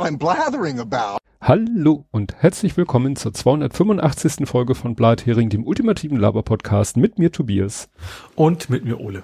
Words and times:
what 0.00 0.08
I'm 0.08 0.18
blathering 0.18 0.80
about. 0.80 1.18
Hallo 1.42 2.06
und 2.10 2.34
herzlich 2.38 2.76
willkommen 2.76 3.16
zur 3.16 3.34
285. 3.34 4.48
Folge 4.48 4.74
von 4.74 4.94
Blathering, 4.94 5.50
dem 5.50 5.66
ultimativen 5.66 6.18
Laber-Podcast 6.18 6.96
mit 6.96 7.18
mir 7.18 7.30
Tobias. 7.32 7.88
Und 8.34 8.70
mit 8.70 8.84
mir 8.84 8.98
Ole. 9.00 9.22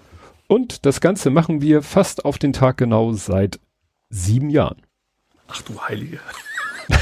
Und 0.48 0.84
das 0.86 1.00
Ganze 1.00 1.30
machen 1.30 1.60
wir 1.62 1.82
fast 1.82 2.24
auf 2.24 2.38
den 2.38 2.52
Tag 2.52 2.76
genau 2.76 3.12
seit 3.12 3.58
sieben 4.10 4.50
Jahren. 4.50 4.82
Ach 5.48 5.62
du 5.62 5.80
Heilige. 5.80 6.20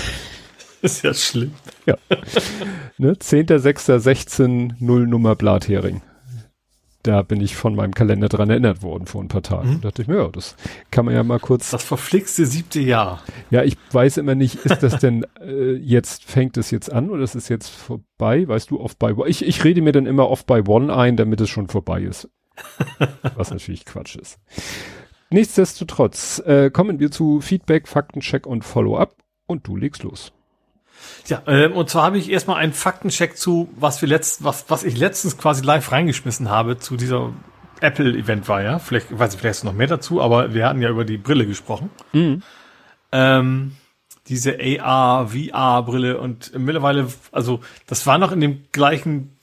ist 0.82 1.02
ja 1.02 1.12
schlimm. 1.12 1.54
Ja. 1.86 1.96
ne, 2.98 3.14
10.06.16 3.14 4.74
Null 4.78 5.06
Nummer 5.06 5.34
Blathering 5.34 6.00
da 7.04 7.22
bin 7.22 7.40
ich 7.40 7.54
von 7.54 7.74
meinem 7.74 7.94
Kalender 7.94 8.28
dran 8.28 8.50
erinnert 8.50 8.82
worden 8.82 9.06
vor 9.06 9.22
ein 9.22 9.28
paar 9.28 9.42
Tagen. 9.42 9.68
Mhm. 9.68 9.80
Da 9.82 9.88
dachte 9.88 10.02
ich 10.02 10.08
mir, 10.08 10.16
ja, 10.16 10.28
das 10.28 10.56
kann 10.90 11.04
man 11.04 11.14
ja 11.14 11.22
mal 11.22 11.38
kurz. 11.38 11.70
Das 11.70 11.84
verflixte 11.84 12.46
siebte 12.46 12.80
Jahr. 12.80 13.22
Ja, 13.50 13.62
ich 13.62 13.76
weiß 13.92 14.16
immer 14.16 14.34
nicht, 14.34 14.56
ist 14.64 14.82
das 14.82 14.98
denn 14.98 15.26
äh, 15.40 15.74
jetzt, 15.74 16.24
fängt 16.24 16.56
es 16.56 16.70
jetzt 16.70 16.90
an 16.90 17.10
oder 17.10 17.22
ist 17.22 17.34
es 17.34 17.48
jetzt 17.48 17.68
vorbei? 17.68 18.48
Weißt 18.48 18.70
du, 18.70 18.80
off 18.80 18.96
by 18.96 19.12
one? 19.12 19.28
Ich, 19.28 19.44
ich 19.44 19.62
rede 19.62 19.82
mir 19.82 19.92
dann 19.92 20.06
immer 20.06 20.30
off 20.30 20.46
by 20.46 20.62
one 20.66 20.94
ein, 20.94 21.16
damit 21.16 21.40
es 21.42 21.50
schon 21.50 21.68
vorbei 21.68 22.02
ist. 22.02 22.28
Was 23.36 23.50
natürlich 23.50 23.84
Quatsch 23.84 24.16
ist. 24.16 24.38
Nichtsdestotrotz 25.30 26.38
äh, 26.46 26.70
kommen 26.70 27.00
wir 27.00 27.10
zu 27.10 27.40
Feedback, 27.40 27.86
Faktencheck 27.86 28.46
und 28.46 28.64
Follow-up 28.64 29.16
und 29.46 29.66
du 29.66 29.76
legst 29.76 30.04
los. 30.04 30.32
Ja, 31.26 31.42
ähm, 31.46 31.72
und 31.72 31.90
zwar 31.90 32.04
habe 32.04 32.18
ich 32.18 32.30
erstmal 32.30 32.56
einen 32.56 32.72
Faktencheck 32.72 33.36
zu, 33.36 33.68
was 33.76 34.00
wir 34.02 34.08
letzt, 34.08 34.44
was, 34.44 34.66
was 34.68 34.84
ich 34.84 34.96
letztens 34.96 35.38
quasi 35.38 35.64
live 35.64 35.90
reingeschmissen 35.92 36.50
habe 36.50 36.78
zu 36.78 36.96
dieser 36.96 37.32
Apple-Event 37.80 38.48
war, 38.48 38.62
ja. 38.62 38.78
Vielleicht, 38.78 39.10
ich 39.10 39.18
weiß 39.18 39.32
nicht, 39.32 39.40
vielleicht 39.40 39.58
ist 39.58 39.64
noch 39.64 39.72
mehr 39.72 39.86
dazu, 39.86 40.20
aber 40.20 40.54
wir 40.54 40.68
hatten 40.68 40.82
ja 40.82 40.88
über 40.88 41.04
die 41.04 41.18
Brille 41.18 41.46
gesprochen. 41.46 41.90
Mhm. 42.12 42.42
Ähm, 43.12 43.72
diese 44.28 44.58
AR, 44.58 45.28
VR-Brille 45.28 46.18
und 46.18 46.58
mittlerweile, 46.58 47.08
also 47.30 47.60
das 47.86 48.06
war 48.06 48.18
noch 48.18 48.32
in 48.32 48.40
dem 48.40 48.64
gleichen, 48.72 49.36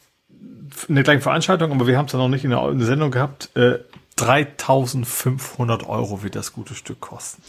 in 0.87 0.95
der 0.95 1.03
gleichen 1.03 1.21
Veranstaltung, 1.21 1.71
aber 1.71 1.87
wir 1.87 1.97
haben 1.97 2.07
es 2.07 2.13
ja 2.13 2.19
noch 2.19 2.29
nicht 2.29 2.43
in 2.43 2.49
der, 2.49 2.67
in 2.69 2.79
der 2.79 2.87
Sendung 2.87 3.11
gehabt. 3.11 3.55
Äh, 3.55 3.79
3500 4.15 5.87
Euro 5.87 6.23
wird 6.23 6.35
das 6.35 6.53
gute 6.53 6.75
Stück 6.75 6.99
kosten. 6.99 7.41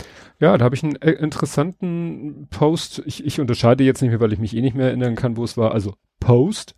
Ja, 0.42 0.58
da 0.58 0.64
habe 0.64 0.74
ich 0.74 0.82
einen 0.82 0.96
äh, 0.96 1.12
interessanten 1.12 2.48
Post. 2.50 3.00
Ich, 3.06 3.24
ich 3.24 3.40
unterscheide 3.40 3.84
jetzt 3.84 4.02
nicht 4.02 4.10
mehr, 4.10 4.18
weil 4.18 4.32
ich 4.32 4.40
mich 4.40 4.56
eh 4.56 4.60
nicht 4.60 4.74
mehr 4.74 4.88
erinnern 4.88 5.14
kann, 5.14 5.36
wo 5.36 5.44
es 5.44 5.56
war. 5.56 5.70
Also 5.70 5.94
Post 6.18 6.74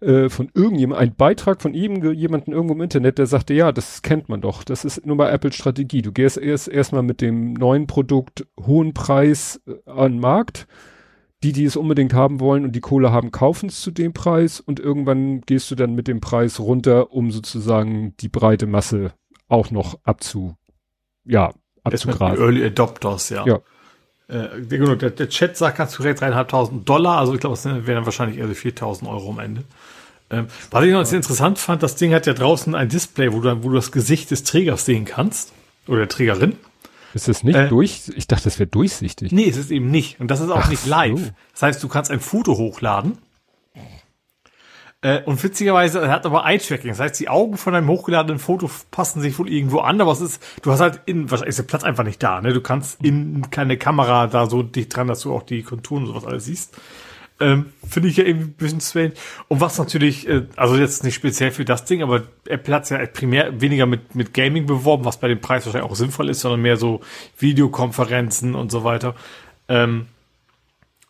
äh, 0.00 0.28
von 0.28 0.52
irgendjemandem, 0.54 1.02
ein 1.02 1.16
Beitrag 1.16 1.60
von 1.60 1.74
ihm, 1.74 2.00
jemanden 2.12 2.52
irgendwo 2.52 2.74
im 2.74 2.80
Internet, 2.80 3.18
der 3.18 3.26
sagte, 3.26 3.54
ja, 3.54 3.72
das 3.72 4.02
kennt 4.02 4.28
man 4.28 4.40
doch. 4.40 4.62
Das 4.62 4.84
ist 4.84 5.04
nur 5.04 5.16
mal 5.16 5.30
Apples 5.30 5.56
Strategie. 5.56 6.00
Du 6.00 6.12
gehst 6.12 6.38
erst 6.38 6.68
erstmal 6.68 7.02
mit 7.02 7.20
dem 7.20 7.54
neuen 7.54 7.88
Produkt 7.88 8.46
hohen 8.56 8.94
Preis 8.94 9.60
äh, 9.66 9.90
an 9.90 10.12
den 10.12 10.20
Markt. 10.20 10.68
Die, 11.42 11.52
die 11.52 11.64
es 11.64 11.76
unbedingt 11.76 12.14
haben 12.14 12.38
wollen 12.38 12.64
und 12.64 12.76
die 12.76 12.80
Kohle 12.80 13.10
haben, 13.10 13.32
kaufen 13.32 13.68
es 13.68 13.80
zu 13.80 13.90
dem 13.90 14.12
Preis 14.12 14.60
und 14.60 14.78
irgendwann 14.78 15.40
gehst 15.40 15.68
du 15.72 15.74
dann 15.74 15.96
mit 15.96 16.06
dem 16.06 16.20
Preis 16.20 16.60
runter, 16.60 17.12
um 17.12 17.32
sozusagen 17.32 18.14
die 18.20 18.28
breite 18.28 18.66
Masse 18.66 19.12
auch 19.48 19.72
noch 19.72 19.98
abzu, 20.04 20.54
ja, 21.24 21.52
abzugrasen. 21.88 22.38
Early 22.38 22.64
Adopters, 22.64 23.30
ja. 23.30 23.44
ja. 23.46 23.60
Äh, 24.28 24.62
genau, 24.68 24.94
der, 24.94 25.10
der 25.10 25.28
Chat 25.28 25.56
sagt 25.56 25.78
ganz 25.78 25.96
korrekt 25.96 26.20
dreieinhalbtausend 26.20 26.88
Dollar, 26.88 27.18
also 27.18 27.34
ich 27.34 27.40
glaube, 27.40 27.54
es 27.54 27.64
wären 27.64 27.84
dann 27.86 28.04
wahrscheinlich 28.04 28.38
eher 28.38 28.46
so 28.46 28.54
4000 28.54 29.10
Euro 29.10 29.30
am 29.30 29.38
Ende. 29.38 29.64
Ähm, 30.30 30.46
was 30.70 30.84
ich 30.84 30.92
noch 30.92 31.04
sehr 31.06 31.16
interessant 31.16 31.58
fand, 31.58 31.82
das 31.82 31.96
Ding 31.96 32.12
hat 32.12 32.26
ja 32.26 32.34
draußen 32.34 32.74
ein 32.74 32.88
Display, 32.88 33.32
wo 33.32 33.40
du, 33.40 33.64
wo 33.64 33.70
du 33.70 33.74
das 33.76 33.92
Gesicht 33.92 34.30
des 34.30 34.44
Trägers 34.44 34.84
sehen 34.84 35.04
kannst. 35.04 35.52
Oder 35.86 36.00
der 36.00 36.08
Trägerin. 36.08 36.56
Ist 37.14 37.28
es 37.28 37.42
nicht 37.42 37.56
äh, 37.56 37.68
durch? 37.68 38.10
Ich 38.14 38.26
dachte, 38.26 38.44
das 38.44 38.58
wäre 38.58 38.68
durchsichtig. 38.68 39.32
Nee, 39.32 39.48
es 39.48 39.56
ist 39.56 39.70
eben 39.70 39.90
nicht. 39.90 40.20
Und 40.20 40.30
das 40.30 40.40
ist 40.40 40.50
auch 40.50 40.64
Ach 40.64 40.68
nicht 40.68 40.84
live. 40.84 41.18
So. 41.18 41.30
Das 41.52 41.62
heißt, 41.62 41.82
du 41.82 41.88
kannst 41.88 42.10
ein 42.10 42.20
Foto 42.20 42.58
hochladen 42.58 43.16
äh, 45.00 45.22
und 45.22 45.42
witzigerweise, 45.42 46.00
er 46.00 46.10
hat 46.10 46.26
aber 46.26 46.44
Eye-Tracking. 46.44 46.90
Das 46.90 46.98
heißt, 46.98 47.20
die 47.20 47.28
Augen 47.28 47.56
von 47.56 47.74
einem 47.74 47.88
hochgeladenen 47.88 48.40
Foto 48.40 48.68
passen 48.90 49.20
sich 49.20 49.38
wohl 49.38 49.48
irgendwo 49.48 49.78
an, 49.78 50.00
aber 50.00 50.10
es 50.10 50.20
ist, 50.20 50.42
du 50.62 50.72
hast 50.72 50.80
halt 50.80 51.00
in, 51.06 51.30
wahrscheinlich 51.30 51.50
ist 51.50 51.58
der 51.58 51.64
Platz 51.64 51.84
einfach 51.84 52.04
nicht 52.04 52.22
da, 52.22 52.40
ne? 52.40 52.52
Du 52.52 52.60
kannst 52.60 53.02
in 53.04 53.48
keine 53.50 53.76
Kamera 53.76 54.26
da 54.26 54.46
so 54.46 54.62
dicht 54.64 54.94
dran, 54.96 55.06
dass 55.06 55.20
du 55.20 55.32
auch 55.32 55.44
die 55.44 55.62
Konturen 55.62 56.02
und 56.02 56.08
sowas 56.08 56.26
alles 56.26 56.46
siehst. 56.46 56.76
Ähm, 57.40 57.66
Finde 57.86 58.08
ich 58.08 58.16
ja 58.16 58.24
irgendwie 58.24 58.48
ein 58.48 58.54
bisschen 58.54 58.80
strange. 58.80 59.12
Und 59.46 59.60
was 59.60 59.78
natürlich, 59.78 60.28
äh, 60.28 60.46
also 60.56 60.76
jetzt 60.76 61.04
nicht 61.04 61.14
speziell 61.14 61.52
für 61.52 61.64
das 61.64 61.84
Ding, 61.84 62.02
aber 62.02 62.24
Apple 62.48 62.74
hat 62.74 62.90
ja 62.90 63.06
primär 63.06 63.60
weniger 63.60 63.86
mit, 63.86 64.16
mit 64.16 64.34
Gaming 64.34 64.66
beworben, 64.66 65.04
was 65.04 65.20
bei 65.20 65.28
dem 65.28 65.40
Preis 65.40 65.64
wahrscheinlich 65.64 65.88
auch 65.88 65.94
sinnvoll 65.94 66.28
ist, 66.28 66.40
sondern 66.40 66.60
mehr 66.60 66.76
so 66.76 67.00
Videokonferenzen 67.38 68.56
und 68.56 68.72
so 68.72 68.82
weiter. 68.82 69.14
Ähm, 69.68 70.06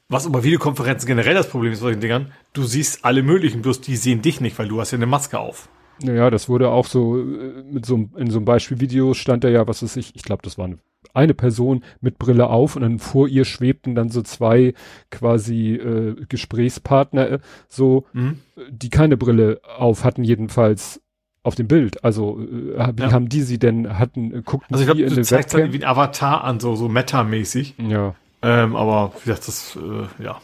was 0.09 0.27
aber 0.27 0.43
Videokonferenzen 0.43 1.07
generell 1.07 1.35
das 1.35 1.49
Problem 1.49 1.73
ist 1.73 1.83
bei 1.83 1.91
den 1.91 2.01
Dingern, 2.01 2.33
du 2.53 2.65
siehst 2.65 3.05
alle 3.05 3.23
möglichen, 3.23 3.63
bloß 3.63 3.81
die 3.81 3.97
sehen 3.97 4.23
dich 4.23 4.41
nicht, 4.41 4.59
weil 4.59 4.69
du 4.69 4.81
hast 4.81 4.91
ja 4.91 4.97
eine 4.97 5.07
Maske 5.07 5.39
auf. 5.39 5.69
Naja, 6.03 6.31
das 6.31 6.49
wurde 6.49 6.71
auch 6.71 6.87
so, 6.87 7.19
äh, 7.19 7.63
mit 7.71 7.85
so 7.85 8.09
in 8.17 8.31
so 8.31 8.39
einem 8.39 8.45
Beispielvideo 8.45 9.15
stand 9.15 9.45
da 9.45 9.49
ja, 9.49 9.67
was 9.67 9.83
weiß 9.83 9.97
ich, 9.97 10.15
ich 10.15 10.23
glaube, 10.23 10.43
das 10.43 10.57
war 10.57 10.67
eine, 10.67 10.79
eine, 11.13 11.35
Person 11.35 11.85
mit 12.01 12.19
Brille 12.19 12.49
auf 12.49 12.77
und 12.77 12.83
dann 12.83 12.99
vor 12.99 13.29
ihr 13.29 13.45
schwebten 13.45 13.95
dann 13.95 14.09
so 14.09 14.23
zwei 14.23 14.75
quasi 15.11 15.75
äh, 15.75 16.17
Gesprächspartner, 16.29 17.31
äh, 17.31 17.39
so, 17.69 18.07
mhm. 18.13 18.39
die 18.71 18.91
keine 18.91 19.17
Brille 19.17 19.61
auf 19.77 20.05
hatten, 20.05 20.23
jedenfalls 20.23 21.03
auf 21.43 21.55
dem 21.55 21.67
Bild. 21.67 22.05
Also 22.05 22.41
äh, 22.41 22.93
wie 22.97 23.03
ja. 23.03 23.13
haben 23.13 23.29
die 23.29 23.43
sie 23.43 23.59
denn 23.59 23.99
hatten 23.99 24.45
guckten 24.45 24.75
Also 24.75 24.85
ich 24.85 24.87
glaube, 24.87 25.15
du 25.15 25.23
zeigst 25.23 25.55
halt 25.55 25.73
wie 25.73 25.79
ein 25.79 25.89
Avatar 25.89 26.45
an, 26.45 26.61
so 26.61 26.77
so 26.77 26.89
Meta-mäßig. 26.89 27.75
Ja. 27.79 28.15
Ähm, 28.43 28.77
aber 28.77 29.13
wie 29.17 29.31
gesagt, 29.31 29.49
das, 29.49 29.77
äh, 29.77 30.23
ja. 30.23 30.41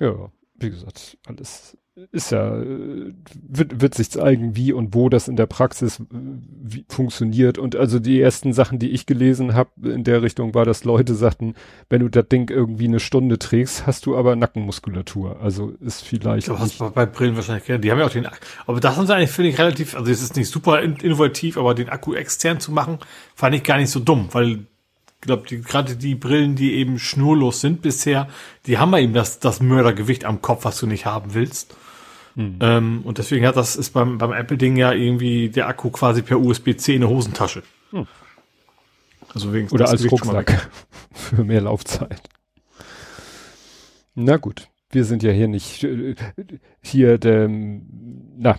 Ja, 0.00 0.30
wie 0.58 0.70
gesagt, 0.70 1.18
alles 1.26 1.76
ist 2.12 2.30
ja, 2.30 2.58
wird, 2.58 3.80
wird 3.80 3.94
sich 3.94 4.10
zeigen, 4.10 4.54
wie 4.54 4.74
und 4.74 4.94
wo 4.94 5.08
das 5.08 5.28
in 5.28 5.36
der 5.36 5.46
Praxis 5.46 6.02
wie, 6.10 6.84
funktioniert. 6.90 7.56
Und 7.56 7.74
also 7.74 7.98
die 7.98 8.20
ersten 8.20 8.52
Sachen, 8.52 8.78
die 8.78 8.90
ich 8.90 9.06
gelesen 9.06 9.54
habe 9.54 9.70
in 9.82 10.04
der 10.04 10.20
Richtung, 10.20 10.54
war, 10.54 10.66
dass 10.66 10.84
Leute 10.84 11.14
sagten, 11.14 11.54
wenn 11.88 12.00
du 12.00 12.10
das 12.10 12.28
Ding 12.28 12.50
irgendwie 12.50 12.84
eine 12.84 13.00
Stunde 13.00 13.38
trägst, 13.38 13.86
hast 13.86 14.04
du 14.04 14.14
aber 14.14 14.36
Nackenmuskulatur. 14.36 15.40
Also 15.40 15.70
ist 15.80 16.04
vielleicht. 16.04 16.48
Du 16.48 16.58
hast 16.58 16.78
bei 16.94 17.06
Brillen 17.06 17.34
wahrscheinlich, 17.34 17.64
die 17.64 17.90
haben 17.90 17.98
ja 17.98 18.04
auch 18.04 18.10
den, 18.10 18.28
aber 18.66 18.78
das 18.78 18.96
haben 18.96 19.06
sie 19.06 19.14
eigentlich, 19.14 19.30
finde 19.30 19.50
ich, 19.50 19.58
relativ, 19.58 19.96
also 19.96 20.10
es 20.10 20.22
ist 20.22 20.36
nicht 20.36 20.50
super 20.50 20.82
innovativ, 20.82 21.56
aber 21.56 21.74
den 21.74 21.88
Akku 21.88 22.12
extern 22.12 22.60
zu 22.60 22.72
machen, 22.72 22.98
fand 23.34 23.54
ich 23.54 23.62
gar 23.62 23.78
nicht 23.78 23.90
so 23.90 24.00
dumm, 24.00 24.28
weil 24.32 24.66
glaube, 25.20 25.46
die, 25.48 25.60
gerade 25.60 25.96
die 25.96 26.14
Brillen, 26.14 26.56
die 26.56 26.74
eben 26.74 26.98
schnurlos 26.98 27.60
sind 27.60 27.82
bisher, 27.82 28.28
die 28.66 28.78
haben 28.78 28.92
ja 28.92 28.98
eben 28.98 29.12
das, 29.12 29.38
das 29.38 29.60
Mördergewicht 29.60 30.24
am 30.24 30.42
Kopf, 30.42 30.64
was 30.64 30.78
du 30.78 30.86
nicht 30.86 31.06
haben 31.06 31.34
willst. 31.34 31.74
Hm. 32.34 32.58
Ähm, 32.60 33.00
und 33.04 33.18
deswegen 33.18 33.46
hat 33.46 33.56
das 33.56 33.76
ist 33.76 33.90
beim, 33.90 34.18
beim 34.18 34.32
Apple-Ding 34.32 34.76
ja 34.76 34.92
irgendwie 34.92 35.48
der 35.48 35.68
Akku 35.68 35.90
quasi 35.90 36.22
per 36.22 36.38
USB-C 36.38 36.94
in 36.94 37.00
der 37.00 37.10
Hosentasche. 37.10 37.62
Hm. 37.90 38.06
Also 39.34 39.52
wegen 39.52 39.68
Oder 39.70 39.88
als 39.88 40.10
Rucksack 40.10 40.70
für 41.12 41.44
mehr 41.44 41.62
Laufzeit. 41.62 42.22
Na 44.14 44.36
gut, 44.36 44.68
wir 44.90 45.04
sind 45.04 45.22
ja 45.22 45.30
hier 45.32 45.48
nicht 45.48 45.84
äh, 45.84 46.14
hier 46.80 47.18
der, 47.18 47.48
na, 47.48 48.58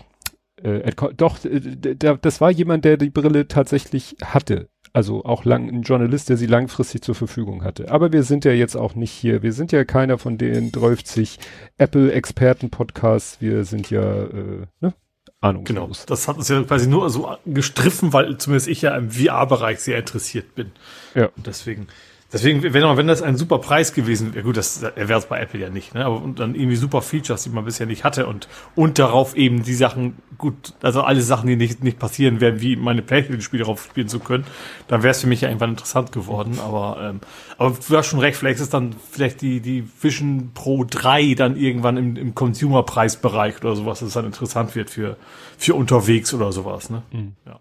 äh, 0.61 0.91
doch, 1.15 1.43
äh, 1.45 1.95
das 1.95 2.41
war 2.41 2.51
jemand, 2.51 2.85
der 2.85 2.97
die 2.97 3.09
Brille 3.09 3.47
tatsächlich 3.47 4.15
hatte 4.23 4.69
also 4.97 5.23
auch 5.25 5.45
lang, 5.45 5.69
ein 5.69 5.83
Journalist, 5.83 6.27
der 6.29 6.37
sie 6.37 6.47
langfristig 6.47 7.03
zur 7.03 7.13
Verfügung 7.13 7.63
hatte. 7.63 7.91
Aber 7.91 8.11
wir 8.11 8.23
sind 8.23 8.45
ja 8.45 8.51
jetzt 8.51 8.75
auch 8.75 8.95
nicht 8.95 9.11
hier, 9.11 9.43
wir 9.43 9.53
sind 9.53 9.71
ja 9.71 9.83
keiner 9.83 10.17
von 10.17 10.39
den 10.39 10.71
30 10.71 11.37
Apple-Experten-Podcasts, 11.77 13.39
wir 13.39 13.63
sind 13.63 13.91
ja, 13.91 14.23
äh, 14.23 14.65
ne? 14.81 14.95
Ahnungslos. 15.39 15.67
Genau, 15.67 15.91
das 16.07 16.27
hat 16.27 16.37
uns 16.37 16.49
ja 16.49 16.63
quasi 16.63 16.87
nur 16.87 17.11
so 17.11 17.29
gestriffen, 17.45 18.11
weil 18.11 18.39
zumindest 18.39 18.67
ich 18.69 18.81
ja 18.81 18.97
im 18.97 19.11
VR-Bereich 19.11 19.81
sehr 19.81 19.99
interessiert 19.99 20.55
bin. 20.55 20.71
Ja. 21.13 21.29
Und 21.37 21.45
deswegen 21.45 21.85
Deswegen, 22.33 22.61
wenn, 22.61 22.73
wenn 22.73 23.07
das 23.07 23.21
ein 23.21 23.37
super 23.37 23.59
Preis 23.59 23.93
gewesen 23.93 24.33
wäre, 24.33 24.43
gut, 24.43 24.57
das 24.57 24.81
wäre 24.81 25.17
es 25.17 25.27
bei 25.27 25.39
Apple 25.39 25.61
ja 25.61 25.69
nicht, 25.69 25.93
ne? 25.93 26.03
Aber 26.03 26.21
und 26.21 26.39
dann 26.39 26.55
irgendwie 26.55 26.75
super 26.75 27.01
Features, 27.01 27.43
die 27.43 27.49
man 27.49 27.63
bisher 27.63 27.85
nicht 27.85 28.03
hatte 28.03 28.27
und 28.27 28.49
und 28.75 28.99
darauf 28.99 29.37
eben 29.37 29.63
die 29.63 29.73
Sachen, 29.73 30.17
gut, 30.37 30.73
also 30.81 31.03
alle 31.03 31.21
Sachen, 31.21 31.47
die 31.47 31.55
nicht, 31.55 31.85
nicht 31.85 31.99
passieren 31.99 32.41
werden, 32.41 32.59
wie 32.59 32.75
meine 32.75 33.01
Playstation-Spiele 33.01 33.63
darauf 33.63 33.81
spielen 33.81 34.09
zu 34.09 34.19
können, 34.19 34.43
dann 34.89 35.03
wäre 35.03 35.11
es 35.11 35.21
für 35.21 35.27
mich 35.27 35.39
ja 35.39 35.47
irgendwann 35.47 35.69
interessant 35.69 36.11
geworden. 36.11 36.59
Aber 36.59 36.97
ähm, 37.01 37.21
aber 37.57 37.77
du 37.87 37.97
hast 37.97 38.07
schon 38.07 38.19
recht, 38.19 38.37
vielleicht 38.37 38.59
ist 38.59 38.73
dann 38.73 38.93
vielleicht 39.09 39.41
die 39.41 39.61
die 39.61 39.87
Vision 40.01 40.51
Pro 40.53 40.83
3 40.83 41.33
dann 41.33 41.55
irgendwann 41.55 41.95
im, 41.95 42.17
im 42.17 42.35
Consumer-Preisbereich 42.35 43.61
oder 43.61 43.77
sowas, 43.77 43.99
dass 43.99 44.09
es 44.09 44.13
dann 44.15 44.25
interessant 44.25 44.75
wird 44.75 44.89
für 44.89 45.15
für 45.57 45.73
unterwegs 45.73 46.33
oder 46.33 46.51
sowas, 46.51 46.89
ne? 46.89 47.01
Mhm. 47.11 47.33
Ja. 47.45 47.59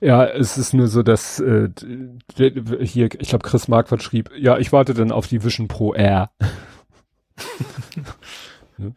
ja, 0.00 0.24
es 0.26 0.58
ist 0.58 0.74
nur 0.74 0.86
so, 0.86 1.02
dass 1.02 1.40
äh, 1.40 1.70
hier, 2.36 3.08
ich 3.20 3.28
glaube, 3.30 3.48
Chris 3.48 3.66
Marquardt 3.66 4.01
schrieb, 4.02 4.30
ja, 4.36 4.58
ich 4.58 4.72
warte 4.72 4.94
dann 4.94 5.12
auf 5.12 5.26
die 5.26 5.42
Vision 5.42 5.68
Pro 5.68 5.94
R. 5.94 6.30
ne? 8.76 8.94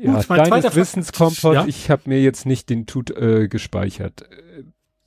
Ja, 0.00 0.14
Gut, 0.14 0.30
deines 0.30 0.76
Wissenskompott, 0.76 1.54
ja? 1.54 1.66
ich 1.66 1.90
habe 1.90 2.02
mir 2.04 2.22
jetzt 2.22 2.46
nicht 2.46 2.70
den 2.70 2.86
Tut 2.86 3.10
äh, 3.10 3.48
gespeichert. 3.48 4.28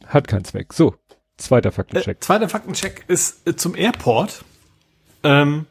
Hat 0.06 0.28
keinen 0.28 0.44
Zweck. 0.44 0.74
So, 0.74 0.96
Zweiter 1.42 1.72
Faktencheck. 1.72 2.18
Äh, 2.18 2.20
zweiter 2.20 2.50
Faktencheck 2.50 3.04
ist 3.08 3.48
äh, 3.48 3.56
zum 3.56 3.76
Airport. 3.76 4.46
Ähm, 5.24 5.66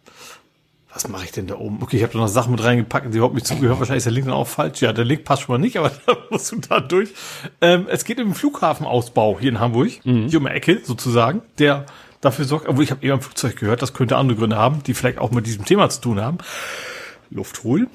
was 0.93 1.07
mache 1.09 1.25
ich 1.25 1.33
denn 1.33 1.47
da 1.47 1.57
oben? 1.57 1.79
Okay, 1.83 1.97
ich 1.97 2.03
habe 2.03 2.13
da 2.13 2.19
noch 2.19 2.29
Sachen 2.29 2.51
mit 2.51 2.65
reingepackt, 2.65 3.13
die 3.13 3.17
überhaupt 3.17 3.35
nicht 3.35 3.47
zugehört. 3.47 3.79
Wahrscheinlich 3.79 3.99
ist 3.99 4.07
der 4.07 4.13
Link 4.13 4.27
dann 4.27 4.35
auch 4.35 4.47
falsch. 4.47 4.83
Ja, 4.83 4.93
der 4.93 5.05
Link 5.05 5.25
passt 5.25 5.43
schon 5.43 5.55
mal 5.55 5.59
nicht, 5.59 5.77
aber 5.77 5.91
da 6.07 6.17
musst 6.31 6.51
du 6.51 6.57
da 6.57 6.81
durch. 6.81 7.11
Ähm, 7.61 7.87
es 7.89 8.05
geht 8.05 8.19
um 8.19 8.29
den 8.29 8.35
Flughafenausbau 8.35 9.39
hier 9.39 9.51
in 9.51 9.61
Hamburg, 9.61 10.05
mhm. 10.05 10.29
hier 10.29 10.39
um 10.39 10.47
die 10.47 10.51
Ecke 10.51 10.81
sozusagen, 10.83 11.43
der 11.59 11.87
dafür 12.21 12.45
sorgt, 12.45 12.69
obwohl 12.69 12.85
ich 12.85 12.91
habe 12.91 13.03
eben 13.05 13.15
am 13.15 13.21
Flugzeug 13.21 13.57
gehört, 13.57 13.83
das 13.83 13.95
könnte 13.95 14.17
andere 14.17 14.37
Gründe 14.39 14.57
haben, 14.57 14.83
die 14.83 14.95
vielleicht 14.95 15.19
auch 15.19 15.31
mit 15.31 15.47
diesem 15.47 15.65
Thema 15.65 15.89
zu 15.89 16.01
tun 16.01 16.21
haben. 16.21 16.39
Luft 17.31 17.63
holen. 17.63 17.87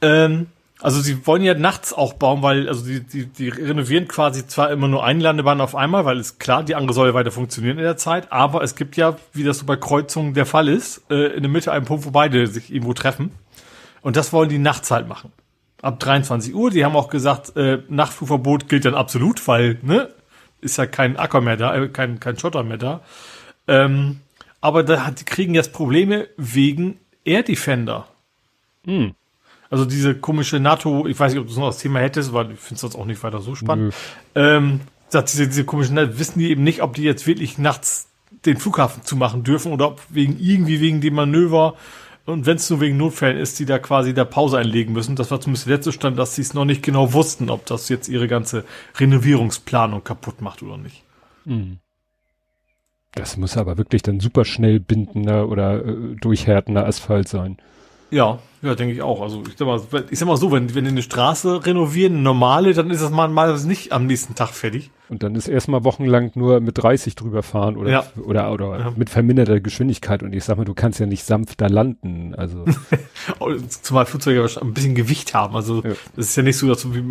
Ähm, 0.00 0.46
also 0.84 1.00
sie 1.00 1.26
wollen 1.26 1.42
ja 1.42 1.54
nachts 1.54 1.94
auch 1.94 2.12
bauen, 2.12 2.42
weil 2.42 2.68
also 2.68 2.84
die, 2.84 3.00
die, 3.00 3.24
die 3.24 3.48
renovieren 3.48 4.06
quasi 4.06 4.46
zwar 4.46 4.70
immer 4.70 4.86
nur 4.86 5.02
eine 5.02 5.22
Landebahn 5.22 5.62
auf 5.62 5.74
einmal, 5.74 6.04
weil 6.04 6.18
es 6.18 6.38
klar, 6.38 6.62
die 6.62 6.74
andere 6.74 6.92
soll 6.92 7.14
weiter 7.14 7.30
funktionieren 7.30 7.78
in 7.78 7.84
der 7.84 7.96
Zeit, 7.96 8.30
aber 8.30 8.62
es 8.62 8.76
gibt 8.76 8.98
ja, 8.98 9.16
wie 9.32 9.44
das 9.44 9.60
so 9.60 9.64
bei 9.64 9.76
Kreuzungen 9.76 10.34
der 10.34 10.44
Fall 10.44 10.68
ist, 10.68 11.10
äh, 11.10 11.34
in 11.36 11.42
der 11.42 11.50
Mitte 11.50 11.72
einen 11.72 11.86
Punkt, 11.86 12.04
wo 12.04 12.10
beide 12.10 12.46
sich 12.48 12.70
irgendwo 12.70 12.92
treffen. 12.92 13.30
Und 14.02 14.16
das 14.16 14.34
wollen 14.34 14.50
die 14.50 14.58
nachts 14.58 14.90
halt 14.90 15.08
machen. 15.08 15.32
Ab 15.80 16.00
23 16.00 16.54
Uhr. 16.54 16.68
Die 16.68 16.84
haben 16.84 16.96
auch 16.96 17.08
gesagt, 17.08 17.56
äh, 17.56 17.78
Nachtflugverbot 17.88 18.68
gilt 18.68 18.84
dann 18.84 18.94
absolut, 18.94 19.48
weil, 19.48 19.78
ne, 19.80 20.10
ist 20.60 20.76
ja 20.76 20.84
kein 20.84 21.16
Acker 21.16 21.40
mehr 21.40 21.56
da, 21.56 21.74
äh, 21.74 21.88
kein, 21.88 22.20
kein 22.20 22.38
Schotter 22.38 22.62
mehr 22.62 22.76
da. 22.76 23.00
Ähm, 23.66 24.20
aber 24.60 24.82
da 24.82 25.06
hat, 25.06 25.20
die 25.20 25.24
kriegen 25.24 25.54
jetzt 25.54 25.72
Probleme 25.72 26.28
wegen 26.36 26.98
Air 27.24 27.42
Defender. 27.42 28.06
Hm. 28.84 29.14
Also 29.74 29.86
diese 29.86 30.14
komische 30.14 30.60
NATO, 30.60 31.04
ich 31.08 31.18
weiß 31.18 31.32
nicht, 31.32 31.40
ob 31.40 31.48
du 31.48 31.58
noch 31.58 31.66
das 31.66 31.78
Thema 31.78 31.98
hättest, 31.98 32.32
weil 32.32 32.52
ich 32.52 32.60
finde 32.60 32.86
es 32.86 32.94
auch 32.94 33.06
nicht 33.06 33.20
weiter 33.24 33.40
so 33.40 33.56
spannend. 33.56 33.92
Ähm, 34.36 34.82
sagt 35.08 35.32
diese, 35.32 35.48
diese 35.48 35.64
komischen, 35.64 35.96
wissen 36.16 36.38
die 36.38 36.48
eben 36.50 36.62
nicht, 36.62 36.80
ob 36.80 36.94
die 36.94 37.02
jetzt 37.02 37.26
wirklich 37.26 37.58
nachts 37.58 38.06
den 38.46 38.56
Flughafen 38.56 39.02
zumachen 39.02 39.42
dürfen 39.42 39.72
oder 39.72 39.88
ob 39.88 40.00
wegen 40.10 40.38
irgendwie 40.38 40.80
wegen 40.80 41.00
dem 41.00 41.14
Manöver 41.14 41.74
und 42.24 42.46
wenn 42.46 42.54
es 42.54 42.70
nur 42.70 42.80
wegen 42.80 42.96
Notfällen 42.98 43.36
ist, 43.36 43.58
die 43.58 43.64
da 43.64 43.80
quasi 43.80 44.14
der 44.14 44.26
Pause 44.26 44.58
einlegen 44.58 44.92
müssen. 44.92 45.16
Das 45.16 45.32
war 45.32 45.40
zumindest 45.40 45.66
der 45.66 45.74
letzte 45.74 45.90
Stand, 45.90 46.20
dass 46.20 46.36
sie 46.36 46.42
es 46.42 46.54
noch 46.54 46.64
nicht 46.64 46.84
genau 46.84 47.12
wussten, 47.12 47.50
ob 47.50 47.66
das 47.66 47.88
jetzt 47.88 48.08
ihre 48.08 48.28
ganze 48.28 48.64
Renovierungsplanung 49.00 50.04
kaputt 50.04 50.40
macht 50.40 50.62
oder 50.62 50.76
nicht. 50.76 51.02
Hm. 51.46 51.78
Das 53.16 53.36
muss 53.36 53.56
aber 53.56 53.76
wirklich 53.76 54.02
dann 54.02 54.20
super 54.20 54.44
schnell 54.44 54.78
bindender 54.78 55.48
oder 55.48 55.84
äh, 55.84 56.14
durchhärtender 56.20 56.86
Asphalt 56.86 57.26
sein. 57.26 57.58
Ja, 58.10 58.38
ja, 58.62 58.74
denke 58.74 58.94
ich 58.94 59.02
auch. 59.02 59.20
Also 59.20 59.42
ich 59.46 59.56
sag 59.58 59.66
mal, 59.66 59.80
ich 60.10 60.18
sag 60.18 60.26
mal 60.26 60.36
so, 60.36 60.50
wenn, 60.50 60.74
wenn 60.74 60.84
die 60.84 60.90
eine 60.90 61.02
Straße 61.02 61.66
renovieren, 61.66 62.14
eine 62.14 62.22
normale, 62.22 62.72
dann 62.72 62.90
ist 62.90 63.02
das 63.02 63.10
mal, 63.10 63.28
mal 63.28 63.58
nicht 63.60 63.92
am 63.92 64.06
nächsten 64.06 64.34
Tag 64.34 64.50
fertig. 64.50 64.90
Und 65.10 65.22
dann 65.22 65.34
ist 65.34 65.48
erstmal 65.48 65.84
wochenlang 65.84 66.30
nur 66.34 66.60
mit 66.60 66.78
30 66.78 67.14
drüber 67.14 67.42
fahren 67.42 67.76
oder, 67.76 67.90
ja. 67.90 68.04
oder, 68.24 68.50
oder 68.52 68.78
ja. 68.78 68.92
mit 68.96 69.10
verminderter 69.10 69.60
Geschwindigkeit. 69.60 70.22
Und 70.22 70.32
ich 70.34 70.44
sag 70.44 70.56
mal, 70.56 70.64
du 70.64 70.72
kannst 70.72 70.98
ja 70.98 71.06
nicht 71.06 71.24
sanfter 71.24 71.68
landen. 71.68 72.34
Also. 72.34 72.64
Zumal 73.82 74.06
Flugzeuge 74.06 74.48
ein 74.62 74.72
bisschen 74.72 74.94
Gewicht 74.94 75.34
haben. 75.34 75.56
Also 75.56 75.82
ja. 75.82 75.92
das 76.16 76.28
ist 76.28 76.36
ja 76.36 76.42
nicht 76.42 76.56
so, 76.56 76.66
dass 76.68 76.82
du 76.82 76.94
wie 76.94 77.04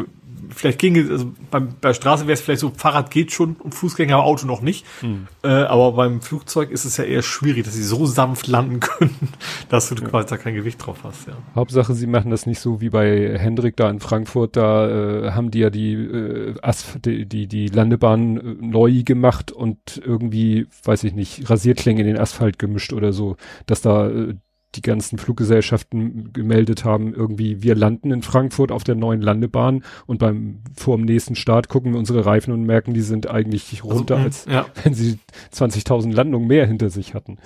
vielleicht 0.50 0.80
ginge, 0.80 1.10
also 1.10 1.32
beim, 1.52 1.76
bei 1.80 1.94
Straße 1.94 2.24
wäre 2.24 2.34
es 2.34 2.42
vielleicht 2.42 2.62
so, 2.62 2.72
Fahrrad 2.76 3.12
geht 3.12 3.32
schon 3.32 3.56
und 3.56 3.74
Fußgänger, 3.74 4.18
Auto 4.18 4.46
noch 4.46 4.62
nicht. 4.62 4.86
Mhm. 5.02 5.28
Äh, 5.44 5.48
aber 5.48 5.94
beim 5.94 6.22
Flugzeug 6.22 6.72
ist 6.72 6.86
es 6.86 6.98
ja 6.98 7.04
eher 7.04 7.22
schwierig, 7.22 7.66
dass 7.66 7.74
sie 7.74 7.84
so 7.84 8.06
sanft 8.06 8.48
landen 8.48 8.80
können, 8.82 9.30
dass 9.70 9.90
du 9.90 9.96
ja. 9.96 10.08
quasi 10.08 10.28
da 10.28 10.38
kein 10.38 10.56
Gewicht 10.56 10.86
drauf 10.86 11.00
hast. 11.04 11.28
Ja. 11.28 11.34
Hauptsache, 11.56 11.94
sie 11.94 12.08
machen 12.08 12.32
das 12.32 12.46
nicht 12.46 12.60
so 12.60 12.82
wie 12.82 12.90
bei 12.90 13.38
Hendrik 13.38 13.78
da 13.78 13.90
in 13.90 14.00
Frankfurt, 14.00 14.56
da 14.56 14.90
äh, 14.90 15.32
haben 15.32 15.52
die 15.52 15.60
ja 15.60 15.70
die, 15.70 15.94
äh, 15.94 16.56
Asf 16.62 16.98
die, 17.04 17.26
die, 17.26 17.48
die 17.48 17.68
Landebahn 17.68 18.38
äh, 18.38 18.42
neu 18.60 19.04
gemacht 19.04 19.52
und 19.52 20.02
irgendwie, 20.04 20.68
weiß 20.84 21.04
ich 21.04 21.14
nicht, 21.14 21.50
Rasierklänge 21.50 22.02
in 22.02 22.08
den 22.08 22.20
Asphalt 22.20 22.60
gemischt 22.60 22.94
oder 22.94 23.14
so, 23.14 23.38
dass 23.66 23.82
da 23.82 24.10
äh, 24.10 24.36
die 24.76 24.82
ganzen 24.82 25.18
Fluggesellschaften 25.18 26.34
gemeldet 26.34 26.86
haben, 26.86 27.14
irgendwie 27.14 27.62
wir 27.64 27.76
landen 27.76 28.12
in 28.12 28.22
Frankfurt 28.22 28.72
auf 28.72 28.84
der 28.84 28.96
neuen 28.96 29.22
Landebahn 29.22 29.84
und 30.06 30.20
beim 30.20 30.60
vor 30.76 30.98
dem 30.98 31.06
nächsten 31.06 31.36
Start 31.36 31.70
gucken 31.70 31.94
wir 31.94 32.00
unsere 32.00 32.26
Reifen 32.26 32.54
und 32.54 32.64
merken, 32.64 32.94
die 32.94 33.02
sind 33.02 33.30
eigentlich 33.30 33.82
also, 33.84 33.96
runter, 33.96 34.16
also, 34.16 34.26
als 34.26 34.46
ja. 34.46 34.66
wenn 34.84 34.94
sie 34.94 35.20
20.000 35.54 36.14
Landungen 36.14 36.48
mehr 36.48 36.66
hinter 36.66 36.90
sich 36.90 37.14
hatten. 37.14 37.38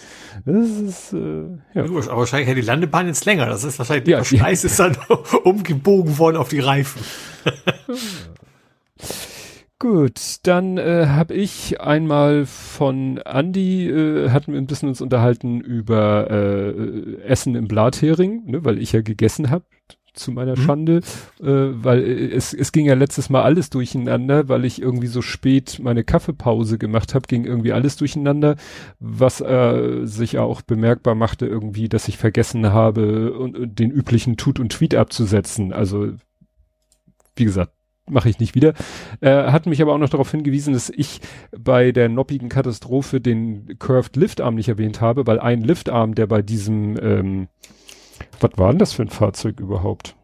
Das 0.45 0.69
ist 0.69 1.13
äh, 1.13 1.43
ja. 1.73 1.83
Aber 1.83 2.17
wahrscheinlich 2.17 2.47
hätte 2.47 2.61
die 2.61 2.67
Landebahn 2.67 3.07
jetzt 3.07 3.25
länger. 3.25 3.47
Das 3.47 3.63
ist 3.63 3.77
wahrscheinlich 3.79 4.07
ja, 4.07 4.17
der 4.17 4.25
Scheiß 4.25 4.63
ist 4.63 4.79
dann 4.79 4.97
umgebogen 5.43 6.17
worden 6.17 6.37
auf 6.37 6.49
die 6.49 6.59
Reifen. 6.59 7.01
Gut, 9.79 10.39
dann 10.41 10.79
äh, 10.79 11.05
habe 11.07 11.35
ich 11.35 11.79
einmal 11.79 12.47
von 12.47 13.17
Andy, 13.17 13.87
äh, 13.87 14.31
hatten 14.31 14.51
wir 14.51 14.59
ein 14.59 14.65
bisschen 14.65 14.89
uns 14.89 15.01
unterhalten 15.01 15.61
über 15.61 16.31
äh, 16.31 17.21
Essen 17.21 17.53
im 17.53 17.67
Blathering, 17.67 18.43
ne, 18.45 18.65
weil 18.65 18.79
ich 18.79 18.93
ja 18.93 19.01
gegessen 19.01 19.51
habe 19.51 19.65
zu 20.17 20.31
meiner 20.31 20.57
mhm. 20.57 20.61
Schande, 20.61 20.95
äh, 21.41 21.43
weil 21.43 22.03
äh, 22.03 22.31
es, 22.33 22.55
es 22.55 22.71
ging 22.71 22.87
ja 22.87 22.95
letztes 22.95 23.29
Mal 23.29 23.43
alles 23.43 23.69
durcheinander, 23.69 24.49
weil 24.49 24.65
ich 24.65 24.81
irgendwie 24.81 25.05
so 25.05 25.21
spät 25.21 25.79
meine 25.79 26.03
Kaffeepause 26.03 26.79
gemacht 26.79 27.13
habe, 27.13 27.27
ging 27.27 27.45
irgendwie 27.45 27.73
alles 27.73 27.97
durcheinander, 27.97 28.55
was 28.99 29.41
äh, 29.41 30.05
sich 30.05 30.39
auch 30.39 30.63
bemerkbar 30.63 31.13
machte 31.13 31.45
irgendwie, 31.45 31.87
dass 31.87 32.07
ich 32.07 32.17
vergessen 32.17 32.73
habe, 32.73 33.33
und, 33.33 33.79
den 33.79 33.91
üblichen 33.91 34.37
Tut 34.37 34.59
und 34.59 34.71
Tweet 34.71 34.95
abzusetzen. 34.95 35.71
Also 35.71 36.13
wie 37.35 37.45
gesagt, 37.45 37.76
mache 38.09 38.29
ich 38.29 38.39
nicht 38.39 38.55
wieder. 38.55 38.73
Er 39.21 39.51
hat 39.51 39.65
mich 39.65 39.81
aber 39.81 39.93
auch 39.93 39.97
noch 39.97 40.09
darauf 40.09 40.31
hingewiesen, 40.31 40.73
dass 40.73 40.89
ich 40.89 41.21
bei 41.57 41.91
der 41.91 42.09
noppigen 42.09 42.49
Katastrophe 42.49 43.21
den 43.21 43.77
Curved 43.79 44.15
Liftarm 44.15 44.55
nicht 44.55 44.69
erwähnt 44.69 45.01
habe, 45.01 45.27
weil 45.27 45.39
ein 45.39 45.61
Liftarm, 45.61 46.15
der 46.15 46.27
bei 46.27 46.41
diesem, 46.41 46.97
ähm, 47.01 47.47
was 48.39 48.51
war 48.55 48.69
denn 48.69 48.79
das 48.79 48.93
für 48.93 49.03
ein 49.03 49.09
Fahrzeug 49.09 49.59
überhaupt? 49.59 50.15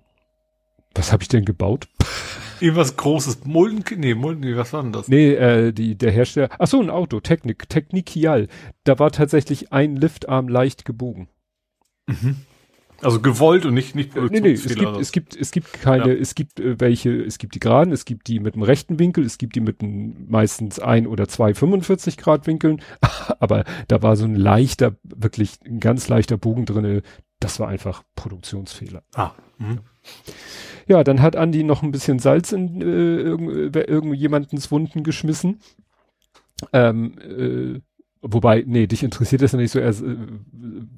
Was 0.96 1.12
habe 1.12 1.24
ich 1.24 1.30
denn 1.30 1.46
gebaut? 1.46 1.88
Irgendwas 2.60 2.96
Großes. 2.96 3.46
Mulden, 3.46 3.84
nee, 3.98 4.14
Mulden, 4.14 4.56
was 4.56 4.72
war 4.72 4.84
denn 4.84 4.94
das? 4.94 5.08
Nee, 5.08 5.34
äh, 5.34 5.74
die, 5.74 5.98
der 5.98 6.12
Hersteller, 6.12 6.50
ach 6.60 6.68
so, 6.68 6.80
ein 6.80 6.90
Auto, 6.90 7.20
Technik, 7.20 7.68
Technikial. 7.68 8.48
Da 8.86 9.00
war 9.00 9.12
tatsächlich 9.12 9.74
ein 9.74 9.98
Liftarm 9.98 10.48
leicht 10.48 10.86
gebogen. 10.86 11.28
Mhm. 12.08 12.38
Also 13.04 13.20
gewollt 13.20 13.66
und 13.66 13.74
nicht, 13.74 13.96
nicht 13.96 14.16
äh, 14.16 14.28
nee, 14.30 14.40
nee, 14.40 14.52
es 14.52 14.76
gibt, 14.76 14.98
es 14.98 15.12
gibt, 15.12 15.36
es 15.36 15.52
gibt 15.52 15.74
keine, 15.74 16.14
ja. 16.14 16.20
es 16.20 16.36
gibt 16.36 16.60
äh, 16.60 16.80
welche, 16.80 17.12
es 17.12 17.38
gibt 17.38 17.56
die 17.56 17.60
geraden, 17.60 17.94
es 17.94 18.06
gibt 18.06 18.28
die 18.28 18.40
mit 18.40 18.56
dem 18.56 18.64
rechten 18.64 19.00
Winkel, 19.00 19.26
es 19.26 19.38
gibt 19.38 19.56
die 19.56 19.62
mit 19.62 19.82
einem, 19.82 20.26
meistens 20.30 20.80
ein 20.80 21.08
oder 21.08 21.28
zwei 21.28 21.54
45 21.54 22.18
Grad 22.18 22.48
Winkeln, 22.48 22.82
aber 23.40 23.64
da 23.88 24.02
war 24.02 24.16
so 24.16 24.26
ein 24.26 24.36
leichter, 24.36 24.96
wirklich 25.04 25.60
ein 25.66 25.80
ganz 25.80 26.08
leichter 26.08 26.38
Bogen 26.38 26.66
drinne. 26.66 27.02
Das 27.40 27.60
war 27.60 27.68
einfach 27.68 28.04
Produktionsfehler. 28.16 29.04
Ah. 29.16 29.32
Mh. 29.58 29.80
Ja, 30.88 31.04
dann 31.04 31.22
hat 31.22 31.36
Andi 31.36 31.64
noch 31.64 31.84
ein 31.84 31.92
bisschen 31.92 32.20
Salz 32.20 32.52
in 32.52 32.82
äh, 32.82 32.86
irgend, 32.86 33.76
irgendjemandens 33.76 34.72
Wunden 34.72 35.04
geschmissen. 35.04 35.60
Ähm, 36.72 37.18
äh, 37.20 37.82
Wobei, 38.26 38.64
nee, 38.66 38.88
dich 38.88 39.04
interessiert 39.04 39.42
das 39.42 39.52
ja 39.52 39.58
nicht 39.58 39.72
so. 39.72 39.80
Er 39.80 39.90
äh, 39.90 40.16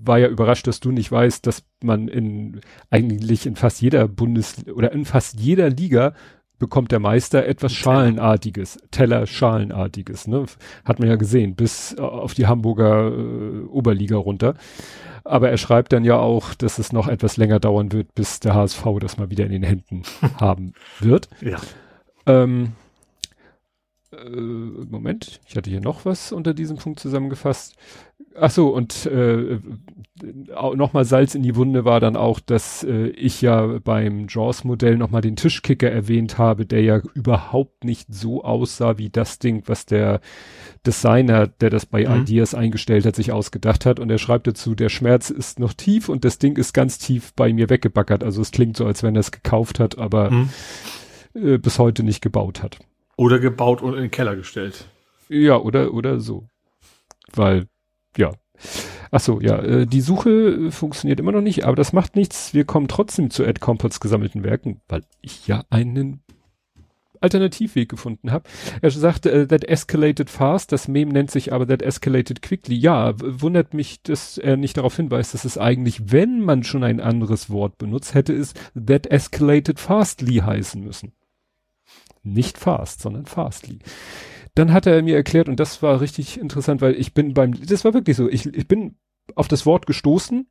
war 0.04 0.20
ja 0.20 0.28
überrascht, 0.28 0.68
dass 0.68 0.80
du 0.80 0.92
nicht 0.92 1.12
weißt, 1.12 1.46
dass 1.48 1.64
man 1.84 2.08
in 2.08 2.62
eigentlich 2.92 3.48
in 3.48 3.56
fast 3.56 3.82
jeder 3.82 4.08
Bundes- 4.08 4.68
oder 4.68 4.92
in 4.92 5.06
fast 5.06 5.40
jeder 5.40 5.72
Liga 5.72 6.14
bekommt 6.60 6.92
der 6.92 7.00
Meister 7.00 7.46
etwas 7.46 7.74
Schalenartiges, 7.74 8.78
Teller 8.92 9.26
Schalenartiges, 9.26 10.28
ne? 10.28 10.46
Hat 10.86 11.00
man 11.00 11.10
ja 11.10 11.16
gesehen, 11.16 11.56
bis 11.56 11.98
auf 11.98 12.36
die 12.36 12.46
Hamburger 12.46 13.12
äh, 13.12 13.66
Oberliga 13.66 14.18
runter. 14.18 14.54
Aber 15.24 15.50
er 15.50 15.58
schreibt 15.58 15.94
dann 15.94 16.06
ja 16.06 16.18
auch, 16.18 16.54
dass 16.54 16.78
es 16.78 16.94
noch 16.94 17.08
etwas 17.08 17.38
länger 17.38 17.60
dauern 17.60 17.92
wird, 17.92 18.14
bis 18.14 18.40
der 18.40 18.54
HSV 18.54 18.84
das 19.00 19.18
mal 19.18 19.32
wieder 19.32 19.46
in 19.46 19.52
den 19.52 19.64
Händen 19.64 20.04
haben 20.40 20.74
wird. 21.00 21.28
Ja. 21.42 21.58
Ähm, 22.28 22.64
äh, 22.66 22.85
Moment, 24.90 25.40
ich 25.48 25.56
hatte 25.56 25.70
hier 25.70 25.82
noch 25.82 26.06
was 26.06 26.32
unter 26.32 26.54
diesem 26.54 26.78
Punkt 26.78 27.00
zusammengefasst. 27.00 27.76
Ach 28.38 28.52
so, 28.52 28.70
und 28.70 29.06
äh, 29.06 29.60
nochmal 30.76 31.06
Salz 31.06 31.36
in 31.36 31.44
die 31.44 31.56
Wunde 31.56 31.86
war 31.86 32.00
dann 32.00 32.18
auch, 32.18 32.40
dass 32.40 32.84
äh, 32.84 33.08
ich 33.08 33.42
ja 33.42 33.80
beim 33.84 34.28
Jaws-Modell 34.28 34.98
nochmal 34.98 35.22
den 35.22 35.36
Tischkicker 35.36 35.90
erwähnt 35.90 36.38
habe, 36.38 36.66
der 36.66 36.82
ja 36.82 37.02
überhaupt 37.14 37.84
nicht 37.86 38.14
so 38.14 38.44
aussah 38.44 38.98
wie 38.98 39.10
das 39.10 39.40
Ding, 39.40 39.64
was 39.68 39.86
der 39.86 40.20
Designer, 40.86 41.48
der 41.48 41.70
das 41.70 41.86
bei 41.86 42.06
mhm. 42.06 42.22
Ideas 42.22 42.54
eingestellt 42.54 43.06
hat, 43.06 43.16
sich 43.16 43.32
ausgedacht 43.32 43.86
hat. 43.86 44.00
Und 44.00 44.10
er 44.10 44.18
schreibt 44.18 44.48
dazu, 44.48 44.76
der 44.76 44.90
Schmerz 44.90 45.30
ist 45.30 45.60
noch 45.60 45.74
tief 45.74 46.10
und 46.10 46.26
das 46.26 46.38
Ding 46.38 46.58
ist 46.58 46.74
ganz 46.74 46.98
tief 46.98 47.34
bei 47.36 47.54
mir 47.54 47.70
weggebackert. 47.70 48.24
Also 48.24 48.42
es 48.42 48.52
klingt 48.52 48.76
so, 48.78 48.86
als 48.86 49.02
wenn 49.02 49.16
er 49.16 49.22
es 49.22 49.32
gekauft 49.32 49.80
hat, 49.80 49.98
aber 49.98 50.32
mhm. 50.32 50.50
äh, 51.36 51.58
bis 51.58 51.80
heute 51.80 52.04
nicht 52.04 52.22
gebaut 52.22 52.62
hat. 52.64 52.80
Oder 53.18 53.40
gebaut 53.40 53.82
und 53.82 53.94
in 53.94 54.02
den 54.02 54.12
Keller 54.12 54.36
gestellt. 54.36 54.86
Ja, 55.30 55.58
oder, 55.58 55.94
oder 55.94 56.20
so. 56.20 56.48
Weil, 57.34 57.68
ja. 58.18 58.32
Ach 59.12 59.20
so, 59.20 59.40
ja, 59.40 59.58
äh, 59.60 59.86
die 59.86 60.02
Suche 60.02 60.72
funktioniert 60.72 61.20
immer 61.20 61.32
noch 61.32 61.42
nicht, 61.42 61.66
aber 61.66 61.76
das 61.76 61.94
macht 61.94 62.16
nichts. 62.16 62.54
Wir 62.54 62.66
kommen 62.66 62.88
trotzdem 62.88 63.30
zu 63.30 63.44
Ed 63.44 63.62
Compots 63.62 64.00
gesammelten 64.00 64.44
Werken, 64.44 64.82
weil 64.88 65.04
ich 65.22 65.48
ja 65.48 65.64
einen 65.70 66.22
Alternativweg 67.22 67.90
gefunden 67.90 68.32
habe. 68.32 68.48
Er 68.82 68.92
sagte, 68.92 69.44
uh, 69.44 69.46
that 69.46 69.64
escalated 69.64 70.30
fast, 70.30 70.72
das 70.72 70.88
Meme 70.88 71.12
nennt 71.12 71.32
sich 71.32 71.54
aber 71.54 71.68
that 71.68 71.82
escalated 71.82 72.42
quickly. 72.42 72.76
Ja, 72.76 73.14
wundert 73.18 73.74
mich, 73.74 74.02
dass 74.04 74.38
er 74.38 74.58
nicht 74.58 74.78
darauf 74.78 74.96
hinweist, 74.96 75.34
dass 75.34 75.46
es 75.46 75.58
eigentlich, 75.58 76.12
wenn 76.12 76.42
man 76.42 76.64
schon 76.64 76.84
ein 76.84 77.00
anderes 77.00 77.50
Wort 77.50 77.78
benutzt, 77.78 78.14
hätte 78.14 78.34
es 78.34 78.54
that 78.76 79.08
escalated 79.08 79.80
fastly 79.80 80.36
heißen 80.36 80.84
müssen. 80.84 81.14
Nicht 82.26 82.58
fast, 82.58 83.02
sondern 83.02 83.26
fastly. 83.26 83.80
Dann 84.56 84.74
hat 84.74 84.88
er 84.88 85.02
mir 85.02 85.16
erklärt, 85.16 85.50
und 85.50 85.60
das 85.60 85.82
war 85.82 86.02
richtig 86.02 86.40
interessant, 86.40 86.82
weil 86.82 86.96
ich 86.96 87.14
bin 87.14 87.34
beim, 87.34 87.54
das 87.66 87.86
war 87.86 87.94
wirklich 87.94 88.18
so, 88.18 88.30
ich, 88.30 88.46
ich 88.48 88.68
bin 88.68 88.96
auf 89.36 89.48
das 89.48 89.66
Wort 89.66 89.86
gestoßen 89.86 90.48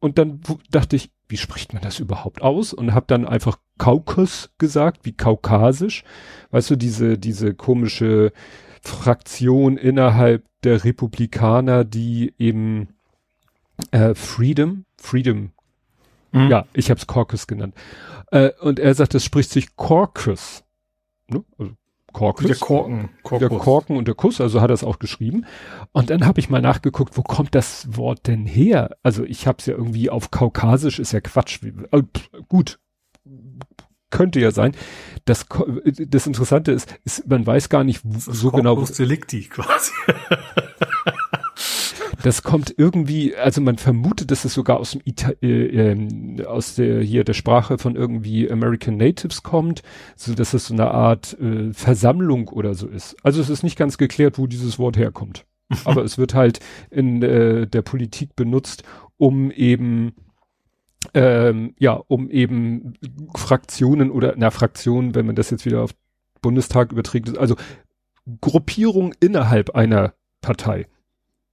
und 0.00 0.18
dann 0.18 0.40
dachte 0.70 0.96
ich, 0.96 1.10
wie 1.28 1.36
spricht 1.36 1.72
man 1.72 1.82
das 1.82 1.98
überhaupt 1.98 2.40
aus? 2.40 2.72
Und 2.72 2.94
habe 2.94 3.06
dann 3.08 3.26
einfach 3.26 3.58
Kaukus 3.78 4.50
gesagt, 4.58 5.04
wie 5.04 5.12
kaukasisch. 5.12 6.04
Weißt 6.50 6.70
du, 6.70 6.76
diese, 6.76 7.18
diese 7.18 7.54
komische 7.54 8.32
Fraktion 8.80 9.76
innerhalb 9.76 10.44
der 10.62 10.84
Republikaner, 10.84 11.84
die 11.84 12.34
eben 12.38 12.88
äh, 13.90 14.14
Freedom, 14.14 14.84
Freedom, 14.96 15.50
mhm. 16.32 16.48
ja, 16.48 16.66
ich 16.72 16.90
habe 16.90 16.98
es 16.98 17.06
Caucus 17.06 17.46
genannt. 17.46 17.74
Äh, 18.30 18.50
und 18.60 18.78
er 18.78 18.94
sagt, 18.94 19.14
es 19.14 19.24
spricht 19.24 19.50
sich 19.50 19.76
Caucus. 19.76 20.64
Ne? 21.30 21.44
Also 21.58 21.72
Korkus. 22.12 22.46
Der 22.46 22.56
Korken. 22.56 23.10
Korkus. 23.22 23.48
Der 23.48 23.58
Korken 23.58 23.96
und 23.96 24.08
der 24.08 24.14
Kuss, 24.14 24.40
also 24.40 24.60
hat 24.60 24.70
er 24.70 24.74
es 24.74 24.84
auch 24.84 24.98
geschrieben. 24.98 25.44
Und 25.92 26.10
dann 26.10 26.26
habe 26.26 26.40
ich 26.40 26.48
mal 26.48 26.62
nachgeguckt, 26.62 27.16
wo 27.16 27.22
kommt 27.22 27.54
das 27.54 27.86
Wort 27.96 28.26
denn 28.26 28.46
her? 28.46 28.96
Also 29.02 29.24
ich 29.24 29.46
habe 29.46 29.58
es 29.60 29.66
ja 29.66 29.74
irgendwie 29.74 30.10
auf 30.10 30.30
Kaukasisch, 30.30 30.98
ist 30.98 31.12
ja 31.12 31.20
Quatsch. 31.20 31.60
Äh, 31.92 32.02
gut, 32.48 32.80
könnte 34.10 34.40
ja 34.40 34.50
sein. 34.50 34.72
Das, 35.26 35.46
das 35.84 36.26
Interessante 36.26 36.72
ist, 36.72 36.98
ist 37.04 37.28
man 37.28 37.46
weiß 37.46 37.68
gar 37.68 37.84
nicht 37.84 38.00
so 38.18 38.50
genau. 38.50 38.74
Corpus 38.74 38.96
delicti 38.96 39.42
quasi. 39.42 39.92
das 42.22 42.42
kommt 42.42 42.74
irgendwie, 42.76 43.36
also 43.36 43.60
man 43.60 43.78
vermutet, 43.78 44.30
dass 44.30 44.44
es 44.44 44.54
sogar 44.54 44.80
aus 44.80 44.92
dem 44.92 45.02
Ita 45.04 45.32
äh, 45.42 45.92
äh, 45.92 46.44
aus 46.44 46.74
der 46.74 47.00
hier 47.02 47.24
der 47.24 47.34
Sprache 47.34 47.78
von 47.78 47.96
irgendwie 47.96 48.50
American 48.50 48.96
Natives 48.96 49.42
kommt, 49.42 49.82
so 50.16 50.34
dass 50.34 50.54
es 50.54 50.66
so 50.66 50.74
eine 50.74 50.90
Art 50.90 51.38
äh, 51.40 51.72
Versammlung 51.72 52.48
oder 52.48 52.74
so 52.74 52.88
ist. 52.88 53.16
Also 53.22 53.40
es 53.40 53.50
ist 53.50 53.62
nicht 53.62 53.78
ganz 53.78 53.98
geklärt, 53.98 54.38
wo 54.38 54.46
dieses 54.46 54.78
Wort 54.78 54.96
herkommt. 54.96 55.44
Aber 55.84 56.02
es 56.02 56.18
wird 56.18 56.34
halt 56.34 56.60
in 56.90 57.22
äh, 57.22 57.66
der 57.66 57.82
Politik 57.82 58.34
benutzt, 58.34 58.82
um 59.16 59.50
eben 59.50 60.14
ähm, 61.14 61.74
ja, 61.78 61.92
um 61.92 62.28
eben 62.30 62.94
Fraktionen 63.34 64.10
oder 64.10 64.34
na 64.36 64.50
Fraktionen, 64.50 65.14
wenn 65.14 65.26
man 65.26 65.36
das 65.36 65.50
jetzt 65.50 65.64
wieder 65.64 65.82
auf 65.82 65.94
Bundestag 66.42 66.92
überträgt, 66.92 67.38
also 67.38 67.56
Gruppierung 68.40 69.14
innerhalb 69.20 69.70
einer 69.70 70.14
Partei. 70.40 70.86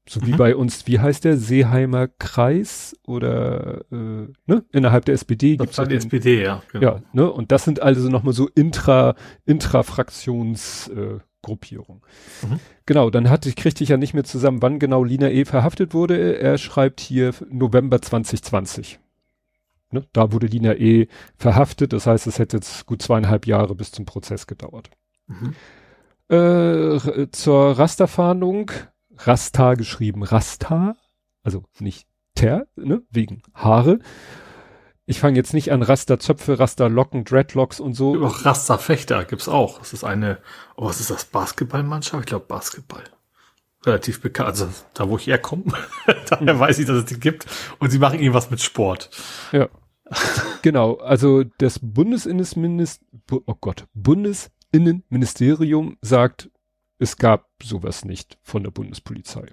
So 0.08 0.20
mhm. 0.20 0.28
wie 0.28 0.32
bei 0.34 0.56
uns, 0.56 0.86
wie 0.88 1.00
heißt 1.00 1.26
der 1.26 1.38
Seeheimer 1.38 2.08
Kreis 2.08 2.96
oder 3.06 3.82
äh, 3.92 4.28
ne? 4.46 4.64
innerhalb 4.72 5.06
der 5.06 5.16
SPD 5.16 5.58
gibt 5.58 5.78
es 5.78 5.88
die 5.88 5.96
SPD, 5.96 6.44
ja. 6.44 6.62
Genau. 6.72 6.86
Ja, 6.86 7.02
ne? 7.12 7.32
Und 7.32 7.52
das 7.52 7.64
sind 7.64 7.82
also 7.82 8.08
nochmal 8.10 8.34
so 8.34 8.48
intra 8.54 9.16
intrafraktions 9.46 10.90
äh, 10.90 11.20
Gruppierung. 11.42 12.06
Mhm. 12.42 12.60
Genau, 12.86 13.10
dann 13.10 13.30
hatte 13.30 13.50
ich 13.50 13.56
kriegte 13.56 13.84
ich 13.84 13.90
ja 13.90 13.98
nicht 13.98 14.14
mehr 14.14 14.24
zusammen, 14.24 14.62
wann 14.62 14.80
genau 14.80 15.04
Lina 15.04 15.30
E 15.30 15.46
verhaftet 15.46 15.94
wurde. 15.94 16.38
Er 16.38 16.58
schreibt 16.58 17.00
hier 17.00 17.34
November 17.50 18.02
2020. 18.02 19.00
Ne? 19.92 20.06
Da 20.14 20.32
wurde 20.32 20.48
Lina 20.48 20.74
E 20.74 21.08
verhaftet, 21.38 21.94
das 21.94 22.06
heißt, 22.06 22.28
es 22.28 22.38
hätte 22.38 22.58
jetzt 22.58 22.86
gut 22.86 23.02
zweieinhalb 23.02 23.48
Jahre 23.48 23.76
bis 23.76 23.92
zum 23.92 24.06
Prozess 24.06 24.46
gedauert. 24.46 24.90
Mhm. 25.28 25.56
Äh, 26.28 27.28
zur 27.32 27.78
Rasterfahndung 27.78 28.72
Rasta 29.18 29.76
geschrieben, 29.76 30.24
Rasta, 30.24 30.96
also 31.44 31.64
nicht 31.80 32.08
Ter, 32.36 32.68
ne, 32.76 33.02
wegen 33.10 33.42
Haare. 33.54 34.00
Ich 35.06 35.20
fange 35.20 35.38
jetzt 35.38 35.54
nicht 35.54 35.72
an 35.72 35.84
Rasterzöpfe, 35.84 36.60
Rasterlocken, 36.60 37.24
Dreadlocks 37.24 37.80
und 37.80 37.94
so. 37.94 38.26
Auch 38.26 38.44
Rasterfechter 38.44 39.24
gibt's 39.24 39.48
auch. 39.48 39.80
Das 39.80 39.94
ist 39.94 40.04
eine, 40.04 40.40
oh, 40.76 40.88
was 40.88 41.00
ist 41.00 41.12
das, 41.12 41.26
Basketballmannschaft? 41.26 42.22
Ich 42.22 42.28
glaube 42.28 42.46
Basketball. 42.48 43.04
Relativ 43.86 44.20
bekannt, 44.20 44.50
also 44.50 44.68
da 44.96 45.08
wo 45.08 45.18
ich 45.18 45.28
herkomme, 45.28 45.66
daher 46.30 46.54
hm. 46.54 46.60
weiß 46.60 46.80
ich, 46.80 46.88
dass 46.88 46.98
es 46.98 47.06
die 47.06 47.20
gibt. 47.20 47.46
Und 47.80 47.92
sie 47.92 48.00
machen 48.00 48.20
irgendwas 48.20 48.50
mit 48.50 48.62
Sport. 48.62 49.12
Ja. 49.52 49.70
genau, 50.64 50.96
also 50.96 51.44
das 51.60 51.80
Bundesinnenministerium, 51.80 53.44
oh 53.46 53.56
Gott, 53.60 53.86
Bundesinnenministerium 53.94 55.98
sagt, 56.02 56.50
es 56.98 57.18
gab 57.18 57.50
sowas 57.62 58.06
nicht 58.06 58.40
von 58.42 58.64
der 58.64 58.72
Bundespolizei. 58.72 59.48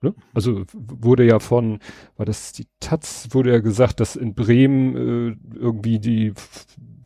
Ne? 0.00 0.14
Also 0.32 0.64
wurde 0.72 1.26
ja 1.26 1.40
von, 1.40 1.80
war 2.16 2.24
das 2.24 2.52
die 2.52 2.68
Taz, 2.80 3.28
wurde 3.32 3.52
ja 3.52 3.58
gesagt, 3.58 4.00
dass 4.00 4.16
in 4.16 4.34
Bremen 4.34 4.96
äh, 4.96 5.36
irgendwie 5.56 5.98
die 5.98 6.32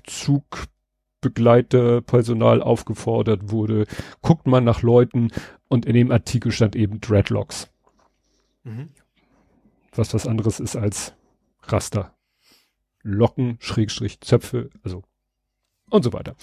Zugbegleiterpersonal 0.04 2.62
aufgefordert 2.62 3.50
wurde, 3.50 3.87
guckt 4.21 4.47
man 4.47 4.62
nach 4.64 4.82
Leuten 4.82 5.30
und 5.68 5.87
in 5.87 5.94
dem 5.94 6.11
Artikel 6.11 6.52
stand 6.52 6.76
eben 6.76 7.00
Dreadlocks. 7.00 7.71
Mhm. 8.64 8.90
Was 9.94 10.12
was 10.14 10.26
anderes 10.26 10.61
ist 10.61 10.76
als 10.76 11.14
Raster. 11.62 12.14
Locken, 13.02 13.56
Schrägstrich, 13.59 14.21
Zöpfe, 14.21 14.71
also 14.85 15.02
und 15.92 16.02
so 16.02 16.12
weiter. 16.12 16.34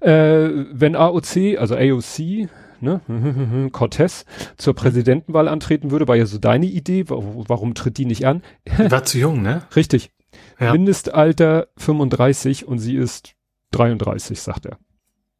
Äh, 0.00 0.66
wenn 0.72 0.94
AOC, 0.94 1.58
also 1.58 1.76
AOC, 1.76 2.48
ne, 2.80 3.00
Cortez 3.72 4.24
zur 4.56 4.74
Präsidentenwahl 4.74 5.48
antreten 5.48 5.90
würde, 5.90 6.08
war 6.08 6.16
ja 6.16 6.26
so 6.26 6.38
deine 6.38 6.66
Idee, 6.66 7.04
warum 7.08 7.74
tritt 7.74 7.98
die 7.98 8.04
nicht 8.04 8.26
an? 8.26 8.42
War 8.76 9.04
zu 9.04 9.18
jung, 9.18 9.42
ne? 9.42 9.62
Richtig. 9.76 10.10
Ja. 10.58 10.72
Mindestalter 10.72 11.68
35 11.78 12.68
und 12.68 12.78
sie 12.78 12.96
ist 12.96 13.34
33, 13.72 14.40
sagt 14.40 14.66
er. 14.66 14.78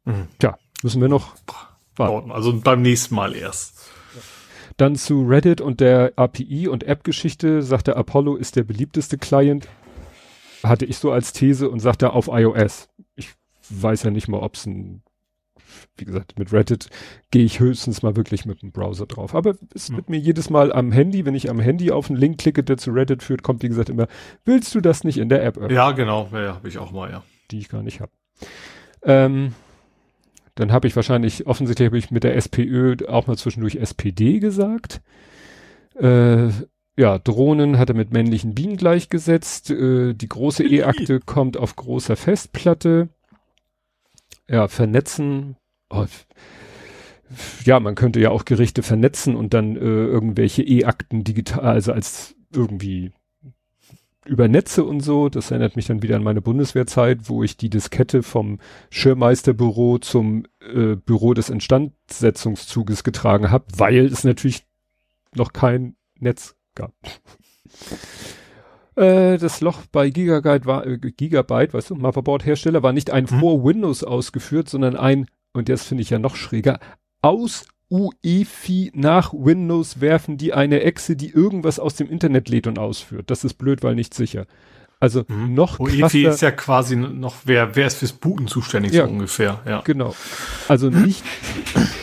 Mhm. 0.05 0.27
Tja, 0.39 0.57
müssen 0.83 1.01
wir 1.01 1.09
noch 1.09 1.35
warten. 1.95 2.31
Also 2.31 2.59
beim 2.59 2.81
nächsten 2.81 3.15
Mal 3.15 3.35
erst. 3.35 3.89
Dann 4.77 4.95
zu 4.95 5.23
Reddit 5.23 5.61
und 5.61 5.79
der 5.79 6.13
API 6.15 6.67
und 6.67 6.83
App-Geschichte 6.83 7.61
sagt 7.61 7.87
er, 7.87 7.97
Apollo 7.97 8.35
ist 8.35 8.55
der 8.55 8.63
beliebteste 8.63 9.17
Client. 9.17 9.67
Hatte 10.63 10.85
ich 10.85 10.97
so 10.97 11.11
als 11.11 11.33
These 11.33 11.69
und 11.69 11.79
sagt 11.79 12.01
er 12.01 12.13
auf 12.13 12.27
iOS. 12.27 12.87
Weiß 13.71 14.03
ja 14.03 14.11
nicht 14.11 14.27
mal, 14.27 14.39
ob 14.39 14.55
es 14.55 14.65
ein, 14.65 15.01
wie 15.97 16.05
gesagt, 16.05 16.37
mit 16.37 16.51
Reddit 16.51 16.89
gehe 17.31 17.43
ich 17.43 17.59
höchstens 17.59 18.03
mal 18.03 18.15
wirklich 18.15 18.45
mit 18.45 18.61
dem 18.61 18.71
Browser 18.71 19.05
drauf. 19.05 19.35
Aber 19.35 19.55
es 19.73 19.89
mhm. 19.89 19.97
wird 19.97 20.09
mir 20.09 20.19
jedes 20.19 20.49
Mal 20.49 20.73
am 20.73 20.91
Handy, 20.91 21.25
wenn 21.25 21.35
ich 21.35 21.49
am 21.49 21.59
Handy 21.59 21.91
auf 21.91 22.09
einen 22.09 22.19
Link 22.19 22.39
klicke, 22.39 22.63
der 22.63 22.77
zu 22.77 22.91
Reddit 22.91 23.23
führt, 23.23 23.43
kommt 23.43 23.63
wie 23.63 23.69
gesagt 23.69 23.89
immer, 23.89 24.07
willst 24.45 24.75
du 24.75 24.81
das 24.81 25.03
nicht 25.03 25.17
in 25.17 25.29
der 25.29 25.43
App 25.43 25.57
öffnen? 25.57 25.75
Ja, 25.75 25.91
genau, 25.91 26.29
ja, 26.31 26.41
ja 26.41 26.55
habe 26.55 26.67
ich 26.67 26.77
auch 26.77 26.91
mal, 26.91 27.09
ja. 27.09 27.23
Die 27.51 27.59
ich 27.59 27.69
gar 27.69 27.83
nicht 27.83 28.01
habe. 28.01 28.11
Ähm, 29.03 29.53
dann 30.55 30.71
habe 30.71 30.87
ich 30.87 30.95
wahrscheinlich, 30.95 31.47
offensichtlich 31.47 31.87
habe 31.87 31.97
ich 31.97 32.11
mit 32.11 32.23
der 32.23 32.35
SPÖ 32.35 32.97
auch 33.07 33.27
mal 33.27 33.37
zwischendurch 33.37 33.75
SPD 33.75 34.39
gesagt. 34.39 35.01
Äh, 35.95 36.49
ja, 36.97 37.17
Drohnen 37.17 37.77
hat 37.77 37.89
er 37.89 37.95
mit 37.95 38.11
männlichen 38.11 38.53
Bienen 38.53 38.77
gleichgesetzt. 38.77 39.71
Äh, 39.71 40.13
die 40.13 40.27
große 40.27 40.63
E-Akte 40.67 41.19
kommt 41.19 41.57
auf 41.57 41.75
großer 41.75 42.15
Festplatte 42.15 43.09
ja, 44.51 44.67
vernetzen. 44.67 45.55
Oh, 45.89 46.05
ja, 47.63 47.79
man 47.79 47.95
könnte 47.95 48.19
ja 48.19 48.29
auch 48.29 48.45
Gerichte 48.45 48.83
vernetzen 48.83 49.35
und 49.35 49.53
dann 49.53 49.75
äh, 49.77 49.79
irgendwelche 49.79 50.63
E-Akten 50.63 51.23
digital, 51.23 51.61
also 51.63 51.93
als 51.93 52.35
irgendwie 52.53 53.11
über 54.25 54.47
Netze 54.47 54.83
und 54.83 54.99
so. 54.99 55.29
Das 55.29 55.51
erinnert 55.51 55.75
mich 55.75 55.87
dann 55.87 56.03
wieder 56.03 56.17
an 56.17 56.23
meine 56.23 56.41
Bundeswehrzeit, 56.41 57.29
wo 57.29 57.43
ich 57.43 57.57
die 57.57 57.69
Diskette 57.69 58.23
vom 58.23 58.59
Schirmeisterbüro 58.89 59.99
zum 59.99 60.45
äh, 60.59 60.95
Büro 60.95 61.33
des 61.33 61.49
Instandsetzungszuges 61.49 63.03
getragen 63.03 63.49
habe, 63.49 63.65
weil 63.75 64.05
es 64.05 64.23
natürlich 64.23 64.65
noch 65.33 65.53
kein 65.53 65.95
Netz 66.19 66.55
gab. 66.75 66.93
Äh, 68.95 69.37
das 69.37 69.61
Loch 69.61 69.83
bei 69.91 70.09
Gigabyte 70.09 70.65
war, 70.65 70.85
äh, 70.85 70.97
Gigabyte, 70.97 71.73
weißt 71.73 71.91
du, 71.91 71.95
Motherboard-Hersteller, 71.95 72.83
war 72.83 72.93
nicht 72.93 73.11
ein 73.11 73.29
hm. 73.29 73.39
vor 73.39 73.63
Windows 73.63 74.03
ausgeführt, 74.03 74.69
sondern 74.69 74.95
ein, 74.95 75.27
und 75.53 75.69
das 75.69 75.85
finde 75.85 76.03
ich 76.03 76.09
ja 76.09 76.19
noch 76.19 76.35
schräger, 76.35 76.79
aus 77.21 77.65
UEFI 77.89 78.91
nach 78.95 79.33
Windows 79.33 79.99
werfen 79.99 80.37
die 80.37 80.53
eine 80.53 80.81
Exe, 80.81 81.15
die 81.15 81.29
irgendwas 81.29 81.77
aus 81.77 81.95
dem 81.95 82.09
Internet 82.09 82.47
lädt 82.47 82.67
und 82.67 82.79
ausführt. 82.79 83.29
Das 83.29 83.43
ist 83.43 83.55
blöd, 83.55 83.83
weil 83.83 83.95
nicht 83.95 84.13
sicher. 84.13 84.45
Also 85.01 85.23
mhm. 85.27 85.53
noch 85.53 85.79
UEFI 85.79 86.25
ist 86.27 86.41
ja 86.41 86.51
quasi 86.51 86.95
noch, 86.95 87.35
wer, 87.45 87.75
wer 87.75 87.87
ist 87.87 87.97
fürs 87.97 88.13
Booten 88.13 88.47
zuständig, 88.47 88.93
ja, 88.93 89.05
so 89.05 89.11
ungefähr, 89.11 89.59
ja. 89.65 89.81
Genau. 89.81 90.15
Also 90.67 90.89
nicht, 90.89 91.23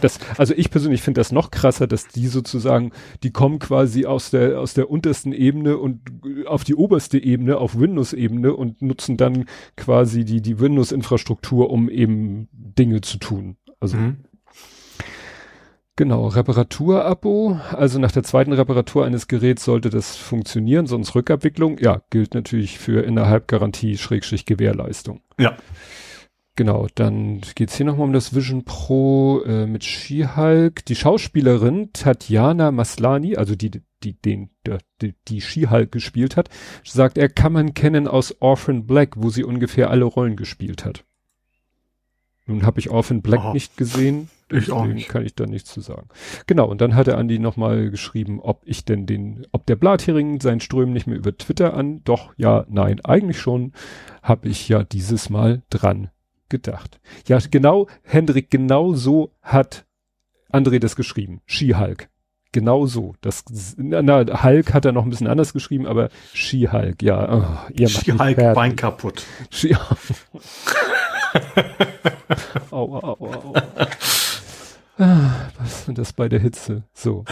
Das, 0.00 0.18
also 0.36 0.54
ich 0.54 0.70
persönlich 0.70 1.02
finde 1.02 1.20
das 1.20 1.32
noch 1.32 1.50
krasser, 1.50 1.86
dass 1.86 2.08
die 2.08 2.26
sozusagen, 2.26 2.92
die 3.22 3.30
kommen 3.30 3.58
quasi 3.58 4.06
aus 4.06 4.30
der, 4.30 4.60
aus 4.60 4.74
der 4.74 4.90
untersten 4.90 5.32
Ebene 5.32 5.78
und 5.78 6.00
auf 6.46 6.64
die 6.64 6.74
oberste 6.74 7.18
Ebene, 7.18 7.58
auf 7.58 7.78
Windows-Ebene 7.78 8.54
und 8.54 8.82
nutzen 8.82 9.16
dann 9.16 9.46
quasi 9.76 10.24
die, 10.24 10.42
die 10.42 10.60
Windows-Infrastruktur, 10.60 11.70
um 11.70 11.88
eben 11.88 12.48
Dinge 12.52 13.00
zu 13.00 13.18
tun. 13.18 13.56
Also 13.80 13.96
mhm. 13.96 14.16
Genau, 15.96 16.26
Reparaturabo. 16.26 17.60
Also 17.70 17.98
nach 17.98 18.12
der 18.12 18.22
zweiten 18.22 18.52
Reparatur 18.52 19.04
eines 19.04 19.28
Geräts 19.28 19.64
sollte 19.64 19.90
das 19.90 20.16
funktionieren, 20.16 20.86
sonst 20.86 21.14
Rückabwicklung. 21.14 21.76
Ja, 21.78 22.00
gilt 22.08 22.34
natürlich 22.34 22.78
für 22.78 23.04
innerhalb 23.04 23.46
Garantie 23.46 23.98
Schrägstrich 23.98 24.46
Gewährleistung. 24.46 25.20
Ja. 25.38 25.56
Genau, 26.54 26.86
dann 26.94 27.40
geht's 27.54 27.76
hier 27.76 27.86
nochmal 27.86 28.06
um 28.06 28.12
das 28.12 28.34
Vision 28.34 28.64
Pro 28.64 29.40
äh, 29.46 29.66
mit 29.66 29.84
Skihulk. 29.84 30.84
Die 30.84 30.94
Schauspielerin 30.94 31.90
Tatjana 31.94 32.70
Maslani, 32.70 33.36
also 33.36 33.54
die, 33.54 33.70
die 34.02 34.12
den, 34.12 34.50
die, 35.00 35.14
die 35.28 35.40
Skihulk 35.40 35.92
gespielt 35.92 36.36
hat, 36.36 36.50
sagt, 36.84 37.16
er 37.16 37.30
kann 37.30 37.54
man 37.54 37.72
kennen 37.72 38.06
aus 38.06 38.36
Orphan 38.40 38.86
Black, 38.86 39.14
wo 39.16 39.30
sie 39.30 39.44
ungefähr 39.44 39.90
alle 39.90 40.04
Rollen 40.04 40.36
gespielt 40.36 40.84
hat. 40.84 41.04
Nun 42.44 42.66
habe 42.66 42.80
ich 42.80 42.90
Orphan 42.90 43.22
Black 43.22 43.40
Aha. 43.40 43.52
nicht 43.52 43.76
gesehen. 43.76 44.28
Ich 44.54 44.70
auch 44.70 44.84
nicht. 44.84 45.08
Kann 45.08 45.24
ich 45.24 45.34
da 45.34 45.46
nichts 45.46 45.72
zu 45.72 45.80
sagen. 45.80 46.08
Genau, 46.46 46.68
und 46.68 46.82
dann 46.82 46.94
hat 46.94 47.06
der 47.06 47.16
Andi 47.16 47.38
nochmal 47.38 47.88
geschrieben, 47.88 48.38
ob 48.38 48.60
ich 48.66 48.84
denn 48.84 49.06
den, 49.06 49.46
ob 49.50 49.64
der 49.64 49.76
Blathering 49.76 50.42
seinen 50.42 50.60
Strömen 50.60 50.92
nicht 50.92 51.06
mehr 51.06 51.16
über 51.16 51.34
Twitter 51.34 51.72
an. 51.72 52.04
Doch, 52.04 52.34
ja, 52.36 52.66
nein, 52.68 53.00
eigentlich 53.02 53.40
schon. 53.40 53.72
Habe 54.22 54.50
ich 54.50 54.68
ja 54.68 54.84
dieses 54.84 55.30
Mal 55.30 55.62
dran 55.70 56.10
gedacht. 56.52 57.00
Ja, 57.26 57.40
genau, 57.50 57.88
Hendrik, 58.04 58.48
genau 58.50 58.94
so 58.94 59.32
hat 59.42 59.84
André 60.52 60.78
das 60.78 60.94
geschrieben. 60.94 61.40
Ski-Hulk. 61.46 62.08
Genau 62.52 62.86
so. 62.86 63.14
Das, 63.22 63.44
na, 63.76 64.44
Hulk 64.44 64.72
hat 64.74 64.84
er 64.84 64.92
noch 64.92 65.04
ein 65.04 65.10
bisschen 65.10 65.26
anders 65.26 65.52
geschrieben, 65.52 65.86
aber 65.86 66.10
Ski-Hulk, 66.34 67.02
ja. 67.02 67.34
Oh, 67.34 67.44
ihr 67.72 67.88
Ski-Hulk, 67.88 68.54
Bein 68.54 68.76
kaputt. 68.76 69.24
Ski 69.50 69.74
aua, 72.70 73.00
aua, 73.00 73.16
aua. 73.18 73.62
Ah, 74.98 75.48
was 75.58 75.88
ist 75.88 75.98
das 75.98 76.12
bei 76.12 76.28
der 76.28 76.40
Hitze? 76.40 76.82
So. 76.92 77.24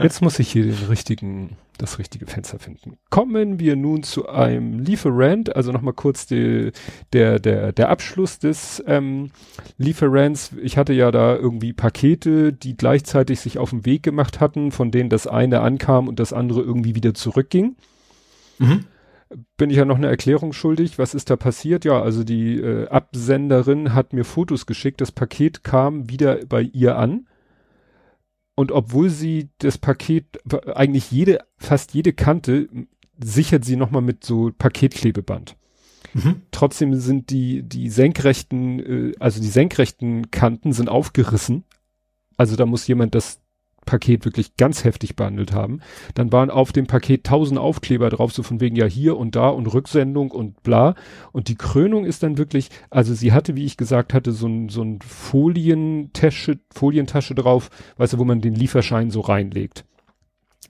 Jetzt 0.00 0.22
muss 0.22 0.38
ich 0.38 0.50
hier 0.50 0.64
den 0.64 0.86
richtigen, 0.88 1.56
das 1.78 1.98
richtige 1.98 2.26
Fenster 2.26 2.58
finden. 2.58 2.96
Kommen 3.10 3.58
wir 3.58 3.76
nun 3.76 4.02
zu 4.02 4.28
einem 4.28 4.78
Lieferant, 4.78 5.54
also 5.54 5.72
nochmal 5.72 5.94
kurz 5.94 6.26
die, 6.26 6.72
der, 7.12 7.38
der, 7.38 7.72
der 7.72 7.88
Abschluss 7.88 8.38
des 8.38 8.82
ähm, 8.86 9.30
Lieferants. 9.78 10.52
Ich 10.62 10.76
hatte 10.76 10.92
ja 10.92 11.10
da 11.10 11.36
irgendwie 11.36 11.72
Pakete, 11.72 12.52
die 12.52 12.76
gleichzeitig 12.76 13.40
sich 13.40 13.58
auf 13.58 13.70
den 13.70 13.84
Weg 13.86 14.02
gemacht 14.02 14.40
hatten, 14.40 14.70
von 14.70 14.90
denen 14.90 15.10
das 15.10 15.26
eine 15.26 15.60
ankam 15.60 16.08
und 16.08 16.20
das 16.20 16.32
andere 16.32 16.62
irgendwie 16.62 16.94
wieder 16.94 17.14
zurückging. 17.14 17.76
Mhm 18.58 18.84
bin 19.56 19.70
ich 19.70 19.76
ja 19.76 19.84
noch 19.84 19.96
eine 19.96 20.08
Erklärung 20.08 20.52
schuldig. 20.52 20.98
Was 20.98 21.14
ist 21.14 21.30
da 21.30 21.36
passiert? 21.36 21.84
Ja, 21.84 22.00
also 22.00 22.24
die 22.24 22.60
äh, 22.60 22.88
Absenderin 22.88 23.94
hat 23.94 24.12
mir 24.12 24.24
Fotos 24.24 24.66
geschickt. 24.66 25.00
Das 25.00 25.12
Paket 25.12 25.64
kam 25.64 26.08
wieder 26.08 26.44
bei 26.46 26.62
ihr 26.62 26.96
an. 26.96 27.26
Und 28.56 28.72
obwohl 28.72 29.10
sie 29.10 29.48
das 29.58 29.78
Paket, 29.78 30.38
eigentlich 30.74 31.10
jede, 31.10 31.40
fast 31.56 31.92
jede 31.92 32.12
Kante, 32.12 32.68
sichert 33.22 33.64
sie 33.64 33.76
nochmal 33.76 34.02
mit 34.02 34.24
so 34.24 34.52
Paketklebeband. 34.56 35.56
Mhm. 36.14 36.42
Trotzdem 36.52 36.94
sind 36.94 37.30
die, 37.30 37.62
die 37.62 37.90
senkrechten, 37.90 38.78
äh, 39.10 39.12
also 39.18 39.40
die 39.40 39.48
senkrechten 39.48 40.30
Kanten 40.30 40.72
sind 40.72 40.88
aufgerissen. 40.88 41.64
Also 42.36 42.56
da 42.56 42.66
muss 42.66 42.86
jemand 42.86 43.14
das 43.14 43.40
Paket 43.84 44.24
wirklich 44.24 44.56
ganz 44.56 44.84
heftig 44.84 45.16
behandelt 45.16 45.52
haben. 45.52 45.80
Dann 46.14 46.32
waren 46.32 46.50
auf 46.50 46.72
dem 46.72 46.86
Paket 46.86 47.24
tausend 47.24 47.58
Aufkleber 47.58 48.10
drauf, 48.10 48.32
so 48.32 48.42
von 48.42 48.60
wegen 48.60 48.76
ja 48.76 48.86
hier 48.86 49.16
und 49.16 49.36
da 49.36 49.48
und 49.48 49.66
Rücksendung 49.66 50.30
und 50.30 50.62
bla. 50.62 50.94
Und 51.32 51.48
die 51.48 51.56
Krönung 51.56 52.04
ist 52.04 52.22
dann 52.22 52.38
wirklich, 52.38 52.70
also 52.90 53.14
sie 53.14 53.32
hatte, 53.32 53.56
wie 53.56 53.64
ich 53.64 53.76
gesagt 53.76 54.14
hatte, 54.14 54.32
so 54.32 54.46
ein, 54.46 54.68
so 54.68 54.82
ein 54.82 55.00
Folientasche, 55.00 56.58
Folientasche 56.72 57.34
drauf, 57.34 57.70
weißt 57.96 58.14
du, 58.14 58.18
wo 58.18 58.24
man 58.24 58.40
den 58.40 58.54
Lieferschein 58.54 59.10
so 59.10 59.20
reinlegt. 59.20 59.84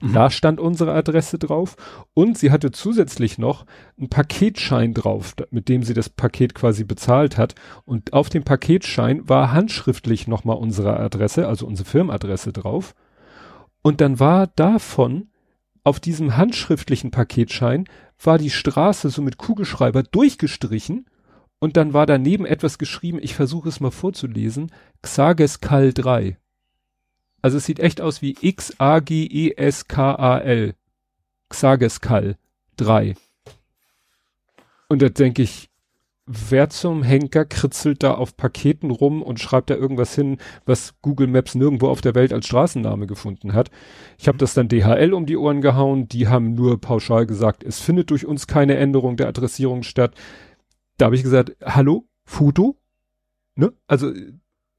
Mhm. 0.01 0.13
Da 0.13 0.29
stand 0.29 0.59
unsere 0.59 0.93
Adresse 0.93 1.39
drauf 1.39 1.75
und 2.13 2.37
sie 2.37 2.51
hatte 2.51 2.71
zusätzlich 2.71 3.37
noch 3.37 3.65
einen 3.97 4.09
Paketschein 4.09 4.93
drauf, 4.93 5.35
mit 5.51 5.69
dem 5.69 5.83
sie 5.83 5.93
das 5.93 6.09
Paket 6.09 6.55
quasi 6.55 6.83
bezahlt 6.83 7.37
hat. 7.37 7.55
Und 7.85 8.13
auf 8.13 8.29
dem 8.29 8.43
Paketschein 8.43 9.27
war 9.27 9.51
handschriftlich 9.51 10.27
nochmal 10.27 10.57
unsere 10.57 10.99
Adresse, 10.99 11.47
also 11.47 11.65
unsere 11.65 11.87
Firmenadresse 11.87 12.51
drauf. 12.51 12.95
Und 13.85 14.01
dann 14.01 14.19
war 14.19 14.47
davon 14.47 15.29
auf 15.83 15.99
diesem 15.99 16.35
handschriftlichen 16.35 17.11
Paketschein 17.11 17.87
war 18.19 18.39
die 18.39 18.49
Straße 18.49 19.11
so 19.11 19.21
mit 19.21 19.37
Kugelschreiber 19.37 20.01
durchgestrichen 20.01 21.05
und 21.59 21.77
dann 21.77 21.93
war 21.93 22.07
daneben 22.07 22.47
etwas 22.47 22.79
geschrieben, 22.79 23.19
ich 23.21 23.35
versuche 23.35 23.69
es 23.69 23.79
mal 23.79 23.91
vorzulesen, 23.91 24.71
Xageskal 25.03 25.93
3. 25.93 26.35
Also 27.43 27.57
es 27.57 27.65
sieht 27.65 27.79
echt 27.79 28.01
aus 28.01 28.23
wie 28.23 28.35
X-A-G-E-S-K-A-L. 28.41 29.03
Xageskal 31.49 32.37
3. 32.77 33.13
Und 34.89 35.03
da 35.03 35.09
denke 35.09 35.43
ich, 35.43 35.69
wer 36.27 36.69
zum 36.69 37.03
Henker 37.03 37.45
kritzelt 37.45 38.01
da 38.01 38.15
auf 38.15 38.35
Paketen 38.35 38.89
rum 38.89 39.21
und 39.21 39.39
schreibt 39.39 39.69
da 39.69 39.75
irgendwas 39.75 40.15
hin, 40.15 40.37
was 40.65 40.95
Google 41.01 41.27
Maps 41.27 41.53
nirgendwo 41.53 41.87
auf 41.87 42.01
der 42.01 42.15
Welt 42.15 42.33
als 42.33 42.47
Straßenname 42.47 43.05
gefunden 43.05 43.53
hat. 43.53 43.69
Ich 44.17 44.27
habe 44.27 44.37
das 44.37 44.55
dann 44.55 44.67
DHL 44.67 45.13
um 45.13 45.25
die 45.27 45.37
Ohren 45.37 45.61
gehauen, 45.61 46.07
die 46.07 46.27
haben 46.27 46.55
nur 46.55 46.81
pauschal 46.81 47.27
gesagt, 47.27 47.63
es 47.63 47.79
findet 47.79 48.09
durch 48.09 48.25
uns 48.25 48.47
keine 48.47 48.75
Änderung 48.77 49.17
der 49.17 49.27
Adressierung 49.27 49.83
statt. 49.83 50.15
Da 50.97 51.05
habe 51.05 51.15
ich 51.15 51.23
gesagt, 51.23 51.55
hallo, 51.63 52.07
Foto? 52.23 52.77
Ne? 53.55 53.73
Also 53.87 54.11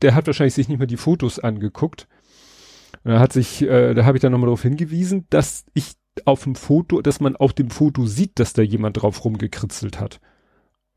der 0.02 0.14
hat 0.14 0.26
wahrscheinlich 0.26 0.54
sich 0.54 0.68
nicht 0.68 0.78
mehr 0.78 0.86
die 0.88 0.96
Fotos 0.96 1.38
angeguckt. 1.38 2.08
Und 3.04 3.12
da 3.12 3.20
hat 3.20 3.32
sich, 3.32 3.62
äh, 3.62 3.94
da 3.94 4.04
habe 4.04 4.16
ich 4.16 4.22
dann 4.22 4.32
nochmal 4.32 4.48
darauf 4.48 4.62
hingewiesen, 4.62 5.26
dass 5.30 5.64
ich 5.74 5.94
auf 6.24 6.42
dem 6.42 6.56
Foto, 6.56 7.02
dass 7.02 7.20
man 7.20 7.36
auf 7.36 7.52
dem 7.52 7.70
Foto 7.70 8.06
sieht, 8.06 8.40
dass 8.40 8.52
da 8.52 8.62
jemand 8.62 9.00
drauf 9.00 9.24
rumgekritzelt 9.24 10.00
hat. 10.00 10.20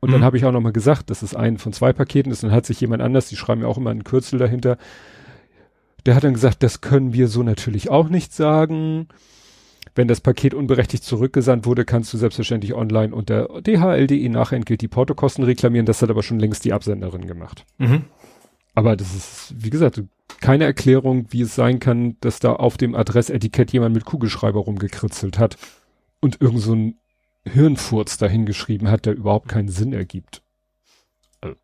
Und 0.00 0.08
mhm. 0.08 0.14
dann 0.14 0.24
habe 0.24 0.36
ich 0.36 0.44
auch 0.44 0.52
nochmal 0.52 0.72
gesagt, 0.72 1.10
dass 1.10 1.22
es 1.22 1.34
ein 1.34 1.58
von 1.58 1.72
zwei 1.72 1.92
Paketen 1.92 2.32
ist. 2.32 2.42
Dann 2.42 2.52
hat 2.52 2.66
sich 2.66 2.80
jemand 2.80 3.02
anders, 3.02 3.28
die 3.28 3.36
schreiben 3.36 3.62
ja 3.62 3.68
auch 3.68 3.78
immer 3.78 3.90
einen 3.90 4.04
Kürzel 4.04 4.38
dahinter, 4.38 4.78
der 6.06 6.14
hat 6.14 6.24
dann 6.24 6.34
gesagt, 6.34 6.62
das 6.62 6.80
können 6.80 7.12
wir 7.12 7.28
so 7.28 7.42
natürlich 7.42 7.90
auch 7.90 8.08
nicht 8.08 8.32
sagen. 8.32 9.08
Wenn 9.94 10.08
das 10.08 10.20
Paket 10.20 10.54
unberechtigt 10.54 11.04
zurückgesandt 11.04 11.66
wurde, 11.66 11.84
kannst 11.84 12.12
du 12.12 12.18
selbstverständlich 12.18 12.74
online 12.74 13.14
unter 13.14 13.60
dhl.de 13.60 14.28
Nachentgelt 14.28 14.80
die 14.80 14.88
Portokosten 14.88 15.44
reklamieren. 15.44 15.86
Das 15.86 16.00
hat 16.00 16.10
aber 16.10 16.22
schon 16.22 16.38
längst 16.38 16.64
die 16.64 16.72
Absenderin 16.72 17.26
gemacht. 17.26 17.66
Mhm. 17.78 18.04
Aber 18.74 18.96
das 18.96 19.14
ist, 19.14 19.54
wie 19.58 19.70
gesagt, 19.70 20.02
keine 20.40 20.64
Erklärung, 20.64 21.26
wie 21.30 21.42
es 21.42 21.54
sein 21.54 21.80
kann, 21.80 22.16
dass 22.20 22.38
da 22.38 22.52
auf 22.52 22.76
dem 22.76 22.94
Adressetikett 22.94 23.72
jemand 23.72 23.94
mit 23.94 24.04
Kugelschreiber 24.04 24.60
rumgekritzelt 24.60 25.38
hat 25.38 25.58
und 26.20 26.40
irgend 26.40 26.60
so 26.60 26.74
ein 26.74 26.99
Hirnfurz 27.50 28.18
dahingeschrieben 28.18 28.90
hat, 28.90 29.06
der 29.06 29.14
überhaupt 29.14 29.46
keinen 29.48 29.68
Sinn 29.68 29.92
ergibt. 29.92 30.42
Also. 31.40 31.60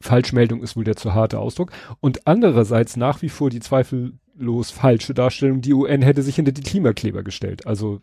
Falschmeldung 0.00 0.62
ist 0.62 0.76
wohl 0.76 0.84
der 0.84 0.96
zu 0.96 1.12
harte 1.12 1.38
Ausdruck. 1.38 1.72
Und 2.00 2.26
andererseits 2.26 2.96
nach 2.96 3.20
wie 3.20 3.28
vor 3.28 3.50
die 3.50 3.60
zweifellos 3.60 4.70
falsche 4.70 5.12
Darstellung, 5.12 5.60
die 5.60 5.74
UN 5.74 6.02
hätte 6.02 6.22
sich 6.22 6.36
hinter 6.36 6.52
die 6.52 6.62
Klimakleber 6.62 7.22
gestellt. 7.22 7.66
Also 7.66 8.00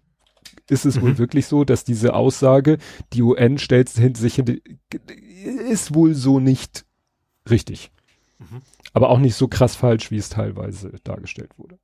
ist 0.69 0.85
es 0.85 0.97
mhm. 0.97 1.01
wohl 1.01 1.17
wirklich 1.17 1.47
so, 1.47 1.63
dass 1.63 1.83
diese 1.83 2.13
Aussage, 2.13 2.77
die 3.13 3.23
UN 3.23 3.57
stellt 3.57 3.89
sich 3.89 4.35
hinter, 4.35 4.55
ist 5.69 5.95
wohl 5.95 6.13
so 6.13 6.39
nicht 6.39 6.85
richtig. 7.49 7.91
Mhm. 8.37 8.61
Aber 8.93 9.09
auch 9.09 9.19
nicht 9.19 9.35
so 9.35 9.47
krass 9.47 9.75
falsch, 9.75 10.11
wie 10.11 10.17
es 10.17 10.29
teilweise 10.29 10.93
dargestellt 11.03 11.57
wurde. 11.57 11.79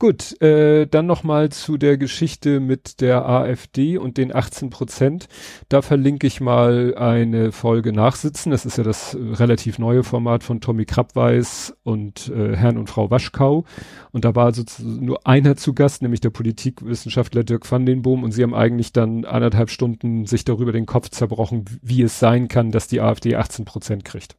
Gut, 0.00 0.40
äh, 0.40 0.86
dann 0.86 1.06
nochmal 1.06 1.48
zu 1.48 1.76
der 1.76 1.98
Geschichte 1.98 2.60
mit 2.60 3.00
der 3.00 3.28
AfD 3.28 3.98
und 3.98 4.16
den 4.16 4.32
18 4.32 4.70
Prozent. 4.70 5.26
Da 5.68 5.82
verlinke 5.82 6.28
ich 6.28 6.40
mal 6.40 6.94
eine 6.96 7.50
Folge 7.50 7.92
Nachsitzen. 7.92 8.52
Das 8.52 8.64
ist 8.64 8.78
ja 8.78 8.84
das 8.84 9.14
äh, 9.14 9.18
relativ 9.18 9.80
neue 9.80 10.04
Format 10.04 10.44
von 10.44 10.60
Tommy 10.60 10.84
Krabweis 10.84 11.76
und 11.82 12.28
äh, 12.28 12.54
Herrn 12.54 12.78
und 12.78 12.88
Frau 12.88 13.10
Waschkau. 13.10 13.64
Und 14.12 14.24
da 14.24 14.36
war 14.36 14.54
sozusagen 14.54 15.04
nur 15.04 15.26
einer 15.26 15.56
zu 15.56 15.74
Gast, 15.74 16.00
nämlich 16.00 16.20
der 16.20 16.30
Politikwissenschaftler 16.30 17.42
Dirk 17.42 17.68
van 17.68 17.84
den 17.84 18.02
Boom. 18.02 18.22
Und 18.22 18.30
sie 18.30 18.44
haben 18.44 18.54
eigentlich 18.54 18.92
dann 18.92 19.24
anderthalb 19.24 19.68
Stunden 19.68 20.26
sich 20.26 20.44
darüber 20.44 20.70
den 20.70 20.86
Kopf 20.86 21.08
zerbrochen, 21.08 21.64
wie 21.82 22.02
es 22.02 22.20
sein 22.20 22.46
kann, 22.46 22.70
dass 22.70 22.86
die 22.86 23.00
AfD 23.00 23.34
18 23.34 23.64
Prozent 23.64 24.04
kriegt. 24.04 24.36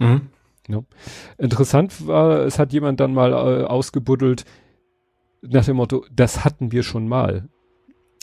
Mhm. 0.00 0.22
Ja. 0.68 0.82
Interessant 1.38 2.08
war, 2.08 2.40
es 2.40 2.58
hat 2.58 2.72
jemand 2.72 2.98
dann 2.98 3.14
mal 3.14 3.30
äh, 3.30 3.64
ausgebuddelt, 3.66 4.44
nach 5.48 5.64
dem 5.64 5.76
Motto, 5.76 6.04
das 6.10 6.44
hatten 6.44 6.72
wir 6.72 6.82
schon 6.82 7.08
mal. 7.08 7.48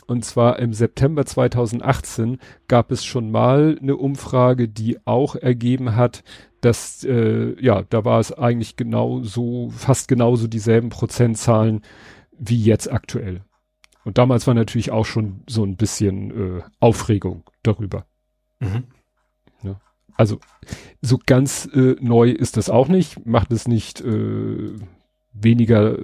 Und 0.05 0.25
zwar 0.25 0.59
im 0.59 0.73
September 0.73 1.25
2018 1.25 2.37
gab 2.67 2.91
es 2.91 3.05
schon 3.05 3.31
mal 3.31 3.77
eine 3.81 3.95
Umfrage, 3.95 4.67
die 4.67 4.97
auch 5.05 5.35
ergeben 5.35 5.95
hat, 5.95 6.23
dass, 6.61 7.03
äh, 7.03 7.55
ja, 7.61 7.83
da 7.83 8.05
war 8.05 8.19
es 8.19 8.31
eigentlich 8.31 8.75
genau 8.75 9.21
so, 9.23 9.69
fast 9.69 10.07
genauso 10.07 10.47
dieselben 10.47 10.89
Prozentzahlen 10.89 11.81
wie 12.37 12.61
jetzt 12.61 12.91
aktuell. 12.91 13.41
Und 14.03 14.17
damals 14.17 14.47
war 14.47 14.53
natürlich 14.53 14.91
auch 14.91 15.05
schon 15.05 15.43
so 15.47 15.63
ein 15.63 15.77
bisschen 15.77 16.57
äh, 16.57 16.61
Aufregung 16.79 17.43
darüber. 17.63 18.05
Mhm. 18.59 18.83
Ja. 19.61 19.79
Also 20.15 20.39
so 21.01 21.19
ganz 21.25 21.69
äh, 21.73 21.95
neu 21.99 22.29
ist 22.29 22.57
das 22.57 22.69
auch 22.69 22.87
nicht, 22.87 23.25
macht 23.25 23.51
es 23.51 23.67
nicht 23.67 24.01
äh, 24.01 24.73
weniger 25.33 25.97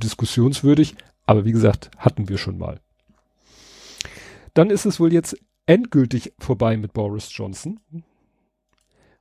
diskussionswürdig, 0.00 0.96
aber 1.26 1.44
wie 1.44 1.52
gesagt, 1.52 1.90
hatten 1.96 2.28
wir 2.28 2.38
schon 2.38 2.58
mal. 2.58 2.80
Dann 4.54 4.70
ist 4.70 4.84
es 4.86 4.98
wohl 4.98 5.12
jetzt 5.12 5.36
endgültig 5.66 6.32
vorbei 6.38 6.76
mit 6.76 6.92
Boris 6.92 7.28
Johnson. 7.32 7.78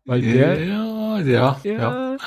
Weil 0.05 0.21
der. 0.21 0.65
Ja, 0.65 1.19
ja, 1.19 1.59
ja. 1.61 1.61
Ja, 1.63 2.17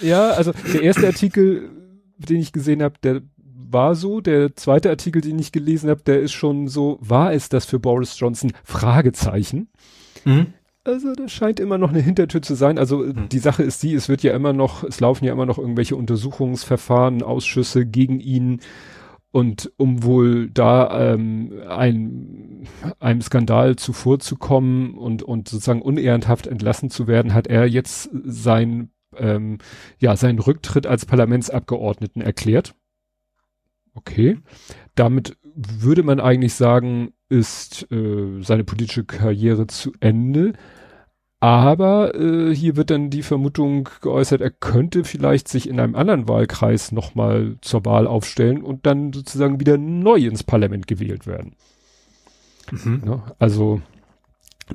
ja, 0.00 0.30
also 0.30 0.52
der 0.72 0.82
erste 0.82 1.06
Artikel, 1.06 1.70
den 2.18 2.38
ich 2.38 2.52
gesehen 2.52 2.82
habe, 2.82 2.94
der 3.02 3.22
war 3.36 3.94
so. 3.94 4.20
Der 4.20 4.56
zweite 4.56 4.90
Artikel, 4.90 5.22
den 5.22 5.38
ich 5.38 5.52
gelesen 5.52 5.88
habe, 5.88 6.02
der 6.02 6.20
ist 6.20 6.32
schon 6.32 6.66
so, 6.66 6.98
war 7.00 7.32
es 7.32 7.48
das 7.48 7.64
für 7.64 7.78
Boris 7.78 8.18
Johnson? 8.18 8.52
Fragezeichen. 8.64 9.68
Mhm. 10.24 10.52
Also 10.82 11.12
das 11.14 11.30
scheint 11.30 11.60
immer 11.60 11.76
noch 11.76 11.90
eine 11.90 12.00
Hintertür 12.00 12.40
zu 12.40 12.54
sein. 12.54 12.78
Also 12.78 13.04
hm. 13.04 13.28
die 13.28 13.38
Sache 13.38 13.62
ist 13.62 13.82
die, 13.82 13.94
es 13.94 14.08
wird 14.08 14.22
ja 14.22 14.34
immer 14.34 14.52
noch, 14.52 14.82
es 14.82 15.00
laufen 15.00 15.24
ja 15.24 15.32
immer 15.32 15.46
noch 15.46 15.58
irgendwelche 15.58 15.96
Untersuchungsverfahren, 15.96 17.22
Ausschüsse 17.22 17.86
gegen 17.86 18.20
ihn. 18.20 18.60
Und 19.32 19.72
um 19.76 20.02
wohl 20.02 20.50
da 20.50 21.12
ähm, 21.12 21.52
ein, 21.68 22.66
einem 22.98 23.20
Skandal 23.20 23.76
zuvorzukommen 23.76 24.94
und, 24.94 25.22
und 25.22 25.48
sozusagen 25.48 25.82
unehrenhaft 25.82 26.48
entlassen 26.48 26.90
zu 26.90 27.06
werden, 27.06 27.32
hat 27.32 27.46
er 27.46 27.66
jetzt 27.66 28.10
sein, 28.24 28.90
ähm, 29.16 29.58
ja, 29.98 30.16
seinen 30.16 30.40
Rücktritt 30.40 30.86
als 30.86 31.06
Parlamentsabgeordneten 31.06 32.22
erklärt. 32.22 32.74
Okay. 33.94 34.38
Damit 34.96 35.36
würde 35.44 36.02
man 36.02 36.18
eigentlich 36.18 36.54
sagen, 36.54 37.12
ist 37.30 37.90
äh, 37.90 38.42
seine 38.42 38.64
politische 38.64 39.04
Karriere 39.04 39.66
zu 39.66 39.92
Ende. 40.00 40.52
Aber 41.38 42.14
äh, 42.14 42.54
hier 42.54 42.76
wird 42.76 42.90
dann 42.90 43.08
die 43.08 43.22
Vermutung 43.22 43.88
geäußert, 44.02 44.42
er 44.42 44.50
könnte 44.50 45.04
vielleicht 45.04 45.48
sich 45.48 45.70
in 45.70 45.80
einem 45.80 45.94
anderen 45.94 46.28
Wahlkreis 46.28 46.92
nochmal 46.92 47.56
zur 47.62 47.86
Wahl 47.86 48.06
aufstellen 48.06 48.62
und 48.62 48.84
dann 48.84 49.14
sozusagen 49.14 49.58
wieder 49.58 49.78
neu 49.78 50.18
ins 50.18 50.44
Parlament 50.44 50.86
gewählt 50.86 51.26
werden. 51.26 51.56
Mhm. 52.70 53.02
Ja, 53.06 53.24
also 53.38 53.80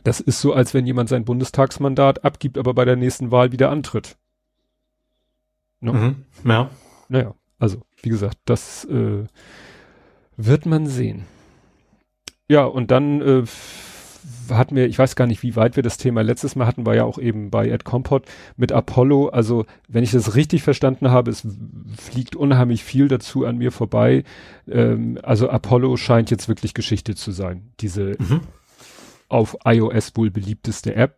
das 0.04 0.20
ist 0.20 0.42
so, 0.42 0.54
als 0.54 0.74
wenn 0.74 0.88
jemand 0.88 1.10
sein 1.10 1.24
Bundestagsmandat 1.24 2.26
abgibt, 2.26 2.58
aber 2.58 2.74
bei 2.74 2.84
der 2.84 2.96
nächsten 2.96 3.30
Wahl 3.30 3.52
wieder 3.52 3.70
antritt. 3.70 4.18
No? 5.82 5.94
Mhm. 5.94 6.16
Ja. 6.44 6.72
Naja, 7.10 7.36
also 7.60 7.82
wie 8.02 8.10
gesagt, 8.10 8.38
das 8.46 8.86
äh, 8.86 9.26
wird 10.36 10.66
man 10.66 10.88
sehen. 10.88 11.26
Ja, 12.48 12.66
und 12.66 12.92
dann 12.92 13.22
äh, 13.22 13.44
hatten 14.50 14.76
wir, 14.76 14.88
ich 14.88 15.00
weiß 15.00 15.16
gar 15.16 15.28
nicht, 15.28 15.44
wie 15.44 15.56
weit 15.56 15.76
wir 15.76 15.84
das 15.84 15.98
Thema 15.98 16.22
letztes 16.22 16.56
Mal 16.56 16.68
hatten, 16.68 16.86
war 16.86 16.96
ja 16.96 17.04
auch 17.04 17.18
eben 17.18 17.50
bei 17.50 17.70
Ed 17.70 17.84
Compot 17.84 18.24
mit 18.58 18.72
Apollo. 18.72 19.30
Also, 19.30 19.66
wenn 19.88 20.04
ich 20.04 20.12
das 20.12 20.36
richtig 20.36 20.64
verstanden 20.64 21.10
habe, 21.10 21.32
es 21.32 21.48
fliegt 21.98 22.36
unheimlich 22.36 22.84
viel 22.84 23.08
dazu 23.08 23.46
an 23.46 23.58
mir 23.58 23.72
vorbei. 23.72 24.24
Ähm, 24.70 25.18
also 25.24 25.50
Apollo 25.50 25.98
scheint 25.98 26.32
jetzt 26.32 26.48
wirklich 26.48 26.74
Geschichte 26.74 27.16
zu 27.16 27.32
sein. 27.32 27.72
Diese 27.80 28.16
mhm. 28.20 28.42
auf 29.28 29.58
iOS 29.66 30.16
wohl 30.16 30.30
beliebteste 30.30 30.96
App. 30.96 31.18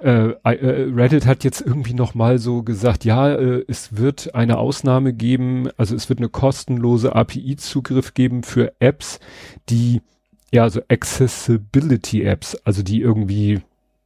Äh, 0.00 0.30
äh, 0.44 0.92
Reddit 0.94 1.26
hat 1.26 1.44
jetzt 1.44 1.60
irgendwie 1.60 1.94
noch 1.94 2.14
mal 2.14 2.38
so 2.38 2.62
gesagt, 2.62 3.04
ja, 3.04 3.34
äh, 3.34 3.64
es 3.68 3.96
wird 3.96 4.34
eine 4.34 4.56
Ausnahme 4.58 5.12
geben, 5.12 5.68
also 5.76 5.94
es 5.94 6.08
wird 6.08 6.20
eine 6.20 6.30
kostenlose 6.30 7.14
API-Zugriff 7.14 8.14
geben 8.14 8.44
für 8.44 8.72
Apps, 8.80 9.20
die 9.68 10.00
ja, 10.54 10.70
so 10.70 10.80
Accessibility 10.88 12.22
Apps, 12.22 12.54
also 12.64 12.84
die 12.84 13.00
irgendwie, 13.00 13.60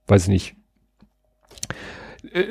weiß 0.07 0.23
ich 0.23 0.29
nicht, 0.29 0.57
äh, 2.25 2.47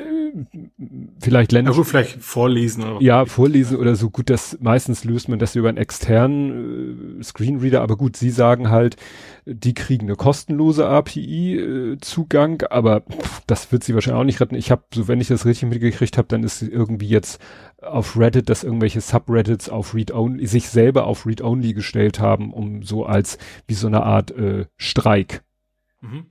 vielleicht 1.20 1.52
Länder. 1.52 1.72
Ja, 1.72 1.82
vielleicht 1.82 2.22
vorlesen 2.22 2.84
oder 2.84 3.02
Ja, 3.02 3.26
vorlesen 3.26 3.76
oder 3.76 3.96
so. 3.96 4.10
Gut, 4.10 4.30
das 4.30 4.58
meistens 4.60 5.04
löst 5.04 5.28
man 5.28 5.38
das 5.38 5.56
über 5.56 5.68
einen 5.68 5.78
externen 5.78 7.20
äh, 7.20 7.22
Screenreader, 7.22 7.82
aber 7.82 7.96
gut, 7.96 8.16
sie 8.16 8.30
sagen 8.30 8.70
halt, 8.70 8.96
die 9.44 9.74
kriegen 9.74 10.06
eine 10.06 10.16
kostenlose 10.16 10.86
API-Zugang, 10.86 12.60
äh, 12.62 12.68
aber 12.70 13.02
pff, 13.02 13.42
das 13.46 13.72
wird 13.72 13.84
sie 13.84 13.94
wahrscheinlich 13.94 14.20
auch 14.20 14.24
nicht 14.24 14.40
retten. 14.40 14.54
Ich 14.54 14.70
habe, 14.70 14.84
so 14.92 15.08
wenn 15.08 15.20
ich 15.20 15.28
das 15.28 15.46
richtig 15.46 15.68
mitgekriegt 15.68 16.18
habe, 16.18 16.28
dann 16.28 16.42
ist 16.42 16.62
irgendwie 16.62 17.08
jetzt 17.08 17.40
auf 17.82 18.18
Reddit, 18.18 18.48
dass 18.48 18.64
irgendwelche 18.64 19.00
Subreddits 19.00 19.68
auf 19.68 19.94
Read-Only, 19.94 20.46
sich 20.46 20.68
selber 20.68 21.06
auf 21.06 21.26
Read-Only 21.26 21.74
gestellt 21.74 22.20
haben, 22.20 22.52
um 22.52 22.82
so 22.82 23.06
als 23.06 23.38
wie 23.66 23.74
so 23.74 23.86
eine 23.86 24.02
Art 24.02 24.30
äh, 24.32 24.66
Streik. 24.76 25.42
Mhm. 26.00 26.26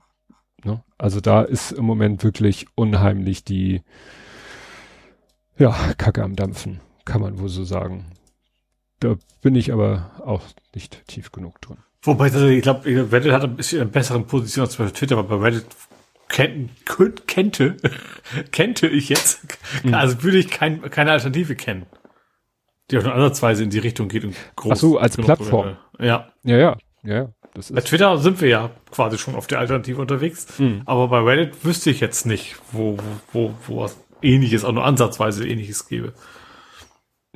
Ne? 0.64 0.82
Also 0.96 1.20
da 1.20 1.42
ist 1.42 1.72
im 1.72 1.84
Moment 1.84 2.24
wirklich 2.24 2.66
unheimlich 2.74 3.44
die 3.44 3.82
ja, 5.56 5.74
Kacke 5.98 6.22
am 6.22 6.36
Dampfen, 6.36 6.80
kann 7.04 7.20
man 7.20 7.38
wohl 7.38 7.48
so 7.48 7.64
sagen. 7.64 8.06
Da 9.00 9.16
bin 9.42 9.54
ich 9.54 9.72
aber 9.72 10.10
auch 10.24 10.42
nicht 10.74 11.06
tief 11.06 11.32
genug 11.32 11.60
drin. 11.60 11.78
Wobei, 12.02 12.24
also 12.24 12.46
ich 12.46 12.62
glaube, 12.62 12.86
Reddit 12.86 13.32
hat 13.32 13.44
ein 13.44 13.56
bisschen 13.56 13.80
eine 13.80 13.90
bessere 13.90 14.20
Position 14.20 14.64
als 14.66 14.76
bei 14.76 14.86
Twitter, 14.86 15.18
aber 15.18 15.38
bei 15.38 15.44
Reddit 15.46 15.66
kenn, 16.28 16.70
kennte, 17.26 17.76
kennte 18.52 18.86
ich 18.88 19.08
jetzt, 19.08 19.40
mhm. 19.84 19.94
also 19.94 20.22
würde 20.22 20.38
ich 20.38 20.50
kein, 20.50 20.80
keine 20.90 21.12
Alternative 21.12 21.56
kennen. 21.56 21.86
Die 22.90 22.98
auch 22.98 23.02
nur 23.02 23.14
ansatzweise 23.14 23.62
in 23.62 23.70
die 23.70 23.78
Richtung 23.78 24.08
geht 24.08 24.24
und 24.24 24.34
groß. 24.56 24.72
Ach 24.72 24.76
so, 24.76 24.98
als 24.98 25.16
Plattform. 25.16 25.76
Ja. 25.98 26.32
Ja, 26.42 26.56
ja, 26.56 26.76
ja. 27.02 27.28
Bei 27.72 27.80
Twitter 27.80 28.18
sind 28.18 28.40
wir 28.40 28.48
ja 28.48 28.70
quasi 28.90 29.18
schon 29.18 29.34
auf 29.34 29.46
der 29.46 29.58
Alternative 29.58 30.00
unterwegs. 30.00 30.46
Mhm. 30.58 30.82
Aber 30.86 31.08
bei 31.08 31.20
Reddit 31.20 31.64
wüsste 31.64 31.90
ich 31.90 32.00
jetzt 32.00 32.26
nicht, 32.26 32.56
wo, 32.72 32.96
wo, 32.98 33.02
wo, 33.32 33.54
wo 33.66 33.80
was 33.82 33.96
ähnliches, 34.22 34.64
auch 34.64 34.72
nur 34.72 34.84
ansatzweise 34.84 35.46
ähnliches 35.46 35.88
gäbe. 35.88 36.12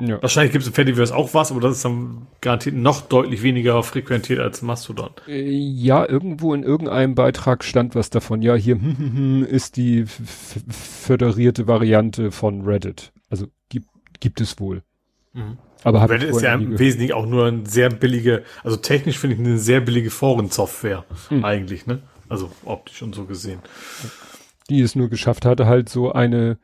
Ja. 0.00 0.20
Wahrscheinlich 0.22 0.52
gibt 0.52 0.62
es 0.62 0.68
im 0.68 0.74
Fediverse 0.74 1.14
auch 1.14 1.34
was, 1.34 1.50
aber 1.50 1.60
das 1.60 1.76
ist 1.76 1.84
dann 1.84 2.26
garantiert 2.40 2.74
noch 2.74 3.02
deutlich 3.02 3.42
weniger 3.42 3.82
frequentiert 3.82 4.40
als 4.40 4.62
Mastodon. 4.62 5.10
Äh, 5.28 5.50
ja, 5.50 6.08
irgendwo 6.08 6.54
in 6.54 6.62
irgendeinem 6.62 7.14
Beitrag 7.14 7.62
stand 7.62 7.94
was 7.94 8.10
davon. 8.10 8.42
Ja, 8.42 8.54
hier 8.54 8.80
ist 9.48 9.76
die 9.76 10.06
föderierte 10.06 11.66
Variante 11.66 12.32
von 12.32 12.62
Reddit. 12.62 13.12
Also 13.28 13.46
gibt, 13.68 13.88
gibt 14.18 14.40
es 14.40 14.58
wohl. 14.58 14.82
Mhm. 15.34 15.58
Aber 15.84 16.08
Reddit 16.08 16.30
ist 16.30 16.42
ja 16.42 16.54
im 16.54 16.78
Wesentlichen 16.78 17.12
auch 17.12 17.26
nur 17.26 17.46
ein 17.46 17.66
sehr 17.66 17.90
billige, 17.90 18.42
also 18.62 18.76
technisch 18.76 19.18
finde 19.18 19.36
ich 19.36 19.40
eine 19.40 19.58
sehr 19.58 19.80
billige 19.80 20.10
Forensoftware 20.10 21.04
mhm. 21.30 21.44
eigentlich, 21.44 21.86
ne? 21.86 22.00
Also 22.28 22.50
optisch 22.64 23.02
und 23.02 23.14
so 23.14 23.24
gesehen. 23.24 23.60
Die 24.70 24.80
es 24.80 24.94
nur 24.94 25.08
geschafft 25.08 25.44
hatte, 25.44 25.66
halt 25.66 25.88
so 25.88 26.12
eine, 26.12 26.58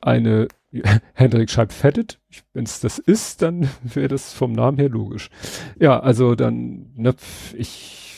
eine 0.00 0.48
Hendrik 1.14 1.50
schreibt 1.50 1.72
fettet. 1.72 2.18
Wenn 2.52 2.64
es 2.64 2.80
das 2.80 2.98
ist, 2.98 3.42
dann 3.42 3.68
wäre 3.82 4.08
das 4.08 4.32
vom 4.32 4.52
Namen 4.52 4.78
her 4.78 4.88
logisch. 4.88 5.30
Ja, 5.78 6.00
also 6.00 6.34
dann, 6.34 6.90
ne, 6.96 7.14
ich 7.56 8.17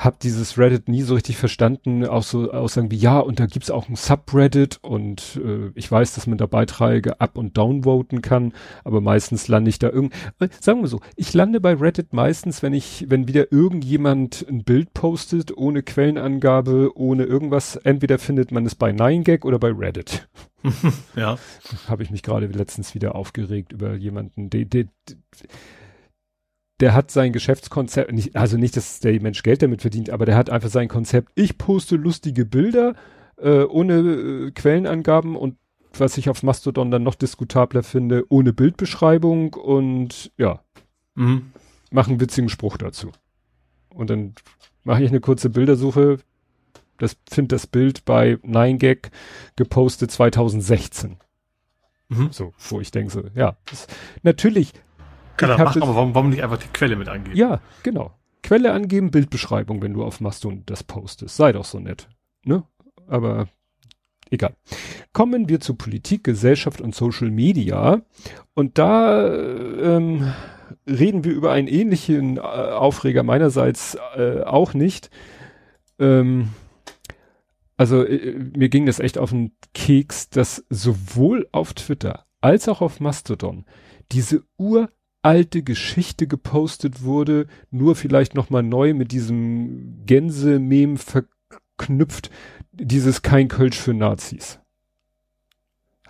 habe 0.00 0.16
dieses 0.22 0.56
Reddit 0.56 0.88
nie 0.88 1.02
so 1.02 1.12
richtig 1.12 1.36
verstanden, 1.36 2.06
auch 2.06 2.22
so 2.22 2.50
Aussagen 2.50 2.90
wie, 2.90 2.96
ja, 2.96 3.18
und 3.18 3.38
da 3.38 3.44
gibt's 3.44 3.70
auch 3.70 3.86
ein 3.86 3.96
Subreddit 3.96 4.78
und 4.80 5.38
äh, 5.44 5.70
ich 5.74 5.92
weiß, 5.92 6.14
dass 6.14 6.26
man 6.26 6.38
da 6.38 6.46
Beiträge 6.46 7.20
up- 7.20 7.36
und 7.36 7.58
downvoten 7.58 8.22
kann, 8.22 8.54
aber 8.82 9.02
meistens 9.02 9.46
lande 9.48 9.68
ich 9.68 9.78
da 9.78 9.90
irgend, 9.90 10.14
äh, 10.38 10.48
sagen 10.58 10.80
wir 10.80 10.88
so, 10.88 11.00
ich 11.16 11.34
lande 11.34 11.60
bei 11.60 11.74
Reddit 11.74 12.14
meistens, 12.14 12.62
wenn 12.62 12.72
ich, 12.72 13.04
wenn 13.08 13.28
wieder 13.28 13.52
irgendjemand 13.52 14.46
ein 14.48 14.64
Bild 14.64 14.94
postet, 14.94 15.54
ohne 15.54 15.82
Quellenangabe, 15.82 16.92
ohne 16.94 17.24
irgendwas, 17.24 17.76
entweder 17.76 18.18
findet 18.18 18.52
man 18.52 18.64
es 18.64 18.74
bei 18.74 18.92
9gag 18.92 19.44
oder 19.44 19.58
bei 19.58 19.70
Reddit. 19.70 20.28
ja. 21.14 21.38
Habe 21.88 22.02
ich 22.02 22.10
mich 22.10 22.22
gerade 22.22 22.46
letztens 22.46 22.94
wieder 22.94 23.14
aufgeregt 23.14 23.72
über 23.72 23.94
jemanden, 23.96 24.48
der, 24.48 24.64
der, 24.64 24.84
der 25.08 25.16
hat 26.88 27.10
sein 27.10 27.32
Geschäftskonzept, 27.32 28.12
nicht, 28.12 28.36
also 28.36 28.56
nicht, 28.56 28.76
dass 28.76 29.00
der 29.00 29.20
Mensch 29.20 29.42
Geld 29.42 29.62
damit 29.62 29.82
verdient, 29.82 30.10
aber 30.10 30.26
der 30.26 30.36
hat 30.36 30.50
einfach 30.50 30.70
sein 30.70 30.88
Konzept, 30.88 31.30
ich 31.34 31.58
poste 31.58 31.96
lustige 31.96 32.44
Bilder 32.44 32.94
äh, 33.36 33.62
ohne 33.62 33.94
äh, 33.98 34.50
Quellenangaben 34.52 35.36
und 35.36 35.56
was 35.92 36.16
ich 36.18 36.28
auf 36.30 36.42
Mastodon 36.42 36.90
dann 36.90 37.02
noch 37.02 37.14
diskutabler 37.14 37.82
finde, 37.82 38.24
ohne 38.28 38.52
Bildbeschreibung 38.52 39.54
und 39.54 40.32
ja, 40.36 40.62
mhm. 41.14 41.52
mache 41.90 42.10
einen 42.10 42.20
witzigen 42.20 42.48
Spruch 42.48 42.76
dazu. 42.76 43.10
Und 43.92 44.08
dann 44.08 44.34
mache 44.84 45.02
ich 45.02 45.10
eine 45.10 45.20
kurze 45.20 45.50
Bildersuche, 45.50 46.18
das 46.98 47.16
finde 47.30 47.56
das 47.56 47.66
Bild 47.66 48.04
bei 48.04 48.34
9gag 48.44 49.10
gepostet 49.56 50.10
2016. 50.10 51.16
Mhm. 52.08 52.28
So, 52.30 52.52
wo 52.68 52.80
ich 52.80 52.90
denke 52.90 53.12
so, 53.12 53.24
ja, 53.34 53.56
das, 53.66 53.86
natürlich 54.22 54.72
kann 55.40 55.50
er 55.50 55.64
machen, 55.64 55.82
aber 55.82 55.94
warum, 55.94 56.14
warum 56.14 56.30
nicht 56.30 56.42
einfach 56.42 56.58
die 56.58 56.68
Quelle 56.68 56.96
mit 56.96 57.08
angeben? 57.08 57.36
Ja, 57.36 57.60
genau. 57.82 58.12
Quelle 58.42 58.72
angeben, 58.72 59.10
Bildbeschreibung, 59.10 59.82
wenn 59.82 59.94
du 59.94 60.04
auf 60.04 60.20
Mastodon 60.20 60.62
das 60.66 60.84
postest. 60.84 61.36
Sei 61.36 61.52
doch 61.52 61.64
so 61.64 61.78
nett. 61.78 62.08
Ne? 62.44 62.64
Aber 63.06 63.48
egal. 64.30 64.54
Kommen 65.12 65.48
wir 65.48 65.60
zu 65.60 65.74
Politik, 65.74 66.24
Gesellschaft 66.24 66.80
und 66.80 66.94
Social 66.94 67.30
Media. 67.30 68.02
Und 68.54 68.78
da 68.78 69.34
ähm, 69.34 70.32
reden 70.86 71.24
wir 71.24 71.32
über 71.32 71.52
einen 71.52 71.68
ähnlichen 71.68 72.36
äh, 72.36 72.40
Aufreger 72.40 73.22
meinerseits 73.22 73.96
äh, 74.16 74.42
auch 74.42 74.74
nicht. 74.74 75.10
Ähm, 75.98 76.50
also 77.76 78.04
äh, 78.04 78.34
mir 78.56 78.68
ging 78.68 78.86
das 78.86 79.00
echt 79.00 79.16
auf 79.16 79.30
den 79.30 79.52
Keks, 79.72 80.28
dass 80.28 80.64
sowohl 80.68 81.48
auf 81.52 81.72
Twitter 81.74 82.26
als 82.40 82.68
auch 82.68 82.80
auf 82.80 83.00
Mastodon 83.00 83.64
diese 84.12 84.44
Ur 84.58 84.90
alte 85.22 85.62
Geschichte 85.62 86.26
gepostet 86.26 87.02
wurde, 87.02 87.46
nur 87.70 87.96
vielleicht 87.96 88.34
nochmal 88.34 88.62
neu 88.62 88.94
mit 88.94 89.12
diesem 89.12 90.04
Gänse-Mem 90.06 90.96
verknüpft, 90.96 92.30
dieses 92.72 93.22
kein 93.22 93.48
Kölsch 93.48 93.78
für 93.78 93.94
Nazis. 93.94 94.60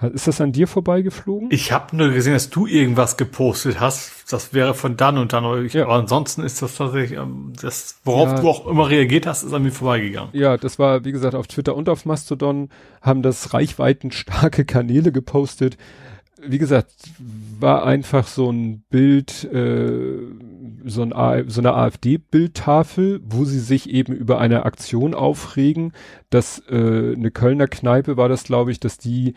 Ist 0.01 0.27
das 0.27 0.41
an 0.41 0.53
dir 0.53 0.67
vorbeigeflogen? 0.67 1.49
Ich 1.51 1.73
habe 1.73 1.95
nur 1.95 2.09
gesehen, 2.09 2.33
dass 2.33 2.49
du 2.49 2.67
irgendwas 2.67 3.19
gepostet 3.19 3.81
hast. 3.81 4.33
Das 4.33 4.55
wäre 4.55 4.73
von 4.73 4.97
dann 4.97 5.19
und 5.19 5.35
dann. 5.35 5.67
Ich, 5.67 5.75
ja. 5.75 5.85
Aber 5.85 5.95
ansonsten 5.95 6.43
ist 6.43 6.63
das 6.63 6.77
tatsächlich, 6.77 7.19
ähm, 7.19 7.53
das, 7.61 8.01
worauf 8.05 8.31
ja. 8.31 8.41
du 8.41 8.49
auch 8.49 8.67
immer 8.67 8.89
reagiert 8.89 9.27
hast, 9.27 9.43
ist 9.43 9.53
an 9.53 9.63
mir 9.63 9.73
vorbeigegangen. 9.73 10.31
Ja, 10.33 10.57
das 10.57 10.79
war, 10.79 11.05
wie 11.05 11.13
gesagt, 11.13 11.35
auf 11.35 11.49
Twitter 11.49 11.75
und 11.75 11.91
auf 11.91 12.07
Mastodon 12.07 12.71
haben 13.03 13.21
das 13.21 13.53
reichweitenstarke 13.53 14.65
Kanäle 14.65 15.13
gepostet 15.13 15.77
wie 16.43 16.59
gesagt, 16.59 16.93
war 17.59 17.85
einfach 17.85 18.27
so 18.27 18.51
ein 18.51 18.83
Bild, 18.91 19.45
äh, 19.53 20.19
so, 20.85 21.03
ein, 21.03 21.49
so 21.49 21.61
eine 21.61 21.75
AfD-Bildtafel, 21.75 23.21
wo 23.25 23.45
sie 23.45 23.61
sich 23.61 23.91
eben 23.91 24.13
über 24.13 24.39
eine 24.39 24.65
Aktion 24.65 25.15
aufregen, 25.15 25.93
dass 26.31 26.63
äh, 26.69 27.15
eine 27.15 27.31
Kölner 27.31 27.67
Kneipe 27.67 28.17
war 28.17 28.29
das, 28.29 28.45
glaube 28.45 28.73
ich, 28.73 28.81
dass 28.81 28.99
die 28.99 29.35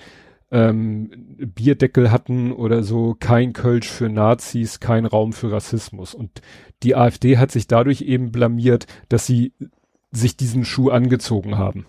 ähm, 0.51 1.09
Bierdeckel 1.55 2.11
hatten 2.11 2.51
oder 2.51 2.83
so, 2.83 3.15
kein 3.19 3.53
Kölsch 3.53 3.89
für 3.89 4.09
Nazis, 4.09 4.79
kein 4.79 5.05
Raum 5.05 5.33
für 5.33 5.51
Rassismus. 5.51 6.13
Und 6.13 6.41
die 6.83 6.95
AfD 6.95 7.37
hat 7.37 7.51
sich 7.51 7.67
dadurch 7.67 8.01
eben 8.01 8.31
blamiert, 8.31 8.85
dass 9.09 9.25
sie 9.25 9.53
sich 10.11 10.37
diesen 10.37 10.63
Schuh 10.63 10.89
angezogen 10.89 11.57
haben. 11.57 11.87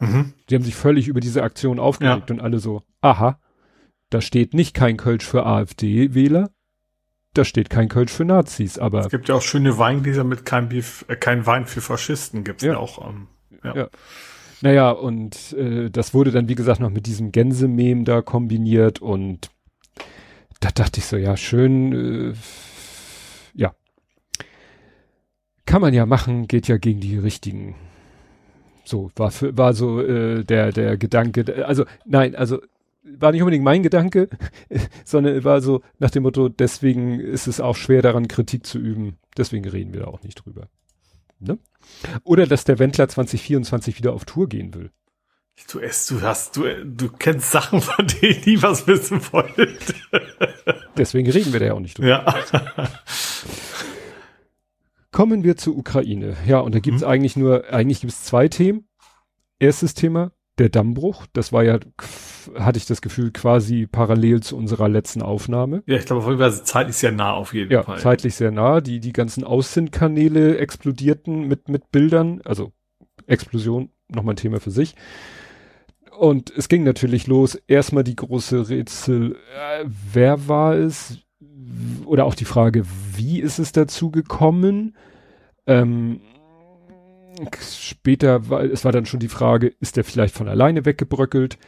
Mhm. 0.00 0.32
Die 0.48 0.54
haben 0.56 0.64
sich 0.64 0.74
völlig 0.74 1.08
über 1.08 1.20
diese 1.20 1.42
Aktion 1.42 1.78
aufgeregt 1.78 2.30
ja. 2.30 2.34
und 2.34 2.40
alle 2.40 2.58
so, 2.58 2.82
aha, 3.00 3.38
da 4.10 4.20
steht 4.20 4.54
nicht 4.54 4.74
kein 4.74 4.96
Kölsch 4.96 5.24
für 5.24 5.46
AfD-Wähler, 5.46 6.50
da 7.34 7.44
steht 7.44 7.70
kein 7.70 7.88
Kölsch 7.88 8.12
für 8.12 8.24
Nazis, 8.24 8.78
aber. 8.78 9.00
Es 9.00 9.08
gibt 9.08 9.28
ja 9.28 9.36
auch 9.36 9.42
schöne 9.42 9.78
Weingläser 9.78 10.24
mit 10.24 10.44
kein, 10.44 10.68
Beef, 10.68 11.04
äh, 11.08 11.16
kein 11.16 11.46
Wein 11.46 11.66
für 11.66 11.80
Faschisten, 11.80 12.44
gibt's 12.44 12.64
ja 12.64 12.76
auch. 12.76 13.08
Ähm, 13.08 13.28
ja. 13.64 13.76
ja. 13.76 13.88
Naja, 14.62 14.90
und 14.90 15.54
äh, 15.54 15.90
das 15.90 16.12
wurde 16.12 16.32
dann, 16.32 16.48
wie 16.48 16.54
gesagt, 16.54 16.80
noch 16.80 16.90
mit 16.90 17.06
diesem 17.06 17.32
Gänsemem 17.32 18.04
da 18.04 18.20
kombiniert 18.20 19.00
und 19.00 19.50
da 20.60 20.70
dachte 20.70 20.98
ich 20.98 21.06
so, 21.06 21.16
ja, 21.16 21.36
schön, 21.36 22.32
äh, 22.32 22.34
ja. 23.54 23.74
Kann 25.64 25.80
man 25.80 25.94
ja 25.94 26.04
machen, 26.04 26.46
geht 26.46 26.68
ja 26.68 26.76
gegen 26.76 27.00
die 27.00 27.16
richtigen. 27.16 27.74
So, 28.84 29.10
war 29.14 29.30
für, 29.30 29.56
war 29.56 29.72
so 29.72 30.02
äh, 30.02 30.44
der, 30.44 30.72
der 30.72 30.96
Gedanke, 30.96 31.64
also 31.66 31.84
nein, 32.04 32.34
also 32.34 32.60
war 33.18 33.32
nicht 33.32 33.42
unbedingt 33.42 33.64
mein 33.64 33.82
Gedanke, 33.82 34.28
sondern 35.04 35.44
war 35.44 35.60
so 35.60 35.82
nach 35.98 36.10
dem 36.10 36.22
Motto, 36.22 36.48
deswegen 36.48 37.20
ist 37.20 37.46
es 37.46 37.60
auch 37.60 37.76
schwer 37.76 38.02
daran 38.02 38.28
Kritik 38.28 38.66
zu 38.66 38.78
üben. 38.78 39.16
Deswegen 39.36 39.68
reden 39.68 39.92
wir 39.92 40.00
da 40.00 40.06
auch 40.06 40.22
nicht 40.22 40.44
drüber. 40.44 40.68
Ne? 41.38 41.58
Oder 42.24 42.46
dass 42.46 42.64
der 42.64 42.78
Wendler 42.78 43.08
2024 43.08 43.98
wieder 43.98 44.12
auf 44.12 44.24
Tour 44.24 44.48
gehen 44.48 44.74
will. 44.74 44.90
Du, 45.70 45.78
es, 45.78 46.06
du 46.06 46.22
hast, 46.22 46.56
du, 46.56 46.62
du 46.84 47.10
kennst 47.10 47.50
Sachen, 47.50 47.80
von 47.80 48.06
denen 48.06 48.42
ich 48.44 48.62
was 48.62 48.86
wissen 48.86 49.20
wollte. 49.32 49.68
Deswegen 50.96 51.30
reden 51.30 51.52
wir 51.52 51.60
da 51.60 51.66
ja 51.66 51.74
auch 51.74 51.80
nicht 51.80 51.98
drüber. 51.98 52.08
Ja. 52.08 52.88
Kommen 55.12 55.44
wir 55.44 55.56
zur 55.56 55.76
Ukraine. 55.76 56.36
Ja, 56.46 56.60
und 56.60 56.74
da 56.74 56.78
gibt 56.78 56.96
es 56.96 57.02
mhm. 57.02 57.08
eigentlich 57.08 57.36
nur, 57.36 57.70
eigentlich 57.72 58.00
gibt 58.00 58.12
es 58.12 58.24
zwei 58.24 58.48
Themen. 58.48 58.88
Erstes 59.58 59.94
Thema, 59.94 60.32
der 60.60 60.68
Dammbruch. 60.68 61.26
Das 61.32 61.52
war 61.52 61.64
ja, 61.64 61.78
hatte 62.54 62.78
ich 62.78 62.86
das 62.86 63.02
Gefühl, 63.02 63.32
quasi 63.32 63.86
parallel 63.86 64.40
zu 64.40 64.56
unserer 64.56 64.88
letzten 64.88 65.22
Aufnahme. 65.22 65.82
Ja, 65.86 65.96
ich 65.96 66.06
glaube, 66.06 66.62
zeitlich 66.64 66.96
sehr 66.96 67.12
nah 67.12 67.32
auf 67.32 67.52
jeden 67.54 67.72
ja, 67.72 67.82
Fall. 67.82 67.96
Ja, 67.96 68.02
zeitlich 68.02 68.34
sehr 68.34 68.52
nah. 68.52 68.80
Die, 68.80 69.00
die 69.00 69.12
ganzen 69.12 69.42
Aussendkanäle 69.42 70.58
explodierten 70.58 71.48
mit, 71.48 71.68
mit 71.68 71.90
Bildern. 71.90 72.40
Also 72.44 72.72
Explosion, 73.26 73.90
nochmal 74.08 74.34
ein 74.34 74.36
Thema 74.36 74.60
für 74.60 74.70
sich. 74.70 74.94
Und 76.18 76.52
es 76.54 76.68
ging 76.68 76.84
natürlich 76.84 77.26
los. 77.26 77.54
Erstmal 77.66 78.04
die 78.04 78.16
große 78.16 78.68
Rätsel, 78.68 79.36
äh, 79.56 79.86
wer 80.12 80.48
war 80.48 80.74
es? 80.74 81.18
Oder 82.04 82.26
auch 82.26 82.34
die 82.34 82.44
Frage, 82.44 82.84
wie 83.14 83.40
ist 83.40 83.58
es 83.58 83.72
dazu 83.72 84.10
gekommen? 84.10 84.96
Ähm, 85.66 86.20
später 87.60 88.48
war, 88.48 88.62
es 88.64 88.84
war 88.84 88.92
dann 88.92 89.06
schon 89.06 89.20
die 89.20 89.28
Frage, 89.28 89.68
ist 89.80 89.96
der 89.96 90.04
vielleicht 90.04 90.34
von 90.34 90.48
alleine 90.48 90.84
weggebröckelt? 90.84 91.58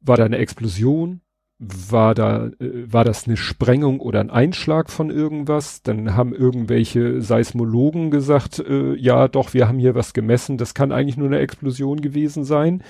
War 0.00 0.16
da 0.16 0.24
eine 0.24 0.38
Explosion? 0.38 1.20
War 1.58 2.14
da, 2.14 2.48
äh, 2.60 2.92
war 2.92 3.04
das 3.04 3.26
eine 3.26 3.36
Sprengung 3.36 4.00
oder 4.00 4.20
ein 4.20 4.30
Einschlag 4.30 4.90
von 4.90 5.10
irgendwas? 5.10 5.82
Dann 5.82 6.14
haben 6.14 6.34
irgendwelche 6.34 7.22
Seismologen 7.22 8.10
gesagt, 8.10 8.58
äh, 8.58 8.94
ja, 8.94 9.28
doch, 9.28 9.54
wir 9.54 9.66
haben 9.66 9.78
hier 9.78 9.94
was 9.94 10.12
gemessen, 10.12 10.58
das 10.58 10.74
kann 10.74 10.92
eigentlich 10.92 11.16
nur 11.16 11.28
eine 11.28 11.38
Explosion 11.38 12.00
gewesen 12.00 12.44
sein. 12.44 12.82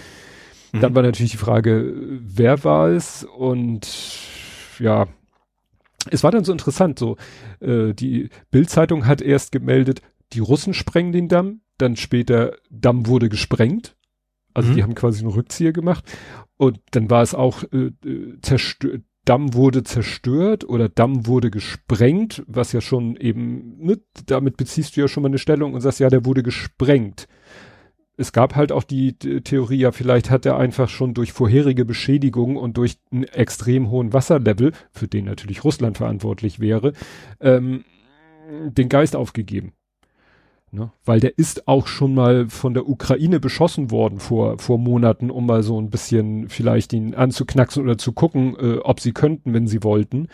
Mhm. 0.73 0.81
Dann 0.81 0.95
war 0.95 1.03
natürlich 1.03 1.33
die 1.33 1.39
Frage, 1.39 1.95
wer 1.97 2.65
war 2.65 2.89
es? 2.89 3.25
Und 3.25 3.89
ja, 4.79 5.07
es 6.11 6.25
war 6.25 6.31
dann 6.31 6.45
so 6.45 6.53
interessant, 6.53 6.99
so 6.99 7.17
äh, 7.61 7.93
die 7.93 8.31
Bildzeitung 8.51 9.07
hat 9.07 9.21
erst 9.21 9.53
gemeldet, 9.53 10.03
die 10.33 10.41
Russen 10.41 10.75
sprengen 10.75 11.13
den 11.13 11.29
Damm, 11.29 11.61
dann 11.79 11.97
später 11.97 12.57
Damm 12.71 13.07
wurde 13.07 13.29
gesprengt. 13.29 13.97
Also 14.55 14.71
mhm. 14.71 14.75
die 14.75 14.83
haben 14.83 14.95
quasi 14.95 15.21
einen 15.21 15.33
Rückzieher 15.33 15.73
gemacht. 15.73 16.05
Und 16.57 16.81
dann 16.93 17.11
war 17.11 17.23
es 17.23 17.35
auch 17.35 17.63
äh, 17.73 17.93
äh 18.09 18.41
zerstört, 18.41 19.03
Damm 19.27 19.55
wurde 19.55 19.83
zerstört 19.83 20.69
oder 20.69 20.89
Damm 20.89 21.27
wurde 21.27 21.51
gesprengt, 21.51 22.45
was 22.47 22.73
ja 22.73 22.81
schon 22.81 23.17
eben, 23.17 23.77
ne, 23.79 24.01
damit 24.27 24.57
beziehst 24.57 24.97
du 24.97 25.01
ja 25.01 25.09
schon 25.09 25.25
mal 25.25 25.29
eine 25.29 25.39
Stellung 25.39 25.75
und 25.75 25.81
sagst, 25.81 25.99
ja, 25.99 26.09
der 26.09 26.25
wurde 26.25 26.45
gesprengt. 26.45 27.27
Es 28.17 28.33
gab 28.33 28.55
halt 28.55 28.71
auch 28.71 28.85
die 28.85 29.15
Theorie, 29.15 29.79
ja, 29.79 29.91
vielleicht 29.91 30.31
hat 30.31 30.47
er 30.47 30.57
einfach 30.57 30.89
schon 30.89 31.13
durch 31.13 31.33
vorherige 31.33 31.85
Beschädigungen 31.85 32.57
und 32.57 32.77
durch 32.77 32.99
einen 33.11 33.25
extrem 33.25 33.91
hohen 33.91 34.13
Wasserlevel, 34.13 34.73
für 34.93 35.09
den 35.09 35.25
natürlich 35.25 35.65
Russland 35.65 35.99
verantwortlich 35.99 36.61
wäre, 36.61 36.93
ähm, 37.41 37.85
den 38.49 38.89
Geist 38.89 39.17
aufgegeben. 39.17 39.73
Ne? 40.77 40.93
Weil 41.05 41.21
der 41.21 41.39
ist 41.39 41.67
auch 41.67 41.87
schon 41.87 42.15
mal 42.15 42.49
von 42.51 42.75
der 42.75 42.87
Ukraine 42.87 43.41
beschossen 43.41 43.91
worden 43.91 44.21
vor, 44.21 44.59
vor 44.59 44.79
Monaten, 44.79 45.31
um 45.31 45.47
mal 45.47 45.63
so 45.63 45.81
ein 45.81 45.89
bisschen 45.89 46.51
vielleicht 46.51 46.93
ihn 46.93 47.15
anzuknacksen 47.15 47.83
oder 47.83 47.97
zu 47.97 48.13
gucken, 48.13 48.57
äh, 48.61 48.79
ob 48.79 49.01
sie 49.01 49.13
könnten, 49.13 49.55
wenn 49.55 49.67
sie 49.67 49.83
wollten. 49.83 50.29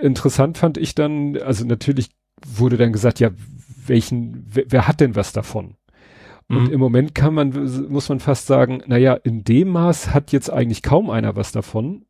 Interessant 0.00 0.58
fand 0.58 0.78
ich 0.78 0.94
dann, 0.94 1.36
also 1.38 1.64
natürlich 1.64 2.10
wurde 2.46 2.76
dann 2.76 2.92
gesagt, 2.92 3.18
ja, 3.18 3.30
welchen, 3.86 4.46
wer, 4.48 4.64
wer 4.68 4.88
hat 4.88 5.00
denn 5.00 5.16
was 5.16 5.32
davon? 5.32 5.74
Und 6.48 6.68
mhm. 6.68 6.72
im 6.72 6.80
Moment 6.80 7.14
kann 7.14 7.34
man, 7.34 7.88
muss 7.88 8.08
man 8.08 8.20
fast 8.20 8.46
sagen, 8.46 8.82
naja, 8.86 9.14
in 9.14 9.42
dem 9.42 9.70
Maß 9.70 10.14
hat 10.14 10.30
jetzt 10.30 10.50
eigentlich 10.50 10.82
kaum 10.82 11.10
einer 11.10 11.34
was 11.34 11.50
davon. 11.50 12.04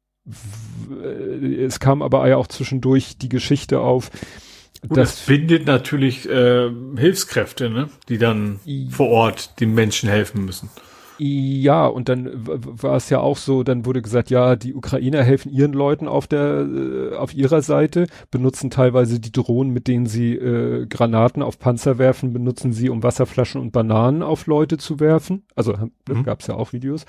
Es 1.59 1.81
kam 1.81 2.03
aber 2.03 2.29
ja 2.29 2.37
auch 2.37 2.49
zwischendurch 2.49 3.17
die 3.17 3.31
Geschichte 3.31 3.81
auf, 3.81 4.11
Gut, 4.89 4.97
das 4.97 5.27
bindet 5.27 5.67
natürlich 5.67 6.29
äh, 6.29 6.71
Hilfskräfte, 6.97 7.71
ne? 7.71 7.89
die 8.09 8.19
dann 8.19 8.61
vor 8.91 9.09
Ort 9.09 9.61
den 9.61 9.75
Menschen 9.75 10.09
helfen 10.09 10.45
müssen. 10.45 10.71
Ja, 11.19 11.87
und 11.87 12.11
dann 12.11 12.31
war 12.45 12.97
es 12.97 13.09
ja 13.09 13.21
auch 13.21 13.39
so, 13.39 13.63
dann 13.63 13.87
wurde 13.87 14.03
gesagt, 14.03 14.29
ja, 14.29 14.55
die 14.55 14.75
Ukrainer 14.75 15.23
helfen 15.23 15.51
ihren 15.51 15.73
Leuten 15.73 16.09
auf 16.09 16.27
der 16.27 16.67
äh, 16.67 17.17
auf 17.17 17.35
ihrer 17.35 17.63
Seite, 17.63 18.07
benutzen 18.31 18.71
teilweise 18.71 19.19
die 19.19 19.33
Drohnen, 19.33 19.73
mit 19.73 19.89
denen 19.89 20.07
sie 20.07 20.35
äh, 20.35 20.87
Granaten 20.87 21.43
auf 21.43 21.59
Panzer 21.59 21.97
werfen, 21.97 22.35
benutzen 22.35 22.73
sie, 22.73 22.91
um 22.91 23.03
Wasserflaschen 23.03 23.61
und 23.61 23.73
Bananen 23.73 24.23
auf 24.23 24.47
Leute 24.47 24.77
zu 24.77 25.01
werfen. 25.01 25.45
Also 25.55 25.75
mhm. 26.09 26.25
gab 26.25 26.41
es 26.41 26.49
ja 26.49 26.55
auch 26.55 26.75
Videos. 26.75 27.07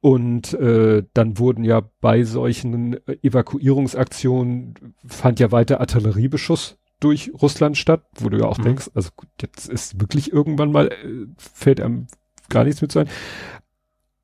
Und 0.00 0.54
äh, 0.54 1.02
dann 1.12 1.38
wurden 1.38 1.64
ja 1.64 1.82
bei 2.00 2.22
solchen 2.22 2.96
Evakuierungsaktionen 3.22 4.94
fand 5.06 5.40
ja 5.40 5.52
weiter 5.52 5.80
Artilleriebeschuss 5.80 6.78
durch 7.00 7.32
Russland 7.40 7.76
statt, 7.76 8.04
wo 8.18 8.28
du 8.28 8.38
ja 8.38 8.44
auch 8.44 8.58
mhm. 8.58 8.64
denkst, 8.64 8.90
also 8.94 9.10
gut, 9.16 9.28
jetzt 9.40 9.68
ist 9.68 10.00
wirklich 10.00 10.32
irgendwann 10.32 10.72
mal, 10.72 10.88
äh, 10.88 11.26
fällt 11.36 11.80
einem 11.80 12.06
gar 12.48 12.64
nichts 12.64 12.82
mit 12.82 12.92
sein. 12.92 13.08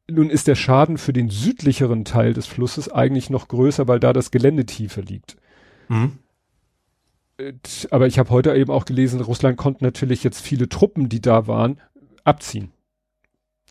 Nun 0.08 0.30
ist 0.30 0.46
der 0.46 0.54
Schaden 0.54 0.98
für 0.98 1.12
den 1.12 1.30
südlicheren 1.30 2.04
Teil 2.04 2.32
des 2.32 2.46
Flusses 2.46 2.88
eigentlich 2.88 3.30
noch 3.30 3.48
größer, 3.48 3.88
weil 3.88 3.98
da 3.98 4.12
das 4.12 4.30
Gelände 4.30 4.66
tiefer 4.66 5.02
liegt. 5.02 5.36
Mhm. 5.88 6.18
Äh, 7.38 7.54
aber 7.90 8.06
ich 8.06 8.18
habe 8.18 8.30
heute 8.30 8.54
eben 8.54 8.70
auch 8.70 8.84
gelesen, 8.84 9.20
Russland 9.20 9.56
konnte 9.56 9.82
natürlich 9.82 10.22
jetzt 10.22 10.40
viele 10.40 10.68
Truppen, 10.68 11.08
die 11.08 11.20
da 11.20 11.46
waren, 11.46 11.80
abziehen. 12.24 12.72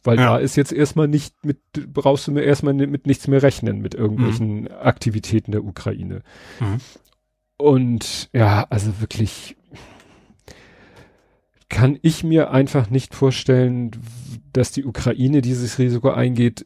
Weil 0.03 0.19
ja. 0.19 0.25
da 0.25 0.37
ist 0.37 0.55
jetzt 0.55 0.71
erstmal 0.71 1.07
nicht 1.07 1.33
mit, 1.43 1.59
brauchst 1.91 2.27
du 2.27 2.31
mir 2.31 2.43
erstmal 2.43 2.73
mit 2.73 3.07
nichts 3.07 3.27
mehr 3.27 3.41
rechnen, 3.41 3.79
mit 3.81 3.95
irgendwelchen 3.95 4.61
mhm. 4.61 4.67
Aktivitäten 4.67 5.51
der 5.51 5.63
Ukraine. 5.63 6.21
Mhm. 6.59 6.77
Und 7.57 8.29
ja, 8.33 8.65
also 8.69 8.99
wirklich 8.99 9.55
kann 11.69 11.97
ich 12.01 12.23
mir 12.23 12.51
einfach 12.51 12.89
nicht 12.89 13.15
vorstellen, 13.15 13.91
dass 14.53 14.71
die 14.71 14.85
Ukraine 14.85 15.41
dieses 15.41 15.79
Risiko 15.79 16.11
eingeht. 16.11 16.65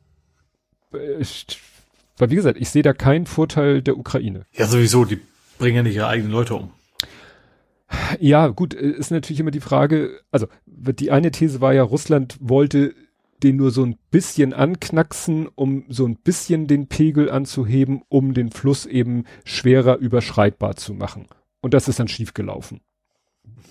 Weil 0.91 2.29
wie 2.29 2.35
gesagt, 2.35 2.59
ich 2.59 2.69
sehe 2.69 2.83
da 2.83 2.93
keinen 2.93 3.25
Vorteil 3.25 3.81
der 3.81 3.97
Ukraine. 3.97 4.45
Ja, 4.53 4.67
sowieso, 4.67 5.05
die 5.05 5.19
bringen 5.57 5.77
ja 5.77 5.83
nicht 5.83 5.95
ihre 5.95 6.07
eigenen 6.07 6.31
Leute 6.31 6.55
um. 6.55 6.71
Ja, 8.19 8.47
gut, 8.47 8.73
ist 8.73 9.09
natürlich 9.09 9.39
immer 9.39 9.51
die 9.51 9.61
Frage, 9.61 10.19
also 10.31 10.47
die 10.65 11.11
eine 11.11 11.31
These 11.31 11.59
war 11.59 11.73
ja, 11.73 11.81
Russland 11.81 12.37
wollte 12.39 12.93
den 13.43 13.55
nur 13.55 13.71
so 13.71 13.83
ein 13.83 13.97
bisschen 14.11 14.53
anknacksen, 14.53 15.47
um 15.55 15.85
so 15.89 16.05
ein 16.05 16.15
bisschen 16.15 16.67
den 16.67 16.87
Pegel 16.87 17.29
anzuheben, 17.29 18.03
um 18.09 18.33
den 18.33 18.51
Fluss 18.51 18.85
eben 18.85 19.23
schwerer 19.45 19.97
überschreitbar 19.97 20.75
zu 20.75 20.93
machen. 20.93 21.27
Und 21.61 21.73
das 21.73 21.87
ist 21.87 21.99
dann 21.99 22.07
schiefgelaufen. 22.07 22.81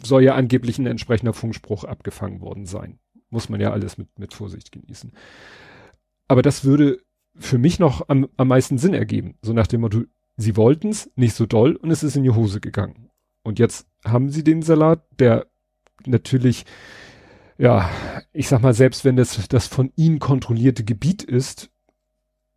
Soll 0.03 0.23
ja 0.23 0.35
angeblich 0.35 0.79
ein 0.79 0.87
entsprechender 0.87 1.33
Funkspruch 1.33 1.85
abgefangen 1.85 2.41
worden 2.41 2.67
sein. 2.67 2.99
Muss 3.31 3.49
man 3.49 3.61
ja 3.61 3.73
alles 3.73 3.99
mit, 3.99 4.19
mit 4.19 4.35
Vorsicht 4.35 4.73
genießen. 4.73 5.13
Aber 6.29 6.43
das 6.43 6.65
würde 6.65 7.01
für 7.35 7.59
mich 7.59 7.79
noch 7.79 8.09
am, 8.09 8.29
am 8.37 8.49
meisten 8.49 8.79
Sinn 8.79 8.95
ergeben. 8.95 9.37
So 9.43 9.53
nach 9.53 9.67
dem 9.67 9.83
Motto, 9.83 10.03
sie 10.37 10.57
wollten 10.57 10.91
es, 10.91 11.11
nicht 11.17 11.35
so 11.35 11.47
doll 11.47 11.77
und 11.77 11.91
es 11.91 12.03
ist 12.03 12.17
in 12.17 12.25
die 12.25 12.31
Hose 12.31 12.61
gegangen. 12.61 13.11
Und 13.43 13.59
jetzt 13.59 13.87
haben 14.05 14.31
sie 14.31 14.45
den 14.45 14.63
Salat, 14.63 15.05
der 15.19 15.47
natürlich 16.07 16.65
ja, 17.59 17.91
ich 18.33 18.49
sag 18.49 18.63
mal, 18.63 18.73
selbst 18.73 19.05
wenn 19.05 19.17
das 19.17 19.49
das 19.49 19.67
von 19.67 19.93
ihnen 19.97 20.21
kontrollierte 20.21 20.85
Gebiet 20.85 21.23
ist, 21.25 21.71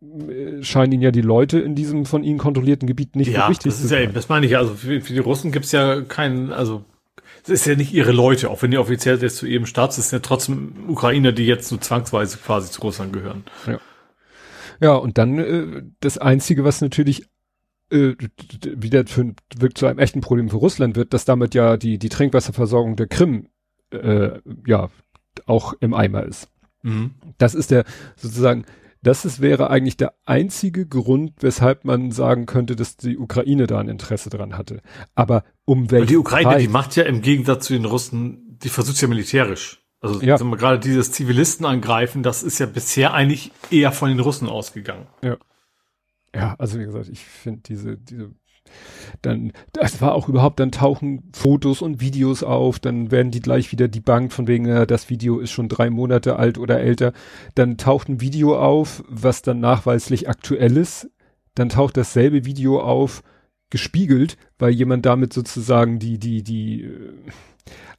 äh, 0.00 0.62
scheinen 0.62 0.92
ihnen 0.92 1.02
ja 1.02 1.10
die 1.10 1.20
Leute 1.20 1.58
in 1.58 1.74
diesem 1.74 2.06
von 2.06 2.22
ihnen 2.22 2.38
kontrollierten 2.38 2.86
Gebiet 2.86 3.16
nicht 3.16 3.32
ja, 3.32 3.48
wichtig 3.48 3.72
das 3.72 3.82
ist 3.82 3.90
Ja 3.90 4.00
eben, 4.00 4.14
das 4.14 4.28
meine 4.28 4.46
ich 4.46 4.52
ja. 4.52 4.58
Also 4.58 4.74
für, 4.74 5.00
für 5.00 5.12
die 5.12 5.18
Russen 5.18 5.52
gibt's 5.52 5.72
ja 5.72 6.00
keinen, 6.02 6.52
also 6.52 6.84
es 7.42 7.50
ist 7.50 7.66
ja 7.66 7.74
nicht 7.74 7.92
ihre 7.92 8.12
Leute, 8.12 8.48
auch 8.48 8.62
wenn 8.62 8.70
die 8.70 8.78
offiziell 8.78 9.20
jetzt 9.20 9.36
zu 9.36 9.46
ihrem 9.46 9.66
Staat 9.66 9.92
sind, 9.92 10.04
sind 10.04 10.18
ja 10.18 10.20
trotzdem 10.20 10.72
Ukrainer, 10.88 11.32
die 11.32 11.46
jetzt 11.46 11.68
so 11.68 11.76
zwangsweise 11.76 12.38
quasi 12.38 12.70
zu 12.70 12.80
Russland 12.82 13.12
gehören. 13.12 13.44
Ja, 13.66 13.80
ja 14.80 14.94
und 14.94 15.18
dann 15.18 15.38
äh, 15.38 15.82
das 15.98 16.18
Einzige, 16.18 16.62
was 16.62 16.80
natürlich 16.80 17.24
äh, 17.90 18.14
wieder 18.62 19.04
für, 19.06 19.34
zu 19.74 19.86
einem 19.86 19.98
echten 19.98 20.20
Problem 20.20 20.48
für 20.48 20.56
Russland 20.56 20.94
wird, 20.94 21.12
dass 21.12 21.24
damit 21.24 21.54
ja 21.54 21.76
die, 21.76 21.98
die 21.98 22.08
Trinkwasserversorgung 22.08 22.94
der 22.94 23.08
Krim 23.08 23.48
äh, 23.92 24.40
ja 24.66 24.88
auch 25.46 25.74
im 25.80 25.94
Eimer 25.94 26.24
ist. 26.24 26.48
Mhm. 26.82 27.14
Das 27.38 27.54
ist 27.54 27.70
der 27.70 27.84
sozusagen, 28.16 28.64
das 29.02 29.24
ist, 29.24 29.40
wäre 29.40 29.70
eigentlich 29.70 29.96
der 29.96 30.14
einzige 30.24 30.86
Grund, 30.86 31.34
weshalb 31.40 31.84
man 31.84 32.10
sagen 32.12 32.46
könnte, 32.46 32.76
dass 32.76 32.96
die 32.96 33.18
Ukraine 33.18 33.66
da 33.66 33.78
ein 33.78 33.88
Interesse 33.88 34.30
dran 34.30 34.56
hatte. 34.56 34.80
Aber 35.14 35.44
um 35.64 35.90
welchen 35.90 36.08
Die 36.08 36.16
Ukraine, 36.16 36.50
Preis? 36.50 36.62
die 36.62 36.68
macht 36.68 36.96
ja 36.96 37.04
im 37.04 37.22
Gegensatz 37.22 37.66
zu 37.66 37.72
den 37.72 37.84
Russen, 37.84 38.58
die 38.62 38.68
versucht 38.68 39.00
ja 39.00 39.08
militärisch. 39.08 39.82
Also 40.00 40.20
ja. 40.20 40.38
wir 40.38 40.56
gerade 40.56 40.80
dieses 40.80 41.12
Zivilisten 41.12 41.64
angreifen, 41.64 42.22
das 42.22 42.42
ist 42.42 42.58
ja 42.58 42.66
bisher 42.66 43.14
eigentlich 43.14 43.52
eher 43.70 43.92
von 43.92 44.08
den 44.08 44.18
Russen 44.18 44.48
ausgegangen. 44.48 45.06
Ja. 45.22 45.36
Ja, 46.34 46.54
also 46.58 46.78
wie 46.78 46.84
gesagt, 46.84 47.08
ich 47.08 47.24
finde 47.24 47.60
diese, 47.60 47.98
diese 47.98 48.30
dann, 49.22 49.52
das 49.72 50.00
war 50.00 50.14
auch 50.14 50.28
überhaupt, 50.28 50.60
dann 50.60 50.72
tauchen 50.72 51.30
Fotos 51.32 51.82
und 51.82 52.00
Videos 52.00 52.42
auf, 52.42 52.78
dann 52.78 53.10
werden 53.10 53.30
die 53.30 53.40
gleich 53.40 53.70
wieder 53.72 53.88
debunked 53.88 54.32
von 54.32 54.46
wegen, 54.46 54.66
ja, 54.66 54.86
das 54.86 55.10
Video 55.10 55.38
ist 55.38 55.52
schon 55.52 55.68
drei 55.68 55.90
Monate 55.90 56.36
alt 56.36 56.58
oder 56.58 56.80
älter. 56.80 57.12
Dann 57.54 57.78
taucht 57.78 58.08
ein 58.08 58.20
Video 58.20 58.58
auf, 58.58 59.04
was 59.08 59.42
dann 59.42 59.60
nachweislich 59.60 60.28
aktuell 60.28 60.76
ist. 60.76 61.10
Dann 61.54 61.68
taucht 61.68 61.96
dasselbe 61.96 62.44
Video 62.44 62.80
auf, 62.80 63.22
gespiegelt, 63.70 64.36
weil 64.58 64.70
jemand 64.70 65.06
damit 65.06 65.32
sozusagen 65.32 65.98
die, 65.98 66.18
die, 66.18 66.42
die, 66.42 66.82
äh, 66.82 67.12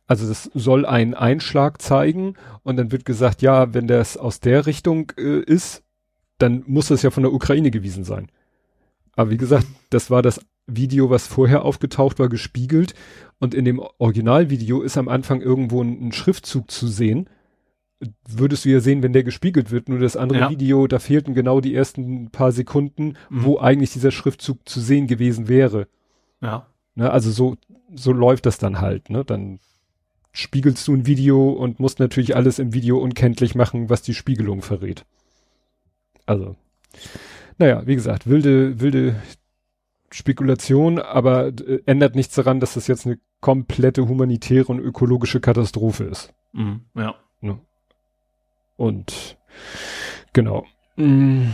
also 0.08 0.28
das 0.28 0.50
soll 0.54 0.86
einen 0.86 1.14
Einschlag 1.14 1.82
zeigen 1.82 2.36
und 2.62 2.78
dann 2.78 2.92
wird 2.92 3.06
gesagt, 3.06 3.42
ja, 3.42 3.74
wenn 3.74 3.88
das 3.88 4.16
aus 4.16 4.40
der 4.40 4.66
Richtung 4.66 5.12
äh, 5.18 5.40
ist, 5.40 5.84
dann 6.38 6.64
muss 6.68 6.88
das 6.88 7.02
ja 7.02 7.10
von 7.10 7.24
der 7.24 7.34
Ukraine 7.34 7.72
gewesen 7.72 8.04
sein. 8.04 8.30
Aber 9.16 9.32
wie 9.32 9.38
gesagt, 9.38 9.66
das 9.90 10.10
war 10.12 10.22
das 10.22 10.42
Video, 10.68 11.10
was 11.10 11.28
vorher 11.28 11.64
aufgetaucht 11.64 12.20
war, 12.20 12.30
gespiegelt. 12.30 12.94
Und 13.40 13.54
in 13.54 13.66
dem 13.66 13.80
Originalvideo 13.98 14.82
ist 14.82 14.98
am 14.98 15.10
Anfang 15.10 15.42
irgendwo 15.42 15.84
ein, 15.84 16.08
ein 16.08 16.12
Schriftzug 16.12 16.72
zu 16.72 16.88
sehen. 16.88 17.30
Würdest 18.28 18.66
du 18.66 18.70
ja 18.70 18.80
sehen, 18.80 19.04
wenn 19.04 19.14
der 19.14 19.24
gespiegelt 19.24 19.72
wird. 19.72 19.90
Nur 19.90 20.00
das 20.00 20.18
andere 20.18 20.40
ja. 20.40 20.50
Video, 20.50 20.88
da 20.88 21.00
fehlten 21.00 21.34
genau 21.34 21.62
die 21.62 21.76
ersten 21.76 22.30
paar 22.32 22.52
Sekunden, 22.52 23.16
mhm. 23.30 23.44
wo 23.44 23.60
eigentlich 23.60 23.94
dieser 23.94 24.12
Schriftzug 24.12 24.68
zu 24.68 24.80
sehen 24.80 25.08
gewesen 25.08 25.48
wäre. 25.48 25.88
Ja. 26.42 26.68
Ne, 26.96 27.10
also 27.12 27.32
so, 27.32 27.56
so 27.96 28.12
läuft 28.12 28.46
das 28.46 28.58
dann 28.58 28.80
halt. 28.82 29.10
Ne? 29.10 29.26
Dann 29.26 29.60
spiegelst 30.32 30.88
du 30.88 30.94
ein 30.94 31.06
Video 31.06 31.52
und 31.52 31.80
musst 31.80 32.00
natürlich 32.00 32.36
alles 32.36 32.60
im 32.60 32.74
Video 32.74 32.98
unkenntlich 33.00 33.56
machen, 33.56 33.90
was 33.90 34.02
die 34.02 34.14
Spiegelung 34.14 34.62
verrät. 34.62 35.06
Also, 36.26 36.56
naja, 37.58 37.86
wie 37.86 37.96
gesagt, 37.96 38.28
wilde, 38.28 38.80
wilde 38.80 39.16
Spekulation, 40.14 41.00
aber 41.00 41.48
äh, 41.48 41.82
ändert 41.86 42.16
nichts 42.16 42.36
daran, 42.36 42.60
dass 42.60 42.76
das 42.76 42.86
jetzt 42.88 43.08
eine 43.08 43.18
komplette 43.42 44.08
humanitäre 44.08 44.68
und 44.68 44.80
ökologische 44.80 45.40
Katastrophe 45.40 46.04
ist. 46.04 46.34
Mhm, 46.52 46.82
ja. 46.94 47.16
Ne? 47.42 47.60
Und 48.78 49.38
genau. 50.32 50.66
Mm. 50.98 51.48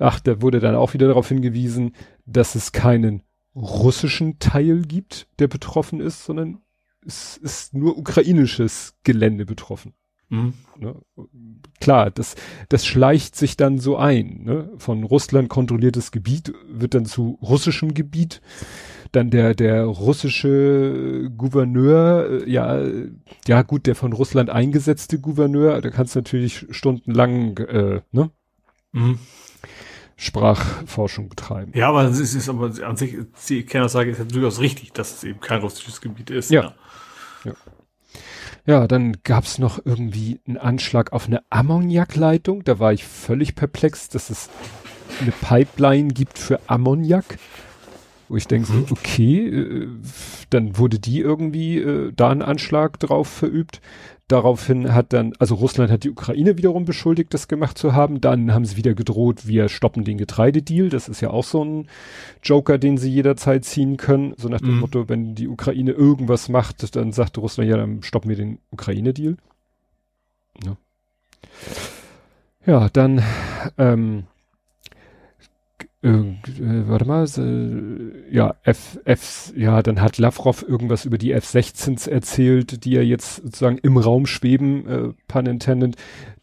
Ach, 0.00 0.18
da 0.18 0.42
wurde 0.42 0.58
dann 0.58 0.74
auch 0.74 0.92
wieder 0.94 1.06
darauf 1.06 1.28
hingewiesen, 1.28 1.94
dass 2.26 2.56
es 2.56 2.72
keinen 2.72 3.22
russischen 3.54 4.40
Teil 4.40 4.82
gibt, 4.82 5.28
der 5.38 5.46
betroffen 5.46 6.00
ist, 6.00 6.24
sondern 6.24 6.62
es 7.06 7.36
ist 7.36 7.74
nur 7.74 7.96
ukrainisches 7.96 8.96
Gelände 9.04 9.46
betroffen. 9.46 9.94
Mhm. 10.34 10.54
Ne? 10.78 10.94
Klar, 11.80 12.10
das, 12.10 12.34
das 12.68 12.86
schleicht 12.86 13.36
sich 13.36 13.56
dann 13.56 13.78
so 13.78 13.96
ein. 13.96 14.42
Ne? 14.44 14.70
Von 14.78 15.04
Russland 15.04 15.48
kontrolliertes 15.48 16.10
Gebiet 16.10 16.52
wird 16.68 16.94
dann 16.94 17.06
zu 17.06 17.38
russischem 17.42 17.94
Gebiet. 17.94 18.40
Dann 19.12 19.30
der, 19.30 19.54
der 19.54 19.84
russische 19.84 21.30
Gouverneur, 21.36 22.42
äh, 22.42 22.50
ja, 22.50 22.82
ja 23.46 23.62
gut, 23.62 23.86
der 23.86 23.94
von 23.94 24.12
Russland 24.12 24.50
eingesetzte 24.50 25.20
Gouverneur, 25.20 25.80
da 25.80 25.90
kannst 25.90 26.16
du 26.16 26.18
natürlich 26.18 26.66
stundenlang, 26.70 27.58
äh, 27.58 28.00
ne? 28.10 28.30
Mhm. 28.92 29.18
Sprachforschung 30.16 31.28
betreiben. 31.28 31.72
Ja, 31.74 31.88
aber 31.88 32.04
es 32.04 32.18
ist 32.18 32.48
aber 32.48 32.72
an 32.84 32.96
sich, 32.96 33.16
die 33.48 33.64
Kernaussage 33.64 34.10
ist 34.10 34.18
ja 34.18 34.24
durchaus 34.24 34.60
richtig, 34.60 34.92
dass 34.92 35.16
es 35.16 35.24
eben 35.24 35.40
kein 35.40 35.60
russisches 35.60 36.00
Gebiet 36.00 36.30
ist. 36.30 36.50
Ja. 36.50 36.62
ja. 36.62 37.50
ja. 37.50 37.52
Ja, 38.66 38.86
dann 38.86 39.18
gab's 39.24 39.58
noch 39.58 39.78
irgendwie 39.84 40.40
einen 40.46 40.56
Anschlag 40.56 41.12
auf 41.12 41.26
eine 41.26 41.42
Ammoniakleitung. 41.50 42.64
Da 42.64 42.78
war 42.78 42.94
ich 42.94 43.04
völlig 43.04 43.54
perplex, 43.54 44.08
dass 44.08 44.30
es 44.30 44.48
eine 45.20 45.32
Pipeline 45.32 46.08
gibt 46.08 46.38
für 46.38 46.58
Ammoniak. 46.66 47.38
Wo 48.28 48.36
ich 48.36 48.46
denke, 48.46 48.72
mhm. 48.72 48.86
so, 48.86 48.92
okay, 48.92 49.48
äh, 49.48 49.88
dann 50.50 50.78
wurde 50.78 50.98
die 50.98 51.20
irgendwie 51.20 51.78
äh, 51.78 52.12
da 52.14 52.30
ein 52.30 52.42
Anschlag 52.42 52.98
drauf 52.98 53.28
verübt. 53.28 53.80
Daraufhin 54.28 54.94
hat 54.94 55.12
dann, 55.12 55.34
also 55.38 55.54
Russland 55.56 55.90
hat 55.90 56.04
die 56.04 56.10
Ukraine 56.10 56.56
wiederum 56.56 56.86
beschuldigt, 56.86 57.34
das 57.34 57.46
gemacht 57.46 57.76
zu 57.76 57.92
haben. 57.92 58.22
Dann 58.22 58.54
haben 58.54 58.64
sie 58.64 58.78
wieder 58.78 58.94
gedroht, 58.94 59.46
wir 59.46 59.68
stoppen 59.68 60.04
den 60.04 60.16
Getreidedeal. 60.16 60.88
Das 60.88 61.08
ist 61.08 61.20
ja 61.20 61.28
auch 61.28 61.44
so 61.44 61.62
ein 61.62 61.88
Joker, 62.42 62.78
den 62.78 62.96
sie 62.96 63.10
jederzeit 63.10 63.66
ziehen 63.66 63.98
können. 63.98 64.32
So 64.38 64.48
nach 64.48 64.60
dem 64.60 64.76
mhm. 64.76 64.80
Motto, 64.80 65.08
wenn 65.10 65.34
die 65.34 65.46
Ukraine 65.46 65.90
irgendwas 65.90 66.48
macht, 66.48 66.96
dann 66.96 67.12
sagt 67.12 67.36
Russland, 67.36 67.68
ja, 67.68 67.76
dann 67.76 68.02
stoppen 68.02 68.30
wir 68.30 68.36
den 68.36 68.58
Ukraine-Deal. 68.70 69.36
Ja. 70.64 70.76
ja, 72.64 72.88
dann 72.88 73.22
ähm, 73.76 74.24
äh, 76.04 76.88
warte 76.88 77.06
mal, 77.06 77.24
äh, 77.24 78.34
ja, 78.34 78.54
F, 78.62 78.98
F, 79.04 79.52
ja, 79.56 79.82
dann 79.82 80.00
hat 80.00 80.18
Lavrov 80.18 80.62
irgendwas 80.62 81.04
über 81.04 81.16
die 81.16 81.32
F-16s 81.32 82.08
erzählt, 82.08 82.84
die 82.84 82.90
ja 82.90 83.00
jetzt 83.00 83.36
sozusagen 83.36 83.78
im 83.78 83.96
Raum 83.96 84.26
schweben, 84.26 84.86
äh, 84.86 85.12
pun 85.28 85.46
intended, 85.46 85.96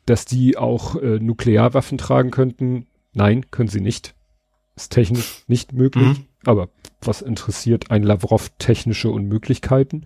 dass 0.05 0.26
die 0.26 0.57
auch 0.57 0.95
äh, 0.95 1.20
Nuklearwaffen 1.20 1.97
tragen 1.97 2.32
könnten. 2.32 2.88
Nein, 3.14 3.51
können 3.51 3.70
sie 3.70 3.82
nicht. 3.82 4.16
Ist 4.76 4.91
technisch 4.91 5.43
nicht 5.47 5.74
möglich. 5.74 6.07
Mhm. 6.07 6.26
Aber 6.43 6.70
was 7.01 7.22
interessiert 7.22 7.91
ein 7.91 8.01
Lavrov 8.01 8.49
technische 8.57 9.09
Unmöglichkeiten? 9.09 10.05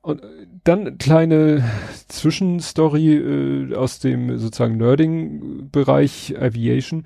Und 0.00 0.20
äh, 0.20 0.26
dann 0.64 0.98
kleine 0.98 1.64
Zwischenstory 2.08 3.16
äh, 3.16 3.74
aus 3.76 4.00
dem 4.00 4.36
sozusagen 4.38 4.78
Nerding-Bereich 4.78 6.36
Aviation 6.40 7.04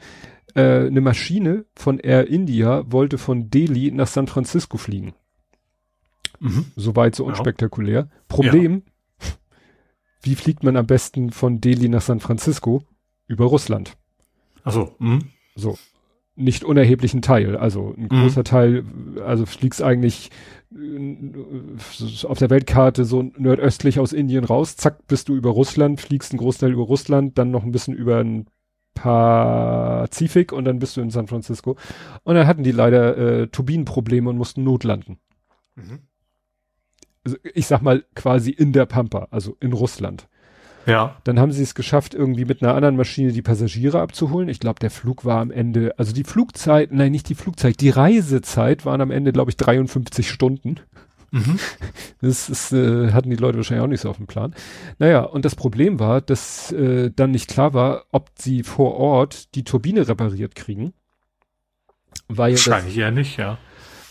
äh, 0.56 0.86
eine 0.86 1.02
Maschine 1.02 1.66
von 1.74 1.98
Air 1.98 2.28
India 2.28 2.90
wollte 2.90 3.18
von 3.18 3.50
Delhi 3.50 3.90
nach 3.90 4.06
San 4.06 4.26
Francisco 4.26 4.78
fliegen. 4.78 5.12
Mhm. 6.40 6.66
Soweit 6.76 7.14
so 7.14 7.24
unspektakulär. 7.26 8.00
Ja. 8.00 8.08
Problem, 8.28 8.82
ja. 9.20 9.28
wie 10.22 10.34
fliegt 10.34 10.64
man 10.64 10.76
am 10.76 10.86
besten 10.86 11.30
von 11.30 11.60
Delhi 11.60 11.88
nach 11.88 12.00
San 12.00 12.20
Francisco? 12.20 12.82
Über 13.26 13.44
Russland. 13.44 13.98
Ach 14.64 14.72
so. 14.72 14.94
Mhm. 14.98 15.30
So. 15.54 15.76
Nicht 16.36 16.64
unerheblichen 16.64 17.20
Teil. 17.20 17.56
Also 17.56 17.94
ein 17.94 18.04
mhm. 18.04 18.08
großer 18.08 18.44
Teil, 18.44 18.84
also 19.24 19.44
fliegst 19.44 19.82
eigentlich 19.82 20.30
äh, 20.74 22.26
auf 22.26 22.38
der 22.38 22.48
Weltkarte 22.48 23.04
so 23.04 23.30
nordöstlich 23.36 24.00
aus 24.00 24.14
Indien 24.14 24.44
raus, 24.44 24.76
zack, 24.76 25.06
bist 25.06 25.28
du 25.28 25.34
über 25.36 25.50
Russland, 25.50 26.00
fliegst 26.00 26.32
einen 26.32 26.38
Großteil 26.38 26.72
über 26.72 26.84
Russland, 26.84 27.36
dann 27.36 27.50
noch 27.50 27.62
ein 27.62 27.72
bisschen 27.72 27.94
über 27.94 28.18
ein 28.18 28.46
Pazifik 28.96 30.52
und 30.52 30.64
dann 30.64 30.80
bist 30.80 30.96
du 30.96 31.00
in 31.00 31.10
San 31.10 31.28
Francisco. 31.28 31.76
Und 32.24 32.34
dann 32.34 32.48
hatten 32.48 32.64
die 32.64 32.72
leider 32.72 33.16
äh, 33.16 33.46
Turbinenprobleme 33.46 34.28
und 34.28 34.36
mussten 34.36 34.64
notlanden. 34.64 35.18
Mhm. 35.76 36.00
Also 37.24 37.36
ich 37.54 37.66
sag 37.66 37.82
mal 37.82 38.04
quasi 38.14 38.50
in 38.50 38.72
der 38.72 38.86
Pampa, 38.86 39.28
also 39.30 39.56
in 39.60 39.72
Russland. 39.72 40.26
Ja. 40.86 41.16
Dann 41.24 41.38
haben 41.40 41.52
sie 41.52 41.62
es 41.62 41.74
geschafft, 41.74 42.14
irgendwie 42.14 42.44
mit 42.44 42.62
einer 42.62 42.74
anderen 42.74 42.96
Maschine 42.96 43.32
die 43.32 43.42
Passagiere 43.42 44.00
abzuholen. 44.00 44.48
Ich 44.48 44.60
glaube, 44.60 44.78
der 44.78 44.90
Flug 44.90 45.24
war 45.24 45.40
am 45.40 45.50
Ende, 45.50 45.94
also 45.98 46.12
die 46.12 46.24
Flugzeit, 46.24 46.92
nein, 46.92 47.12
nicht 47.12 47.28
die 47.28 47.34
Flugzeit, 47.34 47.80
die 47.80 47.90
Reisezeit 47.90 48.86
waren 48.86 49.00
am 49.00 49.10
Ende, 49.10 49.32
glaube 49.32 49.50
ich, 49.50 49.56
53 49.56 50.30
Stunden. 50.30 50.76
Mhm. 51.36 51.58
Das 52.22 52.48
ist, 52.48 52.72
äh, 52.72 53.12
hatten 53.12 53.30
die 53.30 53.36
Leute 53.36 53.58
wahrscheinlich 53.58 53.84
auch 53.84 53.88
nicht 53.88 54.00
so 54.00 54.10
auf 54.10 54.16
dem 54.16 54.26
Plan. 54.26 54.54
Naja, 54.98 55.20
und 55.20 55.44
das 55.44 55.54
Problem 55.54 56.00
war, 56.00 56.20
dass 56.20 56.72
äh, 56.72 57.10
dann 57.14 57.30
nicht 57.30 57.48
klar 57.48 57.74
war, 57.74 58.06
ob 58.10 58.30
sie 58.38 58.62
vor 58.62 58.94
Ort 58.94 59.54
die 59.54 59.62
Turbine 59.62 60.08
repariert 60.08 60.54
kriegen. 60.54 60.94
Weil 62.28 62.52
Wahrscheinlich 62.52 62.94
das, 62.94 63.00
ja 63.00 63.10
nicht, 63.10 63.36
ja. 63.36 63.58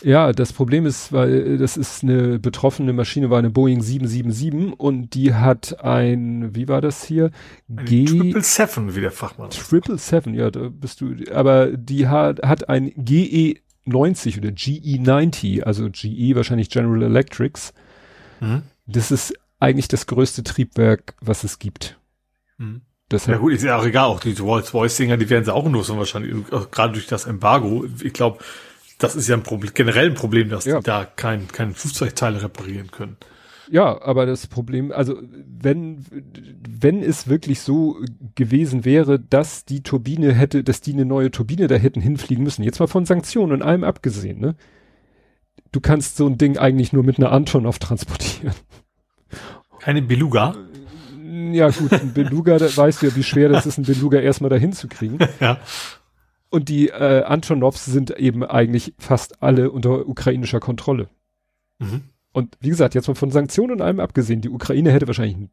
Ja, 0.02 0.32
das 0.32 0.52
Problem 0.52 0.86
ist, 0.86 1.12
weil 1.12 1.58
das 1.58 1.76
ist 1.76 2.04
eine 2.04 2.38
betroffene 2.38 2.92
Maschine, 2.92 3.30
war 3.30 3.38
eine 3.38 3.50
Boeing 3.50 3.82
777 3.82 4.78
und 4.78 5.14
die 5.14 5.34
hat 5.34 5.82
ein, 5.82 6.54
wie 6.54 6.68
war 6.68 6.80
das 6.80 7.04
hier? 7.04 7.30
G 7.68 8.04
Triple 8.04 8.42
Seven, 8.42 8.94
wie 8.94 9.00
der 9.00 9.10
Fachmann. 9.10 9.50
Triple 9.50 9.98
Seven, 9.98 10.34
ja, 10.34 10.50
da 10.50 10.68
bist 10.68 11.00
du, 11.00 11.14
aber 11.32 11.76
die 11.76 12.06
hat, 12.06 12.42
hat 12.42 12.68
ein 12.68 12.92
GE 12.94 13.56
90 13.86 14.38
oder 14.38 14.50
GE90, 14.50 15.62
also 15.62 15.88
GE 15.90 16.34
wahrscheinlich 16.34 16.70
General 16.70 17.02
Electrics. 17.02 17.72
Mhm. 18.40 18.62
Das 18.86 19.10
ist 19.10 19.34
eigentlich 19.58 19.88
das 19.88 20.06
größte 20.06 20.44
Triebwerk, 20.44 21.14
was 21.20 21.44
es 21.44 21.58
gibt. 21.58 21.98
Mhm. 22.58 22.82
ja 23.10 23.36
gut, 23.38 23.52
ist 23.52 23.62
ja 23.62 23.78
auch 23.78 23.84
egal, 23.84 24.06
auch 24.06 24.20
die 24.20 24.32
Rolls-Royce-Dinger, 24.32 25.16
die 25.16 25.30
werden 25.30 25.44
sie 25.44 25.54
auch 25.54 25.68
nutzen 25.68 25.96
wahrscheinlich, 25.96 26.34
gerade 26.70 26.92
durch 26.92 27.06
das 27.06 27.24
Embargo. 27.24 27.86
Ich 28.02 28.12
glaube, 28.12 28.38
das 28.98 29.14
ist 29.14 29.28
ja 29.28 29.36
ein 29.36 29.42
Problem, 29.42 29.72
generell 29.74 30.10
ein 30.10 30.14
Problem, 30.14 30.48
dass 30.48 30.64
ja. 30.64 30.78
die 30.78 30.84
da 30.84 31.04
kein, 31.04 31.48
kein 31.48 31.74
Flugzeugteile 31.74 32.42
reparieren 32.42 32.90
können. 32.90 33.16
Ja, 33.70 34.00
aber 34.02 34.26
das 34.26 34.46
Problem, 34.46 34.92
also 34.92 35.20
wenn, 35.22 36.04
wenn 36.68 37.02
es 37.02 37.28
wirklich 37.28 37.60
so 37.60 37.96
gewesen 38.34 38.84
wäre, 38.84 39.18
dass 39.18 39.64
die 39.64 39.82
Turbine 39.82 40.32
hätte, 40.32 40.62
dass 40.62 40.80
die 40.80 40.92
eine 40.92 41.04
neue 41.04 41.30
Turbine 41.30 41.66
da 41.66 41.74
hätten 41.74 42.00
hinfliegen 42.00 42.44
müssen, 42.44 42.62
jetzt 42.62 42.78
mal 42.78 42.86
von 42.86 43.06
Sanktionen 43.06 43.52
und 43.52 43.62
allem 43.62 43.84
abgesehen, 43.84 44.40
ne? 44.40 44.54
Du 45.72 45.80
kannst 45.80 46.16
so 46.16 46.26
ein 46.26 46.38
Ding 46.38 46.58
eigentlich 46.58 46.92
nur 46.92 47.02
mit 47.02 47.18
einer 47.18 47.32
Antonov 47.32 47.78
transportieren. 47.78 48.54
Keine 49.80 50.02
Beluga? 50.02 50.54
Ja 51.52 51.70
gut, 51.70 51.92
ein 51.92 52.12
Beluga, 52.12 52.58
da 52.58 52.74
weißt 52.74 53.02
du 53.02 53.06
ja, 53.06 53.16
wie 53.16 53.22
schwer 53.22 53.48
das 53.48 53.66
ist, 53.66 53.78
ein 53.78 53.84
Beluga 53.84 54.20
erstmal 54.20 54.50
dahin 54.50 54.72
zu 54.72 54.88
kriegen. 54.88 55.18
ja. 55.40 55.58
Und 56.50 56.68
die 56.68 56.88
äh, 56.88 57.24
Antonovs 57.24 57.84
sind 57.84 58.10
eben 58.10 58.44
eigentlich 58.44 58.94
fast 58.98 59.42
alle 59.42 59.70
unter 59.70 60.08
ukrainischer 60.08 60.60
Kontrolle. 60.60 61.08
Mhm. 61.78 62.04
Und 62.36 62.58
wie 62.60 62.68
gesagt, 62.68 62.94
jetzt 62.94 63.08
mal 63.08 63.14
von 63.14 63.30
Sanktionen 63.30 63.72
und 63.72 63.80
allem 63.80 63.98
abgesehen, 63.98 64.42
die 64.42 64.50
Ukraine 64.50 64.92
hätte 64.92 65.06
wahrscheinlich 65.06 65.36
einen 65.36 65.50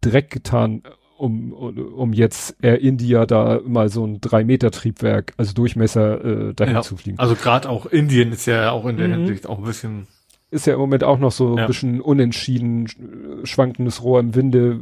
Dreck 0.00 0.30
getan, 0.30 0.82
um, 1.16 1.52
um 1.52 2.12
jetzt 2.12 2.56
Air 2.60 2.80
India 2.80 3.24
da 3.24 3.60
mal 3.64 3.88
so 3.88 4.04
ein 4.04 4.20
3-Meter-Triebwerk, 4.20 5.34
also 5.36 5.52
Durchmesser, 5.52 6.48
äh, 6.48 6.54
dahin 6.54 6.74
ja, 6.74 6.82
zu 6.82 6.96
fliegen. 6.96 7.20
Also 7.20 7.36
gerade 7.36 7.68
auch 7.68 7.86
Indien 7.86 8.32
ist 8.32 8.46
ja 8.46 8.72
auch 8.72 8.84
in 8.86 8.96
der 8.96 9.06
mhm. 9.06 9.12
Hinsicht 9.12 9.46
auch 9.46 9.58
ein 9.58 9.64
bisschen. 9.64 10.08
Ist 10.50 10.66
ja 10.66 10.74
im 10.74 10.80
Moment 10.80 11.04
auch 11.04 11.20
noch 11.20 11.30
so 11.30 11.56
ja. 11.56 11.62
ein 11.62 11.66
bisschen 11.68 12.00
unentschieden, 12.00 12.88
schwankendes 13.44 14.02
Rohr 14.02 14.18
im 14.18 14.34
Winde, 14.34 14.80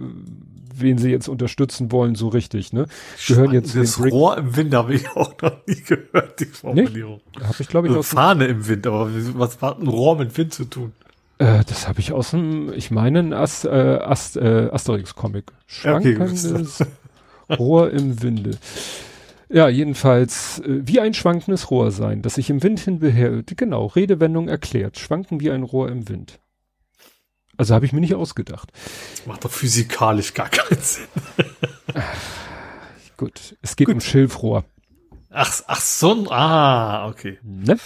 wen 0.74 0.96
sie 0.96 1.11
jetzt 1.11 1.28
unterstützen 1.28 1.92
wollen, 1.92 2.14
so 2.14 2.28
richtig, 2.28 2.72
ne? 2.72 2.86
Gehören 3.28 3.53
jetzt 3.53 3.76
das 3.76 4.00
Rohr 4.00 4.38
im 4.38 4.57
Wind 4.57 4.72
habe 4.72 4.94
ich 4.94 5.07
auch 5.11 5.34
noch 5.42 5.66
nie 5.66 5.82
gehört, 5.82 6.40
die 6.40 6.46
Formulierung. 6.46 7.20
Habe 7.42 7.57
ich 7.59 7.68
glaube 7.68 7.88
ich 7.88 7.94
also 7.94 8.03
Fahne 8.03 8.46
im 8.46 8.66
Wind, 8.66 8.86
aber 8.86 9.11
was 9.34 9.61
hat 9.61 9.80
ein 9.80 9.86
Rohr 9.86 10.16
mit 10.16 10.34
Wind 10.38 10.55
zu 10.55 10.64
tun? 10.64 10.92
Äh, 11.43 11.64
das 11.66 11.88
habe 11.88 11.99
ich 11.99 12.12
aus 12.12 12.30
dem, 12.30 12.72
ich 12.72 12.93
meine, 12.93 13.18
ein 13.18 13.32
Ast, 13.32 13.64
äh, 13.64 13.68
Ast, 13.68 14.36
äh, 14.36 14.68
Asterix-Comic. 14.70 15.53
Schwankendes 15.66 16.80
okay, 16.80 17.57
Rohr 17.59 17.90
im 17.90 18.22
Winde. 18.22 18.59
Ja, 19.49 19.68
jedenfalls 19.68 20.61
äh, 20.61 20.82
wie 20.86 21.01
ein 21.01 21.14
schwankendes 21.14 21.70
Rohr 21.70 21.90
sein, 21.90 22.22
das 22.22 22.34
sich 22.34 22.49
im 22.49 22.62
Wind 22.62 22.78
hin 22.78 23.01
behält. 23.01 23.57
Genau, 23.57 23.86
Redewendung 23.86 24.49
erklärt. 24.49 24.99
Schwanken 24.99 25.40
wie 25.40 25.51
ein 25.51 25.64
Rohr 25.64 25.88
im 25.88 26.09
Wind. 26.09 26.38
Also 27.57 27.74
habe 27.74 27.86
ich 27.86 27.93
mir 27.93 28.01
nicht 28.01 28.14
ausgedacht. 28.14 28.70
Das 29.16 29.26
macht 29.26 29.45
doch 29.45 29.51
physikalisch 29.51 30.34
gar 30.34 30.49
keinen 30.49 30.80
Sinn. 30.80 31.09
Gut, 33.16 33.57
es 33.62 33.74
geht 33.74 33.88
Gut. 33.88 33.97
um 33.97 34.01
Schilfrohr. 34.01 34.64
Ach, 35.28 35.62
ach 35.66 35.80
so, 35.80 36.30
ah, 36.30 37.09
okay. 37.09 37.38
Ne? 37.43 37.78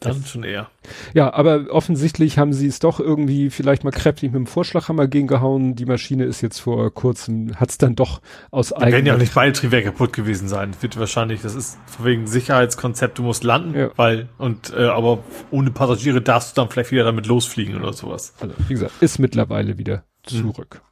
Dann 0.00 0.24
schon 0.24 0.44
eher. 0.44 0.70
Ja, 1.12 1.32
aber 1.32 1.66
offensichtlich 1.70 2.38
haben 2.38 2.52
sie 2.52 2.68
es 2.68 2.78
doch 2.78 3.00
irgendwie 3.00 3.50
vielleicht 3.50 3.82
mal 3.82 3.90
kräftig 3.90 4.30
mit 4.30 4.36
dem 4.36 4.46
Vorschlaghammer 4.46 5.08
gegengehauen. 5.08 5.74
Die 5.74 5.86
Maschine 5.86 6.24
ist 6.24 6.40
jetzt 6.40 6.60
vor 6.60 6.92
kurzem, 6.94 7.58
hat 7.58 7.70
es 7.70 7.78
dann 7.78 7.96
doch 7.96 8.20
aus 8.50 8.72
eigenem... 8.72 8.92
Werden 8.92 9.06
ja 9.06 9.14
auch 9.14 9.18
nicht 9.18 9.34
beide 9.34 9.52
Triebwerke 9.52 9.86
kaputt 9.86 10.12
gewesen 10.12 10.48
sein. 10.48 10.70
Das 10.72 10.82
wird 10.82 10.98
wahrscheinlich, 10.98 11.42
das 11.42 11.54
ist 11.54 11.78
wegen 12.00 12.26
Sicherheitskonzept, 12.26 13.18
du 13.18 13.24
musst 13.24 13.42
landen, 13.42 13.76
ja. 13.76 13.90
weil, 13.96 14.28
und, 14.38 14.72
äh, 14.72 14.84
aber 14.84 15.18
ohne 15.50 15.70
Passagiere 15.70 16.22
darfst 16.22 16.56
du 16.56 16.60
dann 16.60 16.70
vielleicht 16.70 16.92
wieder 16.92 17.04
damit 17.04 17.26
losfliegen 17.26 17.76
oder 17.76 17.92
sowas. 17.92 18.34
Also, 18.40 18.54
wie 18.68 18.74
gesagt, 18.74 18.92
ist 19.00 19.18
mittlerweile 19.18 19.78
wieder 19.78 20.04
zurück. 20.22 20.82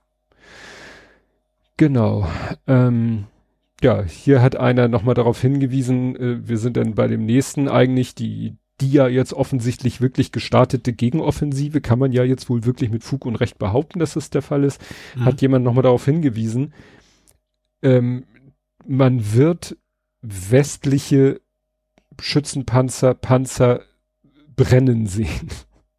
Genau. 1.77 2.29
Ähm, 2.67 3.27
ja, 3.83 4.03
hier 4.03 4.41
hat 4.41 4.57
einer 4.57 4.89
nochmal 4.89 5.15
darauf 5.15 5.41
hingewiesen, 5.41 6.17
äh, 6.17 6.49
wir 6.49 6.59
sind 6.59 6.77
dann 6.77 6.95
bei 6.95 7.07
dem 7.09 7.27
nächsten 7.27 7.69
eigentlich 7.69 8.15
die, 8.15 8.57
die 8.81 8.93
ja 8.93 9.09
jetzt 9.09 9.33
offensichtlich 9.33 10.01
wirklich 10.01 10.33
gestartete 10.33 10.93
Gegenoffensive, 10.93 11.81
kann 11.81 11.99
man 11.99 12.13
ja 12.13 12.25
jetzt 12.25 12.51
wohl 12.51 12.65
wirklich 12.65 12.91
mit 12.91 13.05
Fug 13.05 13.25
und 13.25 13.37
Recht 13.37 13.59
behaupten, 13.59 13.99
dass 13.99 14.15
das 14.15 14.31
der 14.31 14.43
Fall 14.43 14.65
ist, 14.65 14.81
mhm. 15.15 15.25
hat 15.25 15.41
jemand 15.41 15.65
nochmal 15.65 15.83
darauf 15.83 16.05
hingewiesen, 16.05 16.75
ähm, 17.83 18.25
man 18.87 19.35
wird 19.35 19.77
westliche 20.23 21.41
Schützenpanzer, 22.21 23.15
Panzer 23.15 23.83
brennen 24.57 25.07
sehen. 25.07 25.49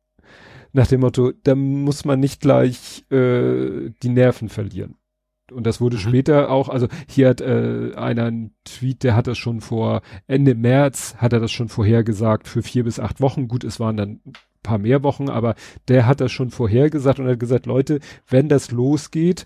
Nach 0.73 0.87
dem 0.87 1.01
Motto, 1.01 1.31
da 1.43 1.55
muss 1.55 2.05
man 2.05 2.19
nicht 2.19 2.41
gleich 2.41 3.05
äh, 3.11 3.89
die 4.03 4.09
Nerven 4.09 4.49
verlieren. 4.49 4.96
Und 5.51 5.65
das 5.65 5.79
wurde 5.79 5.97
mhm. 5.97 6.01
später 6.01 6.49
auch, 6.49 6.69
also 6.69 6.87
hier 7.07 7.29
hat 7.29 7.41
äh, 7.41 7.93
einer 7.95 8.25
einen 8.25 8.55
Tweet, 8.65 9.03
der 9.03 9.15
hat 9.15 9.27
das 9.27 9.37
schon 9.37 9.61
vor 9.61 10.01
Ende 10.27 10.55
März, 10.55 11.15
hat 11.17 11.33
er 11.33 11.39
das 11.39 11.51
schon 11.51 11.69
vorhergesagt 11.69 12.47
für 12.47 12.61
vier 12.61 12.83
bis 12.83 12.99
acht 12.99 13.21
Wochen. 13.21 13.47
Gut, 13.47 13.63
es 13.63 13.79
waren 13.79 13.97
dann 13.97 14.19
paar 14.67 14.77
mehr 14.77 15.01
Wochen, 15.03 15.29
aber 15.29 15.55
der 15.87 16.05
hat 16.05 16.19
das 16.19 16.31
schon 16.31 16.51
vorhergesagt 16.51 17.19
und 17.19 17.27
hat 17.27 17.39
gesagt, 17.39 17.65
Leute, 17.65 17.99
wenn 18.27 18.49
das 18.49 18.71
losgeht, 18.71 19.45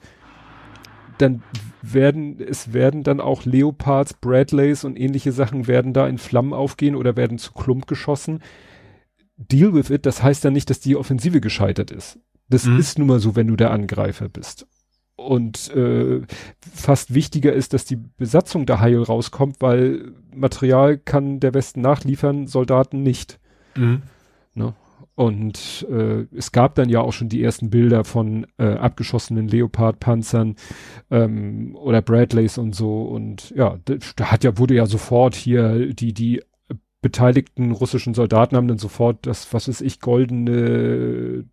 dann 1.20 1.44
werden, 1.84 2.40
es 2.40 2.74
werden 2.74 3.04
dann 3.04 3.22
auch 3.22 3.46
Leopards, 3.46 4.16
Bradleys 4.16 4.84
und 4.84 5.00
ähnliche 5.00 5.32
Sachen 5.32 5.68
werden 5.68 5.94
da 5.94 6.08
in 6.08 6.18
Flammen 6.18 6.54
aufgehen 6.54 6.96
oder 6.96 7.16
werden 7.16 7.38
zu 7.38 7.54
Klump 7.54 7.86
geschossen. 7.88 8.40
Deal 9.38 9.74
with 9.74 9.92
it, 9.92 10.06
das 10.06 10.24
heißt 10.24 10.44
ja 10.44 10.50
nicht, 10.50 10.70
dass 10.70 10.80
die 10.80 10.96
Offensive 10.96 11.40
gescheitert 11.40 11.92
ist. 11.92 12.20
Das 12.50 12.66
mhm. 12.66 12.80
ist 12.80 12.98
nun 12.98 13.08
mal 13.08 13.20
so, 13.20 13.36
wenn 13.36 13.48
du 13.48 13.56
der 13.56 13.72
Angreifer 13.72 14.28
bist. 14.28 14.68
Und 15.28 15.70
äh, 15.76 16.22
fast 16.74 17.14
wichtiger 17.14 17.54
ist, 17.54 17.74
dass 17.74 17.86
die 17.86 17.96
Besatzung 17.96 18.66
da 18.66 18.80
heil 18.80 19.02
rauskommt, 19.02 19.58
weil 19.60 20.14
Material 20.34 20.98
kann 20.98 21.40
der 21.40 21.54
Westen 21.54 21.82
nachliefern, 21.82 22.48
Soldaten 22.48 23.04
nicht. 23.04 23.40
Mhm. 23.76 24.02
Ne? 24.54 24.74
Und 25.16 25.86
äh, 25.92 26.26
es 26.36 26.52
gab 26.52 26.76
dann 26.76 26.90
ja 26.90 27.02
auch 27.02 27.14
schon 27.14 27.30
die 27.30 27.44
ersten 27.44 27.70
Bilder 27.70 28.04
von 28.04 28.48
äh, 28.58 28.74
abgeschossenen 28.74 29.48
Leopard-Panzern 29.48 30.56
ähm, 31.12 31.76
oder 31.76 32.02
Bradleys 32.02 32.58
und 32.58 32.74
so. 32.76 33.04
Und 33.04 33.52
ja, 33.52 33.78
da 34.16 34.32
hat 34.32 34.44
ja, 34.44 34.58
wurde 34.58 34.74
ja 34.74 34.86
sofort 34.86 35.36
hier 35.36 35.94
die, 35.94 36.14
die 36.14 36.42
beteiligten 37.02 37.72
russischen 37.72 38.14
Soldaten 38.14 38.56
haben 38.56 38.68
dann 38.68 38.78
sofort 38.78 39.26
das, 39.26 39.52
was 39.54 39.68
weiß 39.68 39.82
ich, 39.82 40.00
goldene 40.00 41.46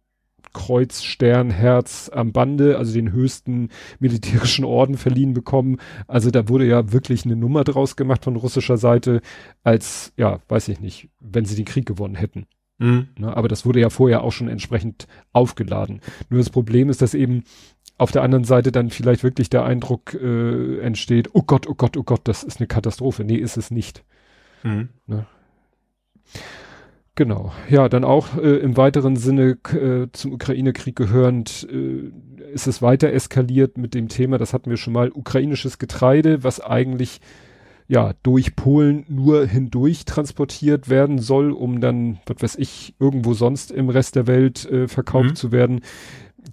Kreuz, 0.53 1.03
Stern, 1.03 1.51
Herz 1.51 2.11
am 2.12 2.32
Bande, 2.32 2.78
also 2.78 2.92
den 2.92 3.12
höchsten 3.12 3.68
militärischen 3.99 4.64
Orden 4.64 4.96
verliehen 4.96 5.34
bekommen. 5.34 5.78
Also 6.07 6.30
da 6.30 6.49
wurde 6.49 6.66
ja 6.66 6.92
wirklich 6.92 7.24
eine 7.24 7.36
Nummer 7.36 7.64
draus 7.64 7.96
gemacht 7.96 8.24
von 8.24 8.36
russischer 8.36 8.76
Seite, 8.76 9.20
als, 9.62 10.12
ja, 10.16 10.40
weiß 10.49 10.68
ich 10.68 10.80
nicht, 10.80 11.09
wenn 11.20 11.44
sie 11.44 11.57
den 11.57 11.64
Krieg 11.64 11.86
gewonnen 11.86 12.14
hätten. 12.14 12.46
Mhm. 12.78 13.09
Ne, 13.18 13.36
aber 13.36 13.49
das 13.49 13.66
wurde 13.66 13.80
ja 13.80 13.90
vorher 13.90 14.22
auch 14.22 14.32
schon 14.32 14.49
entsprechend 14.49 15.09
aufgeladen. 15.32 16.01
Nur 16.30 16.38
das 16.38 16.51
Problem 16.51 16.90
ist, 16.90 17.03
dass 17.03 17.14
eben 17.14 17.42
auf 17.99 18.12
der 18.12 18.22
anderen 18.22 18.44
Seite 18.44 18.70
dann 18.70 18.90
vielleicht 18.90 19.24
wirklich 19.24 19.51
der 19.51 19.64
Eindruck 19.64 20.14
äh, 20.14 20.78
entsteht, 20.78 21.30
oh 21.32 21.42
Gott, 21.42 21.66
oh 21.66 21.74
Gott, 21.74 21.96
oh 21.96 22.05
Gott, 22.05 22.20
das 22.24 22.44
ist 22.44 22.61
eine 22.61 22.68
Katastrophe. 22.68 23.24
Nee, 23.24 23.36
ist 23.36 23.57
es 23.57 23.72
nicht. 23.72 24.05
Mhm. 24.62 24.88
Genau. 27.18 27.50
Ja, 27.68 27.88
dann 27.88 28.04
auch 28.04 28.36
äh, 28.36 28.58
im 28.58 28.76
weiteren 28.76 29.16
Sinne 29.16 29.58
äh, 29.72 30.06
zum 30.12 30.34
Ukraine-Krieg 30.34 30.94
gehörend 30.94 31.66
äh, 31.68 32.12
ist 32.52 32.68
es 32.68 32.80
weiter 32.80 33.12
eskaliert 33.12 33.76
mit 33.76 33.92
dem 33.94 34.06
Thema, 34.06 34.38
das 34.38 34.52
hatten 34.52 34.70
wir 34.70 34.76
schon 34.76 34.92
mal, 34.92 35.10
ukrainisches 35.10 35.78
Getreide, 35.78 36.44
was 36.44 36.60
eigentlich 36.60 37.20
ja, 37.88 38.12
durch 38.22 38.54
Polen 38.54 39.04
nur 39.08 39.44
hindurch 39.46 40.04
transportiert 40.04 40.88
werden 40.88 41.18
soll, 41.18 41.50
um 41.50 41.80
dann, 41.80 42.20
was 42.26 42.40
weiß 42.40 42.54
ich, 42.54 42.94
irgendwo 43.00 43.34
sonst 43.34 43.72
im 43.72 43.88
Rest 43.88 44.14
der 44.14 44.28
Welt 44.28 44.64
äh, 44.66 44.86
verkauft 44.86 45.30
mhm. 45.30 45.34
zu 45.34 45.50
werden, 45.50 45.80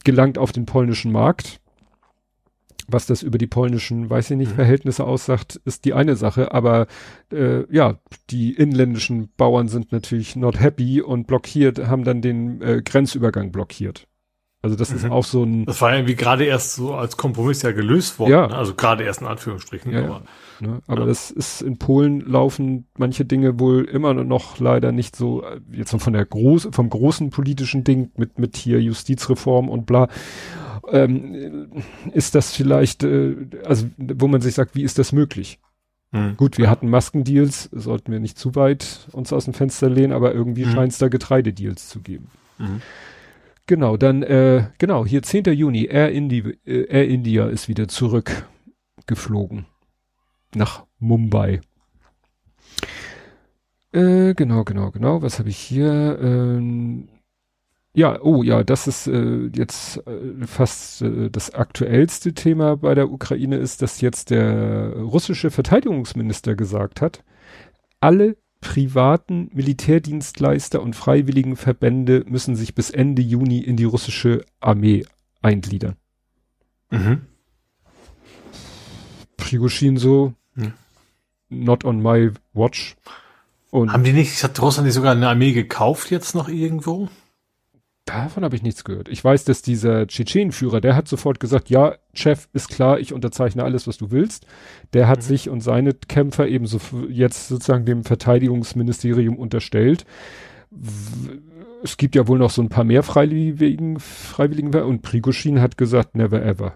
gelangt 0.04 0.40
auf 0.40 0.52
den 0.52 0.66
polnischen 0.66 1.12
Markt. 1.12 1.60
Was 2.88 3.06
das 3.06 3.24
über 3.24 3.38
die 3.38 3.48
polnischen, 3.48 4.10
weiß 4.10 4.32
ich 4.32 4.38
nicht, 4.38 4.52
mhm. 4.52 4.56
Verhältnisse 4.56 5.04
aussagt, 5.04 5.60
ist 5.66 5.86
die 5.86 5.94
eine 5.94 6.16
Sache, 6.16 6.54
aber 6.54 6.88
äh, 7.32 7.64
ja, 7.74 8.00
die 8.30 8.54
inländischen 8.54 9.30
Bauern 9.38 9.68
sind 9.68 9.92
natürlich 9.92 10.36
not 10.36 10.60
happy 10.60 11.02
und 11.02 11.28
blockiert, 11.28 11.88
haben 11.88 12.04
dann 12.04 12.22
den 12.22 12.62
äh, 12.62 12.82
Grenzübergang 12.84 13.52
blockiert. 13.52 14.08
Also 14.66 14.76
das 14.76 14.90
mhm. 14.90 14.98
ist 14.98 15.12
auch 15.12 15.24
so 15.24 15.44
ein. 15.44 15.66
Das 15.66 15.80
war 15.80 15.94
irgendwie 15.94 16.16
gerade 16.16 16.44
erst 16.44 16.74
so 16.74 16.96
als 16.96 17.18
Kompromiss 17.18 17.62
ja 17.62 17.72
gelöst 17.72 18.18
worden. 18.18 18.32
Ja. 18.32 18.48
Ne? 18.48 18.56
Also 18.56 18.74
gerade 18.74 19.04
erst 19.04 19.22
in 19.22 19.28
Anführungsstrichen. 19.28 19.92
Ja, 19.94 20.06
aber 20.06 20.22
ne? 20.60 20.82
aber 20.88 21.02
ja. 21.02 21.06
das 21.06 21.30
ist 21.30 21.62
in 21.62 21.78
Polen 21.78 22.22
laufen 22.22 22.88
manche 22.98 23.26
Dinge 23.26 23.60
wohl 23.60 23.86
immer 23.86 24.16
noch 24.16 24.58
leider 24.58 24.92
nicht 24.92 25.16
so, 25.16 25.44
äh, 25.44 25.62
jetzt 25.72 25.96
von 25.96 26.14
der 26.14 26.26
groß, 26.26 26.70
vom 26.72 26.90
großen 26.90 27.30
politischen 27.30 27.84
Ding 27.84 28.10
mit, 28.18 28.40
mit 28.40 28.58
hier 28.58 28.82
Justizreform 28.82 29.70
und 29.70 29.86
bla. 29.86 30.08
Ähm, 30.92 31.84
ist 32.14 32.36
das 32.36 32.54
vielleicht, 32.54 33.04
äh, 33.04 33.36
also 33.64 33.88
wo 33.98 34.28
man 34.28 34.42
sich 34.42 34.54
sagt, 34.54 34.76
wie 34.76 34.84
ist 34.84 35.00
das 35.00 35.12
möglich? 35.12 35.60
Mhm. 36.12 36.38
Gut, 36.38 36.58
wir 36.58 36.70
hatten 36.70 36.90
Maskendeals, 36.90 37.70
sollten 37.72 38.12
wir 38.12 38.20
nicht 38.20 38.38
zu 38.38 38.56
weit 38.56 39.08
uns 39.12 39.34
aus 39.34 39.46
dem 39.46 39.54
Fenster 39.54 39.90
lehnen, 39.90 40.14
aber 40.14 40.34
irgendwie 40.34 40.66
mhm. 40.66 40.72
scheint 40.72 40.92
es 40.94 40.98
da 40.98 41.08
Getreidedeals 41.08 41.90
zu 41.90 42.02
geben. 42.02 42.30
Mhm. 42.58 42.82
Genau, 43.68 43.98
dann, 43.98 44.22
äh, 44.22 44.68
genau, 44.78 45.06
hier 45.06 45.24
10. 45.24 45.46
Juni, 45.46 45.86
Air, 45.86 46.12
Indi 46.12 46.58
äh, 46.66 46.86
Air 46.86 47.08
India 47.08 47.48
ist 47.48 47.68
wieder 47.68 47.88
zurückgeflogen. 47.88 49.66
Nach 50.54 50.86
Mumbai. 51.00 51.62
Äh, 53.92 54.36
genau, 54.36 54.64
genau, 54.64 54.92
genau. 54.92 55.22
Was 55.22 55.40
habe 55.40 55.50
ich 55.50 55.58
hier? 55.58 56.20
Ähm, 56.22 57.08
ja, 57.96 58.22
oh 58.22 58.44
ja, 58.44 58.64
das 58.64 58.88
ist 58.88 59.08
äh, 59.08 59.50
jetzt 59.56 60.06
äh, 60.06 60.46
fast 60.46 61.02
äh, 61.02 61.30
das 61.30 61.54
aktuellste 61.54 62.34
Thema 62.34 62.76
bei 62.76 62.94
der 62.94 63.10
Ukraine 63.10 63.56
ist, 63.58 63.82
dass 63.82 64.02
jetzt 64.02 64.32
der 64.32 64.98
russische 64.98 65.50
Verteidigungsminister 65.50 66.56
gesagt 66.56 67.02
hat, 67.02 67.24
alle 68.02 68.36
privaten 68.60 69.50
Militärdienstleister 69.54 70.82
und 70.82 70.96
freiwilligen 70.96 71.56
Verbände 71.56 72.26
müssen 72.28 72.56
sich 72.56 72.76
bis 72.76 72.90
Ende 72.90 73.22
Juni 73.22 73.60
in 73.60 73.78
die 73.78 73.84
russische 73.86 74.44
Armee 74.60 75.06
eingliedern. 75.42 75.96
Mhm. 76.90 77.22
Prigoshin 79.38 79.98
so, 79.98 80.34
ja. 80.58 80.74
not 81.50 81.86
on 81.86 82.02
my 82.02 82.32
watch. 82.54 82.98
Und 83.72 83.94
Haben 83.94 84.04
die 84.04 84.14
nicht, 84.14 84.44
hat 84.44 84.62
Russland 84.62 84.86
nicht 84.86 84.96
sogar 84.96 85.14
eine 85.14 85.30
Armee 85.30 85.54
gekauft 85.54 86.12
jetzt 86.12 86.36
noch 86.36 86.50
irgendwo? 86.50 87.08
Davon 88.06 88.44
habe 88.44 88.56
ich 88.56 88.62
nichts 88.62 88.84
gehört. 88.84 89.10
Ich 89.10 89.24
weiß, 89.24 89.46
dass 89.46 89.64
dieser 89.64 90.06
Tschetschenenführer, 90.06 90.80
der 90.80 90.96
hat 90.96 91.08
sofort 91.08 91.40
gesagt, 91.40 91.72
ja, 91.72 91.96
Chef, 92.14 92.48
ist 92.54 92.70
klar, 92.70 93.00
ich 93.00 93.14
unterzeichne 93.14 93.64
alles, 93.64 93.88
was 93.88 93.98
du 93.98 94.12
willst. 94.12 94.46
Der 94.94 95.08
hat 95.08 95.20
mhm. 95.20 95.24
sich 95.24 95.50
und 95.50 95.62
seine 95.62 95.96
Kämpfer 95.96 96.48
eben 96.48 96.68
so 96.68 96.80
jetzt 97.10 97.48
sozusagen 97.48 97.86
dem 97.86 98.04
Verteidigungsministerium 98.04 99.36
unterstellt. 99.36 100.06
Es 101.84 101.98
gibt 101.98 102.14
ja 102.16 102.28
wohl 102.28 102.38
noch 102.38 102.52
so 102.52 102.62
ein 102.62 102.70
paar 102.70 102.84
mehr 102.84 103.02
Freiwilligen, 103.02 104.00
Freiwilligen 104.00 104.74
und 104.84 105.02
Prigoschin 105.02 105.60
hat 105.60 105.76
gesagt, 105.76 106.16
never 106.16 106.44
ever. 106.44 106.76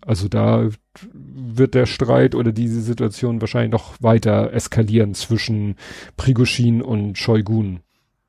Also 0.00 0.28
da 0.28 0.68
wird 1.12 1.74
der 1.74 1.86
Streit 1.86 2.36
oder 2.36 2.52
diese 2.52 2.82
Situation 2.82 3.40
wahrscheinlich 3.40 3.72
noch 3.72 3.94
weiter 4.00 4.52
eskalieren 4.52 5.14
zwischen 5.14 5.74
Prigoschin 6.16 6.82
und 6.82 7.18
Shoigun. 7.18 7.80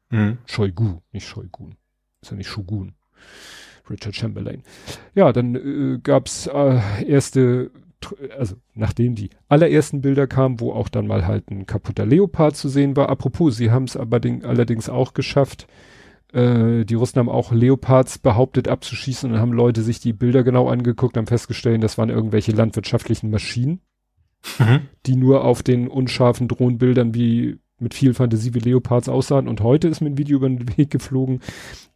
Mhm. 0.09 0.39
Shoigu, 0.45 1.01
nicht 1.11 1.27
Shoigun 1.27 1.75
ist 2.23 2.31
ja 2.31 2.37
nicht 2.37 2.49
Shogun. 2.49 2.93
Richard 3.89 4.15
Chamberlain. 4.15 4.63
Ja, 5.13 5.31
dann 5.33 5.55
äh, 5.55 5.99
gab's 6.01 6.47
äh, 6.47 6.79
erste, 7.05 7.71
also 8.37 8.55
nachdem 8.73 9.15
die 9.15 9.29
allerersten 9.49 10.01
Bilder 10.01 10.27
kamen, 10.27 10.59
wo 10.59 10.71
auch 10.71 10.89
dann 10.89 11.07
mal 11.07 11.27
halt 11.27 11.51
ein 11.51 11.65
kaputter 11.65 12.05
Leopard 12.05 12.55
zu 12.55 12.69
sehen 12.69 12.95
war. 12.95 13.09
Apropos, 13.09 13.57
sie 13.57 13.71
haben 13.71 13.83
es 13.83 13.97
aber 13.97 14.19
den, 14.19 14.45
allerdings 14.45 14.89
auch 14.89 15.13
geschafft. 15.13 15.67
Äh, 16.31 16.85
die 16.85 16.95
Russen 16.95 17.19
haben 17.19 17.29
auch 17.29 17.51
Leopards 17.51 18.19
behauptet 18.19 18.67
abzuschießen 18.67 19.31
und 19.31 19.39
haben 19.39 19.53
Leute 19.53 19.81
sich 19.81 19.99
die 19.99 20.13
Bilder 20.13 20.43
genau 20.43 20.69
angeguckt, 20.69 21.17
haben 21.17 21.27
festgestellt, 21.27 21.83
das 21.83 21.97
waren 21.97 22.09
irgendwelche 22.09 22.53
landwirtschaftlichen 22.53 23.29
Maschinen, 23.29 23.81
mhm. 24.59 24.81
die 25.05 25.15
nur 25.15 25.43
auf 25.43 25.61
den 25.61 25.87
unscharfen 25.89 26.47
Drohnenbildern 26.47 27.13
wie 27.13 27.59
mit 27.83 27.93
viel 27.93 28.13
Fantasie 28.13 28.53
wie 28.53 28.59
Leopards 28.59 29.09
aussahen. 29.09 29.47
Und 29.47 29.61
heute 29.61 29.87
ist 29.87 30.01
mir 30.01 30.09
ein 30.09 30.17
Video 30.17 30.37
über 30.37 30.49
den 30.49 30.77
Weg 30.77 30.89
geflogen, 30.89 31.41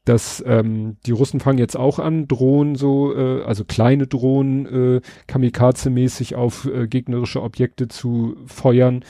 dass 0.05 0.43
ähm, 0.45 0.97
die 1.05 1.11
Russen 1.11 1.39
fangen 1.39 1.57
jetzt 1.57 1.75
auch 1.75 1.99
an, 1.99 2.27
Drohnen 2.27 2.75
so, 2.75 3.15
äh, 3.15 3.43
also 3.43 3.65
kleine 3.65 4.07
Drohnen, 4.07 4.65
äh, 4.65 5.01
Kamikaze-mäßig 5.27 6.35
auf 6.35 6.65
äh, 6.65 6.87
gegnerische 6.87 7.41
Objekte 7.41 7.87
zu 7.87 8.35
feuern. 8.45 9.03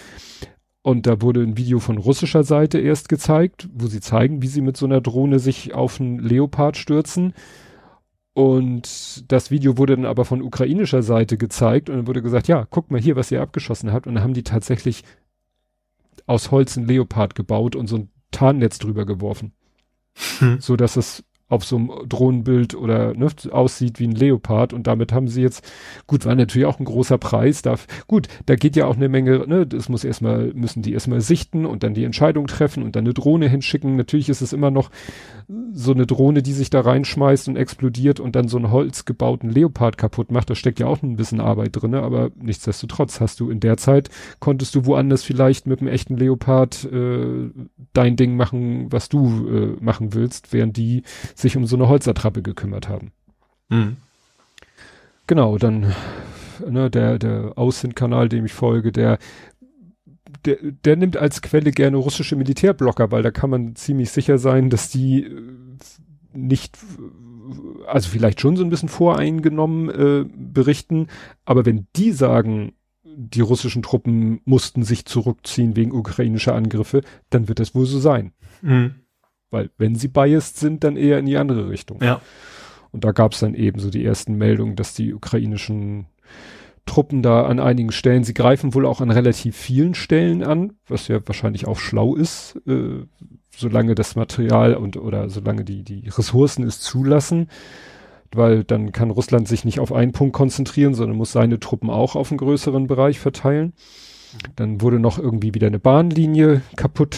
Und 0.81 1.05
da 1.05 1.21
wurde 1.21 1.41
ein 1.41 1.57
Video 1.57 1.79
von 1.79 1.97
russischer 1.97 2.43
Seite 2.43 2.79
erst 2.79 3.09
gezeigt, 3.09 3.67
wo 3.73 3.87
sie 3.87 3.99
zeigen, 3.99 4.41
wie 4.41 4.47
sie 4.47 4.61
mit 4.61 4.77
so 4.77 4.85
einer 4.85 5.01
Drohne 5.01 5.39
sich 5.39 5.73
auf 5.73 5.99
einen 5.99 6.19
Leopard 6.19 6.77
stürzen. 6.77 7.33
Und 8.33 9.31
das 9.31 9.51
Video 9.51 9.77
wurde 9.77 9.95
dann 9.95 10.05
aber 10.05 10.23
von 10.23 10.41
ukrainischer 10.43 11.01
Seite 11.01 11.37
gezeigt 11.37 11.89
und 11.89 11.95
dann 11.97 12.07
wurde 12.07 12.21
gesagt, 12.21 12.47
ja, 12.47 12.67
guck 12.69 12.91
mal 12.91 13.01
hier, 13.01 13.15
was 13.15 13.31
ihr 13.31 13.41
abgeschossen 13.41 13.91
habt. 13.91 14.07
Und 14.07 14.13
dann 14.15 14.23
haben 14.23 14.35
die 14.35 14.43
tatsächlich 14.43 15.03
aus 16.27 16.51
Holz 16.51 16.77
ein 16.77 16.85
Leopard 16.85 17.33
gebaut 17.33 17.75
und 17.75 17.87
so 17.87 17.97
ein 17.97 18.11
Tarnnetz 18.31 18.77
drüber 18.77 19.05
geworfen. 19.05 19.53
Hm. 20.39 20.59
So 20.59 20.75
dass 20.75 20.95
es 20.95 21.23
auf 21.49 21.63
so 21.63 21.77
einem 21.77 21.91
Drohnenbild 22.07 22.75
oder 22.75 23.13
ne, 23.13 23.27
aussieht 23.51 23.99
wie 23.99 24.07
ein 24.07 24.15
Leopard 24.15 24.73
und 24.73 24.87
damit 24.87 25.13
haben 25.13 25.27
sie 25.27 25.41
jetzt, 25.41 25.69
gut, 26.05 26.25
war 26.25 26.35
natürlich 26.35 26.65
auch 26.65 26.79
ein 26.79 26.85
großer 26.85 27.17
Preis, 27.17 27.61
da, 27.61 27.75
gut, 28.07 28.27
da 28.45 28.55
geht 28.55 28.75
ja 28.75 28.85
auch 28.85 28.97
eine 28.97 29.07
Menge, 29.07 29.47
ne, 29.47 29.65
das 29.65 29.87
muss 29.87 30.03
erstmal, 30.03 30.53
müssen 30.53 30.81
die 30.81 30.93
erstmal 30.93 31.21
sichten 31.21 31.65
und 31.65 31.83
dann 31.83 31.93
die 31.93 32.03
Entscheidung 32.03 32.47
treffen 32.47 32.83
und 32.83 32.95
dann 32.95 33.05
eine 33.05 33.13
Drohne 33.13 33.47
hinschicken. 33.47 33.95
Natürlich 33.95 34.29
ist 34.29 34.41
es 34.41 34.53
immer 34.53 34.71
noch 34.71 34.89
so 35.71 35.93
eine 35.93 36.05
Drohne, 36.05 36.43
die 36.43 36.51
sich 36.51 36.69
da 36.69 36.81
reinschmeißt 36.81 37.47
und 37.47 37.55
explodiert 37.55 38.19
und 38.19 38.35
dann 38.35 38.49
so 38.49 38.57
einen 38.57 38.71
holzgebauten 38.71 39.49
Leopard 39.49 39.97
kaputt 39.97 40.31
macht. 40.31 40.49
Da 40.49 40.55
steckt 40.55 40.79
ja 40.79 40.87
auch 40.87 41.01
ein 41.01 41.15
bisschen 41.15 41.39
Arbeit 41.39 41.69
drin, 41.73 41.95
aber 41.95 42.31
nichtsdestotrotz 42.35 43.21
hast 43.21 43.39
du 43.39 43.49
in 43.49 43.61
der 43.61 43.77
Zeit, 43.77 44.09
konntest 44.39 44.75
du 44.75 44.85
woanders 44.85 45.23
vielleicht 45.23 45.65
mit 45.65 45.79
einem 45.79 45.89
echten 45.89 46.17
Leopard 46.17 46.83
äh, 46.91 47.49
dein 47.93 48.17
Ding 48.17 48.35
machen, 48.35 48.91
was 48.91 49.07
du 49.07 49.47
äh, 49.47 49.83
machen 49.83 50.13
willst, 50.13 50.51
während 50.51 50.75
die 50.75 51.03
sich 51.39 51.57
um 51.57 51.65
so 51.65 51.75
eine 51.75 51.87
Holzattrappe 51.87 52.41
gekümmert 52.41 52.89
haben. 52.89 53.11
Mhm. 53.69 53.97
Genau, 55.27 55.57
dann 55.57 55.93
ne, 56.67 56.89
der, 56.89 57.19
der 57.19 57.53
Aussendkanal, 57.57 58.29
dem 58.29 58.45
ich 58.45 58.53
folge, 58.53 58.91
der, 58.91 59.19
der, 60.45 60.57
der 60.61 60.95
nimmt 60.95 61.17
als 61.17 61.41
Quelle 61.41 61.71
gerne 61.71 61.97
russische 61.97 62.35
Militärblocker, 62.35 63.11
weil 63.11 63.23
da 63.23 63.31
kann 63.31 63.49
man 63.49 63.75
ziemlich 63.75 64.11
sicher 64.11 64.37
sein, 64.37 64.69
dass 64.69 64.89
die 64.89 65.23
äh, 65.23 65.41
nicht, 66.33 66.77
also 67.87 68.09
vielleicht 68.09 68.41
schon 68.41 68.57
so 68.57 68.63
ein 68.63 68.69
bisschen 68.69 68.89
voreingenommen 68.89 69.89
äh, 69.89 70.25
berichten, 70.33 71.07
aber 71.45 71.65
wenn 71.65 71.87
die 71.95 72.11
sagen, 72.11 72.73
die 73.03 73.41
russischen 73.41 73.81
Truppen 73.81 74.41
mussten 74.45 74.83
sich 74.83 75.05
zurückziehen 75.05 75.75
wegen 75.75 75.91
ukrainischer 75.91 76.53
Angriffe, 76.53 77.01
dann 77.31 77.47
wird 77.47 77.59
das 77.59 77.73
wohl 77.73 77.85
so 77.85 77.99
sein. 77.99 78.31
Mhm. 78.61 78.95
Weil 79.49 79.69
wenn 79.77 79.95
sie 79.95 80.07
biased 80.07 80.57
sind, 80.57 80.83
dann 80.83 80.97
eher 80.97 81.19
in 81.19 81.25
die 81.25 81.37
andere 81.37 81.69
Richtung. 81.69 82.01
Ja. 82.01 82.21
Und 82.91 83.03
da 83.03 83.11
gab 83.11 83.33
es 83.33 83.39
dann 83.39 83.53
eben 83.53 83.79
so 83.79 83.89
die 83.89 84.03
ersten 84.03 84.35
Meldungen, 84.35 84.75
dass 84.75 84.93
die 84.93 85.13
ukrainischen 85.13 86.07
Truppen 86.85 87.21
da 87.21 87.45
an 87.45 87.59
einigen 87.59 87.91
Stellen, 87.91 88.23
sie 88.23 88.33
greifen 88.33 88.73
wohl 88.73 88.85
auch 88.85 89.01
an 89.01 89.11
relativ 89.11 89.55
vielen 89.55 89.93
Stellen 89.93 90.43
an, 90.43 90.73
was 90.87 91.07
ja 91.07 91.19
wahrscheinlich 91.25 91.67
auch 91.67 91.77
schlau 91.77 92.15
ist, 92.15 92.59
äh, 92.65 93.05
solange 93.55 93.93
das 93.93 94.15
Material 94.15 94.75
und 94.75 94.97
oder 94.97 95.29
solange 95.29 95.63
die, 95.63 95.83
die 95.83 96.07
Ressourcen 96.07 96.63
es 96.63 96.79
zulassen, 96.79 97.49
weil 98.33 98.63
dann 98.63 98.91
kann 98.91 99.11
Russland 99.11 99.47
sich 99.47 99.65
nicht 99.65 99.79
auf 99.79 99.93
einen 99.93 100.11
Punkt 100.11 100.33
konzentrieren, 100.33 100.93
sondern 100.93 101.17
muss 101.17 101.31
seine 101.31 101.59
Truppen 101.59 101.89
auch 101.89 102.15
auf 102.15 102.31
einen 102.31 102.37
größeren 102.37 102.87
Bereich 102.87 103.19
verteilen. 103.19 103.73
Dann 104.55 104.81
wurde 104.81 104.99
noch 104.99 105.19
irgendwie 105.19 105.53
wieder 105.53 105.67
eine 105.67 105.79
Bahnlinie 105.79 106.61
kaputt 106.75 107.17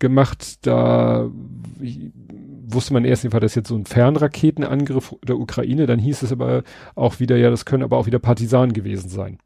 gemacht. 0.00 0.66
Da 0.66 1.30
wusste 2.72 2.92
man 2.92 3.04
erst, 3.04 3.32
war 3.32 3.40
das 3.40 3.54
jetzt 3.54 3.68
so 3.68 3.76
ein 3.76 3.86
Fernraketenangriff 3.86 5.14
der 5.26 5.38
Ukraine. 5.38 5.86
Dann 5.86 5.98
hieß 5.98 6.22
es 6.22 6.32
aber 6.32 6.62
auch 6.94 7.20
wieder, 7.20 7.36
ja, 7.36 7.50
das 7.50 7.64
können 7.64 7.84
aber 7.84 7.96
auch 7.96 8.06
wieder 8.06 8.18
Partisanen 8.18 8.72
gewesen 8.72 9.08
sein. 9.08 9.38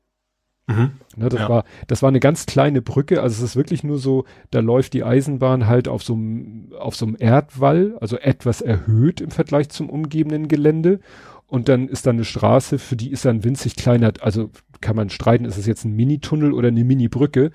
Mhm. 0.66 0.92
Ne, 1.16 1.28
das 1.28 1.40
ja. 1.40 1.48
war, 1.48 1.64
das 1.88 2.00
war 2.02 2.08
eine 2.08 2.20
ganz 2.20 2.46
kleine 2.46 2.80
Brücke. 2.80 3.20
Also 3.20 3.44
es 3.44 3.50
ist 3.50 3.56
wirklich 3.56 3.84
nur 3.84 3.98
so, 3.98 4.24
da 4.50 4.60
läuft 4.60 4.94
die 4.94 5.04
Eisenbahn 5.04 5.66
halt 5.66 5.88
auf 5.88 6.02
so 6.02 6.14
einem, 6.14 6.72
auf 6.78 6.96
so 6.96 7.06
einem 7.06 7.16
Erdwall, 7.18 7.98
also 8.00 8.16
etwas 8.16 8.62
erhöht 8.62 9.20
im 9.20 9.30
Vergleich 9.30 9.68
zum 9.68 9.90
umgebenden 9.90 10.48
Gelände. 10.48 11.00
Und 11.46 11.68
dann 11.68 11.88
ist 11.88 12.06
da 12.06 12.10
eine 12.10 12.24
Straße, 12.24 12.78
für 12.78 12.96
die 12.96 13.10
ist 13.10 13.26
dann 13.26 13.44
winzig 13.44 13.76
kleiner, 13.76 14.12
also 14.20 14.50
kann 14.80 14.96
man 14.96 15.10
streiten, 15.10 15.44
ist 15.44 15.58
es 15.58 15.66
jetzt 15.66 15.84
ein 15.84 15.94
Mini-Tunnel 15.94 16.52
oder 16.52 16.68
eine 16.68 16.82
Mini-Brücke. 16.82 17.50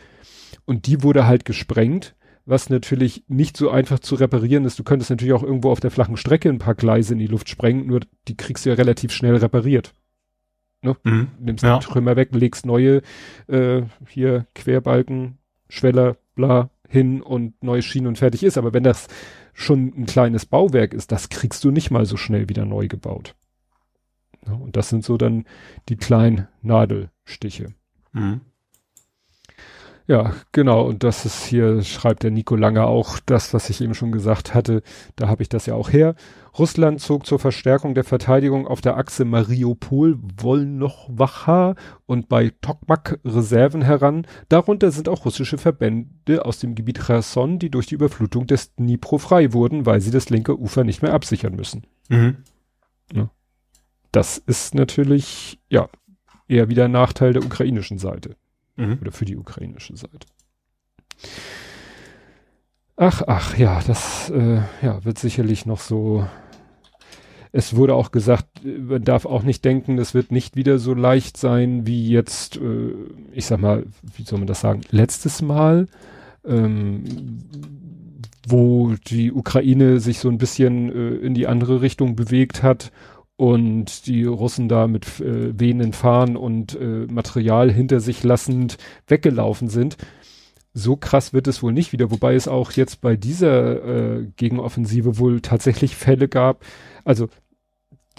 Und 0.66 0.86
die 0.86 1.02
wurde 1.02 1.26
halt 1.26 1.45
gesprengt 1.45 2.16
was 2.50 2.70
natürlich 2.70 3.24
nicht 3.28 3.56
so 3.56 3.70
einfach 3.70 4.00
zu 4.00 4.16
reparieren 4.16 4.66
ist. 4.66 4.80
Du 4.80 4.84
könntest 4.84 5.10
natürlich 5.12 5.34
auch 5.34 5.43
irgendwo 5.43 5.72
auf 5.72 5.80
der 5.80 5.91
flachen 5.91 6.18
Strecke 6.18 6.50
ein 6.50 6.58
paar 6.58 6.76
Gleise 6.76 7.14
in 7.14 7.20
die 7.20 7.28
Luft 7.28 7.47
sprengen, 7.47 7.86
nur 7.86 8.02
die 8.28 8.36
kriegst 8.36 8.66
du 8.66 8.70
ja 8.70 8.76
relativ 8.76 9.12
schnell 9.12 9.36
repariert. 9.36 9.93
Ne? 10.82 10.95
Mhm. 11.04 11.28
Nimmst 11.39 11.64
ja. 11.64 11.78
die 11.78 11.86
Trümmer 11.86 12.16
weg, 12.16 12.30
legst 12.32 12.66
neue 12.66 13.02
äh, 13.47 13.84
hier 14.08 14.47
Querbalken, 14.56 15.38
Schweller, 15.70 16.18
bla 16.36 16.70
hin 16.88 17.22
und 17.22 17.62
neue 17.62 17.84
Schienen 17.84 18.08
und 18.08 18.18
fertig 18.18 18.43
ist. 18.43 18.58
Aber 18.58 18.74
wenn 18.74 18.84
das 18.84 19.08
schon 19.54 19.93
ein 19.95 20.06
kleines 20.08 20.47
Bauwerk 20.47 20.93
ist, 20.93 21.12
das 21.12 21.30
kriegst 21.30 21.64
du 21.64 21.70
nicht 21.70 21.91
mal 21.91 22.06
so 22.06 22.18
schnell 22.18 22.50
wieder 22.50 22.66
neu 22.66 22.88
gebaut. 22.88 23.36
Ja, 24.47 24.54
und 24.54 24.76
das 24.76 24.89
sind 24.89 25.04
so 25.04 25.18
dann 25.18 25.45
die 25.88 25.97
kleinen 25.97 26.47
Nadelstiche. 26.64 27.68
Mhm. 28.14 28.41
Ja, 30.10 30.34
genau. 30.53 30.88
Und 30.88 31.03
das 31.03 31.26
ist 31.26 31.45
hier, 31.45 31.84
schreibt 31.84 32.24
der 32.24 32.32
Nico 32.32 32.55
Lange 32.55 32.88
auch 32.88 33.20
das, 33.28 33.53
was 33.53 33.70
ich 33.70 33.80
eben 33.80 33.93
schon 33.93 34.12
gesagt 34.12 34.55
hatte. 34.55 34.82
Da 35.16 35.28
habe 35.28 35.43
ich 35.43 35.49
das 35.49 35.68
ja 35.68 35.76
auch 35.76 35.91
her. 35.91 36.16
Russland 36.57 36.99
zog 36.99 37.28
zur 37.28 37.38
Verstärkung 37.38 37.93
der 37.93 38.03
Verteidigung 38.03 38.68
auf 38.68 38.82
der 38.82 38.97
Achse 38.97 39.24
Mariupol-Wolnochwacha 39.24 41.76
und 42.07 42.28
bei 42.28 42.51
Tokmak 42.60 43.20
Reserven 43.24 43.84
heran. 43.84 44.26
Darunter 44.49 44.89
sind 44.89 45.10
auch 45.10 45.26
russische 45.26 45.60
Verbände 45.60 46.43
aus 46.43 46.57
dem 46.57 46.74
Gebiet 46.74 47.05
Cherson, 47.05 47.60
die 47.60 47.70
durch 47.70 47.86
die 47.86 47.93
Überflutung 47.93 48.47
des 48.47 48.74
Dnipro 48.74 49.20
frei 49.20 49.53
wurden, 49.53 49.86
weil 49.86 50.01
sie 50.01 50.10
das 50.10 50.32
linke 50.32 50.60
Ufer 50.60 50.84
nicht 50.84 51.03
mehr 51.03 51.14
absichern 51.14 51.55
müssen. 51.55 51.86
Mhm. 52.10 52.38
Ja. 53.14 53.30
Das 54.12 54.39
ist 54.39 54.74
natürlich, 54.74 55.60
ja, 55.70 55.88
eher 56.47 56.68
wieder 56.68 56.86
ein 56.86 56.93
Nachteil 56.93 57.34
der 57.34 57.45
ukrainischen 57.45 57.99
Seite. 57.99 58.38
Mhm. 58.80 58.97
Oder 59.01 59.11
für 59.11 59.25
die 59.25 59.38
ukrainische 59.38 59.95
Seite. 59.95 60.27
Ach, 62.95 63.21
ach, 63.27 63.57
ja, 63.57 63.82
das 63.86 64.30
äh, 64.30 64.61
ja, 64.82 65.03
wird 65.05 65.19
sicherlich 65.19 65.65
noch 65.65 65.80
so. 65.80 66.25
Es 67.51 67.75
wurde 67.75 67.95
auch 67.95 68.11
gesagt, 68.11 68.47
man 68.63 69.03
darf 69.03 69.25
auch 69.25 69.43
nicht 69.43 69.65
denken, 69.65 69.97
es 69.97 70.13
wird 70.13 70.32
nicht 70.32 70.55
wieder 70.55 70.77
so 70.77 70.93
leicht 70.93 71.38
sein 71.38 71.88
wie 71.88 72.09
jetzt, 72.09 72.57
äh, 72.57 72.93
ich 73.32 73.45
sag 73.45 73.59
mal, 73.59 73.86
wie 74.15 74.23
soll 74.23 74.39
man 74.39 74.47
das 74.47 74.61
sagen, 74.61 74.82
letztes 74.91 75.41
Mal, 75.41 75.88
ähm, 76.45 77.03
wo 78.47 78.95
die 79.07 79.32
Ukraine 79.32 79.99
sich 79.99 80.19
so 80.19 80.30
ein 80.30 80.38
bisschen 80.38 80.91
äh, 80.91 81.15
in 81.25 81.34
die 81.34 81.47
andere 81.47 81.82
Richtung 81.82 82.15
bewegt 82.15 82.63
hat 82.63 82.91
und 83.39 84.05
die 84.05 84.25
Russen 84.25 84.67
da 84.67 84.87
mit 84.87 85.21
äh, 85.21 85.57
wehenden 85.57 85.93
Fahnen 85.93 86.35
und 86.35 86.75
äh, 86.75 87.07
Material 87.09 87.71
hinter 87.71 88.01
sich 88.01 88.21
lassend 88.21 88.77
weggelaufen 89.07 89.69
sind. 89.69 89.95
So 90.73 90.97
krass 90.97 91.31
wird 91.31 91.47
es 91.47 91.63
wohl 91.63 91.71
nicht 91.71 91.93
wieder, 91.93 92.11
wobei 92.11 92.35
es 92.35 92.49
auch 92.49 92.73
jetzt 92.73 92.99
bei 92.99 93.15
dieser 93.15 94.17
äh, 94.17 94.27
Gegenoffensive 94.35 95.19
wohl 95.19 95.39
tatsächlich 95.39 95.95
Fälle 95.95 96.27
gab. 96.27 96.65
Also 97.05 97.29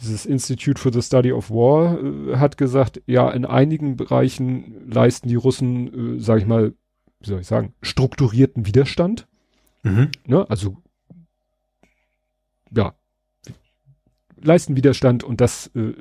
dieses 0.00 0.24
Institute 0.24 0.80
for 0.80 0.90
the 0.90 1.02
Study 1.02 1.32
of 1.32 1.50
War 1.50 1.98
äh, 2.02 2.36
hat 2.38 2.56
gesagt, 2.56 3.02
ja, 3.04 3.30
in 3.30 3.44
einigen 3.44 3.98
Bereichen 3.98 4.90
leisten 4.90 5.28
die 5.28 5.34
Russen, 5.34 6.16
äh, 6.16 6.20
sag 6.20 6.38
ich 6.38 6.46
mal, 6.46 6.72
wie 7.20 7.28
soll 7.28 7.40
ich 7.40 7.46
sagen, 7.46 7.74
strukturierten 7.82 8.64
Widerstand. 8.64 9.28
Mhm. 9.82 10.08
Ne? 10.26 10.46
Also 10.48 10.78
ja, 12.74 12.94
leisten 14.42 14.76
Widerstand 14.76 15.24
und 15.24 15.40
das 15.40 15.70
äh, 15.74 15.92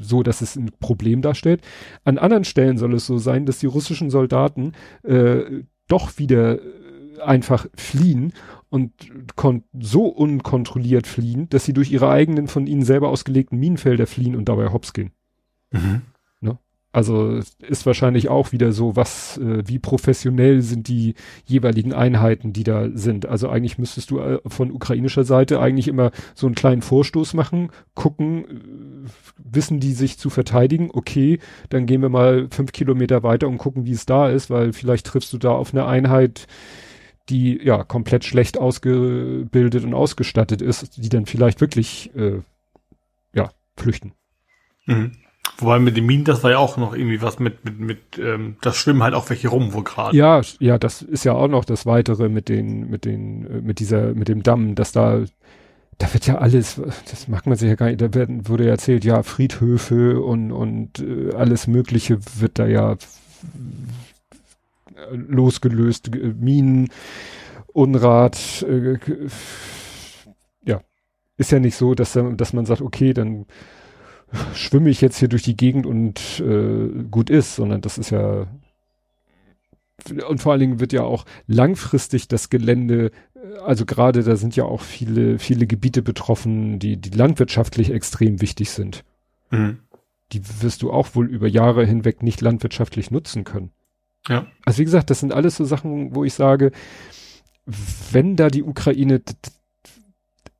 so, 0.00 0.22
dass 0.22 0.40
es 0.40 0.56
ein 0.56 0.70
Problem 0.80 1.22
darstellt. 1.22 1.62
An 2.04 2.18
anderen 2.18 2.44
Stellen 2.44 2.78
soll 2.78 2.94
es 2.94 3.06
so 3.06 3.18
sein, 3.18 3.46
dass 3.46 3.58
die 3.58 3.66
russischen 3.66 4.10
Soldaten 4.10 4.72
äh, 5.02 5.62
doch 5.88 6.18
wieder 6.18 6.58
äh, 6.58 7.20
einfach 7.22 7.66
fliehen 7.74 8.32
und 8.68 8.92
so 9.78 10.06
unkontrolliert 10.06 11.06
fliehen, 11.06 11.48
dass 11.48 11.64
sie 11.64 11.72
durch 11.72 11.92
ihre 11.92 12.10
eigenen 12.10 12.48
von 12.48 12.66
ihnen 12.66 12.82
selber 12.82 13.08
ausgelegten 13.08 13.58
Minenfelder 13.58 14.06
fliehen 14.06 14.34
und 14.34 14.48
dabei 14.48 14.72
hops 14.72 14.92
gehen. 14.92 15.12
Mhm. 15.70 16.02
Also 16.94 17.40
ist 17.58 17.86
wahrscheinlich 17.86 18.28
auch 18.28 18.52
wieder 18.52 18.70
so, 18.70 18.94
was, 18.94 19.36
äh, 19.38 19.66
wie 19.66 19.80
professionell 19.80 20.62
sind 20.62 20.86
die 20.86 21.16
jeweiligen 21.44 21.92
Einheiten, 21.92 22.52
die 22.52 22.62
da 22.62 22.88
sind. 22.94 23.26
Also 23.26 23.48
eigentlich 23.48 23.78
müsstest 23.78 24.12
du 24.12 24.20
äh, 24.20 24.38
von 24.46 24.70
ukrainischer 24.70 25.24
Seite 25.24 25.58
eigentlich 25.58 25.88
immer 25.88 26.12
so 26.36 26.46
einen 26.46 26.54
kleinen 26.54 26.82
Vorstoß 26.82 27.34
machen, 27.34 27.72
gucken, 27.94 28.44
äh, 28.44 29.10
wissen 29.38 29.80
die 29.80 29.92
sich 29.92 30.20
zu 30.20 30.30
verteidigen, 30.30 30.90
okay, 30.92 31.40
dann 31.68 31.86
gehen 31.86 32.00
wir 32.00 32.10
mal 32.10 32.46
fünf 32.52 32.70
Kilometer 32.70 33.24
weiter 33.24 33.48
und 33.48 33.58
gucken, 33.58 33.86
wie 33.86 33.92
es 33.92 34.06
da 34.06 34.28
ist, 34.28 34.48
weil 34.48 34.72
vielleicht 34.72 35.06
triffst 35.06 35.32
du 35.32 35.38
da 35.38 35.50
auf 35.50 35.74
eine 35.74 35.86
Einheit, 35.86 36.46
die 37.28 37.60
ja 37.60 37.82
komplett 37.82 38.24
schlecht 38.24 38.56
ausgebildet 38.56 39.82
und 39.82 39.94
ausgestattet 39.94 40.62
ist, 40.62 40.96
die 41.02 41.08
dann 41.08 41.26
vielleicht 41.26 41.60
wirklich 41.60 42.14
äh, 42.14 42.38
ja 43.34 43.50
flüchten. 43.76 44.12
Mhm. 44.86 45.23
Wobei 45.58 45.78
mit 45.78 45.96
den 45.96 46.06
Minen, 46.06 46.24
das 46.24 46.42
war 46.42 46.50
ja 46.50 46.58
auch 46.58 46.76
noch 46.76 46.94
irgendwie 46.94 47.22
was 47.22 47.38
mit, 47.38 47.64
mit, 47.64 47.78
mit, 47.78 47.98
ähm, 48.18 48.56
das 48.60 48.76
schwimmen 48.76 49.02
halt 49.02 49.14
auch 49.14 49.30
welche 49.30 49.48
rum, 49.48 49.72
wo 49.72 49.82
gerade. 49.82 50.16
Ja, 50.16 50.40
ja, 50.58 50.78
das 50.78 51.00
ist 51.02 51.24
ja 51.24 51.32
auch 51.32 51.48
noch 51.48 51.64
das 51.64 51.86
Weitere 51.86 52.28
mit 52.28 52.48
den, 52.48 52.90
mit 52.90 53.04
den, 53.04 53.46
äh, 53.46 53.60
mit 53.60 53.78
dieser, 53.78 54.14
mit 54.14 54.28
dem 54.28 54.42
Damm, 54.42 54.74
dass 54.74 54.92
da 54.92 55.24
da 55.98 56.12
wird 56.12 56.26
ja 56.26 56.38
alles, 56.38 56.80
das 57.08 57.28
mag 57.28 57.46
man 57.46 57.56
sich 57.56 57.68
ja 57.68 57.76
gar 57.76 57.86
nicht, 57.86 58.00
da 58.00 58.12
werden, 58.14 58.48
wurde 58.48 58.64
ja 58.64 58.70
erzählt, 58.70 59.04
ja, 59.04 59.22
Friedhöfe 59.22 60.20
und, 60.20 60.50
und 60.50 60.98
äh, 60.98 61.32
alles 61.34 61.66
Mögliche 61.68 62.18
wird 62.40 62.58
da 62.58 62.66
ja 62.66 62.96
losgelöst, 65.12 66.10
Minen, 66.14 66.88
Unrat, 67.72 68.64
äh, 68.68 68.98
ja, 70.64 70.80
ist 71.36 71.52
ja 71.52 71.58
nicht 71.58 71.76
so, 71.76 71.94
dass, 71.94 72.18
dass 72.36 72.52
man 72.52 72.66
sagt, 72.66 72.80
okay, 72.80 73.12
dann 73.12 73.46
schwimme 74.54 74.90
ich 74.90 75.00
jetzt 75.00 75.18
hier 75.18 75.28
durch 75.28 75.42
die 75.42 75.56
Gegend 75.56 75.86
und 75.86 76.40
äh, 76.40 77.04
gut 77.10 77.30
ist, 77.30 77.56
sondern 77.56 77.80
das 77.80 77.98
ist 77.98 78.10
ja 78.10 78.46
und 80.28 80.40
vor 80.40 80.52
allen 80.52 80.60
Dingen 80.60 80.80
wird 80.80 80.92
ja 80.92 81.02
auch 81.02 81.24
langfristig 81.46 82.28
das 82.28 82.50
Gelände, 82.50 83.10
äh, 83.34 83.58
also 83.64 83.86
gerade 83.86 84.22
da 84.22 84.36
sind 84.36 84.56
ja 84.56 84.64
auch 84.64 84.80
viele, 84.80 85.38
viele 85.38 85.66
Gebiete 85.66 86.02
betroffen, 86.02 86.78
die, 86.78 86.96
die 86.96 87.10
landwirtschaftlich 87.10 87.90
extrem 87.90 88.40
wichtig 88.40 88.70
sind. 88.70 89.04
Mhm. 89.50 89.78
Die 90.32 90.42
wirst 90.62 90.82
du 90.82 90.92
auch 90.92 91.14
wohl 91.14 91.28
über 91.28 91.46
Jahre 91.46 91.86
hinweg 91.86 92.22
nicht 92.22 92.40
landwirtschaftlich 92.40 93.10
nutzen 93.10 93.44
können. 93.44 93.70
Ja. 94.28 94.46
Also 94.64 94.78
wie 94.78 94.84
gesagt, 94.84 95.10
das 95.10 95.20
sind 95.20 95.32
alles 95.32 95.56
so 95.56 95.64
Sachen, 95.64 96.14
wo 96.14 96.24
ich 96.24 96.34
sage, 96.34 96.72
wenn 98.10 98.36
da 98.36 98.48
die 98.48 98.62
Ukraine, 98.62 99.22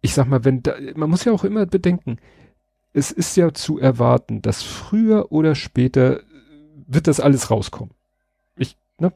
ich 0.01 0.15
sag 0.15 0.29
mal, 0.29 0.45
wenn 0.45 0.63
da, 0.63 0.75
man 0.95 1.11
muss 1.11 1.25
ja 1.25 1.33
auch 1.33 1.45
immer 1.45 1.67
bedenken, 1.67 2.19
es 2.95 3.11
ist 3.11 3.37
ja 3.37 3.53
zu 3.53 3.79
erwarten, 3.79 4.41
dass 4.41 4.63
früher 4.63 5.31
oder 5.33 5.55
später 5.55 6.21
wird 6.87 7.09
das 7.09 7.21
alles 7.21 7.51
rauskommen. 7.51 7.93
Ich, 8.57 8.77
ne? 8.99 9.13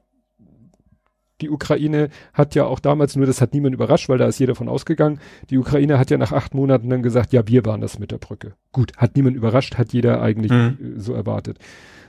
Die 1.40 1.48
Ukraine 1.48 2.08
hat 2.34 2.56
ja 2.56 2.64
auch 2.64 2.80
damals, 2.80 3.14
nur 3.14 3.24
das 3.24 3.40
hat 3.40 3.54
niemand 3.54 3.74
überrascht, 3.74 4.08
weil 4.08 4.18
da 4.18 4.26
ist 4.26 4.40
jeder 4.40 4.56
von 4.56 4.68
ausgegangen, 4.68 5.20
die 5.48 5.58
Ukraine 5.58 5.98
hat 5.98 6.10
ja 6.10 6.18
nach 6.18 6.32
acht 6.32 6.54
Monaten 6.54 6.90
dann 6.90 7.04
gesagt, 7.04 7.32
ja, 7.32 7.46
wir 7.46 7.64
waren 7.64 7.80
das 7.80 8.00
mit 8.00 8.10
der 8.10 8.18
Brücke. 8.18 8.54
Gut, 8.72 8.96
hat 8.96 9.14
niemand 9.14 9.36
überrascht, 9.36 9.78
hat 9.78 9.92
jeder 9.92 10.20
eigentlich 10.20 10.50
mhm. 10.50 10.94
so 10.96 11.14
erwartet. 11.14 11.58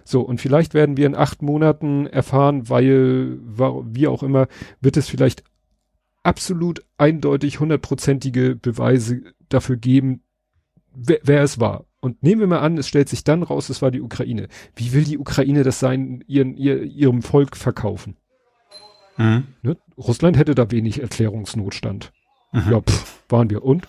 So, 0.04 0.22
und 0.22 0.42
vielleicht 0.42 0.74
werden 0.74 0.98
wir 0.98 1.06
in 1.06 1.16
acht 1.16 1.44
Monaten 1.44 2.08
erfahren, 2.08 2.68
weil, 2.68 3.38
wie 3.44 4.08
auch 4.08 4.24
immer, 4.24 4.48
wird 4.82 4.98
es 4.98 5.08
vielleicht 5.08 5.44
absolut 6.24 6.84
eindeutig 6.98 7.60
hundertprozentige 7.60 8.56
Beweise 8.56 9.22
dafür 9.50 9.78
geben, 9.78 10.24
wer, 10.94 11.20
wer 11.24 11.44
es 11.44 11.60
war. 11.60 11.86
Und 12.02 12.24
nehmen 12.24 12.40
wir 12.40 12.48
mal 12.48 12.60
an, 12.60 12.78
es 12.78 12.88
stellt 12.88 13.10
sich 13.10 13.24
dann 13.24 13.44
raus, 13.44 13.70
es 13.70 13.82
war 13.82 13.92
die 13.92 14.02
Ukraine. 14.02 14.48
Wie 14.76 14.94
will 14.94 15.04
die 15.04 15.18
Ukraine 15.18 15.64
das 15.64 15.80
sein, 15.80 16.24
ihren, 16.28 16.56
ihr, 16.56 16.82
ihrem 16.84 17.22
Volk 17.22 17.58
verkaufen? 17.58 18.16
Mhm. 19.18 19.48
Ne? 19.62 19.78
Russland 19.98 20.38
hätte 20.38 20.56
da 20.56 20.72
wenig 20.72 21.02
Erklärungsnotstand. 21.02 22.14
Mhm. 22.54 22.72
Ja, 22.72 22.82
pff, 22.82 23.24
waren 23.28 23.50
wir. 23.50 23.64
Und? 23.64 23.88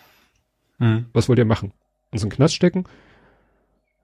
Mhm. 0.78 1.06
Was 1.12 1.28
wollt 1.28 1.38
ihr 1.38 1.44
machen? 1.44 1.72
Uns 2.10 2.24
in 2.24 2.30
den 2.30 2.34
Knast 2.34 2.54
stecken? 2.54 2.84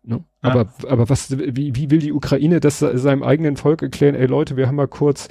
Ne? 0.04 0.22
Ja. 0.42 0.50
Aber, 0.50 0.72
aber 0.88 1.08
was, 1.08 1.36
wie, 1.36 1.74
wie 1.74 1.90
will 1.90 1.98
die 1.98 2.12
Ukraine 2.12 2.60
das 2.60 2.78
seinem 2.78 3.24
eigenen 3.24 3.56
Volk 3.56 3.82
erklären? 3.82 4.14
Ey 4.14 4.26
Leute, 4.26 4.56
wir 4.56 4.68
haben 4.68 4.76
mal 4.76 4.86
kurz 4.86 5.28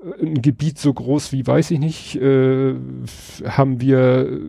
äh, 0.00 0.22
ein 0.22 0.42
Gebiet 0.42 0.78
so 0.78 0.92
groß 0.92 1.32
wie, 1.32 1.46
weiß 1.46 1.70
ich 1.70 1.78
nicht, 1.78 2.16
äh, 2.16 2.74
haben 3.44 3.80
wir 3.80 4.40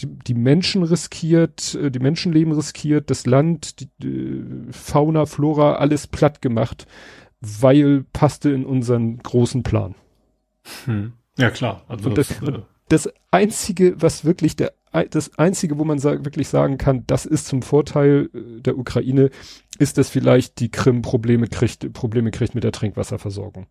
die, 0.00 0.06
die 0.06 0.34
Menschen 0.34 0.82
riskiert, 0.82 1.74
äh, 1.74 1.90
die 1.90 1.98
Menschenleben 1.98 2.52
riskiert, 2.52 3.10
das 3.10 3.26
Land, 3.26 3.80
die, 3.80 3.88
die 3.98 4.72
Fauna, 4.72 5.26
Flora, 5.26 5.74
alles 5.76 6.06
platt 6.06 6.42
gemacht, 6.42 6.86
weil 7.40 8.04
passte 8.12 8.50
in 8.50 8.64
unseren 8.64 9.18
großen 9.18 9.62
Plan. 9.62 9.94
Hm. 10.84 11.12
Ja, 11.36 11.50
klar. 11.50 11.84
Also 11.88 12.10
das, 12.10 12.28
das, 12.28 12.48
äh, 12.48 12.60
das 12.88 13.12
einzige, 13.30 14.00
was 14.00 14.24
wirklich 14.24 14.56
der 14.56 14.72
das 15.10 15.36
Einzige, 15.38 15.76
wo 15.78 15.84
man 15.84 15.98
sag, 15.98 16.24
wirklich 16.24 16.46
sagen 16.46 16.78
kann, 16.78 17.04
das 17.08 17.26
ist 17.26 17.48
zum 17.48 17.62
Vorteil 17.62 18.30
äh, 18.32 18.60
der 18.60 18.78
Ukraine, 18.78 19.30
ist, 19.78 19.98
dass 19.98 20.08
vielleicht 20.08 20.60
die 20.60 20.70
Krim 20.70 21.02
Probleme 21.02 21.48
kriegt, 21.48 21.92
Probleme 21.92 22.30
kriegt 22.30 22.54
mit 22.54 22.62
der 22.62 22.70
Trinkwasserversorgung. 22.70 23.66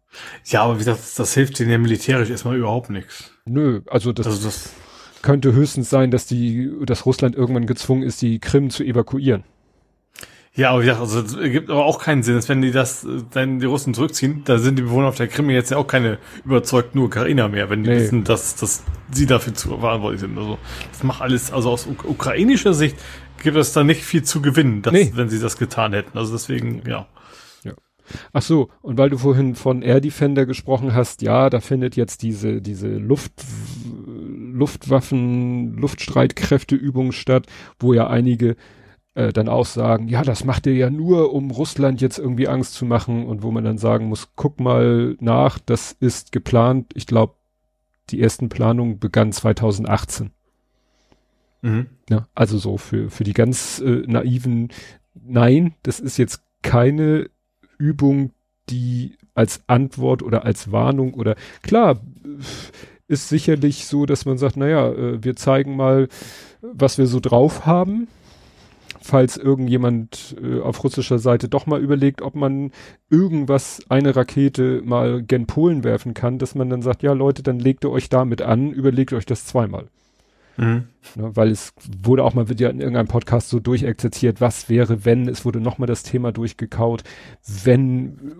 Ja, 0.45 0.63
aber 0.63 0.75
wie 0.75 0.79
gesagt, 0.79 0.99
das, 0.99 1.15
das 1.15 1.33
hilft 1.33 1.59
denen 1.59 1.71
ja 1.71 1.77
militärisch 1.77 2.29
erstmal 2.29 2.57
überhaupt 2.57 2.89
nichts. 2.89 3.31
Nö, 3.45 3.81
also 3.87 4.11
das, 4.11 4.27
also 4.27 4.43
das 4.43 4.73
könnte 5.23 5.53
höchstens 5.53 5.89
sein, 5.89 6.11
dass 6.11 6.27
die, 6.27 6.71
dass 6.85 7.07
Russland 7.07 7.35
irgendwann 7.35 7.65
gezwungen 7.65 8.03
ist, 8.03 8.21
die 8.21 8.39
Krim 8.39 8.69
zu 8.69 8.83
evakuieren. 8.83 9.43
Ja, 10.55 10.69
aber 10.69 10.81
wie 10.81 10.85
gesagt, 10.85 11.01
also 11.01 11.19
es 11.19 11.51
gibt 11.51 11.71
aber 11.71 11.83
auch 11.83 11.99
keinen 11.99 12.21
Sinn, 12.21 12.35
dass 12.35 12.47
wenn 12.47 12.61
die 12.61 12.69
das, 12.69 13.07
wenn 13.31 13.59
die 13.59 13.65
Russen 13.65 13.95
zurückziehen, 13.95 14.43
da 14.45 14.59
sind 14.59 14.77
die 14.77 14.83
Bewohner 14.83 15.07
auf 15.07 15.15
der 15.15 15.27
Krim 15.27 15.49
jetzt 15.49 15.71
ja 15.71 15.77
auch 15.77 15.87
keine 15.87 16.19
überzeugten 16.45 16.99
Ukrainer 16.99 17.49
mehr, 17.49 17.71
wenn 17.71 17.83
die 17.83 17.89
nee. 17.89 17.95
wissen, 17.95 18.23
dass, 18.23 18.55
dass 18.55 18.83
sie 19.11 19.25
dafür 19.25 19.55
zu 19.55 19.79
verantwortlich 19.79 20.21
sind. 20.21 20.37
Also 20.37 20.59
das 20.91 21.01
macht 21.01 21.23
alles, 21.23 21.51
also 21.51 21.71
aus 21.71 21.87
ukrainischer 21.87 22.75
Sicht 22.75 22.97
gibt 23.41 23.57
es 23.57 23.73
da 23.73 23.83
nicht 23.83 24.03
viel 24.03 24.23
zu 24.23 24.43
gewinnen, 24.43 24.83
dass, 24.83 24.93
nee. 24.93 25.11
wenn 25.15 25.27
sie 25.27 25.39
das 25.39 25.57
getan 25.57 25.93
hätten. 25.93 26.15
Also 26.15 26.33
deswegen, 26.33 26.83
ja. 26.87 27.07
Ja. 27.63 27.73
Ach 28.31 28.43
so, 28.43 28.69
und 28.83 28.99
weil 28.99 29.09
du 29.09 29.17
vorhin 29.17 29.55
von 29.55 29.81
Air 29.81 30.01
Defender 30.01 30.45
gesprochen 30.45 30.93
hast, 30.93 31.23
ja, 31.23 31.49
da 31.49 31.61
findet 31.61 31.95
jetzt 31.95 32.21
diese, 32.21 32.61
diese 32.61 32.89
Luft, 32.89 33.33
Luftwaffen, 34.53 35.75
Luftstreitkräfteübung 35.77 37.11
statt, 37.11 37.47
wo 37.79 37.93
ja 37.93 38.07
einige 38.07 38.55
äh, 39.15 39.33
dann 39.33 39.49
auch 39.49 39.65
sagen, 39.65 40.07
ja, 40.07 40.23
das 40.23 40.43
macht 40.43 40.65
ihr 40.65 40.75
ja 40.75 40.89
nur, 40.89 41.33
um 41.33 41.51
Russland 41.51 42.01
jetzt 42.01 42.19
irgendwie 42.19 42.47
Angst 42.47 42.73
zu 42.73 42.85
machen 42.85 43.25
und 43.25 43.43
wo 43.43 43.51
man 43.51 43.63
dann 43.63 43.77
sagen 43.77 44.07
muss, 44.07 44.29
guck 44.35 44.59
mal 44.59 45.15
nach, 45.19 45.59
das 45.59 45.91
ist 45.91 46.31
geplant. 46.31 46.91
Ich 46.95 47.07
glaube, 47.07 47.35
die 48.09 48.21
ersten 48.21 48.49
Planungen 48.49 48.99
begannen 48.99 49.31
2018. 49.31 50.31
Mhm. 51.61 51.87
Ja, 52.09 52.27
also 52.35 52.57
so 52.57 52.77
für, 52.77 53.09
für 53.09 53.23
die 53.23 53.33
ganz 53.33 53.79
äh, 53.79 54.03
naiven, 54.05 54.69
nein, 55.13 55.75
das 55.83 55.99
ist 55.99 56.17
jetzt 56.17 56.41
keine 56.61 57.29
Übung, 57.77 58.31
die 58.69 59.17
als 59.33 59.63
Antwort 59.67 60.23
oder 60.23 60.45
als 60.45 60.71
Warnung 60.71 61.13
oder 61.13 61.35
klar, 61.61 62.01
ist 63.13 63.29
sicherlich 63.29 63.85
so, 63.85 64.05
dass 64.05 64.25
man 64.25 64.37
sagt, 64.37 64.57
naja, 64.57 64.91
äh, 64.91 65.23
wir 65.23 65.35
zeigen 65.35 65.75
mal, 65.75 66.09
was 66.61 66.97
wir 66.97 67.07
so 67.07 67.19
drauf 67.19 67.65
haben 67.65 68.07
falls 69.03 69.35
irgendjemand 69.37 70.35
äh, 70.41 70.61
auf 70.61 70.83
russischer 70.83 71.19
Seite 71.19 71.49
doch 71.49 71.65
mal 71.65 71.81
überlegt, 71.81 72.21
ob 72.21 72.35
man 72.35 72.71
irgendwas, 73.09 73.81
eine 73.89 74.15
Rakete 74.15 74.81
mal 74.83 75.21
gen 75.21 75.45
Polen 75.45 75.83
werfen 75.83 76.13
kann, 76.13 76.39
dass 76.39 76.55
man 76.55 76.69
dann 76.69 76.81
sagt, 76.81 77.03
ja 77.03 77.11
Leute, 77.11 77.43
dann 77.43 77.59
legt 77.59 77.83
ihr 77.83 77.91
euch 77.91 78.09
damit 78.09 78.41
an, 78.41 78.71
überlegt 78.71 79.13
euch 79.13 79.25
das 79.25 79.45
zweimal. 79.45 79.87
Mhm. 80.55 80.85
Ne, 81.15 81.35
weil 81.35 81.49
es 81.49 81.73
wurde 82.01 82.23
auch 82.23 82.33
mal 82.33 82.47
wird 82.47 82.59
ja 82.59 82.69
in 82.69 82.79
irgendeinem 82.79 83.07
Podcast 83.07 83.49
so 83.49 83.59
durchexerziert, 83.59 84.39
was 84.39 84.69
wäre, 84.69 85.03
wenn, 85.03 85.27
es 85.27 85.45
wurde 85.45 85.59
nochmal 85.59 85.87
das 85.87 86.03
Thema 86.03 86.31
durchgekaut, 86.31 87.03
wenn 87.63 88.35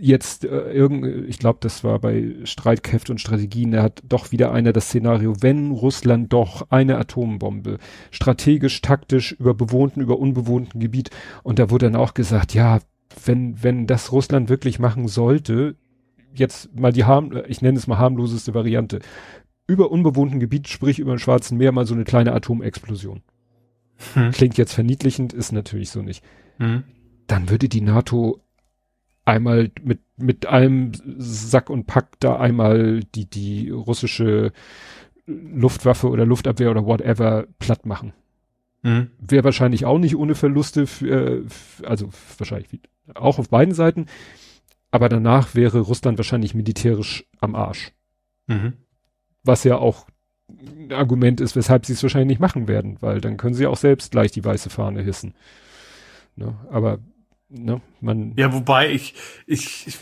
jetzt 0.00 0.44
äh, 0.44 0.72
irgend, 0.72 1.28
ich 1.28 1.38
glaube, 1.38 1.58
das 1.60 1.84
war 1.84 1.98
bei 1.98 2.34
Streitkräfte 2.44 3.12
und 3.12 3.20
Strategien, 3.20 3.72
da 3.72 3.82
hat 3.82 4.02
doch 4.08 4.32
wieder 4.32 4.52
einer 4.52 4.72
das 4.72 4.86
Szenario, 4.86 5.34
wenn 5.40 5.70
Russland 5.70 6.32
doch 6.32 6.70
eine 6.70 6.98
Atombombe 6.98 7.78
strategisch, 8.10 8.80
taktisch 8.82 9.32
über 9.32 9.54
bewohnten, 9.54 10.00
über 10.00 10.18
unbewohnten 10.18 10.80
Gebiet 10.80 11.10
und 11.42 11.58
da 11.58 11.70
wurde 11.70 11.86
dann 11.86 11.96
auch 11.96 12.14
gesagt, 12.14 12.54
ja, 12.54 12.80
wenn, 13.24 13.62
wenn 13.62 13.86
das 13.86 14.12
Russland 14.12 14.48
wirklich 14.48 14.78
machen 14.78 15.08
sollte, 15.08 15.76
jetzt 16.34 16.74
mal 16.78 16.92
die 16.92 17.04
harm, 17.04 17.32
ich 17.48 17.62
nenne 17.62 17.78
es 17.78 17.86
mal 17.86 17.98
harmloseste 17.98 18.54
Variante, 18.54 19.00
über 19.66 19.90
unbewohnten 19.90 20.40
Gebiet, 20.40 20.68
sprich 20.68 20.98
über 20.98 21.14
den 21.14 21.18
Schwarzen 21.18 21.58
Meer, 21.58 21.72
mal 21.72 21.86
so 21.86 21.94
eine 21.94 22.04
kleine 22.04 22.32
Atomexplosion. 22.32 23.22
Hm. 24.14 24.30
Klingt 24.30 24.58
jetzt 24.58 24.72
verniedlichend, 24.72 25.32
ist 25.32 25.52
natürlich 25.52 25.90
so 25.90 26.02
nicht. 26.02 26.22
Hm. 26.58 26.84
Dann 27.26 27.48
würde 27.50 27.68
die 27.68 27.80
NATO 27.80 28.40
einmal 29.26 29.70
mit, 29.82 30.00
mit 30.16 30.46
allem 30.46 30.92
Sack 31.18 31.68
und 31.68 31.86
Pack 31.86 32.18
da 32.20 32.36
einmal 32.36 33.00
die, 33.14 33.28
die 33.28 33.70
russische 33.70 34.52
Luftwaffe 35.26 36.08
oder 36.08 36.24
Luftabwehr 36.24 36.70
oder 36.70 36.86
whatever 36.86 37.46
platt 37.58 37.84
machen. 37.84 38.12
Mhm. 38.82 39.10
Wäre 39.18 39.44
wahrscheinlich 39.44 39.84
auch 39.84 39.98
nicht 39.98 40.16
ohne 40.16 40.36
Verluste, 40.36 40.86
für, 40.86 41.44
also 41.82 42.10
wahrscheinlich 42.38 42.80
auch 43.14 43.38
auf 43.38 43.50
beiden 43.50 43.74
Seiten. 43.74 44.06
Aber 44.92 45.08
danach 45.08 45.54
wäre 45.54 45.80
Russland 45.80 46.18
wahrscheinlich 46.18 46.54
militärisch 46.54 47.26
am 47.40 47.56
Arsch. 47.56 47.92
Mhm. 48.46 48.74
Was 49.42 49.64
ja 49.64 49.76
auch 49.76 50.06
ein 50.48 50.92
Argument 50.92 51.40
ist, 51.40 51.56
weshalb 51.56 51.84
sie 51.84 51.94
es 51.94 52.02
wahrscheinlich 52.02 52.28
nicht 52.28 52.40
machen 52.40 52.68
werden, 52.68 52.98
weil 53.00 53.20
dann 53.20 53.36
können 53.36 53.54
sie 53.54 53.66
auch 53.66 53.76
selbst 53.76 54.12
gleich 54.12 54.30
die 54.30 54.44
weiße 54.44 54.70
Fahne 54.70 55.02
hissen. 55.02 55.34
Ne? 56.36 56.54
Aber 56.70 57.00
ne, 57.48 57.80
man. 58.00 58.32
Ja, 58.36 58.52
wobei 58.52 58.90
ich, 58.90 59.14
ich, 59.46 59.86
ich, 59.86 59.98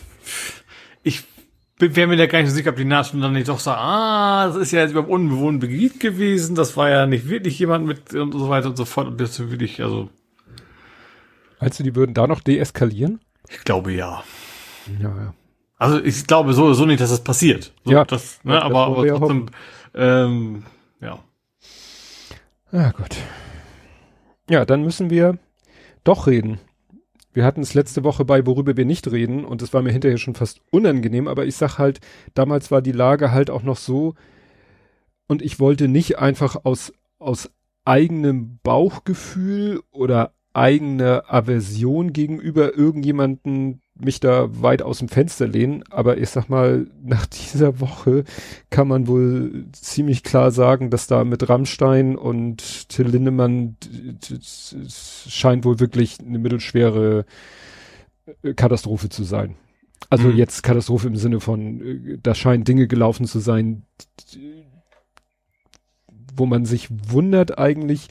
ich 1.03 1.25
wäre 1.79 2.07
mir 2.07 2.17
da 2.17 2.27
gar 2.27 2.41
nicht 2.41 2.51
so 2.51 2.55
sicher, 2.55 2.71
ob 2.71 2.77
die 2.77 2.85
NATO 2.85 3.19
dann 3.19 3.33
nicht 3.33 3.49
doch 3.49 3.59
sagt, 3.59 3.79
ah, 3.81 4.47
das 4.47 4.57
ist 4.57 4.73
ja 4.73 4.81
jetzt 4.81 4.93
über 4.93 5.09
unbewohnten 5.09 5.61
Gebiet 5.61 6.01
gewesen, 6.01 6.55
das 6.55 6.77
war 6.77 6.89
ja 6.89 7.07
nicht 7.07 7.29
wirklich 7.29 7.59
jemand 7.59 7.87
mit 7.87 8.15
und 8.15 8.33
so 8.33 8.49
weiter 8.49 8.69
und 8.69 8.77
so 8.77 8.85
fort 8.85 9.09
und 9.09 9.21
das 9.21 9.39
wirklich, 9.39 9.83
also. 9.83 10.11
Meinst 11.61 11.79
du, 11.79 11.83
die 11.85 11.95
würden 11.95 12.15
da 12.15 12.27
noch 12.27 12.41
deeskalieren? 12.41 13.21
Ich 13.49 13.65
glaube 13.65 13.93
ja. 13.93 14.25
Ja, 15.01 15.09
ja. 15.09 15.35
Also 15.77 16.03
ich 16.03 16.27
glaube 16.27 16.53
so, 16.55 16.73
so 16.73 16.87
nicht, 16.87 17.01
dass 17.01 17.11
das 17.11 17.25
passiert. 17.25 17.73
So, 17.85 17.93
ja. 17.93 18.05
Das, 18.05 18.43
ne, 18.45 18.55
das 18.55 18.63
aber, 18.63 18.87
aber 18.87 19.07
trotzdem, 19.07 19.47
ähm, 19.95 20.65
ja. 21.01 21.19
Ah, 22.73 22.91
gut. 22.91 23.17
Ja, 24.49 24.65
dann 24.65 24.83
müssen 24.83 25.11
wir 25.11 25.39
doch 26.05 26.27
reden. 26.27 26.61
Wir 27.35 27.45
hatten 27.45 27.63
es 27.63 27.75
letzte 27.75 28.05
Woche 28.05 28.25
bei, 28.25 28.47
worüber 28.47 28.77
wir 28.77 28.85
nicht 28.85 29.11
reden, 29.11 29.45
und 29.45 29.61
es 29.61 29.75
war 29.75 29.83
mir 29.83 29.93
hinterher 29.93 30.19
schon 30.19 30.37
fast 30.37 30.61
unangenehm, 30.71 31.29
aber 31.29 31.45
ich 31.45 31.57
sag 31.57 31.79
halt, 31.79 32.01
damals 32.33 32.71
war 32.71 32.81
die 32.81 32.93
Lage 32.93 33.33
halt 33.33 33.51
auch 33.51 33.65
noch 33.65 33.77
so, 33.77 34.15
und 35.27 35.43
ich 35.43 35.59
wollte 35.59 35.89
nicht 35.89 36.19
einfach 36.19 36.65
aus, 36.65 36.93
aus 37.19 37.51
eigenem 37.85 38.61
Bauchgefühl 38.63 39.83
oder 39.91 40.33
eigener 40.53 41.25
Aversion 41.27 42.13
gegenüber 42.13 42.77
irgendjemanden 42.77 43.83
mich 43.97 44.21
da 44.21 44.49
weit 44.61 44.83
aus 44.83 44.99
dem 44.99 45.09
Fenster 45.09 45.47
lehnen, 45.47 45.85
aber 45.91 46.19
ich 46.19 46.31
sag 46.31 46.49
mal, 46.49 46.87
nach 47.03 47.27
dieser 47.27 47.81
Woche 47.81 48.25
kann 48.71 48.89
man 48.89 49.07
wohl 49.07 49.67
ziemlich 49.73 50.23
klar 50.23 50.51
sagen, 50.51 50.91
dass 50.91 51.07
da 51.07 51.25
mit 51.25 51.49
Rammstein 51.49 52.17
und 52.17 52.89
Till 52.89 53.07
Lindemann 53.07 53.77
scheint 55.29 55.65
wohl 55.65 55.81
wirklich 55.81 56.19
eine 56.21 56.39
mittelschwere 56.39 57.25
äh, 58.43 58.55
Katastrophe 58.55 59.09
zu 59.09 59.25
sein. 59.25 59.57
Also 60.11 60.29
mhm. 60.29 60.37
jetzt 60.37 60.63
Katastrophe 60.63 61.07
im 61.07 61.17
Sinne 61.17 61.41
von, 61.41 61.81
äh, 61.81 62.19
da 62.23 62.35
scheinen 62.35 62.65
Dinge 62.65 62.87
gelaufen 62.87 63.27
zu 63.27 63.39
sein, 63.39 63.85
wo 66.35 66.47
man 66.47 66.65
sich 66.65 66.89
wundert 66.91 67.59
eigentlich, 67.59 68.09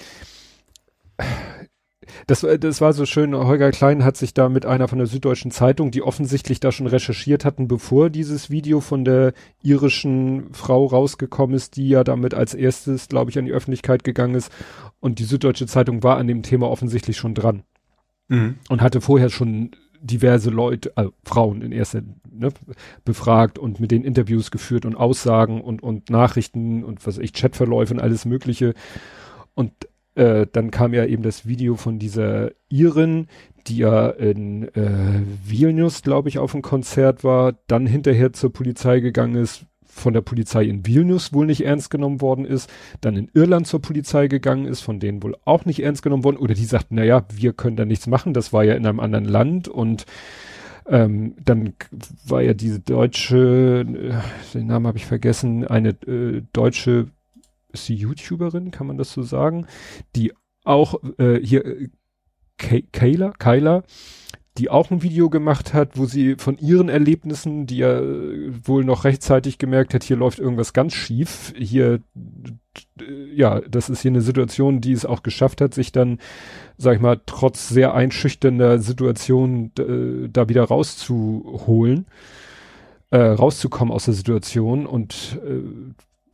das, 2.28 2.46
das 2.60 2.82
war 2.82 2.94
so 2.94 3.06
schön, 3.06 3.36
Holger 3.36 3.72
Klein 3.72 4.04
hat 4.04 4.18
sich 4.18 4.34
da 4.34 4.50
mit 4.50 4.66
einer 4.66 4.88
von 4.88 4.98
der 4.98 5.08
Süddeutschen 5.08 5.52
Zeitung, 5.52 5.92
die 5.92 6.02
offensichtlich 6.02 6.60
da 6.60 6.72
schon 6.72 6.88
recherchiert 6.88 7.46
hatten, 7.46 7.68
bevor 7.68 8.10
dieses 8.10 8.50
Video 8.50 8.82
von 8.82 9.06
der 9.06 9.34
irischen 9.62 10.54
Frau 10.54 10.86
rausgekommen 10.86 11.56
ist, 11.56 11.76
die 11.78 11.90
ja 11.90 12.04
damit 12.04 12.34
als 12.34 12.54
erstes, 12.54 13.08
glaube 13.08 13.32
ich, 13.32 13.40
an 13.40 13.46
die 13.46 13.52
Öffentlichkeit 13.52 14.04
gegangen 14.04 14.36
ist. 14.36 14.52
Und 15.00 15.20
die 15.20 15.26
Süddeutsche 15.26 15.68
Zeitung 15.68 16.04
war 16.04 16.18
an 16.18 16.28
dem 16.28 16.44
Thema 16.44 16.70
offensichtlich 16.70 17.18
schon 17.18 17.36
dran. 17.36 17.64
Mhm. 18.30 18.56
Und 18.70 18.82
hatte 18.82 19.02
vorher 19.02 19.30
schon 19.30 19.72
diverse 20.04 20.50
Leute, 20.50 20.92
also 20.96 21.14
Frauen 21.24 21.62
in 21.62 21.72
erster 21.72 22.02
ne, 22.30 22.50
befragt 23.06 23.58
und 23.58 23.80
mit 23.80 23.92
den 23.92 24.04
Interviews 24.04 24.52
geführt 24.52 24.86
und 24.86 24.96
Aussagen 24.96 25.62
und, 25.62 25.82
und 25.82 26.10
Nachrichten 26.10 26.84
und 26.84 27.06
was 27.08 27.18
weiß 27.18 27.24
ich, 27.24 27.34
Chatverläufe 27.34 27.94
und 27.94 28.02
alles 28.02 28.26
Mögliche. 28.26 28.74
Und 29.56 29.72
äh, 30.16 30.46
dann 30.52 30.72
kam 30.72 30.94
ja 30.94 31.06
eben 31.06 31.24
das 31.24 31.48
Video 31.48 31.76
von 31.76 32.00
dieser 32.00 32.52
Iren, 32.70 33.28
die 33.68 33.78
ja 33.78 34.10
in 34.10 34.68
äh, 34.76 35.22
Vilnius, 35.46 36.02
glaube 36.02 36.30
ich, 36.30 36.40
auf 36.40 36.54
einem 36.54 36.62
Konzert 36.62 37.24
war, 37.24 37.54
dann 37.68 37.88
hinterher 37.88 38.34
zur 38.34 38.52
Polizei 38.52 39.00
gegangen 39.00 39.36
ist, 39.36 39.66
von 39.86 40.14
der 40.14 40.22
Polizei 40.22 40.64
in 40.64 40.86
Vilnius 40.86 41.34
wohl 41.34 41.46
nicht 41.46 41.64
ernst 41.64 41.90
genommen 41.92 42.20
worden 42.20 42.46
ist, 42.46 42.70
dann 43.02 43.16
in 43.16 43.30
Irland 43.34 43.68
zur 43.68 43.82
Polizei 43.82 44.28
gegangen 44.28 44.66
ist, 44.66 44.82
von 44.82 45.00
denen 45.00 45.22
wohl 45.22 45.36
auch 45.46 45.66
nicht 45.66 45.84
ernst 45.84 46.02
genommen 46.02 46.24
worden, 46.24 46.38
oder 46.38 46.56
die 46.56 46.66
sagten, 46.66 46.96
naja, 46.96 47.26
wir 47.32 47.54
können 47.54 47.76
da 47.76 47.86
nichts 47.86 48.08
machen, 48.08 48.34
das 48.34 48.52
war 48.52 48.64
ja 48.64 48.74
in 48.74 48.88
einem 48.88 49.00
anderen 49.00 49.26
Land 49.26 49.68
und 49.68 50.06
ähm, 50.88 51.36
dann 51.44 51.74
war 52.26 52.42
ja 52.42 52.54
diese 52.54 52.80
deutsche, 52.80 53.86
äh, 53.88 54.58
den 54.58 54.68
Namen 54.68 54.88
habe 54.88 54.98
ich 54.98 55.06
vergessen, 55.06 55.66
eine 55.66 55.90
äh, 56.08 56.42
deutsche 56.52 57.08
ist 57.74 57.86
sie 57.86 57.96
YouTuberin, 57.96 58.72
kann 58.72 58.88
man 58.88 58.98
das 58.98 59.12
so 59.12 59.24
sagen, 59.24 59.68
die 60.16 60.34
auch 60.64 60.96
äh, 61.18 61.40
hier 61.44 61.66
äh, 61.66 61.90
Kayla, 62.58 63.32
Kayla, 63.32 63.84
die 64.58 64.70
auch 64.70 64.92
ein 64.92 65.02
Video 65.02 65.30
gemacht 65.30 65.74
hat, 65.74 65.98
wo 65.98 66.06
sie 66.06 66.36
von 66.38 66.58
ihren 66.60 66.88
Erlebnissen, 66.88 67.66
die 67.66 67.78
ja 67.78 68.00
äh, 68.00 68.52
wohl 68.64 68.86
noch 68.86 69.04
rechtzeitig 69.04 69.58
gemerkt 69.58 69.94
hat, 69.94 70.04
hier 70.04 70.16
läuft 70.16 70.40
irgendwas 70.40 70.74
ganz 70.74 70.94
schief, 70.94 71.54
hier, 71.58 72.00
äh, 73.00 73.36
ja, 73.36 73.60
das 73.62 73.90
ist 73.90 74.02
hier 74.04 74.12
eine 74.12 74.22
Situation, 74.22 74.80
die 74.80 74.94
es 74.94 75.06
auch 75.06 75.24
geschafft 75.24 75.60
hat, 75.60 75.74
sich 75.74 75.92
dann, 75.92 76.20
sag 76.78 76.96
ich 76.96 77.02
mal, 77.02 77.20
trotz 77.26 77.70
sehr 77.70 77.96
einschüchternder 77.96 78.80
Situation 78.80 79.72
da 79.76 80.50
wieder 80.50 80.64
rauszuholen, 80.64 82.06
äh, 83.10 83.18
rauszukommen 83.18 83.94
aus 83.94 84.06
der 84.06 84.14
Situation 84.14 84.86
und 84.86 85.40
äh, 85.46 85.62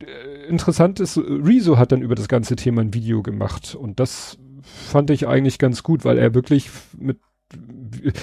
äh, 0.02 0.48
interessant 0.48 1.00
ist, 1.00 1.18
Rezo 1.18 1.78
hat 1.78 1.92
dann 1.92 2.02
über 2.02 2.14
das 2.14 2.28
ganze 2.28 2.56
Thema 2.56 2.82
ein 2.82 2.94
Video 2.94 3.22
gemacht 3.22 3.74
und 3.74 4.00
das 4.00 4.38
fand 4.62 5.10
ich 5.10 5.26
eigentlich 5.26 5.58
ganz 5.58 5.82
gut, 5.82 6.04
weil 6.04 6.18
er 6.18 6.34
wirklich 6.34 6.70
mit 6.98 7.18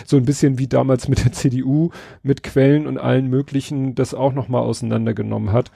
so 0.05 0.17
ein 0.17 0.25
bisschen 0.25 0.57
wie 0.57 0.67
damals 0.67 1.07
mit 1.07 1.23
der 1.23 1.31
CDU, 1.33 1.89
mit 2.23 2.43
Quellen 2.43 2.87
und 2.87 2.97
allen 2.97 3.27
möglichen 3.27 3.95
das 3.95 4.13
auch 4.13 4.33
nochmal 4.33 4.61
auseinandergenommen 4.61 5.51
hat. 5.51 5.71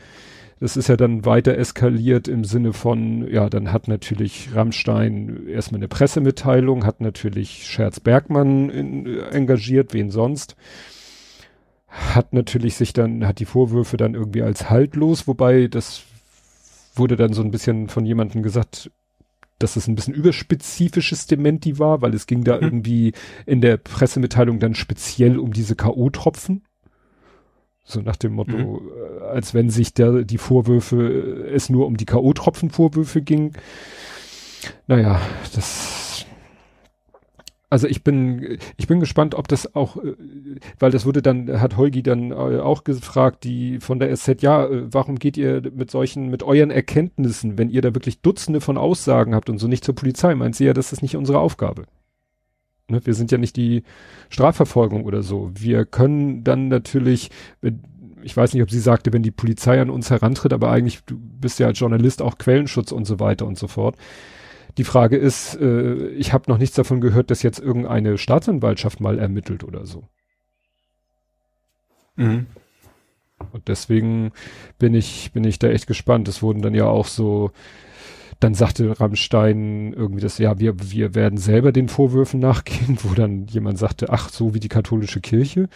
Das 0.60 0.78
ist 0.78 0.89
ja 0.89 0.95
dann 0.95 1.26
weiter 1.26 1.58
eskaliert 1.58 2.28
im 2.28 2.43
Sinne 2.45 2.72
von, 2.72 3.28
ja, 3.28 3.49
dann 3.49 3.72
hat 3.72 3.88
natürlich 3.88 4.49
Rammstein 4.54 5.47
erstmal 5.47 5.80
eine 5.80 5.88
Pressemitteilung, 5.88 6.86
hat 6.86 7.02
natürlich 7.02 7.68
Scherz 7.68 7.99
Bergmann 7.99 8.70
in, 8.70 9.08
engagiert, 9.32 9.93
wen 9.93 10.12
sonst 10.12 10.56
hat 11.91 12.33
natürlich 12.33 12.75
sich 12.75 12.93
dann, 12.93 13.27
hat 13.27 13.39
die 13.39 13.45
Vorwürfe 13.45 13.97
dann 13.97 14.15
irgendwie 14.15 14.41
als 14.41 14.69
haltlos, 14.69 15.27
wobei 15.27 15.67
das 15.67 16.03
wurde 16.95 17.17
dann 17.17 17.33
so 17.33 17.41
ein 17.41 17.51
bisschen 17.51 17.89
von 17.89 18.05
jemandem 18.05 18.43
gesagt, 18.43 18.89
dass 19.59 19.75
es 19.75 19.87
ein 19.87 19.95
bisschen 19.95 20.13
überspezifisches 20.13 21.27
Dementi 21.27 21.77
war, 21.79 22.01
weil 22.01 22.13
es 22.13 22.27
ging 22.27 22.43
da 22.43 22.57
mhm. 22.57 22.63
irgendwie 22.63 23.13
in 23.45 23.61
der 23.61 23.77
Pressemitteilung 23.77 24.59
dann 24.59 24.73
speziell 24.73 25.37
um 25.37 25.53
diese 25.53 25.75
K.O.-Tropfen. 25.75 26.61
So 27.83 28.01
nach 28.01 28.15
dem 28.15 28.33
Motto, 28.33 28.57
mhm. 28.57 28.89
Äh, 29.21 29.25
als 29.25 29.53
wenn 29.53 29.69
sich 29.69 29.93
da 29.93 30.21
die 30.23 30.37
Vorwürfe, 30.37 31.45
äh, 31.47 31.53
es 31.53 31.69
nur 31.69 31.87
um 31.87 31.97
die 31.97 32.05
K.O.-Tropfen-Vorwürfe 32.05 33.21
ging. 33.21 33.53
Naja, 34.87 35.19
das 35.53 36.25
also 37.72 37.88
ich 37.88 38.03
bin, 38.03 38.57
ich 38.76 38.88
bin 38.88 38.99
gespannt, 38.99 39.34
ob 39.34 39.47
das 39.47 39.76
auch, 39.76 39.95
äh, 39.95 40.15
weil 40.78 40.91
das 40.91 41.05
wurde 41.05 41.22
dann, 41.22 41.61
hat 41.61 41.78
Holgi 41.78 42.03
dann 42.03 42.32
äh, 42.32 42.59
auch 42.59 42.84
gefragt, 42.84 43.45
die 43.45 43.80
von 43.80 43.97
der 43.97 44.15
SZ, 44.15 44.41
ja, 44.41 44.65
äh, 44.65 44.93
warum 44.93 45.17
geht 45.17 45.38
ihr 45.38 45.61
mit 45.74 45.89
solchen, 45.89 46.30
mit 46.30 46.43
euren 46.43 46.69
Erkenntnissen, 46.69 47.57
wenn 47.57 47.69
ihr 47.69 47.82
da 47.82 47.95
wirklich 47.95 48.22
Dutzende 48.22 48.59
von 48.59 48.78
Aussagen 48.78 49.34
habt 49.34 49.49
und 49.49 49.57
so 49.57 49.69
nicht 49.69 49.86
zur 49.86 49.95
Polizei, 49.95 50.36
meint 50.36 50.57
sie 50.57 50.65
ja, 50.65 50.74
das 50.74 50.91
ist 50.91 51.01
nicht 51.01 51.15
unsere 51.15 51.39
Aufgabe. 51.39 51.86
Ne? 52.89 52.99
Wir 53.05 53.13
sind 53.13 53.32
ja 53.32 53.38
nicht 53.38 53.55
die 53.55 53.84
Strafverfolgung 54.28 55.05
oder 55.05 55.24
so. 55.24 55.49
Wir 55.53 55.86
können 55.86 56.43
dann 56.43 56.67
natürlich, 56.67 57.30
ich 58.22 58.36
weiß 58.36 58.53
nicht, 58.53 58.63
ob 58.63 58.69
sie 58.69 58.82
sagte, 58.82 59.13
wenn 59.13 59.24
die 59.24 59.32
Polizei 59.32 59.80
an 59.80 59.89
uns 59.89 60.09
herantritt, 60.09 60.51
aber 60.51 60.72
eigentlich, 60.72 61.05
du 61.05 61.17
bist 61.17 61.57
ja 61.59 61.67
als 61.67 61.80
Journalist 61.80 62.22
auch 62.22 62.38
Quellenschutz 62.38 62.91
und 62.91 63.05
so 63.05 63.22
weiter 63.22 63.45
und 63.45 63.57
so 63.57 63.69
fort 63.69 63.95
die 64.78 64.84
Frage 64.84 65.17
ist, 65.17 65.55
äh, 65.55 66.09
ich 66.09 66.34
habe 66.34 66.49
noch 66.49 66.57
nichts 66.57 66.76
davon 66.76 67.01
gehört, 67.01 67.32
dass 67.32 67.43
jetzt 67.43 67.59
irgendeine 67.59 68.17
Staatsanwaltschaft 68.17 68.99
mal 68.99 69.19
ermittelt 69.19 69.63
oder 69.63 69.86
so. 69.86 70.03
Mhm. 72.15 72.47
Und 73.51 73.67
deswegen 73.67 74.32
bin 74.78 74.93
ich, 74.93 75.32
bin 75.34 75.43
ich 75.43 75.59
da 75.59 75.67
echt 75.67 75.88
gespannt. 75.88 76.28
Es 76.28 76.41
wurden 76.41 76.61
dann 76.61 76.76
ja 76.76 76.86
auch 76.86 77.07
so, 77.07 77.51
dann 78.39 78.53
sagte 78.53 78.99
Rammstein 78.99 79.93
irgendwie 79.93 80.22
das, 80.22 80.38
ja, 80.38 80.59
wir, 80.59 80.76
wir 80.91 81.15
werden 81.15 81.38
selber 81.38 81.72
den 81.72 81.89
Vorwürfen 81.89 82.39
nachgehen, 82.39 82.97
wo 83.03 83.13
dann 83.13 83.47
jemand 83.47 83.78
sagte, 83.78 84.09
ach, 84.09 84.30
so 84.30 84.53
wie 84.53 84.59
die 84.59 84.69
katholische 84.69 85.22
Kirche. 85.22 85.69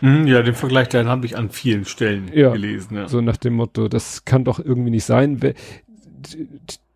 Mhm, 0.00 0.26
ja, 0.26 0.42
den 0.42 0.54
Vergleich, 0.54 0.88
den 0.88 1.08
habe 1.08 1.24
ich 1.26 1.36
an 1.36 1.50
vielen 1.50 1.84
Stellen 1.84 2.30
ja, 2.32 2.52
gelesen. 2.52 2.96
Ja. 2.96 3.08
So 3.08 3.20
nach 3.20 3.36
dem 3.36 3.54
Motto, 3.54 3.88
das 3.88 4.24
kann 4.24 4.44
doch 4.44 4.58
irgendwie 4.58 4.90
nicht 4.90 5.04
sein 5.04 5.40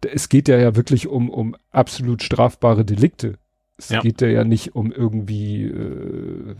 es 0.03 0.29
geht 0.29 0.49
ja 0.49 0.59
ja 0.59 0.77
wirklich 0.77 1.07
um, 1.07 1.31
um 1.31 1.57
absolut 1.71 2.23
strafbare 2.23 2.85
Delikte. 2.85 3.39
Es 3.77 3.89
ja. 3.89 4.01
geht 4.01 4.21
ja 4.21 4.29
ja 4.29 4.45
nicht 4.45 4.75
um 4.75 4.93
irgendwie, 4.93 5.65
äh, 5.65 6.55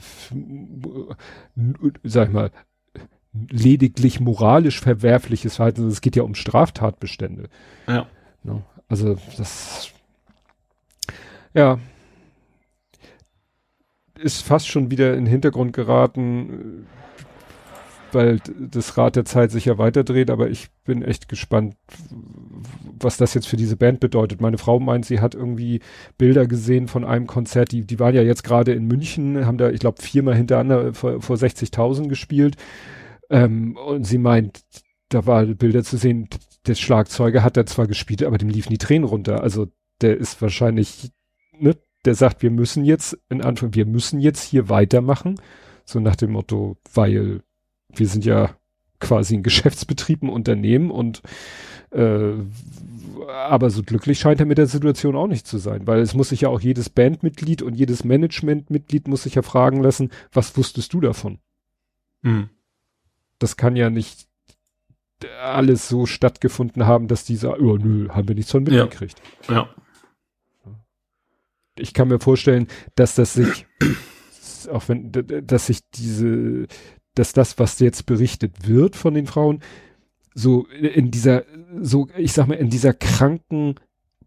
sag 2.03 2.29
ich 2.29 2.35
mal, 2.35 2.51
lediglich 3.33 4.21
moralisch 4.21 4.81
verwerfliches 4.81 5.57
Verhalten, 5.57 5.87
es 5.89 6.01
geht 6.01 6.17
ja 6.17 6.23
um 6.23 6.35
Straftatbestände. 6.35 7.49
Ja. 7.87 8.07
No, 8.43 8.63
also 8.89 9.19
das, 9.37 9.93
ja, 11.53 11.79
ist 14.19 14.43
fast 14.43 14.69
schon 14.69 14.91
wieder 14.91 15.13
in 15.13 15.25
den 15.25 15.31
Hintergrund 15.31 15.73
geraten 15.75 16.87
weil 18.15 18.41
das 18.59 18.97
Rad 18.97 19.17
der 19.17 19.25
Zeit 19.25 19.51
sich 19.51 19.67
ja 19.67 19.79
weiterdreht, 19.79 20.31
aber 20.31 20.51
ich 20.51 20.71
bin 20.85 21.03
echt 21.03 21.29
gespannt, 21.29 21.77
was 22.99 23.17
das 23.17 23.35
jetzt 23.35 23.49
für 23.49 23.57
diese 23.57 23.77
Band 23.77 24.01
bedeutet. 24.01 24.41
Meine 24.41 24.59
Frau 24.59 24.81
meint, 24.81 25.07
sie 25.07 25.21
hat 25.21 25.35
irgendwie 25.35 25.81
Bilder 26.19 26.47
gesehen 26.47 26.89
von 26.89 27.05
einem 27.05 27.27
Konzert, 27.27 27.73
die, 27.73 27.83
die 27.83 27.99
waren 27.99 28.15
ja 28.15 28.23
jetzt 28.23 28.45
gerade 28.45 28.73
in 28.73 28.87
München, 28.87 29.47
haben 29.47 29.59
da, 29.59 29.71
ich 29.71 29.81
glaube, 29.81 30.03
viermal 30.03 30.35
hintereinander 30.35 30.95
vor, 30.95 31.21
vor 31.21 31.37
60.000 31.37 32.09
gespielt. 32.09 32.57
Ähm, 33.31 33.77
und 33.77 34.05
sie 34.05 34.19
meint, 34.19 34.63
da 35.09 35.27
war 35.27 35.45
Bilder 35.45 35.83
zu 35.83 35.97
sehen, 35.97 36.29
der 36.67 36.75
Schlagzeuger 36.75 37.43
hat 37.43 37.57
da 37.57 37.67
zwar 37.67 37.87
gespielt, 37.87 38.23
aber 38.23 38.39
dem 38.39 38.49
liefen 38.49 38.71
die 38.71 38.79
Tränen 38.79 39.09
runter. 39.09 39.43
Also 39.43 39.69
der 40.01 40.17
ist 40.17 40.41
wahrscheinlich, 40.43 41.11
ne, 41.59 41.77
der 42.05 42.15
sagt, 42.15 42.43
wir 42.43 42.51
müssen 42.51 42.85
jetzt, 42.85 43.19
in 43.29 43.43
Anführungszeichen, 43.43 43.87
wir 43.87 43.93
müssen 43.93 44.21
jetzt 44.21 44.43
hier 44.43 44.69
weitermachen. 44.69 45.41
So 45.85 46.01
nach 46.01 46.17
dem 46.17 46.33
Motto, 46.33 46.77
weil 46.95 47.41
wir 47.95 48.07
sind 48.07 48.25
ja 48.25 48.51
quasi 49.01 49.37
ein 49.37 49.43
Geschäftsbetrieb, 49.43 50.23
ein 50.23 50.29
Unternehmen 50.29 50.91
und 50.91 51.23
Äh, 51.91 52.33
aber 53.29 53.71
so 53.71 53.83
glücklich 53.83 54.19
scheint 54.19 54.41
er 54.41 54.47
mit 54.47 54.59
der 54.59 54.67
Situation 54.67 55.17
auch 55.17 55.27
nicht 55.27 55.47
zu 55.47 55.59
sein, 55.59 55.87
weil 55.87 56.01
es 56.01 56.15
muss 56.15 56.31
sich 56.31 56.43
ja 56.43 56.49
auch 56.49 56.61
jedes 56.61 56.89
Bandmitglied 56.89 57.63
und 57.63 57.75
jedes 57.75 58.05
Managementmitglied 58.05 59.09
muss 59.09 59.25
sich 59.25 59.35
ja 59.35 59.43
fragen 59.43 59.83
lassen, 59.83 60.11
was 60.33 60.57
wusstest 60.57 60.93
du 60.93 61.01
davon? 61.01 61.39
Mhm. 62.23 62.51
Das 63.39 63.57
kann 63.57 63.77
ja 63.77 63.91
nicht 63.91 64.29
alles 65.43 65.89
so 65.89 66.07
stattgefunden 66.07 66.87
haben, 66.87 67.09
dass 67.09 67.25
dieser, 67.25 67.61
oh 67.61 67.77
nö, 67.77 68.09
haben 68.09 68.29
wir 68.29 68.35
nichts 68.35 68.53
von 68.53 68.63
mitgekriegt. 68.63 69.21
Ja. 69.49 69.55
ja. 69.55 69.69
Ich 71.77 71.95
kann 71.95 72.09
mir 72.09 72.21
vorstellen, 72.21 72.69
dass 72.95 73.15
das 73.15 73.35
sich, 73.35 73.67
auch 74.71 74.89
wenn, 74.89 75.13
dass 75.13 75.67
sich 75.67 75.81
diese, 75.91 76.67
dass 77.15 77.33
das, 77.33 77.59
was 77.59 77.79
jetzt 77.81 78.07
berichtet 78.07 78.67
wird 78.67 78.97
von 78.97 79.15
den 79.15 79.27
Frauen, 79.27 79.61
so 80.35 80.67
in 80.67 81.11
dieser, 81.11 81.45
so, 81.81 82.09
ich 82.17 82.33
sag 82.33 82.47
mal, 82.47 82.55
in 82.55 82.71
dieser 82.71 82.93
kranken 82.93 83.77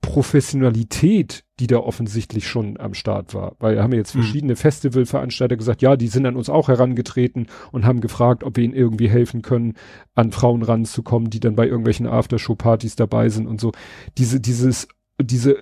Professionalität, 0.04 1.46
die 1.62 1.68
da 1.68 1.78
offensichtlich 1.78 2.48
schon 2.48 2.78
am 2.78 2.94
Start 2.94 3.34
war. 3.34 3.56
Weil 3.60 3.82
haben 3.82 3.94
jetzt 3.94 4.14
mhm. 4.14 4.20
verschiedene 4.20 4.54
mhm. 4.54 4.58
Festivalveranstalter 4.58 5.56
gesagt, 5.56 5.82
ja, 5.82 5.96
die 5.96 6.08
sind 6.08 6.26
an 6.26 6.36
uns 6.36 6.50
auch 6.50 6.68
herangetreten 6.68 7.48
und 7.72 7.86
haben 7.86 8.02
gefragt, 8.02 8.44
ob 8.44 8.58
wir 8.58 8.66
ihnen 8.66 8.74
irgendwie 8.74 9.10
helfen 9.10 9.42
können, 9.42 9.76
an 10.14 10.32
Frauen 10.32 10.62
ranzukommen, 10.62 11.30
die 11.30 11.40
dann 11.40 11.56
bei 11.56 11.66
irgendwelchen 11.66 12.06
Aftershow-Partys 12.06 12.98
dabei 12.98 13.30
sind 13.30 13.48
und 13.48 13.62
so. 13.62 13.72
Diese, 14.18 14.42
dieses, 14.42 14.90
diese 15.22 15.56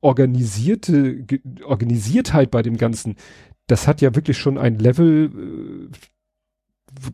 organisierte, 0.00 1.26
Organisiertheit 1.64 2.52
bei 2.52 2.62
dem 2.62 2.76
Ganzen, 2.76 3.16
das 3.66 3.88
hat 3.88 4.00
ja 4.00 4.14
wirklich 4.14 4.38
schon 4.38 4.58
ein 4.58 4.78
Level, 4.78 5.90
äh, 5.90 5.96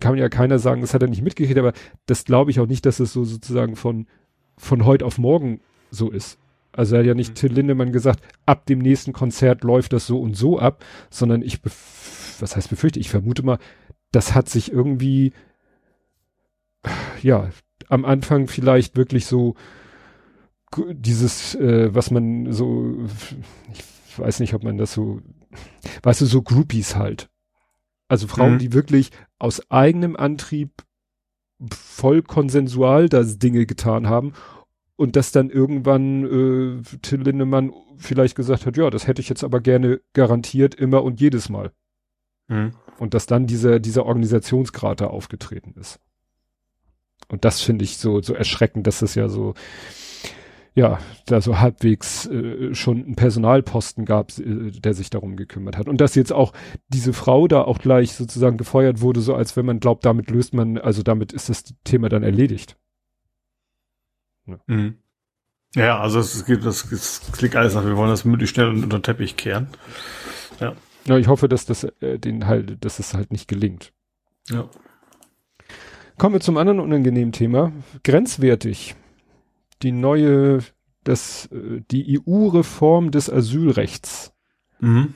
kann 0.01 0.17
ja 0.17 0.29
keiner 0.29 0.59
sagen, 0.59 0.81
das 0.81 0.95
hat 0.95 1.03
er 1.03 1.09
nicht 1.09 1.23
mitgekriegt, 1.23 1.59
aber 1.59 1.73
das 2.07 2.25
glaube 2.25 2.51
ich 2.51 2.61
auch 2.61 2.67
nicht, 2.67 2.87
dass 2.87 3.01
es 3.01 3.13
so 3.13 3.25
sozusagen 3.25 3.77
von, 3.77 4.07
von 4.57 4.85
heute 4.85 5.05
auf 5.05 5.19
morgen 5.19 5.61
so 5.91 6.11
ist. 6.11 6.39
Also 6.73 6.95
er 6.95 7.01
hat 7.01 7.07
ja 7.07 7.15
nicht 7.15 7.31
mhm. 7.31 7.35
Till 7.35 7.53
Lindemann 7.53 7.93
gesagt, 7.93 8.21
ab 8.45 8.67
dem 8.67 8.81
nächsten 8.81 9.13
Konzert 9.13 9.65
läuft 9.65 9.93
das 9.93 10.07
so 10.07 10.21
und 10.21 10.37
so 10.37 10.59
ab, 10.59 10.85
sondern 11.11 11.43
ich, 11.43 11.61
was 11.65 12.57
heißt 12.57 12.69
befürchte, 12.69 13.01
ich 13.01 13.09
vermute 13.09 13.43
mal, 13.43 13.59
das 14.13 14.35
hat 14.35 14.49
sich 14.49 14.71
irgendwie, 14.71 15.33
ja, 17.23 17.51
am 17.89 18.05
Anfang 18.05 18.47
vielleicht 18.47 18.97
wirklich 18.97 19.27
so 19.27 19.55
dieses, 20.91 21.55
äh, 21.55 21.95
was 21.95 22.11
man 22.11 22.53
so, 22.53 23.07
ich 23.73 24.19
weiß 24.19 24.41
nicht, 24.41 24.55
ob 24.55 24.63
man 24.63 24.77
das 24.77 24.93
so, 24.93 25.21
weißt 26.03 26.21
du, 26.21 26.27
so 26.27 26.43
Groupies 26.43 26.97
halt. 26.97 27.31
Also 28.09 28.29
Frauen, 28.29 28.55
mhm. 28.55 28.59
die 28.59 28.73
wirklich 28.73 29.11
aus 29.39 29.71
eigenem 29.71 30.17
Antrieb 30.17 30.71
voll 31.73 32.23
konsensual 32.23 33.09
das 33.09 33.39
Dinge 33.39 33.67
getan 33.67 34.09
haben 34.09 34.33
und 34.97 35.17
dass 35.17 35.33
dann 35.33 35.51
irgendwann 35.51 36.25
äh, 36.25 36.99
Till 37.03 37.23
Lindemann 37.23 37.73
vielleicht 37.99 38.35
gesagt 38.35 38.67
hat, 38.67 38.77
ja, 38.77 38.91
das 38.91 39.07
hätte 39.07 39.21
ich 39.21 39.29
jetzt 39.29 39.45
aber 39.45 39.61
gerne 39.61 40.01
garantiert 40.13 40.75
immer 40.75 41.03
und 41.03 41.21
jedes 41.21 41.49
Mal. 41.49 41.73
Mhm. 42.49 42.73
Und 42.99 43.15
dass 43.15 43.27
dann 43.27 43.47
dieser, 43.47 43.79
dieser 43.79 44.07
Organisationsgrad 44.07 45.03
da 45.03 45.09
aufgetreten 45.09 45.75
ist. 45.79 46.01
Und 47.29 47.45
das 47.45 47.61
finde 47.61 47.85
ich 47.85 47.99
so, 47.99 48.23
so 48.23 48.35
erschreckend, 48.35 48.87
dass 48.87 49.03
es 49.03 49.15
ja 49.15 49.29
so, 49.29 49.55
ja, 50.77 50.99
da 51.25 51.41
so 51.41 51.59
halbwegs 51.59 52.27
äh, 52.27 52.75
schon 52.75 53.03
einen 53.03 53.17
Personalposten 53.17 54.05
gab, 54.05 54.39
äh, 54.39 54.71
der 54.71 54.93
sich 54.93 55.09
darum 55.09 55.37
gekümmert 55.37 55.79
hat. 55.79 55.89
Und 55.89 56.03
dass 56.03 56.15
jetzt 56.15 56.35
auch 56.35 56.53
diese 56.89 57.15
Frau 57.15 57.49
da 57.49 57.63
auch 57.63 57.79
gleich 57.79 58.13
sozusagen 58.13 58.59
gefeuert 58.59 59.01
wurde, 59.01 59.23
so 59.23 59.35
als 59.35 59.57
wenn 59.57 59.65
man 59.65 59.81
glaubt, 59.81 60.05
damit 60.05 60.31
löst 60.31 60.53
man, 60.53 60.77
also 60.77 61.03
damit 61.03 61.33
ist 61.33 61.49
das 61.49 61.65
Thema 61.85 62.11
dann 62.11 62.23
erledigt. 62.23 62.77
Ne? 64.45 64.61
Mhm. 64.67 64.99
Ja, 65.75 65.99
also 65.99 66.21
es 66.21 66.45
geht, 66.45 66.65
das, 66.67 66.87
das 66.91 67.23
klingt 67.33 67.57
alles 67.57 67.75
nach, 67.75 67.85
wir 67.85 67.97
wollen 67.97 68.11
das 68.11 68.27
möglichst 68.27 68.55
schnell 68.55 68.69
unter 68.69 68.99
den 68.99 69.03
Teppich 69.03 69.39
kehren. 69.39 69.69
Ja. 70.61 70.77
Ja, 71.07 71.17
ich 71.17 71.29
hoffe, 71.29 71.49
dass 71.49 71.65
das 71.65 71.85
äh, 71.85 72.19
den 72.19 72.47
halt, 72.47 72.85
dass 72.85 72.99
es 72.99 73.15
halt 73.15 73.33
nicht 73.33 73.49
gelingt. 73.49 73.95
Ja. 74.51 74.69
Kommen 76.19 76.35
wir 76.35 76.41
zum 76.41 76.59
anderen 76.59 76.81
unangenehmen 76.81 77.33
Thema. 77.33 77.73
Grenzwertig. 78.05 78.95
Die 79.83 79.93
neue, 79.93 80.61
das, 81.05 81.47
äh, 81.53 81.83
die 81.91 82.21
EU-Reform 82.21 83.11
des 83.11 83.31
Asylrechts. 83.31 84.33
Mhm. 84.81 85.15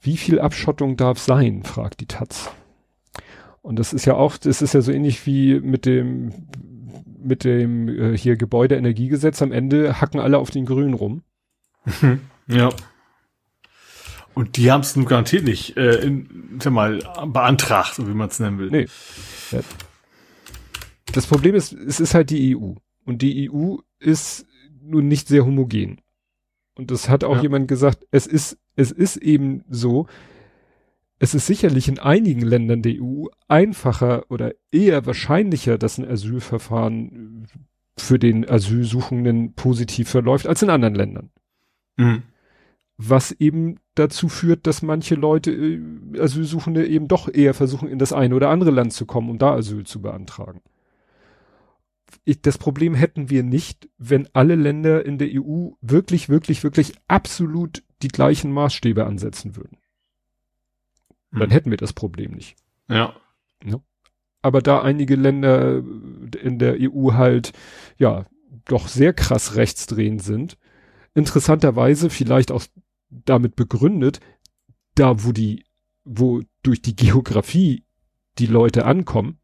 Wie 0.00 0.16
viel 0.16 0.40
Abschottung 0.40 0.96
darf 0.96 1.18
sein, 1.18 1.62
fragt 1.62 2.00
die 2.00 2.06
Taz. 2.06 2.50
Und 3.62 3.78
das 3.78 3.92
ist 3.92 4.06
ja 4.06 4.14
auch, 4.14 4.38
das 4.38 4.62
ist 4.62 4.72
ja 4.72 4.80
so 4.80 4.90
ähnlich 4.90 5.26
wie 5.26 5.60
mit 5.60 5.84
dem 5.84 6.48
mit 7.22 7.44
dem 7.44 7.88
äh, 7.88 8.16
hier 8.16 8.36
Gebäudeenergiegesetz 8.36 9.42
am 9.42 9.52
Ende 9.52 10.00
hacken 10.00 10.20
alle 10.20 10.38
auf 10.38 10.50
den 10.50 10.64
Grün 10.64 10.94
rum. 10.94 11.22
ja. 12.46 12.70
Und 14.34 14.56
die 14.56 14.70
haben 14.70 14.80
es 14.80 14.96
nun 14.96 15.06
garantiert 15.06 15.44
nicht, 15.44 15.76
äh, 15.76 15.96
in, 15.96 16.58
sag 16.62 16.72
mal, 16.72 16.98
beantragt, 17.26 17.94
so 17.94 18.08
wie 18.08 18.14
man 18.14 18.28
es 18.28 18.38
nennen 18.38 18.58
will. 18.58 18.70
Nee. 18.70 18.86
Ja. 19.50 19.60
Das 21.12 21.26
Problem 21.26 21.54
ist, 21.54 21.72
es 21.72 22.00
ist 22.00 22.14
halt 22.14 22.30
die 22.30 22.56
EU. 22.56 22.74
Und 23.10 23.22
die 23.22 23.50
EU 23.50 23.78
ist 23.98 24.46
nun 24.80 25.08
nicht 25.08 25.26
sehr 25.26 25.44
homogen. 25.44 26.00
Und 26.76 26.92
das 26.92 27.08
hat 27.08 27.24
auch 27.24 27.38
ja. 27.38 27.42
jemand 27.42 27.66
gesagt, 27.66 28.06
es 28.12 28.28
ist, 28.28 28.56
es 28.76 28.92
ist 28.92 29.16
eben 29.16 29.64
so, 29.68 30.06
es 31.18 31.34
ist 31.34 31.48
sicherlich 31.48 31.88
in 31.88 31.98
einigen 31.98 32.42
Ländern 32.42 32.82
der 32.82 33.02
EU 33.02 33.26
einfacher 33.48 34.26
oder 34.30 34.52
eher 34.70 35.06
wahrscheinlicher, 35.06 35.76
dass 35.76 35.98
ein 35.98 36.08
Asylverfahren 36.08 37.48
für 37.98 38.20
den 38.20 38.48
Asylsuchenden 38.48 39.54
positiv 39.54 40.08
verläuft 40.08 40.46
als 40.46 40.62
in 40.62 40.70
anderen 40.70 40.94
Ländern. 40.94 41.30
Mhm. 41.96 42.22
Was 42.96 43.32
eben 43.32 43.80
dazu 43.96 44.28
führt, 44.28 44.68
dass 44.68 44.82
manche 44.82 45.16
Leute, 45.16 45.50
äh, 45.50 45.80
Asylsuchende 46.20 46.86
eben 46.86 47.08
doch 47.08 47.28
eher 47.28 47.54
versuchen, 47.54 47.88
in 47.88 47.98
das 47.98 48.12
eine 48.12 48.36
oder 48.36 48.50
andere 48.50 48.70
Land 48.70 48.92
zu 48.92 49.04
kommen, 49.04 49.30
um 49.30 49.38
da 49.38 49.54
Asyl 49.54 49.82
zu 49.82 50.00
beantragen. 50.00 50.60
Ich, 52.24 52.42
das 52.42 52.58
Problem 52.58 52.94
hätten 52.94 53.30
wir 53.30 53.42
nicht, 53.42 53.88
wenn 53.98 54.28
alle 54.32 54.54
Länder 54.54 55.04
in 55.04 55.18
der 55.18 55.28
EU 55.32 55.70
wirklich, 55.80 56.28
wirklich, 56.28 56.62
wirklich 56.62 56.94
absolut 57.08 57.82
die 58.02 58.08
gleichen 58.08 58.52
Maßstäbe 58.52 59.06
ansetzen 59.06 59.56
würden. 59.56 59.78
Dann 61.32 61.48
mhm. 61.48 61.52
hätten 61.52 61.70
wir 61.70 61.76
das 61.76 61.92
Problem 61.92 62.32
nicht. 62.32 62.56
Ja. 62.88 63.14
ja. 63.64 63.80
Aber 64.42 64.62
da 64.62 64.82
einige 64.82 65.16
Länder 65.16 65.78
in 66.42 66.58
der 66.58 66.76
EU 66.80 67.12
halt, 67.12 67.52
ja, 67.98 68.26
doch 68.64 68.88
sehr 68.88 69.12
krass 69.12 69.56
rechtsdrehend 69.56 70.22
sind, 70.22 70.56
interessanterweise 71.14 72.10
vielleicht 72.10 72.50
auch 72.50 72.64
damit 73.10 73.56
begründet, 73.56 74.20
da 74.94 75.24
wo 75.24 75.32
die, 75.32 75.64
wo 76.04 76.42
durch 76.62 76.82
die 76.82 76.96
Geografie 76.96 77.84
die 78.38 78.46
Leute 78.46 78.86
ankommen, 78.86 79.38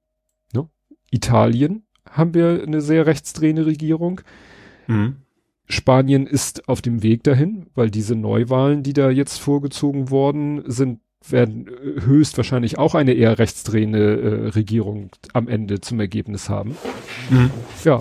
ne? 0.53 0.69
Italien 1.11 1.86
haben 2.11 2.35
wir 2.35 2.63
eine 2.67 2.81
sehr 2.81 3.07
rechtsdrehende 3.07 3.67
Regierung. 3.67 4.21
Mhm. 4.87 5.17
Spanien 5.69 6.27
ist 6.27 6.69
auf 6.69 6.81
dem 6.81 7.03
Weg 7.03 7.25
dahin, 7.25 7.67
weil 7.75 7.91
diese 7.91 8.15
Neuwahlen, 8.15 8.83
die 8.83 8.93
da 8.93 9.11
jetzt 9.11 9.39
vorgezogen 9.39 10.11
worden 10.11 10.63
sind, 10.67 11.01
werden 11.29 11.67
äh, 11.67 12.03
höchstwahrscheinlich 12.03 12.79
auch 12.79 12.95
eine 12.95 13.13
eher 13.13 13.39
rechtsdrehende 13.39 14.21
äh, 14.21 14.49
Regierung 14.51 15.11
am 15.33 15.49
Ende 15.49 15.81
zum 15.81 16.01
Ergebnis 16.01 16.49
haben. 16.49 16.77
Mhm. 17.31 17.51
Ja. 17.85 18.01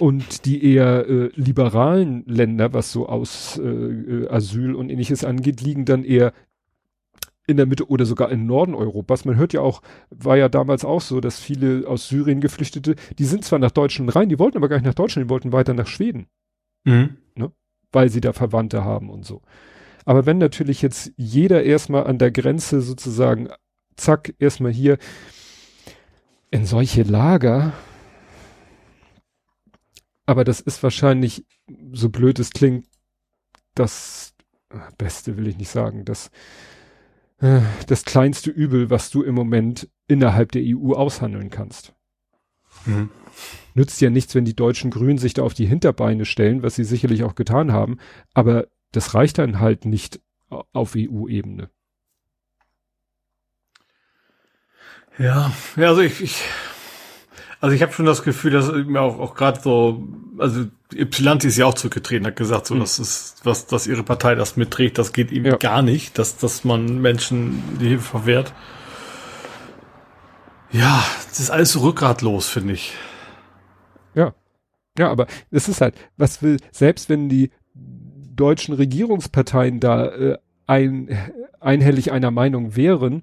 Und 0.00 0.44
die 0.44 0.64
eher 0.64 1.06
äh, 1.08 1.30
liberalen 1.34 2.24
Länder, 2.26 2.72
was 2.72 2.90
so 2.90 3.08
aus 3.08 3.60
äh, 3.62 3.68
äh, 3.68 4.28
Asyl 4.28 4.74
und 4.74 4.90
ähnliches 4.90 5.24
angeht, 5.24 5.60
liegen 5.60 5.84
dann 5.84 6.04
eher 6.04 6.32
in 7.46 7.56
der 7.56 7.66
Mitte 7.66 7.88
oder 7.88 8.06
sogar 8.06 8.30
im 8.30 8.46
Norden 8.46 8.74
Europas. 8.74 9.24
Man 9.24 9.36
hört 9.36 9.52
ja 9.52 9.60
auch, 9.60 9.82
war 10.10 10.36
ja 10.36 10.48
damals 10.48 10.84
auch 10.84 11.00
so, 11.00 11.20
dass 11.20 11.40
viele 11.40 11.86
aus 11.86 12.08
Syrien 12.08 12.40
Geflüchtete, 12.40 12.96
die 13.18 13.24
sind 13.24 13.44
zwar 13.44 13.58
nach 13.58 13.70
Deutschland 13.70 14.14
rein, 14.14 14.28
die 14.28 14.38
wollten 14.38 14.56
aber 14.56 14.68
gar 14.68 14.76
nicht 14.76 14.86
nach 14.86 14.94
Deutschland, 14.94 15.26
die 15.26 15.30
wollten 15.30 15.52
weiter 15.52 15.74
nach 15.74 15.86
Schweden. 15.86 16.26
Mhm. 16.84 17.18
Ne? 17.34 17.52
Weil 17.92 18.08
sie 18.08 18.20
da 18.20 18.32
Verwandte 18.32 18.84
haben 18.84 19.10
und 19.10 19.24
so. 19.24 19.42
Aber 20.04 20.26
wenn 20.26 20.38
natürlich 20.38 20.82
jetzt 20.82 21.12
jeder 21.16 21.62
erstmal 21.62 22.06
an 22.06 22.18
der 22.18 22.30
Grenze 22.30 22.80
sozusagen, 22.80 23.48
zack, 23.96 24.34
erstmal 24.38 24.72
hier 24.72 24.98
in 26.50 26.66
solche 26.66 27.02
Lager, 27.02 27.72
aber 30.26 30.44
das 30.44 30.60
ist 30.60 30.82
wahrscheinlich, 30.82 31.44
so 31.92 32.08
blöd 32.08 32.38
es 32.38 32.50
klingt, 32.50 32.86
das 33.74 34.34
Beste 34.96 35.36
will 35.36 35.46
ich 35.46 35.56
nicht 35.56 35.68
sagen, 35.68 36.04
das, 36.04 36.30
äh, 37.38 37.60
das 37.86 38.04
kleinste 38.04 38.50
Übel, 38.50 38.90
was 38.90 39.10
du 39.10 39.22
im 39.22 39.34
Moment 39.34 39.88
innerhalb 40.06 40.52
der 40.52 40.62
EU 40.64 40.92
aushandeln 40.92 41.50
kannst. 41.50 41.94
Mhm. 42.86 43.10
Nützt 43.74 44.00
ja 44.00 44.10
nichts, 44.10 44.34
wenn 44.34 44.44
die 44.44 44.56
deutschen 44.56 44.90
Grünen 44.90 45.18
sich 45.18 45.34
da 45.34 45.42
auf 45.42 45.54
die 45.54 45.66
Hinterbeine 45.66 46.24
stellen, 46.24 46.62
was 46.62 46.74
sie 46.76 46.84
sicherlich 46.84 47.24
auch 47.24 47.34
getan 47.34 47.72
haben, 47.72 47.98
aber 48.34 48.68
das 48.92 49.14
reicht 49.14 49.38
dann 49.38 49.58
halt 49.58 49.84
nicht 49.84 50.20
auf 50.48 50.94
EU-Ebene. 50.96 51.70
Ja, 55.18 55.52
ja, 55.76 55.88
also 55.88 56.00
ich, 56.02 56.20
ich 56.20 56.42
Also 57.64 57.74
ich 57.74 57.80
habe 57.80 57.94
schon 57.94 58.04
das 58.04 58.22
Gefühl, 58.22 58.50
dass 58.50 58.70
mir 58.70 59.00
auch, 59.00 59.18
auch 59.18 59.34
gerade 59.34 59.58
so, 59.58 60.06
also 60.36 60.66
Ypsilanti 60.94 61.48
ist 61.48 61.56
ja 61.56 61.64
auch 61.64 61.72
zurückgetreten, 61.72 62.26
hat 62.26 62.36
gesagt, 62.36 62.66
so, 62.66 62.74
mhm. 62.74 62.80
das 62.80 62.98
ist, 62.98 63.36
was, 63.44 63.66
dass 63.66 63.86
ihre 63.86 64.02
Partei 64.02 64.34
das 64.34 64.58
mitträgt, 64.58 64.98
das 64.98 65.14
geht 65.14 65.32
ihm 65.32 65.46
ja. 65.46 65.56
gar 65.56 65.80
nicht, 65.80 66.18
dass, 66.18 66.36
dass 66.36 66.64
man 66.64 67.00
Menschen 67.00 67.62
die 67.80 67.88
Hilfe 67.88 68.04
verwehrt. 68.04 68.52
Ja, 70.72 71.02
das 71.30 71.40
ist 71.40 71.48
alles 71.48 71.72
so 71.72 71.80
rückgratlos, 71.80 72.48
finde 72.48 72.74
ich. 72.74 72.92
Ja. 74.14 74.34
Ja, 74.98 75.10
aber 75.10 75.26
es 75.50 75.66
ist 75.66 75.80
halt, 75.80 75.94
was 76.18 76.42
will, 76.42 76.58
selbst 76.70 77.08
wenn 77.08 77.30
die 77.30 77.50
deutschen 77.72 78.74
Regierungsparteien 78.74 79.80
da 79.80 80.08
äh, 80.08 80.38
ein, 80.66 81.08
einhellig 81.60 82.12
einer 82.12 82.30
Meinung 82.30 82.76
wären, 82.76 83.22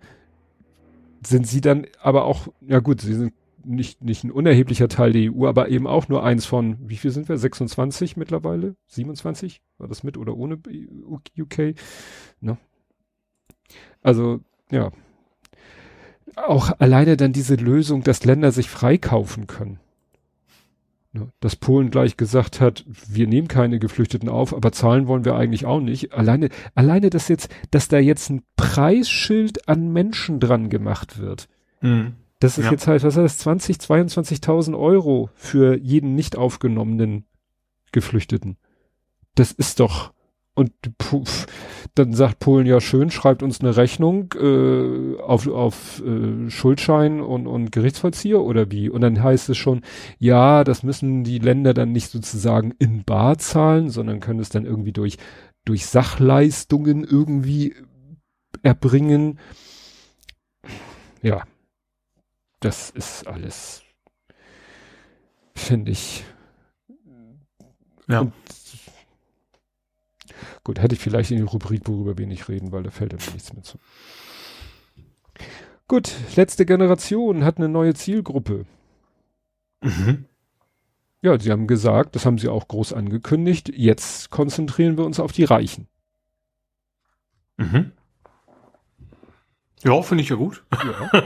sind 1.23 1.45
sie 1.45 1.61
dann 1.61 1.85
aber 2.01 2.25
auch, 2.25 2.47
ja 2.61 2.79
gut, 2.79 3.01
sie 3.01 3.13
sind 3.13 3.33
nicht, 3.65 4.03
nicht 4.03 4.23
ein 4.23 4.31
unerheblicher 4.31 4.87
Teil 4.87 5.13
der 5.13 5.33
EU, 5.33 5.47
aber 5.47 5.69
eben 5.69 5.87
auch 5.87 6.07
nur 6.07 6.23
eins 6.23 6.45
von, 6.45 6.77
wie 6.81 6.97
viel 6.97 7.11
sind 7.11 7.29
wir? 7.29 7.37
26 7.37 8.17
mittlerweile? 8.17 8.75
27? 8.87 9.61
War 9.77 9.87
das 9.87 10.03
mit 10.03 10.17
oder 10.17 10.35
ohne 10.35 10.59
UK? 11.37 11.75
Ne? 12.39 12.57
Also, 14.01 14.39
ja. 14.71 14.91
Auch 16.35 16.71
alleine 16.79 17.17
dann 17.17 17.33
diese 17.33 17.55
Lösung, 17.55 18.03
dass 18.03 18.23
Länder 18.23 18.51
sich 18.51 18.69
freikaufen 18.69 19.47
können. 19.47 19.79
Ne? 21.13 21.31
Dass 21.41 21.57
Polen 21.57 21.91
gleich 21.91 22.15
gesagt 22.15 22.61
hat, 22.61 22.85
wir 22.87 23.27
nehmen 23.27 23.49
keine 23.49 23.79
Geflüchteten 23.79 24.29
auf, 24.29 24.53
aber 24.55 24.71
zahlen 24.71 25.07
wollen 25.07 25.25
wir 25.25 25.35
eigentlich 25.35 25.65
auch 25.65 25.81
nicht. 25.81 26.13
Alleine, 26.13 26.49
alleine, 26.73 27.09
dass 27.09 27.27
jetzt, 27.27 27.49
dass 27.69 27.89
da 27.89 27.99
jetzt 27.99 28.29
ein 28.29 28.43
Preisschild 28.55 29.67
an 29.67 29.91
Menschen 29.91 30.39
dran 30.39 30.69
gemacht 30.69 31.19
wird. 31.19 31.49
Mhm. 31.81 32.13
Das 32.41 32.57
ist 32.57 32.65
ja. 32.65 32.71
jetzt 32.71 32.87
halt, 32.87 33.03
was 33.03 33.17
heißt 33.17 33.23
das, 33.23 33.37
20, 33.37 33.77
22.000 33.77 34.77
Euro 34.77 35.29
für 35.35 35.77
jeden 35.77 36.15
nicht 36.15 36.35
aufgenommenen 36.35 37.25
Geflüchteten. 37.91 38.57
Das 39.35 39.51
ist 39.51 39.79
doch, 39.79 40.11
und 40.55 40.71
puf, 40.97 41.45
dann 41.93 42.13
sagt 42.13 42.39
Polen 42.39 42.65
ja 42.65 42.81
schön, 42.81 43.11
schreibt 43.11 43.43
uns 43.43 43.61
eine 43.61 43.77
Rechnung 43.77 44.33
äh, 44.33 45.21
auf, 45.21 45.47
auf 45.47 46.01
äh, 46.03 46.49
Schuldschein 46.49 47.21
und, 47.21 47.45
und 47.45 47.71
Gerichtsvollzieher 47.71 48.41
oder 48.41 48.71
wie? 48.71 48.89
Und 48.89 49.01
dann 49.01 49.21
heißt 49.21 49.49
es 49.49 49.57
schon, 49.59 49.81
ja, 50.17 50.63
das 50.63 50.81
müssen 50.81 51.23
die 51.23 51.37
Länder 51.37 51.75
dann 51.75 51.91
nicht 51.91 52.09
sozusagen 52.09 52.73
in 52.79 53.03
Bar 53.03 53.37
zahlen, 53.37 53.91
sondern 53.91 54.19
können 54.19 54.39
es 54.39 54.49
dann 54.49 54.65
irgendwie 54.65 54.93
durch, 54.93 55.17
durch 55.63 55.85
Sachleistungen 55.85 57.03
irgendwie 57.03 57.75
erbringen. 58.63 59.37
Ja, 61.21 61.43
das 62.61 62.89
ist 62.91 63.27
alles, 63.27 63.83
finde 65.53 65.91
ich. 65.91 66.23
Ja. 68.07 68.21
Und, 68.21 68.33
gut, 70.63 70.79
hätte 70.79 70.95
ich 70.95 71.01
vielleicht 71.01 71.31
in 71.31 71.37
die 71.37 71.43
Rubrik, 71.43 71.81
worüber 71.87 72.17
wir 72.17 72.27
nicht 72.27 72.47
reden, 72.47 72.71
weil 72.71 72.83
da 72.83 72.91
fällt 72.91 73.11
mir 73.11 73.33
nichts 73.33 73.51
mehr 73.53 73.63
zu. 73.63 73.77
Gut, 75.87 76.13
letzte 76.35 76.65
Generation 76.65 77.43
hat 77.43 77.57
eine 77.57 77.67
neue 77.67 77.93
Zielgruppe. 77.93 78.65
Mhm. 79.81 80.25
Ja, 81.21 81.39
sie 81.39 81.51
haben 81.51 81.67
gesagt, 81.67 82.15
das 82.15 82.25
haben 82.25 82.37
sie 82.37 82.47
auch 82.47 82.67
groß 82.67 82.93
angekündigt, 82.93 83.69
jetzt 83.75 84.29
konzentrieren 84.29 84.97
wir 84.97 85.05
uns 85.05 85.19
auf 85.19 85.31
die 85.31 85.43
Reichen. 85.43 85.87
Mhm. 87.57 87.91
Ja, 89.83 90.01
finde 90.01 90.23
ich 90.23 90.29
ja 90.29 90.35
gut. 90.35 90.63
Ja. 90.73 91.23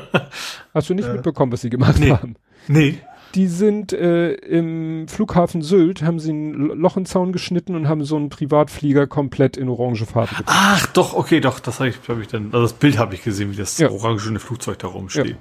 Hast 0.73 0.89
du 0.89 0.93
nicht 0.93 1.07
äh, 1.07 1.13
mitbekommen, 1.13 1.51
was 1.51 1.61
sie 1.61 1.69
gemacht 1.69 1.99
nee. 1.99 2.11
haben? 2.11 2.35
Nee. 2.67 2.99
Die 3.35 3.47
sind 3.47 3.91
äh, 3.91 4.31
im 4.33 5.09
Flughafen 5.09 5.61
Sylt, 5.61 6.01
haben 6.01 6.19
sie 6.19 6.31
ein 6.31 6.53
Loch 6.53 6.95
in 6.95 7.05
Zaun 7.05 7.33
geschnitten 7.33 7.75
und 7.75 7.89
haben 7.89 8.05
so 8.05 8.15
einen 8.15 8.29
Privatflieger 8.29 9.07
komplett 9.07 9.57
in 9.57 9.67
orange 9.67 10.05
Farbe 10.05 10.35
gebracht. 10.35 10.45
Ach, 10.47 10.85
doch, 10.93 11.13
okay, 11.13 11.41
doch, 11.41 11.59
das 11.59 11.79
habe 11.79 11.89
ich, 11.89 11.97
hab 12.07 12.19
ich 12.19 12.27
dann, 12.27 12.45
also 12.45 12.61
das 12.61 12.73
Bild 12.73 12.97
habe 12.97 13.13
ich 13.13 13.23
gesehen, 13.23 13.51
wie 13.51 13.57
das 13.57 13.77
ja. 13.77 13.89
orangene 13.91 14.39
Flugzeug 14.39 14.79
da 14.79 14.87
rumsteht. 14.87 15.31
Ja. 15.31 15.35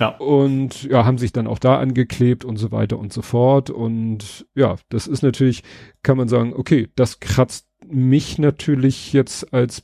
Ja. 0.00 0.08
Und 0.16 0.84
ja, 0.84 1.04
haben 1.04 1.18
sich 1.18 1.32
dann 1.32 1.46
auch 1.46 1.58
da 1.58 1.78
angeklebt 1.78 2.46
und 2.46 2.56
so 2.56 2.72
weiter 2.72 2.98
und 2.98 3.12
so 3.12 3.20
fort. 3.20 3.68
Und 3.68 4.46
ja, 4.54 4.76
das 4.88 5.06
ist 5.06 5.22
natürlich, 5.22 5.62
kann 6.02 6.16
man 6.16 6.26
sagen, 6.26 6.54
okay, 6.54 6.88
das 6.96 7.20
kratzt 7.20 7.66
mich 7.86 8.38
natürlich 8.38 9.12
jetzt 9.12 9.52
als 9.52 9.82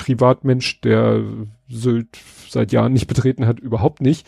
Privatmensch, 0.00 0.80
der 0.80 1.22
Sylt 1.68 2.18
seit 2.48 2.72
Jahren 2.72 2.92
nicht 2.92 3.06
betreten 3.06 3.46
hat, 3.46 3.60
überhaupt 3.60 4.00
nicht. 4.00 4.26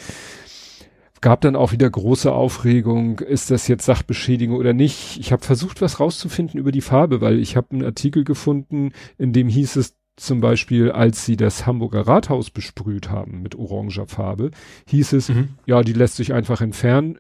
Gab 1.21 1.41
dann 1.41 1.55
auch 1.55 1.71
wieder 1.71 1.89
große 1.89 2.33
Aufregung, 2.33 3.21
ist 3.21 3.53
das 3.53 3.69
jetzt 3.69 3.85
Sachbeschädigung 3.85 4.57
oder 4.57 4.73
nicht? 4.73 5.19
Ich 5.21 5.33
habe 5.33 5.45
versucht, 5.45 5.81
was 5.81 6.01
rauszufinden 6.01 6.59
über 6.59 6.73
die 6.73 6.81
Farbe, 6.81 7.21
weil 7.21 7.39
ich 7.39 7.57
habe 7.57 7.69
einen 7.71 7.85
Artikel 7.85 8.25
gefunden, 8.25 8.93
in 9.19 9.33
dem 9.33 9.49
hieß 9.49 9.77
es 9.77 9.97
zum 10.17 10.41
Beispiel, 10.41 10.91
als 10.91 11.25
sie 11.25 11.37
das 11.37 11.65
Hamburger 11.65 12.07
Rathaus 12.07 12.51
besprüht 12.51 13.09
haben 13.09 13.41
mit 13.41 13.55
oranger 13.55 14.07
Farbe, 14.07 14.51
hieß 14.89 15.13
es, 15.15 15.29
mhm. 15.29 15.51
ja, 15.65 15.83
die 15.83 15.93
lässt 15.93 16.17
sich 16.17 16.33
einfach 16.33 16.61
entfernen. 16.61 17.19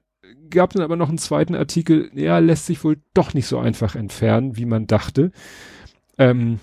Gab 0.50 0.72
dann 0.72 0.82
aber 0.82 0.96
noch 0.96 1.08
einen 1.08 1.18
zweiten 1.18 1.54
Artikel, 1.54 2.10
ja, 2.14 2.38
lässt 2.38 2.66
sich 2.66 2.84
wohl 2.84 2.98
doch 3.14 3.34
nicht 3.34 3.46
so 3.46 3.58
einfach 3.58 3.94
entfernen, 3.94 4.56
wie 4.56 4.66
man 4.66 4.86
dachte. 4.86 5.30
Ähm, 6.18 6.58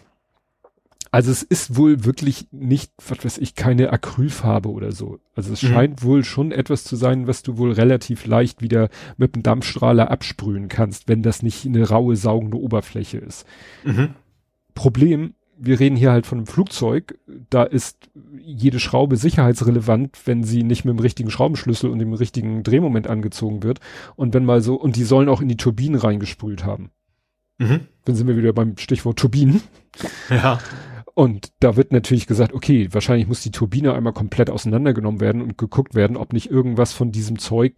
also 1.11 1.31
es 1.31 1.41
ist 1.41 1.75
wohl 1.75 2.05
wirklich 2.05 2.47
nicht, 2.51 2.91
was 3.07 3.25
weiß 3.25 3.37
ich, 3.39 3.55
keine 3.55 3.91
Acrylfarbe 3.91 4.69
oder 4.69 4.91
so. 4.91 5.19
Also 5.35 5.53
es 5.53 5.63
mhm. 5.63 5.67
scheint 5.67 6.03
wohl 6.03 6.23
schon 6.23 6.51
etwas 6.51 6.83
zu 6.83 6.95
sein, 6.95 7.27
was 7.27 7.41
du 7.41 7.57
wohl 7.57 7.71
relativ 7.71 8.25
leicht 8.25 8.61
wieder 8.61 8.89
mit 9.17 9.33
einem 9.33 9.43
Dampfstrahler 9.43 10.11
absprühen 10.11 10.67
kannst, 10.67 11.07
wenn 11.07 11.23
das 11.23 11.41
nicht 11.41 11.65
eine 11.65 11.87
raue, 11.87 12.15
saugende 12.15 12.57
Oberfläche 12.57 13.17
ist. 13.17 13.45
Mhm. 13.83 14.09
Problem, 14.75 15.33
wir 15.57 15.79
reden 15.79 15.95
hier 15.95 16.11
halt 16.11 16.27
von 16.27 16.37
einem 16.37 16.47
Flugzeug, 16.47 17.17
da 17.49 17.63
ist 17.63 18.09
jede 18.37 18.79
Schraube 18.79 19.17
sicherheitsrelevant, 19.17 20.17
wenn 20.25 20.43
sie 20.43 20.63
nicht 20.63 20.85
mit 20.85 20.93
dem 20.93 20.99
richtigen 20.99 21.31
Schraubenschlüssel 21.31 21.89
und 21.89 21.99
dem 21.99 22.13
richtigen 22.13 22.63
Drehmoment 22.63 23.07
angezogen 23.07 23.63
wird. 23.63 23.79
Und 24.15 24.33
wenn 24.33 24.45
mal 24.45 24.61
so, 24.61 24.75
und 24.75 24.95
die 24.95 25.03
sollen 25.03 25.27
auch 25.27 25.41
in 25.41 25.49
die 25.49 25.57
Turbinen 25.57 25.99
reingesprüht 25.99 26.63
haben. 26.65 26.91
Mhm. 27.59 27.81
Dann 28.05 28.15
sind 28.15 28.27
wir 28.27 28.37
wieder 28.37 28.53
beim 28.53 28.77
Stichwort 28.77 29.19
Turbinen. 29.19 29.61
Ja. 30.29 30.59
Und 31.13 31.51
da 31.59 31.75
wird 31.75 31.91
natürlich 31.91 32.27
gesagt, 32.27 32.53
okay, 32.53 32.87
wahrscheinlich 32.91 33.27
muss 33.27 33.41
die 33.41 33.51
Turbine 33.51 33.93
einmal 33.93 34.13
komplett 34.13 34.49
auseinandergenommen 34.49 35.19
werden 35.19 35.41
und 35.41 35.57
geguckt 35.57 35.93
werden, 35.93 36.15
ob 36.15 36.31
nicht 36.31 36.49
irgendwas 36.49 36.93
von 36.93 37.11
diesem 37.11 37.37
Zeug, 37.37 37.73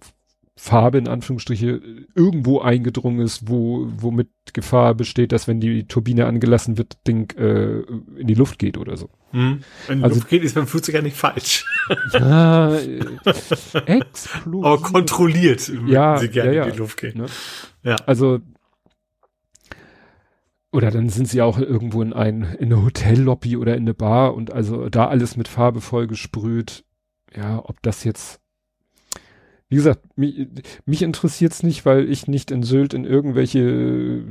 Farbe 0.55 0.99
in 0.99 1.07
Anführungsstriche, 1.07 1.81
irgendwo 2.13 2.59
eingedrungen 2.59 3.19
ist, 3.19 3.49
wo, 3.49 3.87
womit 3.97 4.29
Gefahr 4.53 4.93
besteht, 4.93 5.31
dass 5.31 5.47
wenn 5.47 5.59
die 5.59 5.87
Turbine 5.87 6.27
angelassen 6.27 6.77
wird, 6.77 6.97
Ding 7.07 7.31
äh, 7.35 7.79
in 8.19 8.27
die 8.27 8.35
Luft 8.35 8.59
geht 8.59 8.77
oder 8.77 8.95
so. 8.95 9.09
Hm. 9.31 9.63
Wenn 9.87 9.97
die 9.99 10.03
also, 10.03 10.17
Luft 10.17 10.29
geht, 10.29 10.43
ist 10.43 10.53
beim 10.53 10.67
Flugzeug 10.67 10.95
ja 10.95 11.01
nicht 11.01 11.17
falsch. 11.17 11.65
Ja, 12.13 12.75
äh, 12.75 12.99
explosiv. 13.85 14.65
Aber 14.65 14.81
kontrolliert, 14.81 15.69
ja, 15.87 16.17
sie 16.17 16.29
gerne 16.29 16.53
ja, 16.53 16.61
ja, 16.61 16.65
in 16.65 16.73
die 16.73 16.77
Luft 16.77 17.01
gehen. 17.01 17.17
Ne? 17.17 17.25
Ja. 17.83 17.95
Also 18.05 18.39
oder 20.71 20.89
dann 20.89 21.09
sind 21.09 21.27
sie 21.27 21.41
auch 21.41 21.57
irgendwo 21.59 22.01
in 22.01 22.13
ein, 22.13 22.43
in 22.59 22.71
eine 22.71 22.83
Hotellobby 22.83 23.57
oder 23.57 23.75
in 23.75 23.83
eine 23.83 23.93
Bar 23.93 24.33
und 24.33 24.53
also 24.53 24.89
da 24.89 25.07
alles 25.07 25.35
mit 25.35 25.47
Farbe 25.47 25.81
voll 25.81 26.07
gesprüht. 26.07 26.85
Ja, 27.35 27.61
ob 27.63 27.81
das 27.81 28.03
jetzt, 28.03 28.39
wie 29.67 29.75
gesagt, 29.75 30.17
mich, 30.17 30.47
mich 30.85 31.01
interessiert's 31.01 31.63
nicht, 31.63 31.85
weil 31.85 32.09
ich 32.09 32.27
nicht 32.27 32.51
in 32.51 32.63
Sylt 32.63 32.93
in 32.93 33.05
irgendwelche, 33.05 34.23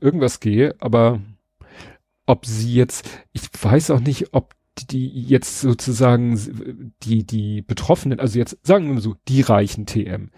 irgendwas 0.00 0.40
gehe, 0.40 0.74
aber 0.78 1.20
ob 2.26 2.46
sie 2.46 2.74
jetzt, 2.74 3.08
ich 3.32 3.42
weiß 3.60 3.90
auch 3.90 4.00
nicht, 4.00 4.32
ob 4.32 4.54
die 4.90 5.08
jetzt 5.08 5.60
sozusagen 5.60 6.90
die, 7.02 7.26
die 7.26 7.60
Betroffenen, 7.60 8.20
also 8.20 8.38
jetzt 8.38 8.58
sagen 8.62 8.86
wir 8.86 8.94
mal 8.94 9.00
so, 9.00 9.16
die 9.28 9.42
reichen 9.42 9.84
TM. 9.84 10.30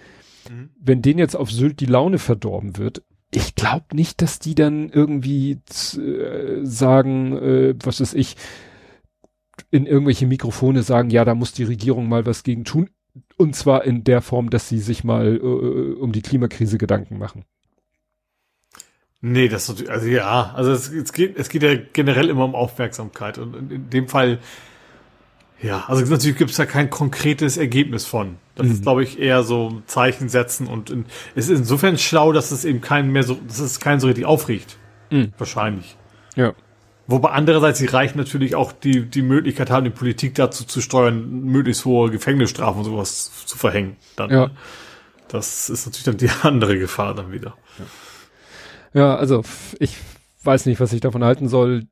Mhm. 0.51 0.71
Wenn 0.81 1.03
denen 1.03 1.21
jetzt 1.21 1.37
auf 1.37 1.53
Sylt 1.53 1.79
die 1.79 1.87
Laune 1.87 2.19
verdorben 2.19 2.77
wird, 2.77 3.03
ich 3.35 3.55
glaube 3.55 3.87
nicht, 3.95 4.23
dass 4.23 4.39
die 4.39 4.55
dann 4.55 4.91
irgendwie 4.91 5.59
äh, 5.97 6.65
sagen, 6.65 7.37
äh, 7.37 7.75
was 7.83 8.01
ist 8.01 8.15
ich, 8.15 8.37
in 9.71 9.87
irgendwelche 9.87 10.27
Mikrofone 10.27 10.83
sagen, 10.83 11.11
ja, 11.11 11.25
da 11.25 11.35
muss 11.35 11.53
die 11.53 11.65
Regierung 11.65 12.09
mal 12.09 12.27
was 12.27 12.43
gegen 12.43 12.65
tun. 12.65 12.91
Und 13.37 13.55
zwar 13.55 13.85
in 13.85 14.05
der 14.05 14.23
Form, 14.23 14.51
dass 14.51 14.69
sie 14.69 14.79
sich 14.79 15.05
mal 15.05 15.37
äh, 15.37 15.39
um 15.41 16.13
die 16.13 16.23
Klimakrise 16.23 16.79
Gedanken 16.79 17.19
machen. 17.19 17.45
Nee, 19.21 19.49
das 19.49 19.71
also 19.89 20.07
ja, 20.07 20.53
also 20.55 20.71
es, 20.71 20.93
es 20.93 21.13
geht 21.13 21.39
es 21.39 21.49
geht 21.49 21.63
ja 21.63 21.75
generell 21.95 22.29
immer 22.29 22.45
um 22.45 22.55
Aufmerksamkeit 22.55 23.39
und 23.39 23.73
in 23.73 23.89
dem 23.89 24.07
Fall 24.07 24.39
ja, 25.65 25.85
also 25.87 26.05
natürlich 26.05 26.37
gibt 26.37 26.51
es 26.51 26.59
da 26.59 26.67
kein 26.67 26.91
konkretes 26.91 27.57
Ergebnis 27.57 28.05
von. 28.05 28.37
Das 28.55 28.67
mhm. 28.67 28.73
ist, 28.73 28.83
glaube 28.83 29.03
ich, 29.03 29.19
eher 29.19 29.43
so 29.43 29.83
Zeichen 29.87 30.29
setzen 30.29 30.67
und 30.67 30.91
in, 30.91 31.07
es 31.35 31.49
ist 31.49 31.59
insofern 31.61 31.97
schlau, 31.97 32.33
dass 32.33 32.51
es 32.51 32.67
eben 32.67 32.83
keinen 32.83 33.13
mehr 33.13 33.23
so, 33.23 33.39
dass 33.49 33.61
es 33.61 33.81
keinen 33.81 33.99
so 33.99 34.07
richtig 34.07 34.27
aufregt. 34.27 34.77
Mhm. 35.11 35.33
Wahrscheinlich. 35.39 35.97
Ja. 36.37 36.53
Wobei 37.07 37.31
andererseits 37.31 37.79
die 37.79 37.87
Reichen 37.87 38.19
natürlich 38.19 38.55
auch 38.55 38.73
die, 38.73 39.07
die 39.07 39.23
Möglichkeit 39.23 39.71
haben, 39.71 39.85
die 39.85 39.91
Politik 39.91 40.35
dazu 40.35 40.65
zu 40.65 40.83
steuern, 40.83 41.45
möglichst 41.45 41.87
hohe 41.87 42.11
Gefängnisstrafen 42.11 42.81
und 42.81 42.85
sowas 42.85 43.31
zu 43.47 43.57
verhängen. 43.57 43.97
Dann. 44.17 44.31
Ja. 44.31 44.51
Das 45.29 45.71
ist 45.71 45.87
natürlich 45.87 46.05
dann 46.05 46.19
die 46.19 46.31
andere 46.47 46.79
Gefahr 46.79 47.15
dann 47.15 47.33
wieder. 47.33 47.57
Ja, 48.93 49.01
ja 49.01 49.17
also 49.17 49.43
ich 49.79 49.97
weiß 50.43 50.67
nicht, 50.67 50.79
was 50.79 50.93
ich 50.93 51.01
davon 51.01 51.25
halten 51.25 51.49
soll 51.49 51.87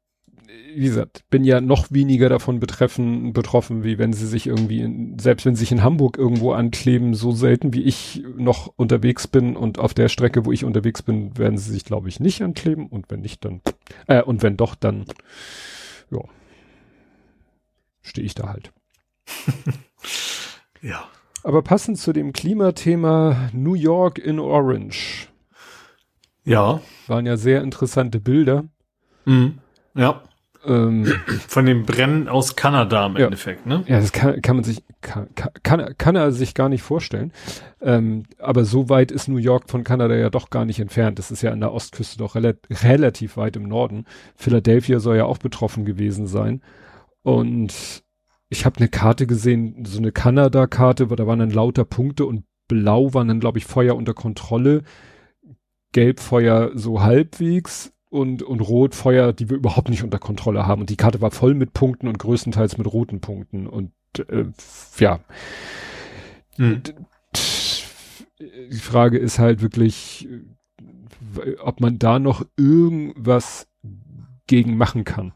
wie 0.74 0.86
gesagt, 0.86 1.24
bin 1.30 1.44
ja 1.44 1.60
noch 1.60 1.90
weniger 1.90 2.28
davon 2.28 2.60
betreffen, 2.60 3.32
betroffen, 3.32 3.84
wie 3.84 3.98
wenn 3.98 4.12
sie 4.12 4.26
sich 4.26 4.46
irgendwie, 4.46 4.80
in, 4.80 5.18
selbst 5.18 5.46
wenn 5.46 5.54
sie 5.54 5.60
sich 5.60 5.72
in 5.72 5.82
Hamburg 5.82 6.18
irgendwo 6.18 6.52
ankleben, 6.52 7.14
so 7.14 7.32
selten 7.32 7.72
wie 7.72 7.82
ich 7.82 8.22
noch 8.36 8.72
unterwegs 8.76 9.26
bin 9.26 9.56
und 9.56 9.78
auf 9.78 9.94
der 9.94 10.08
Strecke, 10.08 10.44
wo 10.44 10.52
ich 10.52 10.64
unterwegs 10.64 11.02
bin, 11.02 11.36
werden 11.36 11.58
sie 11.58 11.72
sich, 11.72 11.84
glaube 11.84 12.08
ich, 12.08 12.20
nicht 12.20 12.42
ankleben 12.42 12.86
und 12.86 13.10
wenn 13.10 13.20
nicht, 13.20 13.44
dann, 13.44 13.60
äh, 14.06 14.22
und 14.22 14.42
wenn 14.42 14.56
doch, 14.56 14.74
dann, 14.74 15.04
ja, 16.10 16.20
stehe 18.02 18.26
ich 18.26 18.34
da 18.34 18.48
halt. 18.48 18.72
ja. 20.82 21.04
Aber 21.44 21.62
passend 21.62 21.98
zu 21.98 22.12
dem 22.12 22.32
Klimathema 22.32 23.50
New 23.52 23.74
York 23.74 24.18
in 24.18 24.38
Orange. 24.38 25.28
Ja. 26.44 26.80
Waren 27.06 27.26
ja 27.26 27.36
sehr 27.36 27.62
interessante 27.62 28.20
Bilder. 28.20 28.64
Mhm. 29.24 29.58
Ja. 29.94 30.22
Ähm, 30.64 31.06
Von 31.48 31.66
dem 31.66 31.84
Brennen 31.84 32.28
aus 32.28 32.54
Kanada 32.54 33.06
im 33.06 33.16
ja. 33.16 33.24
Endeffekt, 33.24 33.66
ne? 33.66 33.82
Ja, 33.86 34.00
das 34.00 34.12
kann, 34.12 34.40
kann 34.42 34.56
man 34.56 34.64
sich, 34.64 34.82
kann, 35.00 35.28
kann, 35.62 35.94
kann 35.98 36.16
er 36.16 36.30
sich 36.32 36.54
gar 36.54 36.68
nicht 36.68 36.82
vorstellen. 36.82 37.32
Ähm, 37.80 38.24
aber 38.38 38.64
so 38.64 38.88
weit 38.88 39.10
ist 39.10 39.28
New 39.28 39.38
York 39.38 39.68
von 39.68 39.82
Kanada 39.82 40.14
ja 40.14 40.30
doch 40.30 40.50
gar 40.50 40.64
nicht 40.64 40.78
entfernt. 40.78 41.18
Das 41.18 41.30
ist 41.30 41.42
ja 41.42 41.50
an 41.50 41.60
der 41.60 41.72
Ostküste 41.72 42.18
doch 42.18 42.36
rel 42.36 42.58
relativ 42.70 43.36
weit 43.36 43.56
im 43.56 43.64
Norden. 43.64 44.06
Philadelphia 44.36 45.00
soll 45.00 45.16
ja 45.16 45.24
auch 45.24 45.38
betroffen 45.38 45.84
gewesen 45.84 46.26
sein. 46.26 46.62
Und 47.22 48.04
ich 48.48 48.64
habe 48.64 48.78
eine 48.78 48.88
Karte 48.88 49.26
gesehen, 49.26 49.84
so 49.84 49.98
eine 49.98 50.12
Kanada-Karte, 50.12 51.06
da 51.06 51.26
waren 51.26 51.38
dann 51.38 51.50
lauter 51.50 51.84
Punkte 51.84 52.26
und 52.26 52.44
blau 52.68 53.14
waren 53.14 53.28
dann, 53.28 53.40
glaube 53.40 53.58
ich, 53.58 53.64
Feuer 53.64 53.96
unter 53.96 54.14
Kontrolle. 54.14 54.82
Gelb 55.92 56.20
Feuer 56.20 56.70
so 56.74 57.02
halbwegs 57.02 57.91
und, 58.12 58.42
und 58.42 58.60
Rot 58.60 58.94
Feuer, 58.94 59.32
die 59.32 59.48
wir 59.48 59.56
überhaupt 59.56 59.88
nicht 59.88 60.04
unter 60.04 60.18
Kontrolle 60.18 60.66
haben. 60.66 60.82
Und 60.82 60.90
die 60.90 60.96
Karte 60.96 61.22
war 61.22 61.30
voll 61.30 61.54
mit 61.54 61.72
Punkten 61.72 62.08
und 62.08 62.18
größtenteils 62.18 62.76
mit 62.76 62.86
roten 62.86 63.20
Punkten. 63.22 63.66
Und 63.66 63.92
äh, 64.28 64.44
ja. 64.98 65.20
Hm. 66.56 66.82
Die 68.38 68.76
Frage 68.76 69.16
ist 69.16 69.38
halt 69.38 69.62
wirklich, 69.62 70.28
ob 71.62 71.80
man 71.80 71.98
da 71.98 72.18
noch 72.18 72.44
irgendwas 72.58 73.66
gegen 74.46 74.76
machen 74.76 75.04
kann. 75.04 75.32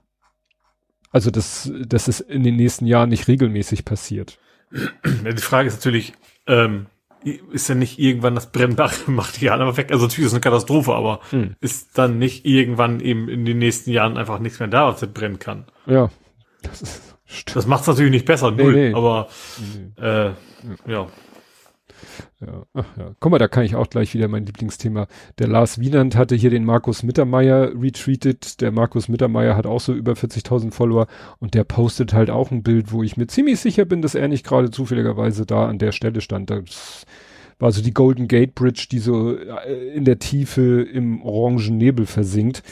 Also, 1.11 1.31
dass, 1.31 1.73
dass 1.86 2.09
es 2.09 2.20
in 2.20 2.44
den 2.44 2.57
nächsten 2.57 2.85
Jahren 2.85 3.09
nicht 3.09 3.27
regelmäßig 3.27 3.86
passiert. 3.86 4.39
Die 4.70 5.36
Frage 5.39 5.69
ist 5.69 5.77
natürlich, 5.77 6.12
ähm, 6.47 6.86
ist 7.27 7.69
ja 7.69 7.74
nicht 7.74 7.98
irgendwann 7.98 8.35
das 8.35 8.53
brennbare 8.53 8.94
Material 9.07 9.61
aber 9.61 9.77
weg. 9.77 9.90
Also 9.90 10.07
natürlich 10.07 10.27
ist 10.27 10.32
es 10.32 10.35
eine 10.35 10.40
Katastrophe, 10.40 10.94
aber 10.94 11.20
hm. 11.31 11.57
ist 11.61 11.98
dann 11.98 12.19
nicht 12.19 12.47
irgendwann 12.47 13.01
eben 13.01 13.28
in 13.28 13.44
den 13.44 13.59
nächsten 13.59 13.90
Jahren 13.90 14.16
einfach 14.16 14.39
nichts 14.39 14.59
mehr 14.61 14.69
da, 14.69 14.89
was 14.89 15.07
brennen 15.12 15.39
kann. 15.39 15.66
Ja. 15.86 16.11
Das, 16.62 16.82
ist, 16.82 17.03
das 17.55 17.66
macht 17.66 17.82
es 17.82 17.89
natürlich 17.89 18.12
nicht 18.12 18.27
besser, 18.27 18.51
null, 18.51 18.73
nee, 18.73 18.89
nee. 18.89 18.94
aber. 18.94 19.28
Äh, 19.97 20.27
ja. 20.27 20.35
Ja, 20.90 21.07
ach 22.74 22.97
ja. 22.97 23.14
Guck 23.20 23.32
mal, 23.32 23.38
da 23.38 23.48
kann 23.48 23.64
ich 23.64 23.76
auch 23.76 23.88
gleich 23.88 24.14
wieder 24.14 24.28
mein 24.28 24.47
Lieblingsthema. 24.47 25.06
Der 25.38 25.48
Lars 25.48 25.80
Wienand 25.80 26.16
hatte 26.16 26.34
hier 26.34 26.51
den 26.51 26.64
Markus 26.64 27.02
Mittermeier 27.02 27.72
retweetet. 27.80 28.60
Der 28.60 28.72
Markus 28.72 29.09
Mittermeier 29.09 29.56
hat 29.56 29.66
auch 29.66 29.80
so 29.80 29.93
über 29.93 30.12
40.000 30.12 30.72
Follower 30.72 31.06
und 31.38 31.55
der 31.55 31.64
postet 31.64 32.12
halt 32.12 32.30
auch 32.30 32.51
ein 32.51 32.62
Bild, 32.62 32.93
wo 32.93 33.02
ich 33.02 33.16
mir 33.16 33.26
ziemlich 33.26 33.60
sicher 33.60 33.84
bin, 33.84 34.02
dass 34.02 34.14
er 34.14 34.28
nicht 34.28 34.47
gerade 34.47 34.70
zufälligerweise 34.70 35.47
da 35.47 35.68
an 35.68 35.78
der 35.78 35.93
Stelle 35.93 36.20
stand. 36.20 36.51
Das 36.51 37.06
war 37.59 37.72
so 37.72 37.82
die 37.82 37.94
Golden 37.94 38.28
Gate 38.28 38.55
Bridge, 38.55 38.86
die 38.90 38.98
so 38.98 39.36
äh, 39.36 39.94
in 39.94 40.05
der 40.05 40.18
Tiefe 40.18 40.82
im 40.82 41.22
orangen 41.22 41.76
Nebel 41.76 42.06
versinkt. 42.06 42.62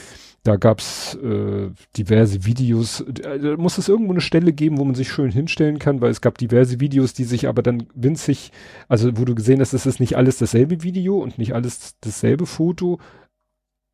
Da 0.45 0.57
gab's 0.57 1.15
äh, 1.15 1.71
diverse 1.97 2.45
Videos. 2.45 3.03
Da 3.11 3.57
muss 3.57 3.79
es 3.79 3.89
irgendwo 3.89 4.11
eine 4.11 4.21
Stelle 4.21 4.53
geben, 4.53 4.77
wo 4.77 4.85
man 4.85 4.93
sich 4.93 5.11
schön 5.11 5.31
hinstellen 5.31 5.79
kann, 5.79 6.01
weil 6.01 6.11
es 6.11 6.21
gab 6.21 6.37
diverse 6.37 6.79
Videos, 6.79 7.13
die 7.13 7.23
sich 7.23 7.47
aber 7.47 7.63
dann 7.63 7.87
winzig, 7.95 8.51
also 8.87 9.17
wo 9.17 9.25
du 9.25 9.33
gesehen 9.33 9.59
hast, 9.59 9.73
es 9.73 9.87
ist 9.87 9.99
nicht 9.99 10.17
alles 10.17 10.37
dasselbe 10.37 10.83
Video 10.83 11.17
und 11.17 11.39
nicht 11.39 11.55
alles 11.55 11.95
dasselbe 11.99 12.45
Foto, 12.45 12.99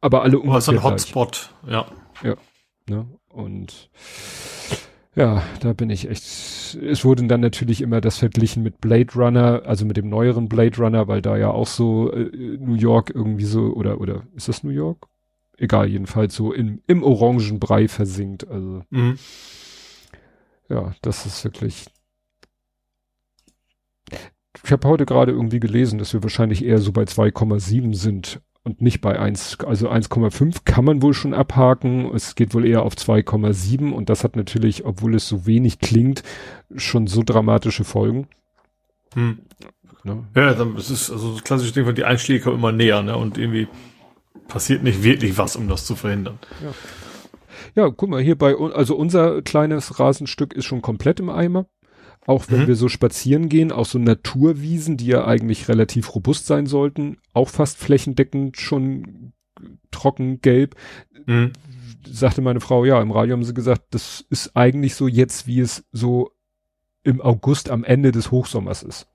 aber 0.02 0.24
alle 0.24 0.40
ungefähr. 0.40 0.56
Oh, 0.56 0.58
ist 0.58 0.68
ein 0.68 0.84
Hotspot, 0.84 1.54
ja. 1.66 1.86
Ja. 2.22 2.36
Ne? 2.90 3.08
Und 3.30 3.90
ja, 5.16 5.44
da 5.62 5.72
bin 5.72 5.90
ich 5.90 6.10
echt. 6.10 6.24
Es 6.24 7.06
wurde 7.06 7.28
dann 7.28 7.40
natürlich 7.40 7.80
immer 7.82 8.02
das 8.02 8.18
verglichen 8.18 8.62
mit 8.62 8.82
Blade 8.82 9.14
Runner, 9.16 9.62
also 9.66 9.86
mit 9.86 9.96
dem 9.96 10.10
neueren 10.10 10.50
Blade 10.50 10.76
Runner, 10.80 11.08
weil 11.08 11.22
da 11.22 11.38
ja 11.38 11.50
auch 11.50 11.68
so 11.68 12.12
äh, 12.12 12.58
New 12.60 12.76
York 12.76 13.10
irgendwie 13.16 13.46
so 13.46 13.74
oder 13.74 14.02
oder 14.02 14.24
ist 14.36 14.50
das 14.50 14.66
New 14.66 14.72
York? 14.72 15.08
Egal, 15.62 15.88
jedenfalls 15.88 16.36
so 16.36 16.52
im, 16.52 16.82
im 16.88 17.04
Orangenbrei 17.04 17.88
versinkt. 17.88 18.48
Also 18.48 18.84
mhm. 18.90 19.18
ja, 20.70 20.94
das 21.02 21.26
ist 21.26 21.44
wirklich. 21.44 21.86
Ich 24.64 24.72
habe 24.72 24.88
heute 24.88 25.06
gerade 25.06 25.32
irgendwie 25.32 25.60
gelesen, 25.60 25.98
dass 25.98 26.14
wir 26.14 26.24
wahrscheinlich 26.24 26.64
eher 26.64 26.80
so 26.80 26.92
bei 26.92 27.04
2,7 27.04 27.96
sind 27.96 28.42
und 28.64 28.82
nicht 28.82 29.02
bei 29.02 29.18
1, 29.18 29.60
also 29.62 29.90
1,5 29.90 30.62
kann 30.66 30.86
man 30.86 31.02
wohl 31.02 31.14
schon 31.14 31.34
abhaken. 31.34 32.14
Es 32.14 32.36
geht 32.36 32.54
wohl 32.54 32.66
eher 32.66 32.84
auf 32.84 32.94
2,7 32.94 33.92
und 33.92 34.10
das 34.10 34.24
hat 34.24 34.36
natürlich, 34.36 34.86
obwohl 34.86 35.16
es 35.16 35.28
so 35.28 35.46
wenig 35.46 35.80
klingt, 35.80 36.24
schon 36.76 37.08
so 37.08 37.24
dramatische 37.24 37.84
Folgen. 37.84 38.28
Hm. 39.14 39.40
Ne? 40.04 40.24
Ja, 40.36 40.54
das 40.54 40.90
ist 40.90 41.12
also 41.12 41.34
das 41.34 41.44
klassische 41.44 41.74
Ding, 41.74 41.94
die 41.94 42.04
Einschläge 42.04 42.44
kommen 42.44 42.58
immer 42.58 42.72
näher, 42.72 43.04
ne? 43.04 43.16
Und 43.16 43.38
irgendwie 43.38 43.68
passiert 44.48 44.84
nicht 44.84 45.04
wirklich 45.04 45.38
was, 45.38 45.56
um 45.56 45.68
das 45.68 45.86
zu 45.86 45.96
verhindern. 45.96 46.40
Ja. 46.64 47.84
ja, 47.84 47.90
guck 47.90 48.10
mal, 48.10 48.22
hier 48.22 48.38
bei, 48.38 48.56
also 48.56 48.96
unser 48.96 49.42
kleines 49.42 50.00
Rasenstück 50.00 50.54
ist 50.54 50.66
schon 50.66 50.82
komplett 50.82 51.20
im 51.20 51.30
Eimer. 51.30 51.68
Auch 52.28 52.46
wenn 52.50 52.64
mhm. 52.64 52.68
wir 52.68 52.76
so 52.76 52.88
spazieren 52.88 53.50
gehen, 53.50 53.72
auch 53.72 53.88
so 53.88 53.98
Naturwiesen, 53.98 54.96
die 54.96 55.08
ja 55.08 55.26
eigentlich 55.26 55.68
relativ 55.68 56.14
robust 56.14 56.46
sein 56.46 56.68
sollten, 56.68 57.18
auch 57.34 57.50
fast 57.50 57.80
flächendeckend 57.80 58.58
schon 58.58 59.34
trocken 59.90 60.40
gelb. 60.42 60.76
Mhm. 61.26 61.54
Sagte 62.06 62.42
meine 62.42 62.60
Frau, 62.60 62.86
ja, 62.86 63.02
im 63.02 63.12
Radio 63.12 63.34
haben 63.34 63.44
sie 63.44 63.56
gesagt, 63.56 63.86
das 63.92 64.24
ist 64.30 64.56
eigentlich 64.56 64.94
so 64.96 65.08
jetzt, 65.08 65.48
wie 65.48 65.62
es 65.62 65.84
so 65.92 66.32
im 67.04 67.22
August 67.22 67.72
am 67.72 67.84
Ende 67.84 68.12
des 68.12 68.30
Hochsommers 68.30 68.84
ist. 68.84 69.08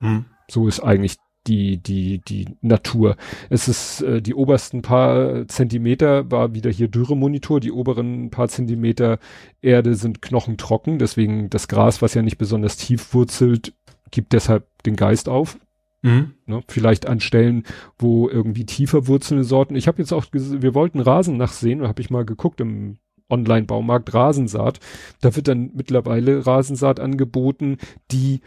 Mhm. 0.00 0.26
So 0.50 0.68
ist 0.68 0.80
eigentlich 0.80 1.16
die, 1.46 1.76
die, 1.78 2.20
die 2.20 2.56
Natur. 2.60 3.16
Es 3.50 3.68
ist 3.68 4.00
äh, 4.02 4.22
die 4.22 4.34
obersten 4.34 4.82
paar 4.82 5.46
Zentimeter 5.48 6.30
war 6.30 6.54
wieder 6.54 6.70
hier 6.70 6.88
Dürremonitor, 6.88 7.60
die 7.60 7.72
oberen 7.72 8.30
paar 8.30 8.48
Zentimeter 8.48 9.18
Erde 9.60 9.94
sind 9.94 10.22
knochentrocken, 10.22 10.98
deswegen 10.98 11.50
das 11.50 11.68
Gras, 11.68 12.02
was 12.02 12.14
ja 12.14 12.22
nicht 12.22 12.38
besonders 12.38 12.76
tief 12.76 13.14
wurzelt, 13.14 13.74
gibt 14.10 14.32
deshalb 14.32 14.66
den 14.84 14.96
Geist 14.96 15.28
auf. 15.28 15.58
Mhm. 16.02 16.34
Ne, 16.46 16.62
vielleicht 16.68 17.06
an 17.06 17.20
Stellen, 17.20 17.64
wo 17.98 18.28
irgendwie 18.28 18.66
tiefer 18.66 19.06
wurzelnde 19.06 19.44
Sorten. 19.44 19.74
Ich 19.74 19.88
habe 19.88 20.02
jetzt 20.02 20.12
auch, 20.12 20.26
wir 20.32 20.74
wollten 20.74 21.00
Rasen 21.00 21.38
nachsehen, 21.38 21.80
da 21.80 21.88
habe 21.88 22.02
ich 22.02 22.10
mal 22.10 22.26
geguckt 22.26 22.60
im 22.60 22.98
Online-Baumarkt 23.30 24.12
Rasensaat. 24.12 24.80
Da 25.22 25.34
wird 25.34 25.48
dann 25.48 25.70
mittlerweile 25.74 26.46
Rasensaat 26.46 27.00
angeboten, 27.00 27.78
die 28.10 28.40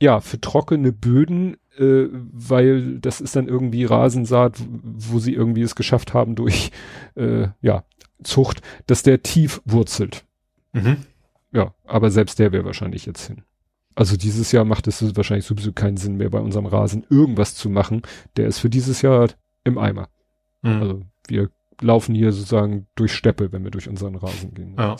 ja 0.00 0.20
für 0.20 0.40
trockene 0.40 0.92
Böden 0.92 1.56
äh, 1.78 2.08
weil 2.10 2.98
das 2.98 3.20
ist 3.20 3.36
dann 3.36 3.48
irgendwie 3.48 3.84
Rasensaat, 3.84 4.58
wo 4.82 5.18
sie 5.18 5.34
irgendwie 5.34 5.62
es 5.62 5.74
geschafft 5.74 6.14
haben 6.14 6.34
durch 6.34 6.70
äh, 7.14 7.48
ja 7.60 7.84
Zucht, 8.22 8.62
dass 8.86 9.02
der 9.02 9.22
tief 9.22 9.60
wurzelt. 9.64 10.24
Mhm. 10.72 10.98
Ja, 11.52 11.74
aber 11.84 12.10
selbst 12.10 12.38
der 12.38 12.52
wäre 12.52 12.64
wahrscheinlich 12.64 13.06
jetzt 13.06 13.26
hin. 13.26 13.42
Also 13.94 14.16
dieses 14.16 14.52
Jahr 14.52 14.64
macht 14.64 14.86
es 14.86 15.16
wahrscheinlich 15.16 15.46
sowieso 15.46 15.72
keinen 15.72 15.96
Sinn 15.96 16.16
mehr 16.16 16.28
bei 16.28 16.38
unserem 16.38 16.66
Rasen 16.66 17.06
irgendwas 17.08 17.54
zu 17.54 17.70
machen. 17.70 18.02
Der 18.36 18.46
ist 18.46 18.58
für 18.58 18.68
dieses 18.68 19.00
Jahr 19.00 19.28
im 19.64 19.78
Eimer. 19.78 20.08
Mhm. 20.62 20.82
Also 20.82 21.02
wir 21.28 21.50
laufen 21.80 22.14
hier 22.14 22.32
sozusagen 22.32 22.86
durch 22.94 23.14
Steppe, 23.14 23.52
wenn 23.52 23.64
wir 23.64 23.70
durch 23.70 23.88
unseren 23.88 24.16
Rasen 24.16 24.54
gehen. 24.54 24.76
Ja. 24.78 24.96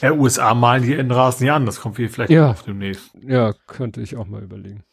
Ja, 0.00 0.12
USA 0.12 0.54
malen 0.54 0.84
hier 0.84 1.00
in 1.00 1.10
Rasen 1.10 1.46
ja 1.46 1.56
an, 1.56 1.66
das 1.66 1.80
kommt 1.80 1.96
hier 1.96 2.08
vielleicht 2.08 2.30
ja, 2.30 2.52
auf 2.52 2.62
demnächst. 2.62 3.10
Ja, 3.20 3.52
könnte 3.66 4.00
ich 4.00 4.16
auch 4.16 4.26
mal 4.26 4.42
überlegen. 4.42 4.84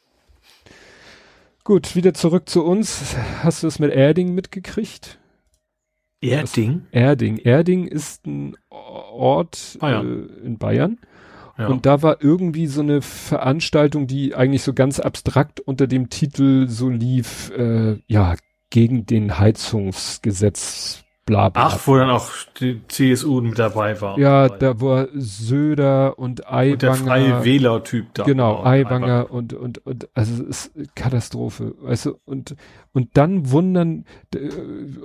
Gut, 1.66 1.96
wieder 1.96 2.14
zurück 2.14 2.48
zu 2.48 2.64
uns. 2.64 3.16
Hast 3.42 3.64
du 3.64 3.68
es 3.68 3.80
mit 3.80 3.92
Erding 3.92 4.36
mitgekriegt? 4.36 5.18
Erding? 6.22 6.86
Erding. 6.92 7.38
Erding 7.38 7.88
ist 7.88 8.28
ein 8.28 8.56
Ort 8.70 9.76
Bayern. 9.80 10.30
Äh, 10.30 10.46
in 10.46 10.58
Bayern. 10.60 11.00
Ja. 11.58 11.66
Und 11.66 11.88
da 11.88 12.04
war 12.04 12.22
irgendwie 12.22 12.68
so 12.68 12.82
eine 12.82 13.02
Veranstaltung, 13.02 14.06
die 14.06 14.36
eigentlich 14.36 14.62
so 14.62 14.76
ganz 14.76 15.00
abstrakt 15.00 15.60
unter 15.60 15.88
dem 15.88 16.10
Titel 16.10 16.68
so 16.68 16.88
lief, 16.88 17.52
äh, 17.58 17.98
ja, 18.06 18.36
gegen 18.70 19.08
den 19.08 19.40
Heizungsgesetz 19.40 21.05
bla 21.26 21.50
bla. 21.50 21.68
Ach, 21.68 21.80
wo 21.86 21.96
dann 21.98 22.10
auch 22.10 22.30
die 22.60 22.82
CSU 22.88 23.42
mit 23.42 23.58
dabei 23.58 24.00
war. 24.00 24.18
Ja, 24.20 24.48
da 24.48 24.80
war 24.80 25.08
Söder 25.14 26.20
und 26.20 26.48
Aiwanger. 26.48 26.74
Und 26.74 26.82
der 26.82 26.94
freie 26.94 27.44
Wähler-Typ 27.44 28.14
da. 28.14 28.24
Genau, 28.24 28.64
Aiwanger 28.64 29.32
und, 29.32 29.54
und, 29.54 29.86
und, 29.86 30.08
also 30.14 30.44
es 30.44 30.68
ist 30.68 30.96
Katastrophe, 30.96 31.74
weißt 31.82 32.06
du, 32.06 32.20
und, 32.26 32.56
und 32.94 33.10
dann 33.18 33.50
wundern, 33.52 34.06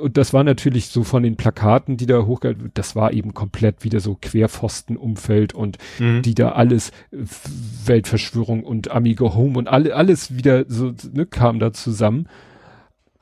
und 0.00 0.16
das 0.16 0.32
war 0.34 0.44
natürlich 0.44 0.88
so 0.88 1.04
von 1.04 1.22
den 1.22 1.36
Plakaten, 1.36 1.96
die 1.96 2.06
da 2.06 2.26
hochgehalten, 2.26 2.70
das 2.74 2.94
war 2.94 3.12
eben 3.12 3.32
komplett 3.32 3.82
wieder 3.82 4.00
so 4.00 4.16
Querpfosten-Umfeld 4.20 5.54
und 5.54 5.78
mhm. 5.98 6.22
die 6.22 6.34
da 6.34 6.52
alles, 6.52 6.92
Weltverschwörung 7.10 8.62
und 8.62 8.90
Amigo 8.90 9.34
Home 9.34 9.58
und 9.58 9.68
alle, 9.68 9.94
alles 9.96 10.36
wieder 10.36 10.64
so, 10.68 10.92
ne, 11.12 11.24
kam 11.24 11.58
da 11.58 11.72
zusammen. 11.72 12.28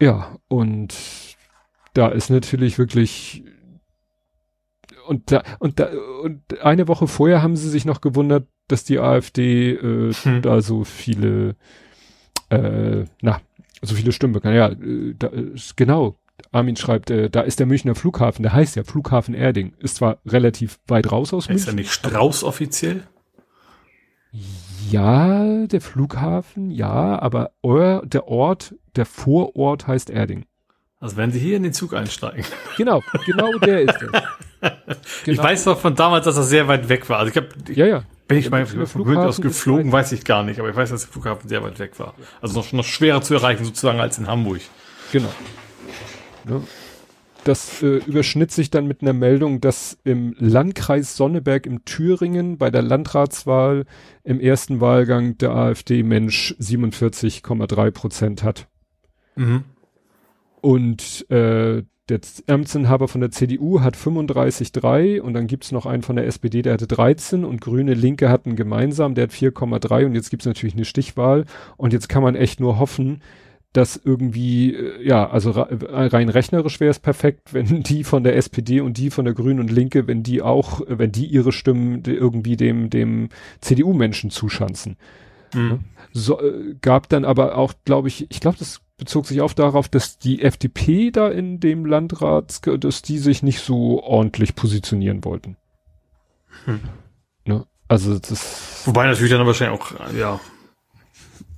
Ja, 0.01 0.37
und 0.49 0.95
da 1.95 2.09
ist 2.09 2.31
natürlich 2.31 2.79
wirklich 2.79 3.45
und 5.07 5.33
da 5.33 5.43
und 5.59 5.81
da 5.81 5.91
und 6.23 6.61
eine 6.63 6.89
Woche 6.89 7.07
vorher 7.07 7.43
haben 7.43 7.57
sie 7.57 7.69
sich 7.69 7.85
noch 7.85 8.01
gewundert, 8.01 8.47
dass 8.69 8.85
die 8.85 8.99
AfD 8.99 9.73
äh, 9.73 10.13
hm. 10.13 10.43
da 10.43 10.61
so 10.61 10.85
viele 10.85 11.57
äh, 12.51 13.05
na 13.23 13.41
so 13.83 13.95
viele 13.95 14.13
Stimmen 14.13 14.35
bekommen. 14.35 14.55
Ja, 14.55 14.69
äh, 14.69 15.15
da, 15.19 15.29
ist, 15.29 15.77
genau. 15.77 16.17
Armin 16.53 16.77
schreibt, 16.77 17.11
äh, 17.11 17.31
da 17.31 17.41
ist 17.41 17.59
der 17.59 17.67
Münchner 17.67 17.95
Flughafen, 17.95 18.43
der 18.43 18.53
heißt 18.53 18.77
ja 18.77 18.85
Flughafen 18.85 19.35
Erding. 19.35 19.73
Ist 19.79 19.97
zwar 19.97 20.19
relativ 20.27 20.79
weit 20.87 21.11
raus 21.11 21.33
aus 21.35 21.49
München. 21.49 21.63
Ist 21.63 21.69
er 21.69 21.75
nicht 21.75 21.91
Strauß 21.91 22.45
offiziell? 22.45 23.03
Ja, 24.91 25.67
der 25.67 25.81
Flughafen, 25.81 26.71
ja, 26.71 27.19
aber 27.21 27.51
euer, 27.63 28.03
der 28.07 28.29
Ort, 28.29 28.75
der 28.97 29.07
Vorort 29.07 29.87
heißt 29.87 30.11
Erding. 30.11 30.45
Also 31.01 31.17
wenn 31.17 31.31
Sie 31.31 31.39
hier 31.39 31.57
in 31.57 31.63
den 31.63 31.73
Zug 31.73 31.95
einsteigen. 31.95 32.45
Genau, 32.77 33.03
genau 33.27 33.59
der 33.59 33.83
ist 33.83 34.03
es. 34.03 34.11
Genau. 34.11 34.23
Ich 35.27 35.39
weiß 35.39 35.67
noch 35.67 35.79
von 35.79 35.97
damals, 35.97 36.25
dass 36.25 36.37
er 36.37 36.45
sehr 36.45 36.69
weit 36.69 36.89
weg 36.89 37.09
war. 37.09 37.19
Also 37.19 37.31
ich 37.31 37.37
habe, 37.37 37.49
ja, 37.73 37.87
ja. 37.87 38.05
Bin 38.29 38.39
ich 38.39 38.51
mal 38.51 38.67
von 38.67 39.17
aus 39.17 39.41
geflogen, 39.41 39.91
weiß 39.91 40.13
ich 40.13 40.25
gar 40.25 40.43
nicht, 40.45 40.61
aber 40.61 40.69
ich 40.69 40.77
weiß, 40.77 40.91
dass 40.91 41.03
der 41.03 41.11
Flughafen 41.11 41.49
sehr 41.49 41.63
weit 41.63 41.79
weg 41.79 41.99
war. 41.99 42.15
Also 42.41 42.61
noch, 42.61 42.73
noch 42.73 42.85
schwerer 42.85 43.23
zu 43.23 43.35
erreichen 43.35 43.65
sozusagen 43.65 44.01
als 44.01 44.19
in 44.19 44.27
Hamburg. 44.27 44.61
Genau. 45.13 45.33
Ja. 46.49 46.61
Das 47.45 47.83
äh, 47.83 47.99
überschnitt 48.05 48.53
sich 48.53 48.71
dann 48.71 48.87
mit 48.87 49.01
einer 49.01 49.13
Meldung, 49.13 49.61
dass 49.61 49.97
im 50.05 50.37
Landkreis 50.39 51.17
Sonneberg 51.17 51.67
im 51.67 51.85
Thüringen 51.85 52.59
bei 52.59 52.71
der 52.71 52.83
Landratswahl 52.83 53.87
im 54.25 54.41
ersten 54.41 54.81
Wahlgang 54.81 55.39
der 55.39 55.53
AfD 55.53 56.03
Mensch 56.03 56.55
47,3 56.61 57.91
Prozent 57.91 58.43
hat. 58.43 58.67
Mhm. 59.37 59.65
Und 60.61 61.31
äh, 61.31 61.83
der 62.09 62.21
Amtsinhaber 62.47 63.09
von 63.09 63.21
der 63.21 63.31
CDU 63.31 63.81
hat 63.81 63.97
35,3 63.97 65.21
und 65.21 65.35
dann 65.35 65.47
gibt's 65.47 65.73
noch 65.73 65.87
einen 65.87 66.03
von 66.03 66.17
der 66.17 66.27
SPD, 66.27 66.63
der 66.63 66.75
hatte 66.75 66.87
13 66.87 67.45
und 67.45 67.61
Grüne 67.61 67.95
Linke 67.95 68.31
hatten 68.31 68.57
gemeinsam, 68.57 69.15
der 69.15 69.25
hat 69.25 69.33
4,3 69.33 70.07
und 70.07 70.15
jetzt 70.15 70.31
gibt's 70.31 70.47
natürlich 70.47 70.75
eine 70.75 70.87
Stichwahl 70.87 71.45
und 71.77 71.93
jetzt 71.93 72.09
kann 72.09 72.23
man 72.23 72.35
echt 72.35 72.61
nur 72.61 72.79
hoffen, 72.79 73.23
dass 73.75 74.01
irgendwie, 74.03 74.75
äh, 74.75 75.07
ja, 75.07 75.29
also 75.29 75.51
rein 75.51 76.31
rechnerisch 76.31 76.81
wäre 76.81 76.91
es 76.91 76.99
perfekt, 76.99 77.53
wenn 77.53 77.83
die 77.83 78.05
von 78.05 78.25
der 78.25 78.37
SPD 78.37 78.81
und 78.81 78.97
die 78.97 79.11
von 79.11 79.25
der 79.25 79.35
Grünen 79.35 79.61
und 79.61 79.71
Linke, 79.71 80.07
wenn 80.07 80.23
die 80.23 80.41
auch, 80.41 80.81
wenn 80.87 81.13
die 81.13 81.27
ihre 81.27 81.53
Stimmen 81.53 82.03
irgendwie 82.07 82.57
dem, 82.57 82.91
dem 82.91 83.29
CDU-Menschen 83.61 84.31
zuschanzen. 84.31 84.97
Mhm. 85.55 85.81
So, 86.13 86.41
äh, 86.41 86.75
gab 86.81 87.09
dann 87.09 87.25
aber 87.25 87.57
auch, 87.57 87.75
glaube 87.85 88.09
ich, 88.09 88.31
ich 88.31 88.41
glaube, 88.41 88.57
das 88.59 88.81
bezog 88.99 89.27
sich 89.27 89.41
auch 89.41 89.53
darauf, 89.53 89.89
dass 89.89 90.19
die 90.19 90.43
FDP 90.43 91.11
da 91.11 91.29
in 91.29 91.61
dem 91.61 91.87
Landrat, 91.87 92.61
dass 92.67 93.03
die 93.03 93.19
sich 93.19 93.43
nicht 93.43 93.61
so 93.61 94.03
ordentlich 94.03 94.55
positionieren 94.55 95.25
wollten. 95.25 95.57
Hm. 96.65 96.81
Ne? 97.45 97.65
Also 97.87 98.19
das. 98.19 98.83
Wobei 98.85 99.07
natürlich 99.07 99.33
dann 99.33 99.47
wahrscheinlich 99.47 99.81
auch, 99.81 99.93
ja, 100.15 100.41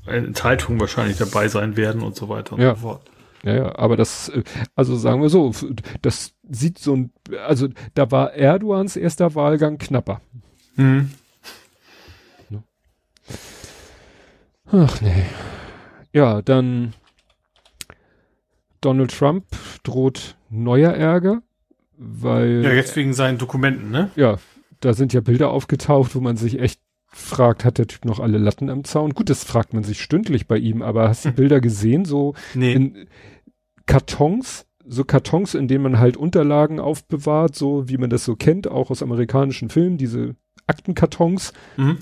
Enthaltungen 0.07 0.79
wahrscheinlich 0.81 1.17
dabei 1.17 1.49
sein 1.49 1.77
werden 1.77 2.03
und 2.03 2.15
so 2.15 2.29
weiter 2.29 2.55
und 2.55 2.61
ja. 2.61 2.75
so 2.75 2.83
fort. 2.83 3.11
Ja, 3.43 3.55
ja, 3.55 3.79
aber 3.79 3.97
das, 3.97 4.31
also 4.77 4.97
sagen 4.97 5.23
wir 5.23 5.31
so, 5.31 5.53
das 6.03 6.35
sieht 6.49 6.79
so 6.79 6.95
ein, 6.95 7.13
also 7.47 7.69
da 7.95 8.11
war 8.11 8.35
Erdogans 8.35 8.97
erster 8.97 9.35
Wahlgang 9.35 9.79
knapper. 9.79 10.21
Hm. 10.77 11.11
Ne? 12.51 12.63
Ach 14.71 15.01
nee. 15.01 15.25
Ja, 16.13 16.43
dann 16.43 16.93
Donald 18.81 19.17
Trump 19.17 19.45
droht 19.83 20.37
neuer 20.49 20.93
Ärger, 20.93 21.43
weil. 21.97 22.63
Ja, 22.65 22.73
jetzt 22.73 22.97
wegen 22.97 23.13
seinen 23.13 23.39
Dokumenten, 23.39 23.91
ne? 23.91 24.11
Ja, 24.17 24.39
da 24.81 24.95
sind 24.95 25.13
ja 25.13 25.21
Bilder 25.21 25.51
aufgetaucht, 25.51 26.15
wo 26.15 26.21
man 26.21 26.37
sich 26.37 26.59
echt 26.59 26.81
fragt, 27.13 27.65
hat 27.65 27.79
der 27.79 27.87
Typ 27.87 28.05
noch 28.05 28.21
alle 28.21 28.39
Latten 28.39 28.71
am 28.71 28.85
Zaun? 28.85 29.15
Gut, 29.15 29.31
das 29.31 29.45
fragt 29.45 29.75
man 29.75 29.83
sich 29.83 30.01
stündlich 30.01 30.47
bei 30.47 30.57
ihm, 30.57 30.83
aber 30.83 31.09
hast 31.09 31.25
du 31.25 31.33
Bilder 31.35 31.61
gesehen, 31.61 32.05
so 32.05 32.35
nee. 32.55 32.73
in 32.73 33.09
Kartons, 33.87 34.67
so 34.87 35.05
Kartons, 35.05 35.55
in 35.55 35.69
denen 35.69 35.83
man 35.83 35.99
halt 35.99 36.17
Unterlagen 36.17 36.81
aufbewahrt, 36.81 37.57
so 37.57 37.89
wie 37.89 37.99
man 37.99 38.11
das 38.11 38.25
so 38.25 38.37
kennt, 38.37 38.69
auch 38.69 38.91
aus 38.91 39.03
amerikanischen 39.03 39.69
Filmen, 39.69 39.99
diese 39.99 40.37
Aktenkartons, 40.67 41.53
mhm. 41.77 41.99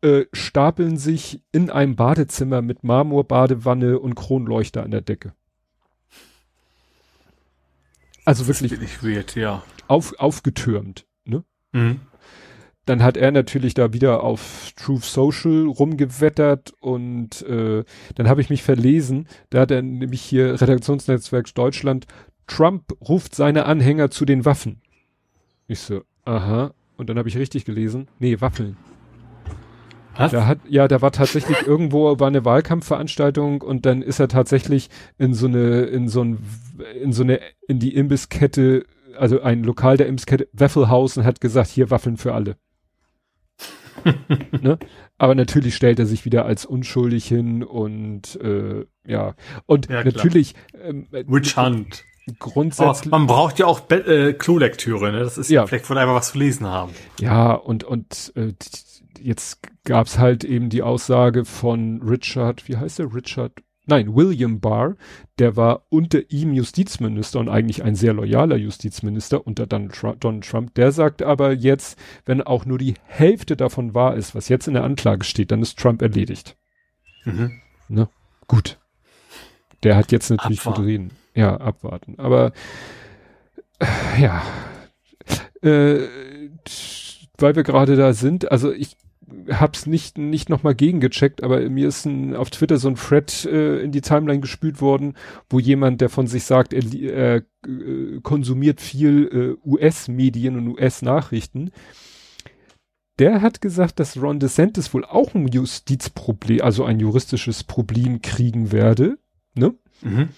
äh, 0.00 0.24
stapeln 0.32 0.96
sich 0.96 1.42
in 1.50 1.70
einem 1.70 1.96
Badezimmer 1.96 2.62
mit 2.62 2.84
Marmorbadewanne 2.84 3.98
und 3.98 4.14
Kronleuchter 4.14 4.84
an 4.84 4.92
der 4.92 5.00
Decke. 5.00 5.34
Also 8.24 8.46
wirklich 8.46 9.02
weird, 9.02 9.36
ja. 9.36 9.62
auf, 9.88 10.18
aufgetürmt. 10.18 11.06
Ne? 11.24 11.44
Mhm. 11.72 12.00
Dann 12.86 13.02
hat 13.02 13.16
er 13.16 13.32
natürlich 13.32 13.72
da 13.74 13.92
wieder 13.92 14.22
auf 14.22 14.72
Truth 14.76 15.04
Social 15.04 15.66
rumgewettert 15.66 16.74
und 16.80 17.42
äh, 17.42 17.84
dann 18.14 18.28
habe 18.28 18.42
ich 18.42 18.50
mich 18.50 18.62
verlesen. 18.62 19.26
Da 19.50 19.60
hat 19.60 19.70
er 19.70 19.80
nämlich 19.80 20.20
hier 20.20 20.60
Redaktionsnetzwerk 20.60 21.54
Deutschland. 21.54 22.06
Trump 22.46 22.92
ruft 23.00 23.34
seine 23.34 23.64
Anhänger 23.64 24.10
zu 24.10 24.26
den 24.26 24.44
Waffen. 24.44 24.82
Ich 25.66 25.80
so, 25.80 26.02
aha. 26.24 26.74
Und 26.96 27.08
dann 27.08 27.18
habe 27.18 27.28
ich 27.28 27.38
richtig 27.38 27.64
gelesen. 27.64 28.08
Nee, 28.18 28.40
Waffeln. 28.40 28.76
Was? 30.16 30.32
Da 30.32 30.46
hat, 30.46 30.58
ja, 30.68 30.88
da 30.88 31.02
war 31.02 31.12
tatsächlich 31.12 31.62
irgendwo 31.66 32.18
war 32.18 32.28
eine 32.28 32.44
Wahlkampfveranstaltung 32.44 33.62
und 33.62 33.86
dann 33.86 34.02
ist 34.02 34.20
er 34.20 34.28
tatsächlich 34.28 34.90
in 35.18 35.34
so 35.34 35.46
eine, 35.46 35.82
in 35.82 36.08
so 36.08 36.22
ein, 36.22 36.38
in 37.00 37.12
so 37.12 37.22
eine, 37.22 37.40
in 37.66 37.78
die 37.78 37.94
Imbisskette, 37.94 38.84
also 39.16 39.40
ein 39.40 39.64
Lokal 39.64 39.96
der 39.96 40.06
Imbisskette, 40.06 40.48
Weffelhausen 40.52 41.24
hat 41.24 41.40
gesagt, 41.40 41.70
hier 41.70 41.90
Waffeln 41.90 42.16
für 42.16 42.34
alle. 42.34 42.56
ne? 44.60 44.78
Aber 45.18 45.34
natürlich 45.34 45.74
stellt 45.74 45.98
er 45.98 46.06
sich 46.06 46.24
wieder 46.24 46.44
als 46.44 46.66
unschuldig 46.66 47.26
hin 47.26 47.62
und 47.62 48.36
äh, 48.40 48.84
ja. 49.06 49.34
Und 49.66 49.88
ja, 49.88 50.04
natürlich 50.04 50.54
ähm, 50.82 51.06
Witch 51.10 51.56
Hunt. 51.56 52.04
Grundsätzlich. 52.38 53.12
Oh, 53.12 53.18
man 53.18 53.26
braucht 53.26 53.58
ja 53.58 53.66
auch 53.66 53.80
Be 53.80 53.96
äh, 53.96 54.32
Klolektüre, 54.32 55.12
ne? 55.12 55.20
Das 55.20 55.36
ist 55.36 55.50
ja 55.50 55.66
vielleicht 55.66 55.84
von 55.84 55.98
einfach 55.98 56.14
was 56.14 56.32
zu 56.32 56.38
lesen 56.38 56.66
haben. 56.66 56.92
Ja, 57.20 57.52
und, 57.52 57.84
und 57.84 58.32
äh, 58.34 58.54
jetzt 59.20 59.60
gab's 59.84 60.18
halt 60.18 60.44
eben 60.44 60.70
die 60.70 60.82
Aussage 60.82 61.44
von 61.44 62.02
Richard, 62.02 62.68
wie 62.68 62.76
heißt 62.76 62.98
der? 62.98 63.14
Richard, 63.14 63.52
nein, 63.86 64.14
William 64.14 64.60
Barr, 64.60 64.96
der 65.38 65.56
war 65.56 65.86
unter 65.90 66.30
ihm 66.30 66.52
Justizminister 66.52 67.38
und 67.38 67.48
eigentlich 67.48 67.84
ein 67.84 67.94
sehr 67.94 68.14
loyaler 68.14 68.56
Justizminister 68.56 69.46
unter 69.46 69.66
Donald 69.66 70.44
Trump. 70.44 70.74
Der 70.74 70.92
sagt 70.92 71.22
aber 71.22 71.52
jetzt, 71.52 71.98
wenn 72.24 72.42
auch 72.42 72.64
nur 72.64 72.78
die 72.78 72.94
Hälfte 73.04 73.56
davon 73.56 73.94
wahr 73.94 74.16
ist, 74.16 74.34
was 74.34 74.48
jetzt 74.48 74.68
in 74.68 74.74
der 74.74 74.84
Anklage 74.84 75.24
steht, 75.24 75.50
dann 75.50 75.62
ist 75.62 75.78
Trump 75.78 76.02
erledigt. 76.02 76.56
Mhm. 77.24 77.60
Ne? 77.88 78.08
Gut. 78.48 78.78
Der 79.82 79.96
hat 79.96 80.12
jetzt 80.12 80.30
natürlich 80.30 80.60
abwarten. 80.60 80.84
reden. 80.84 81.10
Ja, 81.34 81.56
abwarten. 81.58 82.14
Aber 82.18 82.52
äh, 83.78 84.22
ja. 84.22 84.42
Äh, 85.62 86.08
weil 87.36 87.56
wir 87.56 87.62
gerade 87.64 87.96
da 87.96 88.12
sind, 88.12 88.50
also 88.50 88.72
ich 88.72 88.96
hab's 89.50 89.86
nicht 89.86 90.18
nicht 90.18 90.48
noch 90.48 90.62
mal 90.62 90.74
gegengecheckt, 90.74 91.42
aber 91.42 91.68
mir 91.68 91.88
ist 91.88 92.04
ein, 92.04 92.34
auf 92.34 92.50
Twitter 92.50 92.78
so 92.78 92.88
ein 92.88 92.96
Thread 92.96 93.44
äh, 93.46 93.80
in 93.80 93.92
die 93.92 94.00
Timeline 94.00 94.40
gespült 94.40 94.80
worden, 94.80 95.14
wo 95.48 95.58
jemand, 95.58 96.00
der 96.00 96.08
von 96.08 96.26
sich 96.26 96.44
sagt, 96.44 96.72
er 96.72 97.36
äh, 97.36 97.42
konsumiert 98.22 98.80
viel 98.80 99.58
äh, 99.64 99.68
US-Medien 99.68 100.56
und 100.56 100.68
US-Nachrichten, 100.68 101.70
der 103.18 103.42
hat 103.42 103.60
gesagt, 103.60 104.00
dass 104.00 104.20
Ron 104.20 104.40
DeSantis 104.40 104.92
wohl 104.92 105.04
auch 105.04 105.34
ein 105.34 105.48
Justizproblem, 105.48 106.62
also 106.62 106.84
ein 106.84 106.98
juristisches 106.98 107.64
Problem 107.64 108.22
kriegen 108.22 108.72
werde, 108.72 109.18
ne? 109.54 109.74
Mhm. 110.02 110.30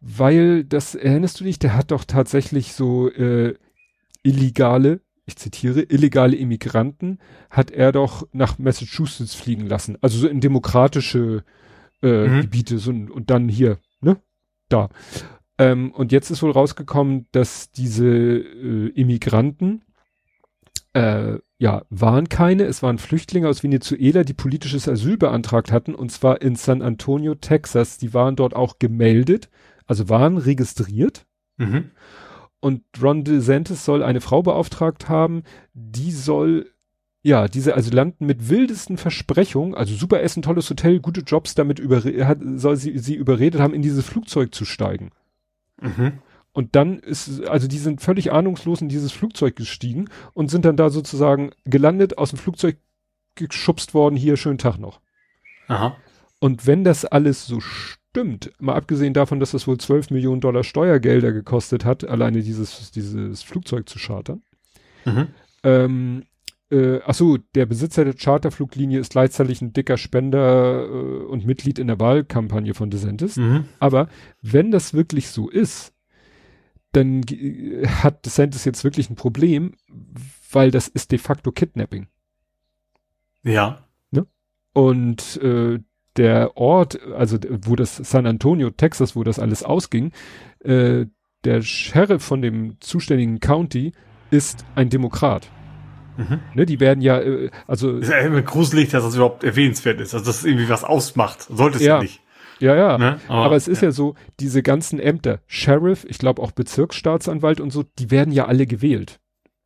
Weil 0.00 0.64
das 0.64 0.94
erinnerst 0.94 1.38
du 1.38 1.44
dich, 1.44 1.58
der 1.58 1.76
hat 1.76 1.90
doch 1.90 2.04
tatsächlich 2.04 2.72
so 2.72 3.08
äh, 3.10 3.54
illegale 4.22 5.00
ich 5.24 5.36
zitiere, 5.36 5.82
illegale 5.82 6.36
Immigranten 6.36 7.18
hat 7.50 7.70
er 7.70 7.92
doch 7.92 8.26
nach 8.32 8.58
Massachusetts 8.58 9.34
fliegen 9.34 9.66
lassen. 9.66 9.96
Also 10.00 10.18
so 10.18 10.28
in 10.28 10.40
demokratische 10.40 11.44
äh, 12.02 12.26
mhm. 12.26 12.40
Gebiete 12.42 12.78
so, 12.78 12.90
und 12.90 13.30
dann 13.30 13.48
hier, 13.48 13.78
ne? 14.00 14.16
Da. 14.68 14.88
Ähm, 15.58 15.92
und 15.92 16.12
jetzt 16.12 16.30
ist 16.30 16.42
wohl 16.42 16.50
rausgekommen, 16.50 17.26
dass 17.30 17.70
diese 17.70 18.06
äh, 18.08 18.88
Immigranten 18.88 19.82
äh, 20.94 21.38
ja, 21.58 21.82
waren 21.90 22.28
keine, 22.28 22.64
es 22.64 22.82
waren 22.82 22.98
Flüchtlinge 22.98 23.48
aus 23.48 23.62
Venezuela, 23.62 24.24
die 24.24 24.34
politisches 24.34 24.88
Asyl 24.88 25.16
beantragt 25.16 25.70
hatten, 25.70 25.94
und 25.94 26.10
zwar 26.10 26.42
in 26.42 26.56
San 26.56 26.82
Antonio, 26.82 27.36
Texas. 27.36 27.98
Die 27.98 28.12
waren 28.12 28.34
dort 28.34 28.54
auch 28.54 28.80
gemeldet, 28.80 29.48
also 29.86 30.08
waren 30.08 30.38
registriert. 30.38 31.26
Mhm. 31.58 31.92
Und 32.62 32.84
Ron 33.02 33.24
DeSantis 33.24 33.84
soll 33.84 34.04
eine 34.04 34.20
Frau 34.20 34.40
beauftragt 34.40 35.08
haben, 35.08 35.42
die 35.74 36.12
soll 36.12 36.70
ja, 37.24 37.48
diese 37.48 37.76
Asylanten 37.76 38.24
mit 38.24 38.48
wildesten 38.48 38.98
Versprechungen, 38.98 39.74
also 39.74 39.94
super 39.94 40.20
Essen, 40.22 40.42
tolles 40.42 40.70
Hotel, 40.70 41.00
gute 41.00 41.22
Jobs, 41.22 41.56
damit 41.56 41.80
hat, 41.80 42.38
soll 42.56 42.76
sie, 42.76 42.98
sie 42.98 43.16
überredet 43.16 43.60
haben, 43.60 43.74
in 43.74 43.82
dieses 43.82 44.06
Flugzeug 44.06 44.54
zu 44.54 44.64
steigen. 44.64 45.10
Mhm. 45.80 46.20
Und 46.52 46.76
dann 46.76 47.00
ist, 47.00 47.44
also 47.48 47.66
die 47.66 47.78
sind 47.78 48.00
völlig 48.00 48.32
ahnungslos 48.32 48.80
in 48.80 48.88
dieses 48.88 49.10
Flugzeug 49.10 49.56
gestiegen 49.56 50.08
und 50.32 50.50
sind 50.50 50.64
dann 50.64 50.76
da 50.76 50.88
sozusagen 50.88 51.50
gelandet, 51.64 52.16
aus 52.18 52.30
dem 52.30 52.38
Flugzeug 52.38 52.76
geschubst 53.34 53.92
worden, 53.92 54.14
hier, 54.14 54.36
schönen 54.36 54.58
Tag 54.58 54.78
noch. 54.78 55.00
Aha. 55.66 55.96
Und 56.38 56.66
wenn 56.68 56.84
das 56.84 57.04
alles 57.04 57.44
so 57.44 57.60
stimmt, 57.60 58.01
mal 58.58 58.74
abgesehen 58.74 59.14
davon, 59.14 59.40
dass 59.40 59.52
das 59.52 59.66
wohl 59.66 59.78
12 59.78 60.10
Millionen 60.10 60.40
Dollar 60.40 60.64
Steuergelder 60.64 61.32
gekostet 61.32 61.84
hat, 61.84 62.04
alleine 62.08 62.42
dieses, 62.42 62.90
dieses 62.90 63.42
Flugzeug 63.42 63.88
zu 63.88 63.98
chartern, 63.98 64.42
mhm. 65.04 65.28
ähm, 65.62 66.22
äh, 66.72 67.00
ach 67.04 67.14
so, 67.14 67.36
der 67.36 67.66
Besitzer 67.66 68.04
der 68.04 68.14
Charterfluglinie 68.14 68.98
ist 68.98 69.12
gleichzeitig 69.12 69.60
ein 69.60 69.74
dicker 69.74 69.98
Spender 69.98 70.84
äh, 70.84 71.24
und 71.24 71.44
Mitglied 71.44 71.78
in 71.78 71.86
der 71.86 72.00
Wahlkampagne 72.00 72.72
von 72.72 72.88
DeSantis. 72.88 73.36
Mhm. 73.36 73.66
Aber 73.78 74.08
wenn 74.40 74.70
das 74.70 74.94
wirklich 74.94 75.28
so 75.28 75.50
ist, 75.50 75.92
dann 76.92 77.22
hat 78.02 78.24
DeSantis 78.24 78.64
jetzt 78.64 78.84
wirklich 78.84 79.10
ein 79.10 79.16
Problem, 79.16 79.74
weil 80.50 80.70
das 80.70 80.88
ist 80.88 81.12
de 81.12 81.18
facto 81.18 81.52
Kidnapping. 81.52 82.06
Ja. 83.42 83.86
Ne? 84.10 84.26
Und 84.72 85.36
äh, 85.42 85.78
der 86.16 86.56
Ort, 86.56 87.00
also 87.12 87.38
wo 87.62 87.76
das 87.76 87.96
San 87.96 88.26
Antonio, 88.26 88.70
Texas, 88.70 89.16
wo 89.16 89.24
das 89.24 89.38
alles 89.38 89.62
ausging, 89.62 90.12
äh, 90.60 91.06
der 91.44 91.62
Sheriff 91.62 92.22
von 92.22 92.42
dem 92.42 92.76
zuständigen 92.80 93.40
County 93.40 93.92
ist 94.30 94.64
ein 94.74 94.88
Demokrat. 94.88 95.50
Mhm. 96.16 96.40
Ne, 96.54 96.66
die 96.66 96.80
werden 96.80 97.00
ja, 97.00 97.20
äh, 97.20 97.50
also. 97.66 97.98
Ist 97.98 98.10
ja 98.10 98.18
immer 98.18 98.42
gruselig, 98.42 98.90
dass 98.90 99.04
das 99.04 99.14
überhaupt 99.14 99.44
erwähnenswert 99.44 100.00
ist, 100.00 100.14
also 100.14 100.26
dass 100.26 100.38
es 100.38 100.44
irgendwie 100.44 100.68
was 100.68 100.84
ausmacht. 100.84 101.42
Sollte 101.42 101.78
es 101.78 101.84
ja, 101.84 101.96
ja 101.96 102.02
nicht. 102.02 102.20
Ja, 102.60 102.76
ja. 102.76 102.98
Ne? 102.98 103.18
Aber, 103.28 103.46
Aber, 103.46 103.56
es 103.56 103.66
ist 103.66 103.82
ja. 103.82 103.88
ja 103.88 103.92
so, 103.92 104.14
diese 104.38 104.62
ganzen 104.62 105.00
Ämter, 105.00 105.40
Sheriff, 105.46 106.06
ich 106.08 106.18
glaube 106.18 106.40
auch 106.42 106.52
Bezirksstaatsanwalt 106.52 107.60
und 107.60 107.72
so, 107.72 107.84
die 107.98 108.10
werden 108.10 108.32
ja 108.32 108.46
alle 108.46 108.66
gewählt. 108.66 109.18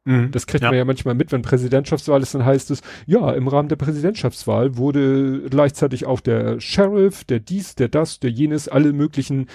Mhm. 0.06 0.30
Das 0.30 0.46
kriegt 0.46 0.62
ja. 0.62 0.70
man 0.70 0.78
ja 0.78 0.84
manchmal 0.84 1.14
mit, 1.14 1.32
wenn 1.32 1.42
Präsidentschaftswahl 1.42 2.22
ist, 2.22 2.32
dann 2.34 2.44
heißt 2.44 2.70
es, 2.70 2.80
ja, 3.06 3.32
im 3.32 3.48
Rahmen 3.48 3.68
der 3.68 3.76
Präsidentschaftswahl 3.76 4.76
wurde 4.76 5.50
gleichzeitig 5.50 6.06
auch 6.06 6.20
der 6.20 6.60
Sheriff, 6.60 7.24
der 7.24 7.40
dies, 7.40 7.74
der 7.74 7.88
das, 7.88 8.20
der 8.20 8.30
jenes, 8.30 8.68
alle 8.68 8.92
möglichen 8.92 9.48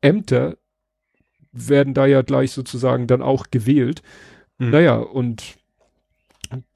Ämter 0.00 0.56
werden 1.52 1.92
da 1.92 2.06
ja 2.06 2.22
gleich 2.22 2.52
sozusagen 2.52 3.06
dann 3.06 3.20
auch 3.20 3.50
gewählt. 3.50 4.02
Mhm. 4.56 4.70
Naja, 4.70 4.96
und 4.96 5.56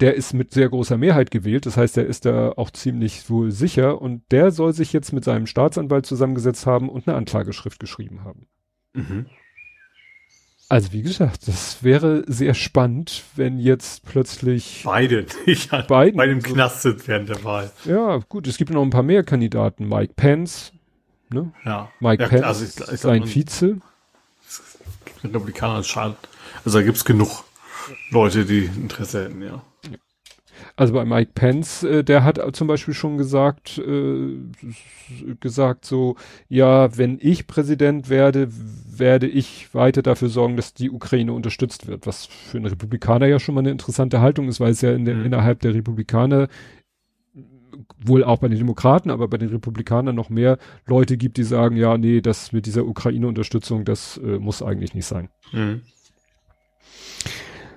der 0.01 0.15
ist 0.15 0.35
mit 0.35 0.53
sehr 0.53 0.69
großer 0.69 0.99
Mehrheit 0.99 1.31
gewählt, 1.31 1.65
das 1.65 1.79
heißt, 1.79 1.97
er 1.97 2.05
ist 2.05 2.27
da 2.27 2.53
auch 2.53 2.71
ziemlich 2.71 3.31
wohl 3.31 3.51
sicher 3.51 4.03
und 4.03 4.23
der 4.31 4.51
soll 4.51 4.75
sich 4.75 4.93
jetzt 4.93 5.15
mit 5.15 5.25
seinem 5.25 5.47
Staatsanwalt 5.47 6.05
zusammengesetzt 6.05 6.67
haben 6.67 6.91
und 6.91 7.09
eine 7.09 7.17
Anklageschrift 7.17 7.81
geschrieben 7.81 8.25
haben. 8.25 8.47
Mhm. 8.93 9.27
Also 10.73 10.95
wie 10.95 11.03
gesagt, 11.03 11.49
das 11.49 11.85
wäre 11.85 12.25
sehr 12.27 12.55
spannend, 12.55 13.25
wenn 13.37 13.59
jetzt 13.59 14.07
plötzlich 14.07 14.81
beide 14.87 15.27
nicht 15.45 15.71
beiden 15.87 16.17
bei 16.17 16.27
dem 16.27 16.43
Knast 16.43 16.81
sind 16.81 17.07
während 17.07 17.29
der 17.29 17.45
Wahl. 17.45 17.71
Ja, 17.85 18.23
gut, 18.31 18.47
es 18.47 18.57
gibt 18.57 18.71
noch 18.71 18.81
ein 18.81 18.89
paar 18.89 19.03
mehr 19.03 19.23
Kandidaten. 19.23 19.87
Mike 19.87 20.15
Pence, 20.17 20.73
ne? 21.29 21.53
Ja. 21.67 21.91
Mike 22.01 22.23
ja, 22.23 22.29
Pence, 22.31 22.45
also 22.45 22.65
ich, 22.65 22.91
ich 22.91 23.01
sein 23.01 23.27
Vize. 23.27 23.83
Republikaner 25.23 25.85
Also 25.85 26.79
da 26.79 26.83
gibt's 26.83 27.05
genug. 27.05 27.45
Leute, 28.09 28.47
die 28.47 28.65
Interesse 28.65 29.25
hätten, 29.25 29.43
ja. 29.43 29.63
Also 30.77 30.95
bei 30.95 31.05
Mike 31.05 31.33
Pence, 31.35 31.83
äh, 31.83 32.03
der 32.03 32.25
hat 32.25 32.41
zum 32.57 32.67
Beispiel 32.67 32.95
schon 32.95 33.19
gesagt, 33.19 33.79
äh, 33.79 34.39
gesagt 35.41 35.85
so, 35.85 36.17
ja, 36.49 36.97
wenn 36.97 37.19
ich 37.21 37.47
Präsident 37.47 38.09
werde, 38.09 38.49
werde 39.03 39.27
ich 39.27 39.75
weiter 39.75 40.01
dafür 40.01 40.29
sorgen, 40.29 40.57
dass 40.57 40.75
die 40.75 40.89
Ukraine 40.89 41.33
unterstützt 41.33 41.89
wird, 41.89 42.07
was 42.07 42.27
für 42.27 42.59
einen 42.59 42.67
Republikaner 42.67 43.27
ja 43.27 43.41
schon 43.41 43.57
mal 43.57 43.63
eine 43.63 43.73
interessante 43.73 44.21
Haltung 44.21 44.47
ist, 44.47 44.61
weil 44.61 44.71
es 44.71 44.81
ja 44.81 44.93
in 44.93 45.05
der, 45.05 45.17
mhm. 45.17 45.25
innerhalb 45.27 45.59
der 45.59 45.75
Republikaner 45.75 46.47
wohl 47.99 48.23
auch 48.23 48.39
bei 48.39 48.47
den 48.47 48.59
Demokraten, 48.59 49.11
aber 49.11 49.27
bei 49.27 49.39
den 49.39 49.49
Republikanern 49.49 50.15
noch 50.15 50.31
mehr 50.31 50.57
Leute 50.87 51.17
gibt, 51.17 51.37
die 51.37 51.43
sagen, 51.43 51.77
ja, 51.77 51.99
nee, 51.99 52.21
das 52.21 52.53
mit 52.53 52.67
dieser 52.67 52.87
Ukraine-Unterstützung, 52.87 53.85
das 53.85 54.19
äh, 54.19 54.39
muss 54.39 54.63
eigentlich 54.63 54.95
nicht 54.95 55.07
sein. 55.07 55.31
Mhm. 55.51 55.83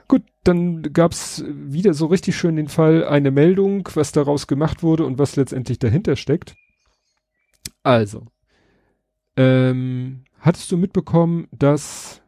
Gut, 0.07 0.21
dann 0.43 0.93
gab's 0.93 1.43
wieder 1.47 1.95
so 1.95 2.05
richtig 2.05 2.37
schön 2.37 2.55
den 2.55 2.67
Fall, 2.67 3.03
eine 3.03 3.31
Meldung, 3.31 3.89
was 3.95 4.11
daraus 4.11 4.45
gemacht 4.45 4.83
wurde 4.83 5.05
und 5.05 5.17
was 5.17 5.35
letztendlich 5.35 5.79
dahinter 5.79 6.15
steckt. 6.17 6.55
Also, 7.81 8.27
ähm, 9.37 10.24
hattest 10.45 10.71
du 10.71 10.77
mitbekommen, 10.77 11.47
dass 11.51 12.21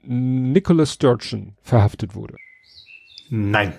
Nicholas 0.00 0.94
Sturgeon 0.94 1.54
verhaftet 1.62 2.14
wurde? 2.14 2.36
Nein. 3.28 3.74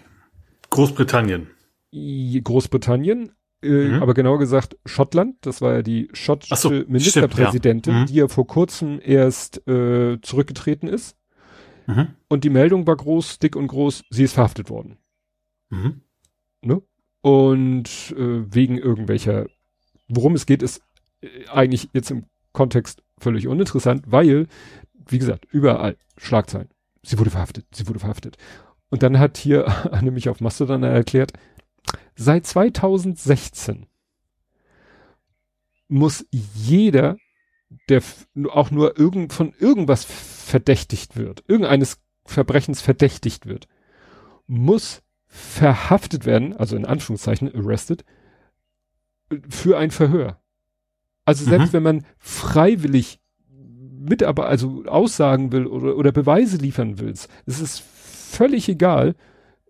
Großbritannien. 0.70 1.48
Großbritannien, 1.92 3.32
äh, 3.64 3.70
mhm. 3.70 4.04
aber 4.04 4.14
genauer 4.14 4.38
gesagt 4.38 4.78
Schottland. 4.86 5.38
Das 5.42 5.62
war 5.62 5.74
ja 5.74 5.82
die 5.82 6.10
schottische 6.14 6.56
so, 6.56 6.70
Ministerpräsidentin, 6.70 7.94
ja. 7.94 8.00
mhm. 8.02 8.06
die 8.06 8.14
ja 8.14 8.28
vor 8.28 8.46
kurzem 8.46 9.00
erst 9.04 9.68
äh, 9.68 10.22
zurückgetreten 10.22 10.88
ist. 10.88 11.18
Mhm. 11.88 12.10
Und 12.28 12.44
die 12.44 12.52
Meldung 12.52 12.86
war 12.86 12.96
groß, 12.96 13.40
dick 13.40 13.56
und 13.56 13.68
groß, 13.68 14.04
sie 14.12 14.24
ist 14.24 14.34
verhaftet 14.34 14.70
worden. 14.70 14.98
Mhm. 15.70 16.02
Ne? 16.62 16.84
Und 17.22 18.14
äh, 18.16 18.54
wegen 18.54 18.78
irgendwelcher, 18.78 19.48
worum 20.08 20.36
es 20.36 20.46
geht, 20.46 20.62
ist 20.62 20.84
äh, 21.22 21.48
eigentlich 21.48 21.90
jetzt 21.94 22.12
im 22.12 22.26
Kontext 22.60 23.02
völlig 23.18 23.48
uninteressant, 23.48 24.04
weil, 24.08 24.48
wie 25.08 25.18
gesagt, 25.18 25.46
überall 25.50 25.96
Schlagzeilen. 26.18 26.68
Sie 27.04 27.18
wurde 27.18 27.30
verhaftet, 27.30 27.66
sie 27.74 27.88
wurde 27.88 28.00
verhaftet. 28.00 28.38
Und 28.90 29.02
dann 29.02 29.18
hat 29.18 29.38
hier 29.38 29.66
nämlich 30.02 30.28
auf 30.28 30.42
Mastodon 30.42 30.84
erklärt, 30.84 31.32
seit 32.18 32.46
2016 32.46 33.86
muss 35.88 36.26
jeder, 36.32 37.16
der 37.88 38.04
auch 38.52 38.72
nur 38.72 39.00
irgend, 39.00 39.32
von 39.32 39.54
irgendwas 39.58 40.04
verdächtigt 40.04 41.16
wird, 41.16 41.46
irgendeines 41.48 42.02
Verbrechens 42.26 42.82
verdächtigt 42.82 43.46
wird, 43.46 43.70
muss 44.48 45.02
verhaftet 45.28 46.26
werden, 46.26 46.58
also 46.58 46.76
in 46.76 46.86
Anführungszeichen 46.86 47.56
arrested, 47.56 48.04
für 49.48 49.78
ein 49.78 49.92
Verhör. 49.92 50.42
Also 51.30 51.46
selbst 51.46 51.70
mhm. 51.70 51.74
wenn 51.74 51.84
man 51.84 52.06
freiwillig 52.18 53.20
mit 54.02 54.24
aber 54.24 54.48
also 54.48 54.84
Aussagen 54.86 55.52
will 55.52 55.66
oder, 55.66 55.96
oder 55.96 56.12
Beweise 56.12 56.58
liefern 56.58 57.00
willst, 57.00 57.30
es 57.46 57.60
ist 57.60 57.80
völlig 57.82 58.70
egal. 58.70 59.16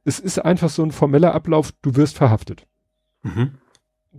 Es 0.06 0.20
ist 0.20 0.40
einfach 0.40 0.70
so 0.70 0.84
ein 0.84 0.92
formeller 0.92 1.36
Ablauf, 1.36 1.72
du 1.82 1.96
wirst 1.96 2.18
verhaftet. 2.18 2.66
Mhm 3.24 3.52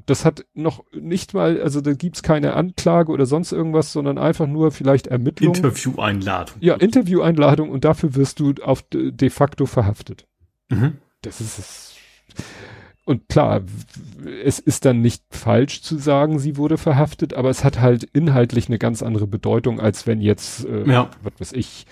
das 0.07 0.25
hat 0.25 0.47
noch 0.55 0.85
nicht 0.93 1.35
mal, 1.35 1.61
also 1.61 1.81
da 1.81 1.93
gibt's 1.95 2.23
keine 2.23 2.55
Anklage 2.55 3.11
oder 3.11 3.27
sonst 3.27 3.53
irgendwas, 3.53 3.93
sondern 3.93 4.19
einfach 4.19 4.47
nur 4.47 4.71
vielleicht 4.71 5.09
Ermittlung. 5.09 5.55
Intervieweinladung. 5.55 6.57
Ja, 6.61 6.75
Intervieweinladung 6.75 7.71
und 7.71 7.85
dafür 7.85 8.15
wirst 8.15 8.41
du 8.41 8.55
auf 8.62 8.85
de 8.93 9.31
facto 9.31 9.67
verhaftet. 9.67 10.27
Mhm. 10.69 10.99
Das 11.23 11.41
ist 11.41 11.59
es. 11.59 11.97
Und 13.11 13.28
klar, 13.28 13.62
es 14.45 14.61
ist 14.61 14.85
dann 14.85 15.01
nicht 15.01 15.24
falsch 15.31 15.82
zu 15.82 15.99
sagen, 15.99 16.39
sie 16.39 16.57
wurde 16.57 16.78
verhaftet, 16.78 17.35
aber 17.35 17.51
es 17.51 17.65
hat 17.65 17.81
halt 17.81 18.05
inhaltlich 18.05 18.69
eine 18.69 18.78
ganz 18.78 19.03
andere 19.03 19.27
Bedeutung, 19.27 19.81
als 19.81 20.07
wenn 20.07 20.20
jetzt, 20.20 20.65
äh, 20.65 20.89
ja. 20.89 21.11
was 21.20 21.32
weiß 21.41 21.53
ich, 21.55 21.87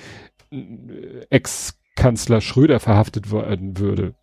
Ex-Kanzler 1.29 2.41
Schröder 2.41 2.79
verhaftet 2.79 3.33
werden 3.33 3.79
würde. 3.79 4.15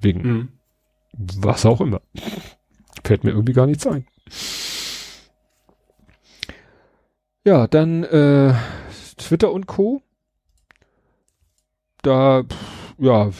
Wegen 0.00 0.22
mhm. 0.22 0.48
was 1.12 1.66
auch 1.66 1.82
immer. 1.82 2.00
Fällt 3.04 3.22
mir 3.22 3.32
irgendwie 3.32 3.52
gar 3.52 3.66
nichts 3.66 3.86
ein. 3.86 4.06
Ja, 7.44 7.66
dann 7.66 8.02
äh, 8.02 8.54
Twitter 9.18 9.52
und 9.52 9.66
Co. 9.66 10.00
Da, 12.00 12.44
ja, 12.96 13.30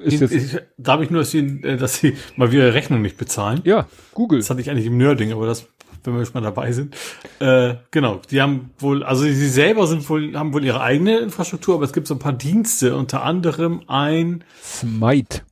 ist 0.00 0.20
jetzt. 0.20 0.32
Ich, 0.32 0.58
da 0.76 0.92
habe 0.92 1.04
ich 1.04 1.10
nur, 1.10 1.20
dass 1.20 1.30
sie, 1.30 1.38
äh, 1.38 1.76
dass 1.76 1.96
sie 1.96 2.16
mal 2.36 2.52
wieder 2.52 2.74
Rechnung 2.74 3.02
nicht 3.02 3.16
bezahlen. 3.16 3.60
Ja, 3.64 3.86
Google. 4.14 4.38
Das 4.38 4.50
hatte 4.50 4.60
ich 4.60 4.70
eigentlich 4.70 4.86
im 4.86 4.96
Nerding, 4.96 5.32
aber 5.32 5.46
das, 5.46 5.66
wenn 6.04 6.16
wir 6.16 6.24
schon 6.24 6.34
mal 6.34 6.42
dabei 6.42 6.72
sind. 6.72 6.94
Äh, 7.38 7.74
genau, 7.90 8.20
die 8.30 8.40
haben 8.40 8.70
wohl, 8.78 9.02
also 9.02 9.24
sie 9.24 9.48
selber 9.48 9.86
sind 9.86 10.08
wohl, 10.08 10.36
haben 10.36 10.52
wohl 10.52 10.64
ihre 10.64 10.80
eigene 10.80 11.18
Infrastruktur, 11.18 11.76
aber 11.76 11.84
es 11.84 11.92
gibt 11.92 12.06
so 12.06 12.14
ein 12.14 12.20
paar 12.20 12.32
Dienste, 12.32 12.96
unter 12.96 13.22
anderem 13.22 13.82
ein 13.86 14.44
Smite. 14.62 15.42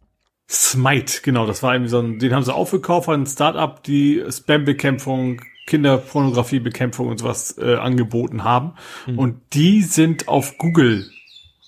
Smite, 0.48 1.20
genau, 1.22 1.46
das 1.46 1.62
war 1.62 1.74
irgendwie 1.74 1.90
so 1.90 2.00
ein, 2.00 2.18
den 2.18 2.34
haben 2.34 2.42
sie 2.42 2.52
aufgekauft, 2.52 3.08
ein 3.08 3.26
Startup, 3.26 3.80
die 3.84 4.24
Spam-Bekämpfung, 4.28 5.40
Kinderpornografiebekämpfung 5.66 7.06
und 7.06 7.18
sowas 7.18 7.56
äh, 7.58 7.76
angeboten 7.76 8.42
haben. 8.42 8.72
Mhm. 9.06 9.18
Und 9.18 9.40
die 9.52 9.82
sind 9.82 10.26
auf 10.26 10.58
Google 10.58 11.08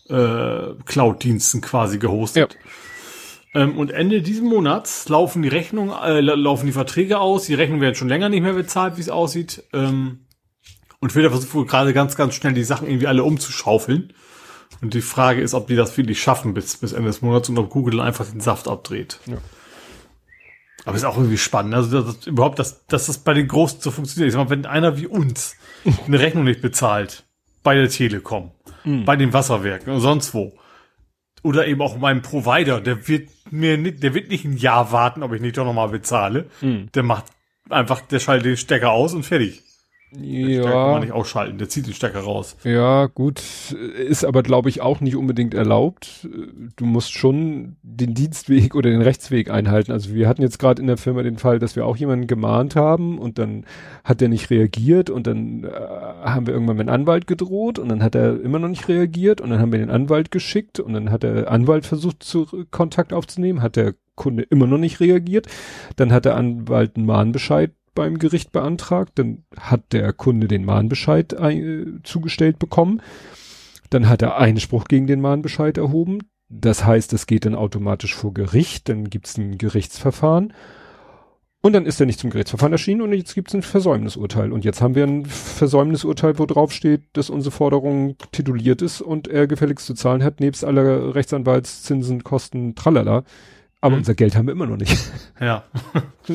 äh, 0.08 0.74
Cloud-Diensten 0.84 1.60
quasi 1.60 1.98
gehostet. 1.98 2.58
Ja. 3.54 3.62
Ähm, 3.62 3.76
und 3.76 3.90
Ende 3.90 4.22
diesen 4.22 4.48
Monats 4.48 5.08
laufen 5.08 5.42
die 5.42 5.48
Rechnungen, 5.48 5.94
äh, 6.02 6.20
laufen 6.20 6.66
die 6.66 6.72
Verträge 6.72 7.18
aus. 7.18 7.46
Die 7.46 7.54
Rechnungen 7.54 7.82
werden 7.82 7.94
schon 7.94 8.08
länger 8.08 8.28
nicht 8.28 8.42
mehr 8.42 8.54
bezahlt, 8.54 8.96
wie 8.96 9.02
es 9.02 9.10
aussieht. 9.10 9.64
Ähm, 9.72 10.26
und 11.00 11.12
Twitter 11.12 11.30
versucht 11.30 11.54
wohl 11.54 11.66
gerade 11.66 11.92
ganz, 11.92 12.16
ganz 12.16 12.34
schnell 12.34 12.54
die 12.54 12.64
Sachen 12.64 12.88
irgendwie 12.88 13.08
alle 13.08 13.24
umzuschaufeln. 13.24 14.12
Und 14.80 14.94
die 14.94 15.02
Frage 15.02 15.42
ist, 15.42 15.54
ob 15.54 15.66
die 15.66 15.76
das 15.76 15.96
wirklich 15.96 16.22
schaffen 16.22 16.54
bis, 16.54 16.76
bis 16.76 16.92
Ende 16.92 17.08
des 17.08 17.22
Monats 17.22 17.48
und 17.48 17.58
ob 17.58 17.70
Google 17.70 17.98
dann 17.98 18.06
einfach 18.06 18.26
den 18.26 18.40
Saft 18.40 18.68
abdreht. 18.68 19.18
Ja. 19.26 19.36
Aber 20.84 20.96
ist 20.96 21.04
auch 21.04 21.16
irgendwie 21.16 21.38
spannend. 21.38 21.74
Also 21.74 22.02
das, 22.02 22.16
das, 22.16 22.26
überhaupt, 22.26 22.58
dass, 22.58 22.86
dass 22.86 23.06
das 23.06 23.18
bei 23.18 23.34
den 23.34 23.46
Großen 23.46 23.80
so 23.80 23.90
funktioniert. 23.90 24.28
Ich 24.28 24.34
sag 24.34 24.44
mal, 24.44 24.50
wenn 24.50 24.66
einer 24.66 24.96
wie 24.96 25.06
uns 25.06 25.56
eine 26.06 26.18
Rechnung 26.18 26.44
nicht 26.44 26.62
bezahlt 26.62 27.24
bei 27.62 27.74
der 27.74 27.88
Telekom, 27.88 28.50
mhm. 28.84 29.04
bei 29.04 29.16
den 29.16 29.32
Wasserwerken 29.32 29.92
und 29.92 30.00
sonst 30.00 30.34
wo, 30.34 30.52
oder 31.42 31.66
eben 31.66 31.82
auch 31.82 31.98
meinem 31.98 32.22
Provider, 32.22 32.80
der 32.80 33.08
wird 33.08 33.28
mir 33.50 33.76
nicht, 33.76 34.02
der 34.02 34.14
wird 34.14 34.28
nicht 34.28 34.44
ein 34.44 34.56
Jahr 34.56 34.92
warten, 34.92 35.22
ob 35.22 35.32
ich 35.32 35.40
nicht 35.40 35.56
doch 35.56 35.64
nochmal 35.64 35.88
bezahle. 35.88 36.46
Mhm. 36.60 36.88
Der 36.94 37.02
macht 37.02 37.26
einfach, 37.68 38.00
der 38.00 38.20
schaltet 38.20 38.46
den 38.46 38.56
Stecker 38.56 38.92
aus 38.92 39.14
und 39.14 39.24
fertig. 39.24 39.62
Ja. 40.20 40.62
kann 40.62 40.90
man 40.90 41.00
nicht 41.00 41.12
ausschalten, 41.12 41.58
der 41.58 41.68
zieht 41.68 41.86
den 41.86 41.94
Stecker 41.94 42.20
raus. 42.20 42.56
Ja, 42.64 43.06
gut. 43.06 43.40
Ist 43.72 44.24
aber, 44.24 44.42
glaube 44.42 44.68
ich, 44.68 44.82
auch 44.82 45.00
nicht 45.00 45.16
unbedingt 45.16 45.54
erlaubt. 45.54 46.28
Du 46.76 46.84
musst 46.84 47.12
schon 47.12 47.76
den 47.82 48.12
Dienstweg 48.12 48.74
oder 48.74 48.90
den 48.90 49.00
Rechtsweg 49.00 49.50
einhalten. 49.50 49.90
Also 49.90 50.14
wir 50.14 50.28
hatten 50.28 50.42
jetzt 50.42 50.58
gerade 50.58 50.82
in 50.82 50.88
der 50.88 50.98
Firma 50.98 51.22
den 51.22 51.38
Fall, 51.38 51.58
dass 51.58 51.76
wir 51.76 51.86
auch 51.86 51.96
jemanden 51.96 52.26
gemahnt 52.26 52.76
haben 52.76 53.18
und 53.18 53.38
dann 53.38 53.64
hat 54.04 54.20
der 54.20 54.28
nicht 54.28 54.50
reagiert 54.50 55.08
und 55.08 55.26
dann 55.26 55.64
äh, 55.64 55.70
haben 55.70 56.46
wir 56.46 56.52
irgendwann 56.52 56.76
mit 56.76 56.88
dem 56.88 56.94
Anwalt 56.94 57.26
gedroht 57.26 57.78
und 57.78 57.88
dann 57.88 58.02
hat 58.02 58.14
er 58.14 58.40
immer 58.40 58.58
noch 58.58 58.68
nicht 58.68 58.88
reagiert 58.88 59.40
und 59.40 59.50
dann 59.50 59.60
haben 59.60 59.72
wir 59.72 59.78
den 59.78 59.90
Anwalt 59.90 60.30
geschickt 60.30 60.78
und 60.78 60.92
dann 60.92 61.10
hat 61.10 61.22
der 61.22 61.50
Anwalt 61.50 61.86
versucht, 61.86 62.22
zu, 62.22 62.46
Kontakt 62.70 63.12
aufzunehmen, 63.12 63.62
hat 63.62 63.76
der 63.76 63.94
Kunde 64.14 64.42
immer 64.42 64.66
noch 64.66 64.78
nicht 64.78 65.00
reagiert. 65.00 65.46
Dann 65.96 66.12
hat 66.12 66.26
der 66.26 66.36
Anwalt 66.36 66.96
einen 66.96 67.06
Mahnbescheid 67.06 67.72
beim 67.94 68.18
Gericht 68.18 68.52
beantragt, 68.52 69.12
dann 69.16 69.44
hat 69.58 69.92
der 69.92 70.12
Kunde 70.12 70.48
den 70.48 70.64
Mahnbescheid 70.64 71.32
äh, 71.32 71.86
zugestellt 72.02 72.58
bekommen, 72.58 73.02
dann 73.90 74.08
hat 74.08 74.22
er 74.22 74.38
Einspruch 74.38 74.84
gegen 74.84 75.06
den 75.06 75.20
Mahnbescheid 75.20 75.76
erhoben, 75.76 76.20
das 76.48 76.84
heißt, 76.84 77.12
es 77.12 77.26
geht 77.26 77.46
dann 77.46 77.54
automatisch 77.54 78.14
vor 78.14 78.34
Gericht, 78.34 78.88
dann 78.88 79.10
gibt 79.10 79.26
es 79.26 79.38
ein 79.38 79.58
Gerichtsverfahren 79.58 80.52
und 81.64 81.74
dann 81.74 81.86
ist 81.86 82.00
er 82.00 82.06
nicht 82.06 82.18
zum 82.18 82.30
Gerichtsverfahren 82.30 82.72
erschienen 82.72 83.02
und 83.02 83.12
jetzt 83.12 83.36
gibt 83.36 83.48
es 83.48 83.54
ein 83.54 83.62
Versäumnisurteil. 83.62 84.50
Und 84.50 84.64
jetzt 84.64 84.82
haben 84.82 84.96
wir 84.96 85.04
ein 85.04 85.24
Versäumnisurteil, 85.24 86.38
wo 86.40 86.44
drauf 86.44 86.72
steht, 86.72 87.02
dass 87.12 87.30
unsere 87.30 87.52
Forderung 87.52 88.16
tituliert 88.32 88.82
ist 88.82 89.00
und 89.00 89.28
er 89.28 89.46
gefälligst 89.46 89.86
zu 89.86 89.94
zahlen 89.94 90.24
hat, 90.24 90.40
nebst 90.40 90.64
aller 90.64 91.14
Rechtsanwaltszinsen, 91.14 92.24
Kosten, 92.24 92.74
tralala. 92.74 93.22
Aber 93.82 93.96
mhm. 93.96 93.98
unser 93.98 94.14
Geld 94.14 94.36
haben 94.36 94.46
wir 94.46 94.52
immer 94.52 94.66
noch 94.66 94.78
nicht. 94.78 94.96
Ja. 95.40 95.64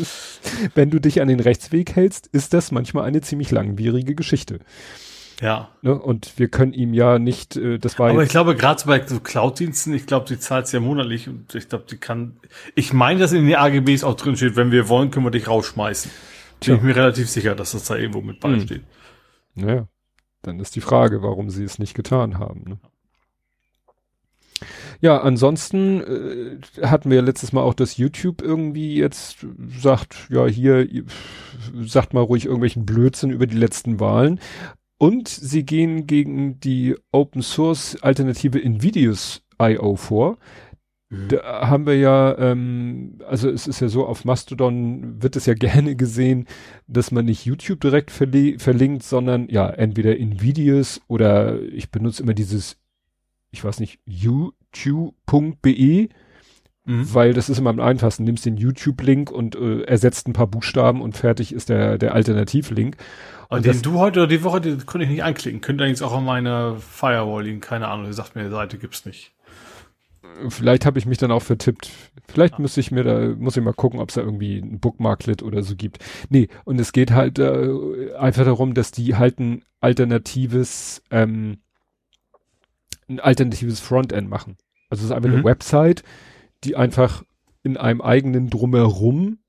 Wenn 0.76 0.90
du 0.90 1.00
dich 1.00 1.22
an 1.22 1.30
den 1.30 1.40
Rechtsweg 1.40 1.96
hältst, 1.96 2.28
ist 2.28 2.54
das 2.54 2.74
manchmal 2.74 3.06
eine 3.06 3.22
ziemlich 3.22 3.52
langwierige 3.52 4.16
Geschichte. 4.16 4.60
Ja. 5.40 5.70
Ne? 5.82 5.98
Und 5.98 6.38
wir 6.38 6.50
können 6.50 6.74
ihm 6.74 6.94
ja 6.94 7.20
nicht, 7.20 7.56
äh, 7.56 7.78
das 7.78 7.98
war 8.00 8.10
Aber 8.10 8.24
ich 8.24 8.30
glaube, 8.30 8.54
gerade 8.56 8.84
bei 8.86 9.08
so 9.08 9.22
Cloud-Diensten, 9.22 9.94
ich 9.94 10.06
glaube, 10.06 10.26
die 10.26 10.38
zahlt 10.40 10.70
ja 10.74 10.82
monatlich 10.82 11.30
und 11.30 11.56
ich 11.56 11.70
glaube, 11.70 11.86
die 11.90 11.96
kann, 11.96 12.38
ich 12.76 12.92
meine, 12.92 13.22
dass 13.22 13.32
in 13.32 13.46
den 13.46 13.56
AGBs 13.56 14.04
auch 14.04 14.16
drin 14.16 14.36
steht, 14.36 14.58
wenn 14.58 14.72
wir 14.72 14.90
wollen, 14.90 15.10
können 15.10 15.26
wir 15.26 15.32
dich 15.32 15.48
rausschmeißen. 15.48 16.12
Bin 16.66 16.76
ich 16.76 16.82
mir 16.82 16.98
relativ 16.98 17.30
sicher, 17.30 17.56
dass 17.56 17.72
das 17.72 17.86
da 17.86 17.96
irgendwo 17.96 18.20
mit 18.20 18.42
beisteht. 18.42 18.84
Mhm. 19.56 19.66
Naja. 19.66 19.88
Dann 20.42 20.60
ist 20.60 20.76
die 20.76 20.82
Frage, 20.82 21.22
warum 21.22 21.50
sie 21.50 21.64
es 21.64 21.80
nicht 21.80 21.94
getan 21.94 22.40
haben. 22.40 22.64
Ne? 22.68 22.80
Ja, 25.02 25.22
ansonsten 25.22 26.02
äh, 26.02 26.86
hatten 26.88 27.10
wir 27.10 27.18
ja 27.18 27.24
letztes 27.24 27.54
Mal 27.54 27.62
auch, 27.62 27.74
dass 27.74 27.98
YouTube 27.98 28.42
irgendwie 28.42 28.96
jetzt 28.96 29.46
sagt, 29.80 30.28
ja, 30.30 30.48
hier 30.48 30.88
sagt 31.86 32.14
mal 32.14 32.22
ruhig 32.22 32.46
irgendwelchen 32.46 32.86
Blödsinn 32.86 33.30
über 33.30 33.48
die 33.48 33.58
letzten 33.58 34.00
Wahlen. 34.00 34.40
Und 34.98 35.28
sie 35.28 35.64
gehen 35.64 36.08
gegen 36.08 36.60
die 36.60 36.96
Open 37.12 37.44
Source 37.44 38.02
Alternative 38.02 38.58
Invidious 38.58 39.44
IO 39.60 39.96
vor. 39.96 40.38
Mhm. 41.10 41.28
Da 41.30 41.68
haben 41.70 41.86
wir 41.86 41.98
ja, 41.98 42.38
ähm, 42.38 43.20
also 43.28 43.50
es 43.50 43.68
ist 43.68 43.80
ja 43.80 43.88
so, 43.88 44.06
auf 44.06 44.26
Mastodon 44.26 45.22
wird 45.22 45.36
es 45.36 45.46
ja 45.46 45.54
gerne 45.56 45.96
gesehen, 45.96 46.48
dass 46.88 47.12
man 47.12 47.26
nicht 47.26 47.46
YouTube 47.46 47.80
direkt 47.80 48.12
verlinkt, 48.12 49.04
sondern 49.04 49.48
ja, 49.50 49.70
entweder 49.70 50.18
Invidious 50.18 51.02
oder 51.08 51.62
ich 51.62 51.92
benutze 51.92 52.24
immer 52.24 52.34
dieses, 52.34 52.78
ich 53.52 53.64
weiß 53.64 53.80
nicht, 53.80 54.00
U 54.26 54.52
youtube.be, 54.86 56.10
mhm. 56.86 57.14
weil 57.14 57.34
das 57.34 57.50
ist 57.50 57.58
immer 57.58 57.70
am 57.70 57.80
einfachsten. 57.80 58.24
Nimmst 58.24 58.46
den 58.46 58.58
YouTube-Link 58.58 59.32
und 59.32 59.56
äh, 59.56 59.82
ersetzt 59.84 60.28
ein 60.28 60.34
paar 60.34 60.48
Buchstaben 60.48 61.02
und 61.02 61.18
fertig 61.18 61.54
ist 61.54 61.70
der, 61.70 61.98
der 61.98 62.14
Alternativlink. 62.14 62.98
Und 63.50 63.66
den 63.66 63.82
du 63.82 63.98
heute 63.98 64.20
oder 64.20 64.28
die 64.28 64.44
Woche, 64.44 64.60
den 64.60 64.86
konnte 64.86 65.06
ich 65.06 65.12
nicht 65.12 65.24
anklicken. 65.24 65.62
Könnte 65.62 65.84
eigentlich 65.84 66.04
auch 66.04 66.14
an 66.14 66.26
meiner 66.26 66.76
Firewall 66.76 67.44
liegen. 67.44 67.62
Keine 67.62 67.88
Ahnung, 67.88 68.06
der 68.06 68.14
sagt 68.14 68.36
mir, 68.36 68.44
die 68.44 68.50
Seite 68.50 68.78
gibt's 68.78 69.06
nicht. 69.06 69.34
Vielleicht 70.50 70.86
habe 70.86 71.00
ich 71.00 71.06
mich 71.06 71.18
dann 71.18 71.32
auch 71.32 71.42
vertippt. 71.42 71.90
Vielleicht 72.28 72.56
ja. 72.56 72.62
müsste 72.62 72.80
ich 72.80 72.92
mir 72.92 73.04
da, 73.04 73.36
muss 73.38 73.58
ich 73.58 73.64
mal 73.64 73.74
gucken, 73.74 74.00
ob 74.00 74.10
es 74.10 74.16
da 74.16 74.22
irgendwie 74.22 74.60
ein 74.60 74.80
Bookmarklet 74.80 75.42
oder 75.42 75.64
so 75.64 75.76
gibt. 75.76 76.00
Nee, 76.30 76.48
und 76.66 76.80
es 76.80 76.92
geht 76.92 77.12
halt 77.12 77.40
äh, 77.40 78.14
einfach 78.18 78.46
darum, 78.46 78.74
dass 78.74 78.92
die 78.92 79.16
halt 79.16 79.40
ein 79.40 79.64
alternatives, 79.80 81.02
ähm, 81.10 81.60
ein 83.08 83.20
alternatives 83.20 83.80
Frontend 83.80 84.30
machen. 84.30 84.58
Also 84.90 85.02
es 85.02 85.10
ist 85.10 85.16
einfach 85.16 85.30
mhm. 85.30 85.38
eine 85.38 85.44
Website, 85.44 86.04
die 86.64 86.76
einfach 86.76 87.24
in 87.64 87.78
einem 87.78 88.02
eigenen 88.02 88.50
Drumherum 88.50 89.40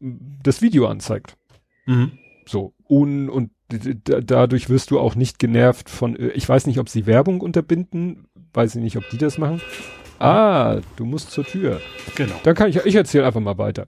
das 0.00 0.62
Video 0.62 0.86
anzeigt. 0.86 1.36
Mhm. 1.86 2.12
So. 2.46 2.74
Un 2.88 3.28
und 3.28 3.50
dadurch 3.68 4.70
wirst 4.70 4.90
du 4.90 4.98
auch 4.98 5.14
nicht 5.14 5.38
genervt 5.38 5.90
von, 5.90 6.16
äh, 6.16 6.28
ich 6.28 6.48
weiß 6.48 6.66
nicht, 6.66 6.78
ob 6.78 6.88
sie 6.88 7.06
Werbung 7.06 7.40
unterbinden, 7.40 8.26
weiß 8.54 8.76
ich 8.76 8.82
nicht, 8.82 8.96
ob 8.96 9.08
die 9.10 9.18
das 9.18 9.36
machen. 9.36 9.60
Ah, 10.18 10.80
du 10.96 11.04
musst 11.04 11.30
zur 11.30 11.44
Tür. 11.44 11.80
Genau. 12.16 12.34
Dann 12.42 12.54
kann 12.56 12.70
ich, 12.70 12.76
ich 12.76 12.94
erzähle 12.94 13.26
einfach 13.26 13.40
mal 13.40 13.58
weiter. 13.58 13.86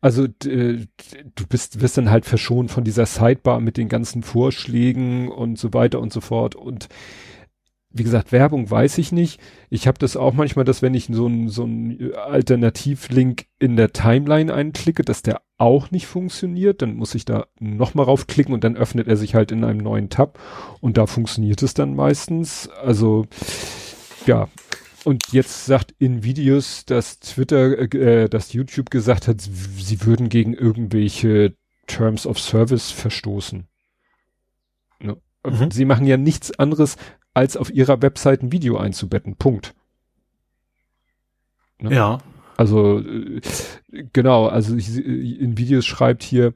Also 0.00 0.24
äh, 0.24 0.86
du 1.34 1.46
bist, 1.48 1.80
wirst 1.80 1.96
dann 1.96 2.10
halt 2.10 2.26
verschont 2.26 2.70
von 2.70 2.84
dieser 2.84 3.06
Sidebar 3.06 3.60
mit 3.60 3.76
den 3.76 3.88
ganzen 3.88 4.22
Vorschlägen 4.22 5.30
und 5.30 5.58
so 5.58 5.72
weiter 5.72 6.00
und 6.00 6.12
so 6.12 6.20
fort 6.20 6.54
und 6.54 6.88
wie 7.92 8.04
gesagt, 8.04 8.30
Werbung 8.30 8.70
weiß 8.70 8.98
ich 8.98 9.10
nicht. 9.10 9.40
Ich 9.68 9.88
habe 9.88 9.98
das 9.98 10.16
auch 10.16 10.32
manchmal, 10.32 10.64
dass 10.64 10.80
wenn 10.80 10.94
ich 10.94 11.08
so 11.10 11.26
ein 11.26 11.48
so 11.48 11.64
ein 11.64 12.12
Alternativlink 12.14 13.46
in 13.58 13.76
der 13.76 13.92
Timeline 13.92 14.54
einklicke, 14.54 15.02
dass 15.02 15.22
der 15.22 15.42
auch 15.58 15.90
nicht 15.90 16.06
funktioniert. 16.06 16.82
Dann 16.82 16.94
muss 16.94 17.14
ich 17.14 17.24
da 17.24 17.46
nochmal 17.58 18.06
raufklicken 18.06 18.54
und 18.54 18.64
dann 18.64 18.76
öffnet 18.76 19.08
er 19.08 19.16
sich 19.16 19.34
halt 19.34 19.50
in 19.52 19.64
einem 19.64 19.78
neuen 19.78 20.08
Tab 20.08 20.38
und 20.80 20.96
da 20.96 21.06
funktioniert 21.06 21.62
es 21.62 21.74
dann 21.74 21.94
meistens. 21.94 22.68
Also 22.68 23.26
ja. 24.26 24.48
Und 25.04 25.32
jetzt 25.32 25.64
sagt 25.64 25.94
Invidious, 25.98 26.84
dass 26.84 27.20
Twitter, 27.20 27.78
äh, 27.94 28.28
dass 28.28 28.52
YouTube 28.52 28.90
gesagt 28.90 29.28
hat, 29.28 29.40
sie 29.40 30.04
würden 30.04 30.28
gegen 30.28 30.52
irgendwelche 30.52 31.54
Terms 31.86 32.26
of 32.26 32.38
Service 32.38 32.90
verstoßen. 32.90 33.66
Ne? 35.00 35.16
Mhm. 35.44 35.70
Sie 35.70 35.86
machen 35.86 36.06
ja 36.06 36.16
nichts 36.16 36.58
anderes, 36.58 36.96
als 37.40 37.56
auf 37.56 37.70
ihrer 37.70 38.02
Website 38.02 38.42
ein 38.42 38.52
Video 38.52 38.76
einzubetten. 38.76 39.36
Punkt. 39.36 39.74
Ne? 41.78 41.94
Ja. 41.94 42.18
Also 42.58 42.98
äh, 43.00 43.40
genau, 44.12 44.46
also 44.46 44.76
ich, 44.76 44.94
in 44.94 45.56
Videos 45.56 45.86
schreibt 45.86 46.22
hier, 46.22 46.52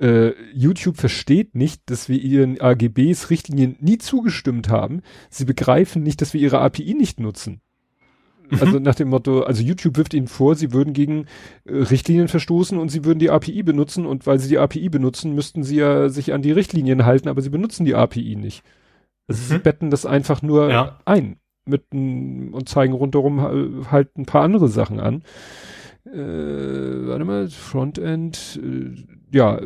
äh, 0.00 0.32
YouTube 0.52 0.96
versteht 0.96 1.54
nicht, 1.54 1.82
dass 1.86 2.08
wir 2.08 2.20
ihren 2.20 2.60
AGBs 2.60 3.30
Richtlinien 3.30 3.76
nie 3.78 3.98
zugestimmt 3.98 4.68
haben. 4.68 5.02
Sie 5.28 5.44
begreifen 5.44 6.02
nicht, 6.02 6.20
dass 6.20 6.34
wir 6.34 6.40
ihre 6.40 6.60
API 6.60 6.94
nicht 6.94 7.20
nutzen. 7.20 7.60
Also 8.58 8.78
mhm. 8.78 8.82
nach 8.82 8.96
dem 8.96 9.10
Motto, 9.10 9.42
also 9.42 9.62
YouTube 9.62 9.96
wirft 9.96 10.12
ihnen 10.12 10.26
vor, 10.26 10.56
sie 10.56 10.72
würden 10.72 10.92
gegen 10.92 11.26
äh, 11.66 11.76
Richtlinien 11.76 12.26
verstoßen 12.26 12.76
und 12.78 12.88
sie 12.88 13.04
würden 13.04 13.20
die 13.20 13.30
API 13.30 13.62
benutzen 13.62 14.06
und 14.06 14.26
weil 14.26 14.40
sie 14.40 14.48
die 14.48 14.58
API 14.58 14.88
benutzen, 14.88 15.36
müssten 15.36 15.62
sie 15.62 15.76
ja 15.76 16.08
sich 16.08 16.32
an 16.32 16.42
die 16.42 16.50
Richtlinien 16.50 17.04
halten, 17.04 17.28
aber 17.28 17.42
sie 17.42 17.50
benutzen 17.50 17.84
die 17.84 17.94
API 17.94 18.34
nicht. 18.34 18.64
Also 19.30 19.42
mhm. 19.42 19.48
sie 19.48 19.58
betten 19.58 19.90
das 19.90 20.04
einfach 20.04 20.42
nur 20.42 20.70
ja. 20.70 20.98
ein. 21.04 21.36
mit 21.64 21.84
und 21.92 22.68
zeigen 22.68 22.94
rundherum 22.94 23.86
halt 23.90 24.18
ein 24.18 24.26
paar 24.26 24.42
andere 24.42 24.68
Sachen 24.68 24.98
an. 24.98 25.22
Äh, 26.04 27.06
warte 27.06 27.24
mal, 27.24 27.48
Frontend, 27.48 28.60
äh, 28.62 29.36
ja, 29.36 29.60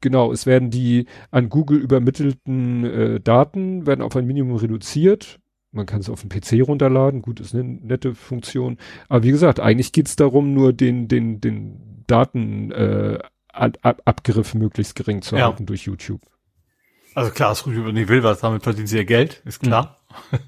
genau, 0.00 0.30
es 0.30 0.46
werden 0.46 0.70
die 0.70 1.06
an 1.32 1.48
Google 1.48 1.78
übermittelten 1.78 2.84
äh, 2.84 3.20
Daten 3.20 3.86
werden 3.86 4.02
auf 4.02 4.14
ein 4.14 4.26
Minimum 4.26 4.56
reduziert. 4.56 5.40
Man 5.72 5.86
kann 5.86 6.00
es 6.00 6.08
auf 6.08 6.22
den 6.22 6.28
PC 6.28 6.66
runterladen, 6.66 7.22
gut, 7.22 7.40
ist 7.40 7.54
eine 7.54 7.64
nette 7.64 8.14
Funktion. 8.14 8.78
Aber 9.08 9.24
wie 9.24 9.30
gesagt, 9.30 9.58
eigentlich 9.58 9.92
geht's 9.92 10.14
darum, 10.14 10.54
nur 10.54 10.72
den, 10.72 11.08
den, 11.08 11.40
den 11.40 12.04
Daten 12.06 12.70
äh, 12.70 13.18
möglichst 14.54 14.94
gering 14.94 15.22
zu 15.22 15.36
ja. 15.36 15.46
halten 15.46 15.66
durch 15.66 15.82
YouTube. 15.82 16.20
Also 17.16 17.30
klar, 17.30 17.56
YouTube 17.64 17.94
nicht 17.94 18.08
will, 18.08 18.22
was 18.22 18.40
damit 18.40 18.62
verdienen 18.62 18.86
sie 18.86 18.98
ja 18.98 19.04
Geld, 19.04 19.40
ist 19.46 19.60
klar. 19.60 20.02
Mhm. 20.30 20.38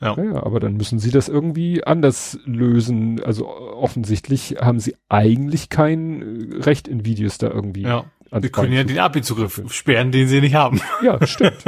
ja. 0.02 0.22
ja, 0.22 0.42
aber 0.42 0.60
dann 0.60 0.76
müssen 0.76 0.98
sie 0.98 1.10
das 1.10 1.30
irgendwie 1.30 1.84
anders 1.84 2.38
lösen. 2.44 3.24
Also 3.24 3.48
offensichtlich 3.48 4.56
haben 4.60 4.78
sie 4.78 4.94
eigentlich 5.08 5.70
kein 5.70 6.52
äh, 6.52 6.56
Recht 6.64 6.86
in 6.86 7.06
Videos 7.06 7.38
da 7.38 7.48
irgendwie. 7.48 7.84
Ja. 7.84 8.04
Wir 8.30 8.50
können 8.50 8.74
ja 8.74 8.84
den 8.84 8.98
API-Zugriff 8.98 9.62
sperren, 9.72 10.12
den 10.12 10.28
sie 10.28 10.42
nicht 10.42 10.54
haben. 10.54 10.82
Ja, 11.02 11.26
stimmt. 11.26 11.64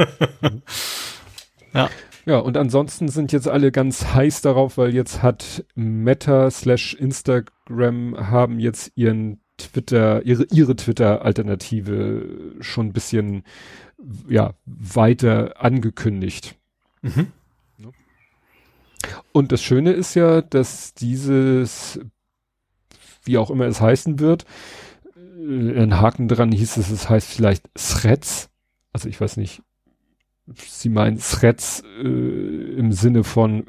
ja. 1.73 1.89
Ja, 2.27 2.37
und 2.37 2.55
ansonsten 2.55 3.07
sind 3.07 3.31
jetzt 3.31 3.47
alle 3.47 3.71
ganz 3.71 4.13
heiß 4.13 4.41
darauf, 4.41 4.77
weil 4.77 4.93
jetzt 4.93 5.23
hat 5.23 5.65
Meta 5.73 6.51
slash 6.51 6.93
Instagram 6.93 8.29
haben 8.29 8.59
jetzt 8.59 8.91
ihren 8.95 9.39
Twitter, 9.57 10.25
ihre, 10.25 10.45
ihre 10.51 10.75
Twitter-Alternative 10.75 12.57
schon 12.59 12.87
ein 12.87 12.93
bisschen, 12.93 13.43
ja, 14.27 14.53
weiter 14.65 15.61
angekündigt. 15.61 16.55
Mhm. 17.01 17.31
Und 19.31 19.51
das 19.51 19.61
Schöne 19.61 19.91
ist 19.91 20.15
ja, 20.15 20.41
dass 20.41 20.93
dieses, 20.93 21.99
wie 23.23 23.37
auch 23.37 23.49
immer 23.49 23.65
es 23.65 23.81
heißen 23.81 24.19
wird, 24.19 24.45
äh, 25.15 25.81
ein 25.81 25.99
Haken 25.99 26.27
dran 26.27 26.51
hieß 26.51 26.77
es, 26.77 26.89
es 26.89 27.09
heißt 27.09 27.27
vielleicht 27.27 27.69
Threads. 27.75 28.49
Also 28.93 29.09
ich 29.09 29.19
weiß 29.19 29.37
nicht, 29.37 29.61
sie 30.55 30.89
meinen 30.89 31.19
Threads 31.19 31.83
äh, 32.01 32.07
im 32.07 32.91
Sinne 32.93 33.23
von 33.23 33.65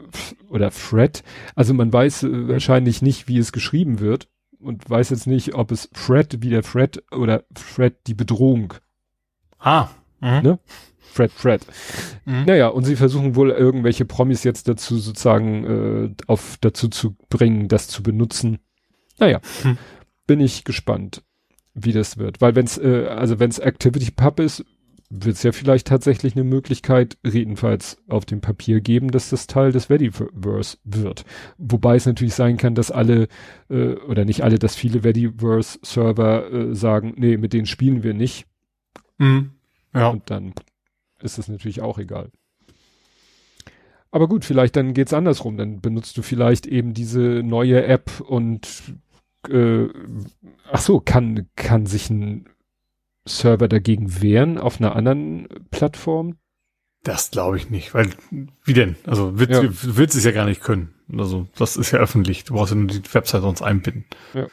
oder 0.49 0.71
Thread. 0.71 1.23
Also 1.55 1.75
man 1.75 1.93
weiß 1.93 2.25
äh, 2.25 2.49
wahrscheinlich 2.49 3.03
nicht, 3.03 3.29
wie 3.29 3.39
es 3.39 3.53
geschrieben 3.53 4.01
wird 4.01 4.29
und 4.61 4.89
weiß 4.89 5.11
jetzt 5.11 5.27
nicht, 5.27 5.55
ob 5.55 5.71
es 5.71 5.89
Fred 5.93 6.43
wie 6.43 6.51
der 6.51 6.63
Fred 6.63 7.03
oder 7.13 7.45
Fred 7.55 7.97
die 8.07 8.15
Bedrohung. 8.15 8.75
Ah. 9.59 9.89
Mhm. 10.21 10.43
Ne? 10.43 10.59
Fred, 11.17 11.33
Fred. 11.33 11.67
Mhm. 12.27 12.45
Naja, 12.45 12.69
und 12.69 12.85
sie 12.85 12.97
versuchen 12.97 13.37
wohl 13.37 13.51
irgendwelche 13.51 14.05
Promis 14.05 14.45
jetzt 14.45 14.69
dazu 14.69 14.99
sozusagen 14.99 15.65
äh, 15.65 16.15
auf 16.27 16.59
dazu 16.61 16.89
zu 16.89 17.17
bringen, 17.31 17.69
das 17.69 17.89
zu 17.89 18.03
benutzen. 18.03 18.59
Naja, 19.19 19.41
hm. 19.63 19.79
bin 20.27 20.41
ich 20.41 20.65
gespannt, 20.65 21.23
wie 21.73 21.93
das 21.93 22.19
wird. 22.19 22.43
Weil 22.43 22.55
wenn 22.55 22.67
es, 22.67 22.77
äh, 22.77 23.07
also 23.09 23.39
wenn 23.39 23.49
es 23.49 23.59
Activity 23.59 24.11
Pub 24.11 24.41
ist, 24.41 24.65
wird 25.09 25.37
es 25.37 25.43
ja 25.43 25.53
vielleicht 25.53 25.87
tatsächlich 25.87 26.35
eine 26.35 26.45
Möglichkeit, 26.45 27.17
jedenfalls 27.25 27.99
auf 28.09 28.25
dem 28.25 28.41
Papier 28.41 28.81
geben, 28.81 29.11
dass 29.11 29.31
das 29.31 29.47
Teil 29.47 29.73
des 29.73 29.89
Vediverse 29.89 30.79
wird. 30.85 31.25
Wobei 31.59 31.97
es 31.97 32.07
natürlich 32.07 32.35
sein 32.35 32.57
kann, 32.57 32.75
dass 32.75 32.91
alle, 32.91 33.29
äh, 33.71 33.95
oder 33.95 34.25
nicht 34.25 34.43
alle, 34.43 34.59
dass 34.59 34.75
viele 34.75 35.05
Vediverse-Server 35.05 36.53
äh, 36.53 36.75
sagen, 36.75 37.15
nee, 37.17 37.37
mit 37.37 37.53
denen 37.53 37.67
spielen 37.67 38.03
wir 38.03 38.15
nicht. 38.15 38.47
Mhm. 39.19 39.53
Ja. 39.97 40.09
Und 40.09 40.31
dann 40.31 40.53
ist 41.21 41.39
es 41.39 41.49
natürlich 41.49 41.81
auch 41.81 41.99
egal. 41.99 42.31
Aber 44.11 44.29
gut, 44.29 44.45
vielleicht 44.45 44.77
dann 44.77 44.95
geht's 44.95 45.13
andersrum. 45.13 45.57
Dann 45.57 45.81
benutzt 45.81 46.17
du 46.17 46.23
vielleicht 46.23 46.67
eben 46.67 46.95
diese 46.95 47.43
neue 47.43 47.85
App 47.85 48.21
und 48.21 48.69
äh, 49.49 49.89
ach 50.71 50.81
so, 50.81 51.01
kann, 51.01 51.49
kann 51.57 51.87
sich 51.87 52.11
ein 52.11 52.49
Server 53.27 53.69
dagegen 53.69 54.23
wehren 54.23 54.59
auf 54.59 54.81
einer 54.81 54.95
anderen 54.95 55.49
Plattform? 55.71 56.37
Das 57.03 57.31
glaube 57.31 57.57
ich 57.57 57.71
nicht, 57.71 57.95
weil 57.95 58.11
wie 58.65 58.73
denn? 58.73 58.97
Also 59.05 59.39
wird, 59.39 59.51
ja. 59.51 59.63
willst 59.63 60.17
es 60.17 60.25
ja 60.25 60.33
gar 60.33 60.47
nicht 60.47 60.63
können. 60.63 60.95
Also 61.17 61.47
das 61.57 61.77
ist 61.77 61.93
ja 61.93 62.01
öffentlich. 62.01 62.45
Du 62.45 62.55
brauchst 62.55 62.73
ja 62.73 62.77
nur 62.77 62.89
die 62.89 63.15
Website 63.15 63.43
sonst 63.43 63.63
einbinden. 63.63 64.07
Ja. 64.35 64.47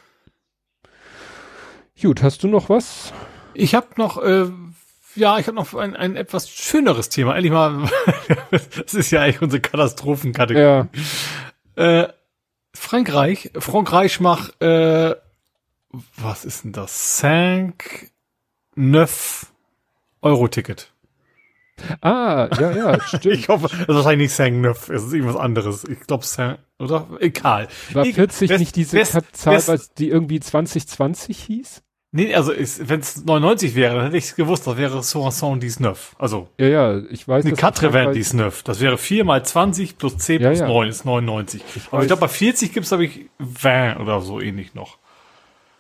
Gut, 2.02 2.22
hast 2.22 2.44
du 2.44 2.48
noch 2.48 2.70
was? 2.70 3.14
Ich 3.54 3.76
habe 3.76 3.88
noch, 3.98 4.22
äh, 4.22 4.50
ja, 5.16 5.40
ich 5.40 5.48
habe 5.48 5.56
noch 5.56 5.74
ein, 5.74 5.96
ein 5.96 6.16
etwas 6.16 6.50
schöneres 6.50 7.10
Thema. 7.10 7.36
Ehrlich 7.36 7.52
mal, 7.52 7.90
das 8.52 8.94
ist 8.94 9.12
ja 9.12 9.22
eigentlich 9.22 9.42
unsere 9.42 9.62
Katastrophenkategorie. 9.62 10.88
Ja. 11.76 12.02
Äh, 12.02 12.14
Frankreich, 12.76 13.52
Frankreich 13.58 14.20
macht, 14.20 14.62
äh, 14.62 15.16
was 16.18 16.46
ist 16.46 16.64
denn 16.64 16.72
das? 16.72 17.20
Cinq 17.20 18.12
Neuf 18.76 19.48
Euro 20.22 20.48
Ticket. 20.48 20.92
Ah, 22.02 22.50
ja, 22.60 22.72
ja, 22.72 23.02
stimmt. 23.08 23.26
ich 23.26 23.50
hoffe, 23.50 23.68
das 23.68 23.80
ist 23.82 23.88
wahrscheinlich 23.88 24.30
nicht 24.30 24.36
Sang 24.36 24.62
Neuf, 24.62 24.90
es 24.90 25.04
ist 25.04 25.14
irgendwas 25.14 25.36
anderes. 25.36 25.84
Ich 25.86 26.00
glaube 26.02 26.26
Sang, 26.26 26.58
oder? 26.80 27.08
Egal. 27.20 27.68
War 27.94 28.06
40 28.06 28.50
ich, 28.50 28.60
nicht 28.60 28.76
diese 28.76 28.98
West, 28.98 29.20
Zahl, 29.34 29.56
West, 29.56 29.94
die 29.98 30.10
irgendwie 30.10 30.40
2020 30.40 31.40
hieß? 31.44 31.83
Nee, 32.16 32.36
also 32.36 32.54
wenn 32.56 33.00
es 33.00 33.26
99 33.26 33.74
wäre, 33.74 33.96
dann 33.96 34.04
hätte 34.06 34.18
ich 34.18 34.36
gewusst, 34.36 34.68
das 34.68 34.78
wäre 34.78 35.02
dies 35.60 35.80
Neuf. 35.80 36.16
Also. 36.20 36.48
Ja, 36.60 36.68
ja, 36.68 37.02
ich 37.10 37.28
weiß. 37.28 37.44
Eine 37.44 37.56
Quatre-Vent 37.56 38.16
dies 38.16 38.34
Neuf. 38.34 38.62
Das 38.62 38.80
wäre 38.80 39.00
4 39.00 39.24
mal 39.24 39.44
20 39.44 39.98
plus 39.98 40.20
10 40.20 40.40
ja, 40.40 40.50
plus 40.50 40.60
ja. 40.60 40.68
9 40.68 40.90
ist 40.90 41.06
99. 41.06 41.64
Ich 41.76 41.82
Aber 41.92 42.04
ich 42.04 42.08
glaube, 42.08 42.20
bei 42.20 42.28
40 42.28 42.72
gibt's 42.72 42.90
glaube 42.90 43.06
ich, 43.06 43.26
20 43.60 44.00
oder 44.00 44.22
so 44.22 44.40
ähnlich 44.40 44.76
noch. 44.76 45.00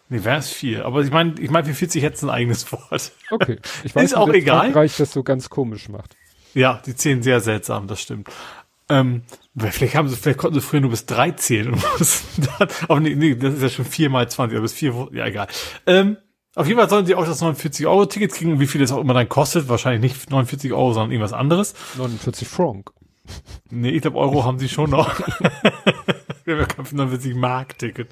Nee, 0.09 0.23
wäre 0.23 0.39
es 0.39 0.49
viel. 0.49 0.81
Aber 0.81 1.01
ich 1.01 1.11
meine, 1.11 1.35
ich 1.39 1.51
meine, 1.51 1.67
für 1.67 1.75
40 1.75 2.01
hätte 2.01 2.15
es 2.15 2.23
ein 2.23 2.31
eigenes 2.31 2.71
Wort. 2.71 3.11
Okay. 3.29 3.59
Ich 3.83 3.95
weiß 3.95 4.05
ist 4.05 4.17
auch 4.17 4.29
egal. 4.29 4.61
Frankreich 4.61 4.97
das 4.97 5.11
so 5.11 5.21
ganz 5.21 5.51
komisch 5.51 5.87
macht. 5.87 6.15
Ja, 6.55 6.81
die 6.83 6.95
zählen 6.95 7.21
sehr 7.21 7.41
seltsam, 7.41 7.85
das 7.87 8.01
stimmt. 8.01 8.29
Ähm, 8.89 9.23
vielleicht 9.57 9.95
haben 9.95 10.09
sie, 10.09 10.15
vielleicht 10.15 10.39
konnten 10.39 10.55
sie 10.59 10.65
früher 10.65 10.81
nur 10.81 10.91
bis 10.91 11.05
drei 11.05 11.31
zählen. 11.31 11.73
Und 11.73 11.83
dann, 12.59 12.67
aber 12.87 12.99
nee, 12.99 13.15
nee, 13.15 13.35
das 13.35 13.55
ist 13.55 13.61
ja 13.61 13.69
schon 13.69 13.85
vier 13.85 14.09
mal 14.09 14.29
20, 14.29 14.55
aber 14.55 14.63
bis 14.63 14.73
vier, 14.73 15.09
ja 15.13 15.25
egal. 15.25 15.47
Ähm, 15.85 16.17
auf 16.55 16.67
jeden 16.67 16.79
Fall 16.79 16.89
sollen 16.89 17.05
sie 17.05 17.15
auch 17.15 17.25
das 17.25 17.41
49-Euro-Ticket 17.41 18.31
kriegen, 18.31 18.59
wie 18.59 18.67
viel 18.67 18.81
das 18.81 18.91
auch 18.91 18.99
immer 18.99 19.15
dann 19.15 19.27
kostet. 19.27 19.69
Wahrscheinlich 19.69 20.13
nicht 20.13 20.29
49 20.29 20.71
Euro, 20.73 20.93
sondern 20.93 21.11
irgendwas 21.11 21.33
anderes. 21.33 21.73
49 21.97 22.47
Franc. 22.47 22.91
Nee, 23.71 23.89
ich 23.89 24.01
glaube, 24.01 24.17
Euro 24.17 24.43
haben 24.43 24.59
sie 24.59 24.69
schon 24.69 24.91
noch. 24.91 25.19
Wir 26.45 26.55
haben 26.55 26.61
ja 26.61 26.65
kein 26.65 26.85
49 26.91 27.35
Mark-Ticket. 27.35 28.09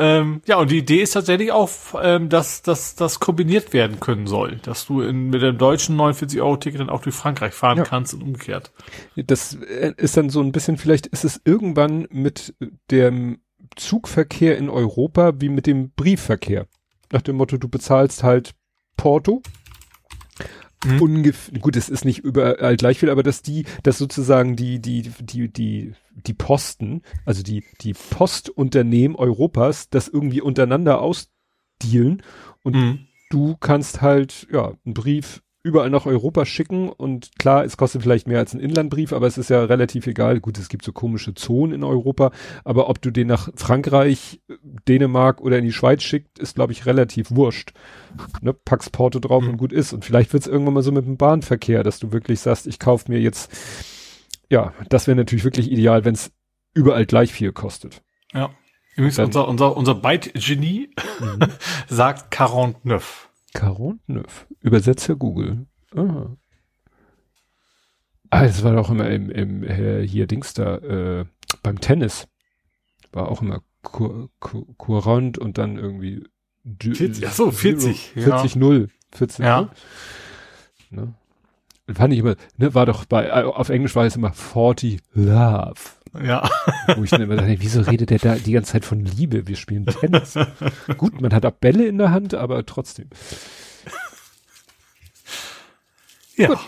Ähm, 0.00 0.40
ja, 0.46 0.56
und 0.56 0.70
die 0.70 0.78
Idee 0.78 1.02
ist 1.02 1.12
tatsächlich 1.12 1.52
auch, 1.52 1.68
ähm, 2.02 2.30
dass, 2.30 2.62
das 2.62 3.20
kombiniert 3.20 3.74
werden 3.74 4.00
können 4.00 4.26
soll, 4.26 4.56
dass 4.62 4.86
du 4.86 5.02
in, 5.02 5.28
mit 5.28 5.42
dem 5.42 5.58
deutschen 5.58 5.94
49-Euro-Ticket 6.00 6.80
dann 6.80 6.88
auch 6.88 7.02
durch 7.02 7.14
Frankreich 7.14 7.52
fahren 7.52 7.78
ja. 7.78 7.84
kannst 7.84 8.14
und 8.14 8.22
umgekehrt. 8.22 8.72
Das 9.14 9.54
äh, 9.56 9.92
ist 9.98 10.16
dann 10.16 10.30
so 10.30 10.40
ein 10.40 10.52
bisschen, 10.52 10.78
vielleicht 10.78 11.06
ist 11.06 11.24
es 11.24 11.42
irgendwann 11.44 12.08
mit 12.10 12.54
dem 12.90 13.40
Zugverkehr 13.76 14.56
in 14.56 14.70
Europa 14.70 15.32
wie 15.38 15.50
mit 15.50 15.66
dem 15.66 15.90
Briefverkehr. 15.90 16.66
Nach 17.12 17.20
dem 17.20 17.36
Motto, 17.36 17.58
du 17.58 17.68
bezahlst 17.68 18.22
halt 18.22 18.52
Porto 18.96 19.42
hm. 20.84 21.00
ungefähr, 21.00 21.58
gut, 21.58 21.76
es 21.76 21.88
ist 21.88 22.04
nicht 22.04 22.20
überall 22.20 22.76
gleich 22.76 22.98
viel, 22.98 23.10
aber 23.10 23.22
dass 23.22 23.42
die, 23.42 23.64
dass 23.82 23.98
sozusagen 23.98 24.56
die, 24.56 24.80
die, 24.80 25.02
die, 25.20 25.48
die, 25.52 25.92
die 26.12 26.34
Posten, 26.34 27.02
also 27.24 27.42
die, 27.42 27.64
die 27.80 27.94
Postunternehmen 27.94 29.16
Europas, 29.16 29.90
das 29.90 30.08
irgendwie 30.08 30.40
untereinander 30.40 31.00
ausdealen 31.00 32.22
und 32.62 32.74
hm. 32.74 33.06
du 33.30 33.56
kannst 33.58 34.00
halt, 34.00 34.46
ja, 34.50 34.72
einen 34.84 34.94
Brief 34.94 35.42
überall 35.62 35.90
nach 35.90 36.06
Europa 36.06 36.46
schicken 36.46 36.88
und 36.88 37.38
klar, 37.38 37.64
es 37.64 37.76
kostet 37.76 38.02
vielleicht 38.02 38.26
mehr 38.26 38.38
als 38.38 38.54
ein 38.54 38.60
Inlandbrief, 38.60 39.12
aber 39.12 39.26
es 39.26 39.36
ist 39.36 39.50
ja 39.50 39.62
relativ 39.64 40.06
egal. 40.06 40.40
Gut, 40.40 40.58
es 40.58 40.68
gibt 40.68 40.84
so 40.84 40.92
komische 40.92 41.34
Zonen 41.34 41.74
in 41.74 41.84
Europa, 41.84 42.30
aber 42.64 42.88
ob 42.88 43.02
du 43.02 43.10
den 43.10 43.26
nach 43.26 43.50
Frankreich, 43.54 44.40
Dänemark 44.88 45.40
oder 45.40 45.58
in 45.58 45.64
die 45.64 45.72
Schweiz 45.72 46.02
schickt, 46.02 46.38
ist 46.38 46.54
glaube 46.54 46.72
ich 46.72 46.86
relativ 46.86 47.30
wurscht. 47.30 47.72
Ne, 48.40 48.54
packst 48.54 48.92
Porto 48.92 49.18
drauf 49.18 49.42
mhm. 49.42 49.50
und 49.50 49.56
gut 49.58 49.72
ist. 49.72 49.92
Und 49.92 50.04
vielleicht 50.04 50.32
wird 50.32 50.44
es 50.44 50.48
irgendwann 50.48 50.74
mal 50.74 50.82
so 50.82 50.92
mit 50.92 51.04
dem 51.04 51.18
Bahnverkehr, 51.18 51.82
dass 51.82 51.98
du 51.98 52.12
wirklich 52.12 52.40
sagst, 52.40 52.66
ich 52.66 52.78
kaufe 52.78 53.10
mir 53.12 53.20
jetzt, 53.20 53.52
ja, 54.48 54.72
das 54.88 55.06
wäre 55.06 55.16
natürlich 55.16 55.44
wirklich 55.44 55.70
ideal, 55.70 56.04
wenn 56.04 56.14
es 56.14 56.32
überall 56.72 57.04
gleich 57.04 57.32
viel 57.32 57.52
kostet. 57.52 58.02
Ja. 58.32 58.50
Übrigens, 58.96 59.16
Dann, 59.16 59.26
unser, 59.26 59.48
unser, 59.48 59.76
unser 59.76 59.94
Byte-Genie 59.94 60.90
mhm. 61.20 61.38
sagt 61.88 62.38
49. 62.38 63.29
49. 63.54 64.46
Übersetzer 64.60 65.16
Google. 65.16 65.66
Ah. 65.94 66.26
Ah, 68.30 68.44
das 68.44 68.62
war 68.62 68.74
doch 68.74 68.90
immer 68.90 69.10
im, 69.10 69.28
im 69.30 69.64
äh, 69.64 70.06
hier 70.06 70.26
Dings 70.26 70.54
da, 70.54 70.76
äh, 70.76 71.24
beim 71.62 71.80
Tennis. 71.80 72.28
War 73.12 73.28
auch 73.28 73.42
immer 73.42 73.62
Courant 73.82 75.38
und 75.38 75.58
dann 75.58 75.76
irgendwie 75.76 76.22
40, 76.78 77.26
ach 77.26 77.32
so, 77.32 77.50
40. 77.50 78.10
40 78.10 78.54
ja. 78.54 78.60
0. 78.60 78.88
40 79.12 79.38
ja. 79.44 79.70
Ne? 80.90 81.14
fand 81.94 82.12
ich 82.12 82.20
immer, 82.20 82.36
ne, 82.56 82.74
war 82.74 82.86
doch 82.86 83.04
bei, 83.04 83.26
äh, 83.26 83.42
auf 83.42 83.68
Englisch 83.68 83.96
war 83.96 84.04
es 84.04 84.16
immer 84.16 84.32
40 84.32 85.00
Love. 85.14 85.80
Ja. 86.22 86.48
Wo 86.96 87.04
ich 87.04 87.10
dann 87.10 87.22
immer 87.22 87.36
dachte, 87.36 87.56
wieso 87.58 87.82
redet 87.82 88.10
der 88.10 88.18
da 88.18 88.34
die 88.34 88.52
ganze 88.52 88.72
Zeit 88.72 88.84
von 88.84 89.04
Liebe? 89.04 89.46
Wir 89.46 89.56
spielen 89.56 89.86
Tennis. 89.86 90.34
Gut, 90.96 91.20
man 91.20 91.32
hat 91.32 91.46
auch 91.46 91.52
Bälle 91.52 91.86
in 91.86 91.98
der 91.98 92.10
Hand, 92.10 92.34
aber 92.34 92.64
trotzdem. 92.66 93.08
Ja. 96.36 96.48
Gut. 96.48 96.58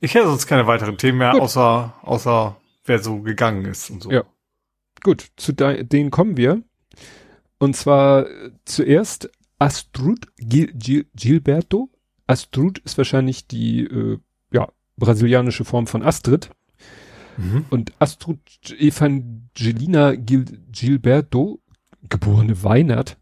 Ich 0.00 0.14
hätte 0.14 0.26
sonst 0.26 0.46
keine 0.46 0.66
weiteren 0.66 0.96
Themen 0.96 1.18
mehr, 1.18 1.34
außer, 1.34 1.94
außer 2.02 2.56
wer 2.84 2.98
so 3.00 3.20
gegangen 3.20 3.64
ist 3.64 3.90
und 3.90 4.02
so. 4.02 4.10
Ja. 4.10 4.24
Gut, 5.02 5.30
zu 5.36 5.52
denen 5.52 6.10
kommen 6.10 6.36
wir. 6.36 6.62
Und 7.58 7.76
zwar 7.76 8.28
äh, 8.28 8.50
zuerst 8.64 9.30
Astrud 9.58 10.26
Gil 10.36 10.72
Gil 10.72 11.06
Gilberto. 11.14 11.90
Astrud 12.26 12.78
ist 12.78 12.96
wahrscheinlich 12.98 13.48
die 13.48 13.84
äh, 13.84 14.18
ja, 14.52 14.68
brasilianische 14.96 15.64
Form 15.64 15.86
von 15.86 16.02
Astrid. 16.02 16.50
Mhm. 17.38 17.64
Und 17.70 17.92
Astrud 18.00 18.40
Evangelina 18.78 20.14
Gil 20.16 20.44
Gilberto, 20.70 21.60
geborene 22.08 22.62
Weinert. 22.64 23.16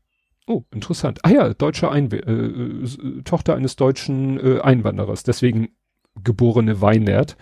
Oh, 0.47 0.65
interessant. 0.73 1.25
Ah 1.25 1.31
ja, 1.31 1.55
deutsche 1.55 1.91
Einw 1.91 2.15
äh, 2.15 2.31
äh, 2.31 3.23
Tochter 3.25 3.55
eines 3.57 3.77
deutschen 3.77 4.39
äh, 4.39 4.61
Einwanderers, 4.61 5.23
deswegen 5.23 5.69
geborene 6.23 6.81
Weinert. 6.81 7.37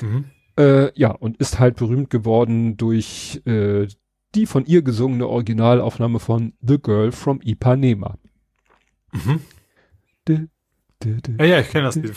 Mhm. 0.00 0.26
Äh, 0.56 0.92
ja, 0.98 1.10
und 1.10 1.38
ist 1.38 1.58
halt 1.58 1.76
berühmt 1.76 2.10
geworden 2.10 2.76
durch 2.76 3.42
äh, 3.46 3.88
die 4.34 4.46
von 4.46 4.66
ihr 4.66 4.82
gesungene 4.82 5.26
Originalaufnahme 5.26 6.20
von 6.20 6.52
The 6.60 6.78
Girl 6.78 7.12
from 7.12 7.40
Ipanema. 7.42 8.18
Mhm. 9.12 9.40
De, 10.28 10.46
de, 11.02 11.20
de, 11.20 11.36
ja, 11.38 11.44
ja, 11.44 11.60
ich 11.60 11.70
kenne 11.70 11.84
das 11.84 11.96
Lied. 11.96 12.14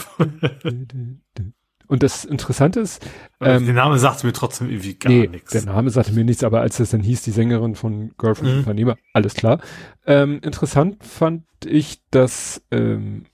Und 1.88 2.03
das 2.03 2.26
Interessante 2.26 2.80
ist, 2.80 3.05
ähm, 3.41 3.65
der 3.65 3.76
Name 3.76 3.99
sagt 3.99 4.23
mir 4.23 4.34
trotzdem 4.34 4.69
irgendwie 4.69 4.95
gar 4.95 5.10
nee, 5.11 5.27
nichts. 5.27 5.51
Der 5.51 5.64
Name 5.64 5.89
sagte 5.89 6.14
mir 6.14 6.23
nichts, 6.23 6.43
aber 6.43 6.61
als 6.61 6.80
es 6.80 6.91
dann 6.91 7.01
hieß, 7.01 7.23
die 7.23 7.31
Sängerin 7.31 7.76
von 7.76 8.14
Girl 8.18 8.35
from 8.35 8.53
mhm. 8.53 8.60
Ipanema, 8.61 8.95
alles 9.14 9.34
klar. 9.34 9.60
Ähm, 10.05 10.39
interessant 10.41 11.03
fand 11.03 11.43
ich, 11.65 12.01
dass 12.10 12.61
ähm, 12.72 13.26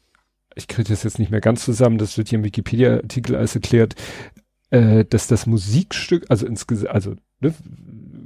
ich 0.55 0.67
kriege 0.67 0.89
das 0.89 1.03
jetzt 1.03 1.19
nicht 1.19 1.31
mehr 1.31 1.41
ganz 1.41 1.63
zusammen, 1.63 1.97
das 1.97 2.17
wird 2.17 2.29
hier 2.29 2.39
im 2.39 2.45
Wikipedia-Artikel 2.45 3.35
alles 3.35 3.55
erklärt, 3.55 3.95
äh, 4.71 5.05
dass 5.05 5.27
das 5.27 5.45
Musikstück, 5.45 6.25
also 6.29 6.45
insgesamt, 6.45 6.93
also 6.93 7.15
ne, 7.39 7.53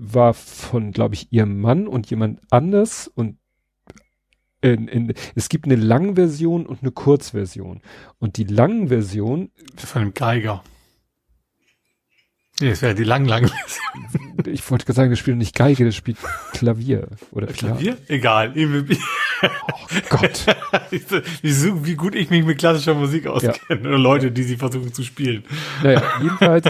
war 0.05 0.33
von, 0.33 0.91
glaube 0.91 1.15
ich, 1.15 1.31
ihrem 1.31 1.61
Mann 1.61 1.87
und 1.87 2.09
jemand 2.09 2.41
anders 2.49 3.07
und 3.07 3.37
in, 4.63 4.87
in, 4.87 5.13
es 5.35 5.49
gibt 5.49 5.65
eine 5.65 5.75
Langversion 5.75 6.65
und 6.65 6.81
eine 6.81 6.91
Kurzversion. 6.91 7.81
Und 8.19 8.37
die 8.37 8.45
Langversion. 8.45 9.51
Von 9.75 10.01
einem 10.01 10.13
Geiger. 10.13 10.63
Nee, 12.61 12.69
das 12.69 12.81
wäre 12.81 12.95
die 12.95 13.03
lang, 13.03 13.25
lang 13.25 13.47
Version. 13.47 14.45
Ich 14.45 14.69
wollte 14.69 14.85
gerade 14.85 14.95
sagen, 14.95 15.09
das 15.09 15.19
spielt 15.19 15.37
nicht 15.37 15.55
Geige, 15.55 15.85
das 15.85 15.95
spielt 15.95 16.17
Klavier. 16.51 17.07
Oder 17.31 17.47
Klavier? 17.47 17.97
Egal. 18.07 18.53
Oh 18.55 19.97
Gott. 20.09 20.45
wie, 20.91 21.85
wie 21.85 21.95
gut 21.95 22.15
ich 22.15 22.29
mich 22.29 22.43
mit 22.43 22.57
klassischer 22.57 22.93
Musik 22.93 23.27
auskenne. 23.27 23.57
Ja. 23.69 23.75
Oder 23.75 23.97
Leute, 23.97 24.31
die 24.31 24.43
sie 24.43 24.57
versuchen 24.57 24.93
zu 24.93 25.03
spielen. 25.03 25.43
Naja, 25.81 26.01
jedenfalls. 26.21 26.65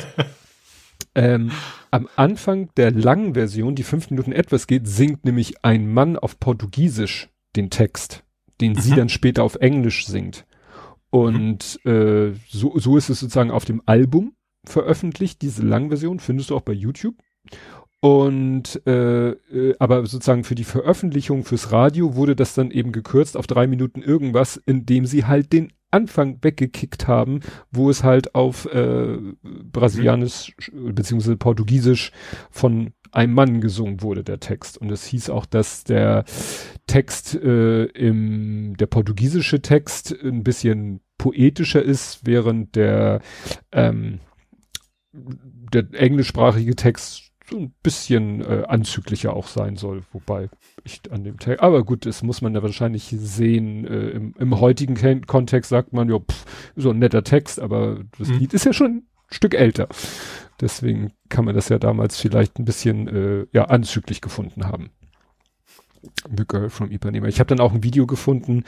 ähm, 1.16 1.52
am 1.90 2.08
Anfang 2.16 2.70
der 2.76 2.92
langen 2.92 3.34
Version, 3.34 3.76
die 3.76 3.84
fünf 3.84 4.10
Minuten 4.10 4.34
etwas 4.34 4.68
geht, 4.68 4.88
singt 4.88 5.26
nämlich 5.26 5.64
ein 5.64 5.92
Mann 5.92 6.18
auf 6.18 6.40
Portugiesisch 6.40 7.30
den 7.56 7.70
Text, 7.70 8.24
den 8.62 8.74
mhm. 8.74 8.80
sie 8.80 8.96
dann 8.96 9.10
später 9.10 9.44
auf 9.44 9.56
Englisch 9.56 10.06
singt. 10.06 10.46
Und 11.10 11.80
mhm. 11.84 11.92
äh, 11.92 12.34
so, 12.50 12.78
so 12.78 12.98
ist 12.98 13.10
es 13.10 13.20
sozusagen 13.20 13.52
auf 13.52 13.66
dem 13.66 13.82
Album 13.86 14.34
veröffentlicht, 14.66 15.42
diese 15.42 15.64
Langversion, 15.64 16.20
findest 16.20 16.50
du 16.50 16.56
auch 16.56 16.62
bei 16.62 16.74
YouTube. 16.74 17.16
Und 18.00 18.86
äh, 18.86 19.30
äh, 19.30 19.76
aber 19.80 20.06
sozusagen 20.06 20.44
für 20.44 20.56
die 20.56 20.66
Veröffentlichung 20.66 21.46
fürs 21.46 21.72
Radio 21.72 22.16
wurde 22.16 22.36
das 22.36 22.54
dann 22.54 22.70
eben 22.70 22.92
gekürzt 22.92 23.38
auf 23.38 23.48
drei 23.48 23.66
Minuten 23.66 24.02
irgendwas, 24.02 24.58
indem 24.58 25.06
sie 25.06 25.24
halt 25.26 25.54
den 25.54 25.72
Anfang 25.90 26.40
weggekickt 26.42 27.08
haben, 27.08 27.40
wo 27.72 27.90
es 27.90 28.04
halt 28.04 28.36
auf 28.36 28.66
äh, 28.66 29.20
Brasilianisch 29.44 30.54
mhm. 30.74 30.96
beziehungsweise 30.96 31.38
Portugiesisch 31.38 32.12
von 32.50 32.92
einem 33.14 33.34
Mann 33.34 33.62
gesungen 33.62 34.02
wurde, 34.02 34.24
der 34.24 34.40
Text. 34.40 34.78
Und 34.78 34.92
es 34.92 35.06
hieß 35.06 35.30
auch, 35.30 35.46
dass 35.46 35.84
der 35.84 36.26
Text 36.88 37.36
äh, 37.36 37.84
im, 37.86 38.76
der 38.78 38.88
portugiesische 38.88 39.62
Text 39.62 40.16
ein 40.24 40.44
bisschen 40.44 41.02
poetischer 41.18 41.82
ist, 41.82 42.22
während 42.26 42.76
der, 42.76 43.22
ähm, 43.72 44.20
der 45.14 45.86
englischsprachige 45.94 46.76
Text 46.76 47.32
so 47.50 47.58
ein 47.58 47.74
bisschen 47.84 48.42
äh, 48.42 48.64
anzüglicher 48.68 49.34
auch 49.34 49.48
sein 49.48 49.76
soll, 49.76 50.04
wobei 50.12 50.50
ich 50.84 51.02
an 51.12 51.24
dem 51.24 51.40
Text, 51.40 51.62
aber 51.62 51.84
gut, 51.84 52.06
das 52.06 52.24
muss 52.24 52.42
man 52.42 52.56
ja 52.56 52.64
wahrscheinlich 52.64 53.14
sehen, 53.18 53.86
äh, 53.86 54.10
im, 54.10 54.34
im 54.40 54.60
heutigen 54.60 54.96
Ken 54.96 55.28
Kontext 55.28 55.70
sagt 55.70 55.94
man 55.94 56.10
ja, 56.10 56.20
pff, 56.20 56.46
so 56.76 56.92
ein 56.92 57.00
netter 57.00 57.24
Text, 57.24 57.60
aber 57.60 58.00
das 58.18 58.30
mhm. 58.30 58.40
Lied 58.40 58.54
ist 58.54 58.66
ja 58.66 58.74
schon 58.74 58.92
ein 58.92 59.08
Stück 59.30 59.54
älter. 59.54 59.88
Deswegen 60.64 61.12
kann 61.28 61.44
man 61.44 61.56
das 61.56 61.68
ja 61.68 61.78
damals 61.78 62.18
vielleicht 62.18 62.58
ein 62.58 62.64
bisschen 62.64 63.10
äh, 63.10 63.46
ja 63.52 63.66
anzüglich 63.66 64.22
gefunden 64.22 64.66
haben. 64.66 64.92
The 66.34 66.46
Girl 66.48 66.70
from 66.70 66.90
Ipanema. 66.90 67.28
Ich 67.28 67.42
habe 67.42 67.54
dann 67.54 67.60
auch 67.60 67.74
ein 67.74 67.84
Video 67.84 68.08
gefunden 68.08 68.64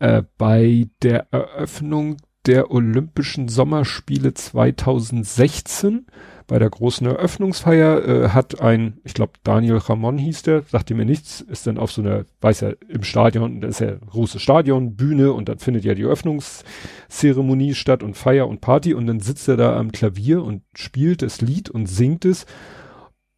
äh, 0.00 0.22
bei 0.36 0.88
der 1.00 1.28
Eröffnung 1.30 2.18
der 2.46 2.70
Olympischen 2.70 3.48
Sommerspiele 3.48 4.34
2016 4.34 6.06
bei 6.46 6.58
der 6.58 6.68
großen 6.68 7.06
Eröffnungsfeier 7.06 8.08
äh, 8.08 8.28
hat 8.30 8.60
ein, 8.60 8.98
ich 9.04 9.14
glaube 9.14 9.34
Daniel 9.44 9.76
Ramon 9.76 10.18
hieß 10.18 10.42
der, 10.42 10.62
sagte 10.62 10.94
mir 10.94 11.04
nichts, 11.04 11.40
ist 11.42 11.68
dann 11.68 11.78
auf 11.78 11.92
so 11.92 12.02
einer, 12.02 12.24
weiß 12.40 12.62
ja, 12.62 12.72
im 12.88 13.04
Stadion, 13.04 13.60
das 13.60 13.70
ist 13.72 13.80
ja 13.80 13.94
große 13.94 14.40
Stadion, 14.40 14.96
Bühne 14.96 15.32
und 15.32 15.48
dann 15.48 15.60
findet 15.60 15.84
ja 15.84 15.94
die 15.94 16.02
Eröffnungszeremonie 16.02 17.74
statt 17.74 18.02
und 18.02 18.16
Feier 18.16 18.48
und 18.48 18.60
Party 18.60 18.94
und 18.94 19.06
dann 19.06 19.20
sitzt 19.20 19.46
er 19.46 19.56
da 19.56 19.76
am 19.78 19.92
Klavier 19.92 20.42
und 20.42 20.62
spielt 20.74 21.22
das 21.22 21.40
Lied 21.40 21.70
und 21.70 21.86
singt 21.86 22.24
es. 22.24 22.46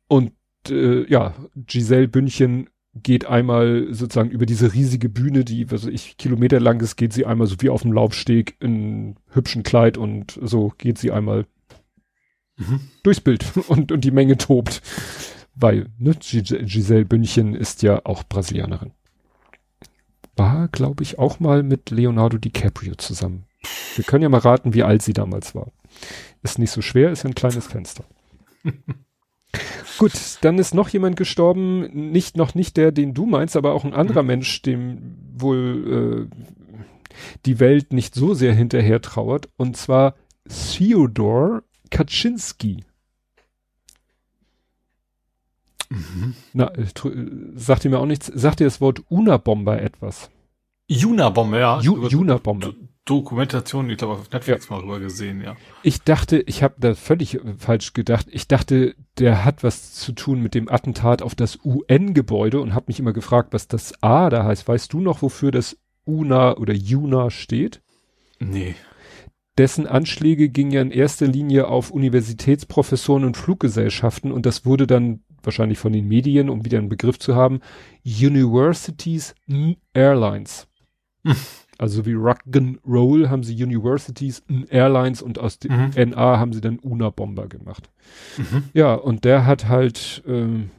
Und 0.08 0.32
äh, 0.70 1.06
ja, 1.10 1.34
Giselle 1.54 2.08
Bündchen 2.08 2.70
geht 2.94 3.26
einmal 3.26 3.88
sozusagen 3.90 4.30
über 4.30 4.46
diese 4.46 4.74
riesige 4.74 5.08
Bühne, 5.08 5.44
die, 5.44 5.70
was 5.70 5.84
weiß 5.84 5.92
ich, 5.92 6.18
Kilometer 6.18 6.60
lang 6.60 6.80
ist, 6.80 6.96
geht 6.96 7.12
sie 7.12 7.24
einmal 7.24 7.46
so 7.46 7.56
wie 7.60 7.70
auf 7.70 7.82
dem 7.82 7.92
Laufsteg 7.92 8.56
in 8.60 9.16
hübschen 9.30 9.62
Kleid 9.62 9.96
und 9.96 10.38
so 10.42 10.72
geht 10.76 10.98
sie 10.98 11.10
einmal 11.10 11.46
mhm. 12.56 12.80
durchs 13.02 13.20
Bild 13.20 13.46
und, 13.68 13.92
und 13.92 14.04
die 14.04 14.10
Menge 14.10 14.36
tobt. 14.36 14.82
Weil, 15.54 15.86
ne, 15.98 16.14
Giselle 16.18 17.04
Bündchen 17.04 17.54
ist 17.54 17.82
ja 17.82 18.04
auch 18.04 18.24
Brasilianerin. 18.24 18.92
War, 20.34 20.68
glaube 20.68 21.02
ich, 21.02 21.18
auch 21.18 21.40
mal 21.40 21.62
mit 21.62 21.90
Leonardo 21.90 22.38
DiCaprio 22.38 22.94
zusammen. 22.94 23.44
Wir 23.94 24.04
können 24.04 24.22
ja 24.22 24.30
mal 24.30 24.38
raten, 24.38 24.72
wie 24.72 24.82
alt 24.82 25.02
sie 25.02 25.12
damals 25.12 25.54
war. 25.54 25.70
Ist 26.42 26.58
nicht 26.58 26.70
so 26.70 26.80
schwer, 26.80 27.10
ist 27.10 27.22
ja 27.22 27.30
ein 27.30 27.34
kleines 27.34 27.66
Fenster. 27.66 28.04
Gut, 29.98 30.12
dann 30.40 30.58
ist 30.58 30.74
noch 30.74 30.88
jemand 30.88 31.16
gestorben, 31.16 32.10
nicht 32.10 32.36
noch 32.36 32.54
nicht 32.54 32.76
der, 32.76 32.92
den 32.92 33.14
du 33.14 33.26
meinst, 33.26 33.56
aber 33.56 33.72
auch 33.72 33.84
ein 33.84 33.94
anderer 33.94 34.22
mhm. 34.22 34.28
Mensch, 34.28 34.62
dem 34.62 35.16
wohl 35.34 36.28
äh, 36.30 36.52
die 37.46 37.60
Welt 37.60 37.92
nicht 37.92 38.14
so 38.14 38.34
sehr 38.34 38.54
hinterher 38.54 39.00
trauert, 39.00 39.48
und 39.56 39.76
zwar 39.76 40.14
Theodor 40.48 41.62
Kaczynski. 41.90 42.84
Mhm. 45.90 46.34
Na, 46.54 46.72
äh, 46.74 46.86
sagt 47.54 47.84
ihr 47.84 47.90
mir 47.90 47.98
auch 47.98 48.06
nichts, 48.06 48.26
sagt 48.26 48.60
ihr 48.60 48.66
das 48.66 48.80
Wort 48.80 49.02
Unabomber 49.08 49.80
etwas? 49.80 50.30
Unabomber, 50.88 51.58
ja. 51.58 51.80
Ju 51.80 51.94
Unabomber. 51.94 52.72
Dokumentation, 53.04 53.90
ich 53.90 53.98
glaube 53.98 54.14
auf 54.14 54.30
Netflix 54.30 54.68
ja. 54.68 54.76
mal 54.76 54.82
rüber 54.82 55.00
gesehen, 55.00 55.40
ja. 55.42 55.56
Ich 55.82 56.02
dachte, 56.02 56.38
ich 56.38 56.62
habe 56.62 56.74
da 56.78 56.94
völlig 56.94 57.40
falsch 57.58 57.94
gedacht. 57.94 58.26
Ich 58.30 58.46
dachte, 58.46 58.94
der 59.18 59.44
hat 59.44 59.64
was 59.64 59.92
zu 59.94 60.12
tun 60.12 60.40
mit 60.40 60.54
dem 60.54 60.68
Attentat 60.68 61.20
auf 61.22 61.34
das 61.34 61.58
UN-Gebäude 61.64 62.60
und 62.60 62.74
habe 62.74 62.86
mich 62.88 63.00
immer 63.00 63.12
gefragt, 63.12 63.52
was 63.52 63.66
das 63.66 64.00
A 64.02 64.30
da 64.30 64.44
heißt. 64.44 64.68
Weißt 64.68 64.92
du 64.92 65.00
noch, 65.00 65.22
wofür 65.22 65.50
das 65.50 65.76
UNA 66.04 66.56
oder 66.56 66.74
UNA 66.74 67.30
steht? 67.30 67.82
Nee 68.38 68.76
dessen 69.58 69.86
Anschläge 69.86 70.48
gingen 70.48 70.72
ja 70.72 70.80
in 70.80 70.90
erster 70.90 71.26
Linie 71.26 71.68
auf 71.68 71.90
Universitätsprofessoren 71.90 73.24
und 73.24 73.36
Fluggesellschaften 73.36 74.32
und 74.32 74.46
das 74.46 74.64
wurde 74.64 74.86
dann 74.86 75.22
wahrscheinlich 75.42 75.78
von 75.78 75.92
den 75.92 76.08
Medien, 76.08 76.48
um 76.48 76.64
wieder 76.64 76.78
einen 76.78 76.88
Begriff 76.88 77.18
zu 77.18 77.34
haben, 77.34 77.60
Universities 78.04 79.34
Airlines. 79.92 80.68
Also 81.78 82.06
wie 82.06 82.14
Rock'n'Roll 82.14 83.28
haben 83.28 83.42
sie 83.42 83.62
Universities 83.62 84.42
Airlines 84.68 85.22
und 85.22 85.38
aus 85.38 85.58
dem 85.58 85.72
mhm. 85.72 86.10
NA 86.10 86.38
haben 86.38 86.52
sie 86.52 86.60
dann 86.60 86.78
Una-Bomber 86.82 87.48
gemacht. 87.48 87.90
Mhm. 88.36 88.64
Ja, 88.72 88.94
und 88.94 89.24
der 89.24 89.46
hat 89.46 89.68
halt, 89.68 90.22
ähm, 90.26 90.70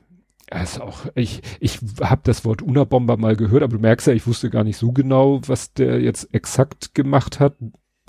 ist 0.62 0.80
auch, 0.80 1.08
ich, 1.16 1.42
ich 1.60 1.80
habe 2.02 2.22
das 2.24 2.46
Wort 2.46 2.62
Una-Bomber 2.62 3.18
mal 3.18 3.36
gehört, 3.36 3.64
aber 3.64 3.76
du 3.76 3.82
merkst 3.82 4.08
ja, 4.08 4.14
ich 4.14 4.28
wusste 4.28 4.50
gar 4.50 4.64
nicht 4.64 4.78
so 4.78 4.92
genau, 4.92 5.42
was 5.48 5.74
der 5.74 6.00
jetzt 6.00 6.34
exakt 6.34 6.94
gemacht 6.94 7.40
hat. 7.40 7.56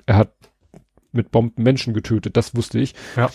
Er 0.07 0.17
hat 0.17 0.35
mit 1.13 1.31
Bomben 1.31 1.63
Menschen 1.63 1.95
getötet, 1.95 2.37
das 2.37 2.55
wusste 2.55 2.79
ich. 2.79 2.95
Ja. 3.17 3.31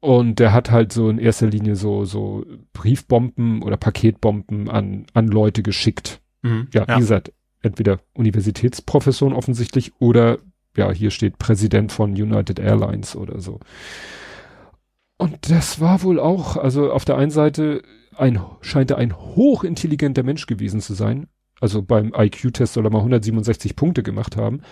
Und 0.00 0.38
der 0.38 0.54
hat 0.54 0.70
halt 0.70 0.92
so 0.92 1.10
in 1.10 1.18
erster 1.18 1.46
Linie 1.46 1.76
so, 1.76 2.06
so 2.06 2.46
Briefbomben 2.72 3.62
oder 3.62 3.76
Paketbomben 3.76 4.70
an, 4.70 5.04
an 5.12 5.26
Leute 5.28 5.62
geschickt. 5.62 6.22
Mhm, 6.42 6.68
ja, 6.72 6.86
ja, 6.88 6.96
wie 6.96 7.00
gesagt, 7.00 7.32
entweder 7.62 8.00
Universitätsprofessoren 8.14 9.34
offensichtlich 9.34 9.92
oder, 10.00 10.38
ja, 10.76 10.90
hier 10.90 11.10
steht 11.10 11.38
Präsident 11.38 11.92
von 11.92 12.12
United 12.12 12.58
Airlines 12.58 13.16
oder 13.16 13.40
so. 13.40 13.60
Und 15.16 15.50
das 15.50 15.80
war 15.80 16.02
wohl 16.02 16.18
auch, 16.18 16.56
also 16.56 16.92
auf 16.92 17.04
der 17.04 17.16
einen 17.16 17.30
Seite 17.30 17.82
ein, 18.16 18.40
scheint 18.60 18.90
er 18.90 18.98
ein 18.98 19.16
hochintelligenter 19.16 20.22
Mensch 20.22 20.46
gewesen 20.46 20.80
zu 20.80 20.94
sein. 20.94 21.26
Also 21.60 21.82
beim 21.82 22.14
IQ-Test 22.16 22.72
soll 22.72 22.86
er 22.86 22.90
mal 22.90 22.98
167 22.98 23.76
Punkte 23.76 24.02
gemacht 24.02 24.36
haben. 24.36 24.62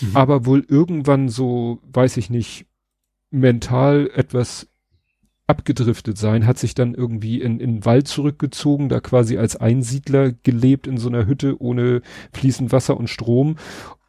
Mhm. 0.00 0.16
Aber 0.16 0.44
wohl 0.44 0.64
irgendwann 0.68 1.28
so, 1.28 1.78
weiß 1.84 2.16
ich 2.16 2.30
nicht, 2.30 2.66
mental 3.30 4.10
etwas 4.12 4.69
abgedriftet 5.50 6.16
sein, 6.16 6.46
hat 6.46 6.58
sich 6.58 6.74
dann 6.74 6.94
irgendwie 6.94 7.40
in, 7.40 7.58
in 7.58 7.76
den 7.76 7.84
Wald 7.84 8.06
zurückgezogen, 8.06 8.88
da 8.88 9.00
quasi 9.00 9.36
als 9.36 9.56
Einsiedler 9.56 10.30
gelebt 10.30 10.86
in 10.86 10.96
so 10.96 11.08
einer 11.08 11.26
Hütte 11.26 11.60
ohne 11.60 12.02
fließend 12.32 12.70
Wasser 12.70 12.96
und 12.96 13.10
Strom 13.10 13.56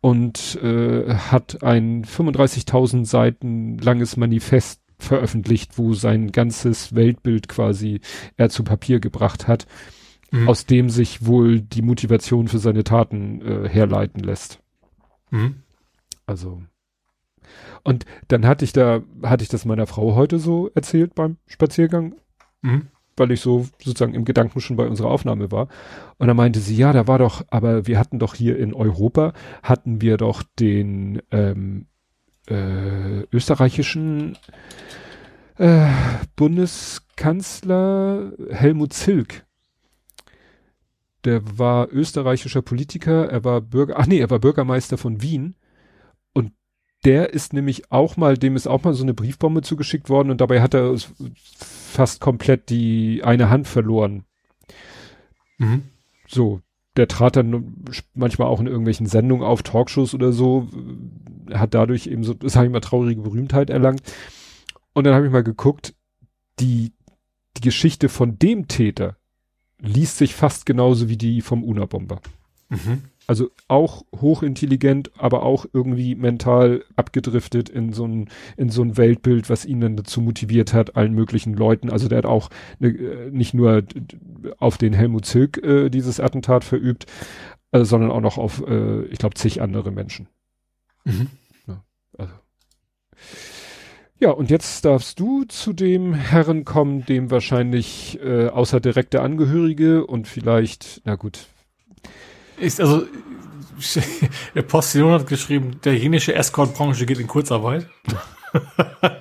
und 0.02 0.60
äh, 0.62 1.16
hat 1.16 1.64
ein 1.64 2.06
35.000 2.06 3.06
Seiten 3.06 3.80
langes 3.80 4.18
Manifest 4.18 4.82
veröffentlicht, 5.00 5.80
wo 5.80 5.96
sein 5.96 6.32
ganzes 6.32 6.94
Weltbild 6.94 7.48
quasi 7.48 8.02
er 8.38 8.50
zu 8.50 8.64
Papier 8.64 9.00
gebracht 9.00 9.48
hat, 9.48 9.66
mhm. 10.30 10.48
aus 10.48 10.68
dem 10.68 10.92
sich 10.92 11.26
wohl 11.26 11.60
die 11.60 11.82
Motivation 11.82 12.48
für 12.48 12.60
seine 12.60 12.84
Taten 12.84 13.42
äh, 13.42 13.68
herleiten 13.68 14.22
lässt. 14.22 14.60
Mhm. 15.32 15.64
Also 16.28 16.62
und 17.84 18.06
dann 18.28 18.46
hatte 18.46 18.66
ich 18.66 18.74
da, 18.74 19.02
hatte 19.24 19.44
ich 19.44 19.50
das 19.50 19.66
meiner 19.66 19.88
Frau 19.88 20.16
heute 20.16 20.40
so 20.40 20.70
erzählt 20.76 21.16
beim 21.16 21.38
Spaziergang, 21.48 22.16
mhm. 22.62 22.88
weil 23.18 23.32
ich 23.32 23.42
so 23.42 23.68
sozusagen 23.84 24.14
im 24.14 24.26
Gedanken 24.26 24.62
schon 24.62 24.78
bei 24.78 24.88
unserer 24.88 25.10
Aufnahme 25.10 25.52
war. 25.52 25.68
Und 26.18 26.28
dann 26.28 26.38
meinte 26.38 26.60
sie, 26.60 26.76
ja, 26.76 26.94
da 26.94 27.08
war 27.08 27.18
doch, 27.18 27.44
aber 27.50 27.88
wir 27.88 27.98
hatten 27.98 28.20
doch 28.20 28.36
hier 28.36 28.58
in 28.58 28.74
Europa, 28.74 29.34
hatten 29.64 30.02
wir 30.02 30.18
doch 30.18 30.44
den 30.60 31.22
ähm, 31.32 31.88
äh, 32.48 33.22
österreichischen 33.32 34.38
äh, 35.58 35.88
Bundeskanzler 36.36 38.32
Helmut 38.50 38.94
Zilk. 38.94 39.46
Der 41.24 41.58
war 41.58 41.92
österreichischer 41.92 42.64
Politiker, 42.64 43.30
er 43.30 43.44
war 43.44 43.62
Bürger, 43.62 43.96
ach 43.98 44.08
nee, 44.08 44.20
er 44.20 44.32
war 44.32 44.40
Bürgermeister 44.40 44.98
von 44.98 45.22
Wien 45.22 45.56
der 47.04 47.34
ist 47.34 47.54
nämlich 47.54 47.92
auch 47.92 48.18
mal, 48.18 48.38
dem 48.38 48.56
ist 48.56 48.68
auch 48.68 48.84
mal 48.84 48.94
so 48.94 49.04
eine 49.04 49.14
Briefbombe 49.14 49.62
zugeschickt 49.62 50.10
worden 50.10 50.30
und 50.30 50.40
dabei 50.40 50.62
hat 50.62 50.74
er 50.74 50.96
fast 51.56 52.22
komplett 52.22 52.70
die 52.70 53.24
eine 53.24 53.50
Hand 53.50 53.68
verloren. 53.68 54.24
Mhm. 55.58 55.84
So, 56.28 56.62
der 56.96 57.08
trat 57.08 57.36
dann 57.36 57.86
manchmal 58.14 58.48
auch 58.48 58.60
in 58.60 58.68
irgendwelchen 58.68 59.06
Sendungen 59.06 59.46
auf, 59.46 59.64
Talkshows 59.64 60.14
oder 60.14 60.32
so, 60.32 60.68
hat 61.52 61.74
dadurch 61.74 62.08
eben 62.08 62.24
so, 62.24 62.34
das 62.34 62.56
habe 62.56 62.68
ich 62.68 62.72
mal 62.72 62.82
traurige 62.82 63.22
Berühmtheit 63.22 63.70
erlangt. 63.70 64.02
Und 64.94 65.06
dann 65.06 65.14
habe 65.14 65.26
ich 65.26 65.32
mal 65.32 65.44
geguckt, 65.44 65.96
die, 66.60 66.92
die 67.58 67.62
Geschichte 67.62 68.10
von 68.10 68.38
dem 68.38 68.68
Täter 68.68 69.18
liest 69.80 70.18
sich 70.18 70.36
fast 70.36 70.66
genauso 70.66 71.10
wie 71.10 71.18
die 71.18 71.42
vom 71.42 71.64
Una-Bomber. 71.64 72.22
Mhm. 72.70 73.04
Also 73.32 73.50
auch 73.70 74.04
hochintelligent, 74.14 75.10
aber 75.18 75.44
auch 75.44 75.66
irgendwie 75.72 76.16
mental 76.16 76.84
abgedriftet 76.98 77.70
in 77.70 77.94
so 77.94 78.06
ein, 78.06 78.28
in 78.58 78.68
so 78.68 78.82
ein 78.82 78.98
Weltbild, 78.98 79.50
was 79.50 79.64
ihn 79.64 79.80
dann 79.80 79.96
dazu 79.96 80.20
motiviert 80.20 80.74
hat, 80.74 80.98
allen 80.98 81.14
möglichen 81.14 81.54
Leuten. 81.54 81.90
Also 81.90 82.10
der 82.10 82.18
hat 82.18 82.26
auch 82.26 82.50
ne, 82.80 83.30
nicht 83.32 83.54
nur 83.54 83.84
auf 84.58 84.78
den 84.78 84.92
Helmut 84.92 85.26
Zilk 85.26 85.64
äh, 85.64 85.90
dieses 85.90 86.20
Attentat 86.20 86.66
verübt, 86.66 87.06
äh, 87.72 87.86
sondern 87.86 88.12
auch 88.12 88.20
noch 88.20 88.38
auf, 88.38 88.68
äh, 88.68 89.04
ich 89.04 89.18
glaube, 89.18 89.36
zig 89.36 89.62
andere 89.62 89.92
Menschen. 89.92 90.28
Mhm. 91.06 91.28
Ja, 91.70 91.82
also. 92.18 92.34
ja, 94.20 94.32
und 94.32 94.50
jetzt 94.50 94.84
darfst 94.84 95.22
du 95.22 95.46
zu 95.46 95.72
dem 95.72 96.14
Herren 96.14 96.66
kommen, 96.66 97.06
dem 97.06 97.32
wahrscheinlich 97.32 98.20
äh, 98.22 98.50
außer 98.50 98.82
direkte 98.82 99.22
Angehörige 99.22 100.06
und 100.06 100.28
vielleicht, 100.28 101.02
na 101.06 101.16
gut, 101.16 101.48
ist 102.62 102.80
also, 102.80 103.06
der 104.56 104.62
Postillon 104.62 105.12
hat 105.14 105.28
geschrieben, 105.28 105.80
der 105.84 105.98
jenische 105.98 106.36
Escort-Branche 106.36 107.06
geht 107.06 107.20
in 107.20 107.28
Kurzarbeit. 107.28 107.88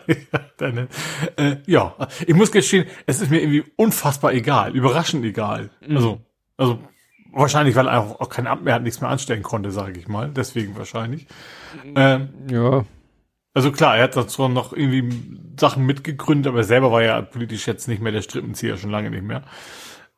ja, 0.06 0.40
dann, 0.56 0.88
äh, 1.36 1.56
ja, 1.66 1.94
ich 2.26 2.34
muss 2.34 2.52
gestehen, 2.52 2.86
es 3.06 3.20
ist 3.20 3.30
mir 3.30 3.40
irgendwie 3.40 3.64
unfassbar 3.76 4.32
egal, 4.32 4.74
überraschend 4.74 5.24
egal. 5.24 5.70
Mhm. 5.86 5.96
Also, 5.96 6.20
also 6.56 6.78
wahrscheinlich, 7.32 7.74
weil 7.76 7.88
er 7.88 8.00
auch, 8.00 8.20
auch 8.20 8.28
kein 8.28 8.46
Amt 8.46 8.64
mehr 8.64 8.74
hat, 8.74 8.82
nichts 8.82 9.00
mehr 9.00 9.10
anstellen 9.10 9.42
konnte, 9.42 9.70
sage 9.70 9.98
ich 9.98 10.08
mal. 10.08 10.30
Deswegen 10.30 10.76
wahrscheinlich. 10.76 11.26
Ähm, 11.94 12.28
ja. 12.50 12.84
Also 13.52 13.72
klar, 13.72 13.96
er 13.96 14.04
hat 14.04 14.16
dazu 14.16 14.48
noch 14.48 14.72
irgendwie 14.72 15.10
Sachen 15.58 15.84
mitgegründet, 15.84 16.48
aber 16.48 16.58
er 16.58 16.64
selber 16.64 16.92
war 16.92 17.02
ja 17.02 17.20
politisch 17.20 17.66
jetzt 17.66 17.88
nicht 17.88 18.00
mehr 18.00 18.12
der 18.12 18.22
Strippenzieher, 18.22 18.76
schon 18.76 18.90
lange 18.90 19.10
nicht 19.10 19.24
mehr. 19.24 19.42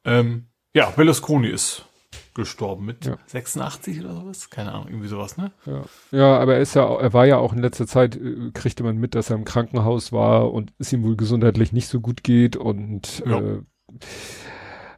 Ähm, 0.05 0.49
ja, 0.74 0.90
Berlusconi 0.90 1.49
ist 1.49 1.86
gestorben 2.35 2.87
mit 2.87 3.07
ja. 3.07 3.17
86 3.27 4.01
oder 4.01 4.15
sowas. 4.15 4.51
Keine 4.51 4.73
Ahnung, 4.73 4.89
irgendwie 4.89 5.09
sowas, 5.09 5.37
ne? 5.37 5.53
Ja. 5.67 5.83
ja, 6.11 6.39
aber 6.39 6.55
er 6.55 6.61
ist 6.61 6.75
ja, 6.75 6.85
er 6.85 7.13
war 7.13 7.27
ja 7.27 7.39
auch 7.39 7.53
in 7.53 7.61
letzter 7.61 7.87
Zeit, 7.87 8.17
äh, 8.17 8.51
kriegte 8.53 8.83
man 8.83 8.97
mit, 8.97 9.15
dass 9.15 9.31
er 9.31 9.37
im 9.37 9.45
Krankenhaus 9.45 10.13
war 10.13 10.53
und 10.53 10.73
es 10.79 10.93
ihm 10.93 11.03
wohl 11.03 11.17
gesundheitlich 11.17 11.73
nicht 11.73 11.89
so 11.89 12.01
gut 12.01 12.23
geht 12.23 12.57
und 12.57 13.23
ja. 13.27 13.41
äh, 13.41 13.63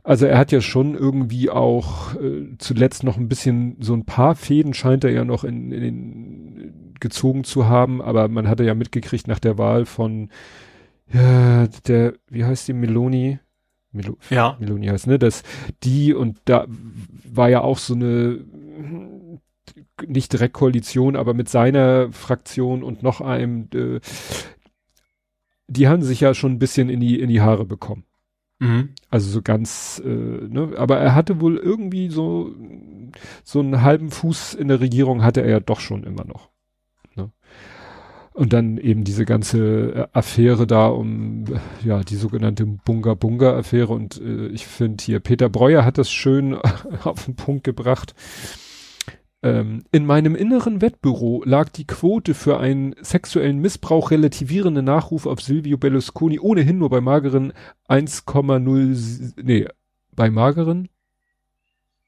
also 0.03 0.27
er 0.27 0.37
hat 0.37 0.53
ja 0.53 0.61
schon 0.61 0.95
irgendwie 0.95 1.49
auch 1.49 2.15
äh, 2.17 2.57
zuletzt 2.59 3.05
noch 3.05 3.17
ein 3.17 3.29
bisschen, 3.29 3.79
so 3.81 3.95
ein 3.95 4.05
paar 4.05 4.35
Fäden 4.35 4.75
scheint 4.75 5.03
er 5.03 5.11
ja 5.11 5.25
noch 5.25 5.45
in, 5.45 5.73
in 5.73 5.81
den 5.81 6.95
gezogen 7.01 7.45
zu 7.45 7.67
haben, 7.67 8.03
aber 8.03 8.29
man 8.29 8.47
hatte 8.47 8.65
ja 8.65 8.75
mitgekriegt 8.75 9.29
nach 9.29 9.39
der 9.39 9.57
Wahl 9.59 9.87
von 9.87 10.29
ja, 11.13 11.67
der, 11.87 12.15
wie 12.29 12.45
heißt 12.45 12.69
die, 12.69 12.73
Meloni? 12.73 13.39
Melo 13.95 14.19
ja. 14.31 14.57
Meloni 14.61 14.87
heißt, 14.87 15.07
ne? 15.07 15.19
Dass 15.19 15.43
die 15.83 16.13
und 16.13 16.39
da 16.45 16.67
war 17.25 17.49
ja 17.49 17.61
auch 17.61 17.79
so 17.79 17.95
eine 17.95 18.41
nicht 20.07 20.33
direkt 20.33 20.55
Koalition, 20.55 21.17
aber 21.17 21.35
mit 21.35 21.49
seiner 21.49 22.13
Fraktion 22.13 22.83
und 22.83 23.03
noch 23.03 23.21
einem, 23.21 23.69
äh, 23.75 24.01
die 25.69 25.89
haben 25.89 26.03
sich 26.03 26.21
ja 26.21 26.35
schon 26.35 26.53
ein 26.53 26.59
bisschen 26.59 26.91
in 26.91 27.01
die 27.01 27.19
in 27.21 27.29
die 27.29 27.41
Haare 27.41 27.65
bekommen. 27.65 28.05
Mhm. 28.59 28.91
Also 29.11 29.31
so 29.31 29.43
ganz, 29.43 30.03
äh, 30.05 30.09
ne? 30.09 30.75
Aber 30.77 30.99
er 30.99 31.15
hatte 31.15 31.41
wohl 31.41 31.57
irgendwie 31.57 32.09
so 32.09 32.55
so 33.43 33.61
einen 33.61 33.83
halben 33.83 34.11
Fuß 34.11 34.55
in 34.55 34.69
der 34.69 34.81
Regierung 34.81 35.23
hatte 35.23 35.43
er 35.43 35.51
ja 35.51 35.61
doch 35.61 35.81
schon 35.81 36.05
immer 36.05 36.25
noch. 36.25 36.51
Und 38.35 38.53
dann 38.53 38.79
eben 38.79 39.05
diese 39.05 39.25
ganze 39.25 39.95
äh, 39.95 40.07
Affäre 40.13 40.67
da 40.67 40.89
um, 40.89 41.45
ja, 41.85 42.01
die 42.03 42.17
sogenannte 42.17 42.67
Bunga-Bunga-Affäre. 42.67 43.93
Und 43.93 44.21
äh, 44.21 44.49
ich 44.49 44.67
finde 44.67 45.03
hier, 45.03 45.21
Peter 45.21 45.49
Breuer 45.49 45.85
hat 45.85 45.99
das 45.99 46.11
schön 46.11 46.55
auf 47.05 47.25
den 47.27 47.37
Punkt 47.37 47.63
gebracht. 47.63 48.15
Ähm, 49.45 49.85
in 49.93 50.05
meinem 50.05 50.35
inneren 50.35 50.81
Wettbüro 50.81 51.45
lag 51.45 51.69
die 51.69 51.87
Quote 51.87 52.35
für 52.35 52.59
einen 52.59 52.97
sexuellen 53.03 53.61
Missbrauch 53.61 54.11
relativierende 54.11 54.83
Nachruf 54.83 55.27
auf 55.27 55.41
Silvio 55.41 55.77
Berlusconi 55.77 56.41
ohnehin 56.41 56.79
nur 56.79 56.91
bei 56.91 57.01
mageren 57.01 57.53
1,0, 57.89 59.35
nee, 59.43 59.69
bei 60.17 60.31
mageren 60.31 60.89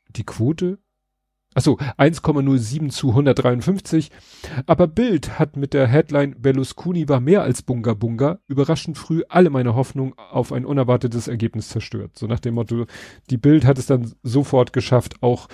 die 0.08 0.24
Quote 0.24 0.78
Achso, 1.56 1.78
1,07 1.96 2.90
zu 2.90 3.08
153. 3.08 4.10
Aber 4.66 4.86
Bild 4.86 5.38
hat 5.38 5.56
mit 5.56 5.72
der 5.72 5.86
Headline 5.86 6.36
Berlusconi 6.38 7.08
war 7.08 7.20
mehr 7.20 7.42
als 7.42 7.62
Bunga 7.62 7.94
Bunga 7.94 8.40
überraschend 8.46 8.98
früh 8.98 9.22
alle 9.30 9.48
meine 9.48 9.74
Hoffnung 9.74 10.18
auf 10.18 10.52
ein 10.52 10.66
unerwartetes 10.66 11.28
Ergebnis 11.28 11.70
zerstört. 11.70 12.18
So 12.18 12.26
nach 12.26 12.40
dem 12.40 12.56
Motto, 12.56 12.84
die 13.30 13.38
Bild 13.38 13.64
hat 13.64 13.78
es 13.78 13.86
dann 13.86 14.12
sofort 14.22 14.74
geschafft, 14.74 15.22
auch, 15.22 15.48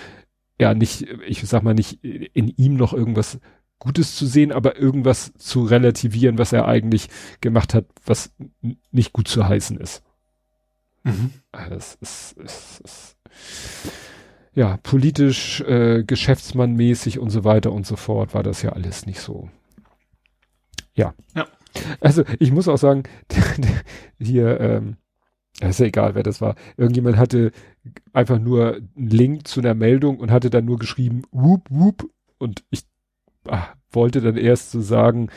ja, 0.60 0.74
nicht, 0.74 1.02
ich 1.24 1.40
sag 1.42 1.62
mal 1.62 1.72
nicht 1.72 2.02
in 2.02 2.48
ihm 2.48 2.74
noch 2.74 2.92
irgendwas 2.92 3.38
Gutes 3.78 4.16
zu 4.16 4.26
sehen, 4.26 4.50
aber 4.50 4.76
irgendwas 4.76 5.32
zu 5.34 5.62
relativieren, 5.62 6.36
was 6.36 6.52
er 6.52 6.66
eigentlich 6.66 7.10
gemacht 7.40 7.74
hat, 7.74 7.86
was 8.04 8.32
nicht 8.90 9.12
gut 9.12 9.28
zu 9.28 9.46
heißen 9.46 9.76
ist. 9.76 10.02
Mhm. 11.04 11.30
Das 11.52 11.94
ist, 12.00 12.32
ist, 12.38 12.80
ist 12.80 13.16
ja, 14.54 14.78
politisch, 14.82 15.60
äh, 15.62 16.04
geschäftsmannmäßig 16.04 17.18
und 17.18 17.30
so 17.30 17.44
weiter 17.44 17.72
und 17.72 17.86
so 17.86 17.96
fort 17.96 18.34
war 18.34 18.42
das 18.42 18.62
ja 18.62 18.72
alles 18.72 19.06
nicht 19.06 19.20
so. 19.20 19.48
Ja. 20.94 21.14
Ja. 21.34 21.46
Also 22.00 22.24
ich 22.38 22.52
muss 22.52 22.68
auch 22.68 22.76
sagen, 22.76 23.04
hier, 24.18 24.60
ähm, 24.60 24.96
ist 25.60 25.80
ja 25.80 25.86
egal, 25.86 26.14
wer 26.14 26.22
das 26.22 26.40
war. 26.40 26.56
Irgendjemand 26.76 27.16
hatte 27.16 27.52
einfach 28.12 28.38
nur 28.38 28.76
einen 28.76 29.08
Link 29.08 29.48
zu 29.48 29.60
einer 29.60 29.74
Meldung 29.74 30.18
und 30.18 30.30
hatte 30.30 30.50
dann 30.50 30.64
nur 30.64 30.78
geschrieben, 30.78 31.22
whoop, 31.30 31.66
whoop. 31.70 32.10
Und 32.38 32.64
ich 32.70 32.82
ach, 33.48 33.74
wollte 33.90 34.20
dann 34.20 34.36
erst 34.36 34.70
so 34.70 34.80
sagen, 34.80 35.30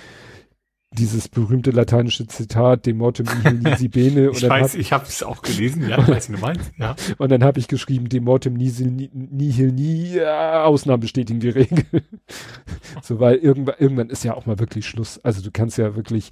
dieses 0.91 1.27
berühmte 1.27 1.71
lateinische 1.71 2.25
Zitat, 2.27 2.85
de 2.85 2.93
mortem 2.93 3.25
nihil 3.25 3.59
nisi 3.59 3.87
bene. 3.89 4.29
ich 4.31 4.43
weiß, 4.43 4.73
hab, 4.73 4.79
ich 4.79 4.93
habe 4.93 5.05
es 5.05 5.23
auch 5.23 5.41
gelesen, 5.41 5.87
ja, 5.87 6.07
weiß 6.07 6.29
ich, 6.29 6.35
du 6.35 6.41
meinst, 6.41 6.71
ja. 6.77 6.95
Und 7.17 7.31
dann 7.31 7.43
habe 7.43 7.59
ich 7.59 7.67
geschrieben, 7.67 8.09
de 8.09 8.19
mortem 8.19 8.53
nihil, 8.53 9.09
nihil 9.13 9.71
nie, 9.71 10.21
Ausnahmen 10.21 11.01
bestätigen 11.01 11.39
die 11.39 11.49
Regel. 11.49 11.85
so, 13.01 13.19
weil 13.19 13.35
irgendwann, 13.35 13.75
irgendwann 13.77 14.09
ist 14.09 14.23
ja 14.23 14.33
auch 14.33 14.45
mal 14.45 14.59
wirklich 14.59 14.87
Schluss. 14.87 15.19
Also 15.19 15.41
du 15.41 15.51
kannst 15.51 15.77
ja 15.77 15.95
wirklich, 15.95 16.29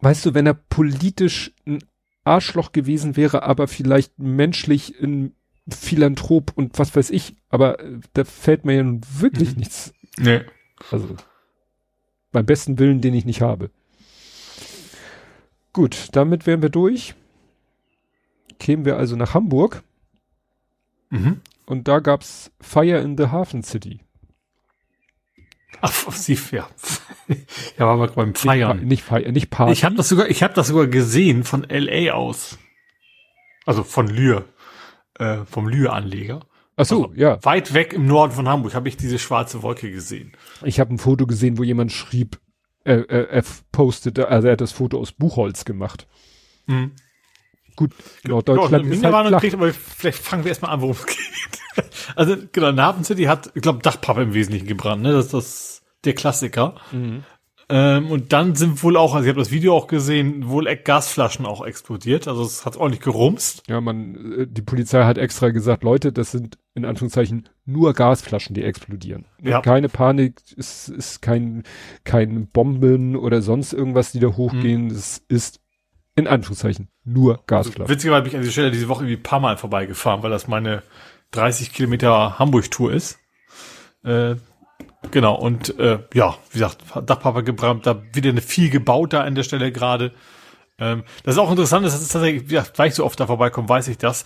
weißt 0.00 0.26
du, 0.26 0.34
wenn 0.34 0.46
er 0.46 0.54
politisch 0.54 1.52
ein 1.66 1.78
Arschloch 2.24 2.72
gewesen 2.72 3.16
wäre, 3.16 3.42
aber 3.42 3.68
vielleicht 3.68 4.18
menschlich 4.18 5.00
ein 5.02 5.34
Philanthrop 5.68 6.52
und 6.56 6.78
was 6.78 6.94
weiß 6.94 7.10
ich, 7.10 7.36
aber 7.48 7.80
äh, 7.80 8.00
da 8.14 8.24
fällt 8.24 8.64
mir 8.64 8.74
ja 8.74 8.82
nun 8.82 9.00
wirklich 9.18 9.52
mhm. 9.52 9.58
nichts. 9.60 9.92
Nee. 10.18 10.42
Also 10.90 11.16
beim 12.32 12.46
besten 12.46 12.78
Willen, 12.78 13.00
den 13.00 13.14
ich 13.14 13.24
nicht 13.24 13.42
habe. 13.42 13.70
Gut, 15.72 16.08
damit 16.12 16.46
wären 16.46 16.62
wir 16.62 16.68
durch. 16.68 17.14
Kämen 18.58 18.84
wir 18.84 18.96
also 18.96 19.16
nach 19.16 19.34
Hamburg. 19.34 19.82
Mhm. 21.10 21.40
Und 21.66 21.88
da 21.88 22.00
gab's 22.00 22.50
Fire 22.60 22.98
in 22.98 23.16
the 23.16 23.28
Hafen 23.28 23.62
City. 23.62 24.00
Ach, 25.80 26.12
sie, 26.12 26.38
ja. 26.52 26.68
ja, 27.78 27.86
war 27.86 27.96
mal 27.96 28.08
beim 28.08 28.34
Feiern. 28.34 28.78
Nicht, 28.78 28.88
nicht 28.88 29.02
Feiern, 29.02 29.32
nicht 29.32 29.50
Party. 29.50 29.72
Ich 29.72 29.84
habe 29.84 29.94
das 29.94 30.08
sogar, 30.08 30.28
ich 30.28 30.42
habe 30.42 30.54
das 30.54 30.68
sogar 30.68 30.86
gesehen 30.86 31.44
von 31.44 31.66
LA 31.68 32.12
aus. 32.12 32.58
Also 33.64 33.82
von 33.82 34.08
Lühr, 34.08 34.44
äh, 35.18 35.44
vom 35.44 35.68
Lühr-Anleger. 35.68 36.40
Ach 36.76 36.86
so, 36.86 37.04
also 37.04 37.14
ja. 37.14 37.44
Weit 37.44 37.74
weg 37.74 37.92
im 37.92 38.06
Norden 38.06 38.32
von 38.32 38.48
Hamburg 38.48 38.74
habe 38.74 38.88
ich 38.88 38.96
diese 38.96 39.18
schwarze 39.18 39.62
Wolke 39.62 39.90
gesehen. 39.90 40.32
Ich 40.64 40.80
habe 40.80 40.94
ein 40.94 40.98
Foto 40.98 41.26
gesehen, 41.26 41.58
wo 41.58 41.62
jemand 41.62 41.92
schrieb, 41.92 42.40
äh, 42.84 42.94
äh, 42.94 43.28
er 43.30 43.44
postete, 43.70 44.28
also 44.28 44.48
er 44.48 44.52
hat 44.52 44.60
das 44.60 44.72
Foto 44.72 44.98
aus 44.98 45.12
Buchholz 45.12 45.64
gemacht. 45.64 46.06
Mhm. 46.66 46.92
Gut, 47.76 47.92
Norddeutschland 48.24 48.84
genau, 48.84 48.94
ist 48.94 49.04
halt 49.04 49.28
flach. 49.28 49.40
Kriegt, 49.40 49.54
aber 49.54 49.72
vielleicht 49.72 50.18
fangen 50.18 50.44
wir 50.44 50.50
erstmal 50.50 50.72
an, 50.72 50.80
worum 50.80 50.96
es 50.96 51.06
geht. 51.06 51.86
also 52.16 52.36
genau, 52.52 52.72
Narven 52.72 53.04
City 53.04 53.24
hat, 53.24 53.50
ich 53.54 53.62
glaube, 53.62 53.80
Dachpappe 53.82 54.22
im 54.22 54.34
Wesentlichen 54.34 54.66
gebrannt, 54.66 55.02
ne? 55.02 55.12
Das 55.12 55.26
ist 55.26 55.34
das 55.34 55.82
der 56.04 56.14
Klassiker. 56.14 56.76
Mhm. 56.90 57.24
Ähm, 57.74 58.10
und 58.10 58.34
dann 58.34 58.54
sind 58.54 58.82
wohl 58.82 58.98
auch, 58.98 59.14
also 59.14 59.24
ich 59.24 59.30
habe 59.30 59.40
das 59.40 59.50
Video 59.50 59.74
auch 59.74 59.86
gesehen, 59.86 60.50
wohl 60.50 60.66
Gasflaschen 60.76 61.46
auch 61.46 61.64
explodiert. 61.64 62.28
Also 62.28 62.42
es 62.42 62.66
hat 62.66 62.76
ordentlich 62.76 63.00
gerumst. 63.00 63.62
Ja, 63.66 63.80
man, 63.80 64.40
äh, 64.40 64.46
die 64.46 64.60
Polizei 64.60 65.04
hat 65.04 65.16
extra 65.16 65.48
gesagt, 65.48 65.82
Leute, 65.82 66.12
das 66.12 66.32
sind 66.32 66.58
in 66.74 66.84
Anführungszeichen 66.84 67.48
nur 67.64 67.94
Gasflaschen, 67.94 68.52
die 68.54 68.62
explodieren. 68.62 69.24
Ja. 69.40 69.62
Keine 69.62 69.88
Panik, 69.88 70.42
es 70.54 70.90
ist 70.90 71.22
kein, 71.22 71.62
kein 72.04 72.46
Bomben 72.48 73.16
oder 73.16 73.40
sonst 73.40 73.72
irgendwas, 73.72 74.12
die 74.12 74.20
da 74.20 74.28
hochgehen. 74.28 74.88
Mhm. 74.88 74.90
Es 74.90 75.22
ist 75.28 75.60
in 76.14 76.26
Anführungszeichen 76.26 76.90
nur 77.04 77.42
Gasflaschen. 77.46 77.82
Also, 77.84 77.94
witzigerweise 77.94 78.22
bin 78.24 78.28
ich 78.32 78.36
an 78.36 78.42
dieser 78.42 78.52
Stelle 78.52 78.70
diese 78.70 78.88
Woche 78.90 79.04
irgendwie 79.04 79.16
ein 79.16 79.22
paar 79.22 79.40
Mal 79.40 79.56
vorbeigefahren, 79.56 80.22
weil 80.22 80.30
das 80.30 80.46
meine 80.46 80.82
30 81.30 81.72
Kilometer 81.72 82.38
Hamburg-Tour 82.38 82.92
ist. 82.92 83.18
Äh, 84.04 84.34
Genau, 85.10 85.34
und 85.34 85.78
äh, 85.78 85.98
ja, 86.14 86.36
wie 86.50 86.58
gesagt, 86.58 86.78
Dachpapa 87.04 87.40
gebrannt, 87.40 87.86
da 87.86 88.02
wieder 88.12 88.30
eine 88.30 88.40
viel 88.40 88.70
gebaut 88.70 89.12
da 89.12 89.22
an 89.22 89.34
der 89.34 89.42
Stelle 89.42 89.72
gerade. 89.72 90.12
Ähm, 90.78 91.02
das 91.24 91.34
ist 91.34 91.38
auch 91.38 91.50
interessant, 91.50 91.84
das 91.84 92.00
ist 92.00 92.12
tatsächlich, 92.12 92.44
wie 92.44 92.54
gesagt, 92.54 92.78
weil 92.78 92.88
ich 92.88 92.94
so 92.94 93.04
oft 93.04 93.18
da 93.18 93.26
vorbeikomme, 93.26 93.68
weiß 93.68 93.88
ich 93.88 93.98
das. 93.98 94.24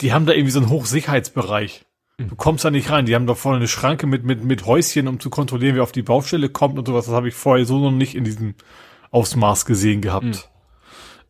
Die 0.00 0.12
haben 0.12 0.26
da 0.26 0.32
irgendwie 0.32 0.50
so 0.50 0.60
einen 0.60 0.70
Hochsicherheitsbereich. 0.70 1.86
Du 2.18 2.34
kommst 2.34 2.64
da 2.64 2.70
nicht 2.70 2.90
rein. 2.90 3.04
Die 3.04 3.14
haben 3.14 3.26
da 3.26 3.34
vorne 3.34 3.58
eine 3.58 3.68
Schranke 3.68 4.06
mit, 4.06 4.24
mit, 4.24 4.42
mit 4.42 4.64
Häuschen, 4.64 5.06
um 5.06 5.20
zu 5.20 5.28
kontrollieren, 5.28 5.76
wer 5.76 5.82
auf 5.82 5.92
die 5.92 6.02
Baustelle 6.02 6.48
kommt 6.48 6.78
und 6.78 6.86
sowas. 6.86 7.06
Das 7.06 7.14
habe 7.14 7.28
ich 7.28 7.34
vorher 7.34 7.66
so 7.66 7.78
noch 7.78 7.90
nicht 7.90 8.14
in 8.14 8.24
diesem 8.24 8.54
Ausmaß 9.10 9.66
gesehen 9.66 10.00
gehabt. 10.00 10.24
Mhm. 10.24 10.38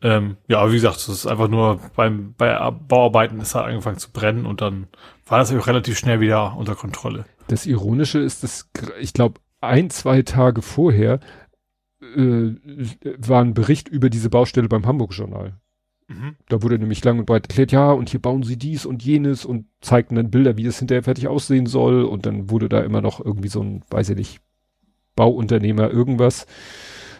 Ähm, 0.02 0.36
ja, 0.46 0.68
wie 0.70 0.74
gesagt, 0.74 0.96
das 0.96 1.08
ist 1.08 1.26
einfach 1.26 1.48
nur 1.48 1.80
beim, 1.96 2.34
bei 2.36 2.70
Bauarbeiten 2.70 3.40
ist 3.40 3.54
halt 3.54 3.66
angefangen 3.66 3.98
zu 3.98 4.12
brennen 4.12 4.46
und 4.46 4.60
dann 4.60 4.86
war 5.26 5.38
das 5.38 5.52
auch 5.52 5.66
relativ 5.66 5.98
schnell 5.98 6.20
wieder 6.20 6.56
unter 6.56 6.76
Kontrolle. 6.76 7.24
Das 7.48 7.66
Ironische 7.66 8.18
ist, 8.18 8.42
dass 8.42 8.70
ich 9.00 9.12
glaube, 9.12 9.40
ein, 9.60 9.90
zwei 9.90 10.22
Tage 10.22 10.62
vorher 10.62 11.20
äh, 12.00 12.54
war 13.18 13.42
ein 13.42 13.54
Bericht 13.54 13.88
über 13.88 14.10
diese 14.10 14.30
Baustelle 14.30 14.68
beim 14.68 14.86
Hamburg-Journal. 14.86 15.54
Mhm. 16.08 16.36
Da 16.48 16.62
wurde 16.62 16.78
nämlich 16.78 17.04
lang 17.04 17.18
und 17.18 17.26
breit 17.26 17.44
erklärt, 17.44 17.72
ja, 17.72 17.90
und 17.90 18.10
hier 18.10 18.20
bauen 18.20 18.42
sie 18.42 18.56
dies 18.56 18.86
und 18.86 19.02
jenes 19.02 19.44
und 19.44 19.66
zeigten 19.80 20.14
dann 20.14 20.30
Bilder, 20.30 20.56
wie 20.56 20.66
es 20.66 20.78
hinterher 20.78 21.02
fertig 21.02 21.26
aussehen 21.28 21.66
soll. 21.66 22.04
Und 22.04 22.26
dann 22.26 22.50
wurde 22.50 22.68
da 22.68 22.80
immer 22.80 23.00
noch 23.00 23.24
irgendwie 23.24 23.48
so 23.48 23.60
ein, 23.62 23.82
weiß 23.90 24.10
ich 24.10 24.16
nicht, 24.16 24.40
Bauunternehmer 25.16 25.90
irgendwas. 25.90 26.46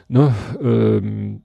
Ne? 0.09 0.35
Ähm, 0.61 1.43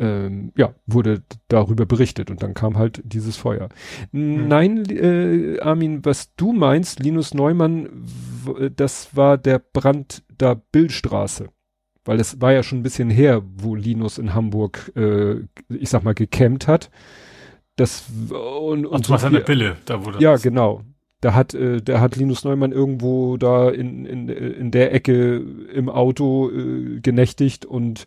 ähm, 0.00 0.52
ja, 0.56 0.74
wurde 0.86 1.22
darüber 1.48 1.86
berichtet 1.86 2.30
und 2.30 2.42
dann 2.42 2.54
kam 2.54 2.78
halt 2.78 3.02
dieses 3.04 3.36
Feuer. 3.36 3.68
Hm. 4.12 4.48
Nein, 4.48 4.84
äh, 4.88 5.60
Armin, 5.60 6.04
was 6.04 6.34
du 6.36 6.52
meinst, 6.52 7.00
Linus 7.00 7.34
Neumann, 7.34 8.06
das 8.74 9.14
war 9.14 9.36
der 9.38 9.58
Brand 9.58 10.22
da 10.38 10.54
Billstraße. 10.54 11.48
Weil 12.04 12.18
es 12.18 12.40
war 12.40 12.52
ja 12.52 12.62
schon 12.62 12.80
ein 12.80 12.82
bisschen 12.82 13.10
her, 13.10 13.42
wo 13.58 13.74
Linus 13.74 14.16
in 14.16 14.32
Hamburg, 14.32 14.90
äh, 14.96 15.34
ich 15.68 15.90
sag 15.90 16.02
mal, 16.02 16.14
gecampt 16.14 16.66
hat. 16.66 16.90
Das 17.76 18.04
und, 18.30 18.86
und 18.86 19.06
so 19.06 19.14
eine 19.14 19.40
Pille, 19.40 19.76
da 19.84 20.04
wurde 20.04 20.18
Ja, 20.20 20.36
genau. 20.36 20.82
Da 21.20 21.34
hat, 21.34 21.52
äh, 21.52 21.82
da 21.82 22.00
hat 22.00 22.16
Linus 22.16 22.44
Neumann 22.44 22.72
irgendwo 22.72 23.36
da 23.36 23.68
in, 23.68 24.06
in, 24.06 24.30
in 24.30 24.70
der 24.70 24.94
Ecke 24.94 25.36
im 25.36 25.90
Auto 25.90 26.50
äh, 26.50 27.00
genächtigt 27.00 27.66
und 27.66 28.06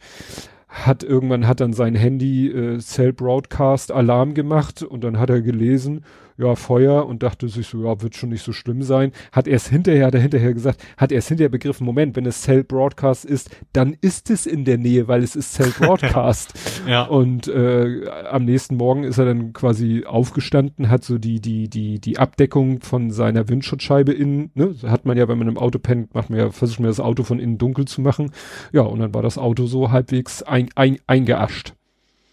hat 0.73 1.03
irgendwann 1.03 1.47
hat 1.47 1.59
dann 1.59 1.71
sein 1.71 1.93
Handy 1.93 2.47
äh, 2.47 2.79
Cell 2.79 3.13
Broadcast 3.13 3.91
Alarm 3.91 4.33
gemacht 4.33 4.81
und 4.81 5.03
dann 5.03 5.19
hat 5.19 5.29
er 5.29 5.41
gelesen, 5.41 6.03
ja, 6.37 6.55
Feuer 6.55 7.05
und 7.05 7.23
dachte 7.23 7.47
sich 7.47 7.67
so, 7.67 7.83
ja, 7.83 8.01
wird 8.01 8.15
schon 8.15 8.29
nicht 8.29 8.43
so 8.43 8.53
schlimm 8.53 8.83
sein. 8.83 9.11
Hat 9.31 9.47
erst 9.47 9.69
hinterher, 9.69 10.07
hat 10.07 10.15
er 10.15 10.21
hinterher 10.21 10.53
gesagt, 10.53 10.83
hat 10.97 11.11
erst 11.11 11.27
hinterher 11.27 11.49
begriffen, 11.49 11.85
Moment, 11.85 12.15
wenn 12.15 12.25
es 12.25 12.41
Cell 12.41 12.63
Broadcast 12.63 13.25
ist, 13.25 13.49
dann 13.73 13.95
ist 14.01 14.29
es 14.29 14.45
in 14.45 14.65
der 14.65 14.77
Nähe, 14.77 15.07
weil 15.07 15.23
es 15.23 15.35
ist 15.35 15.53
Cell 15.53 15.73
Broadcast. 15.77 16.53
ja. 16.87 17.03
Und 17.03 17.47
äh, 17.47 18.07
am 18.29 18.45
nächsten 18.45 18.77
Morgen 18.77 19.03
ist 19.03 19.17
er 19.17 19.25
dann 19.25 19.53
quasi 19.53 20.05
aufgestanden, 20.05 20.89
hat 20.89 21.03
so 21.03 21.17
die, 21.17 21.39
die, 21.39 21.69
die, 21.69 21.99
die 21.99 22.17
Abdeckung 22.17 22.81
von 22.81 23.11
seiner 23.11 23.49
Windschutzscheibe 23.49 24.13
innen, 24.13 24.51
ne, 24.55 24.75
hat 24.83 25.05
man 25.05 25.17
ja, 25.17 25.27
wenn 25.27 25.37
man 25.37 25.47
im 25.47 25.57
Auto 25.57 25.79
pennt, 25.79 26.13
macht 26.13 26.29
man 26.29 26.39
ja, 26.39 26.51
versucht 26.51 26.79
man 26.79 26.89
das 26.89 26.99
Auto 26.99 27.23
von 27.23 27.39
innen 27.39 27.57
dunkel 27.57 27.85
zu 27.85 28.01
machen. 28.01 28.31
Ja, 28.71 28.81
und 28.81 28.99
dann 28.99 29.13
war 29.13 29.21
das 29.21 29.37
Auto 29.37 29.65
so 29.65 29.91
halbwegs 29.91 30.43
ein, 30.43 30.69
ein, 30.75 30.97
eingeascht. 31.07 31.73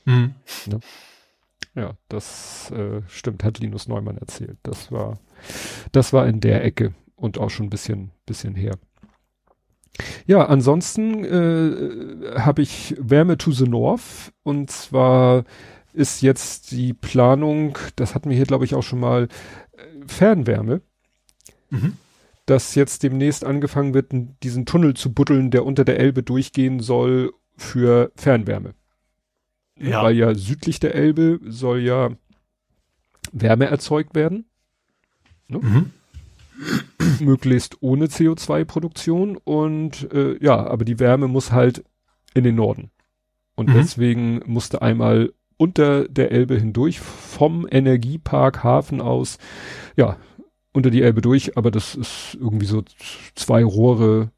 Mhm. 0.04 0.34
Ne? 0.66 0.80
Ja, 1.74 1.94
das 2.08 2.70
äh, 2.72 3.02
stimmt, 3.06 3.44
hat 3.44 3.58
Linus 3.58 3.86
Neumann 3.86 4.18
erzählt. 4.18 4.58
Das 4.62 4.90
war, 4.90 5.20
das 5.92 6.12
war 6.12 6.26
in 6.26 6.40
der 6.40 6.64
Ecke 6.64 6.94
und 7.14 7.38
auch 7.38 7.50
schon 7.50 7.66
ein 7.66 7.70
bisschen, 7.70 8.10
bisschen 8.26 8.54
her. 8.54 8.76
Ja, 10.26 10.46
ansonsten 10.46 11.24
äh, 11.24 12.38
habe 12.40 12.62
ich 12.62 12.96
Wärme 12.98 13.38
to 13.38 13.52
the 13.52 13.68
North 13.68 14.32
und 14.42 14.70
zwar 14.70 15.44
ist 15.92 16.22
jetzt 16.22 16.70
die 16.70 16.92
Planung, 16.92 17.76
das 17.96 18.14
hatten 18.14 18.30
wir 18.30 18.36
hier 18.36 18.46
glaube 18.46 18.64
ich 18.64 18.74
auch 18.74 18.82
schon 18.82 19.00
mal, 19.00 19.28
äh, 19.72 19.82
Fernwärme. 20.06 20.82
Mhm. 21.70 21.96
Dass 22.46 22.74
jetzt 22.74 23.04
demnächst 23.04 23.44
angefangen 23.44 23.94
wird, 23.94 24.12
diesen 24.42 24.66
Tunnel 24.66 24.94
zu 24.94 25.12
buddeln, 25.12 25.52
der 25.52 25.64
unter 25.64 25.84
der 25.84 26.00
Elbe 26.00 26.24
durchgehen 26.24 26.80
soll 26.80 27.32
für 27.56 28.10
Fernwärme. 28.16 28.74
Ja. 29.80 30.02
Weil 30.02 30.16
ja 30.16 30.34
südlich 30.34 30.78
der 30.78 30.94
Elbe 30.94 31.40
soll 31.46 31.80
ja 31.80 32.10
Wärme 33.32 33.66
erzeugt 33.66 34.14
werden. 34.14 34.44
Ne? 35.48 35.58
Mhm. 35.58 35.90
Möglichst 37.20 37.78
ohne 37.80 38.06
CO2-Produktion 38.06 39.36
und 39.36 40.12
äh, 40.12 40.36
ja, 40.42 40.66
aber 40.66 40.84
die 40.84 40.98
Wärme 40.98 41.28
muss 41.28 41.52
halt 41.52 41.84
in 42.34 42.44
den 42.44 42.56
Norden. 42.56 42.90
Und 43.56 43.68
mhm. 43.68 43.74
deswegen 43.74 44.42
musste 44.46 44.82
einmal 44.82 45.32
unter 45.56 46.08
der 46.08 46.30
Elbe 46.30 46.56
hindurch 46.56 47.00
vom 47.00 47.66
Energiepark 47.70 48.62
Hafen 48.62 49.00
aus, 49.00 49.38
ja, 49.96 50.16
unter 50.72 50.90
die 50.90 51.02
Elbe 51.02 51.20
durch, 51.20 51.56
aber 51.56 51.70
das 51.70 51.94
ist 51.94 52.38
irgendwie 52.40 52.66
so 52.66 52.84
zwei 53.34 53.64
Rohre 53.64 54.30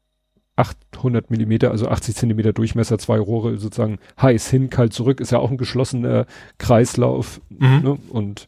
800 0.55 1.31
Millimeter, 1.31 1.71
also 1.71 1.87
80 1.87 2.15
Zentimeter 2.15 2.53
Durchmesser, 2.53 2.99
zwei 2.99 3.17
Rohre 3.17 3.57
sozusagen 3.57 3.99
heiß 4.21 4.49
hin, 4.49 4.69
kalt 4.69 4.93
zurück, 4.93 5.19
ist 5.19 5.31
ja 5.31 5.39
auch 5.39 5.49
ein 5.49 5.57
geschlossener 5.57 6.25
Kreislauf. 6.59 7.41
Mhm. 7.49 7.81
Ne? 7.83 7.97
Und 8.09 8.47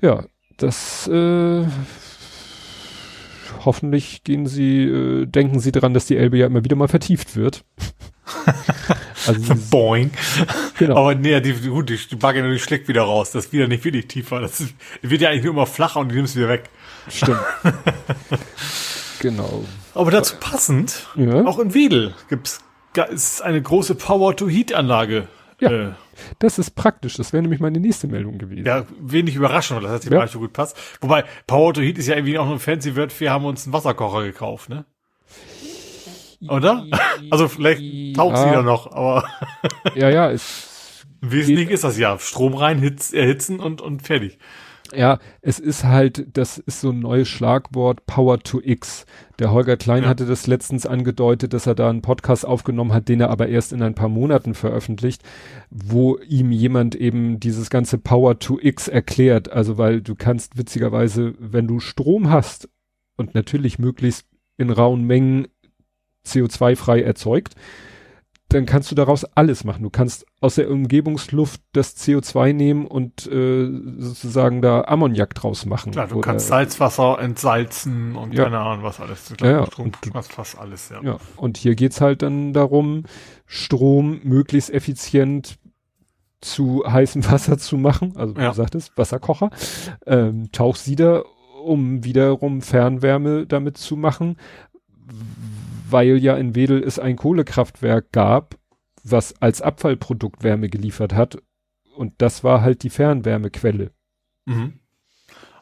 ja, 0.00 0.24
das 0.56 1.06
äh, 1.06 1.64
hoffentlich 3.64 4.24
gehen 4.24 4.46
sie, 4.46 4.82
äh, 4.82 5.26
denken 5.26 5.60
sie 5.60 5.72
daran, 5.72 5.94
dass 5.94 6.06
die 6.06 6.16
Elbe 6.16 6.38
ja 6.38 6.46
immer 6.46 6.64
wieder 6.64 6.76
mal 6.76 6.88
vertieft 6.88 7.36
wird. 7.36 7.64
also 9.26 9.54
Boing. 9.70 10.10
genau. 10.78 10.96
Aber 10.96 11.14
nee, 11.14 11.40
die, 11.40 11.52
gut, 11.52 11.88
die, 11.88 11.96
die 11.96 12.16
Bagger 12.16 12.48
die 12.50 12.58
schlägt 12.58 12.88
wieder 12.88 13.02
raus. 13.02 13.30
Das 13.30 13.46
ist 13.46 13.52
wieder 13.52 13.68
nicht 13.68 13.84
wirklich 13.84 14.08
tiefer. 14.08 14.40
Das 14.40 14.60
ist, 14.60 14.74
wird 15.02 15.20
ja 15.20 15.30
eigentlich 15.30 15.44
nur 15.44 15.54
immer 15.54 15.66
flacher 15.66 16.00
und 16.00 16.10
die 16.10 16.16
nimmst 16.16 16.36
wieder 16.36 16.48
weg. 16.48 16.64
Stimmt. 17.08 17.40
genau. 19.20 19.64
Aber 19.98 20.12
dazu 20.12 20.36
passend, 20.38 21.08
ja. 21.16 21.44
auch 21.44 21.58
in 21.58 21.74
Wedel 21.74 22.14
gibt's 22.28 22.60
ist 23.10 23.42
eine 23.42 23.60
große 23.60 23.96
Power-to-Heat-Anlage. 23.96 25.26
Ja, 25.60 25.70
äh, 25.70 25.92
das 26.38 26.58
ist 26.58 26.76
praktisch. 26.76 27.16
Das 27.16 27.32
wäre 27.32 27.42
nämlich 27.42 27.60
meine 27.60 27.80
nächste 27.80 28.06
Meldung 28.06 28.38
gewesen. 28.38 28.64
Ja, 28.64 28.86
wenig 29.00 29.34
überraschend, 29.34 29.82
das 29.82 29.90
hat 29.90 30.02
sich 30.02 30.12
ja. 30.12 30.26
so 30.28 30.38
gut 30.38 30.52
passt. 30.52 30.76
Wobei, 31.00 31.24
Power-to-Heat 31.48 31.98
ist 31.98 32.06
ja 32.06 32.14
irgendwie 32.14 32.38
auch 32.38 32.44
nur 32.44 32.54
ein 32.54 32.60
fancy 32.60 32.96
Word. 32.96 33.18
Wir 33.18 33.32
haben 33.32 33.44
uns 33.44 33.66
einen 33.66 33.72
Wasserkocher 33.72 34.22
gekauft, 34.22 34.68
ne? 34.68 34.84
Oder? 36.48 36.86
Also 37.30 37.48
vielleicht 37.48 38.16
taucht 38.16 38.36
ja. 38.36 38.44
sie 38.44 38.50
da 38.50 38.62
noch, 38.62 38.92
aber. 38.92 39.24
ja, 39.96 40.08
ja, 40.08 40.30
es. 40.30 41.04
Wesentlich 41.20 41.70
ist 41.70 41.82
das 41.82 41.98
ja. 41.98 42.16
Strom 42.20 42.54
rein, 42.54 42.78
hitz, 42.78 43.12
erhitzen 43.12 43.58
und, 43.58 43.80
und 43.80 44.02
fertig. 44.02 44.38
Ja, 44.94 45.18
es 45.42 45.58
ist 45.58 45.84
halt, 45.84 46.36
das 46.36 46.58
ist 46.58 46.80
so 46.80 46.90
ein 46.90 47.00
neues 47.00 47.28
Schlagwort 47.28 48.06
Power 48.06 48.38
to 48.38 48.60
X. 48.62 49.04
Der 49.38 49.52
Holger 49.52 49.76
Klein 49.76 50.02
ja. 50.02 50.08
hatte 50.08 50.26
das 50.26 50.46
letztens 50.46 50.84
angedeutet, 50.84 51.52
dass 51.52 51.66
er 51.66 51.74
da 51.74 51.88
einen 51.88 52.02
Podcast 52.02 52.44
aufgenommen 52.44 52.92
hat, 52.92 53.08
den 53.08 53.20
er 53.20 53.30
aber 53.30 53.48
erst 53.48 53.72
in 53.72 53.82
ein 53.82 53.94
paar 53.94 54.08
Monaten 54.08 54.54
veröffentlicht, 54.54 55.22
wo 55.70 56.18
ihm 56.18 56.50
jemand 56.50 56.96
eben 56.96 57.38
dieses 57.38 57.70
ganze 57.70 57.98
Power 57.98 58.38
to 58.40 58.58
X 58.60 58.88
erklärt. 58.88 59.52
Also 59.52 59.78
weil 59.78 60.00
du 60.00 60.16
kannst 60.16 60.58
witzigerweise, 60.58 61.34
wenn 61.38 61.68
du 61.68 61.78
Strom 61.78 62.30
hast 62.30 62.68
und 63.16 63.34
natürlich 63.34 63.78
möglichst 63.78 64.26
in 64.56 64.70
rauen 64.70 65.04
Mengen 65.04 65.46
CO2 66.26 66.74
frei 66.74 67.02
erzeugt, 67.02 67.54
dann 68.50 68.64
kannst 68.64 68.90
du 68.90 68.94
daraus 68.94 69.24
alles 69.24 69.64
machen. 69.64 69.82
Du 69.82 69.90
kannst 69.90 70.24
aus 70.40 70.54
der 70.54 70.70
Umgebungsluft 70.70 71.60
das 71.72 71.96
CO2 71.98 72.54
nehmen 72.54 72.86
und 72.86 73.26
äh, 73.26 73.68
sozusagen 73.98 74.62
da 74.62 74.84
Ammoniak 74.84 75.34
draus 75.34 75.66
machen. 75.66 75.92
Klar, 75.92 76.08
du 76.08 76.16
oder, 76.16 76.26
kannst 76.26 76.48
Salzwasser 76.48 77.18
entsalzen 77.20 78.16
und 78.16 78.32
ja. 78.32 78.44
keine 78.44 78.60
Ahnung 78.60 78.84
was 78.84 79.00
alles. 79.00 79.34
Ja, 79.40 79.50
ja. 79.50 79.66
Strom, 79.66 79.92
du 80.00 80.10
kannst 80.10 80.32
fast 80.32 80.58
alles, 80.58 80.88
ja. 80.88 81.02
ja. 81.02 81.18
Und 81.36 81.58
hier 81.58 81.74
geht's 81.74 82.00
halt 82.00 82.22
dann 82.22 82.54
darum, 82.54 83.04
Strom 83.44 84.20
möglichst 84.24 84.70
effizient 84.70 85.58
zu 86.40 86.84
heißem 86.86 87.24
Wasser 87.30 87.58
zu 87.58 87.76
machen. 87.76 88.16
Also 88.16 88.34
ja. 88.34 88.48
du 88.48 88.54
sagtest, 88.54 88.96
Wasserkocher, 88.96 89.50
ähm, 90.06 90.50
Tauchsieder, 90.52 91.24
um 91.64 92.02
wiederum 92.02 92.62
Fernwärme 92.62 93.46
damit 93.46 93.76
zu 93.76 93.96
machen 93.96 94.36
weil 95.90 96.18
ja 96.18 96.36
in 96.36 96.54
Wedel 96.54 96.82
es 96.82 96.98
ein 96.98 97.16
Kohlekraftwerk 97.16 98.12
gab, 98.12 98.56
was 99.04 99.40
als 99.40 99.62
Abfallprodukt 99.62 100.42
Wärme 100.42 100.68
geliefert 100.68 101.14
hat. 101.14 101.38
Und 101.96 102.14
das 102.18 102.44
war 102.44 102.60
halt 102.62 102.82
die 102.82 102.90
Fernwärmequelle. 102.90 103.90
Mhm. 104.46 104.80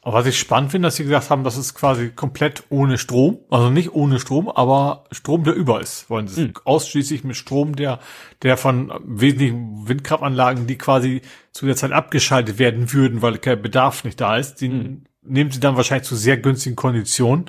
Aber 0.06 0.18
was 0.18 0.26
ich 0.26 0.38
spannend 0.38 0.70
finde, 0.70 0.86
dass 0.86 0.94
sie 0.94 1.02
gesagt 1.02 1.30
haben, 1.30 1.42
das 1.42 1.56
ist 1.56 1.74
quasi 1.74 2.10
komplett 2.10 2.62
ohne 2.68 2.96
Strom. 2.96 3.40
Also 3.50 3.70
nicht 3.70 3.92
ohne 3.92 4.20
Strom, 4.20 4.48
aber 4.48 5.02
Strom, 5.10 5.42
der 5.42 5.54
über 5.54 5.80
ist. 5.80 6.08
Wollen 6.08 6.28
sie 6.28 6.44
mhm. 6.44 6.52
ausschließlich 6.64 7.24
mit 7.24 7.34
Strom, 7.34 7.74
der, 7.74 7.98
der 8.42 8.56
von 8.56 8.92
wesentlichen 9.04 9.88
Windkraftanlagen, 9.88 10.68
die 10.68 10.78
quasi 10.78 11.22
zu 11.50 11.66
der 11.66 11.74
Zeit 11.74 11.90
abgeschaltet 11.90 12.60
werden 12.60 12.92
würden, 12.92 13.20
weil 13.20 13.38
kein 13.38 13.60
Bedarf 13.60 14.04
nicht 14.04 14.20
da 14.20 14.36
ist, 14.36 14.60
den 14.60 14.76
mhm. 14.76 15.04
nehmen 15.22 15.50
sie 15.50 15.58
dann 15.58 15.76
wahrscheinlich 15.76 16.06
zu 16.06 16.14
sehr 16.14 16.36
günstigen 16.36 16.76
Konditionen 16.76 17.46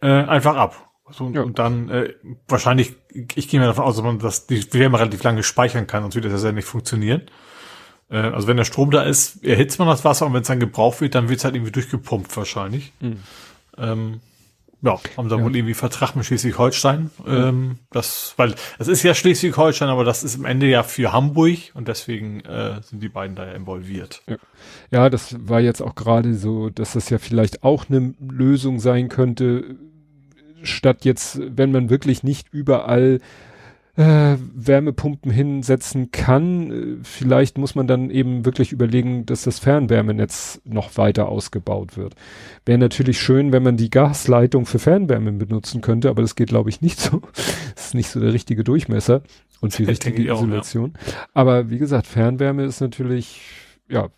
äh, 0.00 0.06
einfach 0.06 0.56
ab. 0.56 0.91
So, 1.12 1.30
ja. 1.30 1.42
Und 1.42 1.58
dann 1.58 1.88
äh, 1.88 2.14
wahrscheinlich, 2.48 2.94
ich 3.34 3.48
gehe 3.48 3.60
mir 3.60 3.66
davon 3.66 3.84
aus, 3.84 3.96
dass 3.96 4.04
man 4.04 4.18
das 4.18 4.46
die 4.46 4.72
Wärme 4.72 4.98
relativ 4.98 5.22
lange 5.22 5.42
speichern 5.42 5.86
kann, 5.86 6.02
sonst 6.02 6.14
wird 6.14 6.24
das 6.24 6.42
ja 6.42 6.52
nicht 6.52 6.64
funktionieren. 6.64 7.22
Äh, 8.10 8.16
also 8.16 8.48
wenn 8.48 8.56
der 8.56 8.64
Strom 8.64 8.90
da 8.90 9.02
ist, 9.02 9.44
erhitzt 9.44 9.78
man 9.78 9.88
das 9.88 10.04
Wasser 10.04 10.26
und 10.26 10.34
wenn 10.34 10.42
es 10.42 10.48
dann 10.48 10.60
gebraucht 10.60 11.00
wird, 11.00 11.14
dann 11.14 11.28
wird 11.28 11.38
es 11.38 11.44
halt 11.44 11.54
irgendwie 11.54 11.72
durchgepumpt 11.72 12.36
wahrscheinlich. 12.36 12.92
Mhm. 13.00 13.18
Ähm, 13.78 14.20
ja, 14.82 14.98
haben 15.16 15.28
da 15.28 15.36
ja. 15.36 15.44
wohl 15.44 15.54
irgendwie 15.54 15.74
Vertrag 15.74 16.16
mit 16.16 16.26
Schleswig-Holstein. 16.26 17.10
Ähm, 17.24 17.78
das, 17.90 18.34
weil 18.36 18.54
es 18.80 18.88
ist 18.88 19.04
ja 19.04 19.14
Schleswig-Holstein, 19.14 19.88
aber 19.88 20.04
das 20.04 20.24
ist 20.24 20.36
am 20.36 20.44
Ende 20.44 20.66
ja 20.66 20.82
für 20.82 21.12
Hamburg 21.12 21.58
und 21.74 21.86
deswegen 21.86 22.40
äh, 22.40 22.82
sind 22.82 23.00
die 23.00 23.08
beiden 23.08 23.36
da 23.36 23.46
ja 23.46 23.52
involviert. 23.52 24.22
Ja. 24.28 24.36
ja, 24.90 25.08
das 25.08 25.36
war 25.48 25.60
jetzt 25.60 25.82
auch 25.82 25.94
gerade 25.94 26.34
so, 26.34 26.68
dass 26.68 26.94
das 26.94 27.10
ja 27.10 27.18
vielleicht 27.18 27.62
auch 27.62 27.88
eine 27.88 28.14
Lösung 28.20 28.80
sein 28.80 29.08
könnte 29.08 29.76
statt 30.62 31.04
jetzt, 31.04 31.40
wenn 31.56 31.72
man 31.72 31.90
wirklich 31.90 32.22
nicht 32.22 32.52
überall 32.52 33.20
äh, 33.94 34.36
Wärmepumpen 34.54 35.30
hinsetzen 35.30 36.10
kann, 36.12 36.70
äh, 36.70 36.96
vielleicht 37.02 37.58
muss 37.58 37.74
man 37.74 37.86
dann 37.86 38.08
eben 38.08 38.46
wirklich 38.46 38.72
überlegen, 38.72 39.26
dass 39.26 39.42
das 39.42 39.58
Fernwärmenetz 39.58 40.62
noch 40.64 40.96
weiter 40.96 41.28
ausgebaut 41.28 41.98
wird. 41.98 42.14
Wäre 42.64 42.78
natürlich 42.78 43.20
schön, 43.20 43.52
wenn 43.52 43.62
man 43.62 43.76
die 43.76 43.90
Gasleitung 43.90 44.64
für 44.64 44.78
Fernwärme 44.78 45.32
benutzen 45.32 45.82
könnte, 45.82 46.08
aber 46.08 46.22
das 46.22 46.36
geht 46.36 46.48
glaube 46.48 46.70
ich 46.70 46.80
nicht 46.80 47.00
so. 47.00 47.20
das 47.74 47.86
ist 47.86 47.94
nicht 47.94 48.08
so 48.08 48.18
der 48.18 48.32
richtige 48.32 48.64
Durchmesser 48.64 49.22
und 49.60 49.76
die 49.76 49.84
richtige 49.84 50.22
Isolation. 50.22 50.94
Auch, 50.96 51.12
ja. 51.12 51.14
Aber 51.34 51.68
wie 51.68 51.78
gesagt, 51.78 52.06
Fernwärme 52.06 52.64
ist 52.64 52.80
natürlich, 52.80 53.42
ja, 53.90 54.08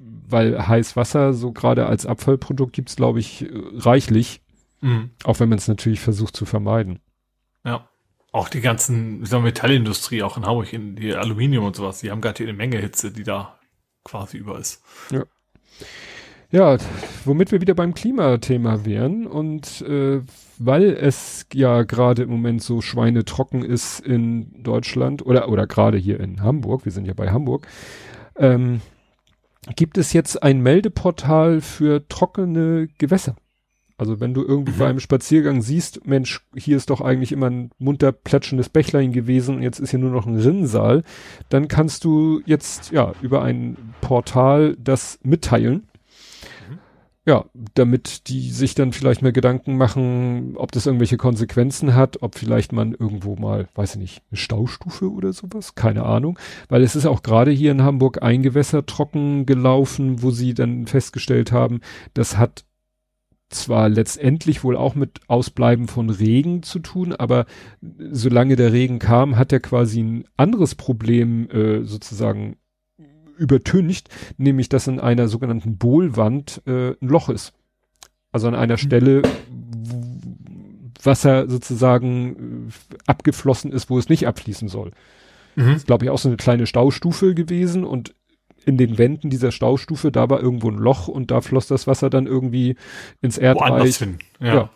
weil 0.00 0.66
Heißwasser 0.66 1.34
so 1.34 1.52
gerade 1.52 1.86
als 1.86 2.04
Abfallprodukt 2.04 2.72
gibt's 2.72 2.96
glaube 2.96 3.20
ich 3.20 3.46
reichlich 3.76 4.41
Mhm. 4.82 5.10
Auch 5.24 5.40
wenn 5.40 5.48
man 5.48 5.58
es 5.58 5.68
natürlich 5.68 6.00
versucht 6.00 6.36
zu 6.36 6.44
vermeiden. 6.44 7.00
Ja. 7.64 7.88
Auch 8.32 8.48
die 8.48 8.60
ganzen, 8.60 9.24
sagen 9.26 9.44
Metallindustrie, 9.44 10.22
auch 10.22 10.36
in 10.36 10.46
Hamburg, 10.46 10.72
in 10.72 10.96
die 10.96 11.14
Aluminium 11.14 11.66
und 11.66 11.76
sowas, 11.76 12.00
die 12.00 12.10
haben 12.10 12.22
gerade 12.22 12.38
hier 12.38 12.48
eine 12.48 12.56
Menge 12.56 12.78
Hitze, 12.78 13.12
die 13.12 13.24
da 13.24 13.58
quasi 14.04 14.38
über 14.38 14.58
ist. 14.58 14.82
Ja. 15.10 15.24
Ja, 16.50 16.76
womit 17.24 17.50
wir 17.50 17.62
wieder 17.62 17.74
beim 17.74 17.94
Klimathema 17.94 18.84
wären 18.84 19.26
und 19.26 19.80
äh, 19.82 20.20
weil 20.58 20.90
es 20.90 21.46
ja 21.54 21.82
gerade 21.82 22.24
im 22.24 22.28
Moment 22.28 22.62
so 22.62 22.82
schweinetrocken 22.82 23.64
ist 23.64 24.00
in 24.00 24.62
Deutschland 24.62 25.24
oder 25.24 25.48
oder 25.48 25.66
gerade 25.66 25.96
hier 25.96 26.20
in 26.20 26.42
Hamburg, 26.42 26.84
wir 26.84 26.92
sind 26.92 27.06
ja 27.06 27.14
bei 27.14 27.30
Hamburg, 27.30 27.66
ähm, 28.36 28.82
gibt 29.76 29.96
es 29.96 30.12
jetzt 30.12 30.42
ein 30.42 30.60
Meldeportal 30.60 31.62
für 31.62 32.06
trockene 32.08 32.88
Gewässer. 32.98 33.34
Also 34.02 34.18
wenn 34.18 34.34
du 34.34 34.42
irgendwie 34.42 34.72
mhm. 34.72 34.78
bei 34.78 34.88
einem 34.88 34.98
Spaziergang 34.98 35.62
siehst, 35.62 36.08
Mensch, 36.08 36.44
hier 36.56 36.76
ist 36.76 36.90
doch 36.90 37.00
eigentlich 37.00 37.30
immer 37.30 37.48
ein 37.48 37.70
munter 37.78 38.10
plätschendes 38.10 38.68
Bächlein 38.68 39.12
gewesen 39.12 39.54
und 39.54 39.62
jetzt 39.62 39.78
ist 39.78 39.90
hier 39.90 40.00
nur 40.00 40.10
noch 40.10 40.26
ein 40.26 40.34
Rinnsal, 40.34 41.04
dann 41.50 41.68
kannst 41.68 42.02
du 42.02 42.42
jetzt 42.44 42.90
ja 42.90 43.12
über 43.22 43.44
ein 43.44 43.76
Portal 44.00 44.76
das 44.76 45.20
mitteilen. 45.22 45.86
Mhm. 46.68 46.78
Ja, 47.24 47.44
damit 47.74 48.26
die 48.26 48.50
sich 48.50 48.74
dann 48.74 48.90
vielleicht 48.90 49.22
mal 49.22 49.30
Gedanken 49.30 49.76
machen, 49.76 50.56
ob 50.56 50.72
das 50.72 50.86
irgendwelche 50.86 51.16
Konsequenzen 51.16 51.94
hat, 51.94 52.22
ob 52.22 52.34
vielleicht 52.34 52.72
man 52.72 52.94
irgendwo 52.94 53.36
mal, 53.36 53.68
weiß 53.76 53.94
ich 53.94 54.00
nicht, 54.00 54.22
eine 54.32 54.38
Staustufe 54.38 55.12
oder 55.12 55.32
sowas, 55.32 55.76
keine 55.76 56.02
Ahnung, 56.02 56.40
weil 56.68 56.82
es 56.82 56.96
ist 56.96 57.06
auch 57.06 57.22
gerade 57.22 57.52
hier 57.52 57.70
in 57.70 57.84
Hamburg 57.84 58.20
ein 58.20 58.42
Gewässer 58.42 58.84
trocken 58.84 59.46
gelaufen, 59.46 60.24
wo 60.24 60.32
sie 60.32 60.54
dann 60.54 60.88
festgestellt 60.88 61.52
haben, 61.52 61.82
das 62.14 62.36
hat 62.36 62.64
zwar 63.54 63.88
letztendlich 63.88 64.64
wohl 64.64 64.76
auch 64.76 64.94
mit 64.94 65.20
Ausbleiben 65.28 65.88
von 65.88 66.10
Regen 66.10 66.62
zu 66.62 66.78
tun, 66.78 67.12
aber 67.12 67.46
solange 68.10 68.56
der 68.56 68.72
Regen 68.72 68.98
kam, 68.98 69.36
hat 69.36 69.52
er 69.52 69.60
quasi 69.60 70.02
ein 70.02 70.24
anderes 70.36 70.74
Problem 70.74 71.48
äh, 71.50 71.84
sozusagen 71.84 72.56
übertüncht, 73.36 74.08
nämlich 74.36 74.68
dass 74.68 74.86
in 74.86 75.00
einer 75.00 75.28
sogenannten 75.28 75.76
Bohlwand 75.76 76.62
äh, 76.66 76.90
ein 76.90 77.08
Loch 77.08 77.28
ist. 77.28 77.52
Also 78.30 78.48
an 78.48 78.54
einer 78.54 78.74
mhm. 78.74 78.78
Stelle, 78.78 79.22
wo 79.50 80.02
Wasser 81.04 81.48
sozusagen 81.48 82.68
äh, 82.68 82.96
abgeflossen 83.06 83.72
ist, 83.72 83.90
wo 83.90 83.98
es 83.98 84.08
nicht 84.08 84.26
abfließen 84.26 84.68
soll. 84.68 84.92
Mhm. 85.56 85.66
Das 85.66 85.76
ist, 85.78 85.86
glaube 85.86 86.04
ich, 86.04 86.10
auch 86.10 86.18
so 86.18 86.28
eine 86.28 86.36
kleine 86.36 86.66
Staustufe 86.66 87.34
gewesen 87.34 87.84
und 87.84 88.14
in 88.64 88.76
den 88.76 88.98
Wänden 88.98 89.30
dieser 89.30 89.52
Staustufe, 89.52 90.12
da 90.12 90.30
war 90.30 90.40
irgendwo 90.40 90.70
ein 90.70 90.78
Loch 90.78 91.08
und 91.08 91.30
da 91.30 91.40
floss 91.40 91.66
das 91.66 91.86
Wasser 91.86 92.10
dann 92.10 92.26
irgendwie 92.26 92.76
ins 93.20 93.38
Erdreich. 93.38 93.96
Hin. 93.96 94.18
Ja. 94.40 94.54
ja. 94.54 94.70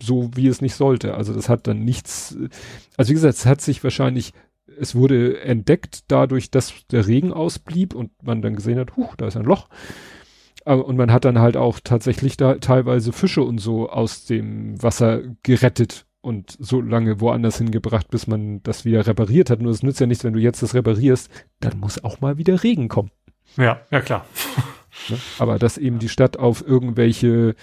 So 0.00 0.30
wie 0.34 0.46
es 0.46 0.60
nicht 0.60 0.74
sollte. 0.74 1.14
Also 1.14 1.34
das 1.34 1.48
hat 1.48 1.66
dann 1.66 1.84
nichts, 1.84 2.36
also 2.96 3.10
wie 3.10 3.14
gesagt, 3.14 3.34
es 3.34 3.46
hat 3.46 3.60
sich 3.60 3.82
wahrscheinlich, 3.82 4.32
es 4.80 4.94
wurde 4.94 5.40
entdeckt 5.40 6.04
dadurch, 6.08 6.50
dass 6.50 6.86
der 6.90 7.06
Regen 7.06 7.32
ausblieb 7.32 7.94
und 7.94 8.10
man 8.22 8.42
dann 8.42 8.54
gesehen 8.54 8.78
hat, 8.78 8.96
huch, 8.96 9.16
da 9.16 9.26
ist 9.26 9.36
ein 9.36 9.44
Loch. 9.44 9.68
Und 10.64 10.96
man 10.96 11.12
hat 11.12 11.24
dann 11.24 11.38
halt 11.38 11.56
auch 11.56 11.80
tatsächlich 11.82 12.36
da 12.36 12.56
teilweise 12.56 13.12
Fische 13.12 13.42
und 13.42 13.58
so 13.58 13.88
aus 13.88 14.26
dem 14.26 14.80
Wasser 14.82 15.22
gerettet 15.42 16.04
und 16.20 16.56
so 16.58 16.80
lange 16.80 17.20
woanders 17.20 17.58
hingebracht, 17.58 18.08
bis 18.10 18.26
man 18.26 18.62
das 18.62 18.84
wieder 18.84 19.06
repariert 19.06 19.50
hat. 19.50 19.60
Nur 19.60 19.72
es 19.72 19.82
nützt 19.82 20.00
ja 20.00 20.06
nichts, 20.06 20.24
wenn 20.24 20.34
du 20.34 20.40
jetzt 20.40 20.62
das 20.62 20.74
reparierst, 20.74 21.30
dann 21.60 21.78
muss 21.78 22.02
auch 22.02 22.20
mal 22.20 22.38
wieder 22.38 22.62
Regen 22.62 22.88
kommen. 22.88 23.10
Ja, 23.56 23.80
ja 23.90 24.00
klar. 24.00 24.24
Ne? 25.08 25.18
Aber 25.38 25.58
dass 25.58 25.78
eben 25.78 25.98
die 25.98 26.08
Stadt 26.08 26.38
auf 26.38 26.66
irgendwelche 26.66 27.54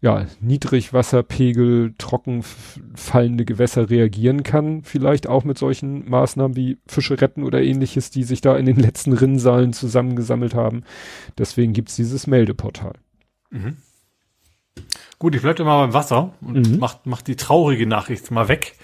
ja, 0.00 0.26
Niedrigwasserpegel, 0.40 1.94
trocken 1.98 2.44
fallende 2.94 3.44
Gewässer 3.44 3.90
reagieren 3.90 4.42
kann, 4.42 4.82
vielleicht 4.84 5.26
auch 5.26 5.44
mit 5.44 5.58
solchen 5.58 6.08
Maßnahmen 6.08 6.56
wie 6.56 6.78
Fische 6.86 7.20
retten 7.20 7.42
oder 7.42 7.62
ähnliches, 7.62 8.10
die 8.10 8.22
sich 8.22 8.40
da 8.40 8.56
in 8.56 8.66
den 8.66 8.76
letzten 8.76 9.12
Rinnsalen 9.12 9.72
zusammengesammelt 9.72 10.54
haben. 10.54 10.84
Deswegen 11.36 11.72
gibt's 11.72 11.96
dieses 11.96 12.26
Meldeportal. 12.26 12.94
Mhm. 13.50 13.76
Gut, 15.24 15.34
ich 15.34 15.40
bleibe 15.40 15.64
mal 15.64 15.80
beim 15.80 15.94
Wasser 15.94 16.34
und 16.42 16.72
mhm. 16.72 16.78
mach, 16.78 16.96
mach 17.04 17.22
die 17.22 17.34
traurige 17.34 17.86
Nachricht 17.86 18.30
mal 18.30 18.48
weg. 18.48 18.74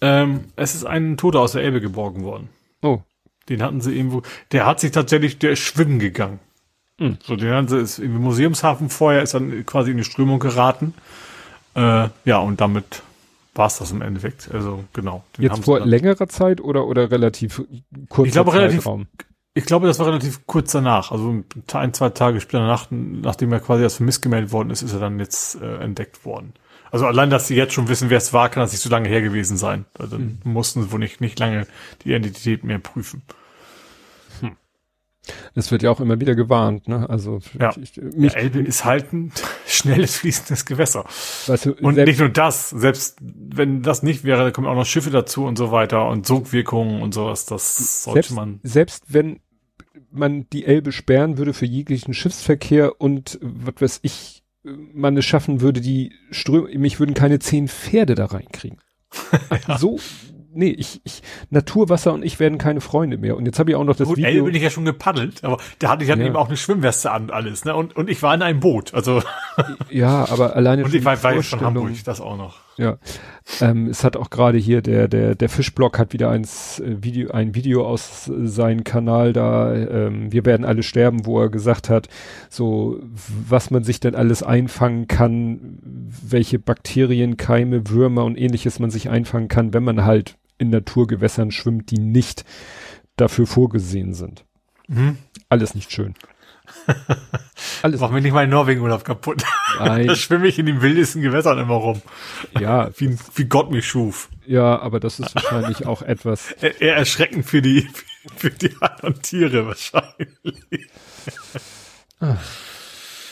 Ähm, 0.00 0.44
es 0.54 0.76
ist 0.76 0.84
ein 0.84 1.16
Toter 1.16 1.40
aus 1.40 1.52
der 1.52 1.64
Elbe 1.64 1.80
geborgen 1.80 2.22
worden. 2.22 2.50
Oh. 2.82 3.00
Den 3.48 3.64
hatten 3.64 3.80
sie 3.80 3.92
irgendwo, 3.92 4.22
der 4.52 4.64
hat 4.64 4.78
sich 4.78 4.92
tatsächlich, 4.92 5.40
der 5.40 5.50
ist 5.50 5.58
schwimmen 5.58 5.98
gegangen. 5.98 6.38
Mhm. 7.00 7.18
So, 7.20 7.34
den 7.34 7.50
haben 7.50 7.66
sie, 7.66 7.78
ist 7.78 7.98
im 7.98 8.16
Museumshafen 8.18 8.90
vorher, 8.90 9.22
ist 9.22 9.34
dann 9.34 9.66
quasi 9.66 9.90
in 9.90 9.96
die 9.96 10.04
Strömung 10.04 10.38
geraten. 10.38 10.94
Äh, 11.74 12.10
ja, 12.24 12.38
und 12.38 12.60
damit 12.60 13.02
war 13.56 13.66
es 13.66 13.78
das 13.78 13.90
im 13.90 14.02
Endeffekt. 14.02 14.52
Also, 14.54 14.84
genau. 14.92 15.24
Jetzt 15.36 15.64
vor 15.64 15.80
längerer 15.80 16.28
Zeit 16.28 16.60
oder, 16.60 16.86
oder 16.86 17.10
relativ 17.10 17.60
kurz? 18.08 18.28
Ich 18.28 18.32
glaube, 18.34 18.54
relativ, 18.54 18.86
ich 19.54 19.66
glaube, 19.66 19.86
das 19.86 19.98
war 19.98 20.06
relativ 20.06 20.46
kurz 20.46 20.72
danach. 20.72 21.12
Also 21.12 21.42
ein, 21.72 21.92
zwei 21.94 22.10
Tage 22.10 22.40
später 22.40 22.60
danach, 22.60 22.86
nachdem 22.90 23.52
er 23.52 23.60
quasi 23.60 23.84
als 23.84 23.96
vermisst 23.96 24.22
gemeldet 24.22 24.52
worden 24.52 24.70
ist, 24.70 24.82
ist 24.82 24.94
er 24.94 25.00
dann 25.00 25.18
jetzt 25.18 25.60
äh, 25.60 25.76
entdeckt 25.76 26.24
worden. 26.24 26.54
Also 26.90 27.06
allein, 27.06 27.30
dass 27.30 27.48
sie 27.48 27.56
jetzt 27.56 27.72
schon 27.74 27.88
wissen, 27.88 28.10
wer 28.10 28.18
es 28.18 28.32
war, 28.32 28.48
kann 28.48 28.62
das 28.62 28.72
nicht 28.72 28.82
so 28.82 28.90
lange 28.90 29.08
her 29.08 29.22
gewesen 29.22 29.56
sein. 29.56 29.84
Also 29.98 30.18
mhm. 30.18 30.38
mussten 30.44 30.82
sie 30.82 30.92
wohl 30.92 30.98
nicht, 30.98 31.20
nicht 31.20 31.38
lange 31.38 31.66
die 32.04 32.10
Identität 32.10 32.64
mehr 32.64 32.78
prüfen. 32.78 33.22
Es 35.54 35.70
wird 35.70 35.82
ja 35.82 35.90
auch 35.90 36.00
immer 36.00 36.20
wieder 36.20 36.34
gewarnt, 36.34 36.88
ne? 36.88 37.08
Also 37.08 37.40
ja. 37.58 37.70
ich, 37.80 37.96
mich, 37.96 38.34
Elbe 38.34 38.60
ist 38.60 38.84
halt 38.84 39.12
ein 39.12 39.32
schnelles 39.66 40.16
fließendes 40.16 40.64
Gewässer. 40.64 41.04
Weißt 41.46 41.66
du, 41.66 41.74
und 41.74 41.96
nicht 41.96 42.18
nur 42.18 42.28
das, 42.28 42.70
selbst 42.70 43.18
wenn 43.20 43.82
das 43.82 44.02
nicht 44.02 44.24
wäre, 44.24 44.42
da 44.42 44.50
kommen 44.50 44.66
auch 44.66 44.74
noch 44.74 44.86
Schiffe 44.86 45.10
dazu 45.10 45.44
und 45.44 45.56
so 45.56 45.70
weiter 45.70 46.08
und 46.08 46.26
Sogwirkungen 46.26 47.02
und 47.02 47.14
sowas. 47.14 47.46
Das 47.46 48.04
sollte 48.04 48.22
selbst, 48.22 48.34
man. 48.34 48.60
Selbst 48.64 49.04
wenn 49.08 49.40
man 50.10 50.48
die 50.50 50.64
Elbe 50.64 50.92
sperren 50.92 51.38
würde 51.38 51.54
für 51.54 51.66
jeglichen 51.66 52.14
Schiffsverkehr 52.14 53.00
und 53.00 53.38
was 53.40 53.74
weiß 53.78 54.00
ich, 54.02 54.42
man 54.64 55.16
es 55.16 55.24
schaffen 55.24 55.60
würde, 55.60 55.80
die 55.80 56.12
Ströme, 56.30 56.76
mich 56.78 57.00
würden 57.00 57.14
keine 57.14 57.38
zehn 57.38 57.68
Pferde 57.68 58.14
da 58.14 58.26
reinkriegen. 58.26 58.78
ja. 59.68 59.78
So 59.78 59.98
nee, 60.54 60.70
ich, 60.70 61.00
ich, 61.04 61.22
Naturwasser 61.50 62.12
und 62.12 62.24
ich 62.24 62.40
werden 62.40 62.58
keine 62.58 62.80
Freunde 62.80 63.18
mehr. 63.18 63.36
Und 63.36 63.46
jetzt 63.46 63.58
habe 63.58 63.70
ich 63.70 63.76
auch 63.76 63.84
noch 63.84 63.96
das 63.96 64.08
Gut, 64.08 64.18
Video. 64.18 64.30
Elbe 64.30 64.44
bin 64.44 64.54
ich 64.54 64.62
ja 64.62 64.70
schon 64.70 64.84
gepaddelt, 64.84 65.44
aber 65.44 65.58
da 65.78 65.90
hatte 65.90 66.04
ich 66.04 66.10
dann 66.10 66.20
ja. 66.20 66.26
eben 66.26 66.36
auch 66.36 66.48
eine 66.48 66.56
Schwimmweste 66.56 67.10
an 67.10 67.24
und 67.24 67.32
alles, 67.32 67.64
ne? 67.64 67.74
Und, 67.74 67.96
und 67.96 68.10
ich 68.10 68.22
war 68.22 68.34
in 68.34 68.42
einem 68.42 68.60
Boot, 68.60 68.94
also. 68.94 69.22
Ja, 69.90 70.26
aber 70.30 70.56
alleine 70.56 70.84
Und 70.84 70.94
ich 70.94 71.04
war, 71.04 71.22
war 71.22 71.42
von 71.42 71.60
Hamburg, 71.60 71.90
das 72.04 72.20
auch 72.20 72.36
noch. 72.36 72.60
Ja. 72.78 72.96
Ähm, 73.60 73.88
es 73.88 74.02
hat 74.04 74.16
auch 74.16 74.30
gerade 74.30 74.56
hier 74.56 74.80
der, 74.80 75.08
der, 75.08 75.34
der 75.34 75.48
Fischblock 75.48 75.98
hat 75.98 76.12
wieder 76.12 76.30
eins, 76.30 76.80
äh, 76.80 77.02
Video, 77.02 77.30
ein 77.30 77.54
Video 77.54 77.86
aus 77.86 78.28
äh, 78.28 78.46
seinem 78.46 78.84
Kanal 78.84 79.32
da, 79.32 79.74
ähm, 79.74 80.32
wir 80.32 80.46
werden 80.46 80.64
alle 80.64 80.82
sterben, 80.82 81.26
wo 81.26 81.40
er 81.40 81.50
gesagt 81.50 81.90
hat, 81.90 82.08
so, 82.48 82.98
was 83.48 83.70
man 83.70 83.84
sich 83.84 84.00
denn 84.00 84.14
alles 84.14 84.42
einfangen 84.42 85.06
kann, 85.06 85.78
welche 85.82 86.58
Bakterien, 86.58 87.36
Keime, 87.36 87.90
Würmer 87.90 88.24
und 88.24 88.38
ähnliches 88.38 88.78
man 88.78 88.90
sich 88.90 89.10
einfangen 89.10 89.48
kann, 89.48 89.74
wenn 89.74 89.84
man 89.84 90.04
halt 90.04 90.36
in 90.62 90.70
Naturgewässern 90.70 91.50
schwimmt, 91.50 91.90
die 91.90 91.98
nicht 91.98 92.44
dafür 93.16 93.46
vorgesehen 93.46 94.14
sind. 94.14 94.44
Mhm. 94.88 95.18
Alles 95.48 95.74
nicht 95.74 95.92
schön. 95.92 96.14
Alles. 97.82 98.00
Mach 98.00 98.10
mir 98.10 98.20
nicht 98.20 98.32
meinen 98.32 98.50
Norwegen-Urlaub 98.50 99.04
kaputt. 99.04 99.42
Nein. 99.78 100.06
da 100.08 100.16
schwimme 100.16 100.46
ich 100.46 100.58
in 100.58 100.66
den 100.66 100.80
wildesten 100.80 101.20
Gewässern 101.20 101.58
immer 101.58 101.74
rum. 101.74 102.00
Ja. 102.58 102.90
Wie, 102.96 103.18
wie 103.34 103.44
Gott 103.44 103.70
mich 103.70 103.86
schuf. 103.86 104.30
Ja, 104.46 104.80
aber 104.80 105.00
das 105.00 105.20
ist 105.20 105.34
wahrscheinlich 105.34 105.86
auch 105.86 106.02
etwas. 106.02 106.52
Eher 106.52 106.96
erschreckend 106.96 107.44
für 107.44 107.62
die, 107.62 107.88
für 108.36 108.50
die 108.50 108.74
anderen 108.80 109.20
Tiere 109.22 109.66
wahrscheinlich. 109.66 110.88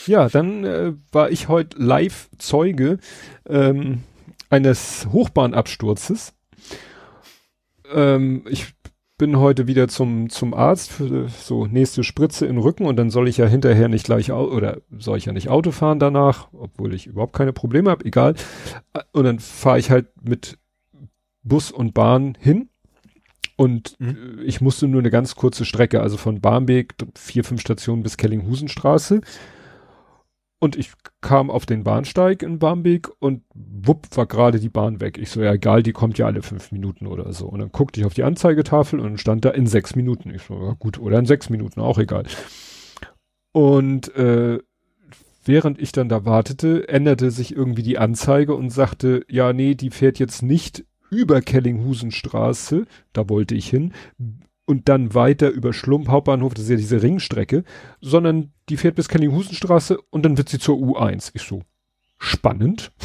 Ja, 0.05 0.29
dann 0.29 0.63
äh, 0.65 0.93
war 1.11 1.31
ich 1.31 1.47
heute 1.47 1.81
live 1.81 2.29
Zeuge 2.37 2.99
ähm, 3.47 4.03
eines 4.49 5.07
Hochbahnabsturzes 5.11 6.33
ähm, 7.93 8.45
ich 8.49 8.73
bin 9.17 9.37
heute 9.37 9.67
wieder 9.67 9.87
zum, 9.87 10.31
zum 10.31 10.55
Arzt 10.55 10.91
für 10.91 11.29
so 11.29 11.67
nächste 11.67 12.03
Spritze 12.03 12.47
in 12.47 12.55
den 12.55 12.63
Rücken 12.63 12.85
und 12.85 12.95
dann 12.95 13.11
soll 13.11 13.27
ich 13.27 13.37
ja 13.37 13.45
hinterher 13.45 13.87
nicht 13.87 14.05
gleich, 14.05 14.31
oder 14.31 14.77
soll 14.97 15.19
ich 15.19 15.25
ja 15.25 15.31
nicht 15.31 15.49
Auto 15.49 15.69
fahren 15.69 15.99
danach, 15.99 16.47
obwohl 16.53 16.93
ich 16.95 17.05
überhaupt 17.05 17.33
keine 17.33 17.53
Probleme 17.53 17.91
habe, 17.91 18.03
egal. 18.05 18.33
Und 19.11 19.25
dann 19.25 19.37
fahre 19.37 19.77
ich 19.77 19.91
halt 19.91 20.07
mit 20.23 20.57
Bus 21.43 21.71
und 21.71 21.93
Bahn 21.93 22.35
hin 22.39 22.69
und 23.57 23.95
mhm. 23.99 24.39
ich 24.43 24.59
musste 24.59 24.87
nur 24.87 25.01
eine 25.01 25.11
ganz 25.11 25.35
kurze 25.35 25.65
Strecke, 25.65 26.01
also 26.01 26.17
von 26.17 26.41
Barmbek, 26.41 26.95
vier, 27.15 27.43
fünf 27.43 27.61
Stationen 27.61 28.01
bis 28.01 28.17
Kellinghusenstraße. 28.17 29.21
Und 30.63 30.75
ich 30.75 30.91
kam 31.21 31.49
auf 31.49 31.65
den 31.65 31.83
Bahnsteig 31.83 32.43
in 32.43 32.59
Barmbek 32.59 33.09
und 33.17 33.41
wupp 33.55 34.15
war 34.15 34.27
gerade 34.27 34.59
die 34.59 34.69
Bahn 34.69 35.01
weg. 35.01 35.17
Ich 35.17 35.31
so, 35.31 35.41
ja 35.41 35.53
egal, 35.53 35.81
die 35.81 35.91
kommt 35.91 36.19
ja 36.19 36.27
alle 36.27 36.43
fünf 36.43 36.71
Minuten 36.71 37.07
oder 37.07 37.33
so. 37.33 37.47
Und 37.47 37.61
dann 37.61 37.71
guckte 37.71 37.99
ich 37.99 38.05
auf 38.05 38.13
die 38.13 38.23
Anzeigetafel 38.23 38.99
und 38.99 39.17
stand 39.19 39.43
da 39.43 39.49
in 39.49 39.65
sechs 39.65 39.95
Minuten. 39.95 40.29
Ich 40.29 40.43
so, 40.43 40.53
ja 40.63 40.73
gut, 40.77 40.99
oder 40.99 41.17
in 41.17 41.25
sechs 41.25 41.49
Minuten, 41.49 41.81
auch 41.81 41.97
egal. 41.97 42.25
Und 43.53 44.15
äh, 44.15 44.59
während 45.43 45.81
ich 45.81 45.93
dann 45.93 46.09
da 46.09 46.25
wartete, 46.25 46.87
änderte 46.87 47.31
sich 47.31 47.55
irgendwie 47.55 47.83
die 47.83 47.97
Anzeige 47.97 48.53
und 48.53 48.69
sagte, 48.69 49.25
ja 49.27 49.53
nee, 49.53 49.73
die 49.73 49.89
fährt 49.89 50.19
jetzt 50.19 50.43
nicht 50.43 50.85
über 51.09 51.41
Kellinghusenstraße, 51.41 52.85
da 53.13 53.29
wollte 53.29 53.55
ich 53.55 53.67
hin, 53.67 53.93
und 54.65 54.89
dann 54.89 55.13
weiter 55.13 55.49
über 55.49 55.73
Schlump 55.73 56.07
Hauptbahnhof, 56.07 56.53
das 56.53 56.65
ist 56.65 56.69
ja 56.69 56.75
diese 56.75 57.01
Ringstrecke, 57.01 57.63
sondern 57.99 58.53
die 58.69 58.77
fährt 58.77 58.95
bis 58.95 59.09
Kellinghusenstraße 59.09 59.99
und 60.09 60.23
dann 60.23 60.37
wird 60.37 60.49
sie 60.49 60.59
zur 60.59 60.77
U1. 60.77 61.31
Ich 61.33 61.43
so, 61.43 61.61
spannend. 62.17 62.91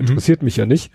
Mhm. 0.00 0.06
Interessiert 0.06 0.42
mhm. 0.42 0.44
mich 0.44 0.56
ja 0.56 0.64
nicht. 0.64 0.92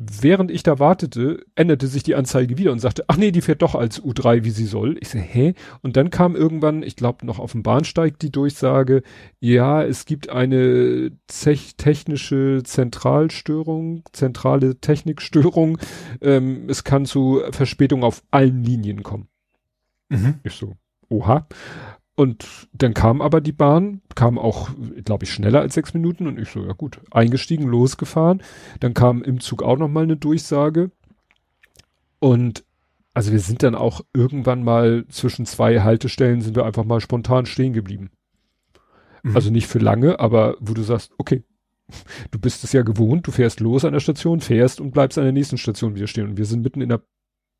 Während 0.00 0.52
ich 0.52 0.62
da 0.62 0.78
wartete, 0.78 1.44
änderte 1.56 1.88
sich 1.88 2.04
die 2.04 2.14
Anzeige 2.14 2.56
wieder 2.56 2.70
und 2.70 2.78
sagte, 2.78 3.04
ach 3.08 3.16
nee, 3.16 3.32
die 3.32 3.40
fährt 3.40 3.62
doch 3.62 3.74
als 3.74 4.00
U3, 4.00 4.44
wie 4.44 4.50
sie 4.50 4.66
soll. 4.66 4.96
Ich 5.00 5.08
so, 5.08 5.18
hä? 5.18 5.54
Und 5.82 5.96
dann 5.96 6.10
kam 6.10 6.36
irgendwann, 6.36 6.84
ich 6.84 6.94
glaube 6.94 7.26
noch 7.26 7.40
auf 7.40 7.50
dem 7.50 7.64
Bahnsteig 7.64 8.16
die 8.20 8.30
Durchsage, 8.30 9.02
ja, 9.40 9.82
es 9.82 10.06
gibt 10.06 10.30
eine 10.30 11.10
technische 11.26 12.62
Zentralstörung, 12.62 14.04
zentrale 14.12 14.78
Technikstörung. 14.78 15.78
Ähm, 16.20 16.68
es 16.68 16.84
kann 16.84 17.04
zu 17.04 17.42
Verspätung 17.50 18.04
auf 18.04 18.22
allen 18.30 18.62
Linien 18.62 19.02
kommen. 19.02 19.26
Mhm. 20.10 20.34
Ich 20.44 20.52
so, 20.52 20.76
oha. 21.08 21.48
Und 22.18 22.66
dann 22.72 22.94
kam 22.94 23.22
aber 23.22 23.40
die 23.40 23.52
Bahn, 23.52 24.02
kam 24.16 24.40
auch, 24.40 24.70
glaube 25.04 25.22
ich, 25.24 25.32
schneller 25.32 25.60
als 25.60 25.74
sechs 25.74 25.94
Minuten 25.94 26.26
und 26.26 26.36
ich 26.36 26.48
so, 26.48 26.66
ja 26.66 26.72
gut, 26.72 27.00
eingestiegen, 27.12 27.68
losgefahren. 27.68 28.42
Dann 28.80 28.92
kam 28.92 29.22
im 29.22 29.38
Zug 29.38 29.62
auch 29.62 29.78
nochmal 29.78 30.02
eine 30.02 30.16
Durchsage. 30.16 30.90
Und 32.18 32.64
also 33.14 33.30
wir 33.30 33.38
sind 33.38 33.62
dann 33.62 33.76
auch 33.76 34.00
irgendwann 34.12 34.64
mal 34.64 35.04
zwischen 35.10 35.46
zwei 35.46 35.82
Haltestellen 35.82 36.40
sind 36.40 36.56
wir 36.56 36.66
einfach 36.66 36.84
mal 36.84 37.00
spontan 37.00 37.46
stehen 37.46 37.72
geblieben. 37.72 38.10
Mhm. 39.22 39.36
Also 39.36 39.50
nicht 39.50 39.68
für 39.68 39.78
lange, 39.78 40.18
aber 40.18 40.56
wo 40.58 40.74
du 40.74 40.82
sagst, 40.82 41.12
okay, 41.18 41.44
du 42.32 42.40
bist 42.40 42.64
es 42.64 42.72
ja 42.72 42.82
gewohnt, 42.82 43.28
du 43.28 43.30
fährst 43.30 43.60
los 43.60 43.84
an 43.84 43.92
der 43.92 44.00
Station, 44.00 44.40
fährst 44.40 44.80
und 44.80 44.90
bleibst 44.90 45.18
an 45.18 45.24
der 45.24 45.32
nächsten 45.32 45.56
Station 45.56 45.94
wieder 45.94 46.08
stehen. 46.08 46.30
Und 46.30 46.36
wir 46.36 46.46
sind 46.46 46.64
mitten 46.64 46.80
in 46.80 46.88
der 46.88 47.00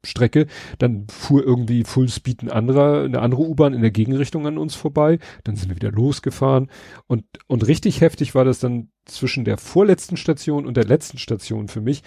Strecke, 0.05 0.47
dann 0.79 1.07
fuhr 1.09 1.43
irgendwie 1.45 1.83
Fullspeed 1.83 2.43
ein 2.43 2.51
anderer, 2.51 3.05
eine 3.05 3.21
andere 3.21 3.43
U-Bahn 3.43 3.75
in 3.75 3.83
der 3.83 3.91
Gegenrichtung 3.91 4.47
an 4.47 4.57
uns 4.57 4.75
vorbei, 4.75 5.19
dann 5.45 5.57
sind 5.57 5.71
wir 5.71 5.77
wieder 5.77 5.91
losgefahren 5.91 6.71
und, 7.07 7.25
und 7.49 7.67
richtig 7.67 8.01
heftig 8.01 8.35
war 8.35 8.45
das 8.45 8.61
dann 8.61 8.91
zwischen 9.07 9.45
der 9.45 9.59
vorletzten 9.59 10.17
Station 10.17 10.67
und 10.67 10.77
der 10.77 10.85
letzten 10.85 11.19
Station 11.19 11.69
für 11.69 11.81
mich. 11.81 12.03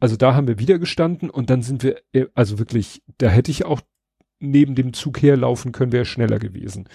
Also 0.00 0.16
da 0.16 0.34
haben 0.34 0.48
wir 0.48 0.58
wieder 0.58 0.78
gestanden 0.78 1.30
und 1.30 1.48
dann 1.48 1.62
sind 1.62 1.82
wir, 1.82 1.96
äh, 2.12 2.26
also 2.34 2.58
wirklich, 2.58 3.02
da 3.18 3.28
hätte 3.28 3.50
ich 3.50 3.64
auch 3.64 3.80
neben 4.40 4.74
dem 4.74 4.92
Zug 4.92 5.22
herlaufen 5.22 5.72
können, 5.72 5.92
wäre 5.92 6.04
schneller 6.04 6.38
gewesen. 6.38 6.88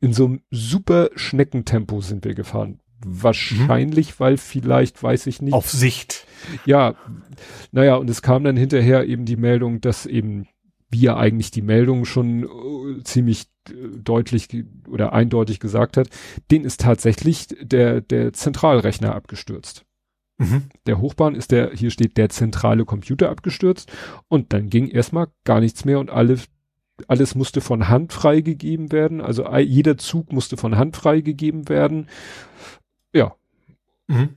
In 0.00 0.12
so 0.12 0.24
einem 0.26 0.40
super 0.50 1.10
Schneckentempo 1.14 2.00
sind 2.00 2.24
wir 2.24 2.34
gefahren. 2.34 2.80
Wahrscheinlich, 3.04 4.10
mhm. 4.10 4.14
weil 4.18 4.36
vielleicht, 4.36 5.02
weiß 5.02 5.26
ich 5.26 5.42
nicht. 5.42 5.52
Auf 5.52 5.70
Sicht. 5.70 6.26
Ja, 6.64 6.94
naja, 7.72 7.96
und 7.96 8.08
es 8.08 8.22
kam 8.22 8.44
dann 8.44 8.56
hinterher 8.56 9.06
eben 9.06 9.24
die 9.24 9.36
Meldung, 9.36 9.80
dass 9.80 10.06
eben 10.06 10.46
wie 10.90 11.06
er 11.06 11.16
eigentlich 11.16 11.50
die 11.50 11.62
Meldung 11.62 12.04
schon 12.04 12.44
uh, 12.44 13.00
ziemlich 13.02 13.46
uh, 13.68 13.98
deutlich 13.98 14.48
oder 14.88 15.12
eindeutig 15.12 15.58
gesagt 15.58 15.96
hat, 15.96 16.08
den 16.52 16.64
ist 16.64 16.80
tatsächlich 16.80 17.48
der, 17.60 18.00
der 18.00 18.32
Zentralrechner 18.32 19.12
abgestürzt. 19.12 19.84
Mhm. 20.38 20.64
Der 20.86 21.00
Hochbahn 21.00 21.34
ist 21.34 21.50
der, 21.50 21.72
hier 21.72 21.90
steht 21.90 22.16
der 22.16 22.28
zentrale 22.28 22.84
Computer 22.84 23.28
abgestürzt 23.28 23.90
und 24.28 24.52
dann 24.52 24.70
ging 24.70 24.88
erstmal 24.88 25.28
gar 25.44 25.60
nichts 25.60 25.84
mehr 25.84 25.98
und 25.98 26.10
alle 26.10 26.38
alles 27.08 27.34
musste 27.34 27.60
von 27.60 27.88
Hand 27.88 28.12
freigegeben 28.12 28.92
werden, 28.92 29.20
also 29.20 29.52
jeder 29.56 29.98
Zug 29.98 30.32
musste 30.32 30.56
von 30.56 30.76
Hand 30.76 30.96
freigegeben 30.96 31.68
werden. 31.68 32.08
Ja. 33.14 33.34
Mhm. 34.08 34.30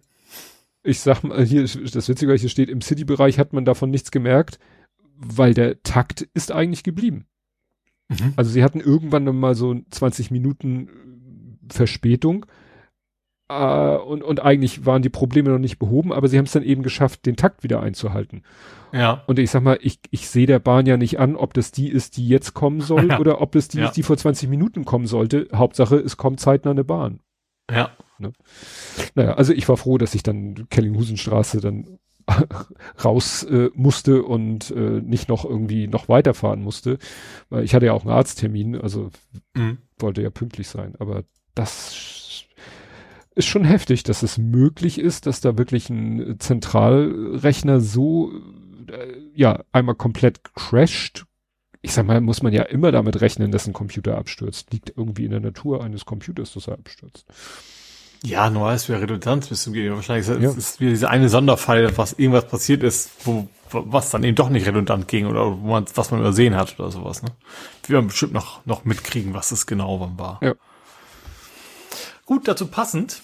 Ich 0.84 1.02
sag 1.02 1.24
mal, 1.24 1.44
hier, 1.44 1.64
das 1.64 2.08
Witzige, 2.08 2.34
hier 2.36 2.50
steht, 2.50 2.70
im 2.70 2.82
City-Bereich 2.82 3.40
hat 3.40 3.52
man 3.52 3.66
davon 3.66 3.90
nichts 3.90 4.12
gemerkt, 4.12 4.60
weil 5.18 5.54
der 5.54 5.82
Takt 5.84 6.22
ist 6.34 6.52
eigentlich 6.52 6.84
geblieben. 6.84 7.26
Mhm. 8.08 8.34
Also 8.38 8.52
sie 8.52 8.64
hatten 8.64 8.80
irgendwann 8.80 9.26
mal 9.38 9.56
so 9.56 9.76
20 9.90 10.32
Minuten 10.32 11.60
Verspätung. 11.70 12.46
Äh, 13.50 13.98
und, 13.98 14.24
und 14.24 14.42
eigentlich 14.42 14.86
waren 14.86 15.02
die 15.02 15.10
Probleme 15.10 15.50
noch 15.50 15.60
nicht 15.60 15.80
behoben, 15.80 16.12
aber 16.12 16.28
sie 16.28 16.38
haben 16.38 16.46
es 16.46 16.52
dann 16.52 16.64
eben 16.64 16.84
geschafft, 16.84 17.26
den 17.26 17.36
Takt 17.36 17.64
wieder 17.64 17.82
einzuhalten. 17.82 18.44
Ja. 18.94 19.24
Und 19.28 19.40
ich 19.40 19.52
sag 19.52 19.64
mal, 19.64 19.80
ich, 19.82 20.00
ich 20.12 20.28
sehe 20.30 20.48
der 20.48 20.60
Bahn 20.60 20.86
ja 20.86 20.98
nicht 20.98 21.20
an, 21.20 21.36
ob 21.36 21.54
das 21.54 21.72
die 21.72 21.90
ist, 21.90 22.18
die 22.18 22.28
jetzt 22.28 22.54
kommen 22.54 22.82
soll 22.82 23.08
ja. 23.10 23.20
oder 23.20 23.42
ob 23.42 23.52
das 23.54 23.68
die 23.68 23.80
ja. 23.80 23.86
ist, 23.86 23.94
die 23.94 24.04
vor 24.04 24.18
20 24.18 24.50
Minuten 24.50 24.86
kommen 24.86 25.08
sollte. 25.08 25.48
Hauptsache, 25.54 25.98
es 25.98 26.18
kommt 26.18 26.40
zeitnah 26.40 26.72
eine 26.72 26.84
Bahn. 26.84 27.20
Ja. 27.70 27.92
Ne? 28.20 28.34
Naja, 29.16 29.34
also 29.34 29.54
ich 29.54 29.68
war 29.70 29.78
froh, 29.78 29.98
dass 29.98 30.16
ich 30.16 30.24
dann 30.24 30.68
Kellinghusenstraße 30.70 31.62
dann 31.62 32.00
raus 33.04 33.44
äh, 33.44 33.70
musste 33.74 34.24
und 34.24 34.72
äh, 34.72 35.02
nicht 35.02 35.30
noch 35.30 35.46
irgendwie 35.46 35.88
noch 35.88 36.10
weiterfahren 36.10 36.62
musste, 36.62 36.98
weil 37.50 37.64
ich 37.64 37.74
hatte 37.74 37.86
ja 37.86 37.94
auch 37.94 38.04
einen 38.04 38.12
Arzttermin, 38.12 38.76
also 38.76 39.12
mhm. 39.56 39.78
wollte 39.98 40.22
ja 40.22 40.30
pünktlich 40.30 40.68
sein, 40.68 40.96
aber 41.00 41.24
das 41.56 42.46
ist 43.36 43.46
schon 43.46 43.64
heftig, 43.64 44.04
dass 44.04 44.24
es 44.24 44.38
möglich 44.38 45.00
ist, 45.00 45.28
dass 45.28 45.42
da 45.42 45.58
wirklich 45.58 45.90
ein 45.90 46.38
Zentralrechner 46.40 47.80
so 47.80 48.32
äh, 48.92 49.18
ja 49.34 49.64
einmal 49.72 49.96
komplett 49.96 50.44
crasht. 50.56 51.26
Ich 51.82 51.94
sag 51.94 52.06
mal, 52.06 52.20
muss 52.22 52.42
man 52.42 52.54
ja 52.54 52.64
immer 52.64 52.92
damit 52.92 53.22
rechnen, 53.22 53.52
dass 53.52 53.68
ein 53.68 53.74
Computer 53.74 54.18
abstürzt. 54.18 54.72
Liegt 54.74 54.94
irgendwie 54.96 55.26
in 55.26 55.32
der 55.32 55.40
Natur 55.40 55.84
eines 55.84 56.06
Computers, 56.06 56.54
dass 56.54 56.68
er 56.68 56.74
abstürzt. 56.74 57.26
Ja, 58.24 58.50
nur 58.50 58.72
es 58.72 58.90
wäre 58.90 59.02
Redundanz 59.02 59.48
bis 59.48 59.64
zum 59.64 59.74
Gehen. 59.74 59.94
Wahrscheinlich 59.94 60.28
ja. 60.28 60.50
ist 60.50 60.58
es 60.58 60.80
wieder 60.80 60.92
dieser 60.92 61.10
eine 61.10 61.30
Sonderfall, 61.30 61.98
was 61.98 62.14
irgendwas 62.14 62.48
passiert 62.48 62.84
ist, 62.84 63.12
wo 63.26 63.48
was 63.70 64.12
dann 64.12 64.24
eben 64.24 64.36
doch 64.36 64.48
nicht 64.50 64.66
redundant 64.66 65.10
ging 65.10 65.26
oder 65.26 65.46
wo 65.46 65.72
man 65.72 65.86
was 65.94 66.12
man 66.12 66.22
übersehen 66.22 66.56
hat 66.56 66.80
oder 66.80 66.90
sowas. 66.90 67.22
Ne? 67.22 67.30
Wir 67.86 67.96
werden 67.96 68.08
bestimmt 68.08 68.34
noch 68.34 68.66
noch 68.66 68.86
mitkriegen, 68.86 69.34
was 69.34 69.52
es 69.52 69.68
genau 69.68 70.00
wann 70.00 70.18
war. 70.18 70.40
Ja. 70.42 70.56
Gut, 72.26 72.48
dazu 72.48 72.68
passend 72.68 73.22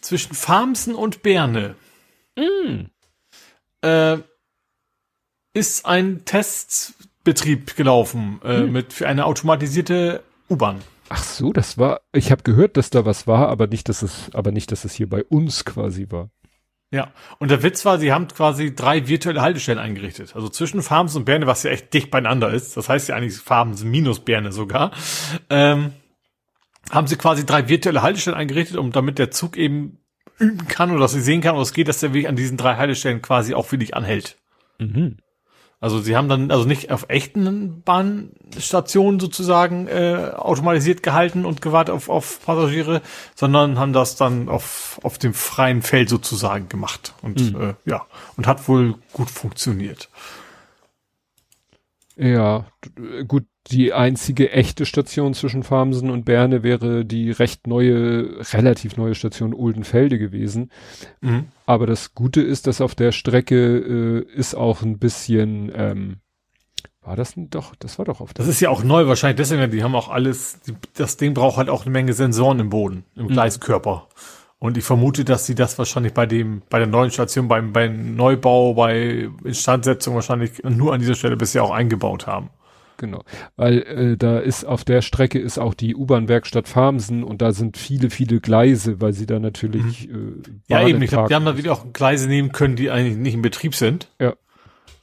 zwischen 0.00 0.34
Farmsen 0.34 0.94
und 0.94 1.22
Berne 1.22 1.74
mm. 2.36 2.86
äh, 3.82 4.18
ist 5.52 5.86
ein 5.86 6.24
Testbetrieb 7.24 7.76
gelaufen 7.76 8.40
äh, 8.44 8.60
mm. 8.60 8.72
mit 8.72 8.92
für 8.92 9.08
eine 9.08 9.24
automatisierte 9.24 10.22
U-Bahn. 10.50 10.80
Ach 11.08 11.22
so, 11.22 11.52
das 11.52 11.78
war. 11.78 12.00
Ich 12.12 12.30
habe 12.30 12.42
gehört, 12.42 12.76
dass 12.76 12.90
da 12.90 13.04
was 13.04 13.26
war, 13.26 13.48
aber 13.48 13.66
nicht, 13.66 13.88
dass 13.88 14.02
es, 14.02 14.30
aber 14.34 14.52
nicht, 14.52 14.72
dass 14.72 14.84
es 14.84 14.92
hier 14.94 15.08
bei 15.08 15.24
uns 15.24 15.64
quasi 15.64 16.06
war. 16.10 16.30
Ja, 16.90 17.12
und 17.38 17.50
der 17.50 17.62
Witz 17.62 17.84
war, 17.84 17.98
sie 17.98 18.12
haben 18.12 18.28
quasi 18.28 18.74
drei 18.74 19.08
virtuelle 19.08 19.40
Haltestellen 19.42 19.80
eingerichtet. 19.80 20.36
Also 20.36 20.48
zwischen 20.48 20.82
Farms 20.82 21.16
und 21.16 21.24
Berne, 21.24 21.46
was 21.46 21.62
ja 21.62 21.70
echt 21.70 21.92
dicht 21.92 22.10
beieinander 22.10 22.52
ist. 22.52 22.76
Das 22.76 22.88
heißt 22.88 23.08
ja 23.08 23.16
eigentlich 23.16 23.36
Farms 23.36 23.82
minus 23.84 24.20
Berne 24.20 24.52
sogar. 24.52 24.92
Ähm, 25.50 25.92
haben 26.90 27.06
sie 27.06 27.16
quasi 27.16 27.44
drei 27.44 27.68
virtuelle 27.68 28.02
Haltestellen 28.02 28.38
eingerichtet, 28.38 28.76
um 28.76 28.92
damit 28.92 29.18
der 29.18 29.30
Zug 29.30 29.56
eben 29.56 29.98
üben 30.38 30.68
kann 30.68 30.90
oder 30.90 31.00
dass 31.00 31.12
sie 31.12 31.20
sehen 31.20 31.40
kann, 31.40 31.56
was 31.56 31.72
geht, 31.72 31.88
dass 31.88 32.00
der 32.00 32.12
Weg 32.12 32.28
an 32.28 32.36
diesen 32.36 32.56
drei 32.56 32.76
Haltestellen 32.76 33.22
quasi 33.22 33.54
auch 33.54 33.70
wirklich 33.72 33.94
anhält. 33.94 34.36
Mhm. 34.78 35.16
Also 35.80 36.00
sie 36.00 36.16
haben 36.16 36.28
dann 36.28 36.50
also 36.50 36.64
nicht 36.64 36.90
auf 36.90 37.06
echten 37.08 37.82
Bahnstationen 37.82 39.20
sozusagen 39.20 39.86
äh, 39.86 40.32
automatisiert 40.34 41.02
gehalten 41.02 41.44
und 41.44 41.60
gewartet 41.60 41.94
auf, 41.94 42.08
auf 42.08 42.40
Passagiere, 42.44 43.02
sondern 43.34 43.78
haben 43.78 43.92
das 43.92 44.16
dann 44.16 44.48
auf, 44.48 44.98
auf 45.02 45.18
dem 45.18 45.34
freien 45.34 45.82
Feld 45.82 46.08
sozusagen 46.08 46.68
gemacht. 46.68 47.14
Und 47.20 47.54
mhm. 47.54 47.60
äh, 47.60 47.74
ja, 47.84 48.06
und 48.36 48.46
hat 48.46 48.66
wohl 48.68 48.94
gut 49.12 49.30
funktioniert. 49.30 50.08
Ja, 52.16 52.66
gut, 53.26 53.44
die 53.68 53.92
einzige 53.92 54.50
echte 54.50 54.86
Station 54.86 55.34
zwischen 55.34 55.62
Farmsen 55.62 56.10
und 56.10 56.24
Berne 56.24 56.62
wäre 56.62 57.04
die 57.04 57.30
recht 57.30 57.66
neue, 57.66 58.38
relativ 58.52 58.96
neue 58.96 59.14
Station 59.14 59.54
Oldenfelde 59.54 60.18
gewesen. 60.18 60.70
Mhm. 61.20 61.46
Aber 61.66 61.86
das 61.86 62.14
Gute 62.14 62.42
ist, 62.42 62.66
dass 62.66 62.80
auf 62.80 62.94
der 62.94 63.12
Strecke 63.12 63.56
äh, 63.56 64.32
ist 64.34 64.54
auch 64.54 64.82
ein 64.82 64.98
bisschen, 64.98 65.72
ähm, 65.74 66.16
war 67.02 67.16
das 67.16 67.34
denn 67.34 67.48
doch, 67.48 67.74
das 67.76 67.98
war 67.98 68.04
doch 68.04 68.20
auf 68.20 68.34
der 68.34 68.44
Das 68.44 68.54
ist 68.54 68.60
ja 68.60 68.68
auch 68.68 68.84
neu 68.84 69.06
wahrscheinlich, 69.06 69.36
deswegen, 69.36 69.70
die 69.70 69.82
haben 69.82 69.94
auch 69.94 70.08
alles, 70.10 70.60
die, 70.66 70.74
das 70.94 71.16
Ding 71.16 71.32
braucht 71.32 71.56
halt 71.56 71.70
auch 71.70 71.82
eine 71.82 71.90
Menge 71.90 72.12
Sensoren 72.12 72.60
im 72.60 72.68
Boden, 72.68 73.04
im 73.16 73.24
mhm. 73.24 73.28
Gleiskörper. 73.28 74.08
Und 74.58 74.78
ich 74.78 74.84
vermute, 74.84 75.24
dass 75.24 75.46
sie 75.46 75.54
das 75.54 75.78
wahrscheinlich 75.78 76.14
bei 76.14 76.26
dem, 76.26 76.62
bei 76.70 76.78
der 76.78 76.86
neuen 76.86 77.10
Station, 77.10 77.48
beim, 77.48 77.72
beim 77.72 78.14
Neubau, 78.14 78.74
bei 78.74 79.28
Instandsetzung 79.42 80.14
wahrscheinlich 80.14 80.62
nur 80.64 80.94
an 80.94 81.00
dieser 81.00 81.14
Stelle 81.14 81.36
bisher 81.36 81.64
auch 81.64 81.70
eingebaut 81.70 82.26
haben. 82.26 82.50
Genau, 82.96 83.24
weil 83.56 83.78
äh, 83.82 84.16
da 84.16 84.38
ist 84.38 84.64
auf 84.64 84.84
der 84.84 85.02
Strecke 85.02 85.38
ist 85.40 85.58
auch 85.58 85.74
die 85.74 85.96
U-Bahn-Werkstatt 85.96 86.68
Farmsen 86.68 87.24
und 87.24 87.42
da 87.42 87.52
sind 87.52 87.76
viele, 87.76 88.08
viele 88.08 88.40
Gleise, 88.40 89.00
weil 89.00 89.12
sie 89.12 89.26
da 89.26 89.40
natürlich 89.40 90.08
mhm. 90.08 90.42
äh, 90.46 90.72
Ja 90.72 90.86
eben, 90.86 91.02
ich 91.02 91.10
glaube, 91.10 91.28
die 91.28 91.34
haben 91.34 91.44
da 91.44 91.56
wieder 91.56 91.72
auch 91.72 91.92
Gleise 91.92 92.28
nehmen 92.28 92.52
können, 92.52 92.76
die 92.76 92.90
eigentlich 92.90 93.16
nicht 93.16 93.34
in 93.34 93.42
Betrieb 93.42 93.74
sind. 93.74 94.08
Ja. 94.20 94.34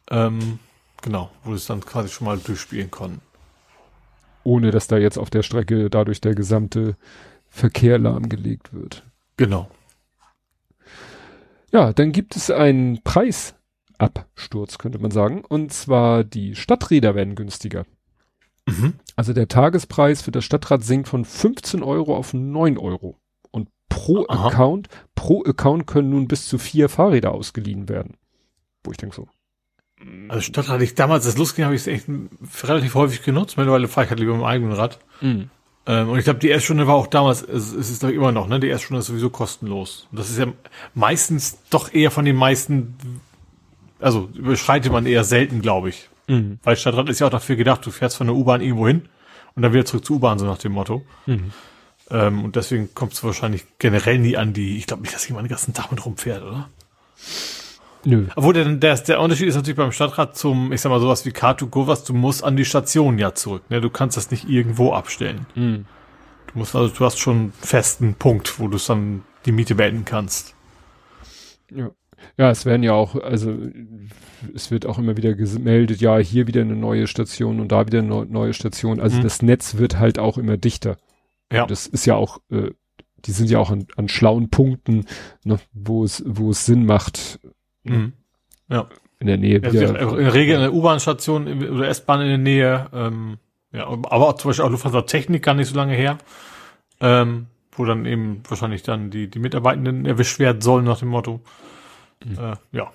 Ähm, 0.10 0.60
genau, 1.02 1.32
wo 1.44 1.54
es 1.54 1.66
dann 1.66 1.82
quasi 1.82 2.10
schon 2.10 2.26
mal 2.26 2.38
durchspielen 2.38 2.92
konnten. 2.92 3.22
Ohne 4.44 4.72
dass 4.72 4.88
da 4.88 4.98
jetzt 4.98 5.18
auf 5.18 5.30
der 5.30 5.44
Strecke 5.44 5.90
dadurch 5.90 6.22
der 6.22 6.34
gesamte 6.34 6.96
Verkehr 7.50 8.00
lahmgelegt 8.00 8.74
wird. 8.74 9.04
Genau. 9.38 9.70
Ja, 11.72 11.94
dann 11.94 12.12
gibt 12.12 12.36
es 12.36 12.50
einen 12.50 13.04
Preisabsturz, 14.02 14.78
könnte 14.78 15.00
man 15.00 15.12
sagen. 15.12 15.44
Und 15.48 15.74
zwar 15.74 16.24
die 16.24 16.56
Stadträder 16.56 17.16
werden 17.16 17.36
günstiger. 17.36 17.86
Mhm. 18.66 18.94
Also 19.16 19.34
der 19.34 19.48
Tagespreis 19.48 20.22
für 20.22 20.32
das 20.32 20.46
Stadtrad 20.46 20.84
sinkt 20.84 21.08
von 21.08 21.26
15 21.26 21.84
Euro 21.84 22.16
auf 22.16 22.34
9 22.34 22.78
Euro. 22.78 23.18
Und 23.52 23.70
pro 23.90 24.26
Aha. 24.28 24.48
Account, 24.48 24.88
pro 25.16 25.44
Account 25.44 25.88
können 25.88 26.10
nun 26.10 26.28
bis 26.28 26.48
zu 26.48 26.58
vier 26.58 26.90
Fahrräder 26.90 27.32
ausgeliehen 27.32 27.90
werden. 27.90 28.16
Wo 28.84 28.92
ich 28.92 28.98
denke 28.98 29.16
so. 29.16 29.28
Also 30.30 30.42
Stadtrad, 30.42 30.82
ich 30.82 30.96
damals 30.96 31.26
das 31.26 31.38
lustig 31.38 31.64
habe 31.64 31.76
ich 31.76 31.82
es 31.82 31.88
echt 31.88 32.06
relativ 32.64 32.96
häufig 32.96 33.22
genutzt. 33.22 33.58
Mittlerweile 33.58 33.88
fahre 33.88 34.06
ich 34.06 34.10
halt 34.10 34.20
lieber 34.20 34.34
mit 34.34 34.42
dem 34.42 34.46
eigenen 34.46 34.74
Rad. 34.74 35.00
Mhm. 35.22 35.50
Ähm, 35.86 36.10
und 36.10 36.18
ich 36.18 36.24
glaube, 36.24 36.40
die 36.40 36.50
Erststunde 36.50 36.88
war 36.88 36.96
auch 36.96 37.08
damals, 37.08 37.42
es, 37.42 37.74
es 37.74 37.90
ist 37.90 38.04
doch 38.04 38.10
immer 38.10 38.32
noch, 38.32 38.48
ne? 38.48 38.60
Die 38.60 38.70
Erststunde 38.70 39.00
ist 39.00 39.08
sowieso 39.08 39.30
kostenlos. 39.30 40.08
Und 40.12 40.20
das 40.20 40.30
ist 40.30 40.38
ja 40.38 40.48
meistens 40.94 41.60
doch 41.70 41.92
eher 41.94 42.12
von 42.12 42.26
den 42.26 42.36
meisten, 42.36 42.96
also 44.02 44.30
überschreitet 44.34 44.92
man 44.92 45.06
eher 45.06 45.24
selten, 45.24 45.62
glaube 45.62 45.90
ich. 45.90 46.10
Mhm. 46.28 46.60
Weil 46.64 46.76
Stadtrat 46.76 47.10
ist 47.10 47.20
ja 47.20 47.28
auch 47.28 47.32
dafür 47.32 47.56
gedacht, 47.56 47.86
du 47.86 47.92
fährst 47.92 48.18
von 48.18 48.28
der 48.28 48.36
U-Bahn 48.36 48.62
irgendwo 48.62 48.88
hin 48.88 49.10
und 49.56 49.64
dann 49.64 49.74
wieder 49.74 49.86
zurück 49.86 50.06
zur 50.06 50.18
U-Bahn, 50.18 50.40
so 50.40 50.46
nach 50.46 50.58
dem 50.58 50.74
Motto. 50.74 51.04
Mhm. 51.26 51.52
Ähm, 52.10 52.44
und 52.44 52.56
deswegen 52.56 52.94
kommt 52.94 53.14
es 53.14 53.24
wahrscheinlich 53.24 53.66
generell 53.80 54.20
nie 54.20 54.38
an 54.38 54.54
die, 54.54 54.78
ich 54.78 54.88
glaube 54.88 55.04
nicht, 55.04 55.14
dass 55.14 55.28
jemand 55.28 55.46
den 55.46 55.50
ganzen 55.50 55.74
Tag 55.74 55.92
mit 55.92 56.06
rumfährt, 56.06 56.44
oder? 56.44 56.70
Nö. 58.04 58.28
Obwohl 58.36 58.54
der, 58.54 58.66
der, 58.66 58.98
der 58.98 59.22
Unterschied 59.22 59.48
ist 59.48 59.56
natürlich 59.56 59.78
beim 59.78 59.92
Stadtrat 59.92 60.36
zum, 60.36 60.72
ich 60.72 60.82
sag 60.82 60.90
mal, 60.90 61.00
sowas 61.00 61.26
wie 61.26 61.30
Car2Go, 61.30 61.88
was 61.88 62.04
du 62.04 62.14
musst 62.14 62.44
an 62.44 62.58
die 62.58 62.66
Station 62.66 63.20
ja 63.20 63.34
zurück. 63.36 63.64
Ne? 63.70 63.80
Du 63.80 63.90
kannst 63.90 64.18
das 64.18 64.32
nicht 64.32 64.50
irgendwo 64.50 64.94
abstellen. 64.94 65.46
Mhm. 65.56 65.86
Du 66.52 66.60
musst 66.60 66.76
also, 66.76 66.94
du 66.94 67.06
hast 67.06 67.20
schon 67.20 67.36
einen 67.36 67.54
festen 67.62 68.16
Punkt, 68.16 68.60
wo 68.60 68.68
du 68.68 68.78
dann 68.78 69.24
die 69.46 69.52
Miete 69.52 69.76
beenden 69.76 70.04
kannst. 70.04 70.56
Ja. 71.70 71.92
Ja, 72.38 72.50
es 72.50 72.66
werden 72.66 72.84
ja 72.84 72.94
auch, 72.94 73.16
also 73.16 73.58
es 74.54 74.72
wird 74.72 74.86
auch 74.86 74.98
immer 74.98 75.18
wieder 75.18 75.34
gemeldet, 75.34 76.02
ja, 76.02 76.18
hier 76.18 76.48
wieder 76.48 76.62
eine 76.62 76.76
neue 76.76 77.08
Station 77.08 77.60
und 77.60 77.72
da 77.72 77.86
wieder 77.86 78.00
eine 78.00 78.26
neue 78.26 78.54
Station. 78.54 79.00
Also 79.00 79.18
mhm. 79.18 79.24
das 79.24 79.42
Netz 79.42 79.78
wird 79.78 80.00
halt 80.00 80.20
auch 80.20 80.38
immer 80.38 80.58
dichter. 80.58 80.98
Ja. 81.52 81.64
Und 81.64 81.72
das 81.72 81.88
ist 81.88 82.06
ja 82.06 82.16
auch, 82.16 82.40
äh, 82.50 82.72
die 83.26 83.32
sind 83.32 83.50
ja 83.50 83.60
auch 83.60 83.70
an, 83.70 83.86
an 83.98 84.10
schlauen 84.10 84.50
Punkten, 84.50 85.06
ne, 85.44 85.60
wo 85.74 86.04
es, 86.04 86.24
wo 86.26 86.52
es 86.52 86.66
Sinn 86.66 86.86
macht, 86.86 87.40
Mhm. 87.84 88.14
Ja. 88.70 88.88
In 89.20 89.28
der 89.28 89.38
Nähe. 89.38 89.62
Ja, 89.62 89.72
wieder, 89.72 90.00
in 90.00 90.18
der 90.18 90.34
Regel 90.34 90.56
in 90.56 90.62
der 90.62 90.74
U-Bahn-Station 90.74 91.64
oder 91.64 91.88
S-Bahn 91.88 92.22
in 92.22 92.28
der 92.28 92.38
Nähe. 92.38 92.90
Ähm, 92.94 93.38
ja, 93.72 93.88
aber 93.88 94.30
auch 94.30 94.34
zum 94.34 94.50
Beispiel 94.50 94.66
auch 94.66 94.72
Lufthansa 94.72 95.04
Technik 95.04 95.44
gar 95.44 95.54
nicht 95.54 95.70
so 95.70 95.76
lange 95.76 95.94
her. 95.94 96.18
Ähm, 97.00 97.48
wo 97.74 97.86
dann 97.86 98.06
eben 98.06 98.44
wahrscheinlich 98.48 98.84
dann 98.84 99.12
die, 99.12 99.30
die 99.30 99.40
Mitarbeitenden 99.40 100.06
erwischt 100.06 100.40
werden 100.40 100.62
sollen 100.62 100.86
nach 100.86 101.00
dem 101.00 101.10
Motto. 101.10 101.40
Mhm. 102.26 102.38
Äh, 102.38 102.56
ja. 102.72 102.92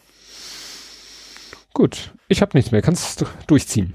Gut, 1.72 2.12
ich 2.28 2.40
habe 2.40 2.56
nichts 2.56 2.70
mehr. 2.70 2.82
Kannst 2.82 3.20
du 3.20 3.26
durchziehen. 3.46 3.94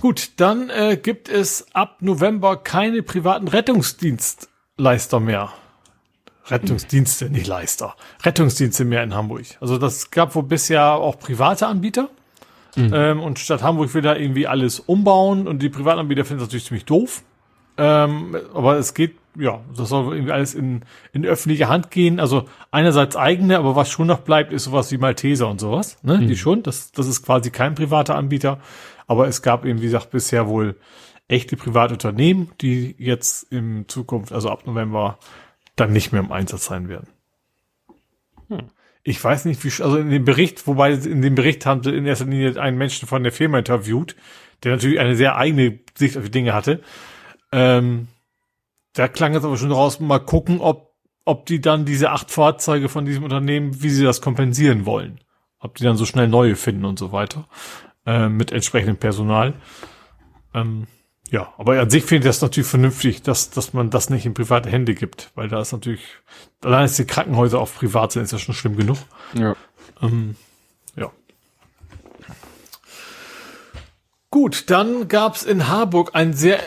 Gut, 0.00 0.32
dann 0.36 0.70
äh, 0.70 0.96
gibt 0.96 1.28
es 1.28 1.66
ab 1.74 1.98
November 2.00 2.56
keine 2.56 3.02
privaten 3.02 3.48
Rettungsdienstleister 3.48 5.18
mehr. 5.18 5.52
Rettungsdienste, 6.46 7.30
nicht 7.30 7.46
Leister. 7.46 7.94
Rettungsdienste 8.22 8.84
mehr 8.84 9.02
in 9.02 9.14
Hamburg. 9.14 9.44
Also 9.60 9.78
das 9.78 10.10
gab 10.10 10.34
wohl 10.34 10.44
bisher 10.44 10.92
auch 10.92 11.18
private 11.18 11.66
Anbieter. 11.66 12.08
Mhm. 12.76 12.92
Ähm, 12.94 13.20
und 13.20 13.38
Stadt 13.38 13.62
Hamburg 13.62 13.92
will 13.94 14.02
da 14.02 14.14
irgendwie 14.14 14.46
alles 14.46 14.80
umbauen 14.80 15.48
und 15.48 15.62
die 15.62 15.68
Privatanbieter 15.68 16.24
finden 16.24 16.40
das 16.40 16.48
natürlich 16.48 16.66
ziemlich 16.66 16.84
doof. 16.84 17.22
Ähm, 17.76 18.36
aber 18.54 18.76
es 18.78 18.94
geht, 18.94 19.16
ja, 19.38 19.60
das 19.76 19.88
soll 19.88 20.14
irgendwie 20.14 20.32
alles 20.32 20.54
in, 20.54 20.82
in 21.12 21.24
öffentliche 21.24 21.68
Hand 21.68 21.90
gehen. 21.90 22.20
Also 22.20 22.44
einerseits 22.70 23.16
eigene, 23.16 23.58
aber 23.58 23.76
was 23.76 23.90
schon 23.90 24.06
noch 24.06 24.20
bleibt, 24.20 24.52
ist 24.52 24.64
sowas 24.64 24.90
wie 24.90 24.98
Malteser 24.98 25.48
und 25.48 25.60
sowas. 25.60 25.98
Ne? 26.02 26.18
Mhm. 26.18 26.28
Die 26.28 26.36
schon, 26.36 26.62
das, 26.62 26.92
das 26.92 27.06
ist 27.06 27.24
quasi 27.24 27.50
kein 27.50 27.74
privater 27.74 28.16
Anbieter. 28.16 28.60
Aber 29.06 29.28
es 29.28 29.42
gab 29.42 29.64
eben, 29.64 29.80
wie 29.80 29.86
gesagt, 29.86 30.10
bisher 30.10 30.48
wohl 30.48 30.76
echte 31.28 31.56
Privatunternehmen, 31.56 32.50
die 32.60 32.94
jetzt 32.98 33.50
in 33.52 33.86
Zukunft, 33.88 34.32
also 34.32 34.50
ab 34.50 34.66
November, 34.66 35.18
dann 35.76 35.92
nicht 35.92 36.12
mehr 36.12 36.22
im 36.22 36.32
Einsatz 36.32 36.66
sein 36.66 36.88
werden. 36.88 37.08
Hm. 38.48 38.70
Ich 39.04 39.22
weiß 39.22 39.44
nicht, 39.44 39.64
wie, 39.64 39.82
also 39.82 39.96
in 39.96 40.10
dem 40.10 40.24
Bericht, 40.24 40.66
wobei 40.66 40.92
in 40.92 41.22
dem 41.22 41.34
Bericht 41.34 41.64
haben 41.64 41.82
sie 41.82 41.94
in 41.94 42.04
erster 42.04 42.26
Linie 42.26 42.60
einen 42.60 42.76
Menschen 42.76 43.06
von 43.06 43.22
der 43.22 43.32
Firma 43.32 43.58
interviewt, 43.58 44.16
der 44.64 44.72
natürlich 44.72 44.98
eine 45.00 45.16
sehr 45.16 45.36
eigene 45.36 45.78
Sicht 45.96 46.16
auf 46.16 46.24
die 46.24 46.30
Dinge 46.30 46.52
hatte. 46.52 46.82
Ähm, 47.52 48.08
da 48.98 49.06
klang 49.06 49.34
es 49.34 49.44
aber 49.44 49.56
schon 49.56 49.70
raus, 49.70 50.00
mal 50.00 50.18
gucken, 50.18 50.60
ob, 50.60 50.94
ob 51.24 51.46
die 51.46 51.60
dann 51.60 51.84
diese 51.84 52.10
acht 52.10 52.30
Fahrzeuge 52.32 52.88
von 52.88 53.04
diesem 53.04 53.22
Unternehmen, 53.22 53.80
wie 53.82 53.90
sie 53.90 54.02
das 54.02 54.20
kompensieren 54.20 54.86
wollen. 54.86 55.20
Ob 55.60 55.76
die 55.76 55.84
dann 55.84 55.96
so 55.96 56.04
schnell 56.04 56.26
neue 56.26 56.56
finden 56.56 56.84
und 56.84 56.98
so 56.98 57.12
weiter. 57.12 57.46
Äh, 58.04 58.28
mit 58.28 58.50
entsprechendem 58.50 58.96
Personal. 58.96 59.54
Ähm, 60.52 60.88
ja, 61.30 61.52
aber 61.58 61.78
an 61.80 61.90
sich 61.90 62.04
finde 62.04 62.26
ich 62.26 62.30
das 62.30 62.40
natürlich 62.40 62.68
vernünftig, 62.68 63.22
dass, 63.22 63.50
dass 63.50 63.72
man 63.72 63.90
das 63.90 64.10
nicht 64.10 64.26
in 64.26 64.34
private 64.34 64.68
Hände 64.68 64.94
gibt, 64.94 65.30
weil 65.34 65.48
da 65.48 65.60
ist 65.60 65.72
natürlich, 65.72 66.02
allein 66.64 66.82
dass 66.82 66.96
die 66.96 67.04
Krankenhäuser 67.04 67.60
auf 67.60 67.76
privat 67.76 68.12
sind, 68.12 68.22
ist 68.22 68.32
ja 68.32 68.38
schon 68.38 68.54
schlimm 68.54 68.76
genug. 68.76 68.98
Ja. 69.34 69.54
Ähm, 70.02 70.36
ja. 70.96 71.12
Gut, 74.30 74.70
dann 74.70 75.06
gab's 75.06 75.42
in 75.44 75.68
Harburg 75.68 76.14
ein 76.14 76.32
sehr, 76.32 76.60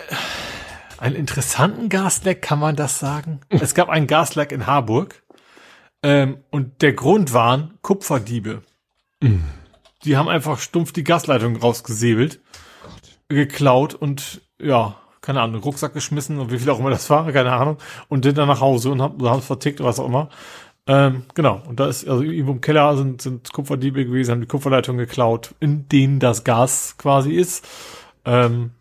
einen 1.02 1.16
interessanten 1.16 1.90
Gasleck, 1.90 2.42
kann 2.42 2.60
man 2.60 2.76
das 2.76 3.00
sagen? 3.00 3.42
es 3.50 3.74
gab 3.74 3.90
einen 3.90 4.08
Gasleck 4.08 4.52
in 4.52 4.68
Harburg 4.68 5.24
ähm, 6.04 6.38
und 6.52 6.82
der 6.82 6.94
Grund 6.94 7.34
waren 7.34 7.78
Kupferdiebe. 7.82 8.62
Mhm. 9.20 9.44
Die 10.06 10.16
haben 10.16 10.30
einfach 10.30 10.60
stumpf 10.60 10.94
die 10.94 11.04
Gasleitung 11.04 11.56
rausgesäbelt, 11.56 12.40
geklaut 13.30 13.96
und 13.96 14.42
ja, 14.60 14.96
keine 15.22 15.42
Ahnung, 15.42 15.62
Rucksack 15.62 15.94
geschmissen 15.94 16.40
und 16.40 16.52
wie 16.52 16.60
viel 16.60 16.70
auch 16.70 16.80
immer 16.80 16.90
das 16.90 17.10
war, 17.10 17.32
keine 17.32 17.52
Ahnung, 17.52 17.78
und 18.08 18.24
sind 18.24 18.38
dann 18.38 18.48
nach 18.48 18.62
Hause 18.62 18.92
und 18.92 19.02
haben 19.02 19.24
es 19.24 19.46
vertickt 19.46 19.80
oder 19.80 19.90
was 19.90 20.00
auch 20.00 20.08
immer. 20.08 20.30
Ähm, 20.88 21.26
genau, 21.36 21.62
und 21.68 21.80
da 21.80 21.88
ist, 21.88 22.08
also 22.08 22.24
irgendwo 22.24 22.54
im 22.54 22.62
Keller 22.62 22.98
sind, 22.98 23.22
sind 23.22 23.54
Kupferdiebe 23.54 24.06
gewesen, 24.06 24.32
haben 24.32 24.42
die 24.42 24.48
Kupferleitung 24.48 24.98
geklaut, 24.98 25.54
in 25.60 25.88
denen 25.90 26.20
das 26.20 26.44
Gas 26.44 26.96
quasi 26.98 27.34
ist. 27.34 27.68
Ähm, 28.26 28.72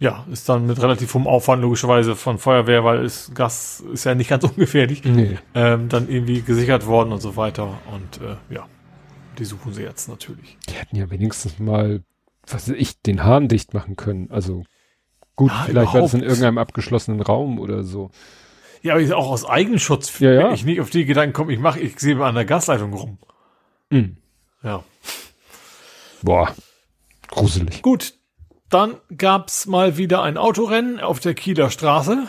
ja, 0.00 0.24
ist 0.30 0.48
dann 0.48 0.66
mit 0.66 0.80
relativ 0.80 1.12
hohem 1.14 1.26
Aufwand 1.26 1.62
logischerweise 1.62 2.14
von 2.14 2.38
Feuerwehr, 2.38 2.84
weil 2.84 3.04
es, 3.04 3.32
Gas 3.34 3.82
ist 3.92 4.04
ja 4.04 4.14
nicht 4.14 4.30
ganz 4.30 4.44
ungefährlich, 4.44 5.04
nee. 5.04 5.38
ähm, 5.54 5.88
dann 5.88 6.08
irgendwie 6.08 6.42
gesichert 6.42 6.86
worden 6.86 7.12
und 7.12 7.20
so 7.20 7.36
weiter. 7.36 7.78
Und 7.92 8.20
äh, 8.22 8.36
ja, 8.54 8.66
die 9.38 9.44
suchen 9.44 9.72
sie 9.72 9.82
jetzt 9.82 10.08
natürlich. 10.08 10.56
Die 10.68 10.74
hätten 10.74 10.96
ja 10.96 11.10
wenigstens 11.10 11.58
mal, 11.58 12.02
was 12.46 12.68
weiß 12.68 12.76
ich, 12.76 13.02
den 13.02 13.24
Hahn 13.24 13.48
dicht 13.48 13.74
machen 13.74 13.96
können. 13.96 14.30
Also 14.30 14.64
Gut, 15.38 15.52
ja, 15.52 15.64
vielleicht 15.66 15.94
war 15.94 16.00
das 16.00 16.14
in 16.14 16.22
irgendeinem 16.22 16.58
abgeschlossenen 16.58 17.20
Raum 17.20 17.60
oder 17.60 17.84
so. 17.84 18.10
Ja, 18.82 18.94
aber 18.94 19.16
auch 19.16 19.30
aus 19.30 19.44
Eigenschutz, 19.44 20.18
ja, 20.18 20.32
ja. 20.32 20.52
ich 20.52 20.64
nicht 20.64 20.80
auf 20.80 20.90
die 20.90 21.04
Gedanken 21.04 21.32
komme, 21.32 21.52
ich 21.52 21.60
mache, 21.60 21.78
ich 21.78 21.98
sehe 22.00 22.16
mal 22.16 22.28
an 22.28 22.34
der 22.34 22.44
Gasleitung 22.44 22.92
rum. 22.92 23.18
Mhm. 23.90 24.16
Ja. 24.64 24.82
Boah, 26.22 26.52
gruselig. 27.28 27.82
Gut, 27.82 28.17
dann 28.70 28.94
gab's 29.16 29.66
mal 29.66 29.96
wieder 29.96 30.22
ein 30.22 30.36
Autorennen 30.36 31.00
auf 31.00 31.20
der 31.20 31.34
Kieler 31.34 31.70
Straße. 31.70 32.26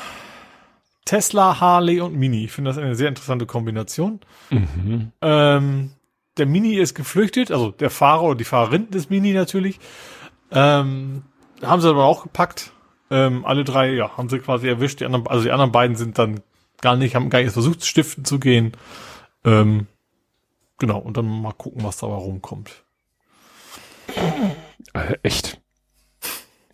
Tesla, 1.05 1.59
Harley 1.59 2.01
und 2.01 2.15
Mini. 2.15 2.45
Ich 2.45 2.51
finde 2.51 2.69
das 2.69 2.77
eine 2.77 2.95
sehr 2.95 3.07
interessante 3.07 3.45
Kombination. 3.45 4.19
Mhm. 4.49 5.11
Ähm, 5.21 5.91
der 6.37 6.45
Mini 6.45 6.75
ist 6.75 6.93
geflüchtet, 6.93 7.51
also 7.51 7.71
der 7.71 7.89
Fahrer 7.89 8.23
oder 8.23 8.35
die 8.35 8.43
Fahrerin 8.43 8.91
des 8.91 9.09
Mini 9.09 9.33
natürlich. 9.33 9.79
Ähm, 10.51 11.23
haben 11.61 11.81
sie 11.81 11.89
aber 11.89 12.05
auch 12.05 12.23
gepackt 12.23 12.71
ähm, 13.11 13.45
alle 13.45 13.63
drei, 13.63 13.91
ja, 13.93 14.17
haben 14.17 14.29
sie 14.29 14.39
quasi 14.39 14.67
erwischt. 14.67 14.99
Die 14.99 15.05
anderen, 15.05 15.27
also 15.27 15.43
die 15.43 15.51
anderen 15.51 15.71
beiden 15.71 15.95
sind 15.95 16.17
dann 16.19 16.41
gar 16.81 16.95
nicht, 16.95 17.15
haben 17.15 17.29
gar 17.29 17.41
nicht 17.41 17.53
versucht, 17.53 17.85
stiften 17.85 18.25
zu 18.25 18.39
gehen. 18.39 18.73
Ähm, 19.43 19.87
genau, 20.77 20.99
und 20.99 21.17
dann 21.17 21.25
mal 21.25 21.53
gucken, 21.53 21.83
was 21.83 21.97
dabei 21.97 22.15
rumkommt. 22.15 22.83
Äh, 24.93 25.15
echt. 25.23 25.59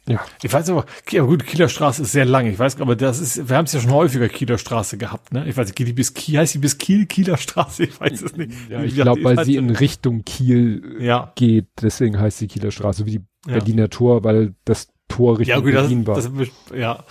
Ja. 0.08 0.24
Ich 0.44 0.54
weiß 0.54 0.70
aber, 0.70 0.86
ja 1.10 1.24
gut, 1.24 1.46
Kieler 1.46 1.68
Straße 1.68 2.04
ist 2.04 2.12
sehr 2.12 2.26
lang. 2.26 2.46
Ich 2.46 2.60
weiß, 2.60 2.80
aber 2.80 2.96
das 2.96 3.20
ist, 3.20 3.50
wir 3.50 3.58
haben 3.58 3.66
es 3.66 3.74
ja 3.74 3.80
schon 3.80 3.92
häufiger 3.92 4.30
Kieler 4.30 4.58
Straße 4.58 4.98
gehabt, 4.98 5.34
ne? 5.34 5.48
Ich 5.48 5.58
weiß 5.58 5.68
nicht, 5.68 5.76
geht 5.76 5.88
die 5.88 5.94
bis 5.94 6.14
Kiel, 6.14 6.38
heißt 6.38 6.54
die 6.54 6.60
bis 6.60 6.78
Kiel, 6.78 7.08
Kieler 7.08 7.38
Straße? 7.38 7.84
Ich 7.86 8.00
weiß 8.00 8.22
es 8.22 8.38
nicht. 8.38 8.52
Ja, 8.70 8.84
ich 8.84 8.94
glaube, 8.94 9.24
weil 9.24 9.44
sie 9.44 9.56
in 9.56 9.72
Richtung 9.72 10.24
Kiel 10.24 10.98
ja. 11.00 11.32
geht, 11.36 11.68
deswegen 11.82 12.20
heißt 12.20 12.38
sie 12.38 12.48
Kieler 12.48 12.72
Straße, 12.72 13.06
wie 13.06 13.12
die 13.12 13.26
Berliner 13.46 13.84
ja. 13.84 13.88
Tor, 13.88 14.24
weil 14.24 14.54
das 14.64 14.90
Tor 15.08 15.40
Richtung 15.40 15.58
ja, 15.58 15.62
gut, 15.62 15.72
Berlin 15.72 16.06
das, 16.06 16.32
war. 16.34 16.40
Das, 16.46 16.78
ja. 16.78 17.04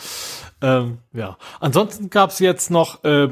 Ähm, 0.62 0.98
ja. 1.12 1.36
Ansonsten 1.60 2.10
gab 2.10 2.30
es 2.30 2.38
jetzt 2.38 2.70
noch, 2.70 3.02
äh, 3.02 3.28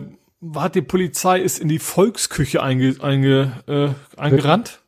hat 0.57 0.75
die 0.75 0.83
Polizei 0.83 1.41
ist 1.41 1.61
in 1.61 1.69
die 1.69 1.79
Volksküche 1.79 2.63
einge, 2.63 2.97
einge, 3.01 3.53
äh, 3.69 4.21
eingerannt. 4.21 4.81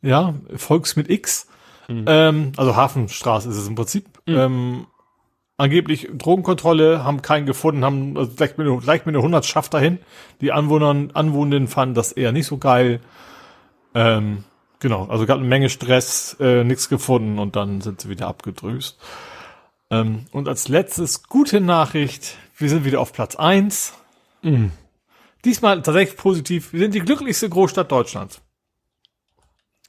Ja, 0.00 0.34
Volks 0.56 0.96
mit 0.96 1.08
X. 1.08 1.46
Mhm. 1.92 2.04
Ähm, 2.06 2.52
also 2.56 2.76
Hafenstraße 2.76 3.48
ist 3.48 3.56
es 3.56 3.68
im 3.68 3.74
Prinzip. 3.74 4.06
Mhm. 4.26 4.34
Ähm, 4.34 4.86
angeblich 5.56 6.08
Drogenkontrolle, 6.12 7.04
haben 7.04 7.22
keinen 7.22 7.46
gefunden, 7.46 7.84
haben 7.84 8.16
also 8.16 8.32
gleich, 8.34 8.56
mit, 8.56 8.66
gleich 8.82 9.06
mit 9.06 9.14
einer 9.14 9.22
Hundertschaft 9.22 9.74
dahin. 9.74 9.98
Die 10.40 10.52
Anwohner, 10.52 11.08
Anwohnenden 11.14 11.68
fanden 11.68 11.94
das 11.94 12.12
eher 12.12 12.32
nicht 12.32 12.46
so 12.46 12.58
geil. 12.58 13.00
Ähm, 13.94 14.44
Genau, 14.82 15.04
also 15.04 15.26
gab 15.26 15.38
eine 15.38 15.46
Menge 15.46 15.70
Stress, 15.70 16.36
äh, 16.40 16.64
nichts 16.64 16.88
gefunden 16.88 17.38
und 17.38 17.54
dann 17.54 17.80
sind 17.82 18.00
sie 18.00 18.08
wieder 18.08 18.26
abgedrüst. 18.26 18.98
Ähm, 19.92 20.26
und 20.32 20.48
als 20.48 20.66
letztes 20.66 21.22
gute 21.22 21.60
Nachricht, 21.60 22.34
wir 22.56 22.68
sind 22.68 22.84
wieder 22.84 22.98
auf 22.98 23.12
Platz 23.12 23.36
eins. 23.36 23.94
Mhm. 24.42 24.72
Diesmal 25.44 25.82
tatsächlich 25.82 26.18
positiv, 26.18 26.72
wir 26.72 26.80
sind 26.80 26.96
die 26.96 27.00
glücklichste 27.00 27.48
Großstadt 27.48 27.92
Deutschlands. 27.92 28.40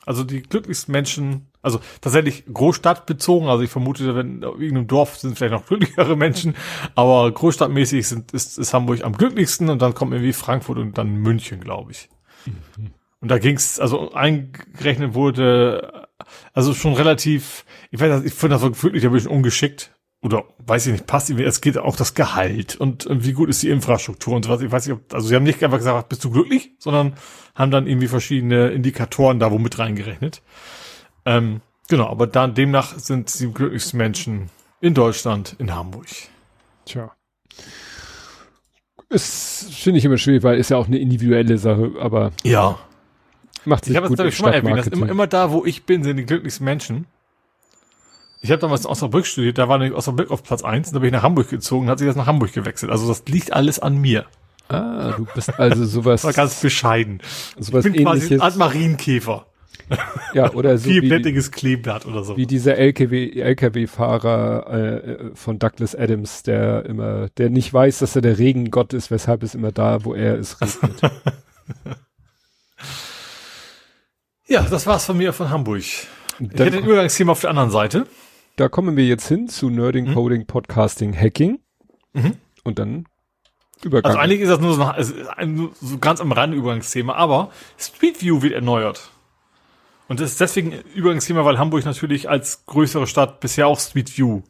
Also 0.05 0.23
die 0.23 0.43
glücklichsten 0.43 0.91
Menschen, 0.91 1.47
also 1.63 1.79
tatsächlich 2.01 2.43
Großstadt 2.45 3.07
bezogen, 3.07 3.47
also 3.47 3.63
ich 3.63 3.71
vermute, 3.71 4.15
wenn 4.15 4.35
in 4.35 4.43
irgendeinem 4.43 4.87
Dorf 4.87 5.17
sind 5.17 5.37
vielleicht 5.37 5.53
noch 5.53 5.65
glücklichere 5.65 6.15
Menschen, 6.15 6.55
aber 6.93 7.31
großstadtmäßig 7.31 8.07
sind, 8.07 8.31
ist, 8.33 8.59
ist 8.59 8.73
Hamburg 8.73 9.03
am 9.03 9.13
glücklichsten 9.13 9.69
und 9.69 9.81
dann 9.81 9.95
kommt 9.95 10.13
irgendwie 10.13 10.33
Frankfurt 10.33 10.77
und 10.77 10.97
dann 10.97 11.15
München, 11.15 11.61
glaube 11.61 11.91
ich. 11.91 12.09
Mhm. 12.45 12.91
Und 13.21 13.29
da 13.29 13.39
ging's, 13.39 13.79
also 13.79 14.11
eingerechnet 14.11 15.13
wurde, 15.13 16.09
also 16.53 16.73
schon 16.73 16.93
relativ, 16.93 17.63
ich 17.89 18.01
weiß 18.01 18.21
nicht, 18.21 18.33
ich 18.33 18.37
finde 18.37 18.55
das 18.55 18.61
so 18.61 18.83
wirklich 18.83 19.05
ein 19.05 19.13
bisschen 19.13 19.31
ungeschickt. 19.31 19.95
Oder 20.21 20.45
weiß 20.65 20.85
ich 20.87 20.93
nicht, 20.93 21.07
passt 21.07 21.29
irgendwie, 21.29 21.45
es 21.45 21.59
geht 21.59 21.77
auch 21.77 21.97
das 21.97 22.13
Gehalt 22.13 22.77
und, 22.77 23.05
und 23.05 23.25
wie 23.25 23.33
gut 23.33 23.49
ist 23.49 23.61
die 23.61 23.69
Infrastruktur 23.69 24.35
und 24.35 24.45
sowas. 24.45 24.61
Ich 24.61 24.71
weiß 24.71 24.87
nicht, 24.87 24.95
ob, 24.95 25.13
also 25.13 25.27
sie 25.27 25.35
haben 25.35 25.43
nicht 25.43 25.61
einfach 25.61 25.77
gesagt, 25.77 26.07
bist 26.07 26.23
du 26.23 26.31
glücklich, 26.31 26.71
sondern 26.79 27.13
haben 27.55 27.71
dann 27.71 27.87
irgendwie 27.87 28.07
verschiedene 28.07 28.69
Indikatoren 28.69 29.39
da 29.39 29.51
wo 29.51 29.59
mit 29.59 29.79
reingerechnet. 29.79 30.41
Ähm, 31.25 31.61
genau, 31.87 32.07
aber 32.07 32.27
dann 32.27 32.53
demnach 32.53 32.97
sind 32.97 33.29
sie 33.29 33.47
die 33.47 33.53
glücklichsten 33.53 33.97
Menschen 33.97 34.49
in 34.81 34.93
Deutschland, 34.93 35.55
in 35.59 35.73
Hamburg. 35.73 36.07
Tja. 36.85 37.11
Ist, 39.09 39.71
finde 39.73 39.99
ich 39.99 40.05
immer 40.05 40.17
schwierig, 40.17 40.43
weil 40.43 40.57
ist 40.57 40.69
ja 40.69 40.77
auch 40.77 40.87
eine 40.87 40.97
individuelle 40.97 41.57
Sache, 41.57 41.91
aber. 41.99 42.31
Ja. 42.43 42.79
Macht 43.65 43.85
sich 43.85 43.91
ich 43.91 43.97
habe 43.97 44.07
es, 44.07 44.13
glaube 44.13 44.29
ich, 44.29 44.35
schon 44.35 44.47
mal 44.47 44.53
erwähnt, 44.53 44.77
dass 44.77 44.87
immer, 44.87 45.07
immer 45.07 45.27
da, 45.27 45.51
wo 45.51 45.65
ich 45.65 45.85
bin, 45.85 46.03
sind 46.03 46.17
die 46.17 46.25
glücklichsten 46.25 46.65
Menschen. 46.65 47.05
Ich 48.41 48.51
habe 48.51 48.59
damals 48.59 48.81
in 48.81 48.87
Osnabrück 48.87 49.25
studiert, 49.25 49.57
da 49.57 49.69
war 49.69 49.77
nämlich 49.77 49.97
Osnabrück 49.97 50.29
auf 50.29 50.43
Platz 50.43 50.63
eins 50.63 50.89
und 50.89 50.95
da 50.95 50.99
bin 50.99 51.07
ich 51.07 51.13
nach 51.13 51.23
Hamburg 51.23 51.49
gezogen 51.49 51.85
und 51.85 51.91
hat 51.91 51.99
sich 51.99 52.07
das 52.07 52.17
nach 52.17 52.27
Hamburg 52.27 52.51
gewechselt. 52.51 52.91
Also 52.91 53.07
das 53.07 53.23
liegt 53.25 53.53
alles 53.53 53.79
an 53.79 53.97
mir. 53.97 54.25
Ah, 54.67 55.13
du 55.15 55.25
bist 55.33 55.57
also 55.57 55.85
sowas. 55.85 56.23
war 56.25 56.33
ganz 56.33 56.59
bescheiden. 56.59 57.21
Sowas 57.57 57.85
ich 57.85 57.93
bin 57.93 58.03
quasi 58.03 58.37
ein 58.37 58.57
Marienkäfer. 58.57 59.45
Ja, 60.33 60.51
oder 60.53 60.77
so. 60.77 60.89
Vielblättiges 60.89 61.51
Kleeblatt 61.51 62.05
oder 62.05 62.23
so. 62.23 62.37
Wie 62.37 62.47
dieser 62.47 62.77
LKW, 62.77 63.39
LKW-Fahrer 63.39 64.73
äh, 64.73 65.35
von 65.35 65.59
Douglas 65.59 65.95
Adams, 65.95 66.43
der 66.43 66.85
immer, 66.85 67.29
der 67.37 67.49
nicht 67.49 67.71
weiß, 67.73 67.99
dass 67.99 68.15
er 68.15 68.21
der 68.21 68.39
Regengott 68.39 68.93
ist, 68.93 69.11
weshalb 69.11 69.43
es 69.43 69.53
immer 69.53 69.71
da, 69.71 70.03
wo 70.05 70.13
er 70.13 70.37
ist, 70.37 70.61
regnet. 70.61 71.01
Ja, 74.45 74.61
das 74.61 74.85
war's 74.85 75.05
von 75.05 75.17
mir 75.17 75.31
von 75.33 75.49
Hamburg. 75.49 75.79
Ich 75.79 76.07
hätte 76.39 76.69
den 76.69 76.83
Übergangsthema 76.83 77.31
auf 77.31 77.41
der 77.41 77.49
anderen 77.49 77.71
Seite. 77.71 78.05
Da 78.57 78.67
kommen 78.67 78.97
wir 78.97 79.05
jetzt 79.05 79.27
hin 79.27 79.47
zu 79.47 79.69
Nerding, 79.69 80.09
mhm. 80.09 80.13
Coding, 80.13 80.45
Podcasting, 80.45 81.17
Hacking. 81.17 81.59
Mhm. 82.11 82.33
Und 82.63 82.77
dann 82.77 83.05
Übergang. 83.83 84.11
Also 84.11 84.19
eigentlich 84.19 84.41
ist 84.41 84.49
das 84.49 84.59
nur 84.59 84.73
so, 84.73 84.83
ein, 84.83 85.69
so 85.81 85.97
ganz 85.97 86.21
am 86.21 86.31
Rande 86.31 86.57
Übergangsthema, 86.57 87.13
aber 87.13 87.51
Street 87.77 88.21
View 88.21 88.41
wird 88.41 88.53
erneuert. 88.53 89.12
Und 90.07 90.19
das 90.19 90.31
ist 90.31 90.41
deswegen 90.41 90.73
übrigens 90.93 91.25
Thema, 91.25 91.45
weil 91.45 91.57
Hamburg 91.57 91.85
natürlich 91.85 92.29
als 92.29 92.65
größere 92.65 93.07
Stadt 93.07 93.39
bisher 93.39 93.67
auch 93.67 93.79
Street 93.79 94.17
View, 94.17 94.41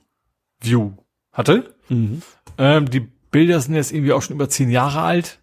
View 0.60 0.94
hatte. 1.32 1.76
Mhm. 1.90 2.22
Ähm, 2.58 2.90
die 2.90 3.00
Bilder 3.00 3.60
sind 3.60 3.76
jetzt 3.76 3.92
irgendwie 3.92 4.14
auch 4.14 4.22
schon 4.22 4.36
über 4.36 4.50
zehn 4.50 4.70
Jahre 4.70 5.02
alt. 5.02 5.40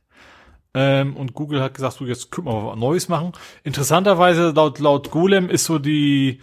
Ähm, 0.72 1.16
und 1.16 1.34
Google 1.34 1.60
hat 1.60 1.74
gesagt, 1.74 1.94
so 1.94 2.06
jetzt 2.06 2.30
können 2.30 2.46
wir 2.46 2.66
was 2.66 2.78
Neues 2.78 3.08
machen. 3.08 3.32
Interessanterweise, 3.64 4.50
laut, 4.50 4.78
laut 4.78 5.10
Golem 5.10 5.50
ist 5.50 5.64
so 5.64 5.78
die, 5.78 6.40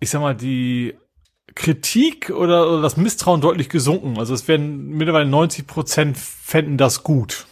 ich 0.00 0.10
sag 0.10 0.20
mal, 0.20 0.34
die 0.34 0.94
Kritik 1.54 2.30
oder, 2.30 2.68
oder 2.68 2.82
das 2.82 2.96
Misstrauen 2.96 3.40
deutlich 3.40 3.68
gesunken. 3.68 4.18
Also 4.18 4.34
es 4.34 4.48
werden 4.48 4.88
mittlerweile 4.88 5.26
90 5.26 5.66
Prozent 5.66 6.16
fänden 6.16 6.78
das 6.78 7.04
gut. 7.04 7.46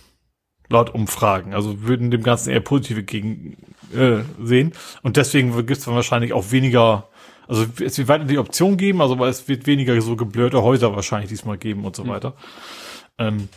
Laut 0.70 0.94
Umfragen. 0.94 1.52
Also 1.52 1.82
würden 1.82 2.10
dem 2.10 2.22
Ganzen 2.22 2.50
eher 2.50 2.60
positive 2.60 3.02
gegen 3.02 3.56
äh, 3.94 4.22
sehen. 4.42 4.72
Und 5.02 5.16
deswegen 5.16 5.54
gibt 5.66 5.78
es 5.78 5.84
dann 5.84 5.94
wahrscheinlich 5.94 6.32
auch 6.32 6.52
weniger, 6.52 7.08
also 7.48 7.66
es 7.84 7.98
wird 7.98 8.08
weiter 8.08 8.24
die 8.24 8.38
Option 8.38 8.76
geben, 8.76 9.02
also 9.02 9.18
weil 9.18 9.30
es 9.30 9.48
wird 9.48 9.66
weniger 9.66 10.00
so 10.00 10.16
geblurrte 10.16 10.62
Häuser 10.62 10.94
wahrscheinlich 10.94 11.28
diesmal 11.28 11.58
geben 11.58 11.84
und 11.84 11.96
so 11.96 12.04
mhm. 12.04 12.08
weiter. 12.08 12.34
Ähm, 13.18 13.48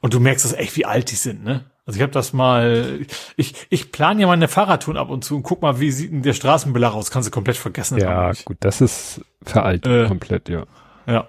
und 0.00 0.14
du 0.14 0.20
merkst 0.20 0.44
das 0.44 0.54
echt, 0.54 0.76
wie 0.76 0.86
alt 0.86 1.10
die 1.10 1.16
sind, 1.16 1.44
ne? 1.44 1.64
Also 1.84 1.98
ich 1.98 2.02
habe 2.02 2.12
das 2.12 2.32
mal, 2.32 3.00
ich, 3.36 3.54
ich 3.70 3.92
plane 3.92 4.20
ja 4.20 4.26
meine 4.26 4.48
Fahrradtouren 4.48 4.96
ab 4.96 5.08
und 5.08 5.24
zu 5.24 5.36
und 5.36 5.44
guck 5.44 5.62
mal, 5.62 5.78
wie 5.78 5.92
sieht 5.92 6.10
denn 6.10 6.22
der 6.22 6.32
Straßenbelag 6.32 6.94
aus? 6.94 7.12
Kannst 7.12 7.28
du 7.28 7.30
komplett 7.30 7.56
vergessen. 7.56 7.98
Ja, 7.98 8.32
gut, 8.44 8.56
das 8.60 8.80
ist 8.80 9.20
veraltet 9.44 10.06
äh, 10.06 10.08
komplett, 10.08 10.48
ja. 10.48 10.64
Ja. 11.06 11.28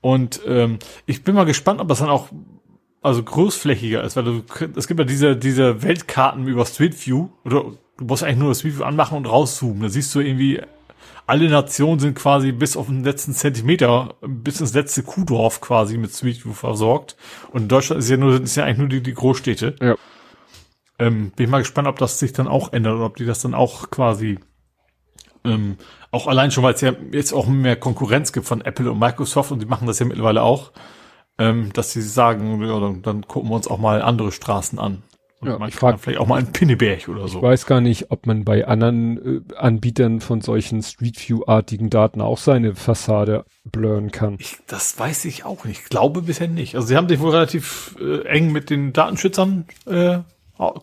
Und 0.00 0.40
ähm, 0.46 0.80
ich 1.06 1.22
bin 1.22 1.36
mal 1.36 1.44
gespannt, 1.44 1.80
ob 1.80 1.86
das 1.86 2.00
dann 2.00 2.08
auch 2.08 2.28
also 3.02 3.22
großflächiger 3.22 4.02
ist, 4.02 4.16
weil 4.16 4.24
du, 4.24 4.42
es 4.76 4.88
gibt 4.88 5.00
ja 5.00 5.04
diese, 5.06 5.36
diese 5.36 5.82
Weltkarten 5.82 6.46
über 6.48 6.66
Street 6.66 7.06
View, 7.06 7.28
oder 7.44 7.64
du 7.96 8.04
musst 8.04 8.24
eigentlich 8.24 8.38
nur 8.38 8.48
das 8.48 8.60
Street 8.60 8.78
View 8.78 8.84
anmachen 8.84 9.16
und 9.16 9.26
rauszoomen. 9.26 9.82
Da 9.82 9.88
siehst 9.88 10.14
du 10.14 10.20
irgendwie 10.20 10.60
alle 11.26 11.50
Nationen 11.50 12.00
sind 12.00 12.14
quasi 12.14 12.52
bis 12.52 12.74
auf 12.76 12.86
den 12.86 13.04
letzten 13.04 13.34
Zentimeter, 13.34 14.14
bis 14.22 14.60
ins 14.60 14.72
letzte 14.72 15.02
Kuhdorf 15.02 15.60
quasi 15.60 15.98
mit 15.98 16.10
Street 16.10 16.42
View 16.42 16.54
versorgt. 16.54 17.16
Und 17.52 17.62
in 17.62 17.68
Deutschland 17.68 18.00
ist 18.00 18.08
ja 18.08 18.16
nur, 18.16 18.40
ist 18.40 18.56
ja 18.56 18.64
eigentlich 18.64 18.78
nur 18.78 18.88
die, 18.88 19.02
die 19.02 19.12
Großstädte. 19.14 19.76
Ja. 19.80 19.96
Ähm, 20.98 21.30
bin 21.36 21.44
ich 21.44 21.50
mal 21.50 21.58
gespannt, 21.58 21.86
ob 21.86 21.98
das 21.98 22.18
sich 22.18 22.32
dann 22.32 22.48
auch 22.48 22.72
ändert 22.72 22.94
oder 22.94 23.04
ob 23.04 23.16
die 23.16 23.26
das 23.26 23.42
dann 23.42 23.54
auch 23.54 23.90
quasi 23.90 24.38
ähm, 25.44 25.76
auch 26.10 26.26
allein 26.26 26.50
schon, 26.50 26.64
weil 26.64 26.74
es 26.74 26.80
ja 26.80 26.92
jetzt 27.12 27.32
auch 27.32 27.46
mehr 27.46 27.76
Konkurrenz 27.76 28.32
gibt 28.32 28.46
von 28.46 28.62
Apple 28.62 28.90
und 28.90 28.98
Microsoft 28.98 29.52
und 29.52 29.60
die 29.60 29.66
machen 29.66 29.86
das 29.86 29.98
ja 29.98 30.06
mittlerweile 30.06 30.42
auch, 30.42 30.72
ähm, 31.38 31.72
dass 31.72 31.92
sie 31.92 32.02
sagen, 32.02 32.62
ja, 32.62 32.94
dann 33.02 33.26
gucken 33.26 33.50
wir 33.50 33.54
uns 33.54 33.68
auch 33.68 33.78
mal 33.78 34.02
andere 34.02 34.32
Straßen 34.32 34.78
an. 34.78 35.02
Und 35.40 35.48
ja, 35.48 35.58
man 35.58 35.68
ich 35.68 35.76
frage 35.76 35.98
vielleicht 35.98 36.18
auch 36.18 36.26
mal 36.26 36.36
einen 36.36 36.52
Pinneberg 36.52 37.08
oder 37.08 37.28
so. 37.28 37.38
Ich 37.38 37.42
weiß 37.42 37.66
gar 37.66 37.80
nicht, 37.80 38.10
ob 38.10 38.26
man 38.26 38.44
bei 38.44 38.66
anderen 38.66 39.44
äh, 39.48 39.54
Anbietern 39.54 40.20
von 40.20 40.40
solchen 40.40 40.82
Street 40.82 41.16
View-artigen 41.16 41.90
Daten 41.90 42.20
auch 42.20 42.38
seine 42.38 42.74
Fassade 42.74 43.44
blurren 43.64 44.10
kann. 44.10 44.36
Ich, 44.40 44.56
das 44.66 44.98
weiß 44.98 45.26
ich 45.26 45.44
auch 45.44 45.64
nicht. 45.64 45.82
Ich 45.82 45.88
glaube 45.90 46.22
bisher 46.22 46.48
nicht. 46.48 46.74
Also 46.74 46.88
sie 46.88 46.96
haben 46.96 47.08
sich 47.08 47.20
wohl 47.20 47.30
relativ 47.30 47.94
äh, 48.00 48.26
eng 48.26 48.50
mit 48.50 48.68
den 48.68 48.92
Datenschützern 48.92 49.66
äh, 49.86 50.18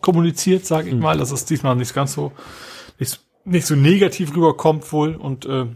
kommuniziert, 0.00 0.64
sage 0.64 0.88
ich 0.88 0.94
mhm. 0.94 1.02
mal, 1.02 1.18
dass 1.18 1.32
es 1.32 1.44
diesmal 1.44 1.76
nicht 1.76 1.94
ganz 1.94 2.14
so 2.14 2.32
nicht, 2.98 3.20
nicht 3.44 3.66
so 3.66 3.74
negativ 3.74 4.34
rüberkommt 4.34 4.90
wohl. 4.90 5.16
Und 5.16 5.44
äh, 5.44 5.66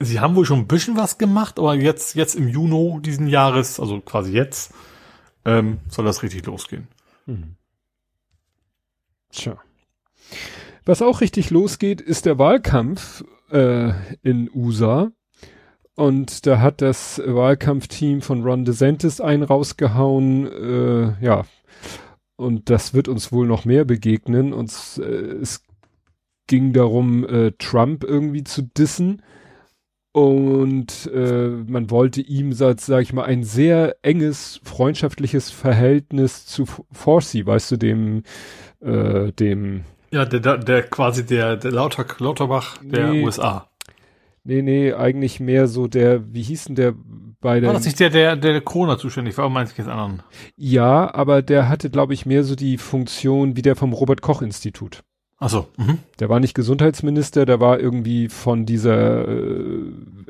sie 0.00 0.20
haben 0.20 0.34
wohl 0.36 0.44
schon 0.44 0.60
ein 0.60 0.68
bisschen 0.68 0.96
was 0.96 1.18
gemacht, 1.18 1.58
aber 1.58 1.74
jetzt 1.74 2.14
jetzt 2.14 2.34
im 2.34 2.48
Juni 2.48 3.00
diesen 3.02 3.28
Jahres, 3.28 3.80
also 3.80 4.00
quasi 4.00 4.32
jetzt, 4.32 4.72
ähm, 5.44 5.78
soll 5.88 6.04
das 6.04 6.22
richtig 6.22 6.44
losgehen. 6.46 6.88
Mhm. 7.26 7.56
Tja. 9.30 9.58
Was 10.84 11.02
auch 11.02 11.20
richtig 11.20 11.50
losgeht, 11.50 12.00
ist 12.00 12.26
der 12.26 12.38
Wahlkampf 12.38 13.24
äh, 13.50 13.92
in 14.22 14.50
USA. 14.54 15.10
Und 15.96 16.46
da 16.46 16.60
hat 16.60 16.82
das 16.82 17.22
Wahlkampfteam 17.24 18.20
von 18.20 18.42
Ron 18.42 18.64
DeSantis 18.64 19.20
einen 19.20 19.44
rausgehauen. 19.44 20.46
Äh, 20.46 21.24
ja, 21.24 21.44
und 22.36 22.68
das 22.68 22.94
wird 22.94 23.08
uns 23.08 23.32
wohl 23.32 23.46
noch 23.46 23.64
mehr 23.64 23.84
begegnen. 23.84 24.52
Und 24.52 24.72
äh, 24.98 25.02
es 25.02 25.62
ging 26.46 26.72
darum, 26.72 27.26
äh, 27.26 27.52
Trump 27.52 28.04
irgendwie 28.04 28.44
zu 28.44 28.62
dissen. 28.62 29.22
Und 30.14 31.10
äh, 31.12 31.48
man 31.66 31.90
wollte 31.90 32.20
ihm, 32.20 32.52
sag, 32.52 33.02
ich 33.02 33.12
mal, 33.12 33.24
ein 33.24 33.42
sehr 33.42 33.96
enges 34.02 34.60
freundschaftliches 34.62 35.50
Verhältnis 35.50 36.46
zu 36.46 36.66
Forsey, 36.92 37.44
weißt 37.44 37.72
du, 37.72 37.76
dem 37.78 38.22
äh, 38.80 39.32
dem. 39.32 39.82
Ja, 40.12 40.24
der, 40.24 40.38
der, 40.38 40.58
der 40.58 40.82
quasi 40.84 41.26
der, 41.26 41.56
der 41.56 41.72
Lauter, 41.72 42.06
Lauterbach 42.18 42.76
der 42.80 43.08
nee, 43.08 43.24
USA. 43.24 43.68
Nee, 44.44 44.62
nee, 44.62 44.92
eigentlich 44.92 45.40
mehr 45.40 45.66
so 45.66 45.88
der, 45.88 46.32
wie 46.32 46.42
hieß 46.42 46.66
denn 46.66 46.76
der 46.76 46.94
bei 47.40 47.58
der. 47.58 47.70
War 47.70 47.74
das 47.74 47.84
nicht 47.84 47.98
der, 47.98 48.10
der, 48.10 48.36
der 48.36 48.60
Corona 48.60 48.96
zuständig 48.96 49.36
war, 49.36 49.48
meinst 49.48 49.76
du 49.76 49.82
jetzt 49.82 49.90
anderen? 49.90 50.22
Ja, 50.56 51.12
aber 51.12 51.42
der 51.42 51.68
hatte, 51.68 51.90
glaube 51.90 52.14
ich, 52.14 52.24
mehr 52.24 52.44
so 52.44 52.54
die 52.54 52.78
Funktion 52.78 53.56
wie 53.56 53.62
der 53.62 53.74
vom 53.74 53.92
Robert 53.92 54.20
Koch 55.44 55.52
Institut. 55.52 55.68
Ach 55.78 55.82
so. 55.82 55.82
Mhm. 55.82 55.98
Der 56.20 56.28
war 56.28 56.40
nicht 56.40 56.54
Gesundheitsminister, 56.54 57.46
der 57.46 57.60
war 57.60 57.78
irgendwie 57.78 58.28
von 58.28 58.66
dieser 58.66 59.28
äh, 59.28 59.82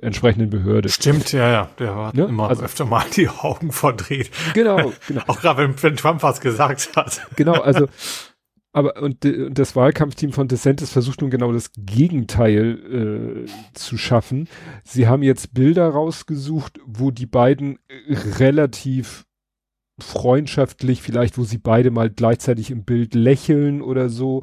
entsprechenden 0.02 0.50
Behörde. 0.50 0.88
Stimmt, 0.88 1.32
ja, 1.32 1.50
ja. 1.50 1.70
Der 1.78 1.94
hat 1.94 2.14
ja? 2.16 2.26
immer 2.26 2.48
also, 2.48 2.62
öfter 2.62 2.84
mal 2.84 3.04
die 3.14 3.28
Augen 3.28 3.72
verdreht. 3.72 4.30
Genau, 4.54 4.92
genau. 5.08 5.22
Auch 5.26 5.40
gerade 5.40 5.62
wenn, 5.62 5.82
wenn 5.82 5.96
Trump 5.96 6.22
was 6.22 6.40
gesagt 6.40 6.96
hat. 6.96 7.20
Genau, 7.36 7.52
also 7.60 7.86
Aber 8.72 9.00
und, 9.00 9.24
und 9.24 9.58
das 9.58 9.76
Wahlkampfteam 9.76 10.32
von 10.32 10.48
DeSantis 10.48 10.90
versucht 10.90 11.20
nun 11.20 11.30
genau 11.30 11.52
das 11.52 11.70
Gegenteil 11.76 13.46
äh, 13.46 13.74
zu 13.74 13.96
schaffen. 13.96 14.48
Sie 14.82 15.06
haben 15.06 15.22
jetzt 15.22 15.54
Bilder 15.54 15.88
rausgesucht, 15.88 16.80
wo 16.86 17.10
die 17.10 17.26
beiden 17.26 17.78
relativ 18.08 19.24
freundschaftlich, 19.98 21.02
vielleicht 21.02 21.38
wo 21.38 21.44
sie 21.44 21.58
beide 21.58 21.90
mal 21.90 22.10
gleichzeitig 22.10 22.70
im 22.70 22.84
Bild 22.84 23.14
lächeln 23.14 23.80
oder 23.80 24.08
so 24.08 24.42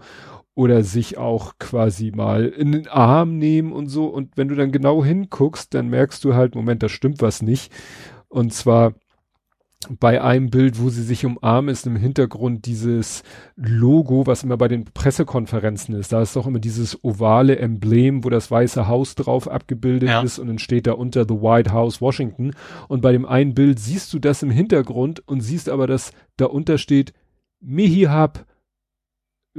oder 0.62 0.84
sich 0.84 1.18
auch 1.18 1.58
quasi 1.58 2.12
mal 2.12 2.46
in 2.46 2.72
den 2.72 2.88
Arm 2.88 3.40
nehmen 3.40 3.72
und 3.72 3.88
so. 3.88 4.06
Und 4.06 4.38
wenn 4.38 4.48
du 4.48 4.54
dann 4.54 4.72
genau 4.72 5.04
hinguckst, 5.04 5.74
dann 5.74 5.90
merkst 5.90 6.24
du 6.24 6.36
halt, 6.36 6.54
Moment, 6.54 6.84
da 6.84 6.88
stimmt 6.88 7.24
was 7.24 7.42
nicht. 7.42 7.74
Und 8.30 8.54
zwar 8.54 8.94
bei 10.00 10.22
einem 10.22 10.52
Bild, 10.52 10.80
wo 10.80 10.90
sie 10.90 11.02
sich 11.02 11.26
umarmen, 11.26 11.74
ist 11.74 11.88
im 11.88 11.96
Hintergrund 11.96 12.68
dieses 12.68 13.24
Logo, 13.56 14.28
was 14.28 14.44
immer 14.44 14.56
bei 14.56 14.68
den 14.68 14.86
Pressekonferenzen 14.86 15.96
ist. 15.96 16.14
Da 16.14 16.22
ist 16.22 16.36
doch 16.36 16.46
immer 16.46 16.60
dieses 16.60 17.04
ovale 17.04 17.58
Emblem, 17.58 18.24
wo 18.24 18.30
das 18.30 18.52
Weiße 18.52 18.88
Haus 18.88 19.16
drauf 19.16 19.48
abgebildet 19.48 20.10
ja. 20.10 20.22
ist 20.22 20.38
und 20.38 20.46
dann 20.46 20.60
steht 20.60 20.86
da 20.86 20.92
unter 20.92 21.24
The 21.24 21.42
White 21.42 21.74
House 21.74 22.02
Washington. 22.02 22.52
Und 22.88 23.02
bei 23.02 23.14
dem 23.14 23.26
einen 23.26 23.56
Bild 23.56 23.80
siehst 23.80 24.14
du 24.14 24.20
das 24.20 24.44
im 24.44 24.52
Hintergrund 24.52 25.28
und 25.28 25.42
siehst 25.42 25.70
aber, 25.70 25.88
dass 25.88 26.12
da 26.38 26.46
unter 26.46 26.78
steht 26.78 27.14
Mihihab 27.60 28.46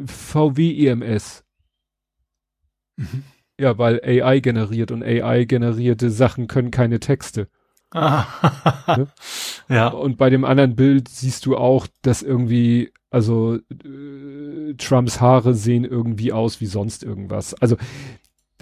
VW 0.05 0.86
EMS. 0.86 1.44
Mhm. 2.97 3.24
Ja, 3.59 3.78
weil 3.78 4.01
AI 4.05 4.40
generiert 4.40 4.90
und 4.90 5.02
AI 5.02 5.44
generierte 5.44 6.10
Sachen 6.10 6.47
können 6.48 6.70
keine 6.70 7.01
Texte. 7.01 7.48
ne? 7.94 8.27
Ja. 9.69 9.89
Und 9.89 10.19
bei 10.19 10.28
dem 10.28 10.44
anderen 10.44 10.74
Bild 10.77 11.09
siehst 11.09 11.47
du 11.47 11.56
auch, 11.56 11.86
dass 12.02 12.23
irgendwie, 12.23 12.93
also 13.10 13.56
äh, 13.56 14.74
Trumps 14.77 15.20
Haare 15.20 15.55
sehen 15.55 15.85
irgendwie 15.85 16.32
aus 16.32 16.60
wie 16.60 16.66
sonst 16.66 17.02
irgendwas. 17.05 17.55
Also 17.55 17.77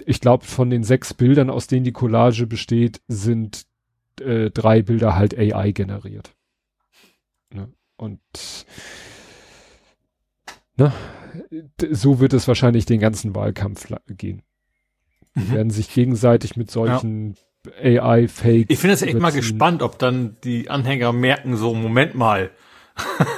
ich 0.05 0.21
glaube, 0.21 0.45
von 0.45 0.69
den 0.69 0.83
sechs 0.83 1.13
Bildern, 1.13 1.49
aus 1.49 1.67
denen 1.67 1.83
die 1.83 1.91
Collage 1.91 2.47
besteht, 2.47 3.01
sind 3.07 3.65
äh, 4.19 4.49
drei 4.51 4.81
Bilder 4.81 5.15
halt 5.15 5.37
AI 5.37 5.71
generiert. 5.71 6.35
Ne? 7.53 7.69
Und 7.97 8.19
ne, 10.77 10.93
so 11.91 12.19
wird 12.19 12.33
es 12.33 12.47
wahrscheinlich 12.47 12.85
den 12.85 12.99
ganzen 12.99 13.35
Wahlkampf 13.35 13.87
gehen. 14.07 14.41
Mhm. 15.33 15.41
Die 15.41 15.51
werden 15.51 15.69
sich 15.69 15.93
gegenseitig 15.93 16.55
mit 16.55 16.71
solchen 16.71 17.35
ja 17.35 17.41
AI-Fake. 17.81 18.65
Ich 18.69 18.79
finde 18.79 18.95
es 18.95 19.01
echt 19.01 19.19
mal 19.19 19.31
gespannt, 19.31 19.83
ob 19.83 19.99
dann 19.99 20.37
die 20.43 20.69
Anhänger 20.69 21.13
merken, 21.13 21.57
so, 21.57 21.73
Moment 21.73 22.15
mal. 22.15 22.51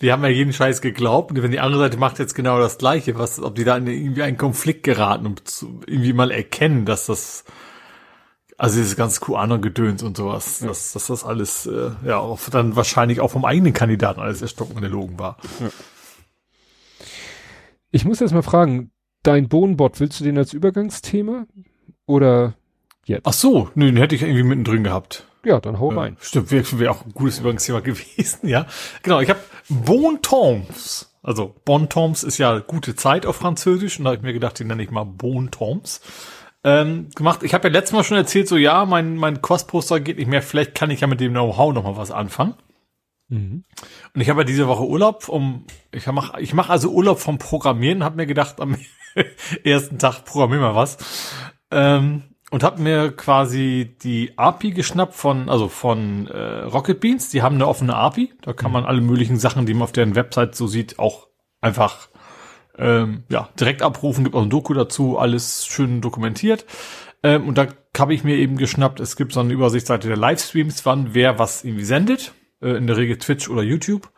die 0.00 0.12
haben 0.12 0.22
ja 0.24 0.28
jeden 0.28 0.52
Scheiß 0.52 0.80
geglaubt 0.80 1.30
und 1.30 1.42
wenn 1.42 1.50
die 1.50 1.60
andere 1.60 1.82
Seite 1.82 1.96
macht 1.96 2.18
jetzt 2.18 2.34
genau 2.34 2.58
das 2.58 2.78
Gleiche, 2.78 3.18
was, 3.18 3.40
ob 3.40 3.54
die 3.54 3.64
da 3.64 3.76
in 3.76 3.86
irgendwie 3.86 4.22
einen 4.22 4.36
Konflikt 4.36 4.82
geraten 4.82 5.26
und 5.26 5.42
irgendwie 5.86 6.12
mal 6.12 6.30
erkennen, 6.30 6.84
dass 6.84 7.06
das, 7.06 7.44
also 8.58 8.76
dieses 8.76 8.96
ganze 8.96 9.20
QAnon-Gedöns 9.20 10.02
und 10.02 10.16
sowas, 10.16 10.60
ja. 10.60 10.68
dass, 10.68 10.92
dass 10.92 11.06
das 11.06 11.24
alles, 11.24 11.66
äh, 11.66 11.90
ja, 12.04 12.18
auch 12.18 12.40
dann 12.50 12.76
wahrscheinlich 12.76 13.20
auch 13.20 13.30
vom 13.30 13.44
eigenen 13.44 13.72
Kandidaten 13.72 14.20
alles 14.20 14.42
erstocken 14.42 14.76
und 14.76 14.82
erlogen 14.82 15.18
war. 15.18 15.36
Ja. 15.60 15.68
Ich 17.94 18.06
muss 18.06 18.22
erst 18.22 18.32
mal 18.32 18.42
fragen, 18.42 18.90
dein 19.22 19.48
Bohnenbot, 19.48 20.00
willst 20.00 20.18
du 20.18 20.24
den 20.24 20.38
als 20.38 20.54
Übergangsthema? 20.54 21.46
Oder 22.06 22.54
jetzt. 23.04 23.26
Ach 23.26 23.34
so, 23.34 23.70
nö, 23.74 23.86
den 23.86 23.98
hätte 23.98 24.14
ich 24.14 24.22
irgendwie 24.22 24.42
mittendrin 24.42 24.82
gehabt. 24.82 25.26
Ja, 25.44 25.60
dann 25.60 25.78
hau 25.78 25.90
rein. 25.90 26.16
Stimmt, 26.20 26.50
wäre 26.50 26.78
wär 26.78 26.90
auch 26.90 27.04
ein 27.04 27.12
gutes 27.12 27.40
Übergangsthema 27.40 27.80
gewesen, 27.80 28.48
ja. 28.48 28.66
Genau, 29.02 29.20
ich 29.20 29.28
habe 29.28 29.40
Bon 29.68 30.20
Toms 30.22 31.12
Also 31.22 31.54
Bontoms 31.66 32.22
ist 32.22 32.38
ja 32.38 32.60
gute 32.60 32.96
Zeit 32.96 33.26
auf 33.26 33.36
Französisch 33.36 33.98
und 33.98 34.06
da 34.06 34.10
habe 34.10 34.16
ich 34.16 34.22
mir 34.22 34.32
gedacht, 34.32 34.58
den 34.58 34.68
nenne 34.68 34.82
ich 34.82 34.90
mal 34.90 35.04
Bontoms. 35.04 36.00
Ähm, 36.64 37.08
gemacht. 37.14 37.42
Ich 37.42 37.52
habe 37.52 37.68
ja 37.68 37.72
letztes 37.74 37.92
Mal 37.92 38.04
schon 38.04 38.16
erzählt, 38.16 38.48
so 38.48 38.56
ja, 38.56 38.86
mein, 38.86 39.16
mein 39.16 39.42
Quest-Poster 39.42 40.00
geht 40.00 40.16
nicht 40.16 40.28
mehr, 40.28 40.40
vielleicht 40.40 40.74
kann 40.74 40.90
ich 40.90 41.00
ja 41.00 41.08
mit 41.08 41.20
dem 41.20 41.32
Know-how 41.32 41.74
noch 41.74 41.84
mal 41.84 41.96
was 41.98 42.10
anfangen. 42.10 42.54
Mhm. 43.32 43.64
Und 44.14 44.20
ich 44.20 44.28
habe 44.28 44.42
ja 44.42 44.44
diese 44.44 44.68
Woche 44.68 44.86
Urlaub, 44.86 45.28
um 45.28 45.64
ich 45.90 46.06
mache 46.06 46.38
ich 46.40 46.52
mach 46.52 46.68
also 46.68 46.90
Urlaub 46.90 47.18
vom 47.18 47.38
Programmieren, 47.38 48.04
habe 48.04 48.16
mir 48.16 48.26
gedacht, 48.26 48.60
am 48.60 48.76
ersten 49.64 49.98
Tag 49.98 50.26
programmier 50.26 50.60
mal 50.60 50.74
was. 50.74 50.98
Ähm, 51.70 52.24
und 52.50 52.62
habe 52.62 52.82
mir 52.82 53.12
quasi 53.12 53.96
die 54.02 54.36
API 54.36 54.72
geschnappt 54.72 55.14
von, 55.14 55.48
also 55.48 55.68
von 55.68 56.26
äh, 56.26 56.64
Rocket 56.64 57.00
Beans. 57.00 57.30
Die 57.30 57.40
haben 57.40 57.54
eine 57.54 57.66
offene 57.66 57.96
API. 57.96 58.34
Da 58.42 58.52
kann 58.52 58.70
man 58.70 58.84
alle 58.84 59.00
möglichen 59.00 59.38
Sachen, 59.38 59.64
die 59.64 59.72
man 59.72 59.84
auf 59.84 59.92
deren 59.92 60.14
Website 60.14 60.54
so 60.54 60.66
sieht, 60.66 60.98
auch 60.98 61.28
einfach 61.62 62.10
ähm, 62.76 63.22
ja, 63.30 63.48
direkt 63.58 63.80
abrufen. 63.80 64.24
Gibt 64.24 64.36
auch 64.36 64.42
ein 64.42 64.50
Doku 64.50 64.74
dazu, 64.74 65.16
alles 65.16 65.64
schön 65.64 66.02
dokumentiert. 66.02 66.66
Ähm, 67.22 67.48
und 67.48 67.56
da 67.56 67.68
habe 67.96 68.12
ich 68.12 68.22
mir 68.22 68.36
eben 68.36 68.58
geschnappt, 68.58 69.00
es 69.00 69.16
gibt 69.16 69.32
so 69.32 69.40
eine 69.40 69.54
Übersichtsseite 69.54 70.08
der 70.08 70.18
Livestreams, 70.18 70.84
wann 70.84 71.14
wer 71.14 71.38
was 71.38 71.64
irgendwie 71.64 71.84
sendet. 71.86 72.34
Äh, 72.62 72.76
in 72.76 72.86
der 72.86 72.96
Regel 72.96 73.18
Twitch 73.18 73.48
oder 73.48 73.62
YouTube. 73.62 74.10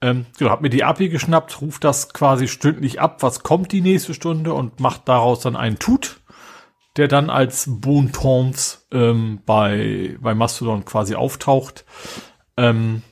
Ähm, 0.00 0.26
genau, 0.38 0.50
hab 0.50 0.60
mir 0.60 0.70
die 0.70 0.84
API 0.84 1.08
geschnappt, 1.08 1.60
ruft 1.60 1.84
das 1.84 2.12
quasi 2.12 2.48
stündlich 2.48 3.00
ab, 3.00 3.22
was 3.22 3.42
kommt 3.42 3.72
die 3.72 3.80
nächste 3.80 4.14
Stunde 4.14 4.54
und 4.54 4.78
macht 4.78 5.08
daraus 5.08 5.40
dann 5.40 5.56
einen 5.56 5.78
Tut 5.78 6.20
der 6.98 7.08
dann 7.08 7.30
als 7.30 7.66
Bontons 7.68 8.86
ähm, 8.92 9.40
bei, 9.46 10.16
bei 10.20 10.34
Mastodon 10.34 10.84
quasi 10.84 11.14
auftaucht. 11.14 11.84
Ähm, 12.56 13.02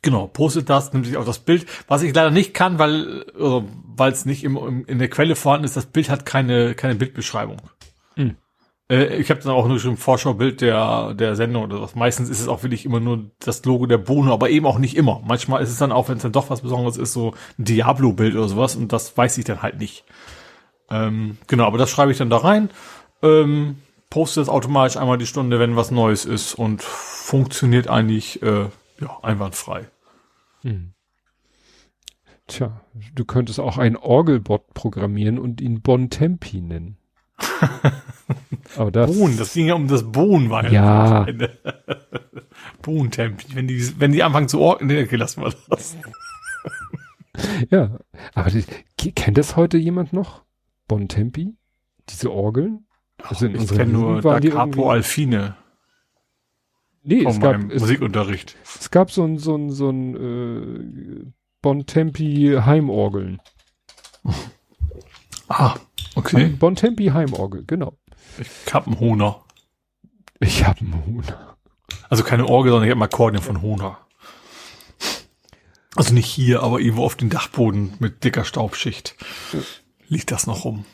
genau, 0.00 0.26
postet 0.26 0.70
das, 0.70 0.92
nimmt 0.92 1.04
sich 1.04 1.18
auch 1.18 1.26
das 1.26 1.40
Bild. 1.40 1.66
Was 1.86 2.02
ich 2.02 2.14
leider 2.14 2.30
nicht 2.30 2.54
kann, 2.54 2.78
weil 2.78 3.26
also, 3.34 3.68
es 3.98 4.24
nicht 4.24 4.42
im, 4.42 4.56
im, 4.56 4.86
in 4.86 4.98
der 4.98 5.10
Quelle 5.10 5.36
vorhanden 5.36 5.66
ist, 5.66 5.76
das 5.76 5.84
Bild 5.84 6.08
hat 6.08 6.24
keine, 6.24 6.74
keine 6.74 6.94
Bildbeschreibung. 6.94 7.60
Mhm. 8.16 8.36
Äh, 8.92 9.16
ich 9.16 9.30
habe 9.30 9.40
dann 9.40 9.52
auch 9.52 9.66
nur 9.66 9.80
schon 9.80 9.92
ein 9.92 9.96
Vorschaubild 9.96 10.60
der, 10.60 11.14
der 11.14 11.34
Sendung 11.34 11.64
oder 11.64 11.80
was. 11.80 11.94
Meistens 11.94 12.28
ist 12.28 12.40
es 12.40 12.48
auch 12.48 12.62
wirklich 12.62 12.84
immer 12.84 13.00
nur 13.00 13.30
das 13.38 13.64
Logo 13.64 13.86
der 13.86 13.98
Bohne, 13.98 14.30
aber 14.30 14.50
eben 14.50 14.66
auch 14.66 14.78
nicht 14.78 14.96
immer. 14.96 15.22
Manchmal 15.24 15.62
ist 15.62 15.70
es 15.70 15.78
dann 15.78 15.92
auch, 15.92 16.08
wenn 16.08 16.16
es 16.16 16.22
dann 16.22 16.32
doch 16.32 16.50
was 16.50 16.60
Besonderes 16.60 16.98
ist, 16.98 17.14
so 17.14 17.34
ein 17.58 17.64
Diablo-Bild 17.64 18.34
oder 18.34 18.48
sowas 18.48 18.76
und 18.76 18.92
das 18.92 19.16
weiß 19.16 19.38
ich 19.38 19.46
dann 19.46 19.62
halt 19.62 19.78
nicht. 19.78 20.04
Ähm, 20.90 21.38
genau, 21.46 21.64
aber 21.64 21.78
das 21.78 21.90
schreibe 21.90 22.12
ich 22.12 22.18
dann 22.18 22.28
da 22.28 22.36
rein. 22.36 22.68
Ähm, 23.22 23.76
poste 24.10 24.40
das 24.40 24.50
automatisch 24.50 24.98
einmal 24.98 25.16
die 25.16 25.26
Stunde, 25.26 25.58
wenn 25.58 25.74
was 25.74 25.90
Neues 25.90 26.26
ist 26.26 26.54
und 26.54 26.82
funktioniert 26.82 27.88
eigentlich 27.88 28.42
äh, 28.42 28.66
ja, 29.00 29.18
einwandfrei. 29.22 29.88
Hm. 30.62 30.92
Tja, 32.46 32.82
du 33.14 33.24
könntest 33.24 33.58
auch 33.58 33.78
einen 33.78 33.96
Orgelbot 33.96 34.74
programmieren 34.74 35.38
und 35.38 35.62
ihn 35.62 35.80
Bontempi 35.80 36.60
nennen. 36.60 36.98
Aber 38.76 38.90
das, 38.90 39.10
Bohnen, 39.10 39.36
das 39.36 39.52
ging 39.52 39.66
ja 39.66 39.74
um 39.74 39.88
das 39.88 40.10
Bohnen, 40.10 40.50
ja. 40.72 41.26
Bohnentempi, 42.82 43.54
wenn 43.54 43.66
die, 43.66 44.00
wenn 44.00 44.12
die 44.12 44.22
anfangen 44.22 44.48
zu 44.48 44.60
orgeln, 44.60 44.88
nee, 44.88 45.02
okay, 45.02 45.16
lassen 45.16 45.42
wir 45.42 45.52
das. 45.68 45.96
ja, 47.70 47.98
aber 48.34 48.50
die, 48.50 48.64
kennt 49.12 49.38
das 49.38 49.56
heute 49.56 49.78
jemand 49.78 50.12
noch? 50.12 50.42
Bontempi? 50.88 51.54
Diese 52.08 52.32
Orgeln? 52.32 52.86
Also 53.22 53.46
in 53.46 53.54
ich 53.54 53.68
kenne 53.68 53.92
nur 53.92 54.20
Da 54.20 54.40
Capo 54.40 54.90
Alfine. 54.90 55.56
Nee, 57.04 57.24
es 57.24 57.40
gab 57.40 57.70
es, 57.70 57.80
Musikunterricht. 57.80 58.56
Es 58.64 58.90
gab 58.90 59.10
so 59.10 59.24
ein 59.24 59.38
so 59.38 59.56
ein 59.56 59.70
so 59.70 59.90
ein 59.90 60.16
äh, 60.16 61.32
Bontempi 61.60 62.58
Heimorgeln. 62.64 63.40
Ah, 65.48 65.76
okay. 66.14 66.48
Bontempi 66.48 67.06
Heimorgel, 67.06 67.64
genau. 67.66 67.96
Ich 68.38 68.72
hab 68.74 68.86
einen 68.86 69.00
Hohner. 69.00 69.44
Ich 70.40 70.66
hab 70.66 70.80
einen 70.80 71.04
Hohner. 71.06 71.56
Also 72.08 72.24
keine 72.24 72.46
Orgel, 72.46 72.72
sondern 72.72 72.88
ich 72.88 72.90
hab 72.90 72.98
ein 72.98 73.02
Akkordeon 73.02 73.42
von 73.42 73.62
Hohner. 73.62 73.98
Also 75.94 76.14
nicht 76.14 76.26
hier, 76.26 76.62
aber 76.62 76.80
irgendwo 76.80 77.04
auf 77.04 77.16
dem 77.16 77.30
Dachboden 77.30 77.94
mit 77.98 78.24
dicker 78.24 78.44
Staubschicht. 78.44 79.14
Liegt 80.08 80.30
das 80.30 80.46
noch 80.46 80.64
rum. 80.64 80.84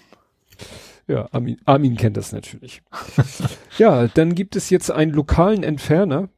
Ja, 1.06 1.28
Armin, 1.32 1.58
Armin 1.64 1.96
kennt 1.96 2.16
das 2.16 2.32
natürlich. 2.32 2.82
ja, 3.78 4.08
dann 4.08 4.34
gibt 4.34 4.56
es 4.56 4.70
jetzt 4.70 4.90
einen 4.90 5.12
lokalen 5.12 5.62
Entferner. 5.62 6.28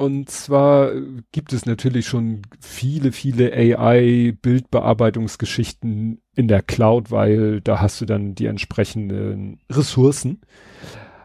Und 0.00 0.30
zwar 0.30 0.92
gibt 1.30 1.52
es 1.52 1.66
natürlich 1.66 2.08
schon 2.08 2.40
viele, 2.58 3.12
viele 3.12 3.52
AI-Bildbearbeitungsgeschichten 3.52 6.22
in 6.34 6.48
der 6.48 6.62
Cloud, 6.62 7.10
weil 7.10 7.60
da 7.60 7.82
hast 7.82 8.00
du 8.00 8.06
dann 8.06 8.34
die 8.34 8.46
entsprechenden 8.46 9.60
Ressourcen. 9.70 10.40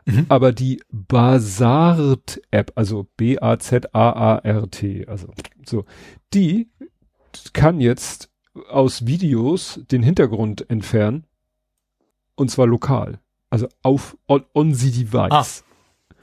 Mhm. 0.04 0.26
Aber 0.28 0.52
die 0.52 0.84
Bazart-App, 0.92 2.74
also 2.76 3.08
B-A-Z-A-A-R-T, 3.16 5.08
also 5.08 5.34
so, 5.66 5.86
die 6.34 6.68
kann 7.54 7.80
jetzt 7.80 8.30
aus 8.68 9.06
Videos 9.06 9.80
den 9.90 10.04
Hintergrund 10.04 10.70
entfernen. 10.70 11.24
Und 12.36 12.52
zwar 12.52 12.68
lokal. 12.68 13.22
Also 13.50 13.70
auf 13.84 14.18
on, 14.28 14.44
on 14.54 14.74
the 14.74 14.92
device. 14.92 15.32
Ah. 15.32 15.46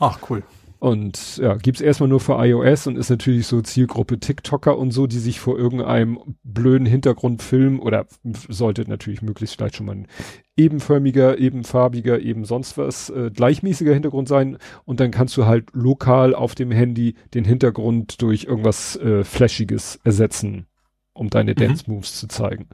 Ach, 0.00 0.18
cool. 0.28 0.42
Und 0.82 1.36
ja, 1.36 1.54
gibt's 1.54 1.80
erstmal 1.80 2.08
nur 2.08 2.18
für 2.18 2.44
iOS 2.44 2.88
und 2.88 2.98
ist 2.98 3.08
natürlich 3.08 3.46
so 3.46 3.62
Zielgruppe 3.62 4.18
TikToker 4.18 4.76
und 4.76 4.90
so, 4.90 5.06
die 5.06 5.20
sich 5.20 5.38
vor 5.38 5.56
irgendeinem 5.56 6.18
blöden 6.42 6.88
Hintergrund 6.88 7.40
filmen 7.40 7.78
oder 7.78 8.04
sollte 8.24 8.90
natürlich 8.90 9.22
möglichst 9.22 9.54
vielleicht 9.54 9.76
schon 9.76 9.86
mal 9.86 9.94
ein 9.94 10.08
ebenförmiger, 10.56 11.38
ebenfarbiger, 11.38 12.18
eben 12.18 12.44
sonst 12.44 12.78
was, 12.78 13.10
äh, 13.10 13.30
gleichmäßiger 13.32 13.94
Hintergrund 13.94 14.26
sein 14.26 14.58
und 14.84 14.98
dann 14.98 15.12
kannst 15.12 15.36
du 15.36 15.46
halt 15.46 15.68
lokal 15.72 16.34
auf 16.34 16.56
dem 16.56 16.72
Handy 16.72 17.14
den 17.32 17.44
Hintergrund 17.44 18.20
durch 18.20 18.42
irgendwas 18.42 18.96
äh, 18.96 19.22
Flashiges 19.22 20.00
ersetzen 20.02 20.66
um 21.14 21.28
deine 21.28 21.52
mhm. 21.52 21.56
Dance 21.56 21.84
Moves 21.88 22.18
zu 22.18 22.26
zeigen. 22.26 22.70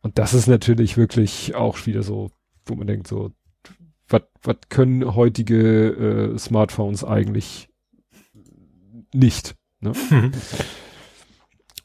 Und 0.00 0.18
das 0.18 0.34
ist 0.34 0.48
natürlich 0.48 0.96
wirklich 0.96 1.54
auch 1.54 1.86
wieder 1.86 2.02
so, 2.02 2.30
wo 2.64 2.74
man 2.74 2.86
denkt 2.86 3.06
so, 3.06 3.30
was 4.08 4.22
was 4.42 4.56
können 4.68 5.14
heutige 5.14 6.32
äh, 6.34 6.38
Smartphones 6.38 7.04
eigentlich 7.04 7.68
nicht? 9.12 9.56
Ne? 9.80 9.92
Mhm. 10.10 10.32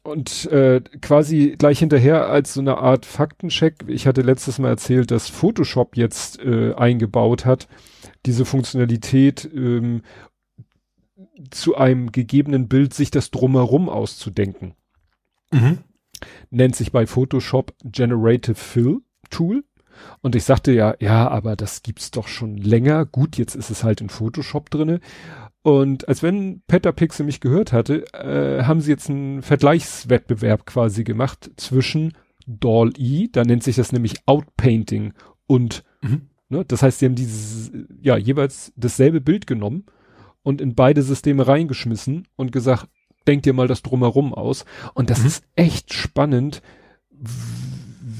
Und 0.03 0.45
äh, 0.47 0.81
quasi 1.01 1.55
gleich 1.57 1.79
hinterher 1.79 2.27
als 2.27 2.55
so 2.55 2.61
eine 2.61 2.79
Art 2.79 3.05
Faktencheck, 3.05 3.85
ich 3.87 4.07
hatte 4.07 4.21
letztes 4.21 4.57
Mal 4.57 4.69
erzählt, 4.69 5.11
dass 5.11 5.29
Photoshop 5.29 5.95
jetzt 5.95 6.39
äh, 6.39 6.73
eingebaut 6.73 7.45
hat, 7.45 7.67
diese 8.25 8.45
Funktionalität 8.45 9.47
ähm, 9.53 10.01
zu 11.51 11.75
einem 11.75 12.11
gegebenen 12.11 12.67
Bild 12.67 12.95
sich 12.95 13.11
das 13.11 13.29
drumherum 13.29 13.89
auszudenken. 13.89 14.73
Mhm. 15.51 15.79
Nennt 16.49 16.75
sich 16.75 16.91
bei 16.91 17.05
Photoshop 17.05 17.75
Generative 17.83 18.55
Fill 18.55 19.01
Tool. 19.29 19.63
Und 20.21 20.35
ich 20.35 20.43
sagte 20.43 20.71
ja, 20.71 20.95
ja, 20.99 21.27
aber 21.27 21.55
das 21.55 21.83
gibt's 21.83 22.11
doch 22.11 22.27
schon 22.27 22.57
länger. 22.57 23.05
Gut, 23.05 23.37
jetzt 23.37 23.55
ist 23.55 23.69
es 23.69 23.83
halt 23.83 24.01
in 24.01 24.09
Photoshop 24.09 24.69
drinne. 24.69 24.99
Und 25.63 26.07
als 26.07 26.23
wenn 26.23 26.61
Petapixel 26.67 27.25
mich 27.25 27.39
gehört 27.39 27.71
hatte, 27.71 28.05
äh, 28.13 28.63
haben 28.63 28.81
sie 28.81 28.91
jetzt 28.91 29.09
einen 29.09 29.41
Vergleichswettbewerb 29.41 30.65
quasi 30.65 31.03
gemacht 31.03 31.51
zwischen 31.57 32.13
DALL-E, 32.47 33.29
da 33.31 33.43
nennt 33.43 33.63
sich 33.63 33.75
das 33.75 33.91
nämlich 33.91 34.15
Outpainting 34.25 35.13
und, 35.45 35.83
mhm. 36.01 36.29
ne, 36.49 36.65
das 36.65 36.81
heißt, 36.81 36.99
sie 36.99 37.05
haben 37.05 37.15
dieses, 37.15 37.71
ja, 38.01 38.17
jeweils 38.17 38.73
dasselbe 38.75 39.21
Bild 39.21 39.45
genommen 39.45 39.85
und 40.41 40.61
in 40.61 40.73
beide 40.73 41.03
Systeme 41.03 41.47
reingeschmissen 41.47 42.27
und 42.35 42.51
gesagt, 42.51 42.87
denk 43.27 43.43
dir 43.43 43.53
mal 43.53 43.67
das 43.67 43.83
drumherum 43.83 44.33
aus. 44.33 44.65
Und 44.93 45.09
das 45.09 45.21
mhm. 45.21 45.27
ist 45.27 45.43
echt 45.55 45.93
spannend, 45.93 46.63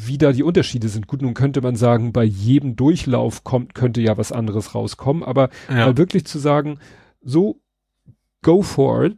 wie 0.07 0.17
da 0.17 0.31
die 0.31 0.43
Unterschiede 0.43 0.89
sind. 0.89 1.07
Gut, 1.07 1.21
nun 1.21 1.33
könnte 1.33 1.61
man 1.61 1.75
sagen, 1.75 2.13
bei 2.13 2.23
jedem 2.23 2.75
Durchlauf 2.75 3.43
kommt, 3.43 3.73
könnte 3.75 4.01
ja 4.01 4.17
was 4.17 4.31
anderes 4.31 4.75
rauskommen, 4.75 5.23
aber 5.23 5.49
ja. 5.69 5.88
mal 5.88 5.97
wirklich 5.97 6.25
zu 6.25 6.39
sagen, 6.39 6.80
so, 7.21 7.61
go 8.41 8.61
for 8.61 9.05
it. 9.05 9.17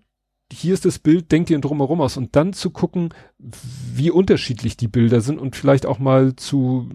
Hier 0.51 0.73
ist 0.73 0.85
das 0.85 0.99
Bild, 0.99 1.31
denk 1.31 1.47
dir 1.47 1.59
drumherum 1.59 2.01
aus 2.01 2.15
und 2.15 2.35
dann 2.35 2.53
zu 2.53 2.69
gucken, 2.69 3.09
wie 3.39 4.11
unterschiedlich 4.11 4.77
die 4.77 4.87
Bilder 4.87 5.21
sind 5.21 5.39
und 5.39 5.55
vielleicht 5.55 5.85
auch 5.85 5.97
mal 5.97 6.35
zu, 6.35 6.89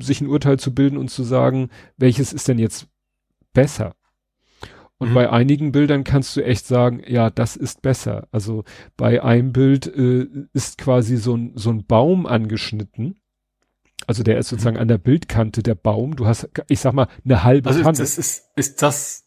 sich 0.00 0.20
ein 0.20 0.28
Urteil 0.28 0.58
zu 0.58 0.72
bilden 0.72 0.96
und 0.96 1.10
zu 1.10 1.24
sagen, 1.24 1.70
welches 1.96 2.32
ist 2.32 2.46
denn 2.46 2.58
jetzt 2.58 2.86
besser? 3.52 3.94
Und 4.98 5.10
mhm. 5.10 5.14
bei 5.14 5.30
einigen 5.30 5.72
Bildern 5.72 6.04
kannst 6.04 6.36
du 6.36 6.44
echt 6.44 6.66
sagen, 6.66 7.02
ja, 7.06 7.30
das 7.30 7.56
ist 7.56 7.82
besser. 7.82 8.28
Also 8.30 8.64
bei 8.96 9.22
einem 9.22 9.52
Bild 9.52 9.86
äh, 9.86 10.26
ist 10.52 10.78
quasi 10.78 11.16
so 11.16 11.36
ein, 11.36 11.52
so 11.54 11.70
ein 11.70 11.84
Baum 11.86 12.26
angeschnitten. 12.26 13.20
Also 14.06 14.22
der 14.22 14.38
ist 14.38 14.48
sozusagen 14.48 14.76
mhm. 14.76 14.82
an 14.82 14.88
der 14.88 14.98
Bildkante 14.98 15.62
der 15.62 15.74
Baum. 15.74 16.16
Du 16.16 16.26
hast, 16.26 16.48
ich 16.68 16.80
sag 16.80 16.94
mal, 16.94 17.08
eine 17.24 17.44
halbe 17.44 17.68
also 17.68 17.84
Hand. 17.84 17.98
Ist, 17.98 18.18
ist, 18.18 18.50
ist 18.56 18.82
das 18.82 19.26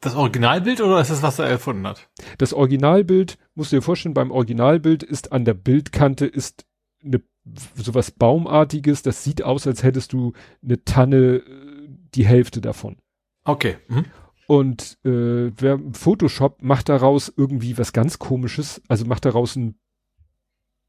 Das 0.00 0.14
Originalbild 0.14 0.80
oder 0.80 1.00
ist 1.00 1.10
das, 1.10 1.22
was 1.22 1.40
er 1.40 1.46
erfunden 1.46 1.86
hat? 1.86 2.08
Das 2.38 2.52
Originalbild, 2.52 3.38
musst 3.54 3.72
du 3.72 3.76
dir 3.76 3.82
vorstellen, 3.82 4.14
beim 4.14 4.30
Originalbild 4.30 5.02
ist 5.02 5.32
an 5.32 5.44
der 5.44 5.54
Bildkante 5.54 6.26
ist 6.26 6.66
eine, 7.02 7.22
sowas 7.74 8.12
Baumartiges, 8.12 9.02
das 9.02 9.24
sieht 9.24 9.42
aus, 9.42 9.66
als 9.66 9.82
hättest 9.82 10.12
du 10.12 10.34
eine 10.62 10.84
Tanne, 10.84 11.16
äh, 11.16 11.88
die 12.14 12.26
Hälfte 12.26 12.60
davon. 12.60 12.98
Okay. 13.44 13.78
Mhm. 13.88 14.04
Und 14.48 14.96
äh, 15.04 15.52
wer 15.60 15.78
Photoshop 15.92 16.62
macht 16.62 16.88
daraus 16.88 17.30
irgendwie 17.36 17.76
was 17.76 17.92
ganz 17.92 18.18
komisches, 18.18 18.80
also 18.88 19.04
macht 19.04 19.26
daraus 19.26 19.56
ein 19.56 19.78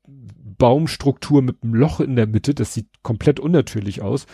Baumstruktur 0.07 1.41
mit 1.41 1.61
einem 1.61 1.75
Loch 1.75 1.99
in 1.99 2.15
der 2.15 2.25
Mitte, 2.25 2.53
das 2.53 2.73
sieht 2.73 2.87
komplett 3.03 3.37
unnatürlich 3.37 4.01
aus. 4.01 4.27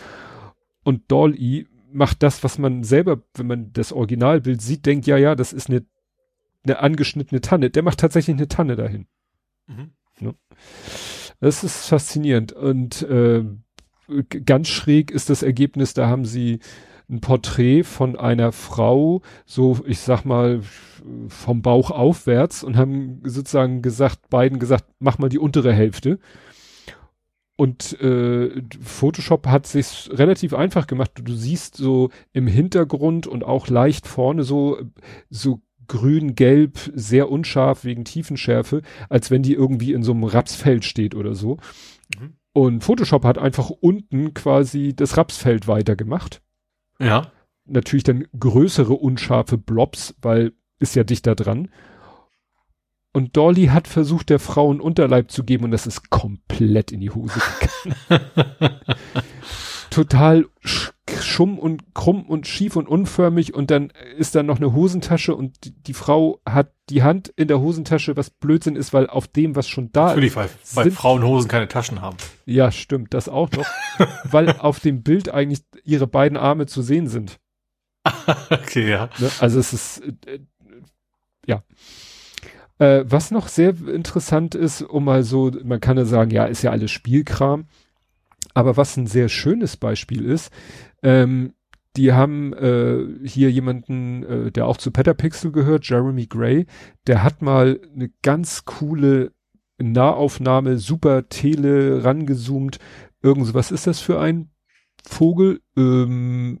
Und 0.84 1.10
Dolly 1.10 1.66
macht 1.90 2.22
das, 2.22 2.44
was 2.44 2.58
man 2.58 2.84
selber, 2.84 3.20
wenn 3.34 3.48
man 3.48 3.72
das 3.72 3.92
Originalbild 3.92 4.62
sieht, 4.62 4.86
denkt, 4.86 5.08
ja, 5.08 5.16
ja, 5.16 5.34
das 5.34 5.52
ist 5.52 5.70
eine, 5.70 5.84
eine 6.62 6.78
angeschnittene 6.78 7.40
Tanne. 7.40 7.70
Der 7.70 7.82
macht 7.82 7.98
tatsächlich 7.98 8.36
eine 8.36 8.46
Tanne 8.46 8.76
dahin. 8.76 9.08
Mhm. 9.66 9.90
Ne? 10.20 10.36
Das 11.40 11.64
ist 11.64 11.86
faszinierend. 11.88 12.52
Und 12.52 13.02
äh, 13.02 13.42
ganz 14.44 14.68
schräg 14.68 15.10
ist 15.10 15.30
das 15.30 15.42
Ergebnis, 15.42 15.94
da 15.94 16.06
haben 16.06 16.26
sie 16.26 16.60
ein 17.08 17.20
Porträt 17.20 17.84
von 17.84 18.16
einer 18.16 18.52
Frau, 18.52 19.22
so 19.44 19.78
ich 19.86 20.00
sag 20.00 20.24
mal 20.24 20.60
vom 21.28 21.62
Bauch 21.62 21.90
aufwärts 21.90 22.64
und 22.64 22.76
haben 22.76 23.20
sozusagen 23.24 23.82
gesagt, 23.82 24.28
beiden 24.28 24.58
gesagt, 24.58 24.84
mach 24.98 25.18
mal 25.18 25.28
die 25.28 25.38
untere 25.38 25.72
Hälfte. 25.72 26.18
Und 27.56 27.98
äh, 28.00 28.50
Photoshop 28.82 29.46
hat 29.46 29.66
sich 29.66 30.10
relativ 30.12 30.52
einfach 30.52 30.86
gemacht. 30.86 31.12
Du 31.24 31.32
siehst 31.32 31.76
so 31.76 32.10
im 32.32 32.46
Hintergrund 32.46 33.26
und 33.26 33.44
auch 33.44 33.68
leicht 33.68 34.06
vorne 34.06 34.42
so 34.42 34.78
so 35.30 35.62
grün, 35.88 36.34
gelb, 36.34 36.78
sehr 36.94 37.30
unscharf 37.30 37.84
wegen 37.84 38.04
Tiefenschärfe, 38.04 38.82
als 39.08 39.30
wenn 39.30 39.42
die 39.42 39.54
irgendwie 39.54 39.92
in 39.92 40.02
so 40.02 40.12
einem 40.12 40.24
Rapsfeld 40.24 40.84
steht 40.84 41.14
oder 41.14 41.34
so. 41.34 41.58
Mhm. 42.18 42.34
Und 42.52 42.84
Photoshop 42.84 43.24
hat 43.24 43.38
einfach 43.38 43.70
unten 43.70 44.34
quasi 44.34 44.94
das 44.94 45.16
Rapsfeld 45.16 45.68
weitergemacht. 45.68 46.42
Ja. 46.98 47.32
Natürlich 47.64 48.04
dann 48.04 48.26
größere 48.38 48.92
unscharfe 48.92 49.58
Blobs, 49.58 50.14
weil 50.22 50.52
ist 50.78 50.94
ja 50.94 51.04
dichter 51.04 51.34
dran. 51.34 51.68
Und 53.12 53.36
Dolly 53.36 53.66
hat 53.68 53.88
versucht, 53.88 54.28
der 54.28 54.38
Frau 54.38 54.70
einen 54.70 54.80
Unterleib 54.80 55.30
zu 55.30 55.42
geben 55.42 55.64
und 55.64 55.70
das 55.70 55.86
ist 55.86 56.10
komplett 56.10 56.92
in 56.92 57.00
die 57.00 57.10
Hose 57.10 57.40
gegangen. 58.08 58.76
Total 59.90 60.44
schumm 61.22 61.58
und 61.58 61.94
krumm 61.94 62.22
und 62.22 62.46
schief 62.46 62.76
und 62.76 62.88
unförmig 62.88 63.54
und 63.54 63.70
dann 63.70 63.92
ist 64.16 64.34
da 64.34 64.42
noch 64.42 64.56
eine 64.56 64.72
Hosentasche 64.72 65.34
und 65.34 65.64
die, 65.64 65.72
die, 65.72 65.94
Frau 65.94 66.40
hat 66.48 66.72
die 66.90 67.02
Hand 67.02 67.32
in 67.36 67.48
der 67.48 67.60
Hosentasche, 67.60 68.16
was 68.16 68.30
Blödsinn 68.30 68.76
ist, 68.76 68.92
weil 68.92 69.06
auf 69.08 69.28
dem, 69.28 69.56
was 69.56 69.68
schon 69.68 69.92
da 69.92 70.06
Natürlich, 70.06 70.30
ist. 70.30 70.36
Natürlich, 70.36 70.76
weil, 70.76 70.84
weil 70.86 70.90
Frauenhosen 70.92 71.48
keine 71.48 71.68
Taschen 71.68 72.00
haben. 72.00 72.16
Ja, 72.44 72.70
stimmt, 72.72 73.14
das 73.14 73.28
auch 73.28 73.50
noch. 73.52 73.66
weil 74.24 74.50
auf 74.58 74.80
dem 74.80 75.02
Bild 75.02 75.32
eigentlich 75.32 75.60
ihre 75.84 76.06
beiden 76.06 76.36
Arme 76.36 76.66
zu 76.66 76.82
sehen 76.82 77.08
sind. 77.08 77.38
okay, 78.50 78.90
ja. 78.90 79.08
Ne? 79.18 79.30
Also 79.40 79.58
es 79.58 79.72
ist, 79.72 80.02
äh, 80.26 80.40
ja. 81.46 81.62
Äh, 82.78 83.04
was 83.06 83.30
noch 83.30 83.48
sehr 83.48 83.74
interessant 83.88 84.54
ist, 84.54 84.82
um 84.82 85.04
mal 85.04 85.22
so, 85.22 85.50
man 85.64 85.80
kann 85.80 85.96
ja 85.96 86.04
sagen, 86.04 86.30
ja, 86.30 86.44
ist 86.44 86.62
ja 86.62 86.70
alles 86.70 86.90
Spielkram. 86.90 87.66
Aber 88.54 88.78
was 88.78 88.96
ein 88.96 89.06
sehr 89.06 89.28
schönes 89.28 89.76
Beispiel 89.76 90.24
ist, 90.24 90.50
ähm, 91.02 91.52
die 91.96 92.12
haben 92.12 92.52
äh, 92.52 93.26
hier 93.26 93.50
jemanden, 93.50 94.22
äh, 94.24 94.52
der 94.52 94.66
auch 94.66 94.76
zu 94.76 94.90
Petapixel 94.90 95.50
gehört, 95.50 95.88
Jeremy 95.88 96.26
Gray, 96.26 96.66
der 97.06 97.22
hat 97.22 97.40
mal 97.40 97.80
eine 97.94 98.10
ganz 98.22 98.64
coole 98.66 99.32
Nahaufnahme, 99.78 100.78
super 100.78 101.28
Tele 101.28 102.04
rangezoomt. 102.04 102.78
Irgend 103.22 103.54
was 103.54 103.70
ist 103.70 103.86
das 103.86 104.00
für 104.00 104.20
ein 104.20 104.50
Vogel? 105.04 105.60
Ähm, 105.76 106.60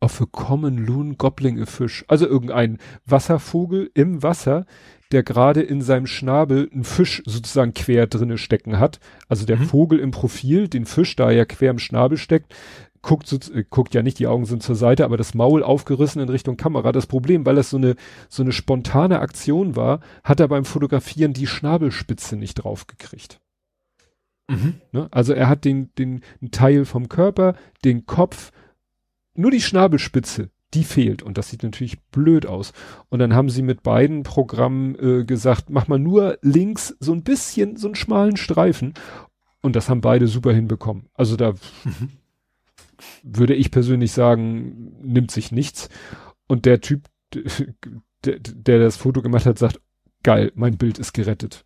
auf 0.00 0.20
a 0.20 0.26
common 0.30 0.78
loon 0.78 1.18
gobbling 1.18 1.60
a 1.60 1.66
fish. 1.66 2.04
Also 2.08 2.26
irgendein 2.26 2.78
Wasservogel 3.04 3.90
im 3.94 4.22
Wasser, 4.22 4.64
der 5.12 5.22
gerade 5.22 5.60
in 5.60 5.82
seinem 5.82 6.06
Schnabel 6.06 6.70
einen 6.72 6.84
Fisch 6.84 7.22
sozusagen 7.26 7.74
quer 7.74 8.06
drinne 8.06 8.38
stecken 8.38 8.78
hat. 8.78 8.98
Also 9.28 9.44
der 9.44 9.58
mhm. 9.58 9.64
Vogel 9.64 9.98
im 9.98 10.10
Profil, 10.10 10.68
den 10.68 10.86
Fisch, 10.86 11.16
da 11.16 11.30
er 11.30 11.44
quer 11.44 11.70
im 11.70 11.78
Schnabel 11.78 12.16
steckt, 12.16 12.54
guckt, 13.02 13.26
so, 13.26 13.36
äh, 13.52 13.64
guckt 13.68 13.94
ja 13.94 14.02
nicht, 14.02 14.18
die 14.18 14.26
Augen 14.26 14.44
sind 14.44 14.62
zur 14.62 14.76
Seite, 14.76 15.04
aber 15.04 15.16
das 15.16 15.34
Maul 15.34 15.62
aufgerissen 15.62 16.20
in 16.20 16.28
Richtung 16.28 16.56
Kamera. 16.56 16.92
Das 16.92 17.06
Problem, 17.06 17.46
weil 17.46 17.56
das 17.56 17.70
so 17.70 17.76
eine, 17.76 17.96
so 18.28 18.42
eine 18.42 18.52
spontane 18.52 19.20
Aktion 19.20 19.76
war, 19.76 20.00
hat 20.24 20.40
er 20.40 20.48
beim 20.48 20.64
Fotografieren 20.64 21.32
die 21.32 21.46
Schnabelspitze 21.46 22.36
nicht 22.36 22.54
draufgekriegt. 22.54 23.40
Mhm. 24.48 24.80
Ne? 24.92 25.08
Also 25.10 25.32
er 25.32 25.48
hat 25.48 25.64
den, 25.64 25.90
den, 25.96 26.22
Teil 26.50 26.84
vom 26.84 27.08
Körper, 27.08 27.54
den 27.84 28.06
Kopf, 28.06 28.50
nur 29.34 29.50
die 29.50 29.60
Schnabelspitze, 29.60 30.50
die 30.74 30.84
fehlt. 30.84 31.22
Und 31.22 31.38
das 31.38 31.50
sieht 31.50 31.62
natürlich 31.62 32.00
blöd 32.10 32.46
aus. 32.46 32.72
Und 33.08 33.20
dann 33.20 33.34
haben 33.34 33.48
sie 33.48 33.62
mit 33.62 33.82
beiden 33.82 34.24
Programmen 34.24 34.96
äh, 34.96 35.24
gesagt, 35.24 35.70
mach 35.70 35.88
mal 35.88 35.98
nur 35.98 36.38
links 36.42 36.96
so 37.00 37.12
ein 37.12 37.22
bisschen, 37.22 37.76
so 37.76 37.88
einen 37.88 37.94
schmalen 37.94 38.36
Streifen. 38.36 38.94
Und 39.62 39.76
das 39.76 39.88
haben 39.88 40.00
beide 40.00 40.26
super 40.26 40.52
hinbekommen. 40.52 41.06
Also 41.14 41.36
da 41.36 41.52
mhm. 41.84 42.10
Würde 43.22 43.54
ich 43.54 43.70
persönlich 43.70 44.12
sagen, 44.12 44.96
nimmt 45.02 45.30
sich 45.30 45.52
nichts. 45.52 45.88
Und 46.46 46.66
der 46.66 46.80
Typ, 46.80 47.08
der, 48.24 48.38
der 48.38 48.78
das 48.78 48.96
Foto 48.96 49.22
gemacht 49.22 49.46
hat, 49.46 49.58
sagt, 49.58 49.80
geil, 50.22 50.52
mein 50.54 50.76
Bild 50.76 50.98
ist 50.98 51.12
gerettet 51.12 51.64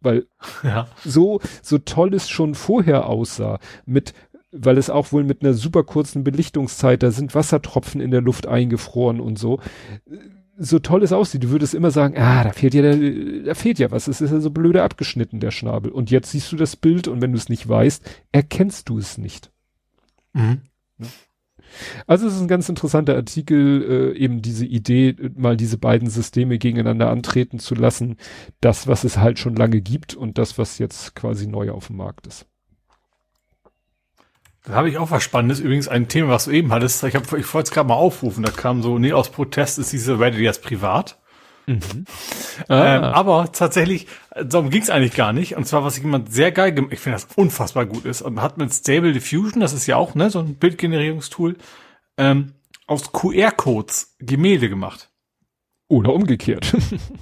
weil 0.00 0.26
ja. 0.62 0.88
so 1.04 1.40
so 1.62 1.78
toll 1.78 2.14
es 2.14 2.28
schon 2.28 2.54
vorher 2.54 3.06
aussah 3.08 3.58
mit 3.86 4.14
weil 4.52 4.78
es 4.78 4.90
auch 4.90 5.12
wohl 5.12 5.24
mit 5.24 5.42
einer 5.42 5.54
super 5.54 5.84
kurzen 5.84 6.24
Belichtungszeit, 6.24 7.02
da 7.02 7.10
sind 7.10 7.34
Wassertropfen 7.34 8.00
in 8.00 8.10
der 8.10 8.22
Luft 8.22 8.46
eingefroren 8.46 9.20
und 9.20 9.38
so. 9.38 9.60
So 10.56 10.78
toll 10.78 11.02
es 11.02 11.12
aussieht, 11.12 11.44
du 11.44 11.50
würdest 11.50 11.74
immer 11.74 11.90
sagen, 11.90 12.16
ah, 12.16 12.42
da 12.42 12.52
fehlt 12.52 12.72
ja, 12.72 12.80
der, 12.80 13.42
da 13.42 13.54
fehlt 13.54 13.78
ja 13.78 13.90
was. 13.90 14.08
Es 14.08 14.22
ist 14.22 14.30
ja 14.30 14.40
so 14.40 14.50
blöde 14.50 14.82
abgeschnitten, 14.82 15.40
der 15.40 15.50
Schnabel. 15.50 15.90
Und 15.90 16.10
jetzt 16.10 16.30
siehst 16.30 16.50
du 16.52 16.56
das 16.56 16.76
Bild 16.76 17.08
und 17.08 17.20
wenn 17.20 17.32
du 17.32 17.38
es 17.38 17.50
nicht 17.50 17.68
weißt, 17.68 18.02
erkennst 18.32 18.88
du 18.88 18.96
es 18.98 19.18
nicht. 19.18 19.50
Mhm. 20.32 20.62
Also 22.06 22.26
es 22.26 22.34
ist 22.34 22.40
ein 22.40 22.48
ganz 22.48 22.68
interessanter 22.68 23.16
Artikel, 23.16 24.12
äh, 24.14 24.18
eben 24.18 24.40
diese 24.40 24.64
Idee, 24.64 25.16
mal 25.34 25.56
diese 25.56 25.78
beiden 25.78 26.08
Systeme 26.08 26.58
gegeneinander 26.58 27.10
antreten 27.10 27.58
zu 27.58 27.74
lassen. 27.74 28.16
Das, 28.60 28.86
was 28.86 29.04
es 29.04 29.18
halt 29.18 29.38
schon 29.38 29.56
lange 29.56 29.80
gibt 29.80 30.14
und 30.14 30.38
das, 30.38 30.58
was 30.58 30.78
jetzt 30.78 31.14
quasi 31.14 31.46
neu 31.46 31.70
auf 31.70 31.88
dem 31.88 31.96
Markt 31.96 32.26
ist. 32.26 32.46
Da 34.64 34.74
habe 34.74 34.88
ich 34.88 34.98
auch 34.98 35.10
was 35.10 35.22
Spannendes. 35.22 35.60
Übrigens 35.60 35.86
ein 35.86 36.08
Thema, 36.08 36.30
was 36.30 36.46
du 36.46 36.50
eben 36.50 36.72
hattest. 36.72 37.02
Ich, 37.04 37.14
ich 37.14 37.54
wollte 37.54 37.58
es 37.66 37.70
gerade 37.70 37.88
mal 37.88 37.94
aufrufen. 37.94 38.42
Da 38.42 38.50
kam 38.50 38.82
so, 38.82 38.98
nee, 38.98 39.12
aus 39.12 39.30
Protest 39.30 39.78
ist 39.78 39.92
diese 39.92 40.18
Reddit 40.18 40.40
jetzt 40.40 40.62
privat. 40.62 41.20
Mhm. 41.66 42.04
Ah. 42.68 42.96
Ähm, 42.96 43.04
aber 43.04 43.52
tatsächlich, 43.52 44.06
darum 44.34 44.70
ging 44.70 44.80
es 44.80 44.88
eigentlich 44.88 45.14
gar 45.14 45.34
nicht. 45.34 45.58
Und 45.58 45.66
zwar, 45.66 45.84
was 45.84 45.98
jemand 45.98 46.32
sehr 46.32 46.52
geil 46.52 46.72
gemacht, 46.72 46.94
ich 46.94 47.00
finde 47.00 47.16
das 47.16 47.28
unfassbar 47.36 47.84
gut 47.84 48.06
ist, 48.06 48.22
und 48.22 48.40
hat 48.40 48.56
mit 48.56 48.72
Stable 48.72 49.12
Diffusion, 49.12 49.60
das 49.60 49.74
ist 49.74 49.86
ja 49.86 49.96
auch 49.96 50.14
ne, 50.14 50.30
so 50.30 50.38
ein 50.38 50.54
Bildgenerierungstool, 50.54 51.56
ähm, 52.16 52.54
aus 52.86 53.12
QR-Codes 53.12 54.16
Gemälde 54.20 54.70
gemacht. 54.70 55.10
Oder 55.88 56.14
umgekehrt. 56.14 56.74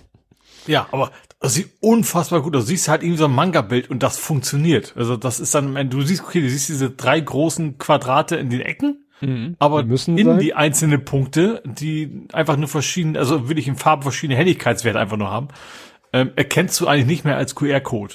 ja, 0.68 0.86
aber 0.92 1.10
das 1.40 1.54
sieht 1.54 1.72
unfassbar 1.80 2.40
gut 2.40 2.54
aus. 2.56 2.62
Du 2.62 2.68
siehst 2.68 2.88
halt 2.88 3.02
irgendwie 3.02 3.18
so 3.18 3.24
ein 3.26 3.34
Manga-Bild 3.34 3.90
und 3.90 4.02
das 4.02 4.18
funktioniert. 4.18 4.94
Also 4.96 5.16
das 5.16 5.40
ist 5.40 5.54
dann, 5.54 5.90
du 5.90 6.00
siehst, 6.02 6.22
okay, 6.22 6.40
du 6.40 6.48
siehst 6.48 6.68
diese 6.68 6.90
drei 6.90 7.20
großen 7.20 7.76
Quadrate 7.78 8.36
in 8.36 8.50
den 8.50 8.60
Ecken, 8.60 9.03
mhm. 9.26 9.56
aber 9.58 9.80
in 9.80 9.96
sein. 9.96 10.38
die 10.38 10.54
einzelnen 10.54 11.04
Punkte, 11.04 11.62
die 11.64 12.26
einfach 12.32 12.56
nur 12.56 12.68
verschiedene, 12.68 13.18
also 13.18 13.48
wirklich 13.48 13.68
in 13.68 13.76
Farben 13.76 14.02
verschiedene 14.02 14.36
Helligkeitswerte 14.36 14.98
einfach 14.98 15.16
nur 15.16 15.30
haben, 15.30 15.48
ähm, 16.12 16.32
erkennst 16.36 16.80
du 16.80 16.86
eigentlich 16.86 17.06
nicht 17.06 17.24
mehr 17.24 17.36
als 17.36 17.54
QR-Code. 17.54 18.14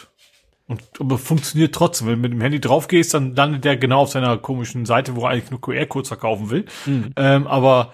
Und 0.68 0.82
aber 1.00 1.18
funktioniert 1.18 1.74
trotzdem. 1.74 2.08
Wenn 2.08 2.16
du 2.16 2.22
mit 2.22 2.32
dem 2.32 2.42
Handy 2.42 2.62
drauf 2.62 2.88
gehst, 2.88 3.16
dann 3.16 3.36
landet 3.36 3.66
der 3.66 3.76
genau 3.76 4.02
auf 4.02 4.12
seiner 4.12 4.38
komischen 4.38 4.86
Seite, 4.86 5.16
wo 5.16 5.24
er 5.24 5.32
eigentlich 5.32 5.50
nur 5.50 5.60
QR-Codes 5.60 6.10
verkaufen 6.10 6.52
will. 6.52 6.66
Mhm. 6.86 7.12
Ähm, 7.16 7.48
aber 7.48 7.92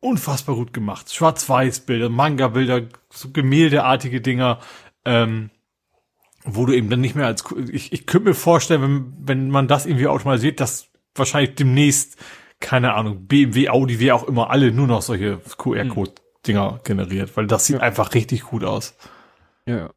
unfassbar 0.00 0.54
gut 0.54 0.72
gemacht. 0.72 1.12
Schwarz-Weiß-Bilder, 1.12 2.08
Manga-Bilder, 2.08 2.82
so 3.10 3.30
gemäldeartige 3.30 4.20
Dinger, 4.20 4.60
ähm, 5.04 5.50
wo 6.44 6.66
du 6.66 6.72
eben 6.72 6.88
dann 6.88 7.00
nicht 7.00 7.14
mehr 7.14 7.26
als, 7.26 7.44
ich, 7.70 7.92
ich 7.92 8.06
könnte 8.06 8.28
mir 8.28 8.34
vorstellen, 8.34 8.82
wenn, 8.82 9.14
wenn 9.18 9.50
man 9.50 9.68
das 9.68 9.86
irgendwie 9.86 10.06
automatisiert, 10.06 10.60
dass 10.60 10.91
wahrscheinlich 11.14 11.54
demnächst, 11.54 12.16
keine 12.60 12.94
Ahnung, 12.94 13.26
BMW, 13.26 13.68
Audi, 13.68 13.98
wie 13.98 14.12
auch 14.12 14.24
immer, 14.24 14.50
alle 14.50 14.72
nur 14.72 14.86
noch 14.86 15.02
solche 15.02 15.40
QR-Code-Dinger 15.58 16.80
generiert, 16.84 17.36
weil 17.36 17.46
das 17.46 17.66
sieht 17.66 17.76
ja. 17.76 17.82
einfach 17.82 18.14
richtig 18.14 18.42
gut 18.42 18.64
aus. 18.64 18.96
Ja. 19.66 19.90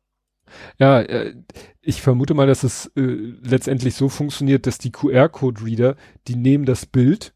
Ja, 0.79 1.01
äh, 1.01 1.35
ich 1.81 2.01
vermute 2.01 2.33
mal, 2.33 2.47
dass 2.47 2.63
es 2.63 2.91
äh, 2.95 3.01
letztendlich 3.01 3.95
so 3.95 4.09
funktioniert, 4.09 4.67
dass 4.67 4.77
die 4.77 4.91
QR-Code-Reader, 4.91 5.95
die 6.27 6.35
nehmen 6.35 6.65
das 6.65 6.85
Bild, 6.85 7.33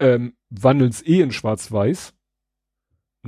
ähm, 0.00 0.34
wandeln 0.50 0.90
es 0.90 1.06
eh 1.06 1.20
in 1.20 1.32
Schwarz-Weiß 1.32 2.14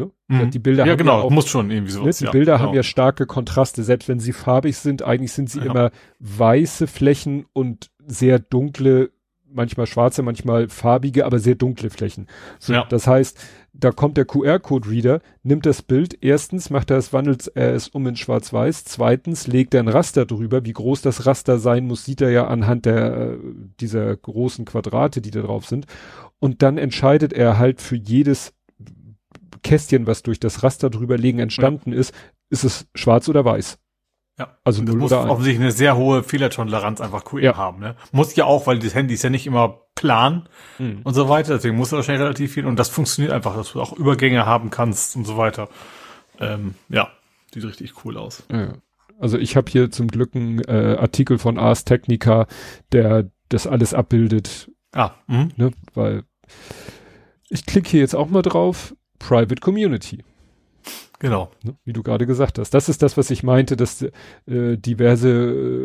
Ne? 0.01 0.11
Mhm. 0.29 0.51
Die 0.51 0.59
Bilder 0.59 0.87
ja, 0.87 0.95
genau, 0.95 1.21
auch, 1.21 1.31
muss 1.31 1.49
schon 1.49 1.71
irgendwie 1.71 1.93
so. 1.93 2.05
Ne? 2.05 2.11
Die 2.11 2.25
ja, 2.25 2.31
Bilder 2.31 2.57
genau. 2.57 2.69
haben 2.69 2.75
ja 2.75 2.83
starke 2.83 3.27
Kontraste, 3.27 3.83
selbst 3.83 4.09
wenn 4.09 4.21
sie 4.21 4.33
farbig 4.33 4.77
sind, 4.77 5.03
eigentlich 5.03 5.33
sind 5.33 5.51
sie 5.51 5.61
ja. 5.61 5.67
immer 5.67 5.91
weiße 6.19 6.87
Flächen 6.87 7.47
und 7.53 7.91
sehr 8.07 8.39
dunkle, 8.39 9.11
manchmal 9.53 9.87
schwarze, 9.87 10.23
manchmal 10.23 10.69
farbige, 10.69 11.27
aber 11.27 11.39
sehr 11.39 11.55
dunkle 11.55 11.91
Flächen. 11.91 12.27
So, 12.59 12.73
ja. 12.73 12.87
Das 12.89 13.07
heißt, 13.07 13.39
da 13.73 13.93
kommt 13.93 14.17
der 14.17 14.25
QR-Code-Reader, 14.25 15.21
nimmt 15.43 15.65
das 15.67 15.83
Bild, 15.83 16.19
erstens 16.21 16.71
macht 16.71 16.91
er 16.91 16.99
es, 16.99 17.13
wandelt 17.13 17.51
er 17.55 17.73
es 17.75 17.89
um 17.89 18.07
in 18.07 18.17
schwarz-weiß, 18.17 18.85
zweitens 18.85 19.47
legt 19.47 19.75
er 19.75 19.81
ein 19.81 19.89
Raster 19.89 20.27
drüber, 20.27 20.65
wie 20.65 20.73
groß 20.73 21.03
das 21.03 21.27
Raster 21.27 21.59
sein 21.59 21.87
muss, 21.87 22.05
sieht 22.05 22.21
er 22.21 22.31
ja 22.31 22.47
anhand 22.47 22.87
der, 22.87 23.37
dieser 23.81 24.17
großen 24.17 24.65
Quadrate, 24.65 25.21
die 25.21 25.31
da 25.31 25.43
drauf 25.43 25.67
sind, 25.67 25.87
und 26.41 26.63
dann 26.63 26.79
entscheidet 26.79 27.33
er 27.33 27.59
halt 27.59 27.81
für 27.81 27.97
jedes 27.97 28.55
Kästchen, 29.63 30.07
was 30.07 30.23
durch 30.23 30.41
das 30.41 30.63
Raster 30.63 30.91
drüberlegen 30.91 31.41
entstanden 31.41 31.93
ja. 31.93 31.99
ist, 31.99 32.15
ist 32.51 32.65
es 32.65 32.87
schwarz 32.95 33.29
oder 33.29 33.45
weiß. 33.45 33.79
Ja. 34.39 34.57
Also 34.65 34.83
null 34.83 34.97
muss 34.97 35.13
offensichtlich 35.13 35.61
eine 35.61 35.73
sehr 35.73 35.97
hohe 35.97 36.23
Fehlertoleranz 36.23 37.01
einfach 37.03 37.25
QR 37.25 37.43
ja. 37.43 37.57
haben. 37.57 37.81
Ne? 37.81 37.95
Muss 38.11 38.35
ja 38.37 38.47
auch, 38.47 38.67
weil 38.67 38.79
das 38.79 38.95
Handy 38.95 39.13
ist 39.15 39.23
ja 39.23 39.29
nicht 39.29 39.47
immer 39.47 39.83
plan 39.95 40.49
mhm. 40.79 41.01
und 41.05 41.13
so 41.13 41.29
weiter. 41.29 41.55
Deswegen 41.57 41.77
muss 41.77 41.93
er 41.93 41.97
wahrscheinlich 41.97 42.23
relativ 42.23 42.55
viel 42.55 42.67
und 42.67 42.77
das 42.77 42.89
funktioniert 42.89 43.35
einfach, 43.35 43.55
dass 43.55 43.73
du 43.73 43.83
auch 43.83 43.93
Übergänge 43.93 44.47
haben 44.47 44.71
kannst 44.71 45.15
und 45.15 45.27
so 45.27 45.37
weiter. 45.37 45.69
Ähm, 46.39 46.75
ja, 46.89 47.11
sieht 47.53 47.65
richtig 47.65 48.05
cool 48.05 48.17
aus. 48.17 48.45
Ja. 48.51 48.73
Also 49.19 49.37
ich 49.37 49.57
habe 49.57 49.71
hier 49.71 49.91
zum 49.91 50.09
Glück 50.09 50.35
einen 50.35 50.61
äh, 50.61 50.97
Artikel 50.99 51.37
von 51.39 51.59
Ars 51.59 51.85
Technica, 51.85 52.47
der 52.93 53.31
das 53.51 53.67
alles 53.67 53.93
abbildet. 53.93 54.71
Ah, 54.93 55.11
mh. 55.27 55.49
ne, 55.57 55.71
weil 55.93 56.25
ich 57.51 57.67
klicke 57.67 57.91
hier 57.91 58.01
jetzt 58.01 58.15
auch 58.15 58.31
mal 58.31 58.43
drauf. 58.43 58.95
Private 59.21 59.61
Community. 59.61 60.25
Genau. 61.21 61.53
Ne, 61.63 61.77
wie 61.85 61.93
du 61.93 62.03
gerade 62.03 62.27
gesagt 62.27 62.59
hast. 62.59 62.71
Das 62.71 62.89
ist 62.89 63.03
das, 63.03 63.17
was 63.17 63.31
ich 63.31 63.43
meinte, 63.43 63.77
dass 63.77 64.03
äh, 64.03 64.11
diverse 64.47 65.29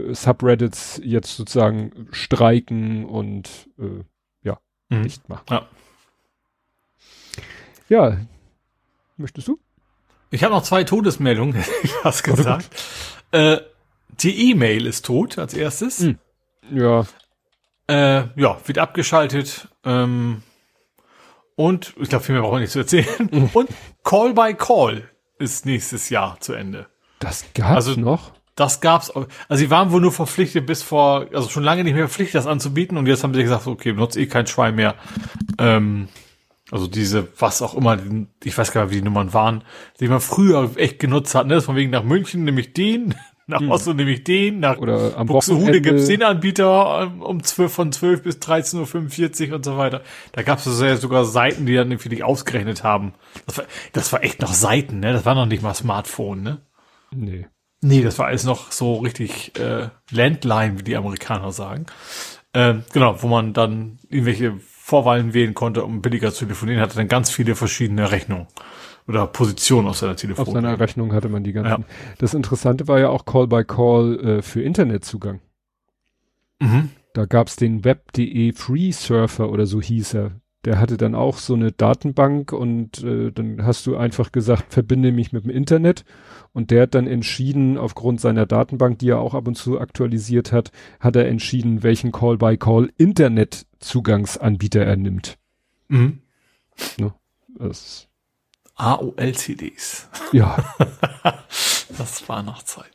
äh, 0.10 0.14
Subreddits 0.16 1.00
jetzt 1.04 1.36
sozusagen 1.36 2.08
streiken 2.12 3.06
und 3.06 3.70
äh, 3.78 4.04
ja, 4.42 4.58
mhm. 4.90 5.02
nicht 5.02 5.28
machen. 5.30 5.46
Ja. 5.50 5.68
ja. 7.90 8.18
Möchtest 9.18 9.48
du? 9.50 9.60
Ich 10.32 10.44
habe 10.44 10.54
noch 10.54 10.64
zwei 10.64 10.86
Todesmeldungen, 10.86 11.64
hast 12.04 12.24
gesagt. 12.24 12.70
äh, 13.32 13.58
die 14.22 14.52
E-Mail 14.52 14.86
ist 14.86 15.06
tot 15.06 15.38
als 15.38 15.54
erstes. 15.54 16.00
Mhm. 16.00 16.18
Ja. 16.72 17.06
Äh, 17.88 18.28
ja, 18.40 18.58
wird 18.66 18.78
abgeschaltet. 18.78 19.68
Ähm, 19.84 20.44
und 21.56 21.94
ich 22.00 22.10
glaube, 22.10 22.24
viel 22.24 22.34
mehr 22.34 22.42
brauche 22.42 22.58
ich 22.58 22.62
nicht 22.62 22.72
zu 22.72 22.80
erzählen. 22.80 23.50
Und 23.54 23.70
Call 24.04 24.34
by 24.34 24.54
Call 24.54 25.10
ist 25.40 25.66
nächstes 25.66 26.10
Jahr 26.10 26.40
zu 26.40 26.54
Ende. 26.54 26.88
Das 27.20 27.46
gab's 27.54 27.88
also, 27.88 28.00
noch? 28.00 28.34
Das 28.56 28.82
gab's. 28.82 29.12
Also 29.12 29.28
sie 29.50 29.70
waren 29.70 29.92
wohl 29.92 30.02
nur 30.02 30.12
verpflichtet 30.12 30.66
bis 30.66 30.84
vor, 30.84 31.28
also 31.34 31.50
schon 31.50 31.64
lange 31.64 31.84
nicht 31.84 31.94
mehr 31.94 32.08
verpflichtet, 32.08 32.36
das 32.36 32.48
anzubieten. 32.48 32.98
Und 32.98 33.08
jetzt 33.08 33.24
haben 33.24 33.34
sie 33.34 33.44
gesagt, 33.44 33.68
okay, 33.68 33.94
benutzt 33.94 34.18
eh 34.18 34.28
kein 34.28 34.48
Schwein 34.48 34.76
mehr. 34.76 34.96
Ähm, 35.58 36.10
also 36.72 36.88
diese, 36.88 37.28
was 37.40 37.62
auch 37.62 37.76
immer, 37.76 37.98
ich 38.44 38.58
weiß 38.58 38.72
gar 38.72 38.86
nicht, 38.86 38.92
wie 38.92 38.98
die 38.98 39.04
Nummern 39.04 39.34
waren, 39.34 39.64
die 40.00 40.08
man 40.08 40.20
früher 40.20 40.72
echt 40.76 41.00
genutzt 41.00 41.36
hat. 41.36 41.48
Ne? 41.48 41.56
Das 41.56 41.66
von 41.66 41.76
wegen 41.76 41.92
nach 41.92 42.04
München 42.04 42.44
nämlich 42.44 42.74
den, 42.74 43.16
nach 43.48 43.60
hm. 43.60 43.72
Oslo 43.72 43.94
nehme 43.94 44.12
ich 44.12 44.24
den, 44.24 44.60
nach 44.60 44.78
Oder 44.78 45.18
am 45.18 45.28
Buxtehude 45.28 45.80
gibt's 45.80 46.08
den 46.08 46.24
Anbieter 46.24 47.04
ähm, 47.04 47.22
um 47.22 47.44
12, 47.44 47.72
von 47.72 47.92
12 47.92 48.24
bis 48.24 48.38
13.45 48.38 49.50
Uhr 49.50 49.56
und 49.56 49.66
so 49.66 49.78
weiter. 49.78 50.02
Da 50.32 50.42
gab's 50.42 50.66
es 50.66 50.82
ja 50.82 50.96
sogar 50.98 51.26
Seiten, 51.26 51.66
die 51.66 51.76
dann 51.76 51.92
irgendwie 51.92 52.10
nicht 52.10 52.24
ausgerechnet 52.24 52.84
haben. 52.84 53.14
Das 53.46 53.58
war, 53.60 53.66
das 53.94 54.14
war 54.14 54.24
echt 54.24 54.42
noch 54.42 54.54
Seiten, 54.54 55.00
ne? 55.00 55.14
Das 55.14 55.26
war 55.26 55.36
noch 55.36 55.46
nicht 55.46 55.62
mal 55.62 55.76
Smartphone, 55.76 56.42
ne? 56.42 56.62
Nee. 57.12 57.48
Nee, 57.82 58.02
das 58.02 58.18
war 58.18 58.28
alles 58.28 58.46
noch 58.46 58.72
so 58.72 58.96
richtig 58.96 59.60
äh, 59.60 59.90
Landline, 60.10 60.80
wie 60.80 60.84
die 60.84 60.96
Amerikaner 60.96 61.52
sagen. 61.52 61.86
Ähm, 62.56 62.84
genau, 62.94 63.22
wo 63.22 63.28
man 63.28 63.54
dann 63.54 64.00
irgendwelche 64.10 64.56
Vorwahlen 64.60 65.36
wählen 65.36 65.54
konnte, 65.54 65.84
um 65.84 66.02
billiger 66.02 66.34
zu 66.34 66.46
telefonieren, 66.46 66.82
hatte 66.82 66.96
dann 66.96 67.08
ganz 67.08 67.30
viele 67.30 67.56
verschiedene 67.56 68.12
Rechnungen 68.12 68.48
oder 69.08 69.28
Position 69.28 69.88
auf 69.88 69.98
seiner 69.98 70.16
Telefon. 70.16 70.48
Auf 70.48 70.54
seiner 70.54 70.80
Rechnung 70.80 71.14
hatte 71.14 71.30
man 71.30 71.44
die 71.44 71.54
ganzen. 71.54 71.82
Ja. 71.82 71.88
Das 72.18 72.34
Interessante 72.34 72.88
war 72.88 73.00
ja 73.00 73.10
auch 73.10 73.26
Call 73.26 73.48
by 73.48 73.64
Call 73.64 74.20
äh, 74.20 74.42
für 74.42 74.62
Internetzugang. 74.62 75.42
Mhm. 76.60 76.90
Da 77.14 77.26
gab's 77.26 77.56
den 77.56 77.84
Web.de 77.84 78.54
Free 78.54 78.92
Surfer 78.92 79.50
oder 79.50 79.66
so 79.66 79.82
hieß 79.82 80.16
er. 80.16 80.32
Der 80.66 80.80
hatte 80.80 80.98
dann 80.98 81.14
auch 81.14 81.38
so 81.38 81.54
eine 81.54 81.72
Datenbank 81.72 82.52
und 82.52 83.04
äh, 83.04 83.32
dann 83.32 83.64
hast 83.64 83.86
du 83.86 83.96
einfach 83.96 84.32
gesagt, 84.32 84.74
verbinde 84.74 85.12
mich 85.12 85.32
mit 85.32 85.44
dem 85.44 85.52
Internet. 85.52 86.04
Und 86.54 86.72
der 86.72 86.84
hat 86.84 86.96
dann 86.96 87.06
entschieden, 87.06 87.78
aufgrund 87.78 88.20
seiner 88.20 88.48
Datenbank, 88.48 88.98
die 88.98 89.10
er 89.10 89.20
auch 89.20 89.36
ab 89.36 89.48
und 89.48 89.56
zu 89.56 89.80
aktualisiert 89.80 90.52
hat, 90.52 90.72
hat 91.00 91.16
er 91.16 91.28
entschieden, 91.28 91.84
welchen 91.84 92.12
Call-by-Call 92.12 92.92
Internetzugangsanbieter 92.98 94.84
er 94.84 94.96
nimmt. 94.96 95.38
Mhm. 95.90 96.20
Ne? 96.98 97.14
Das 97.60 98.08
AOL-CDs. 98.76 100.10
Ja. 100.32 100.58
das 101.98 102.28
war 102.28 102.44
noch 102.44 102.64
Zeit. 102.64 102.92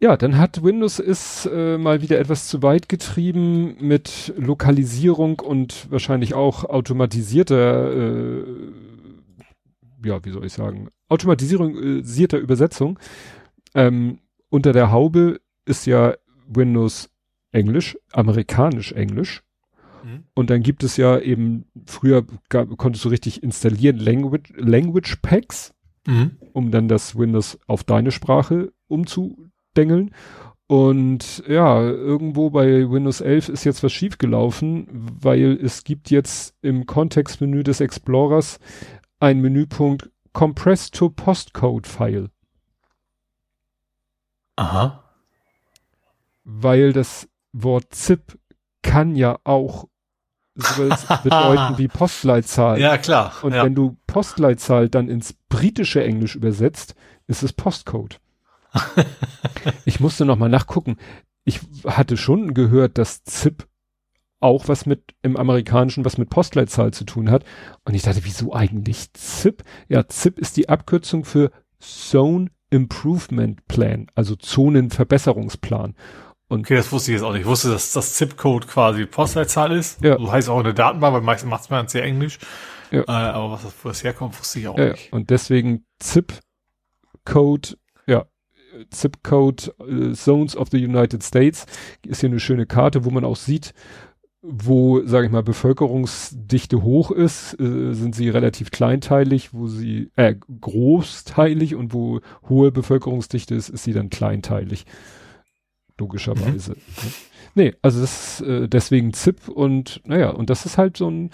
Ja, 0.00 0.16
dann 0.16 0.36
hat 0.36 0.62
Windows 0.62 0.98
es 0.98 1.46
äh, 1.46 1.78
mal 1.78 2.02
wieder 2.02 2.18
etwas 2.18 2.48
zu 2.48 2.62
weit 2.62 2.88
getrieben 2.88 3.76
mit 3.80 4.34
Lokalisierung 4.36 5.40
und 5.40 5.90
wahrscheinlich 5.90 6.34
auch 6.34 6.64
automatisierter, 6.64 7.92
äh, 7.92 8.44
ja, 10.04 10.22
wie 10.24 10.30
soll 10.30 10.44
ich 10.44 10.52
sagen, 10.52 10.88
automatisierter 11.08 12.38
Übersetzung. 12.38 12.98
Ähm, 13.74 14.18
unter 14.50 14.72
der 14.72 14.90
Haube 14.90 15.40
ist 15.64 15.86
ja 15.86 16.14
Windows 16.48 17.08
Englisch, 17.52 17.96
amerikanisch 18.12 18.92
Englisch. 18.92 19.43
Mhm. 20.04 20.24
Und 20.34 20.50
dann 20.50 20.62
gibt 20.62 20.84
es 20.84 20.96
ja 20.96 21.18
eben, 21.18 21.64
früher 21.86 22.24
gab, 22.50 22.76
konntest 22.76 23.04
du 23.04 23.08
richtig 23.08 23.42
installieren 23.42 23.98
Language, 23.98 24.52
Language 24.56 25.16
Packs, 25.22 25.74
mhm. 26.06 26.32
um 26.52 26.70
dann 26.70 26.88
das 26.88 27.16
Windows 27.18 27.58
auf 27.66 27.84
deine 27.84 28.10
Sprache 28.10 28.72
umzudengeln. 28.86 30.14
Und 30.66 31.42
ja, 31.48 31.82
irgendwo 31.82 32.50
bei 32.50 32.90
Windows 32.90 33.20
11 33.20 33.48
ist 33.50 33.64
jetzt 33.64 33.82
was 33.82 33.92
schiefgelaufen, 33.92 34.86
weil 34.90 35.58
es 35.62 35.84
gibt 35.84 36.10
jetzt 36.10 36.54
im 36.62 36.86
Kontextmenü 36.86 37.62
des 37.62 37.80
Explorers 37.80 38.58
ein 39.20 39.40
Menüpunkt 39.40 40.10
Compress 40.32 40.90
to 40.90 41.10
Postcode 41.10 41.86
File. 41.86 42.30
Aha. 44.56 45.04
Weil 46.44 46.92
das 46.92 47.28
Wort 47.52 47.94
ZIP 47.94 48.38
kann 48.82 49.16
ja 49.16 49.38
auch 49.44 49.88
sowas 50.54 51.06
bedeuten 51.22 51.78
wie 51.78 51.88
Postleitzahl. 51.88 52.80
Ja, 52.80 52.98
klar. 52.98 53.32
Und 53.42 53.54
ja. 53.54 53.64
wenn 53.64 53.74
du 53.74 53.96
Postleitzahl 54.06 54.88
dann 54.88 55.08
ins 55.08 55.34
britische 55.48 56.02
Englisch 56.02 56.36
übersetzt, 56.36 56.94
ist 57.26 57.42
es 57.42 57.52
Postcode. 57.52 58.20
ich 59.84 60.00
musste 60.00 60.24
noch 60.24 60.36
mal 60.36 60.48
nachgucken. 60.48 60.96
Ich 61.44 61.60
hatte 61.86 62.16
schon 62.16 62.54
gehört, 62.54 62.98
dass 62.98 63.24
ZIP 63.24 63.66
auch 64.40 64.68
was 64.68 64.84
mit 64.84 65.14
im 65.22 65.36
amerikanischen 65.36 66.04
was 66.04 66.18
mit 66.18 66.28
Postleitzahl 66.28 66.92
zu 66.92 67.04
tun 67.04 67.30
hat 67.30 67.44
und 67.84 67.94
ich 67.94 68.02
dachte, 68.02 68.24
wieso 68.24 68.52
eigentlich 68.52 69.12
ZIP? 69.14 69.64
Ja, 69.88 70.06
ZIP 70.06 70.38
ist 70.38 70.56
die 70.56 70.68
Abkürzung 70.68 71.24
für 71.24 71.50
Zone 71.80 72.50
Improvement 72.70 73.66
Plan, 73.68 74.08
also 74.14 74.36
Zonenverbesserungsplan. 74.36 75.94
Und 76.48 76.60
okay, 76.60 76.76
das 76.76 76.92
wusste 76.92 77.10
ich 77.10 77.16
jetzt 77.16 77.24
auch 77.24 77.32
nicht. 77.32 77.42
Ich 77.42 77.46
wusste, 77.46 77.70
dass 77.70 77.92
das 77.92 78.14
ZIP-Code 78.14 78.66
quasi 78.66 79.06
Postleitzahl 79.06 79.72
ist. 79.72 80.02
Ja. 80.02 80.18
So 80.18 80.30
heißt 80.30 80.48
auch 80.48 80.60
eine 80.60 80.74
Datenbank, 80.74 81.14
weil 81.14 81.22
meistens 81.22 81.50
macht 81.50 81.70
man 81.70 81.88
sehr 81.88 82.04
Englisch. 82.04 82.38
Ja. 82.90 83.00
Äh, 83.02 83.32
aber 83.32 83.52
was 83.52 83.62
das, 83.62 83.74
wo 83.82 83.88
das 83.88 84.04
herkommt, 84.04 84.38
wusste 84.38 84.60
ich 84.60 84.68
auch 84.68 84.78
ja, 84.78 84.90
nicht. 84.90 85.12
Und 85.12 85.30
deswegen 85.30 85.84
ZIP-Code, 86.00 87.76
ja, 88.06 88.26
ZIP-Code 88.90 89.74
äh, 89.88 90.12
Zones 90.12 90.56
of 90.56 90.68
the 90.70 90.84
United 90.84 91.22
States 91.22 91.66
ist 92.06 92.20
hier 92.20 92.28
eine 92.28 92.40
schöne 92.40 92.66
Karte, 92.66 93.04
wo 93.04 93.10
man 93.10 93.24
auch 93.24 93.36
sieht, 93.36 93.72
wo, 94.46 95.00
sage 95.06 95.26
ich 95.26 95.32
mal, 95.32 95.42
Bevölkerungsdichte 95.42 96.82
hoch 96.82 97.10
ist, 97.10 97.58
äh, 97.58 97.94
sind 97.94 98.14
sie 98.14 98.28
relativ 98.28 98.70
kleinteilig, 98.70 99.54
wo 99.54 99.68
sie, 99.68 100.10
äh, 100.16 100.34
großteilig 100.60 101.74
und 101.74 101.94
wo 101.94 102.20
hohe 102.50 102.70
Bevölkerungsdichte 102.70 103.54
ist, 103.54 103.70
ist 103.70 103.84
sie 103.84 103.94
dann 103.94 104.10
kleinteilig 104.10 104.84
logischerweise. 105.98 106.72
Mhm. 106.72 107.12
Nee, 107.54 107.74
also 107.82 108.00
das 108.00 108.40
ist 108.40 108.46
äh, 108.48 108.68
deswegen 108.68 109.12
ZIP 109.12 109.48
und 109.48 110.00
naja, 110.04 110.30
und 110.30 110.50
das 110.50 110.66
ist 110.66 110.78
halt 110.78 110.96
so 110.96 111.08
ein 111.08 111.30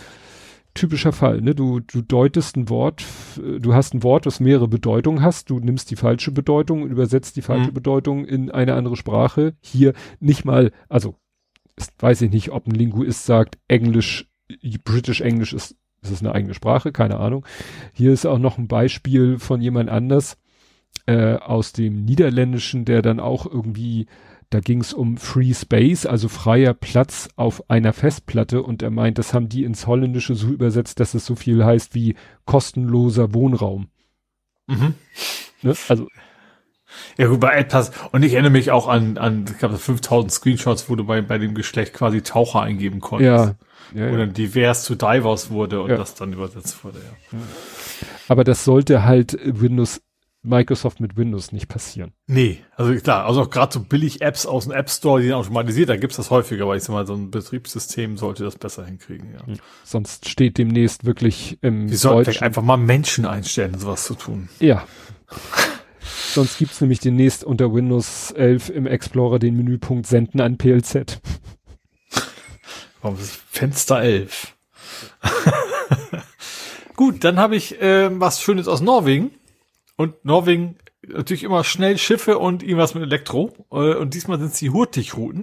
typischer 0.75 1.13
Fall, 1.13 1.41
ne? 1.41 1.55
Du, 1.55 1.81
du 1.81 2.03
deutest 2.03 2.57
ein 2.57 2.69
Wort, 2.69 3.05
du 3.37 3.75
hast 3.75 3.95
ein 3.95 4.03
Wort, 4.03 4.27
das 4.27 4.39
mehrere 4.39 4.69
Bedeutungen 4.69 5.23
hast, 5.23 5.51
du 5.51 5.59
nimmst 5.59 5.91
die 5.91 5.97
falsche 5.97 6.31
Bedeutung 6.31 6.83
und 6.83 6.91
übersetzt 6.91 7.37
die 7.37 7.43
falsche 7.43 7.71
mhm. 7.71 7.75
Bedeutung 7.75 8.25
in 8.25 8.51
eine 8.51 8.75
andere 8.75 8.97
Sprache. 8.97 9.55
Hier 9.61 9.95
nicht 10.21 10.45
mal, 10.45 10.71
also 10.89 11.17
weiß 11.99 12.23
ich 12.23 12.31
nicht, 12.31 12.53
ob 12.53 12.67
ein 12.67 12.75
Linguist 12.75 13.27
sagt, 13.27 13.59
Englisch, 13.67 14.31
British 14.85 15.23
English 15.23 15.53
ist 15.53 15.77
ist 16.03 16.11
es 16.11 16.21
eine 16.21 16.35
eigene 16.35 16.55
Sprache? 16.55 16.93
Keine 16.93 17.19
Ahnung. 17.19 17.45
Hier 17.93 18.13
ist 18.13 18.27
auch 18.27 18.39
noch 18.39 18.59
ein 18.59 18.69
Beispiel 18.69 19.39
von 19.39 19.61
jemand 19.61 19.91
anders 19.91 20.39
äh, 21.07 21.35
aus 21.35 21.73
dem 21.73 22.05
Niederländischen, 22.05 22.85
der 22.85 23.03
dann 23.03 23.21
auch 23.21 23.47
irgendwie, 23.47 24.07
da 24.51 24.61
ging 24.61 24.81
es 24.81 24.93
um 24.93 25.17
Free 25.17 25.55
Space, 25.55 26.07
also 26.07 26.29
freier 26.29 26.75
Platz 26.75 27.29
auf 27.37 27.71
einer 27.71 27.93
Festplatte 27.93 28.63
und 28.63 28.83
er 28.83 28.91
meint, 28.91 29.19
das 29.19 29.33
haben 29.33 29.49
die 29.49 29.65
ins 29.65 29.87
Holländische 29.87 30.35
so 30.35 30.49
übersetzt, 30.49 31.01
dass 31.01 31.15
es 31.15 31.25
so 31.25 31.37
viel 31.37 31.65
heißt 31.65 31.95
wie 31.95 32.17
kostenloser 32.45 33.33
Wohnraum. 33.33 33.89
Mhm. 34.67 34.95
Ne? 35.63 35.75
Also 35.89 36.09
ja 37.17 37.27
gut, 37.29 37.41
bei 37.41 37.53
etwas, 37.53 37.93
und 38.13 38.23
ich 38.23 38.33
erinnere 38.33 38.51
mich 38.51 38.71
auch 38.71 38.89
an, 38.89 39.19
an 39.19 39.45
ich 39.49 39.59
glaube, 39.59 39.79
5000 39.79 40.33
Screenshots, 40.33 40.89
wo 40.89 40.97
du 40.97 41.05
bei, 41.05 41.21
bei 41.23 41.39
dem 41.39 41.55
Geschlecht 41.55 41.95
quasi 41.95 42.23
Taucher 42.23 42.63
eingeben 42.63 43.01
konntest. 43.01 43.57
Ja. 43.95 44.07
ja, 44.07 44.13
Oder 44.13 44.27
divers 44.27 44.85
zu 44.85 44.95
Divers 44.95 45.51
wurde 45.51 45.83
und 45.83 45.91
ja. 45.91 45.97
das 45.97 46.15
dann 46.15 46.33
übersetzt 46.33 46.85
wurde, 46.85 46.99
ja. 46.99 47.39
Aber 48.29 48.45
das 48.45 48.65
sollte 48.65 49.05
halt 49.05 49.39
Windows, 49.45 50.01
Microsoft 50.43 51.01
mit 51.01 51.17
Windows 51.17 51.53
nicht 51.53 51.69
passieren. 51.69 52.13
Nee, 52.27 52.59
also 52.77 52.95
klar, 52.95 53.27
also 53.27 53.43
auch 53.43 53.51
gerade 53.51 53.75
so 53.75 53.81
billig 53.81 54.23
Apps 54.23 54.47
aus 54.47 54.65
dem 54.65 54.73
App 54.73 54.89
Store, 54.89 55.21
die 55.21 55.27
sind 55.27 55.35
automatisiert, 55.35 55.91
da 55.91 55.97
gibt's 55.97 56.17
das 56.17 56.31
häufiger, 56.31 56.65
aber 56.65 56.77
ich 56.77 56.83
sag 56.83 56.95
mal, 56.95 57.07
so 57.07 57.15
ein 57.15 57.31
Betriebssystem 57.31 58.17
sollte 58.17 58.45
das 58.45 58.57
besser 58.57 58.87
hinkriegen, 58.87 59.35
ja. 59.35 59.47
Hm. 59.47 59.57
Sonst 59.85 60.29
steht 60.29 60.57
demnächst 60.57 61.05
wirklich 61.05 61.59
im 61.61 61.89
Die 61.89 61.97
sollten 61.97 62.43
einfach 62.43 62.63
mal 62.63 62.79
Menschen 62.79 63.27
einstellen, 63.27 63.79
sowas 63.79 64.05
zu 64.05 64.15
tun. 64.15 64.49
Ja. 64.61 64.87
Sonst 66.33 66.59
gibt's 66.59 66.81
nämlich 66.81 67.01
demnächst 67.01 67.45
unter 67.45 67.75
Windows 67.75 68.31
11 68.31 68.71
im 68.71 68.87
Explorer 68.87 69.39
den 69.39 69.57
Menüpunkt 69.57 70.07
Senden 70.07 70.41
an 70.41 70.59
PLZ. 70.59 71.21
Warum 73.03 73.19
ist 73.19 73.33
Fenster 73.51 74.01
11? 74.01 74.55
Gut, 76.97 77.25
dann 77.25 77.39
habe 77.39 77.57
ich 77.57 77.81
äh, 77.81 78.09
was 78.21 78.41
Schönes 78.43 78.69
aus 78.69 78.81
Norwegen. 78.81 79.33
Und 80.01 80.25
Norwegen 80.25 80.77
natürlich 81.07 81.45
immer 81.45 81.63
schnell 81.63 81.99
Schiffe 81.99 82.39
und 82.39 82.63
irgendwas 82.63 82.95
mit 82.95 83.03
Elektro. 83.03 83.53
Äh, 83.71 83.97
und 83.97 84.15
diesmal 84.15 84.39
sind 84.39 84.53
es 84.53 84.59
die 84.59 84.71
Hurtigruten. 84.71 85.43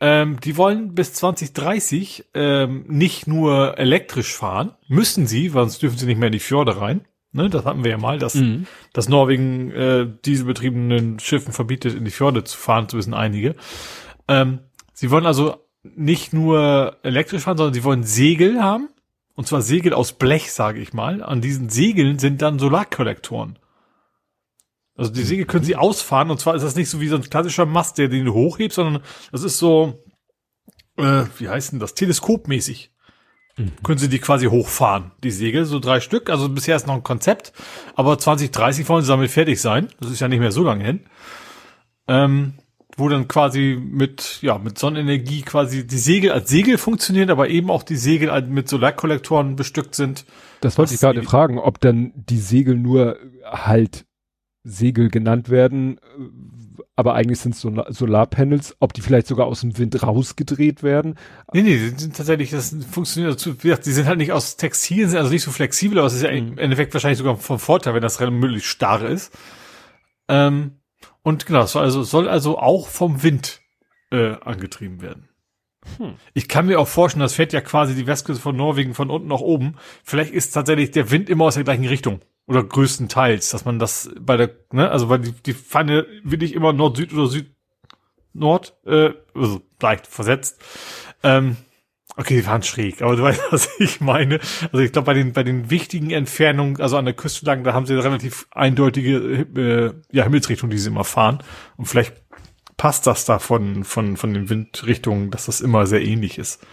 Ähm, 0.00 0.40
die 0.40 0.56
wollen 0.56 0.94
bis 0.94 1.12
2030 1.12 2.30
ähm, 2.32 2.86
nicht 2.88 3.26
nur 3.26 3.76
elektrisch 3.76 4.32
fahren, 4.32 4.72
müssen 4.88 5.26
sie, 5.26 5.50
sonst 5.50 5.82
dürfen 5.82 5.98
sie 5.98 6.06
nicht 6.06 6.16
mehr 6.16 6.28
in 6.28 6.32
die 6.32 6.38
Fjorde 6.38 6.80
rein. 6.80 7.04
Ne, 7.32 7.50
das 7.50 7.66
hatten 7.66 7.84
wir 7.84 7.90
ja 7.90 7.98
mal, 7.98 8.18
dass, 8.18 8.36
mhm. 8.36 8.66
dass 8.94 9.10
Norwegen 9.10 9.70
äh, 9.72 10.06
dieselbetriebenen 10.24 11.18
Schiffen 11.18 11.52
verbietet, 11.52 11.94
in 11.94 12.06
die 12.06 12.10
Fjorde 12.10 12.42
zu 12.42 12.56
fahren, 12.56 12.88
zu 12.88 12.96
wissen 12.96 13.12
einige. 13.12 13.54
Ähm, 14.28 14.60
sie 14.94 15.10
wollen 15.10 15.26
also 15.26 15.56
nicht 15.82 16.32
nur 16.32 16.96
elektrisch 17.02 17.42
fahren, 17.42 17.58
sondern 17.58 17.74
sie 17.74 17.84
wollen 17.84 18.04
Segel 18.04 18.62
haben. 18.62 18.88
Und 19.34 19.48
zwar 19.48 19.62
Segel 19.62 19.92
aus 19.92 20.12
Blech, 20.12 20.52
sage 20.52 20.80
ich 20.80 20.92
mal. 20.92 21.22
An 21.22 21.40
diesen 21.40 21.68
Segeln 21.68 22.18
sind 22.18 22.40
dann 22.40 22.58
Solarkollektoren. 22.58 23.58
Also 24.96 25.10
die 25.10 25.24
Segel 25.24 25.44
können 25.44 25.64
sie 25.64 25.76
ausfahren 25.76 26.30
und 26.30 26.38
zwar 26.38 26.54
ist 26.54 26.62
das 26.62 26.76
nicht 26.76 26.88
so 26.88 27.00
wie 27.00 27.08
so 27.08 27.16
ein 27.16 27.28
klassischer 27.28 27.66
Mast, 27.66 27.98
der 27.98 28.08
den 28.08 28.26
du 28.26 28.32
hochhebst, 28.32 28.76
sondern 28.76 29.02
das 29.32 29.42
ist 29.42 29.58
so, 29.58 30.04
äh, 30.96 31.24
wie 31.38 31.48
heißt 31.48 31.72
denn 31.72 31.80
das, 31.80 31.94
teleskopmäßig. 31.94 32.92
Mhm. 33.56 33.72
Können 33.82 33.98
sie 33.98 34.08
die 34.08 34.20
quasi 34.20 34.46
hochfahren, 34.46 35.10
die 35.24 35.32
Segel, 35.32 35.64
so 35.64 35.80
drei 35.80 35.98
Stück. 35.98 36.30
Also 36.30 36.48
bisher 36.48 36.76
ist 36.76 36.86
noch 36.86 36.94
ein 36.94 37.02
Konzept, 37.02 37.52
aber 37.96 38.18
2030 38.18 38.88
wollen 38.88 39.02
sie 39.02 39.08
damit 39.08 39.32
fertig 39.32 39.60
sein. 39.60 39.88
Das 40.00 40.12
ist 40.12 40.20
ja 40.20 40.28
nicht 40.28 40.40
mehr 40.40 40.52
so 40.52 40.62
lange 40.62 40.84
hin. 40.84 41.06
Ähm, 42.06 42.54
wo 42.96 43.08
dann 43.08 43.28
quasi 43.28 43.78
mit, 43.80 44.38
ja, 44.42 44.58
mit 44.58 44.78
Sonnenenergie 44.78 45.42
quasi 45.42 45.86
die 45.86 45.98
Segel 45.98 46.32
als 46.32 46.48
Segel 46.48 46.78
funktionieren, 46.78 47.30
aber 47.30 47.48
eben 47.48 47.70
auch 47.70 47.82
die 47.82 47.96
Segel 47.96 48.42
mit 48.42 48.68
Solarkollektoren 48.68 49.56
bestückt 49.56 49.94
sind. 49.94 50.24
Das 50.60 50.78
wollte 50.78 50.94
ich 50.94 51.00
gerade 51.00 51.22
fragen, 51.22 51.58
ob 51.58 51.80
dann 51.80 52.12
die 52.14 52.38
Segel 52.38 52.76
nur 52.76 53.18
halt 53.44 54.06
Segel 54.62 55.10
genannt 55.10 55.50
werden, 55.50 55.98
aber 56.96 57.14
eigentlich 57.14 57.40
sind 57.40 57.54
es 57.54 57.60
Sol 57.60 57.84
Solarpanels, 57.88 58.76
ob 58.78 58.92
die 58.92 59.00
vielleicht 59.00 59.26
sogar 59.26 59.46
aus 59.46 59.60
dem 59.60 59.76
Wind 59.76 60.00
rausgedreht 60.02 60.82
werden. 60.82 61.16
Nee, 61.52 61.62
nee, 61.62 61.76
die 61.76 62.00
sind 62.00 62.16
tatsächlich, 62.16 62.50
das 62.50 62.74
funktioniert 62.90 63.34
dazu, 63.34 63.52
die 63.54 63.92
sind 63.92 64.06
halt 64.06 64.18
nicht 64.18 64.32
aus 64.32 64.56
Textil, 64.56 65.08
sind 65.08 65.18
also 65.18 65.30
nicht 65.30 65.42
so 65.42 65.50
flexibel, 65.50 65.98
aber 65.98 66.06
es 66.06 66.14
ist 66.14 66.22
ja 66.22 66.30
mhm. 66.30 66.52
im 66.52 66.58
Endeffekt 66.58 66.94
wahrscheinlich 66.94 67.18
sogar 67.18 67.36
vom 67.36 67.58
Vorteil, 67.58 67.94
wenn 67.94 68.02
das 68.02 68.20
relativ 68.20 68.64
starr 68.64 69.02
ist. 69.02 69.36
Ähm, 70.28 70.78
und 71.24 71.46
genau, 71.46 71.64
soll 71.64 71.82
also, 71.82 72.02
soll 72.02 72.28
also 72.28 72.58
auch 72.58 72.86
vom 72.86 73.22
Wind 73.22 73.62
äh, 74.12 74.36
angetrieben 74.42 75.00
werden. 75.00 75.30
Hm. 75.96 76.14
Ich 76.34 76.48
kann 76.48 76.66
mir 76.66 76.78
auch 76.78 76.86
vorstellen, 76.86 77.22
das 77.22 77.34
fährt 77.34 77.54
ja 77.54 77.62
quasi 77.62 77.94
die 77.94 78.06
Westküste 78.06 78.42
von 78.42 78.54
Norwegen 78.54 78.94
von 78.94 79.10
unten 79.10 79.28
nach 79.28 79.40
oben. 79.40 79.76
Vielleicht 80.04 80.34
ist 80.34 80.52
tatsächlich 80.52 80.90
der 80.90 81.10
Wind 81.10 81.30
immer 81.30 81.46
aus 81.46 81.54
der 81.54 81.64
gleichen 81.64 81.86
Richtung. 81.86 82.20
Oder 82.46 82.62
größtenteils, 82.62 83.48
dass 83.50 83.64
man 83.64 83.78
das 83.78 84.10
bei 84.20 84.36
der, 84.36 84.50
ne, 84.70 84.90
also 84.90 85.08
weil 85.08 85.20
die, 85.20 85.32
die 85.32 85.54
Pfanne 85.54 86.06
will 86.24 86.42
ich 86.42 86.52
immer 86.52 86.74
Nord-Süd 86.74 87.14
oder 87.14 87.26
Süd-Nord, 87.26 88.76
äh, 88.84 89.14
also 89.34 89.62
leicht 89.80 90.06
versetzt. 90.06 90.60
Ähm, 91.22 91.56
okay, 92.16 92.36
die 92.36 92.42
fahren 92.42 92.62
schräg, 92.62 93.02
aber 93.02 93.16
du 93.16 93.22
weißt, 93.22 93.42
was 93.50 93.68
ich 93.78 94.00
meine. 94.00 94.40
Also 94.72 94.78
ich 94.78 94.92
glaube, 94.92 95.06
bei 95.06 95.14
den, 95.14 95.32
bei 95.32 95.42
den 95.42 95.70
wichtigen 95.70 96.10
Entfernungen, 96.10 96.80
also 96.80 96.96
an 96.96 97.04
der 97.04 97.14
Küste 97.14 97.46
lang, 97.46 97.64
da 97.64 97.72
haben 97.72 97.86
sie 97.86 97.94
eine 97.94 98.04
relativ 98.04 98.46
eindeutige 98.50 99.46
äh, 99.56 99.94
ja, 100.12 100.24
Himmelsrichtung, 100.24 100.70
die 100.70 100.78
sie 100.78 100.88
immer 100.88 101.04
fahren. 101.04 101.42
Und 101.76 101.86
vielleicht 101.86 102.14
passt 102.76 103.06
das 103.06 103.24
da 103.24 103.38
von, 103.38 103.84
von, 103.84 104.16
von 104.16 104.34
den 104.34 104.48
Windrichtungen, 104.48 105.30
dass 105.30 105.46
das 105.46 105.60
immer 105.60 105.86
sehr 105.86 106.02
ähnlich 106.02 106.38
ist. 106.38 106.64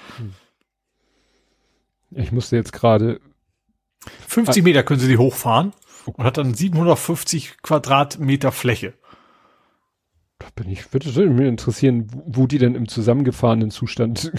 Ich 2.12 2.32
musste 2.32 2.56
jetzt 2.56 2.74
gerade 2.74 3.22
50 4.28 4.64
Meter 4.64 4.84
können 4.84 5.00
sie 5.00 5.08
die 5.08 5.18
hochfahren 5.18 5.74
und 6.06 6.24
hat 6.26 6.38
dann 6.38 6.54
750 6.54 7.62
Quadratmeter 7.62 8.52
Fläche. 8.52 8.94
Bin 10.56 10.70
ich, 10.70 10.94
würde 10.94 11.30
mich 11.30 11.48
interessieren, 11.48 12.08
wo 12.26 12.48
die 12.48 12.58
denn 12.58 12.76
im 12.76 12.88
zusammengefahrenen 12.88 13.72
Zustand, 13.72 14.32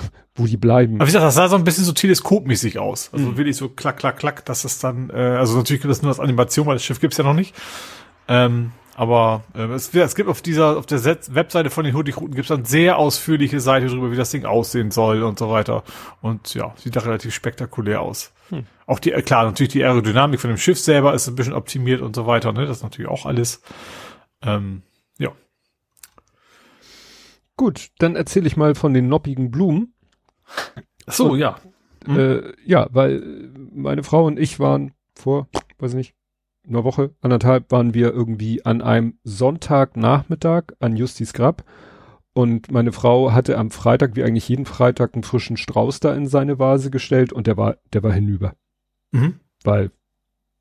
wo 0.34 0.46
die 0.46 0.56
bleiben. 0.56 0.96
Aber 0.96 1.04
wie 1.04 1.12
gesagt, 1.12 1.24
das 1.24 1.34
sah 1.34 1.48
so 1.48 1.56
ein 1.56 1.64
bisschen 1.64 1.84
so 1.84 1.92
teleskopmäßig 1.92 2.78
aus. 2.78 3.10
Also 3.12 3.26
mhm. 3.26 3.36
wirklich 3.36 3.56
so 3.56 3.68
klack, 3.68 3.98
klack, 3.98 4.18
klack, 4.18 4.44
dass 4.44 4.62
das 4.62 4.78
dann, 4.78 5.10
äh, 5.10 5.14
also 5.14 5.56
natürlich 5.56 5.82
gibt 5.82 5.92
es 5.92 6.02
nur 6.02 6.10
als 6.10 6.20
Animation, 6.20 6.66
weil 6.66 6.74
das 6.74 6.84
Schiff 6.84 7.00
gibt's 7.00 7.18
ja 7.18 7.24
noch 7.24 7.34
nicht. 7.34 7.54
Ähm, 8.28 8.72
aber 9.00 9.44
äh, 9.54 9.62
es, 9.72 9.94
es 9.94 10.14
gibt 10.14 10.28
auf 10.28 10.42
dieser, 10.42 10.76
auf 10.76 10.84
der 10.84 11.02
Webseite 11.02 11.70
von 11.70 11.84
den 11.84 11.94
Hurtigruten 11.94 12.34
gibt 12.34 12.50
es 12.50 12.54
dann 12.54 12.66
sehr 12.66 12.98
ausführliche 12.98 13.58
Seite 13.58 13.86
darüber, 13.86 14.12
wie 14.12 14.16
das 14.16 14.30
Ding 14.30 14.44
aussehen 14.44 14.90
soll 14.90 15.22
und 15.22 15.38
so 15.38 15.50
weiter. 15.50 15.84
Und 16.20 16.52
ja, 16.52 16.74
sieht 16.76 16.96
da 16.96 17.00
relativ 17.00 17.32
spektakulär 17.32 18.02
aus. 18.02 18.32
Hm. 18.50 18.66
Auch 18.86 18.98
die, 18.98 19.12
äh, 19.12 19.22
klar, 19.22 19.44
natürlich 19.44 19.72
die 19.72 19.82
Aerodynamik 19.84 20.38
von 20.38 20.50
dem 20.50 20.58
Schiff 20.58 20.78
selber 20.78 21.14
ist 21.14 21.28
ein 21.28 21.34
bisschen 21.34 21.54
optimiert 21.54 22.02
und 22.02 22.14
so 22.14 22.26
weiter, 22.26 22.52
ne? 22.52 22.66
Das 22.66 22.78
ist 22.78 22.82
natürlich 22.82 23.10
auch 23.10 23.24
alles. 23.24 23.62
Ähm, 24.42 24.82
ja. 25.18 25.30
Gut, 27.60 27.90
dann 27.98 28.16
erzähle 28.16 28.46
ich 28.46 28.56
mal 28.56 28.74
von 28.74 28.94
den 28.94 29.10
noppigen 29.10 29.50
Blumen. 29.50 29.92
Ach 31.04 31.12
so, 31.12 31.32
und, 31.32 31.38
ja. 31.40 31.56
Hm. 32.06 32.18
Äh, 32.18 32.52
ja, 32.64 32.88
weil 32.90 33.50
meine 33.74 34.02
Frau 34.02 34.24
und 34.24 34.38
ich 34.38 34.58
waren 34.58 34.94
vor, 35.14 35.46
weiß 35.78 35.92
nicht, 35.92 36.14
einer 36.66 36.84
Woche, 36.84 37.14
anderthalb 37.20 37.70
waren 37.70 37.92
wir 37.92 38.14
irgendwie 38.14 38.64
an 38.64 38.80
einem 38.80 39.18
Sonntagnachmittag 39.24 40.72
an 40.78 40.96
Justis 40.96 41.34
Grab 41.34 41.66
und 42.32 42.72
meine 42.72 42.92
Frau 42.92 43.32
hatte 43.32 43.58
am 43.58 43.70
Freitag, 43.70 44.16
wie 44.16 44.24
eigentlich 44.24 44.48
jeden 44.48 44.64
Freitag, 44.64 45.12
einen 45.12 45.22
frischen 45.22 45.58
Strauß 45.58 46.00
da 46.00 46.14
in 46.14 46.26
seine 46.26 46.58
Vase 46.58 46.90
gestellt 46.90 47.30
und 47.30 47.46
der 47.46 47.58
war, 47.58 47.76
der 47.92 48.02
war 48.02 48.12
hinüber. 48.14 48.54
Mhm. 49.12 49.38
Weil 49.64 49.90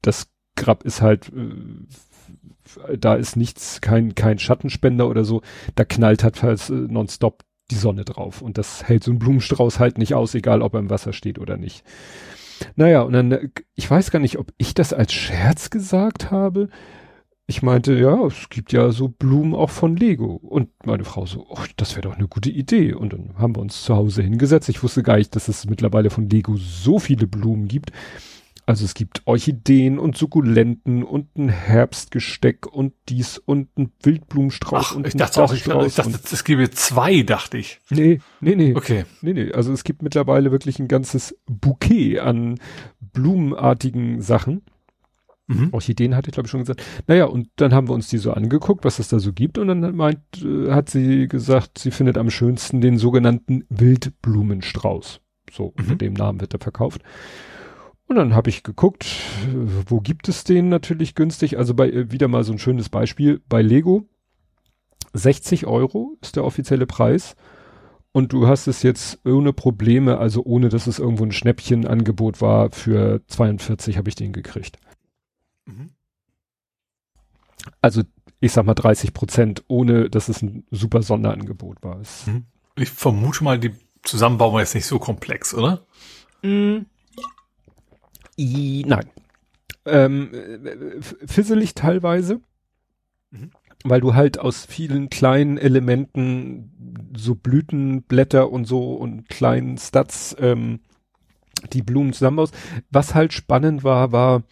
das 0.02 0.30
Grab 0.58 0.84
ist 0.84 1.02
halt, 1.02 1.30
äh, 1.30 1.56
da 2.98 3.16
ist 3.16 3.36
nichts, 3.36 3.82
kein, 3.82 4.16
kein 4.16 4.40
Schattenspender 4.40 5.08
oder 5.08 5.24
so, 5.24 5.42
da 5.76 5.86
knallt 5.86 6.24
halt 6.24 6.38
fast 6.38 6.70
äh, 6.70 6.74
nonstop 6.74 7.44
die 7.72 7.76
Sonne 7.76 8.04
drauf 8.04 8.42
und 8.42 8.58
das 8.58 8.84
hält 8.88 9.04
so 9.04 9.12
ein 9.12 9.20
Blumenstrauß 9.20 9.80
halt 9.80 9.98
nicht 9.98 10.14
aus, 10.16 10.34
egal 10.36 10.62
ob 10.62 10.74
er 10.74 10.80
im 10.80 10.90
Wasser 10.90 11.14
steht 11.14 11.40
oder 11.40 11.58
nicht. 11.58 11.84
Naja, 12.76 13.02
und 13.02 13.14
dann, 13.14 13.32
äh, 13.32 13.50
ich 13.76 13.90
weiß 13.90 14.12
gar 14.12 14.20
nicht, 14.20 14.38
ob 14.38 14.52
ich 14.58 14.74
das 14.74 14.94
als 14.94 15.14
Scherz 15.14 15.70
gesagt 15.70 16.32
habe. 16.32 16.70
Ich 17.48 17.64
meinte, 17.64 17.96
ja, 17.96 18.26
es 18.28 18.50
gibt 18.50 18.74
ja 18.74 18.92
so 18.92 19.08
Blumen 19.08 19.56
auch 19.56 19.72
von 19.72 19.96
Lego. 19.96 20.36
Und 20.36 20.70
meine 20.86 21.04
Frau 21.04 21.26
so, 21.26 21.48
oh, 21.50 21.64
das 21.78 21.96
wäre 21.96 22.08
doch 22.08 22.16
eine 22.16 22.28
gute 22.28 22.52
Idee. 22.52 22.94
Und 22.94 23.14
dann 23.14 23.34
haben 23.40 23.56
wir 23.56 23.62
uns 23.62 23.84
zu 23.84 23.96
Hause 23.96 24.22
hingesetzt. 24.22 24.70
Ich 24.70 24.84
wusste 24.84 25.02
gar 25.02 25.18
nicht, 25.18 25.36
dass 25.36 25.48
es 25.48 25.68
mittlerweile 25.68 26.12
von 26.12 26.30
Lego 26.30 26.58
so 26.58 27.00
viele 27.00 27.26
Blumen 27.26 27.68
gibt. 27.68 27.92
Also 28.70 28.86
es 28.86 28.94
gibt 28.94 29.24
Orchideen 29.26 29.98
und 29.98 30.16
Sukkulenten 30.16 31.02
und 31.02 31.36
ein 31.40 31.50
Herbstgesteck 31.50 32.68
und 32.68 32.94
dies 33.10 33.40
und 33.40 33.76
ein 33.80 33.92
Wildblumenstrauß 34.04 34.90
Ach, 34.92 34.96
und 34.96 35.08
ich 35.08 35.16
dachte 35.16 35.44
auch, 35.44 35.52
ich, 35.52 35.66
ich 35.66 35.96
dachte, 35.96 36.20
es 36.32 36.44
gäbe 36.44 36.70
zwei, 36.70 37.24
dachte 37.24 37.58
ich. 37.58 37.80
Nee, 37.90 38.20
nee, 38.42 38.54
nee. 38.54 38.76
Okay. 38.76 39.06
Nee, 39.24 39.34
nee. 39.34 39.52
Also 39.54 39.74
es 39.74 39.84
gibt 39.84 40.04
mittlerweile 40.04 40.52
wirklich 40.52 40.78
ein 40.78 40.88
ganzes 40.88 41.36
Bouquet 41.48 42.20
an 42.20 42.60
blumenartigen 43.00 44.22
Sachen. 44.22 44.62
Mhm. 45.48 45.70
Orchideen 45.72 46.16
hatte 46.16 46.30
ich 46.30 46.34
glaube 46.34 46.46
ich 46.46 46.52
schon 46.52 46.60
gesagt. 46.60 46.84
Naja, 47.08 47.26
und 47.26 47.50
dann 47.56 47.74
haben 47.74 47.88
wir 47.88 47.96
uns 47.96 48.10
die 48.10 48.20
so 48.20 48.34
angeguckt, 48.34 48.86
was 48.86 49.00
es 49.00 49.08
da 49.08 49.18
so 49.18 49.34
gibt. 49.34 49.58
Und 49.58 49.70
dann 49.70 49.96
meint, 49.96 50.22
äh, 50.44 50.70
hat 50.70 50.92
sie 50.92 51.28
gesagt, 51.28 51.80
sie 51.80 51.90
findet 51.90 52.20
am 52.20 52.30
schönsten 52.30 52.82
den 52.82 53.00
sogenannten 53.00 53.66
Wildblumenstrauß. 53.70 55.22
So, 55.52 55.64
mhm. 55.64 55.74
unter 55.80 55.96
dem 55.96 56.14
Namen 56.14 56.40
wird 56.40 56.54
er 56.54 56.60
verkauft. 56.60 57.02
Und 58.10 58.16
dann 58.16 58.34
habe 58.34 58.50
ich 58.50 58.64
geguckt, 58.64 59.06
wo 59.86 60.02
gibt 60.02 60.30
es 60.30 60.44
den 60.44 60.68
natürlich 60.68 61.14
günstig? 61.14 61.60
Also 61.60 61.76
bei 61.76 61.92
äh, 61.92 62.12
wieder 62.12 62.28
mal 62.28 62.44
so 62.44 62.52
ein 62.52 62.58
schönes 62.58 62.90
Beispiel 62.90 63.40
bei 63.48 63.62
Lego. 63.62 64.10
60 65.14 65.68
Euro 65.68 66.18
ist 66.20 66.36
der 66.36 66.44
offizielle 66.44 66.88
Preis. 66.88 67.36
Und 68.12 68.34
du 68.34 68.48
hast 68.48 68.66
es 68.66 68.82
jetzt 68.82 69.20
ohne 69.28 69.54
Probleme, 69.54 70.18
also 70.18 70.44
ohne 70.44 70.70
dass 70.70 70.88
es 70.88 70.98
irgendwo 70.98 71.24
ein 71.24 71.32
Schnäppchenangebot 71.32 72.42
war, 72.42 72.72
für 72.72 73.22
42 73.28 74.00
habe 74.00 74.10
ich 74.10 74.16
den 74.16 74.34
gekriegt. 74.34 74.80
Mhm. 75.68 75.92
Also 77.80 78.02
ich 78.40 78.54
sag 78.54 78.66
mal 78.66 78.74
30 78.74 79.14
Prozent, 79.14 79.64
ohne 79.68 80.10
dass 80.10 80.30
es 80.30 80.42
ein 80.42 80.66
super 80.72 81.04
Sonderangebot 81.04 81.84
war. 81.84 82.02
Mhm. 82.26 82.46
Ich 82.76 82.90
vermute 82.90 83.44
mal, 83.44 83.60
die 83.60 83.76
Zusammenbau 84.02 84.52
war 84.52 84.62
jetzt 84.62 84.74
nicht 84.74 84.88
so 84.88 84.98
komplex, 84.98 85.54
oder? 85.54 85.86
Mhm. 86.42 86.88
I, 88.40 88.86
nein. 88.88 89.06
Ähm, 89.86 90.32
fisselig 91.26 91.76
teilweise, 91.76 92.40
mhm. 93.32 93.52
weil 93.84 94.00
du 94.00 94.14
halt 94.14 94.40
aus 94.40 94.66
vielen 94.66 95.10
kleinen 95.10 95.58
Elementen 95.58 97.12
so 97.18 97.36
Blütenblätter 97.36 98.50
und 98.50 98.66
so 98.66 98.94
und 98.94 99.28
kleinen 99.28 99.78
Stats 99.78 100.36
ähm, 100.40 100.80
die 101.74 101.82
Blumen 101.82 102.14
zusammenbaust. 102.14 102.56
Was 102.90 103.14
halt 103.14 103.34
spannend 103.34 103.84
war, 103.84 104.14
war, 104.14 104.44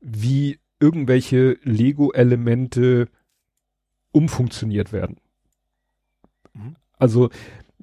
wie 0.00 0.58
irgendwelche 0.78 1.58
Lego-Elemente 1.62 3.08
umfunktioniert 4.12 4.92
werden. 4.92 5.18
Mhm. 6.54 6.76
Also, 6.98 7.28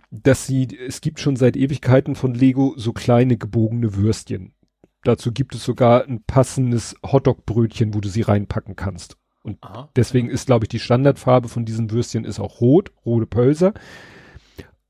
dass 0.10 0.48
sie, 0.48 0.68
es 0.80 1.02
gibt 1.02 1.20
schon 1.20 1.36
seit 1.36 1.56
Ewigkeiten 1.56 2.16
von 2.16 2.34
Lego 2.34 2.74
so 2.78 2.92
kleine 2.94 3.38
gebogene 3.38 3.96
Würstchen. 3.96 4.54
Dazu 5.04 5.32
gibt 5.32 5.56
es 5.56 5.64
sogar 5.64 6.06
ein 6.06 6.24
passendes 6.24 6.96
Hotdog-Brötchen, 7.06 7.94
wo 7.94 8.02
du 8.02 8.10
sie 8.10 8.22
reinpacken 8.22 8.76
kannst. 8.76 9.18
Und 9.44 9.58
Aha. 9.62 9.90
deswegen 9.96 10.30
ist, 10.30 10.48
glaube 10.48 10.66
ich, 10.66 10.70
die 10.70 10.80
Standardfarbe 10.80 11.48
von 11.48 11.64
diesen 11.64 11.92
Würstchen 11.92 12.26
ist 12.26 12.40
auch 12.40 12.60
rot, 12.60 12.92
rote 13.06 13.28
Pölser. 13.28 13.74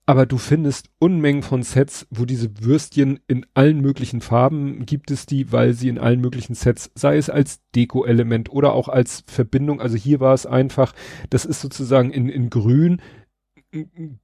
Aber 0.10 0.26
du 0.26 0.38
findest 0.38 0.90
Unmengen 1.00 1.44
von 1.44 1.64
Sets, 1.64 2.08
wo 2.10 2.24
diese 2.24 2.62
Würstchen 2.62 3.20
in 3.28 3.46
allen 3.54 3.82
möglichen 3.82 4.22
Farben 4.22 4.86
gibt 4.86 5.12
es 5.12 5.26
die, 5.26 5.52
weil 5.52 5.74
sie 5.74 5.90
in 5.90 6.00
allen 6.00 6.22
möglichen 6.22 6.56
Sets, 6.56 6.90
sei 6.96 7.18
es 7.18 7.30
als 7.30 7.60
Deko-Element 7.76 8.50
oder 8.50 8.72
auch 8.72 8.88
als 8.88 9.26
Verbindung. 9.28 9.82
Also 9.82 9.98
hier 9.98 10.22
war 10.22 10.34
es 10.34 10.46
einfach, 10.46 10.94
das 11.30 11.44
ist 11.44 11.60
sozusagen 11.60 12.12
in, 12.12 12.30
in 12.30 12.50
grün 12.50 13.02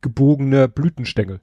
gebogener 0.01 0.69
Blütenstängel. 0.69 1.41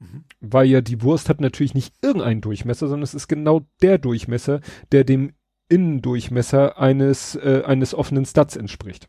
Mhm. 0.00 0.24
Weil 0.40 0.66
ja 0.66 0.80
die 0.80 1.02
Wurst 1.02 1.28
hat 1.28 1.40
natürlich 1.40 1.74
nicht 1.74 1.94
irgendeinen 2.02 2.40
Durchmesser, 2.40 2.88
sondern 2.88 3.04
es 3.04 3.14
ist 3.14 3.28
genau 3.28 3.62
der 3.82 3.98
Durchmesser, 3.98 4.60
der 4.92 5.04
dem 5.04 5.32
Innendurchmesser 5.68 6.78
eines, 6.78 7.36
äh, 7.36 7.62
eines 7.64 7.94
offenen 7.94 8.24
Studs 8.24 8.56
entspricht. 8.56 9.06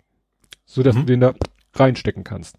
So 0.66 0.84
dass 0.84 0.96
mhm. 0.96 1.00
du 1.00 1.06
den 1.06 1.20
da 1.22 1.34
reinstecken 1.74 2.24
kannst. 2.24 2.58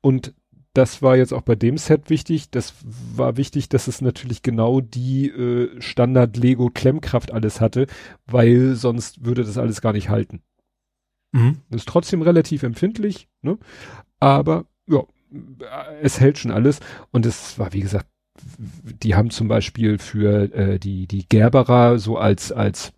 Und 0.00 0.34
das 0.74 1.02
war 1.02 1.16
jetzt 1.16 1.34
auch 1.34 1.42
bei 1.42 1.54
dem 1.54 1.76
Set 1.76 2.08
wichtig. 2.08 2.50
Das 2.50 2.74
war 2.82 3.36
wichtig, 3.36 3.68
dass 3.68 3.88
es 3.88 4.00
natürlich 4.00 4.42
genau 4.42 4.80
die 4.80 5.28
äh, 5.28 5.80
Standard 5.80 6.36
Lego 6.36 6.70
Klemmkraft 6.70 7.30
alles 7.30 7.60
hatte, 7.60 7.86
weil 8.26 8.74
sonst 8.74 9.24
würde 9.24 9.44
das 9.44 9.58
alles 9.58 9.82
gar 9.82 9.92
nicht 9.92 10.08
halten. 10.08 10.40
Mhm. 11.32 11.58
ist 11.70 11.88
trotzdem 11.88 12.20
relativ 12.22 12.62
empfindlich, 12.62 13.28
ne? 13.40 13.58
Aber 14.20 14.66
ja, 14.86 15.02
es 16.00 16.20
hält 16.20 16.38
schon 16.38 16.50
alles. 16.50 16.80
Und 17.10 17.26
es 17.26 17.58
war, 17.58 17.72
wie 17.72 17.80
gesagt, 17.80 18.06
die 19.02 19.14
haben 19.14 19.30
zum 19.30 19.48
Beispiel 19.48 19.98
für 19.98 20.52
äh, 20.54 20.78
die, 20.78 21.06
die 21.06 21.28
Gerberer 21.28 21.98
so 21.98 22.16
als, 22.16 22.50
als, 22.50 22.92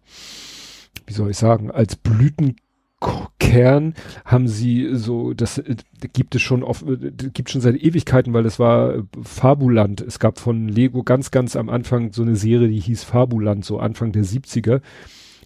wie 1.06 1.12
soll 1.12 1.30
ich 1.30 1.36
sagen, 1.36 1.70
als 1.70 1.96
Blütenkern 1.96 3.94
haben 4.24 4.48
sie 4.48 4.90
so, 4.94 5.34
das 5.34 5.58
äh, 5.58 5.76
gibt 6.12 6.34
es 6.36 6.42
schon 6.42 6.62
oft, 6.62 6.84
äh, 6.86 7.10
gibt 7.32 7.50
schon 7.50 7.60
seit 7.60 7.76
Ewigkeiten, 7.76 8.32
weil 8.32 8.44
das 8.44 8.58
war 8.58 8.94
Fabuland. 9.22 10.00
Es 10.00 10.18
gab 10.18 10.38
von 10.38 10.68
Lego 10.68 11.02
ganz, 11.02 11.30
ganz 11.30 11.56
am 11.56 11.68
Anfang 11.68 12.12
so 12.12 12.22
eine 12.22 12.36
Serie, 12.36 12.68
die 12.68 12.80
hieß 12.80 13.04
Fabuland, 13.04 13.64
so 13.64 13.78
Anfang 13.78 14.12
der 14.12 14.24
70er. 14.24 14.80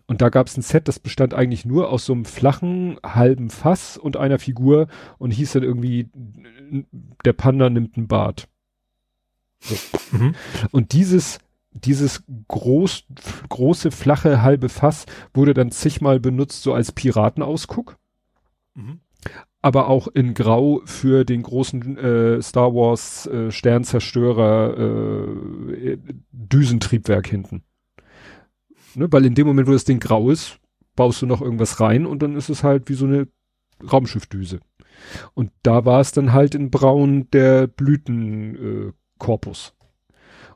Und 0.09 0.23
da 0.23 0.31
gab 0.31 0.47
es 0.47 0.57
ein 0.57 0.63
Set, 0.63 0.89
das 0.89 0.99
bestand 0.99 1.35
eigentlich 1.35 1.67
nur 1.67 1.91
aus 1.91 2.07
so 2.07 2.15
einem 2.15 2.25
flachen 2.25 2.99
halben 3.05 3.51
Fass 3.51 3.99
und 3.99 4.17
einer 4.17 4.39
Figur 4.39 4.89
und 5.19 5.33
hieß 5.33 5.53
dann 5.53 5.63
irgendwie, 5.63 6.09
der 7.27 7.35
Panda 7.35 7.69
nimmt 7.69 7.99
ein 7.99 8.09
Bad. 8.09 8.49
So. 9.61 9.77
Mhm. 10.17 10.35
Und 10.71 10.95
dieses, 10.95 11.41
dieses 11.73 12.25
groß, 12.49 13.05
große, 13.51 13.91
flache 13.91 14.41
halbe 14.41 14.71
Fass 14.71 15.05
wurde 15.35 15.53
dann 15.53 15.71
zigmal 15.71 16.21
benutzt, 16.21 16.63
so 16.63 16.73
als 16.73 16.91
Piratenausguck. 16.91 17.99
Mhm. 18.75 19.01
Aber 19.61 19.89
auch 19.89 20.09
in 20.09 20.33
Grau 20.33 20.81
für 20.87 21.27
den 21.27 21.43
großen 21.43 21.99
äh, 21.99 22.41
Star 22.41 22.75
Wars 22.75 23.27
äh, 23.27 23.51
Sternzerstörer 23.51 24.79
äh, 24.79 25.99
Düsentriebwerk 26.33 27.27
hinten 27.27 27.63
ne? 28.99 29.09
Weil 29.11 29.25
in 29.25 29.35
dem 29.35 29.47
Moment, 29.47 29.69
wo 29.69 29.73
das 29.73 29.85
Ding 29.85 30.01
grau 30.01 30.31
ist, 30.31 30.59
baust 30.97 31.23
du 31.23 31.27
noch 31.27 31.41
irgendwas 31.41 31.81
rein 31.81 32.07
und 32.07 32.23
dann 32.23 32.37
ist 32.37 32.49
es 32.49 32.65
halt 32.65 32.89
wie 32.89 32.95
so 32.95 33.07
eine 33.07 33.29
Raumschiffdüse. 33.91 34.61
Und 35.35 35.53
da 35.63 35.85
war 35.85 36.01
es 36.01 36.13
dann 36.13 36.33
halt 36.33 36.55
in 36.55 36.71
braun 36.71 37.31
der 37.31 37.69
Blütenkorpus. 37.69 39.69
Äh, 39.69 39.73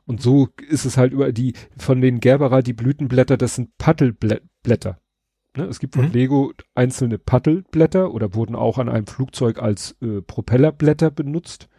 und 0.05 0.21
so 0.21 0.49
ist 0.69 0.85
es 0.85 0.97
halt 0.97 1.13
über 1.13 1.31
die, 1.31 1.53
von 1.77 2.01
den 2.01 2.19
Gerberer, 2.19 2.61
die 2.61 2.73
Blütenblätter, 2.73 3.37
das 3.37 3.55
sind 3.55 3.77
Paddelblätter. 3.77 4.99
Ne? 5.55 5.65
Es 5.65 5.79
gibt 5.79 5.95
von 5.95 6.07
mhm. 6.07 6.11
Lego 6.11 6.51
einzelne 6.75 7.17
Paddelblätter 7.17 8.13
oder 8.13 8.35
wurden 8.35 8.55
auch 8.55 8.77
an 8.77 8.89
einem 8.89 9.07
Flugzeug 9.07 9.59
als 9.59 9.95
äh, 10.01 10.21
Propellerblätter 10.21 11.09
benutzt. 11.09 11.69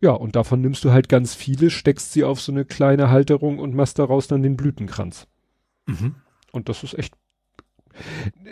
Ja, 0.00 0.12
und 0.12 0.36
davon 0.36 0.60
nimmst 0.60 0.84
du 0.84 0.92
halt 0.92 1.08
ganz 1.08 1.34
viele, 1.34 1.70
steckst 1.70 2.12
sie 2.12 2.24
auf 2.24 2.40
so 2.40 2.52
eine 2.52 2.64
kleine 2.64 3.10
Halterung 3.10 3.58
und 3.58 3.74
machst 3.74 3.98
daraus 3.98 4.28
dann 4.28 4.42
den 4.42 4.56
Blütenkranz. 4.56 5.26
Mhm. 5.88 6.14
Und 6.52 6.68
das 6.68 6.84
ist 6.84 6.94
echt, 6.94 7.14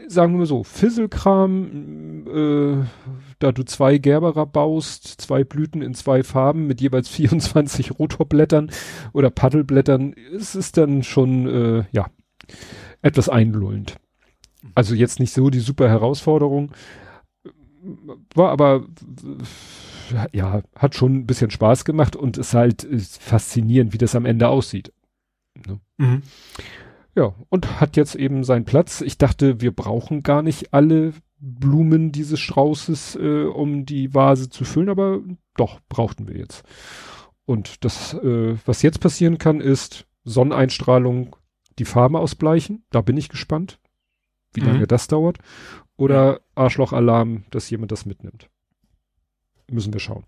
sagen 0.08 0.32
wir 0.32 0.38
mal 0.38 0.46
so, 0.46 0.64
Fisselkram, 0.64 2.26
äh, 2.26 2.84
da 3.38 3.52
du 3.52 3.64
zwei 3.64 3.98
Gerberer 3.98 4.46
baust, 4.46 5.06
zwei 5.20 5.44
Blüten 5.44 5.82
in 5.82 5.94
zwei 5.94 6.22
Farben 6.22 6.66
mit 6.66 6.80
jeweils 6.80 7.08
24 7.10 7.98
Rotorblättern 7.98 8.70
oder 9.12 9.30
Paddelblättern, 9.30 10.12
ist 10.12 10.54
es 10.54 10.72
dann 10.72 11.02
schon, 11.02 11.46
äh, 11.46 11.84
ja, 11.92 12.06
etwas 13.02 13.28
einlullend. 13.28 13.96
Also 14.74 14.94
jetzt 14.94 15.20
nicht 15.20 15.32
so 15.32 15.50
die 15.50 15.60
super 15.60 15.88
Herausforderung, 15.88 16.72
war 18.34 18.50
aber, 18.50 18.84
ja, 20.32 20.62
hat 20.74 20.94
schon 20.94 21.14
ein 21.14 21.26
bisschen 21.26 21.50
Spaß 21.50 21.84
gemacht 21.84 22.16
und 22.16 22.36
ist 22.36 22.54
halt 22.54 22.82
ist 22.82 23.22
faszinierend, 23.22 23.92
wie 23.92 23.98
das 23.98 24.14
am 24.14 24.26
Ende 24.26 24.48
aussieht. 24.48 24.92
Ne? 25.66 25.80
Mhm. 25.98 26.22
Ja, 27.16 27.34
und 27.48 27.80
hat 27.80 27.96
jetzt 27.96 28.14
eben 28.14 28.44
seinen 28.44 28.66
Platz. 28.66 29.00
Ich 29.00 29.16
dachte, 29.16 29.62
wir 29.62 29.74
brauchen 29.74 30.22
gar 30.22 30.42
nicht 30.42 30.74
alle 30.74 31.14
Blumen 31.38 32.12
dieses 32.12 32.38
Straußes, 32.40 33.16
äh, 33.16 33.44
um 33.44 33.86
die 33.86 34.14
Vase 34.14 34.50
zu 34.50 34.64
füllen, 34.64 34.90
aber 34.90 35.20
doch, 35.56 35.80
brauchten 35.88 36.28
wir 36.28 36.36
jetzt. 36.36 36.62
Und 37.46 37.84
das, 37.84 38.12
äh, 38.14 38.56
was 38.66 38.82
jetzt 38.82 39.00
passieren 39.00 39.38
kann, 39.38 39.60
ist 39.60 40.06
Sonneneinstrahlung, 40.24 41.36
die 41.78 41.84
Farbe 41.86 42.18
ausbleichen. 42.18 42.84
Da 42.90 43.00
bin 43.00 43.16
ich 43.16 43.30
gespannt, 43.30 43.78
wie 44.52 44.60
mhm. 44.60 44.66
lange 44.66 44.86
das 44.86 45.08
dauert. 45.08 45.38
Oder 45.96 46.40
Arschlochalarm, 46.54 47.44
dass 47.50 47.70
jemand 47.70 47.92
das 47.92 48.04
mitnimmt. 48.04 48.50
Müssen 49.70 49.94
wir 49.94 50.00
schauen. 50.00 50.24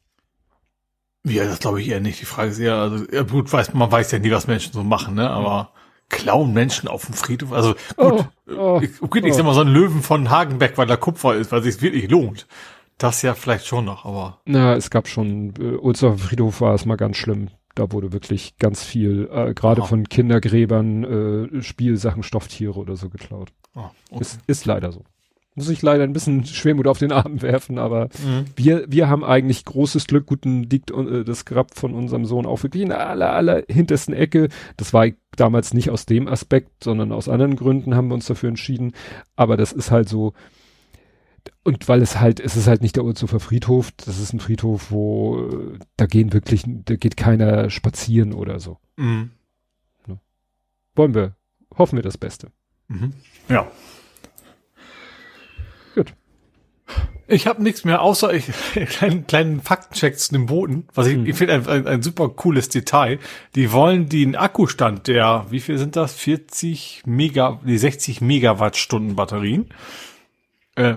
Ja, 1.26 1.44
das 1.44 1.58
glaube 1.58 1.82
ich 1.82 1.88
eher 1.88 2.00
nicht. 2.00 2.20
Die 2.20 2.26
Frage 2.26 2.50
ist 2.50 2.58
eher, 2.58 2.76
also 2.76 3.04
ja, 3.12 3.22
gut, 3.22 3.52
weiß, 3.52 3.74
man 3.74 3.92
weiß 3.92 4.10
ja 4.12 4.18
nie, 4.18 4.30
was 4.30 4.46
Menschen 4.46 4.72
so 4.72 4.82
machen, 4.82 5.14
ne? 5.16 5.28
Aber 5.28 5.72
klauen 6.08 6.52
Menschen 6.52 6.88
auf 6.88 7.06
dem 7.06 7.14
Friedhof. 7.14 7.52
Also 7.52 7.74
gut, 7.96 8.26
oh, 8.48 8.52
oh, 8.56 8.80
okay, 9.00 9.20
ich 9.24 9.32
oh. 9.32 9.36
sag 9.36 9.44
mal 9.44 9.54
so 9.54 9.60
ein 9.60 9.68
Löwen 9.68 10.02
von 10.02 10.30
Hagenbeck, 10.30 10.78
weil 10.78 10.86
da 10.86 10.96
Kupfer 10.96 11.34
ist, 11.36 11.52
weil 11.52 11.62
sich 11.62 11.80
wirklich 11.82 12.10
lohnt. 12.10 12.46
Das 12.96 13.22
ja 13.22 13.34
vielleicht 13.34 13.66
schon 13.66 13.84
noch, 13.84 14.04
aber. 14.04 14.40
Na, 14.44 14.74
es 14.74 14.90
gab 14.90 15.06
schon, 15.06 15.54
äh, 15.60 15.76
unser 15.76 16.18
Friedhof 16.18 16.60
war 16.60 16.74
es 16.74 16.84
mal 16.84 16.96
ganz 16.96 17.16
schlimm. 17.16 17.48
Da 17.76 17.92
wurde 17.92 18.12
wirklich 18.12 18.56
ganz 18.58 18.82
viel, 18.82 19.28
äh, 19.32 19.54
gerade 19.54 19.82
von 19.82 20.08
Kindergräbern, 20.08 21.04
äh, 21.54 21.62
Spielsachen, 21.62 22.24
Stofftiere 22.24 22.74
oder 22.74 22.96
so 22.96 23.08
geklaut. 23.08 23.52
Oh, 23.76 23.84
okay. 24.10 24.22
ist, 24.22 24.40
ist 24.48 24.66
leider 24.66 24.90
so 24.90 25.04
muss 25.58 25.68
ich 25.68 25.82
leider 25.82 26.04
ein 26.04 26.12
bisschen 26.12 26.44
Schwermut 26.46 26.86
auf 26.86 26.98
den 26.98 27.12
Arm 27.12 27.42
werfen, 27.42 27.78
aber 27.78 28.04
mhm. 28.24 28.46
wir, 28.56 28.84
wir 28.88 29.08
haben 29.08 29.24
eigentlich 29.24 29.64
großes 29.64 30.06
Glück, 30.06 30.26
guten 30.26 30.62
liegt 30.62 30.90
äh, 30.90 31.24
das 31.24 31.44
Grab 31.44 31.76
von 31.76 31.94
unserem 31.94 32.24
Sohn 32.24 32.46
auch 32.46 32.62
wirklich 32.62 32.84
in 32.84 32.90
der 32.90 33.08
aller, 33.08 33.32
aller 33.32 33.64
hintersten 33.68 34.14
Ecke. 34.14 34.48
Das 34.76 34.94
war 34.94 35.08
damals 35.36 35.74
nicht 35.74 35.90
aus 35.90 36.06
dem 36.06 36.28
Aspekt, 36.28 36.84
sondern 36.84 37.12
aus 37.12 37.28
anderen 37.28 37.56
Gründen 37.56 37.94
haben 37.94 38.08
wir 38.08 38.14
uns 38.14 38.26
dafür 38.26 38.48
entschieden. 38.48 38.92
Aber 39.36 39.56
das 39.56 39.72
ist 39.72 39.90
halt 39.90 40.08
so, 40.08 40.32
und 41.64 41.88
weil 41.88 42.02
es 42.02 42.20
halt, 42.20 42.40
es 42.40 42.56
ist 42.56 42.68
halt 42.68 42.82
nicht 42.82 42.96
der 42.96 43.04
Urzufer 43.04 43.40
Friedhof, 43.40 43.90
das 43.92 44.18
ist 44.20 44.32
ein 44.32 44.40
Friedhof, 44.40 44.90
wo 44.90 45.50
da 45.96 46.06
gehen 46.06 46.32
wirklich, 46.32 46.64
da 46.66 46.96
geht 46.96 47.16
keiner 47.16 47.68
spazieren 47.68 48.32
oder 48.32 48.60
so. 48.60 48.78
Mhm. 48.96 49.32
Ne? 50.06 50.20
Wollen 50.94 51.14
wir, 51.14 51.36
hoffen 51.76 51.96
wir 51.96 52.02
das 52.02 52.16
Beste. 52.16 52.52
Mhm. 52.86 53.12
Ja. 53.48 53.70
Ich 57.30 57.46
habe 57.46 57.62
nichts 57.62 57.84
mehr, 57.84 58.00
außer 58.00 58.32
ich, 58.32 58.46
kleinen, 58.88 59.26
kleinen 59.26 59.60
Faktencheck 59.60 60.18
zu 60.18 60.32
dem 60.32 60.46
Boden, 60.46 60.88
was 60.94 61.06
ich, 61.06 61.14
hm. 61.14 61.26
ich 61.26 61.36
finde 61.36 61.54
ein, 61.54 61.66
ein, 61.66 61.86
ein, 61.86 62.02
super 62.02 62.30
cooles 62.30 62.70
Detail. 62.70 63.18
Die 63.54 63.70
wollen 63.70 64.08
den 64.08 64.34
Akkustand 64.34 65.06
der, 65.08 65.46
wie 65.50 65.60
viel 65.60 65.76
sind 65.76 65.94
das? 65.94 66.14
40 66.14 67.02
Mega, 67.04 67.60
die 67.64 67.76
60 67.76 68.22
Megawattstunden 68.22 69.14
Batterien. 69.14 69.68
Äh, 70.74 70.96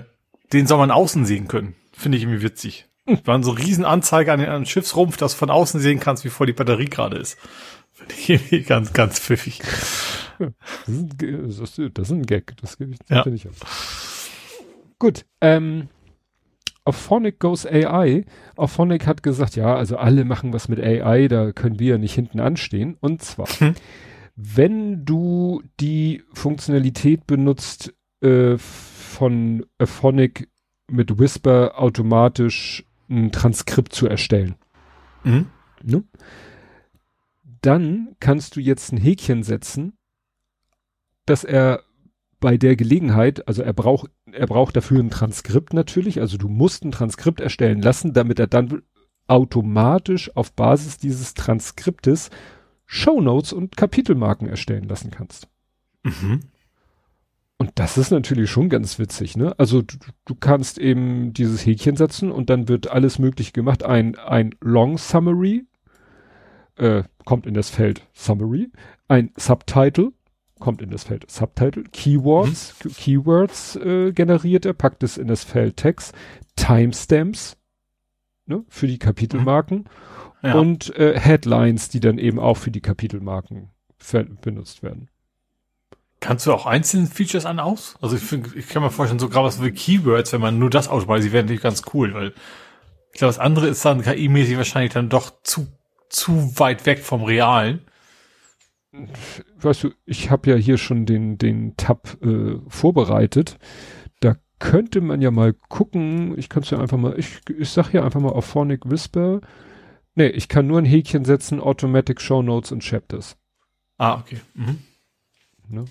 den 0.54 0.66
soll 0.66 0.78
man 0.78 0.90
außen 0.90 1.26
sehen 1.26 1.48
können. 1.48 1.74
Finde 1.92 2.16
ich 2.16 2.24
irgendwie 2.24 2.42
witzig. 2.42 2.86
Hm. 3.06 3.18
Waren 3.24 3.42
so 3.42 3.50
riesen 3.50 3.84
Anzeige 3.84 4.32
an 4.32 4.40
den 4.40 4.64
Schiffsrumpf, 4.64 5.18
dass 5.18 5.32
du 5.32 5.38
von 5.38 5.50
außen 5.50 5.80
sehen 5.80 6.00
kannst, 6.00 6.24
wie 6.24 6.30
voll 6.30 6.46
die 6.46 6.54
Batterie 6.54 6.86
gerade 6.86 7.18
ist. 7.18 7.36
Finde 7.92 8.14
ich 8.14 8.30
irgendwie 8.30 8.62
ganz, 8.62 8.94
ganz 8.94 9.20
pfiffig. 9.20 9.60
Das 10.86 11.58
ist, 11.58 11.78
das 11.94 12.08
ist 12.08 12.10
ein 12.10 12.26
Gag, 12.26 12.56
das 12.60 12.78
gebe 12.78 12.94
ich, 12.94 12.98
ja. 13.08 13.24
ich 13.26 13.46
auch. 13.48 13.52
Gut, 15.02 15.26
ähm, 15.40 15.88
auf 16.84 16.94
Phonic 16.94 17.40
goes 17.40 17.66
AI. 17.66 18.24
Auf 18.54 18.70
Phonic 18.70 19.04
hat 19.08 19.24
gesagt, 19.24 19.56
ja, 19.56 19.74
also 19.74 19.96
alle 19.96 20.24
machen 20.24 20.52
was 20.52 20.68
mit 20.68 20.78
AI, 20.78 21.26
da 21.26 21.50
können 21.50 21.80
wir 21.80 21.94
ja 21.94 21.98
nicht 21.98 22.14
hinten 22.14 22.38
anstehen. 22.38 22.98
Und 23.00 23.20
zwar, 23.20 23.48
hm. 23.48 23.74
wenn 24.36 25.04
du 25.04 25.60
die 25.80 26.22
Funktionalität 26.32 27.26
benutzt 27.26 27.92
äh, 28.20 28.56
von 28.58 29.66
Phonic 29.82 30.48
mit 30.86 31.18
Whisper 31.18 31.80
automatisch 31.80 32.84
ein 33.10 33.32
Transkript 33.32 33.92
zu 33.92 34.06
erstellen. 34.06 34.54
Mhm. 35.24 35.46
Ne? 35.82 36.04
Dann 37.60 38.14
kannst 38.20 38.54
du 38.54 38.60
jetzt 38.60 38.92
ein 38.92 38.98
Häkchen 38.98 39.42
setzen, 39.42 39.94
dass 41.26 41.42
er 41.42 41.82
bei 42.42 42.58
der 42.58 42.76
Gelegenheit, 42.76 43.46
also 43.46 43.62
er 43.62 43.72
braucht, 43.72 44.10
er 44.30 44.48
braucht 44.48 44.76
dafür 44.76 44.98
ein 44.98 45.10
Transkript 45.10 45.72
natürlich, 45.72 46.20
also 46.20 46.36
du 46.36 46.48
musst 46.48 46.84
ein 46.84 46.90
Transkript 46.90 47.40
erstellen 47.40 47.80
lassen, 47.80 48.12
damit 48.12 48.40
er 48.40 48.48
dann 48.48 48.82
automatisch 49.28 50.36
auf 50.36 50.52
Basis 50.52 50.98
dieses 50.98 51.34
Transkriptes 51.34 52.30
Shownotes 52.84 53.52
und 53.52 53.76
Kapitelmarken 53.76 54.48
erstellen 54.48 54.88
lassen 54.88 55.12
kannst. 55.12 55.48
Mhm. 56.02 56.40
Und 57.58 57.70
das 57.76 57.96
ist 57.96 58.10
natürlich 58.10 58.50
schon 58.50 58.68
ganz 58.68 58.98
witzig, 58.98 59.36
ne? 59.36 59.54
Also 59.56 59.82
du, 59.82 59.96
du, 60.24 60.34
kannst 60.34 60.78
eben 60.78 61.32
dieses 61.32 61.64
Häkchen 61.64 61.94
setzen 61.94 62.32
und 62.32 62.50
dann 62.50 62.66
wird 62.66 62.90
alles 62.90 63.20
möglich 63.20 63.52
gemacht. 63.52 63.84
Ein, 63.84 64.18
ein 64.18 64.52
Long 64.60 64.98
Summary 64.98 65.64
äh, 66.74 67.04
kommt 67.24 67.46
in 67.46 67.54
das 67.54 67.70
Feld 67.70 68.02
Summary, 68.12 68.72
ein 69.06 69.30
Subtitle 69.36 70.12
kommt 70.62 70.80
in 70.80 70.90
das 70.90 71.02
Feld 71.02 71.28
Subtitle, 71.28 71.82
Keywords, 71.92 72.74
mhm. 72.84 72.92
Keywords 72.94 73.76
äh, 73.76 74.12
generiert 74.12 74.64
er, 74.64 74.72
packt 74.72 75.02
es 75.02 75.18
in 75.18 75.26
das 75.26 75.42
Feld 75.42 75.76
Text, 75.76 76.14
Timestamps 76.54 77.56
ne, 78.46 78.64
für 78.68 78.86
die 78.86 78.98
Kapitelmarken 78.98 79.88
mhm. 80.42 80.48
ja. 80.48 80.54
und 80.54 80.96
äh, 80.96 81.18
Headlines, 81.18 81.88
die 81.88 81.98
dann 81.98 82.16
eben 82.18 82.38
auch 82.38 82.56
für 82.56 82.70
die 82.70 82.80
Kapitelmarken 82.80 83.70
benutzt 84.40 84.82
werden. 84.82 85.08
Kannst 86.20 86.46
du 86.46 86.52
auch 86.52 86.66
einzelne 86.66 87.08
Features 87.08 87.44
an 87.44 87.58
aus? 87.58 87.96
Also 88.00 88.14
ich, 88.16 88.22
find, 88.22 88.54
ich 88.54 88.68
kann 88.68 88.82
mir 88.82 88.90
vorstellen, 88.90 89.18
so 89.18 89.28
gerade 89.28 89.46
was 89.46 89.62
wie 89.62 89.72
Keywords, 89.72 90.32
wenn 90.32 90.40
man 90.40 90.58
nur 90.60 90.70
das 90.70 90.86
ausspart, 90.86 91.24
die 91.24 91.32
wären 91.32 91.46
natürlich 91.46 91.62
ganz 91.62 91.82
cool, 91.92 92.14
weil 92.14 92.32
ich 93.12 93.18
glaube, 93.18 93.30
das 93.30 93.40
andere 93.40 93.66
ist 93.66 93.84
dann 93.84 94.02
KI-mäßig 94.02 94.56
wahrscheinlich 94.56 94.92
dann 94.92 95.08
doch 95.08 95.32
zu, 95.42 95.66
zu 96.08 96.58
weit 96.58 96.86
weg 96.86 97.00
vom 97.00 97.24
Realen 97.24 97.80
weißt 99.56 99.84
du, 99.84 99.90
ich 100.04 100.30
habe 100.30 100.50
ja 100.50 100.56
hier 100.56 100.78
schon 100.78 101.06
den, 101.06 101.38
den 101.38 101.76
Tab 101.76 102.18
äh, 102.22 102.58
vorbereitet. 102.68 103.58
Da 104.20 104.36
könnte 104.58 105.00
man 105.00 105.22
ja 105.22 105.30
mal 105.30 105.54
gucken, 105.54 106.38
ich 106.38 106.48
kann 106.48 106.62
es 106.62 106.70
ja 106.70 106.78
einfach 106.78 106.98
mal, 106.98 107.18
ich, 107.18 107.40
ich 107.58 107.70
sag 107.70 107.90
hier 107.90 108.04
einfach 108.04 108.20
mal 108.20 108.32
auf 108.32 108.44
Phonic 108.44 108.88
Whisper. 108.88 109.40
Nee, 110.14 110.28
ich 110.28 110.48
kann 110.48 110.66
nur 110.66 110.78
ein 110.78 110.84
Häkchen 110.84 111.24
setzen, 111.24 111.60
Automatic 111.60 112.20
Show 112.20 112.42
Notes 112.42 112.70
und 112.72 112.84
Chapters. 112.84 113.36
Ah, 113.96 114.18
okay. 114.18 114.40
Mhm. 114.54 114.78
Ne? 115.68 115.84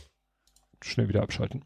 Schnell 0.84 1.10
wieder 1.10 1.24
abschalten. 1.24 1.64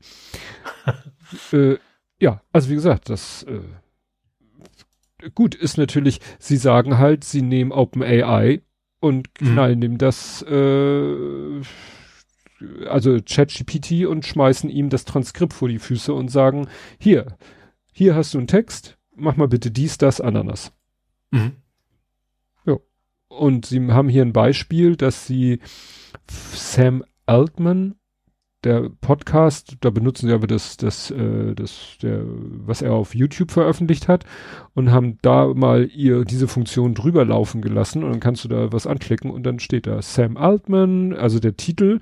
äh, 1.51 1.77
ja, 2.19 2.41
also 2.53 2.69
wie 2.69 2.75
gesagt, 2.75 3.09
das 3.09 3.43
äh, 3.43 5.29
gut 5.33 5.53
ist 5.53 5.77
natürlich, 5.77 6.21
sie 6.39 6.57
sagen 6.57 6.97
halt, 6.97 7.25
sie 7.25 7.41
nehmen 7.41 7.73
OpenAI 7.73 8.61
und 8.99 9.35
knallen 9.35 9.79
mhm. 9.79 9.85
ihm 9.85 9.97
das, 9.97 10.41
äh, 10.43 11.61
also 12.87 13.19
ChatGPT 13.25 14.05
und 14.05 14.25
schmeißen 14.25 14.69
ihm 14.69 14.89
das 14.89 15.05
Transkript 15.05 15.53
vor 15.53 15.69
die 15.69 15.79
Füße 15.79 16.13
und 16.13 16.29
sagen, 16.29 16.67
hier, 16.99 17.37
hier 17.91 18.15
hast 18.15 18.33
du 18.33 18.37
einen 18.37 18.47
Text, 18.47 18.97
mach 19.15 19.35
mal 19.35 19.47
bitte 19.47 19.71
dies, 19.71 19.97
das, 19.97 20.21
Ananas. 20.21 20.73
Mhm. 21.31 21.53
Ja. 22.65 22.77
Und 23.27 23.65
sie 23.65 23.91
haben 23.91 24.09
hier 24.09 24.23
ein 24.23 24.33
Beispiel, 24.33 24.95
dass 24.95 25.27
sie 25.27 25.59
Sam 26.29 27.03
Altman 27.25 27.95
der 28.65 28.89
Podcast, 29.01 29.77
da 29.81 29.89
benutzen 29.89 30.27
sie 30.27 30.33
aber 30.33 30.47
das, 30.47 30.77
das, 30.77 31.11
äh, 31.11 31.53
das, 31.55 31.97
der, 32.01 32.23
was 32.25 32.81
er 32.81 32.93
auf 32.93 33.15
YouTube 33.15 33.51
veröffentlicht 33.51 34.07
hat 34.07 34.25
und 34.73 34.91
haben 34.91 35.17
da 35.21 35.53
mal 35.53 35.89
ihr 35.93 36.25
diese 36.25 36.47
Funktion 36.47 36.93
drüber 36.95 37.23
laufen 37.23 37.61
gelassen 37.61 38.03
und 38.03 38.11
dann 38.11 38.19
kannst 38.19 38.43
du 38.43 38.49
da 38.49 38.73
was 38.73 38.87
anklicken 38.87 39.31
und 39.31 39.43
dann 39.43 39.59
steht 39.59 39.87
da 39.87 40.01
Sam 40.01 40.35
Altman, 40.35 41.13
also 41.13 41.39
der 41.39 41.55
Titel, 41.55 41.99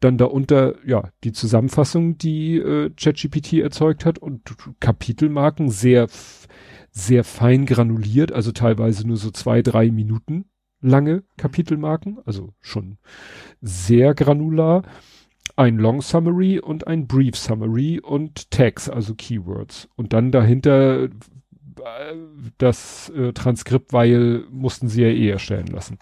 dann 0.00 0.18
darunter, 0.18 0.74
ja, 0.86 1.10
die 1.24 1.32
Zusammenfassung, 1.32 2.18
die 2.18 2.56
äh, 2.56 2.90
ChatGPT 2.96 3.54
erzeugt 3.54 4.04
hat 4.04 4.18
und 4.18 4.56
Kapitelmarken 4.80 5.70
sehr, 5.70 6.08
sehr 6.90 7.22
fein 7.22 7.66
granuliert, 7.66 8.32
also 8.32 8.50
teilweise 8.52 9.06
nur 9.06 9.16
so 9.16 9.30
zwei, 9.30 9.62
drei 9.62 9.90
Minuten 9.90 10.46
lange 10.80 11.22
Kapitelmarken, 11.36 12.18
also 12.24 12.54
schon 12.60 12.98
sehr 13.60 14.14
granular 14.14 14.82
ein 15.60 15.76
Long 15.76 16.00
Summary 16.00 16.58
und 16.58 16.86
ein 16.86 17.06
Brief 17.06 17.36
Summary 17.36 18.00
und 18.00 18.50
Tags, 18.50 18.88
also 18.88 19.14
Keywords. 19.14 19.90
Und 19.94 20.14
dann 20.14 20.32
dahinter 20.32 21.02
äh, 21.02 21.08
das 22.56 23.10
äh, 23.10 23.34
Transkript, 23.34 23.92
weil 23.92 24.46
mussten 24.50 24.88
sie 24.88 25.02
ja 25.02 25.08
eh 25.08 25.28
erstellen 25.28 25.66
lassen. 25.66 25.98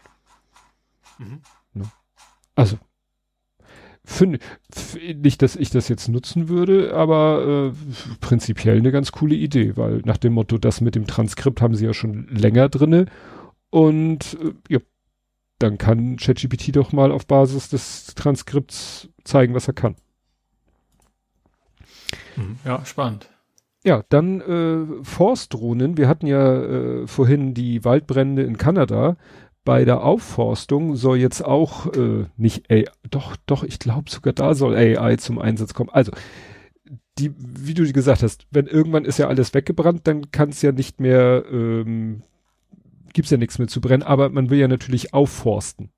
Mhm. 1.19 1.41
Ne? 1.75 1.85
Also, 2.55 2.79
finde 4.05 4.39
nicht, 5.17 5.43
dass 5.43 5.57
ich 5.57 5.71
das 5.71 5.89
jetzt 5.89 6.09
nutzen 6.09 6.49
würde, 6.49 6.95
aber 6.95 7.73
äh, 7.73 8.17
prinzipiell 8.21 8.79
eine 8.79 8.93
ganz 8.93 9.11
coole 9.11 9.35
Idee, 9.35 9.77
weil 9.77 10.03
nach 10.05 10.19
dem 10.19 10.35
Motto, 10.35 10.59
das 10.59 10.81
mit 10.81 10.95
dem 10.95 11.09
Transkript 11.09 11.61
haben 11.61 11.75
sie 11.75 11.87
ja 11.87 11.95
schon 11.95 12.29
länger 12.29 12.69
drinne 12.69 13.07
und 13.71 14.39
äh, 14.41 14.53
ja, 14.69 14.79
dann 15.59 15.79
kann 15.79 16.17
ChatGPT 16.17 16.77
doch 16.77 16.93
mal 16.93 17.11
auf 17.11 17.27
Basis 17.27 17.69
des 17.69 18.15
Transkripts 18.15 19.09
zeigen, 19.25 19.55
was 19.55 19.67
er 19.67 19.75
kann. 19.75 19.97
Mhm. 22.37 22.59
Ja, 22.65 22.85
spannend. 22.85 23.29
Ja, 23.85 24.03
dann 24.09 24.41
äh, 24.41 25.05
Forstdrohnen. 25.05 25.97
Wir 25.97 26.09
hatten 26.09 26.27
ja 26.27 26.63
äh, 26.63 27.07
vorhin 27.07 27.55
die 27.55 27.85
Waldbrände 27.85 28.43
in 28.43 28.59
Kanada. 28.59 29.17
Bei 29.65 29.85
der 29.85 30.03
Aufforstung 30.03 30.97
soll 30.97 31.19
jetzt 31.19 31.45
auch 31.45 31.87
äh, 31.95 32.27
nicht 32.37 32.71
AI, 32.71 32.87
doch, 33.11 33.37
doch, 33.47 33.65
ich 33.65 33.79
glaube 33.79 34.11
sogar 34.11 34.33
da 34.33 34.55
soll 34.55 34.75
AI 34.75 35.17
zum 35.17 35.39
Einsatz 35.39 35.75
kommen. 35.75 35.91
Also, 35.91 36.13
die, 37.19 37.33
wie 37.37 37.75
du 37.75 37.91
gesagt 37.93 38.23
hast, 38.23 38.47
wenn 38.51 38.67
irgendwann 38.67 39.05
ist 39.05 39.19
ja 39.19 39.29
alles 39.29 39.53
weggebrannt, 39.53 40.07
dann 40.07 40.31
kann 40.31 40.51
es 40.51 40.63
ja 40.63 40.73
nicht 40.73 41.01
mehr 41.01 41.45
ähm, 41.51 42.23
gibt's 43.13 43.31
ja 43.31 43.37
nichts 43.37 43.59
mehr 43.59 43.69
zu 43.69 43.81
brennen, 43.81 44.03
aber 44.03 44.29
man 44.31 44.51
will 44.51 44.59
ja 44.59 44.69
natürlich 44.69 45.15
aufforsten. 45.15 45.91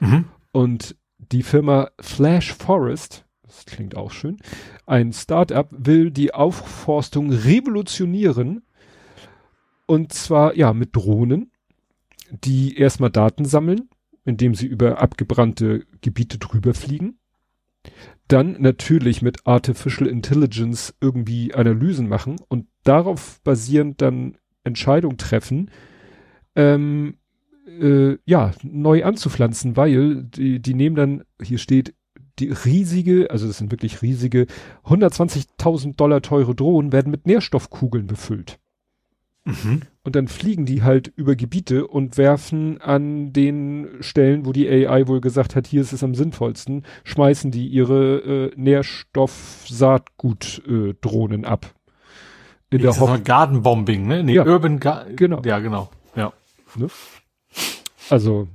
Mhm. 0.00 0.24
Und 0.52 0.96
die 1.18 1.42
Firma 1.42 1.90
Flash 2.00 2.54
Forest, 2.54 3.26
das 3.42 3.66
klingt 3.66 3.96
auch 3.96 4.10
schön, 4.10 4.38
ein 4.86 5.12
Startup 5.12 5.68
will 5.70 6.10
die 6.10 6.34
Aufforstung 6.34 7.30
revolutionieren. 7.30 8.62
Und 9.86 10.12
zwar, 10.12 10.56
ja, 10.56 10.72
mit 10.72 10.94
Drohnen, 10.94 11.50
die 12.30 12.76
erstmal 12.76 13.10
Daten 13.10 13.44
sammeln, 13.44 13.88
indem 14.24 14.54
sie 14.54 14.66
über 14.66 15.00
abgebrannte 15.00 15.84
Gebiete 16.00 16.38
drüber 16.38 16.74
fliegen. 16.74 17.18
Dann 18.28 18.60
natürlich 18.60 19.22
mit 19.22 19.46
Artificial 19.46 20.08
Intelligence 20.08 20.94
irgendwie 21.00 21.54
Analysen 21.54 22.08
machen 22.08 22.36
und 22.48 22.66
darauf 22.84 23.40
basierend 23.42 24.00
dann 24.00 24.36
Entscheidungen 24.62 25.18
treffen, 25.18 25.70
ähm, 26.56 27.14
äh, 27.80 28.18
ja, 28.24 28.52
neu 28.62 29.04
anzupflanzen, 29.04 29.76
weil 29.76 30.24
die, 30.24 30.60
die 30.60 30.74
nehmen 30.74 30.96
dann, 30.96 31.22
hier 31.42 31.58
steht, 31.58 31.94
die 32.38 32.50
riesige, 32.50 33.30
also 33.30 33.46
das 33.46 33.58
sind 33.58 33.70
wirklich 33.70 34.02
riesige, 34.02 34.46
120.000 34.86 35.96
Dollar 35.96 36.22
teure 36.22 36.54
Drohnen 36.54 36.92
werden 36.92 37.10
mit 37.10 37.26
Nährstoffkugeln 37.26 38.06
befüllt. 38.06 38.58
Mhm. 39.44 39.82
Und 40.02 40.16
dann 40.16 40.26
fliegen 40.28 40.64
die 40.66 40.82
halt 40.82 41.12
über 41.16 41.34
Gebiete 41.36 41.86
und 41.86 42.18
werfen 42.18 42.78
an 42.80 43.32
den 43.32 43.88
Stellen, 44.00 44.44
wo 44.46 44.52
die 44.52 44.68
AI 44.68 45.06
wohl 45.06 45.20
gesagt 45.20 45.54
hat, 45.56 45.66
hier 45.66 45.82
ist 45.82 45.92
es 45.92 46.02
am 46.02 46.14
sinnvollsten, 46.14 46.86
schmeißen 47.04 47.50
die 47.50 47.66
ihre 47.66 48.18
äh, 48.18 48.50
Nährstoff-Saatgut-Drohnen 48.56 51.44
äh, 51.44 51.46
ab. 51.46 51.74
In 52.70 52.80
der 52.82 52.98
Hoffnung. 52.98 53.24
Gardenbombing, 53.24 54.06
ne? 54.06 54.22
Nee, 54.22 54.34
ja, 54.34 54.44
Urban 54.44 54.78
Ga 54.78 55.06
genau. 55.16 55.40
Ja, 55.44 55.58
genau. 55.58 55.90
Ne? 56.76 56.88
Also, 58.08 58.48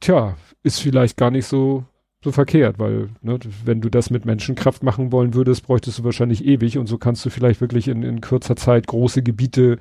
tja, 0.00 0.36
ist 0.62 0.80
vielleicht 0.80 1.16
gar 1.16 1.30
nicht 1.30 1.46
so 1.46 1.84
so 2.24 2.30
verkehrt, 2.30 2.78
weil 2.78 3.08
ne, 3.20 3.38
wenn 3.64 3.80
du 3.80 3.88
das 3.88 4.10
mit 4.10 4.24
Menschenkraft 4.24 4.82
machen 4.82 5.10
wollen 5.10 5.34
würdest, 5.34 5.66
bräuchtest 5.66 5.98
du 5.98 6.04
wahrscheinlich 6.04 6.44
ewig 6.44 6.78
und 6.78 6.86
so 6.86 6.96
kannst 6.96 7.24
du 7.26 7.30
vielleicht 7.30 7.60
wirklich 7.60 7.88
in, 7.88 8.02
in 8.04 8.20
kurzer 8.20 8.54
Zeit 8.54 8.86
große 8.86 9.22
Gebiete 9.22 9.78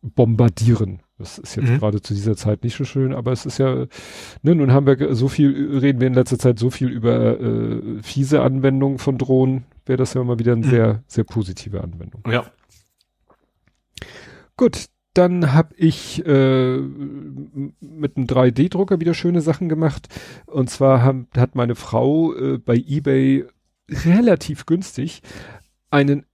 bombardieren. 0.00 1.00
Das 1.18 1.36
ist 1.36 1.56
jetzt 1.56 1.68
mhm. 1.68 1.78
gerade 1.78 2.00
zu 2.00 2.14
dieser 2.14 2.34
Zeit 2.34 2.64
nicht 2.64 2.78
so 2.78 2.84
schön, 2.84 3.12
aber 3.12 3.32
es 3.32 3.44
ist 3.44 3.58
ja, 3.58 3.86
ne, 4.42 4.54
nun 4.54 4.72
haben 4.72 4.86
wir 4.86 5.14
so 5.14 5.28
viel, 5.28 5.78
reden 5.78 6.00
wir 6.00 6.06
in 6.06 6.14
letzter 6.14 6.38
Zeit 6.38 6.58
so 6.58 6.70
viel 6.70 6.88
über 6.88 7.38
äh, 7.38 8.02
fiese 8.02 8.40
Anwendungen 8.40 8.98
von 8.98 9.18
Drohnen, 9.18 9.64
wäre 9.84 9.98
das 9.98 10.14
ja 10.14 10.24
mal 10.24 10.38
wieder 10.38 10.52
eine 10.52 10.64
mhm. 10.64 10.70
sehr, 10.70 11.02
sehr 11.06 11.24
positive 11.24 11.82
Anwendung. 11.82 12.22
Ja. 12.30 12.46
Gut, 14.56 14.86
dann 15.14 15.52
habe 15.52 15.74
ich 15.76 16.24
äh, 16.24 16.76
mit 16.78 18.16
einem 18.16 18.26
3D-Drucker 18.26 19.00
wieder 19.00 19.14
schöne 19.14 19.40
Sachen 19.40 19.68
gemacht. 19.68 20.08
Und 20.46 20.70
zwar 20.70 21.02
haben, 21.02 21.26
hat 21.36 21.54
meine 21.54 21.74
Frau 21.74 22.34
äh, 22.34 22.58
bei 22.58 22.76
eBay 22.76 23.44
relativ 23.88 24.66
günstig 24.66 25.22
einen 25.90 26.26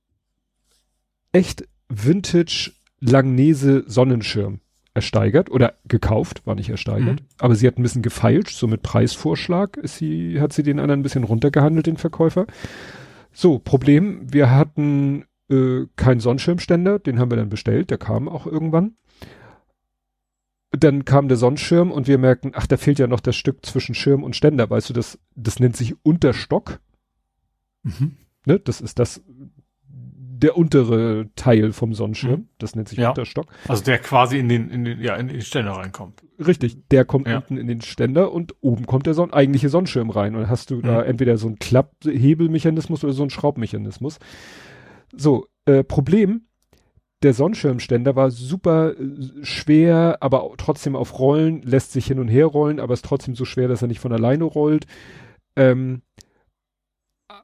echt 1.33 1.67
Vintage 1.89 2.73
Langnese 3.01 3.85
Sonnenschirm 3.87 4.61
ersteigert 4.95 5.51
oder 5.51 5.75
gekauft, 5.87 6.47
war 6.47 6.55
nicht 6.55 6.71
ersteigert, 6.71 7.21
mhm. 7.21 7.27
aber 7.39 7.55
sie 7.55 7.67
hat 7.67 7.79
ein 7.79 7.83
bisschen 7.83 8.01
gefeilscht, 8.03 8.57
so 8.57 8.67
mit 8.67 8.83
Preisvorschlag 8.83 9.77
ist 9.77 9.99
sie, 9.99 10.41
hat 10.41 10.55
sie 10.55 10.63
den 10.63 10.81
anderen 10.81 11.01
ein 11.01 11.03
bisschen 11.03 11.25
runtergehandelt, 11.25 11.87
den 11.87 11.99
Verkäufer. 11.99 12.47
So, 13.33 13.59
Problem, 13.59 14.33
wir 14.33 14.51
hatten 14.51 15.27
äh, 15.51 15.87
kein 15.97 16.21
Sonnenschirmständer, 16.21 16.99
den 16.99 17.19
haben 17.19 17.31
wir 17.31 17.37
dann 17.37 17.49
bestellt, 17.49 17.91
der 17.91 17.99
kam 17.99 18.29
auch 18.29 18.47
irgendwann. 18.47 18.97
Dann 20.73 21.05
kam 21.05 21.29
der 21.29 21.37
Sonnenschirm 21.37 21.91
und 21.91 22.09
wir 22.09 22.19
merkten, 22.19 22.53
ach, 22.55 22.67
da 22.67 22.77
fehlt 22.77 22.99
ja 22.99 23.07
noch 23.07 23.21
das 23.21 23.37
Stück 23.37 23.65
zwischen 23.65 23.95
Schirm 23.95 24.25
und 24.25 24.37
Ständer, 24.37 24.69
weißt 24.69 24.91
du, 24.91 24.93
das, 24.93 25.19
das 25.35 25.61
nennt 25.61 25.77
sich 25.77 25.95
Unterstock. 26.05 26.81
Mhm. 27.83 28.17
Ne, 28.45 28.59
das 28.59 28.81
ist 28.81 28.99
das, 28.99 29.23
der 30.39 30.57
untere 30.57 31.31
Teil 31.35 31.73
vom 31.73 31.95
Sonnenschirm, 31.95 32.41
mhm. 32.41 32.49
das 32.59 32.75
nennt 32.77 32.89
sich 32.89 32.99
ja. 32.99 33.09
Unterstock. 33.11 33.47
Also 33.69 33.85
der 33.85 33.99
quasi 33.99 34.39
in 34.39 34.49
den, 34.49 34.71
in 34.71 34.85
den, 34.85 35.01
ja, 35.01 35.17
in 35.17 35.29
den 35.29 35.41
Ständer 35.41 35.73
reinkommt. 35.73 36.23
Richtig, 36.39 36.77
der 36.91 37.05
kommt 37.05 37.27
ja. 37.27 37.39
unten 37.39 37.57
in 37.57 37.67
den 37.67 37.81
Ständer 37.81 38.33
und 38.33 38.55
oben 38.61 38.87
kommt 38.87 39.07
der 39.07 39.15
Son 39.15 39.33
eigentliche 39.33 39.69
Sonnenschirm 39.69 40.11
rein. 40.11 40.35
Und 40.35 40.43
dann 40.43 40.51
hast 40.51 40.71
du 40.71 40.77
mhm. 40.77 40.83
da 40.83 41.03
entweder 41.03 41.39
so 41.39 41.47
einen 41.47 41.59
Klapphebelmechanismus 41.59 43.03
oder 43.05 43.15
so 43.15 43.23
einen 43.23 43.31
Schraubmechanismus. 43.31 44.19
So, 45.17 45.47
äh, 45.65 45.83
Problem, 45.83 46.43
der 47.23 47.35
Sonnenschirmständer 47.35 48.15
war 48.15 48.31
super 48.31 48.93
äh, 48.99 49.45
schwer, 49.45 50.19
aber 50.21 50.53
trotzdem 50.59 50.95
auf 50.95 51.19
Rollen, 51.19 51.63
lässt 51.63 51.93
sich 51.93 52.07
hin 52.07 52.19
und 52.19 52.29
her 52.29 52.47
rollen, 52.47 52.81
aber 52.81 52.95
ist 52.95 53.05
trotzdem 53.05 53.35
so 53.35 53.45
schwer, 53.45 53.69
dass 53.69 53.83
er 53.83 53.89
nicht 53.89 54.01
von 54.01 54.13
alleine 54.13 54.45
rollt. 54.45 54.87
Ähm, 55.57 56.03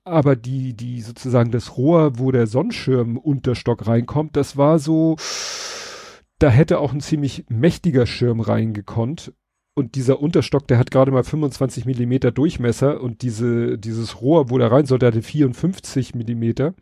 aber 0.04 0.36
die, 0.36 0.74
die 0.74 1.00
sozusagen 1.00 1.50
das 1.50 1.76
Rohr, 1.76 2.18
wo 2.18 2.30
der 2.30 2.46
Sonnenschirmunterstock 2.46 3.86
reinkommt, 3.86 4.36
das 4.36 4.56
war 4.56 4.78
so, 4.78 5.16
da 6.38 6.50
hätte 6.50 6.78
auch 6.78 6.92
ein 6.92 7.00
ziemlich 7.00 7.44
mächtiger 7.48 8.06
Schirm 8.06 8.40
reingekonnt. 8.40 9.32
Und 9.74 9.94
dieser 9.94 10.20
Unterstock, 10.20 10.68
der 10.68 10.78
hat 10.78 10.90
gerade 10.90 11.12
mal 11.12 11.24
25 11.24 11.86
Millimeter 11.86 12.30
Durchmesser 12.30 13.00
und 13.00 13.22
diese, 13.22 13.78
dieses 13.78 14.20
Rohr, 14.20 14.50
wo 14.50 14.58
der 14.58 14.70
rein 14.70 14.84
sollte, 14.84 15.06
hatte 15.06 15.22
54 15.22 16.14
Millimeter. 16.14 16.74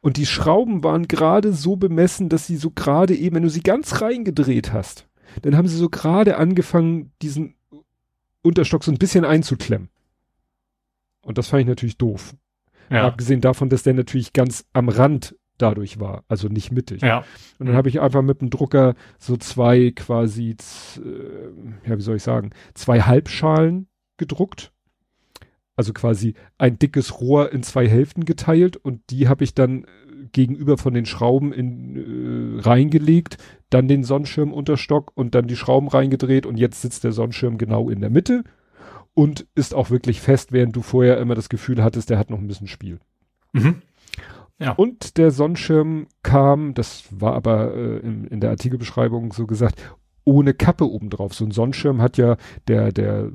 Und 0.00 0.16
die 0.16 0.26
Schrauben 0.26 0.84
waren 0.84 1.08
gerade 1.08 1.52
so 1.52 1.76
bemessen, 1.76 2.28
dass 2.28 2.46
sie 2.46 2.56
so 2.56 2.70
gerade 2.70 3.14
eben, 3.14 3.36
wenn 3.36 3.42
du 3.42 3.50
sie 3.50 3.62
ganz 3.62 4.00
reingedreht 4.00 4.72
hast, 4.72 5.08
dann 5.42 5.56
haben 5.56 5.68
sie 5.68 5.76
so 5.76 5.88
gerade 5.88 6.36
angefangen, 6.36 7.12
diesen 7.20 7.54
Unterstock 8.42 8.84
so 8.84 8.92
ein 8.92 8.98
bisschen 8.98 9.24
einzuklemmen. 9.24 9.88
Und 11.22 11.38
das 11.38 11.48
fand 11.48 11.62
ich 11.62 11.66
natürlich 11.66 11.98
doof. 11.98 12.34
Ja. 12.90 13.06
Abgesehen 13.06 13.40
davon, 13.40 13.68
dass 13.68 13.82
der 13.82 13.94
natürlich 13.94 14.32
ganz 14.32 14.64
am 14.72 14.88
Rand 14.88 15.36
dadurch 15.58 15.98
war, 15.98 16.24
also 16.28 16.48
nicht 16.48 16.70
mittig. 16.70 17.02
Ja. 17.02 17.24
Und 17.58 17.66
dann 17.66 17.76
habe 17.76 17.88
ich 17.88 18.00
einfach 18.00 18.22
mit 18.22 18.40
dem 18.40 18.48
Drucker 18.48 18.94
so 19.18 19.36
zwei 19.36 19.90
quasi, 19.90 20.56
äh, 20.96 21.88
ja, 21.88 21.98
wie 21.98 22.02
soll 22.02 22.16
ich 22.16 22.22
sagen, 22.22 22.50
zwei 22.74 23.02
Halbschalen 23.02 23.88
gedruckt 24.16 24.72
also 25.78 25.92
quasi 25.92 26.34
ein 26.58 26.76
dickes 26.76 27.20
Rohr 27.20 27.52
in 27.52 27.62
zwei 27.62 27.88
Hälften 27.88 28.24
geteilt 28.24 28.76
und 28.76 29.00
die 29.10 29.28
habe 29.28 29.44
ich 29.44 29.54
dann 29.54 29.84
äh, 29.84 29.86
gegenüber 30.32 30.76
von 30.76 30.92
den 30.92 31.06
Schrauben 31.06 31.52
in, 31.52 32.58
äh, 32.58 32.60
reingelegt, 32.60 33.38
dann 33.70 33.86
den 33.86 34.02
Sonnenschirm 34.02 34.52
Unterstock 34.52 35.12
und 35.14 35.36
dann 35.36 35.46
die 35.46 35.54
Schrauben 35.54 35.86
reingedreht 35.86 36.46
und 36.46 36.56
jetzt 36.56 36.82
sitzt 36.82 37.04
der 37.04 37.12
Sonnenschirm 37.12 37.58
genau 37.58 37.90
in 37.90 38.00
der 38.00 38.10
Mitte 38.10 38.42
und 39.14 39.46
ist 39.54 39.72
auch 39.72 39.90
wirklich 39.90 40.20
fest, 40.20 40.50
während 40.50 40.74
du 40.74 40.82
vorher 40.82 41.18
immer 41.18 41.36
das 41.36 41.48
Gefühl 41.48 41.84
hattest, 41.84 42.10
der 42.10 42.18
hat 42.18 42.28
noch 42.28 42.38
ein 42.38 42.48
bisschen 42.48 42.66
Spiel. 42.66 42.98
Mhm. 43.52 43.76
Ja. 44.58 44.72
Und 44.72 45.16
der 45.16 45.30
Sonnenschirm 45.30 46.08
kam, 46.24 46.74
das 46.74 47.04
war 47.10 47.34
aber 47.34 47.72
äh, 47.72 47.98
in, 47.98 48.24
in 48.24 48.40
der 48.40 48.50
Artikelbeschreibung 48.50 49.32
so 49.32 49.46
gesagt, 49.46 49.80
ohne 50.24 50.54
Kappe 50.54 50.90
obendrauf. 50.90 51.34
So 51.34 51.44
ein 51.44 51.52
Sonnenschirm 51.52 52.02
hat 52.02 52.16
ja 52.16 52.36
der, 52.66 52.90
der 52.90 53.30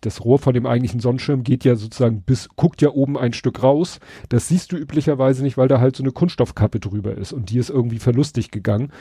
das 0.00 0.24
Rohr 0.24 0.38
von 0.38 0.54
dem 0.54 0.66
eigentlichen 0.66 1.00
Sonnenschirm 1.00 1.42
geht 1.42 1.64
ja 1.64 1.76
sozusagen 1.76 2.22
bis, 2.22 2.48
guckt 2.56 2.82
ja 2.82 2.90
oben 2.90 3.16
ein 3.16 3.32
Stück 3.32 3.62
raus. 3.62 4.00
Das 4.28 4.48
siehst 4.48 4.72
du 4.72 4.76
üblicherweise 4.76 5.42
nicht, 5.42 5.56
weil 5.56 5.68
da 5.68 5.80
halt 5.80 5.96
so 5.96 6.02
eine 6.02 6.12
Kunststoffkappe 6.12 6.80
drüber 6.80 7.16
ist 7.16 7.32
und 7.32 7.50
die 7.50 7.58
ist 7.58 7.70
irgendwie 7.70 7.98
verlustig 7.98 8.50
gegangen. 8.50 8.92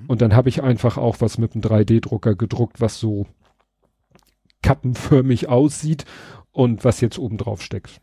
Mhm. 0.00 0.06
Und 0.06 0.22
dann 0.22 0.34
habe 0.34 0.48
ich 0.48 0.62
einfach 0.62 0.98
auch 0.98 1.16
was 1.20 1.38
mit 1.38 1.54
einem 1.54 1.62
3D-Drucker 1.62 2.34
gedruckt, 2.34 2.80
was 2.80 2.98
so 2.98 3.26
kappenförmig 4.62 5.48
aussieht 5.48 6.04
und 6.52 6.84
was 6.84 7.00
jetzt 7.00 7.18
oben 7.18 7.38
drauf 7.38 7.62
steckt. 7.62 8.00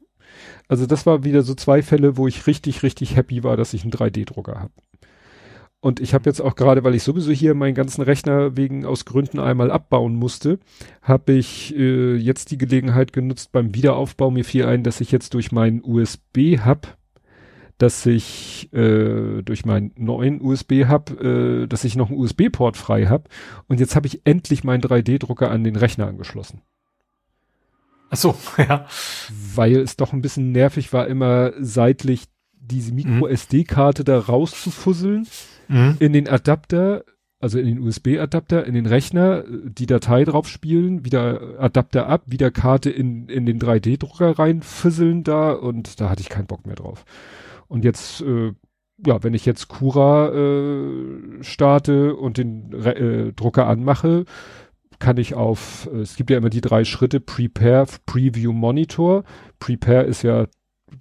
Also 0.68 0.86
das 0.86 1.06
war 1.06 1.24
wieder 1.24 1.42
so 1.42 1.56
zwei 1.56 1.82
Fälle, 1.82 2.18
wo 2.18 2.28
ich 2.28 2.48
richtig, 2.48 2.84
richtig 2.84 3.16
happy 3.16 3.44
war, 3.44 3.58
dass 3.58 3.74
ich 3.74 3.84
einen 3.84 3.92
3D-Drucker 3.92 4.60
habe. 4.60 4.74
Und 5.82 6.02
ich 6.02 6.14
habe 6.14 6.30
jetzt 6.30 6.42
auch 6.42 6.56
gerade, 6.56 6.84
weil 6.84 6.96
ich 6.96 7.04
sowieso 7.04 7.32
hier 7.32 7.54
meinen 7.54 7.74
ganzen 7.74 8.02
Rechner 8.02 8.58
wegen 8.58 8.86
aus 8.86 9.06
Gründen 9.06 9.40
einmal 9.40 9.72
abbauen 9.72 10.14
musste, 10.14 10.60
habe 11.02 11.34
ich 11.34 11.74
äh, 11.76 12.16
jetzt 12.16 12.52
die 12.52 12.58
Gelegenheit 12.58 13.14
genutzt 13.14 13.54
beim 13.54 13.74
Wiederaufbau. 13.74 14.30
Mir 14.30 14.44
fiel 14.44 14.66
ein, 14.66 14.84
dass 14.84 15.00
ich 15.00 15.12
jetzt 15.12 15.34
durch 15.36 15.54
meinen 15.54 15.82
USB-Hub, 15.82 16.98
dass 17.78 18.06
ich 18.06 18.74
äh, 18.74 19.42
durch 19.42 19.64
meinen 19.66 19.94
neuen 19.96 20.42
USB-Hub, 20.42 21.22
äh, 21.22 21.68
dass 21.68 21.86
ich 21.86 21.96
noch 21.96 22.10
einen 22.10 22.20
USB-Port 22.20 22.76
frei 22.76 23.06
habe. 23.06 23.30
Und 23.68 23.80
jetzt 23.80 23.96
habe 23.96 24.08
ich 24.08 24.26
endlich 24.26 24.66
meinen 24.66 24.82
3D-Drucker 24.82 25.50
an 25.50 25.64
den 25.64 25.78
Rechner 25.78 26.08
angeschlossen. 26.08 26.62
Ach 28.10 28.18
so, 28.18 28.36
ja. 28.58 28.86
Weil 29.56 29.78
es 29.78 29.96
doch 29.96 30.12
ein 30.12 30.22
bisschen 30.22 30.52
nervig 30.52 30.92
war, 30.92 31.08
immer 31.08 31.54
seitlich 31.58 32.26
diese 32.60 32.94
Micro-SD-Karte 32.94 34.04
da 34.04 34.20
rauszufusseln 34.20 35.26
mhm. 35.70 35.96
in 36.00 36.12
den 36.12 36.28
Adapter, 36.28 37.06
also 37.40 37.58
in 37.58 37.66
den 37.66 37.80
USB-Adapter, 37.80 38.66
in 38.66 38.74
den 38.74 38.86
Rechner, 38.86 39.44
die 39.48 39.86
Datei 39.86 40.26
drauf 40.26 40.50
spielen, 40.50 41.06
wieder 41.06 41.60
Adapter 41.60 42.08
ab, 42.08 42.24
wieder 42.26 42.52
Karte 42.52 42.90
in, 42.90 43.30
in 43.30 43.46
den 43.46 43.60
3D-Drucker 43.60 44.38
reinfisseln 44.38 45.24
da 45.24 45.54
und 45.54 46.02
da 46.02 46.10
hatte 46.10 46.22
ich 46.22 46.30
keinen 46.30 46.48
Bock 46.48 46.66
mehr 46.66 46.76
drauf. 46.76 47.06
Und 47.68 47.86
jetzt, 47.86 48.22
äh, 48.22 48.52
ja, 49.06 49.24
wenn 49.24 49.34
ich 49.34 49.46
jetzt 49.46 49.70
Cura 49.70 50.34
äh, 50.34 51.44
starte 51.44 52.16
und 52.16 52.38
den 52.38 52.74
äh, 52.74 53.32
Drucker 53.32 53.68
anmache, 53.68 54.26
kann 55.00 55.18
ich 55.18 55.34
auf, 55.34 55.88
äh, 55.94 56.00
es 56.00 56.16
gibt 56.18 56.30
ja 56.30 56.38
immer 56.38 56.50
die 56.50 56.62
drei 56.62 56.84
Schritte, 56.84 57.22
Prepare, 57.22 57.88
Preview, 58.06 58.52
Monitor. 58.52 59.24
Prepare 59.60 60.04
ist 60.04 60.24
ja 60.24 60.48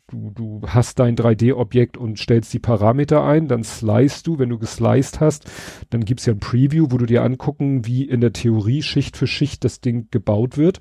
du, 0.08 0.30
du 0.30 0.62
hast 0.66 0.98
dein 0.98 1.16
3D-Objekt 1.16 1.96
und 1.96 2.18
stellst 2.18 2.52
die 2.52 2.58
Parameter 2.58 3.24
ein, 3.24 3.48
dann 3.48 3.64
slice 3.64 4.22
du, 4.22 4.38
wenn 4.38 4.48
du 4.48 4.58
gesliced 4.58 5.20
hast, 5.20 5.50
dann 5.90 6.04
gibt's 6.04 6.26
ja 6.26 6.32
ein 6.32 6.40
Preview, 6.40 6.88
wo 6.90 6.98
du 6.98 7.06
dir 7.06 7.22
angucken, 7.22 7.86
wie 7.86 8.04
in 8.04 8.20
der 8.20 8.32
Theorie 8.32 8.82
Schicht 8.82 9.16
für 9.16 9.26
Schicht 9.26 9.64
das 9.64 9.80
Ding 9.80 10.08
gebaut 10.10 10.56
wird. 10.56 10.80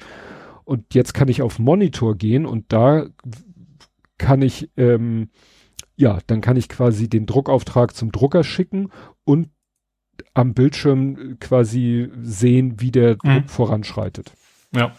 Und 0.64 0.94
jetzt 0.94 1.14
kann 1.14 1.30
ich 1.30 1.42
auf 1.42 1.60
Monitor 1.60 2.16
gehen 2.16 2.46
und 2.46 2.66
da 2.74 3.08
kann 4.18 4.42
ich, 4.42 4.70
ähm, 4.78 5.30
ja, 5.96 6.20
dann 6.28 6.42
kann 6.42 6.58
ich 6.58 6.70
quasi 6.70 7.10
den 7.10 7.26
Druckauftrag 7.26 7.96
zum 7.96 8.12
Drucker 8.12 8.44
schicken 8.44 8.90
und 9.24 9.50
am 10.34 10.54
Bildschirm 10.54 11.38
quasi 11.40 12.10
sehen, 12.22 12.80
wie 12.80 12.92
der 12.92 13.16
Druck 13.16 13.44
mhm. 13.44 13.48
voranschreitet. 13.48 14.34
Ja. 14.76 14.92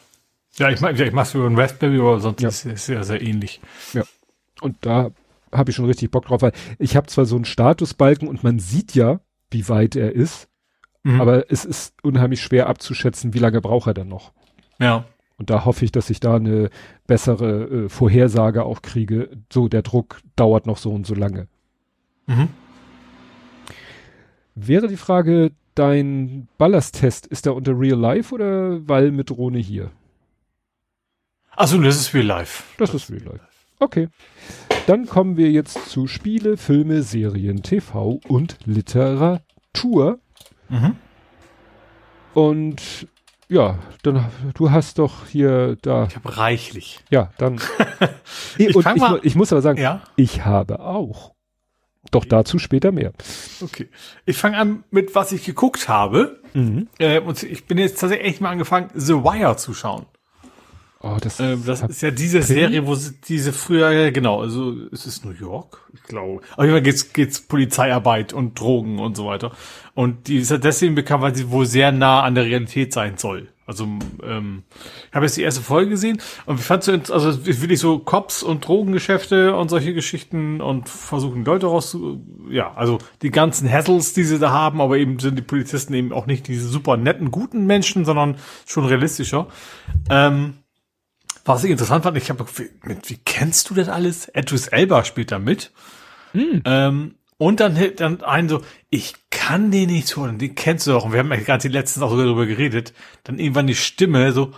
Ja, 0.58 0.70
ich 0.70 0.80
ja, 0.80 0.90
ich 0.90 1.12
mach's 1.12 1.34
über 1.34 1.46
ein 1.46 1.58
Raspberry, 1.58 1.98
aber 1.98 2.20
sonst 2.20 2.42
ja. 2.42 2.48
ist 2.48 2.64
es 2.66 2.86
sehr, 2.86 3.04
sehr 3.04 3.22
ähnlich. 3.22 3.60
Ja. 3.92 4.02
Und 4.60 4.76
da 4.80 5.10
habe 5.52 5.70
ich 5.70 5.76
schon 5.76 5.86
richtig 5.86 6.10
Bock 6.10 6.26
drauf, 6.26 6.42
weil 6.42 6.52
ich 6.78 6.96
habe 6.96 7.06
zwar 7.06 7.24
so 7.24 7.36
einen 7.36 7.44
Statusbalken 7.44 8.28
und 8.28 8.42
man 8.44 8.58
sieht 8.58 8.94
ja, 8.94 9.20
wie 9.50 9.68
weit 9.68 9.96
er 9.96 10.12
ist, 10.12 10.48
mhm. 11.04 11.20
aber 11.20 11.50
es 11.50 11.64
ist 11.64 11.94
unheimlich 12.02 12.42
schwer 12.42 12.68
abzuschätzen, 12.68 13.34
wie 13.34 13.38
lange 13.38 13.60
braucht 13.60 13.86
er 13.86 13.94
dann 13.94 14.08
noch. 14.08 14.32
Ja. 14.78 15.04
Und 15.38 15.50
da 15.50 15.64
hoffe 15.64 15.84
ich, 15.84 15.92
dass 15.92 16.10
ich 16.10 16.18
da 16.18 16.36
eine 16.36 16.68
bessere 17.06 17.84
äh, 17.84 17.88
Vorhersage 17.88 18.64
auch 18.64 18.82
kriege. 18.82 19.30
So, 19.52 19.68
der 19.68 19.82
Druck 19.82 20.20
dauert 20.34 20.66
noch 20.66 20.78
so 20.78 20.90
und 20.92 21.06
so 21.06 21.14
lange. 21.14 21.46
Mhm. 22.26 22.48
Wäre 24.56 24.88
die 24.88 24.96
Frage, 24.96 25.52
dein 25.76 26.48
Ballasttest, 26.58 27.28
ist 27.28 27.46
der 27.46 27.54
unter 27.54 27.78
Real 27.78 27.98
Life 27.98 28.34
oder 28.34 28.86
weil 28.88 29.12
mit 29.12 29.30
Drohne 29.30 29.58
hier? 29.58 29.92
Also 31.58 31.76
das 31.82 31.96
ist 31.96 32.14
Real 32.14 32.24
Life. 32.24 32.62
Das, 32.76 32.92
das 32.92 33.02
ist 33.02 33.10
Real 33.10 33.24
Life. 33.24 33.40
Okay. 33.80 34.08
Dann 34.86 35.06
kommen 35.06 35.36
wir 35.36 35.50
jetzt 35.50 35.90
zu 35.90 36.06
Spiele, 36.06 36.56
Filme, 36.56 37.02
Serien, 37.02 37.64
TV 37.64 38.20
und 38.28 38.58
Literatur. 38.64 40.20
Mhm. 40.68 40.94
Und 42.32 43.08
ja, 43.48 43.76
dann 44.04 44.26
du 44.54 44.70
hast 44.70 45.00
doch 45.00 45.26
hier 45.26 45.76
da. 45.82 46.06
Ich 46.06 46.14
habe 46.14 46.36
reichlich. 46.36 47.00
Ja, 47.10 47.32
dann. 47.38 47.60
ich, 48.56 48.76
und 48.76 48.86
ich, 48.94 49.24
ich, 49.24 49.34
muss 49.34 49.50
aber 49.50 49.60
sagen, 49.60 49.80
ja? 49.80 50.02
ich 50.14 50.44
habe 50.44 50.78
auch. 50.78 51.34
Doch 52.12 52.20
okay. 52.20 52.28
dazu 52.28 52.60
später 52.60 52.92
mehr. 52.92 53.12
Okay. 53.60 53.88
Ich 54.26 54.36
fange 54.36 54.58
an 54.58 54.84
mit, 54.92 55.16
was 55.16 55.32
ich 55.32 55.44
geguckt 55.44 55.88
habe. 55.88 56.40
Mhm. 56.54 56.86
Äh, 57.00 57.18
und 57.18 57.42
ich 57.42 57.66
bin 57.66 57.78
jetzt 57.78 57.98
tatsächlich 57.98 58.28
echt 58.28 58.40
mal 58.40 58.50
angefangen, 58.50 58.90
The 58.94 59.14
Wire 59.14 59.56
zu 59.56 59.74
schauen. 59.74 60.06
Oh, 61.00 61.16
das, 61.20 61.38
äh, 61.38 61.56
das 61.64 61.82
ist 61.82 62.02
ja 62.02 62.10
diese 62.10 62.42
Film? 62.42 62.58
Serie, 62.58 62.86
wo 62.86 62.94
sie 62.96 63.14
diese 63.28 63.52
früher, 63.52 64.10
genau, 64.10 64.40
also 64.40 64.72
ist 64.90 65.06
es 65.06 65.24
New 65.24 65.30
York? 65.30 65.88
Ich 65.94 66.02
glaube. 66.02 66.42
Auf 66.56 66.64
jeden 66.64 66.72
Fall 66.72 66.82
geht's, 66.82 67.12
geht's 67.12 67.40
Polizeiarbeit 67.40 68.32
und 68.32 68.58
Drogen 68.58 68.98
und 68.98 69.16
so 69.16 69.26
weiter. 69.26 69.52
Und 69.94 70.26
die 70.26 70.38
ist 70.38 70.50
ja 70.50 70.58
deswegen 70.58 70.96
bekannt, 70.96 71.22
weil 71.22 71.34
sie 71.36 71.50
wohl 71.50 71.66
sehr 71.66 71.92
nah 71.92 72.22
an 72.22 72.34
der 72.34 72.44
Realität 72.44 72.92
sein 72.92 73.16
soll. 73.16 73.48
Also, 73.64 73.84
ähm, 74.24 74.64
ich 75.08 75.14
habe 75.14 75.26
jetzt 75.26 75.36
die 75.36 75.42
erste 75.42 75.60
Folge 75.60 75.90
gesehen 75.90 76.20
und 76.46 76.58
ich 76.58 76.64
fand 76.64 76.82
so, 76.82 76.92
also 76.92 77.46
wirklich 77.46 77.78
so 77.78 77.98
Cops 77.98 78.42
und 78.42 78.66
Drogengeschäfte 78.66 79.54
und 79.54 79.68
solche 79.68 79.92
Geschichten 79.92 80.62
und 80.62 80.88
versuchen 80.88 81.44
Leute 81.44 81.66
raus 81.66 81.90
zu, 81.90 82.24
ja, 82.50 82.72
also 82.74 82.98
die 83.20 83.30
ganzen 83.30 83.70
Hassles, 83.70 84.14
die 84.14 84.24
sie 84.24 84.38
da 84.38 84.50
haben, 84.50 84.80
aber 84.80 84.96
eben 84.96 85.18
sind 85.18 85.38
die 85.38 85.42
Polizisten 85.42 85.92
eben 85.92 86.12
auch 86.14 86.24
nicht 86.24 86.48
diese 86.48 86.66
super 86.66 86.96
netten, 86.96 87.30
guten 87.30 87.66
Menschen, 87.66 88.06
sondern 88.06 88.36
schon 88.64 88.86
realistischer. 88.86 89.48
Ähm, 90.08 90.54
was 91.44 91.64
ich 91.64 91.70
interessant 91.70 92.04
fand, 92.04 92.16
ich 92.16 92.30
habe, 92.30 92.44
wie, 92.56 92.70
wie 93.06 93.18
kennst 93.24 93.70
du 93.70 93.74
das 93.74 93.88
alles? 93.88 94.28
Edris 94.28 94.68
Elba 94.68 95.04
spielt 95.04 95.32
da 95.32 95.38
mit. 95.38 95.72
Hm. 96.32 96.62
Ähm, 96.64 97.14
und 97.38 97.60
dann, 97.60 97.78
dann 97.96 98.22
einen 98.22 98.48
so, 98.48 98.62
ich 98.90 99.14
kann 99.30 99.70
den 99.70 99.90
nicht 99.90 100.16
hören, 100.16 100.38
den 100.38 100.54
kennst 100.54 100.86
du 100.86 100.92
doch. 100.92 101.04
Und 101.04 101.12
wir 101.12 101.20
haben 101.20 101.30
ja 101.30 101.36
gerade 101.36 101.62
die 101.62 101.72
letzten 101.72 102.02
auch 102.02 102.16
darüber 102.16 102.46
geredet. 102.46 102.92
Dann 103.24 103.38
irgendwann 103.38 103.68
die 103.68 103.76
Stimme 103.76 104.32
so, 104.32 104.52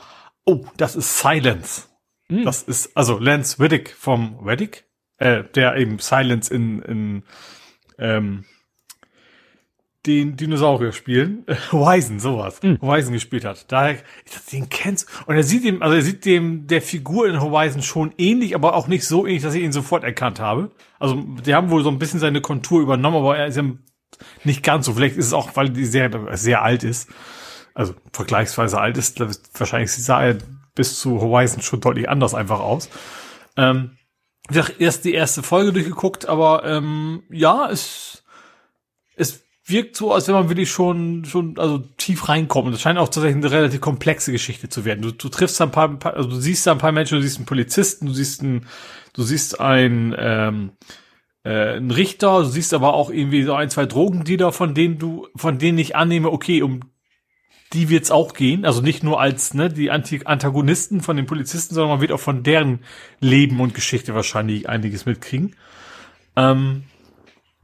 oh, 0.44 0.64
das 0.76 0.96
ist 0.96 1.18
Silence. 1.18 1.88
Hm. 2.28 2.44
Das 2.44 2.62
ist, 2.62 2.96
also 2.96 3.18
Lance 3.18 3.60
Riddick 3.60 3.94
vom 3.96 4.38
Riddick, 4.38 4.84
äh, 5.18 5.44
der 5.54 5.76
eben 5.76 5.98
Silence 5.98 6.52
in, 6.52 6.80
in 6.82 7.22
ähm, 7.98 8.44
den 10.06 10.36
Dinosaurier 10.36 10.92
spielen, 10.92 11.44
Wisen, 11.70 12.20
sowas, 12.20 12.62
mhm. 12.62 12.78
Wisen 12.80 13.12
gespielt 13.12 13.44
hat. 13.44 13.70
Daher, 13.70 13.98
ich 14.24 14.32
dachte, 14.32 14.50
den 14.52 14.68
kennst 14.68 15.06
Und 15.26 15.36
er 15.36 15.42
sieht 15.42 15.64
dem, 15.64 15.82
also 15.82 15.94
er 15.94 16.02
sieht 16.02 16.24
dem 16.24 16.66
der 16.66 16.80
Figur 16.80 17.28
in 17.28 17.40
Horizon 17.40 17.82
schon 17.82 18.14
ähnlich, 18.16 18.54
aber 18.54 18.74
auch 18.74 18.88
nicht 18.88 19.06
so 19.06 19.26
ähnlich, 19.26 19.42
dass 19.42 19.54
ich 19.54 19.62
ihn 19.62 19.72
sofort 19.72 20.04
erkannt 20.04 20.40
habe. 20.40 20.70
Also, 20.98 21.16
die 21.44 21.54
haben 21.54 21.70
wohl 21.70 21.82
so 21.82 21.90
ein 21.90 21.98
bisschen 21.98 22.20
seine 22.20 22.40
Kontur 22.40 22.80
übernommen, 22.80 23.16
aber 23.16 23.36
er 23.36 23.46
ist 23.46 23.56
ja 23.56 23.64
nicht 24.44 24.62
ganz 24.62 24.86
so. 24.86 24.94
Vielleicht 24.94 25.16
ist 25.16 25.26
es 25.26 25.32
auch, 25.32 25.54
weil 25.56 25.68
die 25.70 25.84
Serie 25.84 26.36
sehr 26.36 26.62
alt 26.62 26.82
ist. 26.82 27.10
Also, 27.74 27.94
vergleichsweise 28.12 28.80
alt 28.80 28.96
ist. 28.96 29.20
Wahrscheinlich 29.58 29.92
sah 29.92 30.22
er 30.24 30.38
bis 30.74 30.98
zu 30.98 31.20
Horizon 31.20 31.60
schon 31.60 31.80
deutlich 31.80 32.08
anders 32.08 32.34
einfach 32.34 32.60
aus. 32.60 32.88
Ähm, 33.56 33.98
ich 34.50 34.56
habe 34.56 34.72
erst 34.78 35.04
die 35.04 35.14
erste 35.14 35.42
Folge 35.42 35.72
durchgeguckt, 35.72 36.26
aber 36.26 36.64
ähm, 36.64 37.22
ja, 37.30 37.70
es, 37.70 38.24
es 39.14 39.44
wirkt 39.70 39.96
so, 39.96 40.12
als 40.12 40.28
wenn 40.28 40.34
man 40.34 40.48
wirklich 40.48 40.70
schon, 40.70 41.24
schon, 41.24 41.58
also 41.58 41.78
tief 41.96 42.28
reinkommt. 42.28 42.72
Das 42.72 42.80
scheint 42.80 42.98
auch 42.98 43.08
tatsächlich 43.08 43.36
eine 43.36 43.50
relativ 43.50 43.80
komplexe 43.80 44.32
Geschichte 44.32 44.68
zu 44.68 44.84
werden. 44.84 45.02
Du, 45.02 45.12
du 45.12 45.28
triffst 45.28 45.60
ein 45.60 45.70
paar, 45.70 45.98
also 46.04 46.28
du 46.28 46.36
siehst 46.36 46.66
da 46.66 46.72
ein 46.72 46.78
paar 46.78 46.92
Menschen, 46.92 47.16
du 47.18 47.22
siehst 47.22 47.38
einen 47.38 47.46
Polizisten, 47.46 48.06
du 48.06 48.12
siehst 48.12 48.42
einen, 48.42 48.66
du 49.12 49.22
siehst 49.22 49.60
einen, 49.60 50.14
ähm, 50.18 50.72
äh, 51.44 51.76
einen 51.76 51.90
Richter, 51.90 52.40
du 52.40 52.44
siehst 52.44 52.74
aber 52.74 52.94
auch 52.94 53.10
irgendwie 53.10 53.42
so 53.42 53.54
ein, 53.54 53.70
zwei 53.70 53.86
Drogendealer, 53.86 54.52
von 54.52 54.74
denen 54.74 54.98
du, 54.98 55.28
von 55.36 55.58
denen 55.58 55.78
ich 55.78 55.96
annehme, 55.96 56.30
okay, 56.30 56.62
um 56.62 56.80
die 57.72 57.88
wird's 57.88 58.10
auch 58.10 58.34
gehen. 58.34 58.64
Also 58.64 58.80
nicht 58.80 59.02
nur 59.02 59.20
als 59.20 59.54
ne, 59.54 59.68
die 59.68 59.90
Anti 59.90 60.22
Antagonisten 60.24 61.00
von 61.00 61.16
den 61.16 61.26
Polizisten, 61.26 61.74
sondern 61.74 61.90
man 61.90 62.00
wird 62.00 62.12
auch 62.12 62.20
von 62.20 62.42
deren 62.42 62.80
Leben 63.20 63.60
und 63.60 63.74
Geschichte 63.74 64.14
wahrscheinlich 64.14 64.68
einiges 64.68 65.06
mitkriegen. 65.06 65.54
Ähm, 66.36 66.84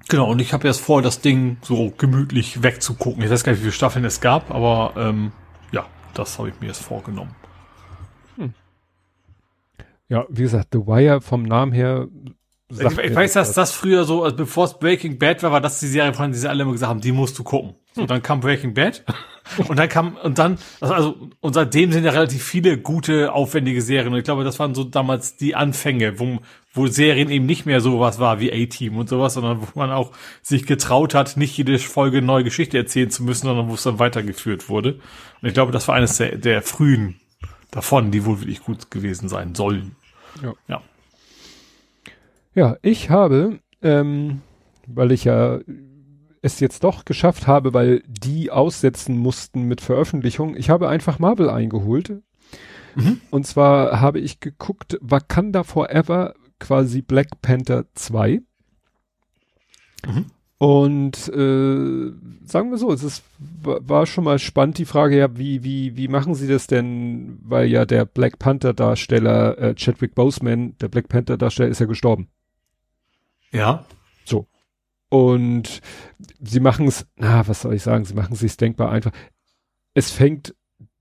Genau, 0.09 0.31
und 0.31 0.41
ich 0.41 0.53
habe 0.53 0.69
jetzt 0.69 0.81
vor, 0.81 1.03
das 1.03 1.21
Ding 1.21 1.57
so 1.63 1.93
gemütlich 1.97 2.63
wegzugucken. 2.63 3.23
Ich 3.25 3.31
weiß 3.31 3.43
gar 3.43 3.53
nicht, 3.53 3.61
wie 3.61 3.65
viele 3.65 3.73
Staffeln 3.73 4.05
es 4.05 4.21
gab, 4.21 4.53
aber 4.53 4.93
ähm, 4.97 5.33
ja, 5.73 5.87
das 6.15 6.39
habe 6.39 6.49
ich 6.49 6.61
mir 6.61 6.69
jetzt 6.69 6.83
vorgenommen. 6.83 7.35
Hm. 8.37 8.55
Ja, 10.09 10.25
wie 10.29 10.43
gesagt, 10.43 10.69
The 10.73 10.79
Wire 10.79 11.21
vom 11.21 11.43
Namen 11.43 11.73
her. 11.73 12.07
Ich, 12.69 12.81
ich 12.81 13.15
weiß, 13.15 13.33
dass 13.33 13.53
das 13.53 13.73
früher 13.73 14.05
so, 14.05 14.25
also 14.25 14.37
bevor 14.37 14.65
es 14.65 14.79
Breaking 14.79 15.19
Bad 15.19 15.43
war, 15.43 15.53
war 15.53 15.61
das 15.61 15.81
die 15.81 15.87
Serie, 15.87 16.15
von 16.15 16.31
der 16.31 16.41
sie 16.41 16.49
alle 16.49 16.63
immer 16.63 16.73
gesagt 16.73 16.91
haben, 16.91 17.01
die 17.01 17.13
musst 17.13 17.39
du 17.39 17.45
gucken. 17.45 17.75
So, 17.93 18.03
hm. 18.03 18.09
dann 18.09 18.23
kam 18.23 18.41
Breaking 18.41 18.75
Bad 18.75 19.05
und 19.69 19.77
dann 19.77 19.89
kam, 19.89 20.17
und 20.23 20.39
dann, 20.39 20.59
also, 20.81 21.17
und 21.41 21.55
seitdem 21.55 21.91
sind 21.91 22.05
ja 22.05 22.13
relativ 22.13 22.45
viele 22.45 22.79
gute, 22.79 23.33
aufwendige 23.33 23.83
Serien. 23.83 24.13
Und 24.13 24.19
ich 24.19 24.25
glaube, 24.25 24.45
das 24.45 24.61
waren 24.61 24.75
so 24.75 24.85
damals 24.85 25.37
die 25.37 25.57
Anfänge, 25.57 26.21
wo, 26.21 26.39
wo 26.77 26.87
Serien 26.87 27.31
eben 27.31 27.47
nicht 27.47 27.67
mehr 27.67 27.81
sowas 27.81 28.19
war 28.19 28.41
wie 28.41 28.53
A-Team 28.53 28.97
und 28.97 29.09
sowas, 29.09 29.35
sondern 29.35 29.61
wo 29.61 29.67
man 29.75 29.91
auch 29.91 30.13
sich 30.43 30.67
getraut 30.67 31.15
hat, 31.15 31.37
nicht 31.37 31.57
jede 31.57 31.79
Folge 31.79 32.23
neue 32.23 32.45
Geschichte 32.45 32.79
erzählen 32.79 33.11
zu 33.11 33.25
müssen, 33.25 33.47
sondern 33.47 33.69
wo 33.69 33.75
es 33.75 33.83
dann 33.83 33.99
weitergeführt 33.99 34.69
wurde. 34.69 34.95
Und 35.41 35.49
ich 35.49 35.55
glaube, 35.55 35.73
das 35.73 35.89
war 35.89 35.95
eines 35.95 36.17
der, 36.19 36.37
der 36.37 36.63
frühen 36.63 37.21
davon, 37.71 38.11
die 38.11 38.25
wohl 38.25 38.41
wirklich 38.41 38.63
gut 38.63 38.91
gewesen 38.91 39.29
sein 39.29 39.55
sollen. 39.55 39.97
Ja. 40.43 40.55
Ja, 40.69 40.83
ja 42.55 42.77
ich 42.83 43.11
habe, 43.11 43.61
ähm, 43.83 44.43
weil 44.87 45.13
ich 45.13 45.25
ja 45.25 45.61
es 46.43 46.61
jetzt 46.61 46.85
doch 46.85 47.05
geschafft 47.05 47.47
habe, 47.47 47.75
weil 47.75 48.03
die 48.07 48.51
aussetzen 48.51 49.17
mussten 49.19 49.63
mit 49.63 49.81
Veröffentlichung. 49.81 50.57
Ich 50.57 50.71
habe 50.71 50.89
einfach 50.89 51.19
Marvel 51.19 51.51
eingeholt. 51.51 52.23
Mhm. 52.95 53.21
Und 53.31 53.47
zwar 53.47 54.01
habe 54.01 54.21
ich 54.21 54.41
geguckt, 54.41 54.97
Wakanda 55.01 55.65
Forever, 55.65 56.35
quasi 56.59 57.03
Black 57.03 57.41
Panther 57.43 57.87
2. 57.95 58.41
Mhm. 60.07 60.27
Und 60.59 61.29
äh, 61.29 62.13
sagen 62.47 62.71
wir 62.71 62.79
so, 62.79 62.91
es 62.91 63.03
ist, 63.03 63.23
war 63.63 64.07
schon 64.07 64.25
mal 64.25 64.39
spannend 64.39 64.79
die 64.79 64.87
Frage, 64.87 65.19
ja, 65.19 65.37
wie, 65.37 65.63
wie, 65.65 65.97
wie 65.97 66.09
machen 66.09 66.35
sie 66.35 66.49
das 66.49 66.67
denn? 66.67 67.39
Weil 67.43 67.67
ja 67.67 67.85
der 67.85 68.07
Black 68.07 68.39
Panther 68.39 68.73
Darsteller 68.73 69.59
äh, 69.59 69.75
Chadwick 69.75 70.15
Boseman, 70.15 70.75
der 70.79 70.89
Black 70.89 71.09
Panther 71.09 71.37
Darsteller, 71.37 71.69
ist 71.69 71.81
ja 71.81 71.87
gestorben. 71.87 72.29
Ja. 73.53 73.85
So. 74.25 74.47
Und 75.11 75.83
sie 76.41 76.61
machen 76.61 76.89
es, 76.89 77.07
na, 77.17 77.47
was 77.47 77.61
soll 77.61 77.75
ich 77.75 77.83
sagen, 77.83 78.07
sie 78.07 78.15
machen 78.15 78.33
es 78.33 78.41
sich 78.41 78.57
denkbar 78.57 78.91
einfach. 78.91 79.13
Es 79.93 80.11
fängt 80.11 80.55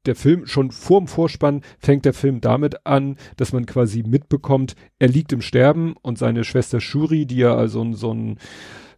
der 0.08 0.16
Film 0.16 0.48
schon 0.48 0.72
vorm 0.72 1.08
Vorspann 1.08 1.62
fängt 1.80 2.06
der 2.06 2.14
Film 2.14 2.42
damit 2.42 2.86
an, 2.86 3.18
dass 3.38 3.54
man 3.54 3.66
quasi 3.66 4.04
mitbekommt, 4.04 4.76
er 5.00 5.08
liegt 5.08 5.34
im 5.34 5.42
Sterben 5.42 5.96
und 6.02 6.18
seine 6.18 6.44
Schwester 6.44 6.80
Shuri, 6.80 7.26
die 7.26 7.38
ja 7.38 7.56
also 7.56 7.94
so 7.94 8.14
ein, 8.14 8.38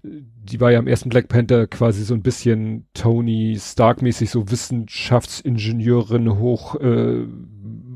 die 0.04 0.60
war 0.60 0.72
ja 0.72 0.80
im 0.80 0.88
ersten 0.88 1.10
Black 1.10 1.28
Panther 1.28 1.68
quasi 1.68 2.04
so 2.04 2.14
ein 2.14 2.22
bisschen 2.22 2.88
Tony 2.94 3.58
Stark 3.60 4.02
mäßig 4.02 4.30
so 4.30 4.50
Wissenschaftsingenieurin 4.50 6.38
hoch 6.38 6.76
äh, 6.76 7.26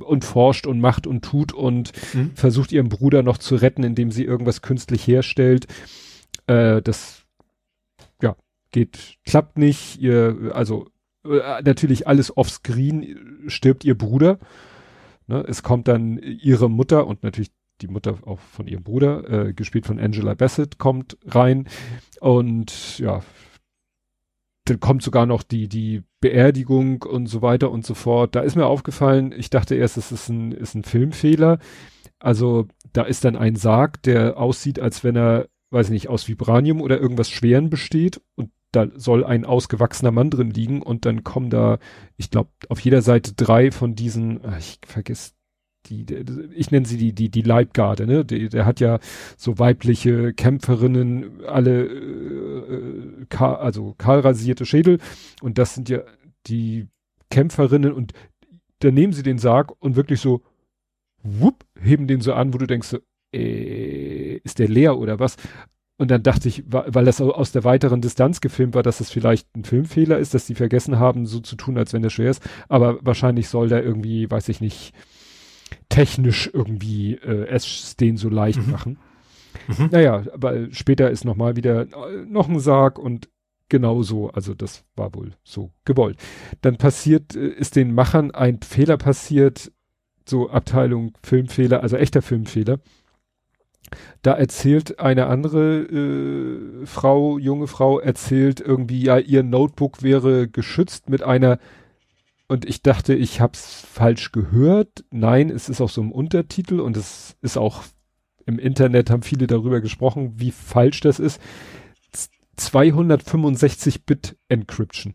und 0.03 0.25
forscht 0.25 0.67
und 0.67 0.79
macht 0.79 1.07
und 1.07 1.23
tut 1.23 1.53
und 1.53 1.91
mhm. 2.13 2.31
versucht 2.35 2.71
ihren 2.71 2.89
Bruder 2.89 3.23
noch 3.23 3.37
zu 3.37 3.55
retten, 3.55 3.83
indem 3.83 4.11
sie 4.11 4.25
irgendwas 4.25 4.61
künstlich 4.61 5.07
herstellt. 5.07 5.67
Äh, 6.47 6.81
das 6.81 7.23
ja 8.21 8.35
geht, 8.71 9.17
klappt 9.25 9.57
nicht. 9.57 9.99
Ihr, 9.99 10.51
also 10.53 10.87
äh, 11.25 11.61
natürlich 11.63 12.07
alles 12.07 12.35
offscreen 12.35 13.43
stirbt 13.47 13.83
ihr 13.83 13.97
Bruder. 13.97 14.39
Ne? 15.27 15.43
Es 15.47 15.63
kommt 15.63 15.87
dann 15.87 16.17
ihre 16.17 16.69
Mutter 16.69 17.07
und 17.07 17.23
natürlich 17.23 17.51
die 17.81 17.87
Mutter 17.87 18.17
auch 18.25 18.39
von 18.39 18.67
ihrem 18.67 18.83
Bruder, 18.83 19.47
äh, 19.47 19.53
gespielt 19.53 19.85
von 19.85 19.99
Angela 19.99 20.35
Bassett, 20.35 20.77
kommt 20.77 21.17
rein 21.25 21.67
und 22.19 22.99
ja, 22.99 23.21
dann 24.65 24.79
kommt 24.79 25.01
sogar 25.01 25.25
noch 25.25 25.41
die, 25.43 25.67
die 25.67 26.03
Beerdigung 26.19 27.01
und 27.01 27.27
so 27.27 27.41
weiter 27.41 27.71
und 27.71 27.85
so 27.85 27.95
fort. 27.95 28.35
Da 28.35 28.41
ist 28.41 28.55
mir 28.55 28.67
aufgefallen, 28.67 29.33
ich 29.35 29.49
dachte 29.49 29.75
erst, 29.75 29.97
es 29.97 30.11
ist 30.11 30.29
ein, 30.29 30.51
ist 30.51 30.75
ein 30.75 30.83
Filmfehler. 30.83 31.57
Also 32.19 32.67
da 32.93 33.03
ist 33.03 33.25
dann 33.25 33.35
ein 33.35 33.55
Sarg, 33.55 34.03
der 34.03 34.37
aussieht, 34.37 34.79
als 34.79 35.03
wenn 35.03 35.15
er, 35.15 35.47
weiß 35.71 35.87
ich 35.87 35.93
nicht, 35.93 36.09
aus 36.09 36.27
Vibranium 36.27 36.81
oder 36.81 36.99
irgendwas 36.99 37.29
Schweren 37.31 37.71
besteht 37.71 38.21
und 38.35 38.51
da 38.71 38.87
soll 38.95 39.25
ein 39.25 39.45
ausgewachsener 39.45 40.11
Mann 40.11 40.29
drin 40.29 40.51
liegen 40.51 40.81
und 40.81 41.05
dann 41.05 41.23
kommen 41.23 41.49
da, 41.49 41.79
ich 42.17 42.29
glaube, 42.29 42.49
auf 42.69 42.79
jeder 42.79 43.01
Seite 43.01 43.33
drei 43.33 43.71
von 43.71 43.95
diesen, 43.95 44.43
ah, 44.45 44.57
ich 44.57 44.79
vergesse 44.85 45.33
die, 45.87 46.05
ich 46.53 46.71
nenne 46.71 46.85
sie 46.85 46.97
die, 46.97 47.13
die, 47.13 47.29
die 47.29 47.41
Leibgarde, 47.41 48.05
ne? 48.05 48.23
Die, 48.23 48.49
der 48.49 48.65
hat 48.65 48.79
ja 48.79 48.99
so 49.35 49.57
weibliche 49.57 50.33
Kämpferinnen, 50.33 51.43
alle, 51.45 51.85
äh, 51.85 53.25
ka 53.29 53.55
also 53.55 53.95
kahlrasierte 53.97 54.65
Schädel 54.65 54.99
und 55.41 55.57
das 55.57 55.73
sind 55.73 55.89
ja 55.89 56.01
die 56.47 56.87
Kämpferinnen 57.29 57.93
und 57.93 58.13
dann 58.79 58.93
nehmen 58.93 59.13
sie 59.13 59.23
den 59.23 59.37
Sarg 59.37 59.73
und 59.79 59.95
wirklich 59.95 60.21
so, 60.21 60.41
wupp, 61.23 61.65
heben 61.79 62.07
den 62.07 62.21
so 62.21 62.33
an, 62.33 62.53
wo 62.53 62.57
du 62.57 62.67
denkst, 62.67 62.87
so, 62.87 62.99
äh, 63.33 64.35
ist 64.43 64.59
der 64.59 64.67
leer 64.67 64.97
oder 64.97 65.19
was? 65.19 65.37
Und 66.01 66.09
dann 66.09 66.23
dachte 66.23 66.49
ich, 66.49 66.63
weil 66.65 67.05
das 67.05 67.21
aus 67.21 67.51
der 67.51 67.63
weiteren 67.63 68.01
Distanz 68.01 68.41
gefilmt 68.41 68.73
war, 68.73 68.81
dass 68.81 68.97
das 68.97 69.11
vielleicht 69.11 69.55
ein 69.55 69.63
Filmfehler 69.63 70.17
ist, 70.17 70.33
dass 70.33 70.47
die 70.47 70.55
vergessen 70.55 70.97
haben, 70.97 71.27
so 71.27 71.41
zu 71.41 71.55
tun, 71.55 71.77
als 71.77 71.93
wenn 71.93 72.01
der 72.01 72.09
schwer 72.09 72.31
ist. 72.31 72.41
Aber 72.69 72.97
wahrscheinlich 73.05 73.49
soll 73.49 73.69
der 73.69 73.83
irgendwie, 73.83 74.27
weiß 74.27 74.49
ich 74.49 74.61
nicht, 74.61 74.95
technisch 75.89 76.49
irgendwie 76.51 77.13
äh, 77.17 77.45
es 77.49 77.97
den 77.97 78.17
so 78.17 78.29
leicht 78.29 78.65
mhm. 78.65 78.71
machen. 78.71 78.97
Mhm. 79.67 79.89
Naja, 79.91 80.23
aber 80.33 80.71
später 80.71 81.11
ist 81.11 81.23
nochmal 81.23 81.55
wieder 81.55 81.81
äh, 81.81 82.25
noch 82.27 82.49
ein 82.49 82.59
Sarg 82.59 82.97
und 82.97 83.29
genauso, 83.69 84.31
also 84.31 84.55
das 84.55 84.83
war 84.95 85.13
wohl 85.13 85.33
so 85.43 85.69
gewollt. 85.85 86.17
Dann 86.61 86.77
passiert, 86.77 87.35
äh, 87.35 87.47
ist 87.47 87.75
den 87.75 87.93
Machern 87.93 88.31
ein 88.31 88.59
Fehler 88.63 88.97
passiert, 88.97 89.71
so 90.27 90.49
Abteilung 90.49 91.13
Filmfehler, 91.21 91.83
also 91.83 91.95
echter 91.95 92.23
Filmfehler. 92.23 92.79
Da 94.21 94.33
erzählt 94.33 94.99
eine 94.99 95.27
andere 95.27 95.81
äh, 95.81 96.85
Frau, 96.85 97.37
junge 97.37 97.67
Frau, 97.67 97.99
erzählt 97.99 98.59
irgendwie, 98.59 99.03
ja, 99.03 99.17
ihr 99.17 99.43
Notebook 99.43 100.03
wäre 100.03 100.47
geschützt 100.47 101.09
mit 101.09 101.23
einer, 101.23 101.59
und 102.51 102.65
ich 102.65 102.81
dachte, 102.81 103.13
ich 103.13 103.39
hab's 103.39 103.87
falsch 103.89 104.33
gehört. 104.33 105.05
Nein, 105.09 105.49
es 105.49 105.69
ist 105.69 105.79
auch 105.79 105.89
so 105.89 106.01
im 106.01 106.11
Untertitel 106.11 106.81
und 106.81 106.97
es 106.97 107.37
ist 107.41 107.57
auch 107.57 107.83
im 108.45 108.59
Internet 108.59 109.09
haben 109.09 109.23
viele 109.23 109.47
darüber 109.47 109.79
gesprochen, 109.79 110.33
wie 110.35 110.51
falsch 110.51 110.99
das 110.99 111.17
ist. 111.17 111.39
265-Bit 112.57 114.37
Encryption. 114.49 115.13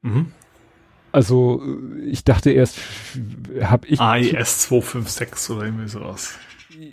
Mhm. 0.00 0.32
Also 1.12 1.62
ich 2.04 2.24
dachte 2.24 2.50
erst, 2.50 2.78
habe 3.60 3.86
ich 3.86 4.00
AES 4.00 4.62
256 4.62 5.54
oder 5.54 5.66
irgendwie 5.66 5.88
sowas. 5.88 6.36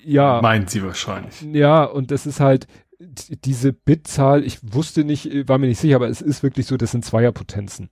Ja. 0.06 0.42
Meint 0.42 0.70
sie 0.70 0.84
wahrscheinlich. 0.84 1.42
Ja, 1.54 1.84
und 1.84 2.12
das 2.12 2.26
ist 2.26 2.40
halt 2.40 2.68
diese 3.00 3.72
Bitzahl, 3.72 4.44
ich 4.44 4.60
wusste 4.74 5.04
nicht, 5.04 5.48
war 5.48 5.58
mir 5.58 5.68
nicht 5.68 5.80
sicher, 5.80 5.96
aber 5.96 6.10
es 6.10 6.22
ist 6.22 6.44
wirklich 6.44 6.66
so, 6.66 6.76
das 6.78 6.92
sind 6.92 7.06
Zweierpotenzen. 7.06 7.90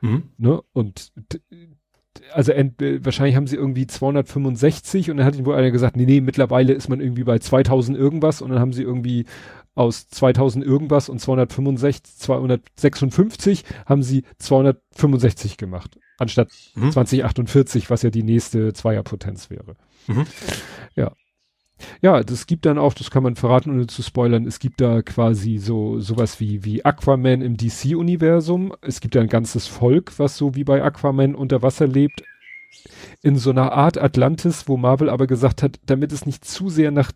Mhm. 0.00 0.30
Ne? 0.38 0.62
Und 0.72 1.12
also 2.32 2.52
ent, 2.52 2.74
wahrscheinlich 2.80 3.36
haben 3.36 3.46
sie 3.46 3.56
irgendwie 3.56 3.86
265 3.86 5.10
und 5.10 5.18
dann 5.18 5.26
hat 5.26 5.36
ihnen 5.36 5.46
wohl 5.46 5.54
einer 5.54 5.70
gesagt, 5.70 5.96
nee, 5.96 6.06
nee, 6.06 6.20
mittlerweile 6.20 6.72
ist 6.72 6.88
man 6.88 7.00
irgendwie 7.00 7.24
bei 7.24 7.38
2000 7.38 7.96
irgendwas 7.96 8.42
und 8.42 8.50
dann 8.50 8.60
haben 8.60 8.72
sie 8.72 8.82
irgendwie 8.82 9.26
aus 9.80 10.08
2000 10.08 10.64
irgendwas 10.64 11.08
und 11.08 11.20
265, 11.20 12.16
256 12.18 13.64
haben 13.86 14.02
sie 14.02 14.24
265 14.38 15.56
gemacht, 15.56 15.98
anstatt 16.18 16.50
mhm. 16.74 16.92
2048, 16.92 17.88
was 17.88 18.02
ja 18.02 18.10
die 18.10 18.22
nächste 18.22 18.74
Zweierpotenz 18.74 19.48
wäre. 19.48 19.76
Mhm. 20.06 20.26
Ja. 20.94 21.12
Ja, 22.02 22.22
das 22.22 22.46
gibt 22.46 22.66
dann 22.66 22.76
auch, 22.76 22.92
das 22.92 23.10
kann 23.10 23.22
man 23.22 23.36
verraten, 23.36 23.70
ohne 23.70 23.86
zu 23.86 24.02
spoilern, 24.02 24.44
es 24.46 24.58
gibt 24.58 24.82
da 24.82 25.00
quasi 25.00 25.56
so 25.56 25.98
sowas 25.98 26.38
wie, 26.38 26.62
wie 26.62 26.84
Aquaman 26.84 27.40
im 27.40 27.56
DC-Universum. 27.56 28.74
Es 28.82 29.00
gibt 29.00 29.14
ja 29.14 29.22
ein 29.22 29.28
ganzes 29.28 29.66
Volk, 29.66 30.18
was 30.18 30.36
so 30.36 30.54
wie 30.54 30.64
bei 30.64 30.82
Aquaman 30.82 31.34
unter 31.34 31.62
Wasser 31.62 31.86
lebt. 31.86 32.22
In 33.22 33.36
so 33.36 33.48
einer 33.48 33.72
Art 33.72 33.96
Atlantis, 33.96 34.68
wo 34.68 34.76
Marvel 34.76 35.08
aber 35.08 35.26
gesagt 35.26 35.62
hat, 35.62 35.80
damit 35.86 36.12
es 36.12 36.26
nicht 36.26 36.44
zu 36.44 36.68
sehr 36.68 36.90
nach 36.90 37.12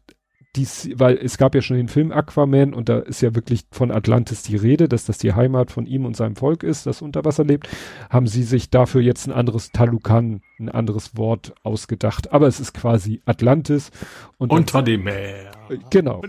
dies, 0.57 0.89
weil 0.95 1.17
es 1.17 1.39
gab 1.39 1.55
ja 1.55 1.63
schon 1.63 1.77
den 1.77 1.89
Film 1.89 2.13
Aquaman 2.13 2.75
und 2.75 2.89
da 2.89 2.99
ist 2.99 3.21
ja 3.21 3.35
wirklich 3.35 3.65
von 3.71 3.91
Atlantis 3.91 4.43
die 4.43 4.57
Rede, 4.57 4.89
dass 4.89 5.05
das 5.05 5.19
die 5.19 5.33
Heimat 5.33 5.71
von 5.71 5.87
ihm 5.87 6.05
und 6.05 6.17
seinem 6.17 6.37
Volk 6.37 6.63
ist, 6.63 6.87
das 6.87 7.03
unter 7.03 7.25
Wasser 7.25 7.45
lebt, 7.45 7.69
haben 8.11 8.27
sie 8.27 8.43
sich 8.45 8.71
dafür 8.71 9.01
jetzt 9.01 9.27
ein 9.27 9.33
anderes 9.33 9.73
Talukan, 9.73 10.43
ein 10.59 10.69
anderes 10.69 11.17
Wort 11.17 11.55
ausgedacht. 11.63 12.33
Aber 12.33 12.47
es 12.47 12.61
ist 12.61 12.73
quasi 12.73 13.21
Atlantis. 13.25 13.91
Und 14.39 14.53
unter 14.53 14.83
dem 14.83 15.05
Meer. 15.05 15.53
Genau. 15.91 16.23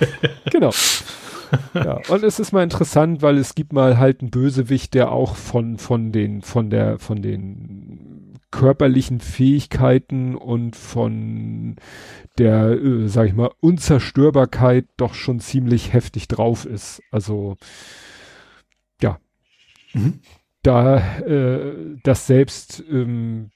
genau. 0.50 0.70
ja, 1.74 2.00
und 2.08 2.22
es 2.22 2.38
ist 2.38 2.52
mal 2.52 2.62
interessant, 2.62 3.22
weil 3.22 3.38
es 3.38 3.54
gibt 3.54 3.72
mal 3.72 3.98
halt 3.98 4.20
einen 4.20 4.30
Bösewicht, 4.30 4.94
der 4.94 5.10
auch 5.10 5.36
von, 5.36 5.78
von 5.78 6.12
den, 6.12 6.42
von 6.42 6.70
der, 6.70 6.98
von 6.98 7.22
den 7.22 8.13
körperlichen 8.54 9.18
Fähigkeiten 9.18 10.36
und 10.36 10.76
von 10.76 11.74
der, 12.38 12.70
äh, 12.70 13.08
sag 13.08 13.26
ich 13.26 13.34
mal, 13.34 13.50
Unzerstörbarkeit 13.58 14.86
doch 14.96 15.14
schon 15.14 15.40
ziemlich 15.40 15.92
heftig 15.92 16.28
drauf 16.28 16.64
ist. 16.64 17.02
Also 17.10 17.56
ja, 19.02 19.18
mhm. 19.92 20.20
da 20.62 20.98
äh, 21.22 21.96
das 22.04 22.28
selbst, 22.28 22.84
ähm, 22.88 23.50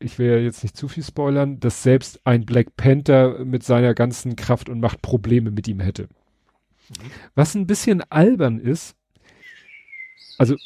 ich 0.00 0.18
will 0.18 0.32
ja 0.32 0.36
jetzt 0.36 0.62
nicht 0.62 0.76
zu 0.76 0.86
viel 0.88 1.02
spoilern, 1.02 1.58
dass 1.58 1.82
selbst 1.82 2.20
ein 2.26 2.44
Black 2.44 2.76
Panther 2.76 3.42
mit 3.42 3.62
seiner 3.62 3.94
ganzen 3.94 4.36
Kraft 4.36 4.68
und 4.68 4.80
Macht 4.80 5.00
Probleme 5.00 5.50
mit 5.50 5.66
ihm 5.66 5.80
hätte. 5.80 6.02
Mhm. 6.90 7.10
Was 7.34 7.54
ein 7.54 7.66
bisschen 7.66 8.02
albern 8.10 8.58
ist, 8.58 8.96
also 10.36 10.56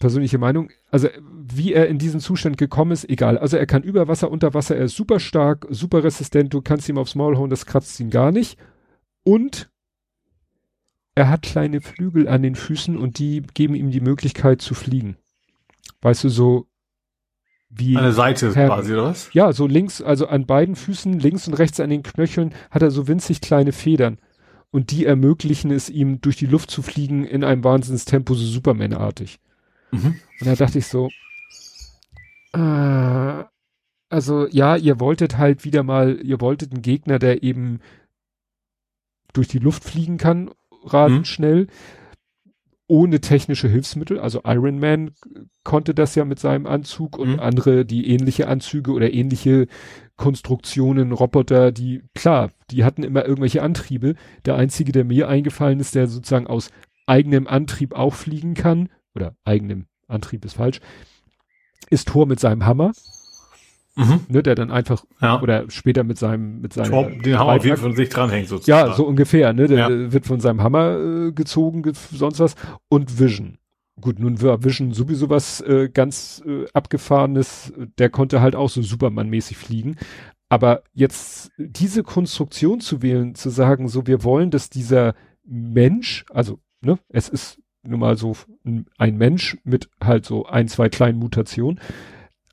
persönliche 0.00 0.38
Meinung, 0.38 0.70
also 0.90 1.08
wie 1.22 1.72
er 1.72 1.86
in 1.86 1.98
diesen 1.98 2.18
Zustand 2.18 2.58
gekommen 2.58 2.90
ist, 2.90 3.08
egal. 3.08 3.38
Also 3.38 3.56
er 3.56 3.66
kann 3.66 3.84
über 3.84 4.08
Wasser, 4.08 4.30
unter 4.30 4.54
Wasser, 4.54 4.74
er 4.74 4.86
ist 4.86 4.96
super 4.96 5.20
stark, 5.20 5.66
super 5.70 6.02
resistent, 6.02 6.52
du 6.52 6.62
kannst 6.62 6.88
ihm 6.88 6.98
aufs 6.98 7.14
Maul 7.14 7.36
hauen, 7.36 7.50
das 7.50 7.66
kratzt 7.66 8.00
ihn 8.00 8.10
gar 8.10 8.32
nicht. 8.32 8.58
Und 9.22 9.70
er 11.14 11.28
hat 11.28 11.42
kleine 11.42 11.80
Flügel 11.80 12.26
an 12.26 12.42
den 12.42 12.54
Füßen 12.56 12.96
und 12.96 13.18
die 13.18 13.42
geben 13.54 13.74
ihm 13.74 13.90
die 13.90 14.00
Möglichkeit 14.00 14.62
zu 14.62 14.74
fliegen. 14.74 15.16
Weißt 16.00 16.24
du, 16.24 16.30
so 16.30 16.66
wie. 17.68 17.96
An 17.96 18.02
der 18.02 18.12
Seite 18.12 18.54
Herr, 18.54 18.68
quasi, 18.68 18.94
oder 18.94 19.04
was? 19.04 19.32
Ja, 19.34 19.52
so 19.52 19.66
links, 19.66 20.00
also 20.00 20.26
an 20.26 20.46
beiden 20.46 20.76
Füßen, 20.76 21.20
links 21.20 21.46
und 21.46 21.54
rechts 21.54 21.78
an 21.78 21.90
den 21.90 22.02
Knöcheln, 22.02 22.54
hat 22.70 22.82
er 22.82 22.90
so 22.90 23.06
winzig 23.06 23.42
kleine 23.42 23.72
Federn. 23.72 24.18
Und 24.70 24.92
die 24.92 25.04
ermöglichen 25.04 25.70
es 25.72 25.90
ihm, 25.90 26.20
durch 26.22 26.36
die 26.36 26.46
Luft 26.46 26.70
zu 26.70 26.80
fliegen 26.80 27.26
in 27.26 27.44
einem 27.44 27.64
Wahnsinnstempo, 27.64 28.34
so 28.34 28.46
Superman-artig. 28.46 29.40
Mhm. 29.90 30.20
Und 30.40 30.46
da 30.46 30.54
dachte 30.54 30.78
ich 30.78 30.86
so, 30.86 31.08
äh, 32.52 33.44
also 34.08 34.46
ja, 34.48 34.76
ihr 34.76 35.00
wolltet 35.00 35.38
halt 35.38 35.64
wieder 35.64 35.82
mal, 35.82 36.20
ihr 36.22 36.40
wolltet 36.40 36.72
einen 36.72 36.82
Gegner, 36.82 37.18
der 37.18 37.42
eben 37.42 37.80
durch 39.32 39.48
die 39.48 39.58
Luft 39.58 39.84
fliegen 39.84 40.18
kann, 40.18 40.50
rasend 40.84 41.20
mhm. 41.20 41.24
schnell, 41.24 41.66
ohne 42.88 43.20
technische 43.20 43.68
Hilfsmittel. 43.68 44.18
Also 44.18 44.40
Iron 44.44 44.80
Man 44.80 45.12
konnte 45.62 45.94
das 45.94 46.16
ja 46.16 46.24
mit 46.24 46.40
seinem 46.40 46.66
Anzug 46.66 47.16
und 47.16 47.34
mhm. 47.34 47.40
andere, 47.40 47.84
die 47.84 48.10
ähnliche 48.10 48.48
Anzüge 48.48 48.90
oder 48.90 49.12
ähnliche 49.12 49.68
Konstruktionen, 50.16 51.12
Roboter, 51.12 51.70
die, 51.70 52.02
klar, 52.14 52.50
die 52.72 52.84
hatten 52.84 53.04
immer 53.04 53.24
irgendwelche 53.24 53.62
Antriebe. 53.62 54.16
Der 54.44 54.56
einzige, 54.56 54.90
der 54.90 55.04
mir 55.04 55.28
eingefallen 55.28 55.78
ist, 55.78 55.94
der 55.94 56.08
sozusagen 56.08 56.48
aus 56.48 56.70
eigenem 57.06 57.46
Antrieb 57.46 57.94
auch 57.94 58.14
fliegen 58.14 58.54
kann, 58.54 58.88
oder 59.14 59.34
eigenem 59.44 59.86
Antrieb 60.08 60.44
ist 60.44 60.54
falsch, 60.54 60.80
ist 61.88 62.08
Thor 62.08 62.26
mit 62.26 62.40
seinem 62.40 62.66
Hammer. 62.66 62.92
Mhm. 63.96 64.20
Ne, 64.28 64.42
der 64.42 64.54
dann 64.54 64.70
einfach 64.70 65.04
ja. 65.20 65.42
oder 65.42 65.68
später 65.68 66.04
mit 66.04 66.16
seinem 66.16 66.60
mit 66.60 66.72
seinem 66.72 66.90
Tor, 66.90 67.10
den 67.10 67.36
Hammer 67.36 67.54
auf 67.54 67.64
jeden 67.64 67.76
Fall 67.76 67.88
von 67.88 67.96
sich 67.96 68.08
dranhängt 68.08 68.48
sozusagen. 68.48 68.88
Ja, 68.88 68.94
so 68.94 69.04
ungefähr, 69.04 69.52
ne, 69.52 69.66
der 69.66 69.78
ja. 69.90 70.12
wird 70.12 70.26
von 70.26 70.38
seinem 70.38 70.62
Hammer 70.62 70.96
äh, 70.96 71.32
gezogen, 71.32 71.82
ge 71.82 71.92
sonst 72.12 72.38
was 72.38 72.54
und 72.88 73.18
Vision. 73.18 73.58
Gut, 74.00 74.18
nun 74.18 74.40
war 74.40 74.62
Vision 74.64 74.94
sowieso 74.94 75.28
was 75.28 75.60
äh, 75.62 75.90
ganz 75.92 76.42
äh, 76.46 76.66
abgefahrenes, 76.72 77.72
der 77.98 78.10
konnte 78.10 78.40
halt 78.40 78.54
auch 78.54 78.70
so 78.70 78.80
Superman-mäßig 78.80 79.56
fliegen. 79.56 79.96
Aber 80.48 80.82
jetzt 80.92 81.52
diese 81.58 82.02
Konstruktion 82.02 82.80
zu 82.80 83.02
wählen, 83.02 83.34
zu 83.34 83.50
sagen, 83.50 83.88
so 83.88 84.06
wir 84.06 84.24
wollen, 84.24 84.50
dass 84.50 84.70
dieser 84.70 85.14
Mensch, 85.44 86.24
also 86.30 86.60
ne, 86.80 86.98
es 87.08 87.28
ist 87.28 87.60
nun 87.82 88.00
mal 88.00 88.16
so 88.16 88.36
ein 88.98 89.16
Mensch 89.16 89.56
mit 89.64 89.88
halt 90.02 90.24
so 90.24 90.46
ein, 90.46 90.68
zwei 90.68 90.88
kleinen 90.88 91.18
Mutationen. 91.18 91.80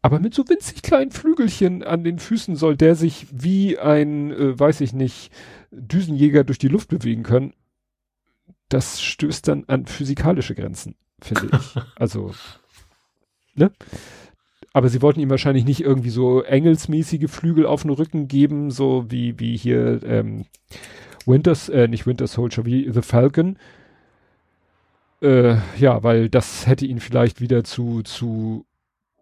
Aber 0.01 0.19
mit 0.19 0.33
so 0.33 0.47
winzig 0.47 0.83
kleinen 0.83 1.11
Flügelchen 1.11 1.83
an 1.83 2.03
den 2.03 2.19
Füßen 2.19 2.55
soll 2.55 2.77
der 2.77 2.95
sich 2.95 3.27
wie 3.31 3.77
ein, 3.77 4.31
äh, 4.31 4.57
weiß 4.57 4.81
ich 4.81 4.93
nicht, 4.93 5.31
Düsenjäger 5.71 6.43
durch 6.43 6.59
die 6.59 6.69
Luft 6.69 6.89
bewegen 6.89 7.23
können. 7.23 7.53
Das 8.69 9.01
stößt 9.01 9.47
dann 9.47 9.65
an 9.67 9.85
physikalische 9.85 10.55
Grenzen. 10.55 10.95
finde 11.21 11.49
ich. 11.51 11.75
Also, 11.95 12.31
ne? 13.55 13.71
Aber 14.71 14.89
sie 14.89 15.01
wollten 15.01 15.19
ihm 15.19 15.29
wahrscheinlich 15.29 15.65
nicht 15.65 15.81
irgendwie 15.81 16.11
so 16.11 16.43
engelsmäßige 16.43 17.29
Flügel 17.29 17.65
auf 17.65 17.81
den 17.81 17.91
Rücken 17.91 18.27
geben, 18.27 18.69
so 18.69 19.05
wie, 19.09 19.39
wie 19.39 19.57
hier, 19.57 20.03
ähm, 20.03 20.45
Winters, 21.25 21.67
äh, 21.69 21.87
nicht 21.87 22.05
Winter 22.05 22.27
Soldier, 22.27 22.65
wie 22.65 22.89
The 22.91 23.01
Falcon. 23.01 23.57
Äh, 25.21 25.55
ja, 25.79 26.03
weil 26.03 26.29
das 26.29 26.67
hätte 26.67 26.85
ihn 26.85 26.99
vielleicht 26.99 27.41
wieder 27.41 27.63
zu, 27.63 28.03
zu 28.03 28.65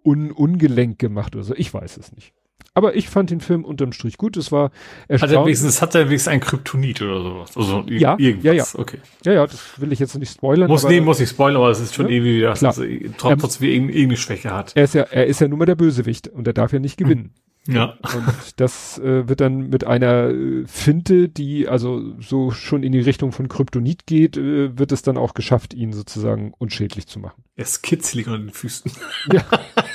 un, 0.04 0.32
ungelenk 0.32 1.00
gemacht 1.00 1.36
oder 1.36 1.44
so. 1.44 1.56
Ich 1.56 1.74
weiß 1.74 1.98
es 1.98 2.12
nicht. 2.12 2.34
Aber 2.78 2.96
ich 2.96 3.10
fand 3.10 3.30
den 3.32 3.40
Film 3.40 3.64
unterm 3.64 3.94
Strich 3.94 4.18
gut. 4.18 4.36
Es 4.36 4.52
war 4.52 4.70
erstaunlich. 5.08 5.38
Hat 5.38 5.42
er 5.42 5.46
wenigstens, 5.46 5.82
hat 5.82 5.96
er 5.96 6.08
wenigstens 6.08 6.34
ein 6.34 6.42
Kryptonit 6.42 7.02
oder 7.02 7.22
sowas? 7.22 7.56
Also 7.56 7.86
ja, 7.88 8.18
irgendwas. 8.20 8.44
ja, 8.44 8.52
ja. 8.52 8.66
Okay. 8.74 8.98
Ja, 9.24 9.32
ja, 9.32 9.48
das 9.48 9.80
will 9.80 9.94
ich 9.94 10.00
jetzt 10.00 10.18
nicht 10.18 10.34
spoilern. 10.34 10.68
Muss, 10.68 10.84
aber, 10.84 10.94
nee, 10.94 11.00
muss 11.00 11.22
ich 11.22 11.30
spoilern, 11.30 11.62
aber 11.62 11.70
es 11.70 11.80
ist 11.80 11.96
schon 11.96 12.08
ja, 12.08 12.16
irgendwie, 12.16 12.42
dass 12.42 12.62
er 12.62 12.78
trotzdem 13.18 13.70
irgendeine 13.70 14.18
Schwäche 14.18 14.52
hat. 14.54 14.74
Er 14.76 14.84
ist 14.84 14.94
ja, 14.94 15.04
er 15.04 15.26
ist 15.26 15.40
ja 15.40 15.48
nur 15.48 15.58
mal 15.58 15.66
der 15.66 15.76
Bösewicht 15.76 16.28
und 16.28 16.48
er 16.48 16.54
darf 16.54 16.74
ja 16.74 16.80
nicht 16.80 16.98
gewinnen. 16.98 17.34
Ja. 17.68 17.98
Und 18.16 18.60
das 18.60 19.00
äh, 19.00 19.28
wird 19.28 19.42
dann 19.42 19.70
mit 19.70 19.86
einer 19.86 20.30
äh, 20.30 20.66
Finte, 20.68 21.30
die 21.30 21.68
also 21.68 22.20
so 22.20 22.52
schon 22.52 22.84
in 22.84 22.92
die 22.92 23.00
Richtung 23.00 23.32
von 23.32 23.48
Kryptonit 23.48 24.06
geht, 24.06 24.38
äh, 24.38 24.78
wird 24.78 24.92
es 24.92 25.02
dann 25.02 25.18
auch 25.18 25.34
geschafft, 25.34 25.74
ihn 25.74 25.92
sozusagen 25.92 26.54
unschädlich 26.58 27.08
zu 27.08 27.20
machen. 27.20 27.44
Er 27.56 27.64
ist 27.64 27.82
kitzlig 27.82 28.28
an 28.28 28.42
den 28.42 28.50
Füßen. 28.52 28.92
Ja. 29.34 29.44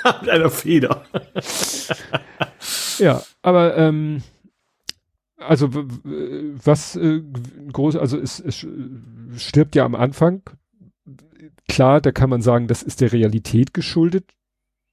mit 0.20 0.30
einer 0.30 0.50
Feder. 0.50 1.04
ja, 2.98 3.22
aber 3.42 3.76
ähm, 3.76 4.22
also 5.36 5.70
was 5.72 6.96
äh, 6.96 7.22
groß, 7.72 7.96
also 7.96 8.18
es, 8.18 8.40
es 8.40 8.66
stirbt 9.36 9.76
ja 9.76 9.84
am 9.84 9.94
Anfang. 9.94 10.42
Klar, 11.68 12.00
da 12.00 12.10
kann 12.10 12.30
man 12.30 12.42
sagen, 12.42 12.66
das 12.66 12.82
ist 12.82 13.00
der 13.00 13.12
Realität 13.12 13.72
geschuldet. 13.72 14.34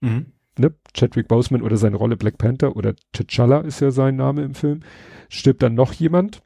Mhm 0.02 0.28
ne, 0.60 0.74
Chadwick 0.94 1.28
Boseman 1.28 1.62
oder 1.62 1.78
seine 1.78 1.98
Rolle 1.98 2.18
Black 2.18 2.38
Panther 2.38 2.76
oder 2.76 2.94
T'Challa 3.16 3.64
ist 3.64 3.80
ja 3.80 3.92
sein 3.92 4.16
Name 4.16 4.44
im 4.44 4.56
Film, 4.56 4.82
stirbt 5.30 5.64
dann 5.64 5.76
noch 5.76 5.94
jemand. 5.94 6.42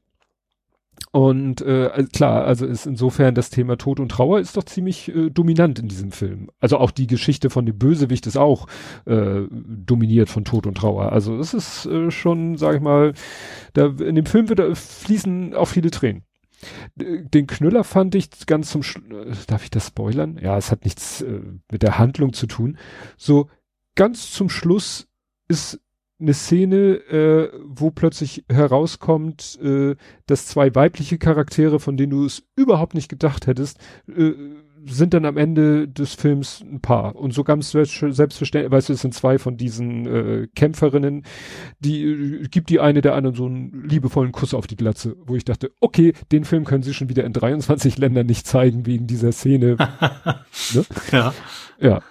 Und 1.11 1.61
äh, 1.61 2.05
klar, 2.13 2.45
also 2.45 2.65
ist 2.65 2.85
insofern 2.85 3.35
das 3.35 3.49
Thema 3.49 3.77
Tod 3.77 3.99
und 3.99 4.09
Trauer 4.09 4.39
ist 4.39 4.55
doch 4.55 4.63
ziemlich 4.63 5.13
äh, 5.13 5.29
dominant 5.29 5.77
in 5.79 5.89
diesem 5.89 6.11
Film. 6.11 6.49
Also 6.59 6.77
auch 6.77 6.91
die 6.91 7.07
Geschichte 7.07 7.49
von 7.49 7.65
dem 7.65 7.77
Bösewicht 7.77 8.27
ist 8.27 8.37
auch 8.37 8.67
äh, 9.05 9.41
dominiert 9.49 10.29
von 10.29 10.45
Tod 10.45 10.67
und 10.67 10.75
Trauer. 10.75 11.11
Also 11.11 11.37
es 11.37 11.53
ist 11.53 11.85
äh, 11.85 12.11
schon, 12.11 12.57
sag 12.57 12.75
ich 12.75 12.81
mal, 12.81 13.13
da 13.73 13.87
in 13.87 14.15
dem 14.15 14.25
Film 14.25 14.47
wird, 14.47 14.59
da 14.59 14.73
fließen 14.73 15.53
auch 15.53 15.67
viele 15.67 15.91
Tränen. 15.91 16.23
Den 16.95 17.47
Knüller 17.47 17.83
fand 17.83 18.15
ich 18.15 18.29
ganz 18.45 18.69
zum 18.69 18.83
Schluss, 18.83 19.03
äh, 19.11 19.45
darf 19.47 19.63
ich 19.63 19.71
das 19.71 19.87
spoilern? 19.87 20.39
Ja, 20.41 20.57
es 20.57 20.71
hat 20.71 20.85
nichts 20.85 21.21
äh, 21.21 21.41
mit 21.71 21.83
der 21.83 21.97
Handlung 21.97 22.31
zu 22.33 22.47
tun. 22.47 22.77
So, 23.17 23.49
ganz 23.95 24.31
zum 24.31 24.49
Schluss 24.49 25.07
ist 25.47 25.79
eine 26.19 26.33
Szene, 26.33 26.95
äh, 27.09 27.51
wo 27.63 27.89
plötzlich 27.89 28.45
herauskommt, 28.47 29.59
äh, 29.61 29.95
dass 30.27 30.45
zwei 30.45 30.73
weibliche 30.75 31.17
Charaktere, 31.17 31.79
von 31.79 31.97
denen 31.97 32.11
du 32.11 32.25
es 32.25 32.43
überhaupt 32.55 32.93
nicht 32.93 33.09
gedacht 33.09 33.47
hättest, 33.47 33.79
äh, 34.07 34.33
sind 34.85 35.13
dann 35.13 35.25
am 35.25 35.37
Ende 35.37 35.87
des 35.87 36.15
Films 36.15 36.61
ein 36.61 36.81
Paar. 36.81 37.15
Und 37.15 37.33
so 37.33 37.43
ganz 37.43 37.71
selbstverständlich, 37.71 38.71
weißt 38.71 38.89
du, 38.89 38.93
es 38.93 39.01
sind 39.01 39.13
zwei 39.13 39.37
von 39.37 39.57
diesen 39.57 40.07
äh, 40.07 40.47
Kämpferinnen, 40.55 41.23
die 41.79 42.03
äh, 42.03 42.47
gibt 42.47 42.69
die 42.69 42.79
eine 42.79 43.01
der 43.01 43.15
anderen 43.15 43.35
so 43.35 43.45
einen 43.45 43.83
liebevollen 43.87 44.31
Kuss 44.31 44.53
auf 44.53 44.67
die 44.67 44.75
Glatze, 44.75 45.15
wo 45.25 45.35
ich 45.35 45.45
dachte, 45.45 45.71
okay, 45.79 46.13
den 46.31 46.45
Film 46.45 46.65
können 46.65 46.83
sie 46.83 46.93
schon 46.93 47.09
wieder 47.09 47.25
in 47.25 47.33
23 47.33 47.97
Ländern 47.97 48.27
nicht 48.27 48.47
zeigen 48.47 48.85
wegen 48.85 49.07
dieser 49.07 49.31
Szene. 49.31 49.75
ne? 50.73 50.85
Ja. 51.11 51.33
Ja 51.79 52.01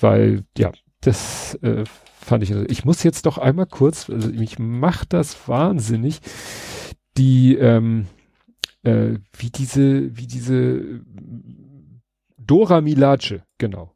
weil 0.00 0.44
ja, 0.56 0.72
das 1.00 1.54
äh, 1.62 1.84
fand 2.24 2.42
ich. 2.42 2.50
Ich 2.50 2.84
muss 2.84 3.02
jetzt 3.02 3.26
doch 3.26 3.38
einmal 3.38 3.66
kurz, 3.66 4.08
also 4.10 4.28
mich 4.30 4.58
macht 4.58 5.12
das 5.12 5.48
wahnsinnig, 5.48 6.20
die 7.16 7.54
ähm, 7.56 8.06
äh, 8.82 9.18
wie 9.36 9.50
diese, 9.50 10.16
wie 10.16 10.26
diese 10.26 11.00
Dora 12.38 12.80
Milace, 12.80 13.40
genau. 13.58 13.92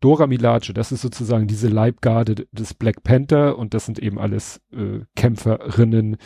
Dora 0.00 0.26
Milace, 0.26 0.72
das 0.74 0.90
ist 0.90 1.02
sozusagen 1.02 1.46
diese 1.46 1.68
Leibgarde 1.68 2.46
des 2.50 2.74
Black 2.74 3.04
Panther 3.04 3.56
und 3.56 3.72
das 3.72 3.86
sind 3.86 4.00
eben 4.00 4.18
alles 4.18 4.60
äh, 4.72 5.00
Kämpferinnen 5.14 6.16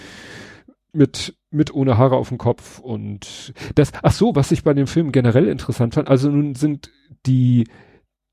mit 0.92 1.36
mit 1.50 1.72
ohne 1.74 1.96
Haare 1.98 2.16
auf 2.16 2.28
dem 2.28 2.38
Kopf 2.38 2.78
und 2.78 3.52
das 3.74 3.92
ach 4.02 4.12
so, 4.12 4.34
was 4.34 4.50
ich 4.50 4.64
bei 4.64 4.72
dem 4.72 4.86
Film 4.86 5.12
generell 5.12 5.48
interessant 5.48 5.94
fand, 5.94 6.08
also 6.08 6.30
nun 6.30 6.54
sind 6.54 6.90
die 7.26 7.66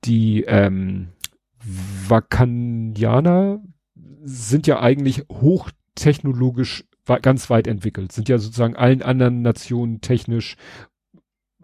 die 0.06 0.44
ähm, 0.44 1.10
Vakandianer 2.08 3.62
sind 4.24 4.68
ja 4.68 4.80
eigentlich 4.80 5.26
hochtechnologisch 5.30 6.86
ganz 7.22 7.50
weit 7.50 7.68
entwickelt, 7.68 8.12
sind 8.12 8.30
ja 8.30 8.38
sozusagen 8.38 8.76
allen 8.76 9.02
anderen 9.02 9.42
Nationen 9.42 10.02
technisch 10.02 10.56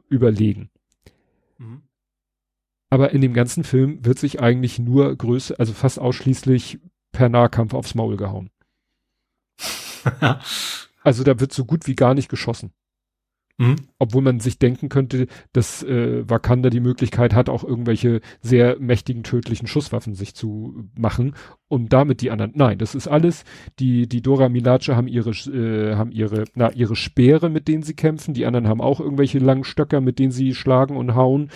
überlegen. 0.09 0.69
Mhm. 1.57 1.83
Aber 2.89 3.11
in 3.11 3.21
dem 3.21 3.33
ganzen 3.33 3.63
Film 3.63 4.03
wird 4.03 4.19
sich 4.19 4.41
eigentlich 4.41 4.79
nur 4.79 5.15
Größe, 5.15 5.57
also 5.59 5.73
fast 5.73 5.99
ausschließlich 5.99 6.79
per 7.11 7.29
Nahkampf 7.29 7.73
aufs 7.73 7.95
Maul 7.95 8.17
gehauen. 8.17 8.49
also 11.03 11.23
da 11.23 11.39
wird 11.39 11.53
so 11.53 11.65
gut 11.65 11.87
wie 11.87 11.95
gar 11.95 12.13
nicht 12.13 12.29
geschossen. 12.29 12.73
Mhm. 13.59 13.75
Obwohl 13.99 14.21
man 14.21 14.39
sich 14.39 14.57
denken 14.57 14.87
könnte, 14.87 15.27
dass 15.51 15.83
äh, 15.83 16.27
Wakanda 16.29 16.69
die 16.69 16.79
Möglichkeit 16.79 17.35
hat, 17.35 17.49
auch 17.49 17.65
irgendwelche 17.65 18.21
sehr 18.41 18.79
mächtigen 18.79 19.21
tödlichen 19.21 19.67
Schusswaffen 19.67 20.15
sich 20.15 20.33
zu 20.33 20.85
machen 20.97 21.35
und 21.67 21.91
damit 21.91 22.21
die 22.21 22.31
anderen. 22.31 22.53
Nein, 22.55 22.77
das 22.77 22.95
ist 22.95 23.09
alles. 23.09 23.43
Die 23.77 24.07
die 24.07 24.21
Dora 24.21 24.47
Milaje 24.47 24.95
haben 24.95 25.09
ihre 25.09 25.31
äh, 25.31 25.95
haben 25.95 26.13
ihre 26.13 26.45
na 26.55 26.71
ihre 26.71 26.95
Speere, 26.95 27.49
mit 27.49 27.67
denen 27.67 27.83
sie 27.83 27.95
kämpfen. 27.95 28.33
Die 28.33 28.45
anderen 28.45 28.69
haben 28.69 28.79
auch 28.79 29.01
irgendwelche 29.01 29.39
langen 29.39 29.65
Stöcker, 29.65 29.99
mit 29.99 30.19
denen 30.19 30.31
sie 30.31 30.55
schlagen 30.55 30.95
und 30.95 31.15
hauen. 31.15 31.49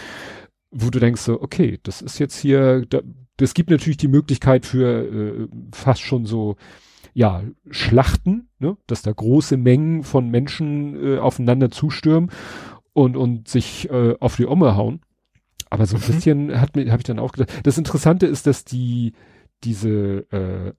Wo 0.71 0.89
du 0.89 0.99
denkst 0.99 1.21
so, 1.21 1.41
okay, 1.41 1.79
das 1.83 2.01
ist 2.01 2.19
jetzt 2.19 2.37
hier. 2.37 2.85
Da, 2.89 2.99
das 3.37 3.53
gibt 3.53 3.69
natürlich 3.69 3.97
die 3.97 4.09
Möglichkeit 4.09 4.65
für 4.65 4.87
äh, 4.87 5.47
fast 5.71 6.01
schon 6.01 6.25
so 6.25 6.57
ja, 7.13 7.43
Schlachten, 7.69 8.49
ne? 8.59 8.77
dass 8.87 9.01
da 9.01 9.11
große 9.11 9.57
Mengen 9.57 10.03
von 10.03 10.29
Menschen 10.29 11.15
äh, 11.15 11.19
aufeinander 11.19 11.69
zustürmen 11.69 12.31
und, 12.93 13.15
und 13.15 13.47
sich 13.47 13.89
äh, 13.89 14.15
auf 14.19 14.35
die 14.35 14.47
Omme 14.47 14.75
hauen. 14.75 15.01
Aber 15.69 15.85
so 15.85 15.97
ein 15.97 16.01
mhm. 16.01 16.05
bisschen 16.05 16.61
hat 16.61 16.75
mir, 16.75 16.91
habe 16.91 16.99
ich 16.99 17.05
dann 17.05 17.19
auch 17.19 17.31
gedacht. 17.31 17.61
Das 17.63 17.77
Interessante 17.77 18.25
ist, 18.25 18.47
dass 18.47 18.65
die, 18.65 19.13
diese 19.63 20.25
äh, 20.31 20.73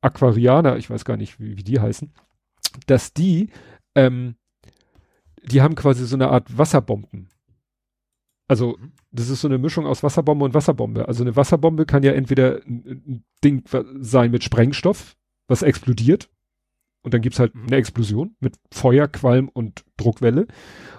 Aquarianer, 0.00 0.76
ich 0.76 0.90
weiß 0.90 1.04
gar 1.04 1.16
nicht, 1.16 1.40
wie, 1.40 1.56
wie 1.56 1.64
die 1.64 1.80
heißen, 1.80 2.12
dass 2.86 3.12
die, 3.12 3.50
ähm, 3.94 4.36
die 5.42 5.62
haben 5.62 5.74
quasi 5.74 6.04
so 6.06 6.16
eine 6.16 6.28
Art 6.28 6.56
Wasserbomben. 6.56 7.28
Also, 8.48 8.76
mhm. 8.78 8.92
das 9.10 9.28
ist 9.28 9.40
so 9.40 9.48
eine 9.48 9.58
Mischung 9.58 9.86
aus 9.86 10.02
Wasserbombe 10.02 10.44
und 10.44 10.54
Wasserbombe. 10.54 11.08
Also 11.08 11.24
eine 11.24 11.34
Wasserbombe 11.34 11.86
kann 11.86 12.04
ja 12.04 12.12
entweder 12.12 12.60
ein 12.66 13.24
Ding 13.42 13.64
sein 14.00 14.30
mit 14.30 14.44
Sprengstoff, 14.44 15.16
was 15.48 15.62
explodiert. 15.62 16.30
Und 17.02 17.14
dann 17.14 17.20
gibt's 17.20 17.38
halt 17.38 17.54
mhm. 17.54 17.66
eine 17.68 17.76
Explosion 17.76 18.36
mit 18.40 18.56
Feuer, 18.72 19.06
Qualm 19.06 19.48
und 19.48 19.84
Druckwelle. 19.96 20.46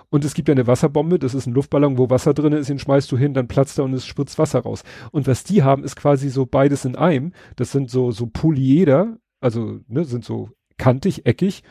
Und 0.10 0.24
es 0.24 0.34
gibt 0.34 0.48
ja 0.48 0.54
eine 0.54 0.68
Wasserbombe, 0.68 1.20
das 1.20 1.34
ist 1.34 1.48
ein 1.48 1.54
Luftballon, 1.54 1.98
wo 1.98 2.10
Wasser 2.10 2.34
drin 2.34 2.54
ist, 2.54 2.70
den 2.70 2.80
schmeißt 2.80 3.12
du 3.12 3.18
hin, 3.18 3.34
dann 3.34 3.50
platzt 3.50 3.78
er 3.78 3.84
und 3.84 3.94
es 3.94 4.06
spritzt 4.06 4.40
Wasser 4.40 4.60
raus. 4.60 4.84
Und 5.12 5.28
was 5.28 5.44
die 5.44 5.64
haben, 5.64 5.84
ist 5.84 5.98
quasi 5.98 6.30
so 6.30 6.46
beides 6.46 6.86
in 6.86 6.96
einem. 6.96 7.34
Das 7.58 7.74
sind 7.74 7.90
so, 7.90 8.12
so 8.12 8.28
Polyeder, 8.28 9.18
also, 9.42 9.82
ne, 9.88 10.06
sind 10.06 10.24
so 10.24 10.50
kantig, 10.78 11.26
eckig. 11.26 11.64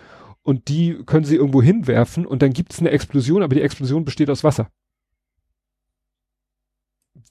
Und 0.42 0.68
die 0.68 1.02
können 1.06 1.24
sie 1.24 1.36
irgendwo 1.36 1.62
hinwerfen 1.62 2.26
und 2.26 2.42
dann 2.42 2.52
gibt's 2.52 2.78
eine 2.78 2.90
Explosion, 2.90 3.42
aber 3.42 3.54
die 3.54 3.62
Explosion 3.62 4.04
besteht 4.04 4.28
aus 4.28 4.44
Wasser. 4.44 4.70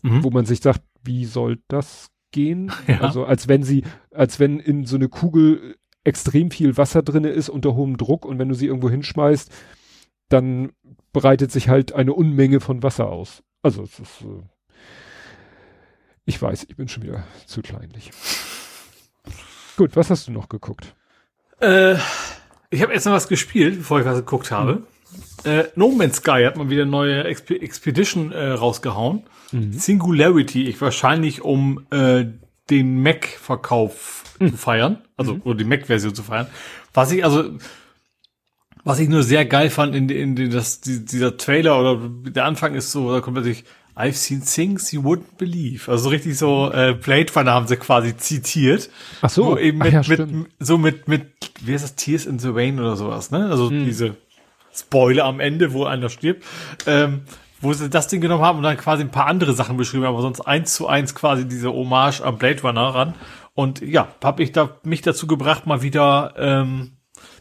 Mhm. 0.02 0.24
Wo 0.24 0.32
man 0.32 0.46
sich 0.46 0.60
sagt, 0.60 0.82
wie 1.04 1.26
soll 1.26 1.62
das 1.68 2.10
gehen. 2.36 2.72
Ja. 2.88 3.02
Also 3.02 3.26
als 3.26 3.48
wenn 3.48 3.64
sie, 3.64 3.84
als 4.12 4.40
wenn 4.40 4.60
in 4.60 4.86
so 4.86 4.96
eine 4.98 5.10
Kugel 5.10 5.76
extrem 6.04 6.52
viel 6.52 6.78
Wasser 6.78 7.02
drinne 7.02 7.30
ist 7.30 7.50
unter 7.50 7.74
hohem 7.74 7.98
Druck 7.98 8.26
und 8.26 8.38
wenn 8.38 8.50
du 8.50 8.54
sie 8.54 8.68
irgendwo 8.68 8.92
hinschmeißt, 8.92 9.52
dann 10.30 10.74
breitet 11.14 11.52
sich 11.52 11.68
halt 11.70 11.94
eine 11.94 12.14
Unmenge 12.14 12.60
von 12.60 12.84
Wasser 12.84 13.08
aus. 13.08 13.42
Also 13.64 13.84
es 13.84 14.00
ist, 14.00 14.22
äh, 14.22 14.44
ich 16.26 16.40
weiß, 16.40 16.66
ich 16.70 16.76
bin 16.76 16.88
schon 16.88 17.04
wieder 17.04 17.24
zu 17.48 17.62
kleinlich. 17.62 18.12
Gut, 19.78 19.96
was 19.96 20.10
hast 20.12 20.28
du 20.28 20.32
noch 20.32 20.50
geguckt? 20.50 20.96
Äh, 21.60 21.96
ich 22.70 22.82
habe 22.82 22.94
jetzt 22.94 23.06
noch 23.06 23.14
was 23.14 23.28
gespielt, 23.28 23.78
bevor 23.78 24.00
ich 24.00 24.06
was 24.06 24.18
geguckt 24.18 24.52
habe. 24.52 24.74
Mhm. 24.76 24.84
Äh, 25.46 25.66
no 25.76 25.92
Man's 25.92 26.18
Sky 26.18 26.44
hat 26.46 26.58
mal 26.58 26.70
wieder 26.70 26.84
eine 26.84 26.92
neue 26.92 27.24
Exp 27.24 27.52
Expedition 27.52 28.32
äh, 28.32 28.52
rausgehauen. 28.52 29.24
Mhm. 29.52 29.74
Singularity, 29.74 30.68
ich 30.68 30.80
wahrscheinlich 30.82 31.42
um 31.42 31.86
äh, 31.92 32.26
den 32.70 33.02
Mac-Verkauf 33.02 34.24
mhm. 34.40 34.52
zu 34.52 34.58
feiern, 34.58 34.98
also 35.18 35.36
mhm. 35.36 35.42
oder 35.44 35.56
die 35.56 35.66
Mac-Version 35.66 36.16
zu 36.16 36.24
feiern. 36.24 36.48
Was 36.94 37.12
ich 37.12 37.24
also 37.24 37.52
Was 38.84 39.00
ich 39.00 39.10
nur 39.10 39.24
sehr 39.24 39.46
geil 39.46 39.72
fand 39.72 39.96
in, 39.96 40.10
in, 40.10 40.38
in 40.38 40.52
das, 40.52 40.80
die, 40.80 41.04
dieser 41.04 41.38
Trailer 41.38 41.80
oder 41.80 42.10
der 42.30 42.46
Anfang 42.46 42.76
ist 42.76 42.92
so, 42.92 43.12
da 43.12 43.20
kommt 43.20 43.36
plötzlich 43.36 43.64
I've 43.96 44.14
seen 44.14 44.44
things 44.44 44.92
you 44.92 45.02
wouldn't 45.02 45.38
believe. 45.38 45.90
Also 45.90 46.10
richtig 46.10 46.38
so 46.38 46.70
äh, 46.72 46.94
Blade 46.94 47.34
Runner 47.34 47.52
haben 47.52 47.68
sie 47.68 47.78
quasi 47.78 48.16
zitiert. 48.18 48.90
Ach 49.22 49.30
so, 49.30 49.46
wo 49.46 49.58
eben 49.58 49.78
mit, 49.80 49.94
ja, 49.94 50.02
mit, 50.08 50.48
so 50.60 50.78
mit 50.78 51.08
mit 51.08 51.28
wie 51.62 51.74
heißt 51.74 51.84
das 51.84 51.96
Tears 51.96 52.26
in 52.26 52.38
the 52.38 52.50
Rain 52.50 52.80
oder 52.80 52.96
sowas, 52.96 53.32
ne? 53.32 53.48
Also 53.50 53.70
hm. 53.70 53.86
diese 53.86 54.18
Spoiler 54.76 55.26
am 55.26 55.40
Ende, 55.40 55.74
wo 55.74 55.86
einer 55.86 56.10
stirbt. 56.10 56.44
Ähm, 56.86 57.22
wo 57.62 57.74
sie 57.74 57.90
das 57.90 58.08
Ding 58.08 58.22
genommen 58.22 58.44
haben 58.44 58.58
und 58.58 58.64
dann 58.64 58.78
quasi 58.78 59.04
ein 59.04 59.12
paar 59.12 59.28
andere 59.28 59.54
Sachen 59.54 59.78
beschrieben, 59.78 60.06
aber 60.06 60.22
sonst 60.22 60.42
eins 60.42 60.74
zu 60.74 60.88
eins 60.88 61.16
quasi 61.16 61.48
diese 61.48 61.72
Hommage 61.72 62.22
am 62.22 62.38
Blade 62.38 62.62
Runner 62.62 62.94
ran. 62.94 63.14
Und 63.54 63.82
ja, 63.82 64.10
habe 64.24 64.44
ich 64.44 64.52
da 64.52 64.78
mich 64.84 65.02
dazu 65.02 65.28
gebracht, 65.28 65.66
mal 65.66 65.82
wieder 65.82 66.34
ähm, 66.38 66.98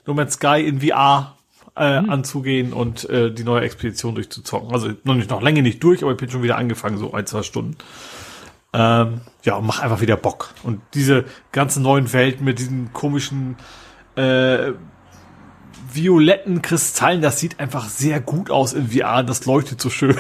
No 0.06 0.14
Man's 0.14 0.34
Sky 0.34 0.64
in 0.66 0.80
VR 0.80 1.36
äh, 1.76 1.98
hm. 1.98 2.10
anzugehen 2.10 2.72
und 2.72 3.08
äh, 3.10 3.32
die 3.32 3.44
neue 3.44 3.62
Expedition 3.62 4.14
durchzuzocken. 4.14 4.72
Also 4.72 4.92
noch 5.02 5.14
nicht 5.14 5.30
noch 5.30 5.42
länger 5.42 5.62
nicht 5.62 5.82
durch, 5.82 6.02
aber 6.02 6.12
ich 6.12 6.18
bin 6.18 6.30
schon 6.30 6.42
wieder 6.42 6.56
angefangen, 6.56 6.98
so 6.98 7.12
ein, 7.12 7.26
zwei 7.26 7.42
Stunden. 7.42 7.76
Ähm, 8.72 9.20
ja, 9.42 9.56
und 9.56 9.66
mach 9.66 9.80
einfach 9.80 10.00
wieder 10.00 10.16
Bock. 10.16 10.54
Und 10.62 10.80
diese 10.94 11.24
ganze 11.52 11.80
neuen 11.82 12.12
Welt 12.12 12.40
mit 12.40 12.58
diesen 12.58 12.92
komischen 12.92 13.56
äh, 14.16 14.72
violetten 15.94 16.62
Kristallen, 16.62 17.23
das 17.23 17.40
sieht 17.40 17.60
einfach 17.60 17.89
sehr 17.89 18.20
gut 18.20 18.50
aus 18.50 18.73
in 18.73 18.89
VR. 18.89 19.23
Das 19.23 19.47
leuchtet 19.47 19.81
so 19.81 19.90
schön. 19.90 20.16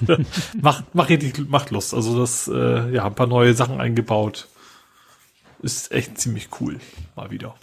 macht, 0.60 0.94
macht, 0.94 1.10
richtig, 1.10 1.48
macht 1.48 1.70
Lust. 1.70 1.94
Also 1.94 2.18
das, 2.18 2.48
äh, 2.48 2.90
ja, 2.92 3.06
ein 3.06 3.14
paar 3.14 3.26
neue 3.26 3.54
Sachen 3.54 3.80
eingebaut. 3.80 4.48
Ist 5.62 5.92
echt 5.92 6.18
ziemlich 6.18 6.48
cool. 6.60 6.78
Mal 7.14 7.30
wieder. 7.30 7.54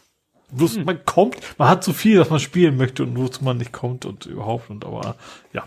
Bloß 0.52 0.78
hm. 0.78 0.86
man 0.86 1.06
kommt, 1.06 1.38
man 1.58 1.68
hat 1.68 1.84
so 1.84 1.94
viel, 1.94 2.18
dass 2.18 2.30
man 2.30 2.40
spielen 2.40 2.78
möchte 2.78 3.04
und 3.04 3.18
wozu 3.18 3.44
man 3.44 3.58
nicht 3.58 3.72
kommt 3.72 4.06
und 4.06 4.26
überhaupt 4.26 4.70
und 4.70 4.86
aber 4.86 5.16
ja. 5.54 5.66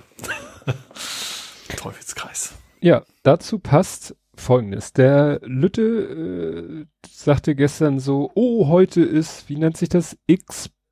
Teufelskreis. 1.77 2.55
Ja, 2.81 3.03
dazu 3.23 3.59
passt 3.59 4.17
folgendes. 4.35 4.93
Der 4.93 5.41
Lütte 5.43 5.83
äh, 5.83 6.87
sagte 7.09 7.55
gestern 7.55 8.01
so, 8.01 8.31
oh, 8.35 8.69
heute 8.69 9.03
ist, 9.03 9.49
wie 9.49 9.57
nennt 9.57 9.77
sich 9.77 9.89
das? 9.89 10.17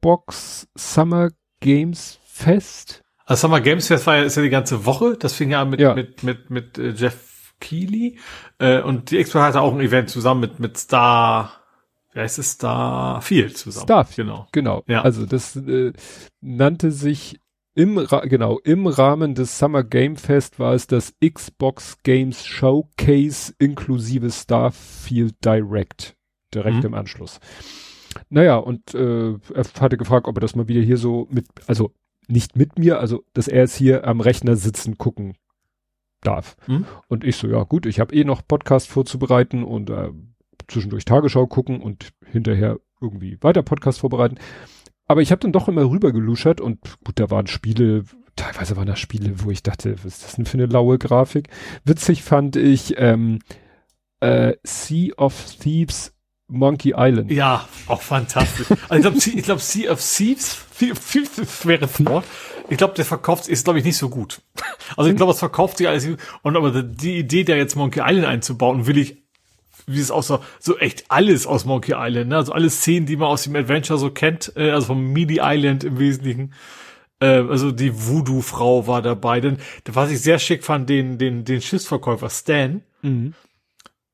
Xbox 0.00 0.66
Summer 0.74 1.28
Games 1.60 2.18
Fest. 2.24 3.02
Also 3.26 3.42
Summer 3.42 3.60
Games 3.60 3.86
Fest 3.86 4.06
war 4.06 4.16
ja, 4.16 4.22
ist 4.22 4.36
ja 4.36 4.42
die 4.42 4.48
ganze 4.48 4.86
Woche. 4.86 5.16
Das 5.18 5.34
fing 5.34 5.50
ja 5.50 5.64
mit, 5.66 5.78
ja. 5.78 5.94
mit, 5.94 6.22
mit, 6.22 6.48
mit 6.48 6.78
äh, 6.78 6.90
Jeff 6.90 7.54
Keighley. 7.60 8.18
Äh, 8.58 8.80
und 8.80 9.10
die 9.10 9.22
Xbox 9.22 9.44
hatte 9.44 9.60
auch 9.60 9.74
ein 9.74 9.80
Event 9.80 10.08
zusammen 10.08 10.40
mit, 10.40 10.58
mit 10.58 10.78
Star, 10.78 11.52
wie 12.14 12.20
heißt 12.20 12.38
es, 12.38 12.54
Starfield 12.54 13.58
zusammen. 13.58 13.84
Starfield, 13.84 14.28
genau. 14.28 14.48
Genau. 14.52 14.82
Ja. 14.86 15.02
Also 15.02 15.26
das 15.26 15.54
äh, 15.56 15.92
nannte 16.40 16.92
sich 16.92 17.38
im, 17.74 17.98
Ra 17.98 18.20
genau, 18.20 18.58
im 18.60 18.86
Rahmen 18.86 19.34
des 19.34 19.58
Summer 19.58 19.84
Game 19.84 20.16
Fest 20.16 20.58
war 20.58 20.72
es 20.72 20.86
das 20.86 21.12
Xbox 21.22 21.98
Games 22.02 22.46
Showcase 22.46 23.52
inklusive 23.58 24.30
Starfield 24.30 25.44
Direct. 25.44 26.16
Direkt 26.54 26.78
mhm. 26.78 26.86
im 26.86 26.94
Anschluss. 26.94 27.38
Naja, 28.28 28.56
und 28.56 28.94
äh, 28.94 29.32
er 29.32 29.64
hatte 29.80 29.96
gefragt, 29.96 30.26
ob 30.26 30.36
er 30.36 30.40
das 30.40 30.56
mal 30.56 30.68
wieder 30.68 30.80
hier 30.80 30.96
so 30.96 31.28
mit, 31.30 31.46
also 31.66 31.92
nicht 32.28 32.56
mit 32.56 32.78
mir, 32.78 33.00
also 33.00 33.24
dass 33.34 33.48
er 33.48 33.64
es 33.64 33.76
hier 33.76 34.06
am 34.06 34.20
Rechner 34.20 34.56
sitzen 34.56 34.98
gucken 34.98 35.34
darf. 36.20 36.56
Mhm. 36.66 36.86
Und 37.08 37.24
ich 37.24 37.36
so, 37.36 37.48
ja 37.48 37.62
gut, 37.64 37.86
ich 37.86 38.00
habe 38.00 38.14
eh 38.14 38.24
noch 38.24 38.46
Podcast 38.46 38.88
vorzubereiten 38.88 39.64
und 39.64 39.90
äh, 39.90 40.10
zwischendurch 40.68 41.04
Tagesschau 41.04 41.46
gucken 41.46 41.80
und 41.80 42.10
hinterher 42.24 42.78
irgendwie 43.00 43.38
weiter 43.40 43.62
Podcast 43.62 44.00
vorbereiten. 44.00 44.38
Aber 45.06 45.22
ich 45.22 45.32
habe 45.32 45.40
dann 45.40 45.52
doch 45.52 45.68
immer 45.68 45.90
rüber 45.90 46.12
geluschert 46.12 46.60
und 46.60 46.78
gut, 47.04 47.18
da 47.18 47.30
waren 47.30 47.46
Spiele, 47.46 48.04
teilweise 48.36 48.76
waren 48.76 48.86
da 48.86 48.96
Spiele, 48.96 49.42
wo 49.42 49.50
ich 49.50 49.62
dachte, 49.62 49.96
was 50.04 50.04
ist 50.04 50.24
das 50.24 50.36
denn 50.36 50.46
für 50.46 50.58
eine 50.58 50.66
laue 50.66 50.98
Grafik? 50.98 51.48
Witzig 51.84 52.22
fand 52.22 52.56
ich 52.56 52.94
ähm, 52.98 53.40
äh, 54.20 54.54
Sea 54.62 55.12
of 55.16 55.56
Thieves 55.56 56.14
Monkey 56.50 56.94
Island. 56.96 57.30
Ja, 57.30 57.68
auch 57.86 58.02
fantastisch. 58.02 58.66
Also 58.88 59.08
ich 59.08 59.22
glaube, 59.22 59.38
ich 59.38 59.44
glaub, 59.44 59.60
Sea 59.60 59.92
of 59.92 60.00
Thieves, 60.00 60.66
of 60.90 60.98
Thieves 60.98 61.66
wäre 61.66 61.88
Wort. 62.00 62.24
Ich 62.68 62.76
glaube, 62.76 62.94
der 62.94 63.04
verkauft 63.04 63.48
ist, 63.48 63.64
glaube 63.64 63.78
ich, 63.78 63.84
nicht 63.84 63.96
so 63.96 64.08
gut. 64.08 64.42
Also 64.96 65.10
ich 65.10 65.16
glaube, 65.16 65.32
es 65.32 65.38
verkauft 65.38 65.78
sich 65.78 65.88
alles. 65.88 66.06
Und 66.42 66.56
aber 66.56 66.82
die 66.82 67.18
Idee, 67.18 67.44
da 67.44 67.54
jetzt 67.54 67.76
Monkey 67.76 68.00
Island 68.04 68.26
einzubauen, 68.26 68.86
will 68.86 68.98
ich 68.98 69.20
wie 69.86 70.00
es 70.00 70.10
aussah, 70.10 70.40
so 70.60 70.78
echt 70.78 71.04
alles 71.08 71.46
aus 71.46 71.64
Monkey 71.64 71.94
Island, 71.96 72.28
ne? 72.28 72.36
Also 72.36 72.52
alle 72.52 72.70
Szenen, 72.70 73.06
die 73.06 73.16
man 73.16 73.28
aus 73.28 73.44
dem 73.44 73.56
Adventure 73.56 73.98
so 73.98 74.10
kennt, 74.10 74.52
äh, 74.56 74.70
also 74.70 74.88
vom 74.88 75.12
Midi 75.12 75.40
Island 75.42 75.84
im 75.84 75.98
Wesentlichen. 75.98 76.54
Äh, 77.20 77.26
also 77.26 77.72
die 77.72 77.92
Voodoo-Frau 78.06 78.86
war 78.86 79.02
dabei. 79.02 79.40
Denn 79.40 79.58
was 79.86 80.10
ich 80.10 80.20
sehr 80.20 80.38
schick 80.38 80.64
fand, 80.64 80.88
den, 80.88 81.18
den, 81.18 81.44
den 81.44 81.60
Schiffsverkäufer 81.60 82.30
Stan. 82.30 82.82
Mhm. 83.02 83.34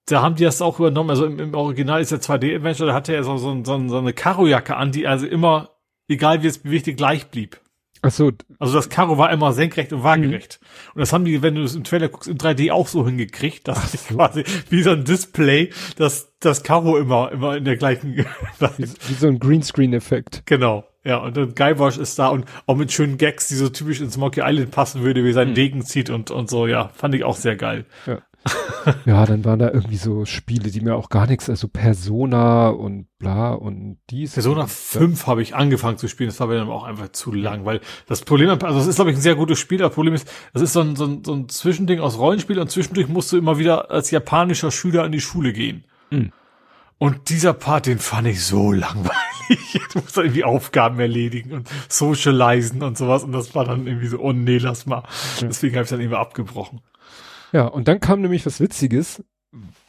Da 0.06 0.22
haben 0.22 0.36
die 0.36 0.44
das 0.44 0.62
auch 0.62 0.78
übernommen. 0.78 1.10
Also 1.10 1.26
im, 1.26 1.38
im 1.38 1.54
Original 1.54 2.00
ist 2.00 2.12
der 2.12 2.20
2D-Adventure, 2.20 2.88
da 2.88 2.94
hatte 2.94 3.14
er 3.14 3.24
so, 3.24 3.36
so, 3.36 3.62
so, 3.64 3.88
so 3.88 3.98
eine 3.98 4.12
Karojacke 4.12 4.76
an, 4.76 4.92
die 4.92 5.06
also 5.06 5.26
immer, 5.26 5.70
egal 6.08 6.42
wie 6.42 6.46
es 6.46 6.58
bewegte, 6.58 6.94
gleich 6.94 7.26
blieb. 7.28 7.60
Ach 8.02 8.10
so. 8.10 8.30
Also 8.60 8.74
das 8.74 8.88
Karo 8.88 9.18
war 9.18 9.32
immer 9.32 9.52
senkrecht 9.52 9.92
und 9.92 10.04
waagerecht. 10.04 10.60
Mhm. 10.60 10.90
Und 10.94 11.00
das 11.00 11.12
haben 11.12 11.24
die, 11.24 11.42
wenn 11.42 11.56
du 11.56 11.62
es 11.62 11.74
im 11.74 11.82
Trailer 11.82 12.08
guckst, 12.08 12.28
im 12.28 12.38
3D 12.38 12.70
auch 12.70 12.86
so 12.86 13.04
hingekriegt, 13.04 13.66
dass 13.66 13.92
so. 13.92 14.14
quasi 14.14 14.44
wie 14.70 14.82
so 14.82 14.90
ein 14.90 15.04
Display, 15.04 15.70
dass 15.96 16.32
das 16.38 16.62
Karo 16.62 16.98
immer, 16.98 17.32
immer 17.32 17.56
in 17.56 17.64
der 17.64 17.76
gleichen. 17.76 18.16
wie, 18.76 18.84
wie 18.84 19.14
so 19.14 19.26
ein 19.26 19.40
Greenscreen-Effekt. 19.40 20.42
Genau. 20.46 20.84
Ja, 21.04 21.18
und 21.18 21.36
dann 21.36 21.54
Guybrush 21.54 21.98
ist 21.98 22.18
da 22.18 22.28
und 22.28 22.46
auch 22.66 22.76
mit 22.76 22.92
schönen 22.92 23.16
Gags, 23.16 23.48
die 23.48 23.54
so 23.54 23.68
typisch 23.68 24.00
ins 24.00 24.16
Monkey 24.16 24.42
Island 24.44 24.72
passen 24.72 25.02
würde, 25.02 25.24
wie 25.24 25.32
sein 25.32 25.50
mhm. 25.50 25.54
Degen 25.54 25.82
zieht 25.82 26.10
und, 26.10 26.30
und 26.30 26.50
so, 26.50 26.66
ja, 26.66 26.88
fand 26.94 27.14
ich 27.14 27.24
auch 27.24 27.36
sehr 27.36 27.56
geil. 27.56 27.86
Ja. 28.06 28.18
ja, 29.06 29.26
dann 29.26 29.44
waren 29.44 29.58
da 29.58 29.70
irgendwie 29.70 29.96
so 29.96 30.24
Spiele, 30.24 30.70
die 30.70 30.80
mir 30.80 30.94
auch 30.94 31.08
gar 31.08 31.26
nichts, 31.26 31.48
also 31.50 31.68
Persona 31.68 32.68
und 32.68 33.06
bla 33.18 33.52
und 33.52 33.98
dies. 34.10 34.34
Persona 34.34 34.66
5 34.66 35.26
habe 35.26 35.42
ich 35.42 35.54
angefangen 35.54 35.98
zu 35.98 36.08
spielen, 36.08 36.28
das 36.28 36.40
war 36.40 36.46
mir 36.46 36.56
dann 36.56 36.68
auch 36.68 36.84
einfach 36.84 37.10
zu 37.10 37.32
lang, 37.32 37.64
weil 37.64 37.80
das 38.06 38.22
Problem, 38.22 38.50
also 38.50 38.66
das 38.66 38.86
ist 38.86 38.96
glaube 38.96 39.10
ich 39.10 39.16
ein 39.16 39.22
sehr 39.22 39.36
gutes 39.36 39.58
Spiel, 39.58 39.80
aber 39.80 39.88
das 39.88 39.94
Problem 39.94 40.14
ist, 40.14 40.30
das 40.52 40.62
ist 40.62 40.72
so 40.72 40.80
ein, 40.80 40.96
so 40.96 41.06
ein, 41.06 41.24
so 41.24 41.34
ein 41.34 41.48
Zwischending 41.48 42.00
aus 42.00 42.18
Rollenspiel 42.18 42.58
und 42.58 42.70
zwischendurch 42.70 43.08
musst 43.08 43.32
du 43.32 43.38
immer 43.38 43.58
wieder 43.58 43.90
als 43.90 44.10
japanischer 44.10 44.70
Schüler 44.70 45.04
in 45.04 45.12
die 45.12 45.20
Schule 45.20 45.52
gehen. 45.52 45.84
Mhm. 46.10 46.32
Und 46.98 47.28
dieser 47.28 47.52
Part, 47.52 47.86
den 47.86 47.98
fand 47.98 48.26
ich 48.26 48.44
so 48.44 48.72
langweilig. 48.72 49.12
Du 49.92 50.00
musst 50.00 50.16
irgendwie 50.16 50.42
Aufgaben 50.42 50.98
erledigen 50.98 51.52
und 51.52 51.68
socialisen 51.88 52.82
und 52.82 52.98
sowas. 52.98 53.22
Und 53.22 53.30
das 53.30 53.54
war 53.54 53.64
dann 53.64 53.86
irgendwie 53.86 54.08
so, 54.08 54.18
oh 54.18 54.32
nee, 54.32 54.58
lass 54.58 54.86
mal. 54.86 55.04
Deswegen 55.40 55.76
habe 55.76 55.84
ich 55.84 55.90
dann 55.90 56.00
irgendwie 56.00 56.16
abgebrochen. 56.18 56.80
Ja, 57.52 57.66
und 57.66 57.88
dann 57.88 58.00
kam 58.00 58.20
nämlich 58.20 58.44
was 58.46 58.60
Witziges, 58.60 59.24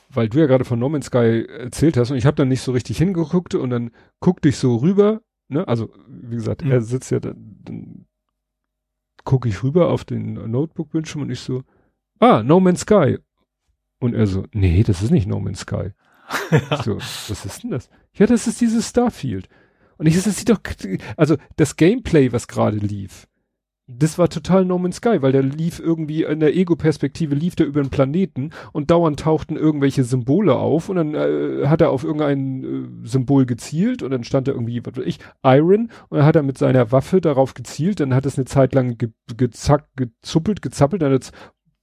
weil 0.09 0.29
du 0.29 0.39
ja 0.39 0.45
gerade 0.45 0.65
von 0.65 0.79
No 0.79 0.89
Man's 0.89 1.07
Sky 1.07 1.45
erzählt 1.47 1.97
hast 1.97 2.11
und 2.11 2.17
ich 2.17 2.25
habe 2.25 2.35
dann 2.35 2.47
nicht 2.47 2.61
so 2.61 2.71
richtig 2.71 2.97
hingeguckt 2.97 3.55
und 3.55 3.69
dann 3.69 3.91
guckte 4.19 4.49
ich 4.49 4.57
so 4.57 4.77
rüber, 4.77 5.21
ne, 5.47 5.67
also 5.67 5.89
wie 6.07 6.35
gesagt, 6.35 6.63
mhm. 6.63 6.71
er 6.71 6.81
sitzt 6.81 7.11
ja 7.11 7.19
dann, 7.19 7.59
dann 7.63 8.05
gucke 9.23 9.49
ich 9.49 9.63
rüber 9.63 9.89
auf 9.89 10.05
den 10.05 10.33
Notebook-Bildschirm 10.33 11.23
und 11.23 11.29
ich 11.29 11.41
so, 11.41 11.63
ah, 12.19 12.43
No 12.43 12.59
Man's 12.59 12.81
Sky. 12.81 13.17
Und 13.99 14.13
er 14.13 14.27
so, 14.27 14.45
nee, 14.53 14.83
das 14.83 15.01
ist 15.01 15.11
nicht 15.11 15.27
No 15.27 15.39
Man's 15.39 15.61
Sky. 15.61 15.91
ja. 16.51 16.83
So, 16.83 16.97
was 16.97 17.45
ist 17.45 17.63
denn 17.63 17.71
das? 17.71 17.89
Ja, 18.13 18.25
das 18.25 18.47
ist 18.47 18.61
dieses 18.61 18.87
Starfield. 18.89 19.49
Und 19.97 20.05
ich 20.05 20.15
so, 20.15 20.29
das 20.29 20.37
sieht 20.37 20.49
doch, 20.49 20.59
also 21.17 21.37
das 21.55 21.75
Gameplay, 21.75 22.31
was 22.31 22.47
gerade 22.47 22.77
lief, 22.77 23.27
das 23.89 24.17
war 24.17 24.27
total 24.29 24.65
No 24.65 24.77
Man's 24.77 24.97
Sky, 24.97 25.21
weil 25.21 25.31
der 25.31 25.41
lief 25.41 25.79
irgendwie 25.79 26.23
in 26.23 26.41
der 26.41 26.55
Ego-Perspektive 26.55 27.33
lief 27.33 27.55
der 27.55 27.67
über 27.67 27.81
den 27.81 27.89
Planeten 27.89 28.51
und 28.73 28.91
dauernd 28.91 29.21
tauchten 29.21 29.55
irgendwelche 29.55 30.03
Symbole 30.03 30.55
auf 30.55 30.89
und 30.89 30.97
dann 30.97 31.15
äh, 31.15 31.67
hat 31.67 31.79
er 31.79 31.91
auf 31.91 32.03
irgendein 32.03 32.63
äh, 33.03 33.07
Symbol 33.07 33.45
gezielt 33.45 34.03
und 34.03 34.11
dann 34.11 34.25
stand 34.25 34.49
da 34.49 34.51
irgendwie, 34.51 34.85
was 34.85 34.97
weiß 34.97 35.05
ich, 35.05 35.19
Iron 35.43 35.89
und 36.09 36.17
dann 36.17 36.25
hat 36.25 36.35
er 36.35 36.43
mit 36.43 36.57
seiner 36.57 36.91
Waffe 36.91 37.21
darauf 37.21 37.53
gezielt, 37.53 38.01
dann 38.01 38.13
hat 38.13 38.25
es 38.25 38.37
eine 38.37 38.45
Zeit 38.45 38.75
lang 38.75 38.97
ge 38.97 39.09
gezackt, 39.37 39.89
gezuppelt, 39.95 40.61
gezappelt, 40.61 41.01
dann 41.01 41.13
hat 41.13 41.23
es 41.23 41.31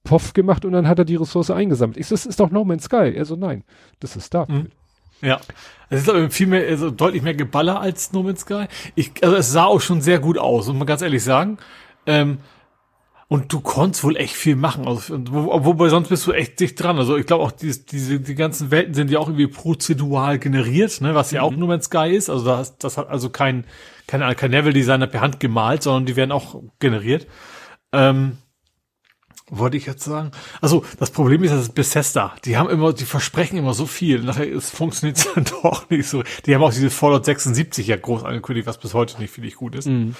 Poff 0.03 0.33
gemacht 0.33 0.63
und 0.63 0.73
dann 0.73 0.87
hat 0.87 0.99
er 0.99 1.05
die 1.05 1.15
Ressource 1.15 1.49
eingesammelt. 1.49 1.97
Ich 1.97 2.09
das 2.09 2.27
ist 2.27 2.39
doch 2.39 2.51
No 2.51 2.63
Man's 2.63 2.83
Sky. 2.83 3.13
Er 3.15 3.25
so, 3.25 3.35
nein, 3.35 3.63
das 3.99 4.15
ist 4.15 4.27
Starfield. 4.27 4.65
Mhm. 4.65 5.27
Ja. 5.27 5.39
Es 5.89 6.01
ist 6.01 6.09
aber 6.09 6.29
viel 6.29 6.47
mehr, 6.47 6.67
also 6.67 6.91
deutlich 6.91 7.23
mehr 7.23 7.33
Geballer 7.33 7.79
als 7.79 8.13
No 8.13 8.21
Man's 8.21 8.41
Sky. 8.41 8.65
Ich, 8.95 9.11
also 9.23 9.35
es 9.35 9.51
sah 9.51 9.65
auch 9.65 9.81
schon 9.81 10.01
sehr 10.01 10.19
gut 10.19 10.37
aus, 10.37 10.67
muss 10.67 10.75
man 10.75 10.87
ganz 10.87 11.01
ehrlich 11.01 11.23
sagen. 11.23 11.57
Ähm, 12.05 12.39
und 13.27 13.51
du 13.51 13.59
konntest 13.59 14.03
wohl 14.03 14.17
echt 14.17 14.35
viel 14.35 14.55
machen. 14.55 14.87
Also, 14.87 15.17
wobei 15.31 15.89
sonst 15.89 16.09
bist 16.09 16.27
du 16.27 16.31
echt 16.31 16.59
dicht 16.59 16.81
dran. 16.81 16.97
Also 16.97 17.17
ich 17.17 17.25
glaube 17.25 17.43
auch, 17.43 17.51
die, 17.51 17.73
diese, 17.85 18.19
die 18.19 18.35
ganzen 18.35 18.69
Welten 18.69 18.93
sind 18.93 19.09
ja 19.09 19.17
auch 19.17 19.27
irgendwie 19.27 19.47
prozedural 19.47 20.37
generiert, 20.37 21.01
ne, 21.01 21.15
was 21.15 21.31
ja 21.31 21.41
mhm. 21.41 21.47
auch 21.47 21.57
nur 21.57 21.67
Man's 21.67 21.85
Sky 21.85 22.15
ist. 22.15 22.29
Also 22.29 22.45
das, 22.45 22.77
das 22.77 22.97
hat 22.97 23.09
also 23.09 23.29
kein, 23.29 23.65
kein, 24.05 24.35
kein 24.35 24.51
Level-Designer 24.51 25.07
per 25.07 25.21
Hand 25.21 25.39
gemalt, 25.39 25.81
sondern 25.81 26.05
die 26.05 26.15
werden 26.15 26.31
auch 26.31 26.61
generiert. 26.79 27.25
Ähm, 27.91 28.37
wollte 29.49 29.77
ich 29.77 29.85
jetzt 29.85 30.03
sagen. 30.03 30.31
Also 30.61 30.83
das 30.99 31.11
Problem 31.11 31.43
ist, 31.43 31.51
das 31.51 31.61
ist 31.61 31.75
Bethesda. 31.75 32.35
Die 32.45 32.57
haben 32.57 32.69
immer, 32.69 32.93
die 32.93 33.05
versprechen 33.05 33.57
immer 33.57 33.73
so 33.73 33.85
viel. 33.85 34.21
Nachher 34.21 34.51
es 34.51 34.69
funktioniert 34.69 35.27
dann 35.35 35.45
doch 35.45 35.89
nicht 35.89 36.07
so. 36.07 36.23
Die 36.45 36.55
haben 36.55 36.63
auch 36.63 36.73
diese 36.73 36.89
Fallout 36.89 37.25
76 37.25 37.87
ja 37.87 37.95
groß 37.95 38.23
angekündigt, 38.23 38.67
was 38.67 38.77
bis 38.77 38.93
heute 38.93 39.19
nicht 39.19 39.31
finde 39.31 39.47
ich 39.47 39.55
gut 39.55 39.75
ist. 39.75 39.87
Mhm. 39.87 40.15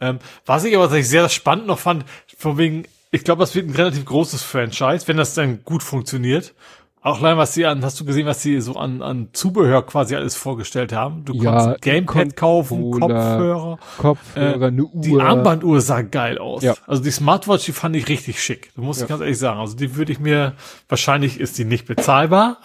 Ähm, 0.00 0.18
was 0.46 0.64
ich 0.64 0.76
aber 0.76 0.88
sehr 1.02 1.28
spannend 1.28 1.66
noch 1.66 1.78
fand, 1.78 2.04
von 2.36 2.58
wegen, 2.58 2.84
ich 3.10 3.24
glaube, 3.24 3.40
das 3.40 3.54
wird 3.54 3.68
ein 3.68 3.74
relativ 3.74 4.04
großes 4.04 4.42
Franchise, 4.42 5.06
wenn 5.06 5.16
das 5.16 5.34
dann 5.34 5.64
gut 5.64 5.82
funktioniert. 5.82 6.54
Auch 7.02 7.22
allein, 7.22 7.38
was 7.38 7.54
sie 7.54 7.64
an, 7.64 7.82
hast 7.82 7.98
du 7.98 8.04
gesehen, 8.04 8.26
was 8.26 8.42
sie 8.42 8.60
so 8.60 8.76
an, 8.76 9.00
an 9.00 9.30
Zubehör 9.32 9.86
quasi 9.86 10.14
alles 10.16 10.36
vorgestellt 10.36 10.92
haben? 10.92 11.24
Du 11.24 11.32
ja, 11.32 11.50
konntest 11.50 11.82
Gamepad 11.82 12.36
kaufen, 12.36 12.90
Kopfhörer, 12.90 13.78
Kopfhörer, 13.96 14.62
äh, 14.62 14.66
eine 14.66 14.84
Uhr. 14.84 15.00
Die 15.00 15.18
Armbanduhr 15.18 15.80
sah 15.80 16.02
geil 16.02 16.36
aus. 16.36 16.62
Ja. 16.62 16.74
Also 16.86 17.02
die 17.02 17.10
Smartwatch, 17.10 17.64
die 17.64 17.72
fand 17.72 17.96
ich 17.96 18.06
richtig 18.08 18.42
schick. 18.42 18.70
Da 18.76 18.82
muss 18.82 18.98
ja. 18.98 19.04
ich 19.04 19.08
ganz 19.08 19.22
ehrlich 19.22 19.38
sagen. 19.38 19.60
Also 19.60 19.76
die 19.76 19.96
würde 19.96 20.12
ich 20.12 20.20
mir, 20.20 20.52
wahrscheinlich 20.90 21.40
ist 21.40 21.56
die 21.56 21.64
nicht 21.64 21.86
bezahlbar. 21.86 22.58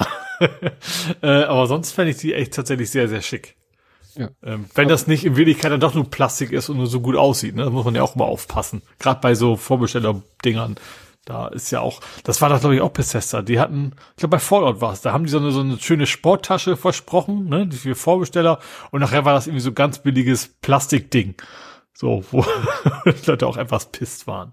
äh, 1.21 1.43
aber 1.43 1.67
sonst 1.67 1.93
fände 1.93 2.11
ich 2.11 2.17
die 2.17 2.33
echt 2.33 2.53
tatsächlich 2.53 2.91
sehr, 2.91 3.07
sehr 3.07 3.21
schick. 3.21 3.55
Ja. 4.17 4.29
Ähm, 4.43 4.65
wenn 4.73 4.87
das 4.87 5.07
nicht 5.07 5.25
in 5.25 5.35
Wirklichkeit 5.35 5.71
dann 5.71 5.79
doch 5.79 5.93
nur 5.93 6.09
Plastik 6.09 6.51
ist 6.51 6.69
und 6.69 6.77
nur 6.77 6.87
so 6.87 7.01
gut 7.01 7.15
aussieht, 7.15 7.55
ne? 7.55 7.65
da 7.65 7.69
muss 7.69 7.85
man 7.85 7.95
ja 7.95 8.03
auch 8.03 8.15
mal 8.15 8.25
aufpassen. 8.25 8.81
Gerade 8.99 9.19
bei 9.21 9.35
so 9.35 9.55
Vorbesteller-Dingern. 9.55 10.75
Da 11.25 11.47
ist 11.47 11.71
ja 11.71 11.81
auch, 11.81 12.01
das 12.23 12.39
war 12.41 12.49
das 12.49 12.61
glaube 12.61 12.75
ich 12.75 12.81
auch 12.81 12.91
Bethesda. 12.91 13.41
Die 13.41 13.59
hatten, 13.59 13.93
ich 14.11 14.17
glaube 14.17 14.35
bei 14.35 14.39
Fallout 14.39 14.79
war 14.79 14.93
es, 14.93 15.01
da 15.01 15.11
haben 15.11 15.25
die 15.25 15.31
so 15.31 15.39
eine, 15.39 15.51
so 15.51 15.61
eine 15.61 15.79
schöne 15.79 16.05
Sporttasche 16.05 16.77
versprochen, 16.77 17.49
ne, 17.49 17.65
die 17.65 17.77
für 17.77 17.95
Vorbesteller 17.95 18.59
und 18.91 18.99
nachher 18.99 19.25
war 19.25 19.33
das 19.33 19.47
irgendwie 19.47 19.63
so 19.63 19.73
ganz 19.73 19.99
billiges 19.99 20.47
Plastikding. 20.61 21.33
So, 21.97 22.23
wo 22.29 22.45
Leute 23.25 23.47
auch 23.47 23.57
etwas 23.57 23.87
pisst 23.87 24.27
waren. 24.27 24.51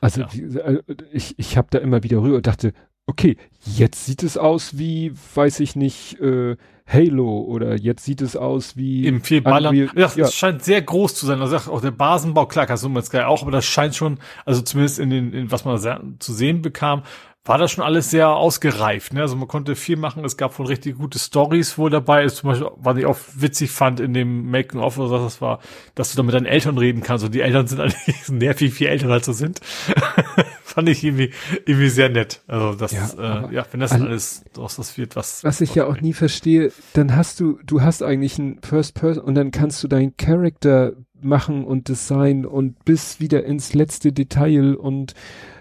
Also 0.00 0.20
ja. 0.20 0.28
Äh, 0.28 0.82
ich, 1.10 1.38
ich 1.38 1.56
habe 1.56 1.68
da 1.70 1.78
immer 1.78 2.02
wieder 2.02 2.18
rüber 2.18 2.36
und 2.36 2.46
dachte, 2.46 2.72
okay, 3.06 3.36
jetzt 3.64 4.06
sieht 4.06 4.22
es 4.22 4.36
aus 4.36 4.78
wie, 4.78 5.12
weiß 5.34 5.60
ich 5.60 5.76
nicht, 5.76 6.20
äh, 6.20 6.56
Halo 6.86 7.40
oder 7.40 7.76
jetzt 7.76 8.04
sieht 8.04 8.22
es 8.22 8.36
aus 8.36 8.76
wie 8.76 9.06
im 9.06 9.20
viel 9.20 9.40
Ballern. 9.40 9.74
Ja, 9.74 9.88
ja, 9.96 10.24
es 10.24 10.34
scheint 10.34 10.62
sehr 10.62 10.80
groß 10.82 11.16
zu 11.16 11.26
sein. 11.26 11.40
Also 11.40 11.56
auch 11.72 11.80
der 11.80 11.90
Basenbau, 11.90 12.46
klar, 12.46 12.66
kannst 12.66 12.84
du 12.84 13.00
Sky 13.00 13.20
auch, 13.20 13.42
aber 13.42 13.50
das 13.50 13.64
scheint 13.64 13.96
schon, 13.96 14.18
also 14.44 14.62
zumindest 14.62 15.00
in 15.00 15.10
den, 15.10 15.32
in, 15.32 15.50
was 15.50 15.64
man 15.64 16.16
zu 16.20 16.32
sehen 16.32 16.62
bekam, 16.62 17.02
war 17.46 17.58
das 17.58 17.70
schon 17.70 17.84
alles 17.84 18.10
sehr 18.10 18.28
ausgereift. 18.28 19.14
Ne? 19.14 19.20
Also 19.20 19.36
man 19.36 19.48
konnte 19.48 19.76
viel 19.76 19.96
machen. 19.96 20.24
Es 20.24 20.36
gab 20.36 20.52
von 20.52 20.66
richtig 20.66 20.98
gute 20.98 21.18
Stories 21.18 21.78
wohl 21.78 21.90
dabei. 21.90 22.24
Ist 22.24 22.38
zum 22.38 22.50
Beispiel, 22.50 22.68
was 22.76 22.96
ich 22.98 23.06
auch 23.06 23.18
witzig 23.34 23.70
fand 23.70 24.00
in 24.00 24.12
dem 24.12 24.50
Making 24.50 24.80
of 24.80 24.98
oder 24.98 25.08
so, 25.08 25.18
das 25.18 25.40
war, 25.40 25.60
dass 25.94 26.10
du 26.10 26.16
da 26.16 26.22
mit 26.24 26.34
deinen 26.34 26.46
Eltern 26.46 26.76
reden 26.76 27.02
kannst. 27.02 27.24
Und 27.24 27.34
die 27.34 27.40
Eltern 27.40 27.66
sind 27.66 27.80
eigentlich 27.80 28.28
nervig, 28.28 28.78
wie 28.80 28.86
Eltern 28.86 29.10
halt 29.10 29.24
so 29.24 29.32
sind. 29.32 29.60
fand 30.76 30.88
ich 30.88 31.02
irgendwie, 31.04 31.30
irgendwie 31.64 31.88
sehr 31.88 32.08
nett. 32.08 32.42
Also 32.48 32.74
das, 32.74 32.92
ja, 32.92 33.46
äh, 33.48 33.54
ja 33.54 33.66
wenn 33.70 33.80
das 33.80 33.92
all, 33.92 34.02
alles 34.02 34.44
draus 34.52 34.76
das 34.76 34.98
wird, 34.98 35.16
was. 35.16 35.42
Was 35.44 35.60
ich 35.60 35.74
ja 35.74 35.86
auch 35.86 36.00
nie 36.00 36.12
verstehe, 36.12 36.72
dann 36.92 37.16
hast 37.16 37.40
du, 37.40 37.58
du 37.64 37.80
hast 37.80 38.02
eigentlich 38.02 38.38
ein 38.38 38.58
First 38.62 38.94
Person 38.94 39.24
und 39.24 39.34
dann 39.36 39.52
kannst 39.52 39.82
du 39.82 39.88
deinen 39.88 40.16
Charakter 40.16 40.92
machen 41.18 41.64
und 41.64 41.88
Design 41.88 42.44
und 42.44 42.84
bis 42.84 43.20
wieder 43.20 43.44
ins 43.44 43.72
letzte 43.72 44.12
Detail 44.12 44.74
und 44.74 45.14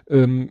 ähm, 0.09 0.49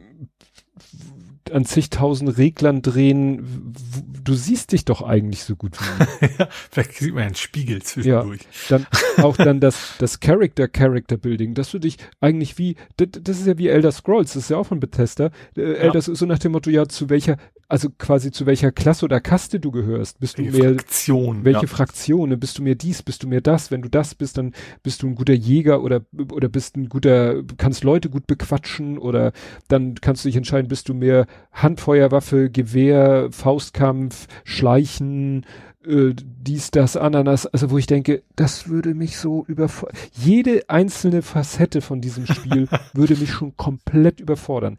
an 1.52 1.64
zigtausend 1.64 2.38
Reglern 2.38 2.82
drehen. 2.82 3.74
Du 4.22 4.34
siehst 4.34 4.72
dich 4.72 4.84
doch 4.84 5.02
eigentlich 5.02 5.44
so 5.44 5.56
gut 5.56 5.76
wie 5.80 6.26
ja, 6.38 6.48
Vielleicht 6.70 6.94
sieht 6.94 7.14
man 7.14 7.24
einen 7.24 7.34
Spiegel 7.34 7.82
zwischendurch. 7.82 8.40
Ja, 8.68 8.78
dann 8.78 8.86
auch 9.24 9.36
dann 9.36 9.60
das, 9.60 9.94
das 9.98 10.20
Character, 10.20 10.68
Character 10.68 11.16
Building, 11.16 11.54
dass 11.54 11.70
du 11.70 11.78
dich 11.78 11.98
eigentlich 12.20 12.58
wie, 12.58 12.76
das, 12.96 13.08
das 13.22 13.40
ist 13.40 13.46
ja 13.46 13.58
wie 13.58 13.68
Elder 13.68 13.92
Scrolls, 13.92 14.32
das 14.32 14.44
ist 14.44 14.50
ja 14.50 14.56
auch 14.56 14.66
von 14.66 14.80
Bethesda. 14.80 15.30
Äh, 15.56 15.62
ja. 15.62 15.72
Elder 15.74 15.98
ist 15.98 16.06
so 16.06 16.26
nach 16.26 16.38
dem 16.38 16.52
Motto, 16.52 16.70
ja, 16.70 16.88
zu 16.88 17.10
welcher, 17.10 17.36
also 17.74 17.90
quasi 17.98 18.30
zu 18.30 18.46
welcher 18.46 18.70
Klasse 18.70 19.04
oder 19.04 19.20
Kaste 19.20 19.58
du 19.58 19.72
gehörst. 19.72 20.20
Bist 20.20 20.38
du 20.38 20.44
welche 20.44 20.58
mehr, 20.62 20.74
Fraktion, 20.74 21.44
welche 21.44 21.62
ja. 21.62 21.66
Fraktion, 21.66 22.38
bist 22.38 22.56
du 22.56 22.62
mehr 22.62 22.76
dies, 22.76 23.02
bist 23.02 23.24
du 23.24 23.26
mehr 23.26 23.40
das? 23.40 23.72
Wenn 23.72 23.82
du 23.82 23.88
das 23.88 24.14
bist, 24.14 24.38
dann 24.38 24.52
bist 24.84 25.02
du 25.02 25.08
ein 25.08 25.16
guter 25.16 25.32
Jäger 25.32 25.82
oder, 25.82 26.02
oder 26.30 26.48
bist 26.48 26.76
ein 26.76 26.88
guter, 26.88 27.42
kannst 27.56 27.82
Leute 27.82 28.10
gut 28.10 28.28
bequatschen 28.28 28.96
oder 28.96 29.32
dann 29.66 29.96
kannst 29.96 30.24
du 30.24 30.28
dich 30.28 30.36
entscheiden, 30.36 30.68
bist 30.68 30.88
du 30.88 30.94
mehr 30.94 31.26
Handfeuerwaffe, 31.50 32.48
Gewehr, 32.48 33.26
Faustkampf, 33.32 34.28
Schleichen, 34.44 35.44
äh, 35.84 36.14
dies, 36.14 36.70
das, 36.70 36.96
Ananas, 36.96 37.44
also 37.44 37.72
wo 37.72 37.78
ich 37.78 37.88
denke, 37.88 38.22
das 38.36 38.68
würde 38.68 38.94
mich 38.94 39.16
so 39.16 39.44
überfordern. 39.48 39.98
Jede 40.12 40.62
einzelne 40.68 41.22
Facette 41.22 41.80
von 41.80 42.00
diesem 42.00 42.26
Spiel 42.26 42.68
würde 42.92 43.16
mich 43.16 43.32
schon 43.32 43.56
komplett 43.56 44.20
überfordern. 44.20 44.78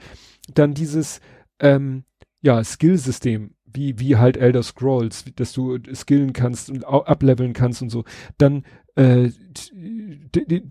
Dann 0.53 0.73
dieses, 0.73 1.19
ähm, 1.59 2.05
ja, 2.45 2.63
Skillsystem, 2.63 3.55
wie, 3.65 3.97
wie 3.97 4.17
halt 4.17 4.37
Elder 4.37 4.61
Scrolls, 4.61 5.25
dass 5.35 5.51
du 5.51 5.79
skillen 5.95 6.31
kannst 6.31 6.69
und 6.69 6.85
ableveln 6.85 7.53
kannst 7.53 7.81
und 7.81 7.89
so. 7.89 8.03
Dann 8.37 8.63
äh, 8.93 9.31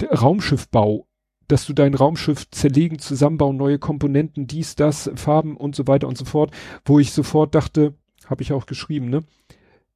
Raumschiffbau, 0.09 1.09
dass 1.49 1.67
du 1.67 1.73
dein 1.73 1.95
Raumschiff 1.95 2.49
zerlegen, 2.51 3.01
zusammenbauen, 3.01 3.57
neue 3.57 3.81
Komponenten, 3.81 4.47
dies, 4.47 4.77
das, 4.77 5.11
Farben 5.17 5.57
und 5.57 5.75
so 5.75 5.89
weiter 5.89 6.07
und 6.07 6.17
so 6.17 6.25
fort, 6.25 6.53
wo 6.85 7.01
ich 7.01 7.11
sofort 7.11 7.57
dachte, 7.57 7.95
habe 8.27 8.43
ich 8.43 8.53
auch 8.53 8.67
geschrieben, 8.67 9.11
ne? 9.11 9.25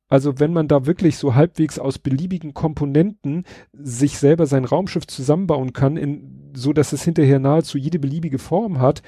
Also 0.09 0.41
wenn 0.41 0.53
man 0.53 0.67
da 0.67 0.85
wirklich 0.85 1.17
so 1.17 1.37
halbwegs 1.37 1.79
aus 1.79 1.99
beliebigen 1.99 2.55
Komponenten 2.55 3.45
sich 3.73 4.19
selber 4.19 4.47
sein 4.47 4.65
Raumschiff 4.65 5.07
zusammenbauen 5.07 5.75
kann, 5.75 5.97
in, 5.97 6.51
so 6.55 6.73
dass 6.73 6.93
es 6.93 7.05
hinterher 7.05 7.39
nahezu 7.39 7.79
jede 7.79 8.01
beliebige 8.01 8.39
Form 8.39 8.81
hat, 8.81 9.03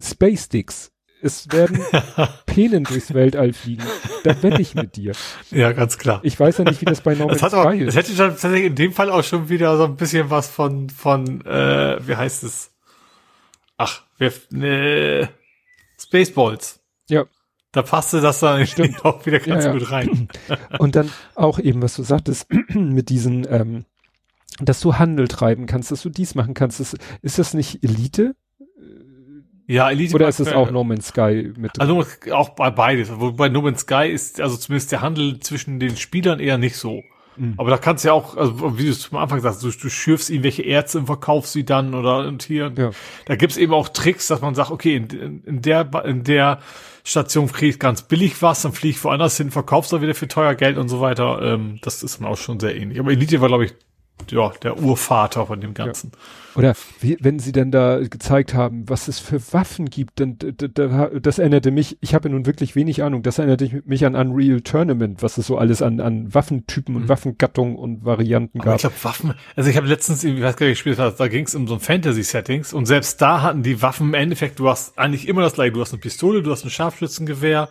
Space 0.00 0.46
Sticks. 0.46 0.91
Es 1.24 1.50
werden 1.52 1.80
Penen 2.46 2.82
durchs 2.82 3.14
Weltall 3.14 3.52
fliegen. 3.52 3.84
Da 4.24 4.42
wette 4.42 4.60
ich 4.60 4.74
mit 4.74 4.96
dir. 4.96 5.12
Ja, 5.52 5.70
ganz 5.70 5.96
klar. 5.96 6.20
Ich 6.24 6.38
weiß 6.38 6.58
ja 6.58 6.64
nicht, 6.64 6.80
wie 6.80 6.84
das 6.84 7.00
bei 7.00 7.14
Norman 7.14 7.34
das 7.34 7.42
hat 7.42 7.54
auch, 7.54 7.70
ist. 7.72 7.88
Es 7.88 7.96
hätte 7.96 8.08
schon 8.08 8.30
tatsächlich 8.30 8.64
in 8.64 8.74
dem 8.74 8.92
Fall 8.92 9.08
auch 9.08 9.22
schon 9.22 9.48
wieder 9.48 9.76
so 9.76 9.84
ein 9.84 9.96
bisschen 9.96 10.30
was 10.30 10.48
von, 10.48 10.90
von, 10.90 11.46
äh, 11.46 12.06
wie 12.06 12.16
heißt 12.16 12.42
es? 12.42 12.72
Ach, 13.76 14.02
wir, 14.18 14.32
ne, 14.50 15.28
Spaceballs. 15.96 16.80
Ja. 17.08 17.24
Da 17.70 17.82
passte 17.82 18.20
das 18.20 18.40
dann 18.40 18.66
Stimmt. 18.66 19.04
auch 19.04 19.24
wieder 19.24 19.38
ganz 19.38 19.64
ja, 19.64 19.72
ja. 19.72 19.78
gut 19.78 19.90
rein. 19.92 20.28
Und 20.78 20.96
dann 20.96 21.10
auch 21.36 21.60
eben, 21.60 21.82
was 21.82 21.94
du 21.94 22.02
sagtest, 22.02 22.48
mit 22.74 23.10
diesen, 23.10 23.46
ähm, 23.48 23.84
dass 24.58 24.80
du 24.80 24.96
Handel 24.96 25.28
treiben 25.28 25.66
kannst, 25.66 25.92
dass 25.92 26.02
du 26.02 26.10
dies 26.10 26.34
machen 26.34 26.54
kannst. 26.54 26.80
Das, 26.80 26.96
ist 27.22 27.38
das 27.38 27.54
nicht 27.54 27.84
Elite? 27.84 28.34
Ja, 29.72 29.90
Elite. 29.90 30.14
Oder 30.14 30.28
ist 30.28 30.38
es 30.38 30.52
auch 30.52 30.70
No 30.70 30.84
Man's 30.84 31.08
Sky 31.08 31.52
mit? 31.56 31.80
Also 31.80 32.04
auch 32.32 32.50
bei 32.50 32.70
beides. 32.70 33.10
Wobei 33.18 33.48
No 33.48 33.62
Man's 33.62 33.80
Sky 33.80 34.08
ist 34.08 34.40
also 34.40 34.56
zumindest 34.56 34.92
der 34.92 35.00
Handel 35.00 35.40
zwischen 35.40 35.80
den 35.80 35.96
Spielern 35.96 36.40
eher 36.40 36.58
nicht 36.58 36.76
so. 36.76 37.02
Mhm. 37.36 37.54
Aber 37.56 37.70
da 37.70 37.78
kannst 37.78 38.04
du 38.04 38.08
ja 38.08 38.14
auch, 38.14 38.36
also 38.36 38.78
wie 38.78 38.84
du 38.84 38.90
es 38.90 39.08
am 39.10 39.18
Anfang 39.18 39.40
sagst, 39.40 39.62
du, 39.62 39.70
du 39.70 39.88
schürfst 39.88 40.28
irgendwelche 40.28 40.62
Ärzte 40.62 40.98
und 40.98 41.06
verkaufst 41.06 41.54
sie 41.54 41.64
dann 41.64 41.94
oder 41.94 42.26
und 42.26 42.42
hier. 42.42 42.70
Ja. 42.76 42.90
Da 43.24 43.36
gibt's 43.36 43.56
eben 43.56 43.72
auch 43.72 43.88
Tricks, 43.88 44.26
dass 44.26 44.42
man 44.42 44.54
sagt, 44.54 44.70
okay, 44.70 44.96
in, 44.96 45.42
in 45.44 45.62
der 45.62 45.88
in 46.04 46.22
der 46.24 46.58
Station 47.04 47.50
kriege 47.50 47.70
ich 47.70 47.78
ganz 47.78 48.02
billig 48.02 48.42
was, 48.42 48.62
dann 48.62 48.72
fliege 48.72 48.96
ich 48.96 49.04
woanders 49.04 49.38
hin, 49.38 49.50
verkaufst 49.50 49.92
da 49.92 50.02
wieder 50.02 50.14
für 50.14 50.28
teuer 50.28 50.54
Geld 50.54 50.76
und 50.76 50.88
so 50.88 51.00
weiter. 51.00 51.40
Ähm, 51.42 51.78
das 51.80 52.02
ist 52.02 52.20
dann 52.20 52.28
auch 52.28 52.36
schon 52.36 52.60
sehr 52.60 52.76
ähnlich. 52.76 53.00
Aber 53.00 53.10
Elite 53.10 53.40
war, 53.40 53.48
glaube 53.48 53.64
ich, 53.64 53.72
ja, 54.30 54.52
der 54.62 54.80
Urvater 54.80 55.46
von 55.46 55.60
dem 55.60 55.74
Ganzen. 55.74 56.12
Ja. 56.12 56.18
Oder 56.54 56.74
wie, 57.00 57.16
wenn 57.20 57.38
sie 57.38 57.52
dann 57.52 57.70
da 57.70 57.98
gezeigt 58.00 58.52
haben, 58.52 58.88
was 58.88 59.08
es 59.08 59.18
für 59.18 59.40
Waffen 59.52 59.86
gibt, 59.86 60.20
dann 60.20 60.36
das 60.38 61.38
erinnerte 61.38 61.70
mich, 61.70 61.96
ich 62.00 62.14
habe 62.14 62.28
nun 62.28 62.44
wirklich 62.44 62.76
wenig 62.76 63.02
Ahnung, 63.02 63.22
das 63.22 63.38
erinnerte 63.38 63.82
mich 63.86 64.04
an 64.04 64.14
Unreal 64.14 64.60
Tournament, 64.60 65.22
was 65.22 65.38
es 65.38 65.46
so 65.46 65.56
alles 65.56 65.80
an, 65.80 66.00
an 66.00 66.34
Waffentypen 66.34 66.94
und 66.94 67.04
mhm. 67.04 67.08
Waffengattungen 67.08 67.76
und 67.76 68.04
Varianten 68.04 68.60
Aber 68.60 68.72
gab. 68.72 68.74
Ich 68.76 68.82
glaube, 68.82 68.96
Waffen, 69.02 69.34
also 69.56 69.70
ich 69.70 69.76
habe 69.76 69.86
letztens, 69.86 70.22
ich 70.24 70.42
weiß 70.42 70.56
gar 70.56 70.66
nicht, 70.66 70.82
gespielt, 70.82 70.98
da 70.98 71.28
ging 71.28 71.46
es 71.46 71.54
um 71.54 71.66
so 71.66 71.74
ein 71.74 71.80
Fantasy-Settings 71.80 72.72
und 72.74 72.86
selbst 72.86 73.20
da 73.22 73.42
hatten 73.42 73.62
die 73.62 73.80
Waffen 73.80 74.08
im 74.08 74.14
Endeffekt, 74.14 74.58
du 74.58 74.68
hast 74.68 74.98
eigentlich 74.98 75.28
immer 75.28 75.42
das 75.42 75.54
gleiche, 75.54 75.72
du 75.72 75.80
hast 75.80 75.92
eine 75.92 76.00
Pistole, 76.00 76.42
du 76.42 76.50
hast 76.50 76.64
ein 76.64 76.70
Scharfschützengewehr, 76.70 77.70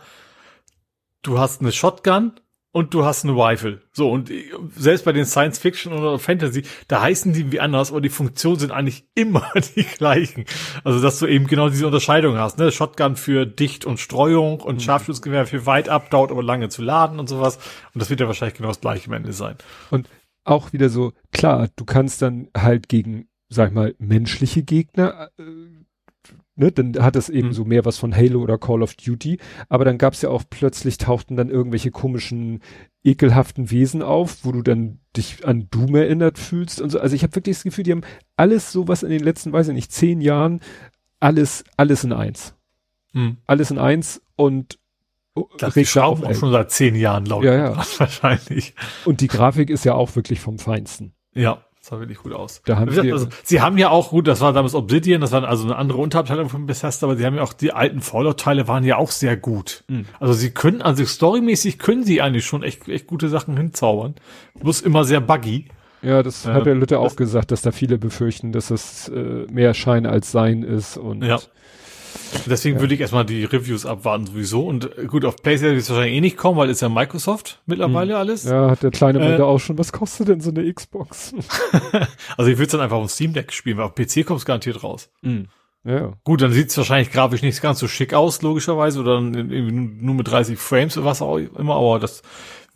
du 1.21 1.37
hast 1.37 1.61
eine 1.61 1.71
Shotgun 1.71 2.33
und 2.73 2.93
du 2.93 3.03
hast 3.05 3.25
eine 3.25 3.33
Rifle. 3.33 3.81
So, 3.91 4.09
und 4.09 4.31
selbst 4.75 5.03
bei 5.03 5.11
den 5.11 5.25
Science 5.25 5.59
Fiction 5.59 5.93
oder 5.93 6.19
Fantasy, 6.19 6.63
da 6.87 7.01
heißen 7.01 7.33
die 7.33 7.51
wie 7.51 7.59
anders, 7.59 7.91
aber 7.91 8.01
die 8.01 8.09
Funktionen 8.09 8.59
sind 8.59 8.71
eigentlich 8.71 9.05
immer 9.15 9.45
die 9.75 9.83
gleichen. 9.83 10.45
Also, 10.83 11.01
dass 11.01 11.19
du 11.19 11.27
eben 11.27 11.47
genau 11.47 11.69
diese 11.69 11.85
Unterscheidung 11.85 12.37
hast, 12.37 12.57
ne? 12.57 12.71
Shotgun 12.71 13.15
für 13.15 13.45
Dicht 13.45 13.85
und 13.85 13.99
Streuung 13.99 14.61
und 14.61 14.75
mhm. 14.75 14.79
Scharfschussgewehr 14.79 15.45
für 15.45 15.65
weit 15.65 15.89
ab, 15.89 16.09
dauert 16.09 16.31
aber 16.31 16.43
lange 16.43 16.69
zu 16.69 16.81
laden 16.81 17.19
und 17.19 17.27
sowas. 17.27 17.57
Und 17.93 18.01
das 18.01 18.09
wird 18.09 18.19
ja 18.19 18.27
wahrscheinlich 18.27 18.57
genau 18.57 18.69
das 18.69 18.81
gleiche 18.81 19.07
am 19.07 19.13
Ende 19.13 19.33
sein. 19.33 19.55
Und 19.89 20.07
auch 20.43 20.73
wieder 20.73 20.89
so, 20.89 21.13
klar, 21.31 21.69
du 21.75 21.85
kannst 21.85 22.21
dann 22.21 22.47
halt 22.57 22.89
gegen, 22.89 23.27
sag 23.49 23.69
ich 23.69 23.75
mal, 23.75 23.95
menschliche 23.99 24.63
Gegner 24.63 25.29
äh, 25.37 25.43
ne, 26.55 26.71
dann 26.71 27.01
hat 27.01 27.15
es 27.15 27.29
eben 27.29 27.49
mhm. 27.49 27.53
so 27.53 27.65
mehr 27.65 27.85
was 27.85 27.97
von 27.97 28.15
Halo 28.15 28.41
oder 28.41 28.57
Call 28.57 28.83
of 28.83 28.95
Duty, 28.95 29.39
aber 29.69 29.85
dann 29.85 29.97
gab 29.97 30.13
es 30.13 30.21
ja 30.21 30.29
auch 30.29 30.43
plötzlich 30.49 30.97
tauchten 30.97 31.35
dann 31.35 31.49
irgendwelche 31.49 31.91
komischen, 31.91 32.61
ekelhaften 33.03 33.71
Wesen 33.71 34.01
auf, 34.01 34.43
wo 34.43 34.51
du 34.51 34.61
dann 34.61 34.99
dich 35.15 35.45
an 35.45 35.67
Doom 35.69 35.95
erinnert 35.95 36.37
fühlst 36.37 36.81
und 36.81 36.89
so. 36.89 36.99
Also 36.99 37.15
ich 37.15 37.23
habe 37.23 37.35
wirklich 37.35 37.57
das 37.57 37.63
Gefühl, 37.63 37.83
die 37.83 37.91
haben 37.91 38.03
alles 38.35 38.71
so 38.71 38.87
was 38.87 39.03
in 39.03 39.09
den 39.09 39.23
letzten, 39.23 39.51
weiß 39.51 39.69
ich 39.69 39.73
nicht, 39.73 39.91
zehn 39.91 40.21
Jahren 40.21 40.61
alles, 41.19 41.63
alles 41.77 42.03
in 42.03 42.13
eins. 42.13 42.55
Hm. 43.13 43.37
Alles 43.45 43.71
in 43.71 43.77
eins 43.77 44.21
und 44.35 44.79
das 45.57 45.75
die 45.75 45.85
schrauben 45.85 46.25
auch 46.25 46.35
schon 46.35 46.51
seit 46.51 46.71
zehn 46.71 46.95
Jahren 46.95 47.25
laut. 47.25 47.43
Ja, 47.43 47.55
ja. 47.55 47.77
Wahrscheinlich. 47.97 48.75
Und 49.05 49.21
die 49.21 49.27
Grafik 49.27 49.69
ist 49.69 49.85
ja 49.85 49.93
auch 49.93 50.15
wirklich 50.15 50.41
vom 50.41 50.59
Feinsten. 50.59 51.13
Ja, 51.33 51.65
sah 51.91 51.99
wirklich 51.99 52.19
gut 52.19 52.33
aus. 52.33 52.61
Da 52.65 52.77
haben 52.77 52.87
gesagt, 52.87 53.05
sie, 53.05 53.11
also, 53.11 53.27
sie 53.43 53.61
haben 53.61 53.77
ja 53.77 53.89
auch, 53.89 54.09
gut, 54.09 54.27
das 54.27 54.41
war 54.41 54.53
damals 54.53 54.73
Obsidian, 54.73 55.21
das 55.21 55.31
war 55.31 55.43
also 55.43 55.65
eine 55.65 55.75
andere 55.75 55.99
Unterabteilung 55.99 56.49
von 56.49 56.65
Bethesda, 56.65 57.05
aber 57.05 57.17
sie 57.17 57.25
haben 57.25 57.35
ja 57.35 57.43
auch, 57.43 57.53
die 57.53 57.73
alten 57.73 58.01
Fallout-Teile 58.01 58.67
waren 58.67 58.83
ja 58.83 58.97
auch 58.97 59.11
sehr 59.11 59.37
gut. 59.37 59.83
Mhm. 59.87 60.05
Also 60.19 60.33
sie 60.33 60.51
können, 60.51 60.81
also 60.81 61.05
storymäßig 61.05 61.77
können 61.77 62.03
sie 62.03 62.21
eigentlich 62.21 62.45
schon 62.45 62.63
echt, 62.63 62.87
echt 62.87 63.07
gute 63.07 63.29
Sachen 63.29 63.57
hinzaubern. 63.57 64.15
Bloß 64.59 64.81
immer 64.81 65.03
sehr 65.03 65.21
buggy. 65.21 65.67
Ja, 66.01 66.23
das 66.23 66.45
äh, 66.45 66.53
hat 66.53 66.65
der 66.65 66.75
Lütte 66.75 66.97
auch 66.99 67.15
gesagt, 67.15 67.51
dass 67.51 67.61
da 67.61 67.71
viele 67.71 67.97
befürchten, 67.97 68.51
dass 68.51 68.71
es 68.71 69.07
äh, 69.09 69.45
mehr 69.51 69.73
Schein 69.73 70.05
als 70.05 70.31
Sein 70.31 70.63
ist 70.63 70.97
und 70.97 71.23
ja. 71.23 71.39
Deswegen 72.45 72.77
ja. 72.77 72.81
würde 72.81 72.93
ich 72.93 73.01
erstmal 73.01 73.25
die 73.25 73.43
Reviews 73.45 73.85
abwarten 73.85 74.25
sowieso. 74.25 74.65
Und 74.65 74.97
äh, 74.97 75.05
gut, 75.05 75.25
auf 75.25 75.35
PlayStation 75.37 75.75
wird 75.75 75.83
es 75.83 75.89
wahrscheinlich 75.89 76.17
eh 76.17 76.21
nicht 76.21 76.37
kommen, 76.37 76.57
weil 76.57 76.69
ist 76.69 76.81
ja 76.81 76.89
Microsoft 76.89 77.61
mittlerweile 77.65 78.13
hm. 78.13 78.19
alles. 78.19 78.43
Ja, 78.43 78.69
hat 78.71 78.83
der 78.83 78.91
kleine 78.91 79.19
Mann 79.19 79.39
äh, 79.39 79.41
auch 79.41 79.59
schon. 79.59 79.77
Was 79.77 79.91
kostet 79.91 80.27
denn 80.27 80.41
so 80.41 80.49
eine 80.49 80.71
Xbox? 80.71 81.33
also 82.37 82.49
ich 82.49 82.57
würde 82.57 82.65
es 82.65 82.71
dann 82.71 82.81
einfach 82.81 82.97
auf 82.97 83.11
Steam 83.11 83.33
Deck 83.33 83.51
spielen, 83.53 83.77
weil 83.77 83.85
auf 83.85 83.95
PC 83.95 84.25
kommt 84.25 84.39
es 84.39 84.45
garantiert 84.45 84.83
raus. 84.83 85.09
Mhm. 85.21 85.47
Ja. 85.83 86.13
Gut, 86.23 86.41
dann 86.41 86.51
sieht 86.51 86.69
es 86.69 86.77
wahrscheinlich 86.77 87.11
grafisch 87.11 87.41
nicht 87.41 87.59
ganz 87.61 87.79
so 87.79 87.87
schick 87.87 88.13
aus, 88.13 88.43
logischerweise, 88.43 88.99
oder 88.99 89.15
dann 89.15 89.33
irgendwie 89.33 89.71
nur 89.71 90.13
mit 90.13 90.27
30 90.27 90.59
Frames 90.59 90.95
oder 90.95 91.07
was 91.07 91.23
auch 91.23 91.37
immer, 91.37 91.75
aber 91.75 91.99
das 91.99 92.21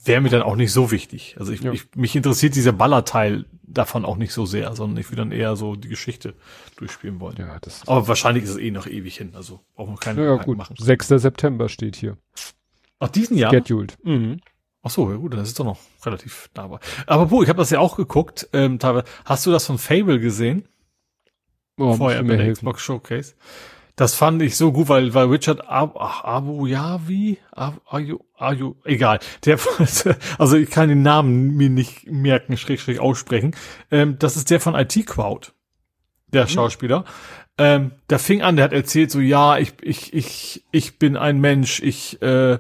wäre 0.06 0.22
mir 0.22 0.30
dann 0.30 0.42
auch 0.42 0.56
nicht 0.56 0.72
so 0.72 0.92
wichtig. 0.92 1.36
Also 1.40 1.52
ich, 1.52 1.62
ja. 1.62 1.72
ich, 1.72 1.88
mich 1.96 2.16
interessiert 2.16 2.56
dieser 2.56 2.72
Ballerteil 2.72 3.46
davon 3.64 4.06
auch 4.06 4.18
nicht 4.18 4.34
so 4.34 4.46
sehr, 4.46 4.76
sondern 4.76 4.98
ich 5.00 5.10
will 5.10 5.18
dann 5.18 5.32
eher 5.32 5.56
so 5.56 5.76
die 5.76 5.90
Geschichte 5.90 6.36
durchspielen 6.78 7.20
wollen. 7.20 7.36
Ja, 7.38 7.58
das 7.60 7.88
Aber 7.88 8.08
wahrscheinlich 8.08 8.44
ist 8.44 8.52
es 8.52 8.58
eh 8.58 8.72
noch 8.72 8.88
ewig 8.88 9.18
hin, 9.18 9.34
also 9.36 9.62
brauchen 9.76 9.94
wir 9.94 9.98
keine 9.98 10.24
ja, 10.24 10.36
gut. 10.36 10.58
machen. 10.58 10.76
6. 10.78 11.08
September 11.08 11.70
steht 11.70 11.96
hier. 11.96 12.18
Ach, 13.00 13.10
diesen 13.10 13.38
Jahr? 13.38 13.52
Scheduled. 13.52 13.98
Mhm. 14.04 14.40
Ach 14.84 14.92
so, 14.92 15.10
ja 15.10 15.18
gut, 15.18 15.34
dann 15.34 15.40
ist 15.42 15.50
es 15.50 15.54
doch 15.56 15.66
noch 15.66 15.80
relativ 16.06 16.50
nah. 16.56 16.80
Aber 17.08 17.32
wo, 17.32 17.42
ich 17.42 17.50
habe 17.50 17.58
das 17.58 17.72
ja 17.72 17.80
auch 17.80 17.98
geguckt, 17.98 18.48
ähm, 18.54 18.78
teilweise. 18.78 19.06
Hast 19.26 19.46
du 19.46 19.52
das 19.52 19.66
von 19.66 19.80
Fable 19.80 20.20
gesehen? 20.20 20.68
Oh, 21.78 21.96
Vorher 21.96 22.24
bei 22.24 22.38
der 22.38 22.54
Xbox 22.54 22.82
Showcase. 22.82 23.34
Das 23.96 24.14
fand 24.14 24.42
ich 24.42 24.58
so 24.58 24.74
gut, 24.74 24.90
weil, 24.90 25.14
weil 25.14 25.28
Richard 25.28 25.70
Ab 25.70 25.96
ach, 25.98 26.24
Abu 26.26 26.66
Yavi, 26.66 27.38
Abu, 27.52 27.80
Abu, 28.36 28.76
egal. 28.84 29.20
Der, 29.46 29.58
also 30.38 30.58
ich 30.58 30.70
kann 30.70 30.90
den 30.90 31.02
Namen 31.02 31.56
mir 31.56 31.70
nicht 31.70 32.12
merken, 32.12 32.58
schräg, 32.58 32.82
schräg 32.82 33.00
aussprechen. 33.00 33.56
Ähm, 33.92 34.18
das 34.20 34.36
ist 34.36 34.50
der 34.50 34.60
von 34.60 34.76
IT 34.76 35.06
Crowd, 35.06 35.52
der 36.28 36.44
mhm. 36.44 36.50
Schauspieler. 36.50 37.06
Ähm, 37.58 37.92
der 38.10 38.20
fing 38.20 38.42
an, 38.42 38.58
der 38.58 38.66
hat 38.66 38.74
erzählt 38.74 39.12
so, 39.12 39.22
ja, 39.22 39.58
ich, 39.58 39.76
ich, 39.82 40.14
ich, 40.14 40.66
ich 40.72 41.00
bin 41.00 41.16
ein 41.16 41.40
Mensch, 41.40 41.82
ich, 41.82 42.22
äh, 42.22 42.60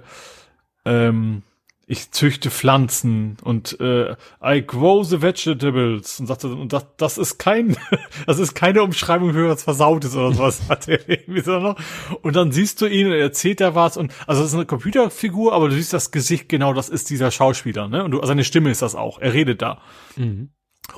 ähm, 0.86 1.44
ich 1.88 2.12
züchte 2.12 2.50
Pflanzen 2.50 3.38
und 3.44 3.80
äh, 3.80 4.16
I 4.44 4.66
grow 4.66 5.06
the 5.06 5.22
vegetables. 5.22 6.20
Und 6.20 6.28
sagte 6.28 6.48
und 6.48 6.74
das, 6.74 6.86
das 6.98 7.18
ist 7.18 7.38
kein 7.38 7.78
das 8.26 8.40
ist 8.40 8.56
keine 8.56 8.82
Umschreibung 8.82 9.34
für 9.34 9.50
was 9.50 9.64
versautes 9.64 10.16
oder 10.16 10.34
sowas 10.34 10.64
hat 10.70 10.88
er 10.88 11.08
irgendwie 11.08 11.42
so 11.42 11.60
noch. 11.60 11.78
Und 12.22 12.36
dann 12.36 12.52
siehst 12.52 12.82
du 12.82 12.88
ihn 12.88 13.08
und 13.08 13.14
er 13.14 13.20
erzählt 13.20 13.62
da 13.62 13.76
was 13.76 13.98
und 13.98 14.12
also 14.26 14.42
das 14.42 14.52
ist 14.52 14.56
eine 14.56 14.66
Computerfigur 14.66 15.54
aber 15.54 15.70
du 15.70 15.76
siehst 15.76 15.94
das 15.94 16.12
Gesicht 16.12 16.50
genau 16.50 16.74
das 16.74 16.90
ist 16.90 17.10
dieser 17.10 17.30
Schauspieler 17.30 17.88
ne? 17.88 18.04
Und 18.04 18.12
du, 18.12 18.26
seine 18.26 18.44
Stimme 18.44 18.72
ist 18.72 18.82
das 18.82 18.96
auch. 18.96 19.20
Er 19.20 19.34
redet 19.34 19.62
da. 19.62 19.82
Mhm. 20.16 20.50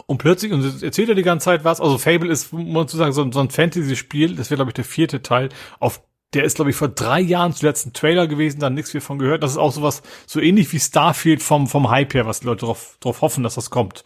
Und 0.06 0.18
plötzlich, 0.18 0.52
und 0.52 0.84
erzählt 0.84 1.10
er 1.10 1.16
die 1.16 1.24
ganze 1.24 1.46
Zeit 1.46 1.64
was, 1.64 1.80
also 1.80 1.98
Fable 1.98 2.30
ist, 2.30 2.52
muss 2.52 2.66
man 2.68 2.88
zu 2.88 2.98
sagen, 2.98 3.14
so, 3.14 3.30
so 3.32 3.40
ein 3.40 3.50
Fantasy-Spiel, 3.50 4.36
das 4.36 4.50
wäre, 4.50 4.58
glaube 4.58 4.72
ich, 4.72 4.76
der 4.76 4.84
vierte 4.84 5.22
Teil, 5.22 5.50
auf 5.80 6.02
der 6.34 6.44
ist, 6.44 6.56
glaube 6.56 6.72
ich, 6.72 6.76
vor 6.76 6.90
drei 6.90 7.22
Jahren 7.22 7.54
zuletzt 7.54 7.86
ein 7.86 7.94
Trailer 7.94 8.28
gewesen, 8.28 8.60
dann 8.60 8.74
nichts 8.74 8.94
mehr 8.94 9.02
von 9.02 9.18
gehört. 9.18 9.44
Das 9.44 9.52
ist 9.52 9.58
auch 9.58 9.72
sowas, 9.72 10.02
so 10.26 10.40
ähnlich 10.40 10.72
wie 10.74 10.80
Starfield 10.80 11.42
vom, 11.42 11.68
vom 11.68 11.90
Hype 11.90 12.14
her, 12.14 12.26
was 12.26 12.42
die 12.42 12.48
Leute 12.48 12.66
drauf, 12.66 12.98
drauf 13.00 13.22
hoffen, 13.22 13.44
dass 13.44 13.56
das 13.56 13.70
kommt. 13.70 14.04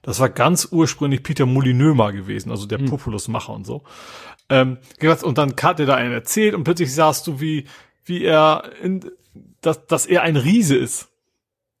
Das 0.00 0.18
war 0.18 0.30
ganz 0.30 0.68
ursprünglich 0.70 1.22
Peter 1.22 1.46
Molyneux 1.46 1.94
mal 1.94 2.12
gewesen, 2.12 2.50
also 2.50 2.66
der 2.66 2.80
mhm. 2.80 2.86
Populus-Macher 2.86 3.52
und 3.52 3.66
so. 3.66 3.82
Ähm, 4.48 4.78
und 5.22 5.38
dann 5.38 5.54
hat 5.62 5.78
er 5.78 5.86
da 5.86 5.94
einen 5.94 6.12
erzählt 6.12 6.54
und 6.54 6.64
plötzlich 6.64 6.92
sahst 6.92 7.26
du, 7.26 7.40
wie, 7.40 7.66
wie 8.04 8.24
er, 8.24 8.72
in, 8.82 9.10
dass, 9.60 9.86
dass 9.86 10.06
er 10.06 10.22
ein 10.22 10.36
Riese 10.36 10.76
ist. 10.76 11.08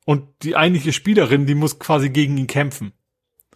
Und 0.04 0.28
die 0.42 0.56
eigentliche 0.56 0.92
Spielerin, 0.92 1.46
die 1.46 1.54
muss 1.54 1.78
quasi 1.78 2.10
gegen 2.10 2.36
ihn 2.36 2.46
kämpfen. 2.46 2.92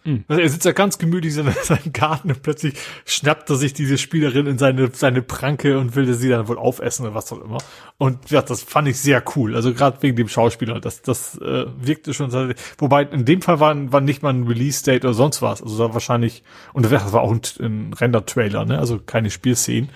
Mhm. 0.07 0.23
Also 0.29 0.41
er 0.41 0.49
sitzt 0.49 0.63
ja 0.63 0.71
ganz 0.71 0.97
gemütlich 0.97 1.35
in 1.35 1.51
seinem 1.63 1.91
Garten 1.91 2.29
und 2.29 2.41
plötzlich 2.41 2.75
schnappt 3.05 3.49
er 3.49 3.57
sich 3.57 3.73
diese 3.73 3.97
Spielerin 3.97 4.47
in 4.47 4.57
seine, 4.57 4.89
seine 4.93 5.21
Pranke 5.21 5.77
und 5.77 5.95
will 5.97 6.13
sie 6.13 6.29
dann 6.29 6.47
wohl 6.47 6.57
aufessen 6.57 7.05
oder 7.05 7.13
was 7.13 7.31
auch 7.33 7.43
immer. 7.43 7.57
Und 7.97 8.31
ja, 8.31 8.41
das 8.41 8.63
fand 8.63 8.87
ich 8.87 8.99
sehr 8.99 9.21
cool. 9.35 9.53
Also 9.53 9.73
gerade 9.73 10.01
wegen 10.01 10.15
dem 10.15 10.29
Schauspieler, 10.29 10.79
das, 10.79 11.01
das 11.01 11.37
äh, 11.39 11.65
wirkte 11.77 12.13
schon, 12.13 12.31
wobei 12.77 13.03
in 13.03 13.25
dem 13.25 13.41
Fall 13.41 13.59
war, 13.59 13.75
war 13.91 13.99
nicht 13.99 14.23
mal 14.23 14.33
ein 14.33 14.47
Release-Date 14.47 15.03
oder 15.03 15.13
sonst 15.13 15.41
was. 15.41 15.61
Also 15.61 15.77
da 15.77 15.93
wahrscheinlich, 15.93 16.41
und 16.71 16.89
das 16.89 17.11
war 17.11 17.21
auch 17.21 17.31
ein, 17.31 17.41
ein 17.59 17.93
Render-Trailer, 17.93 18.63
ne? 18.63 18.79
Also 18.79 18.99
keine 18.99 19.29
Spielszenen. 19.29 19.89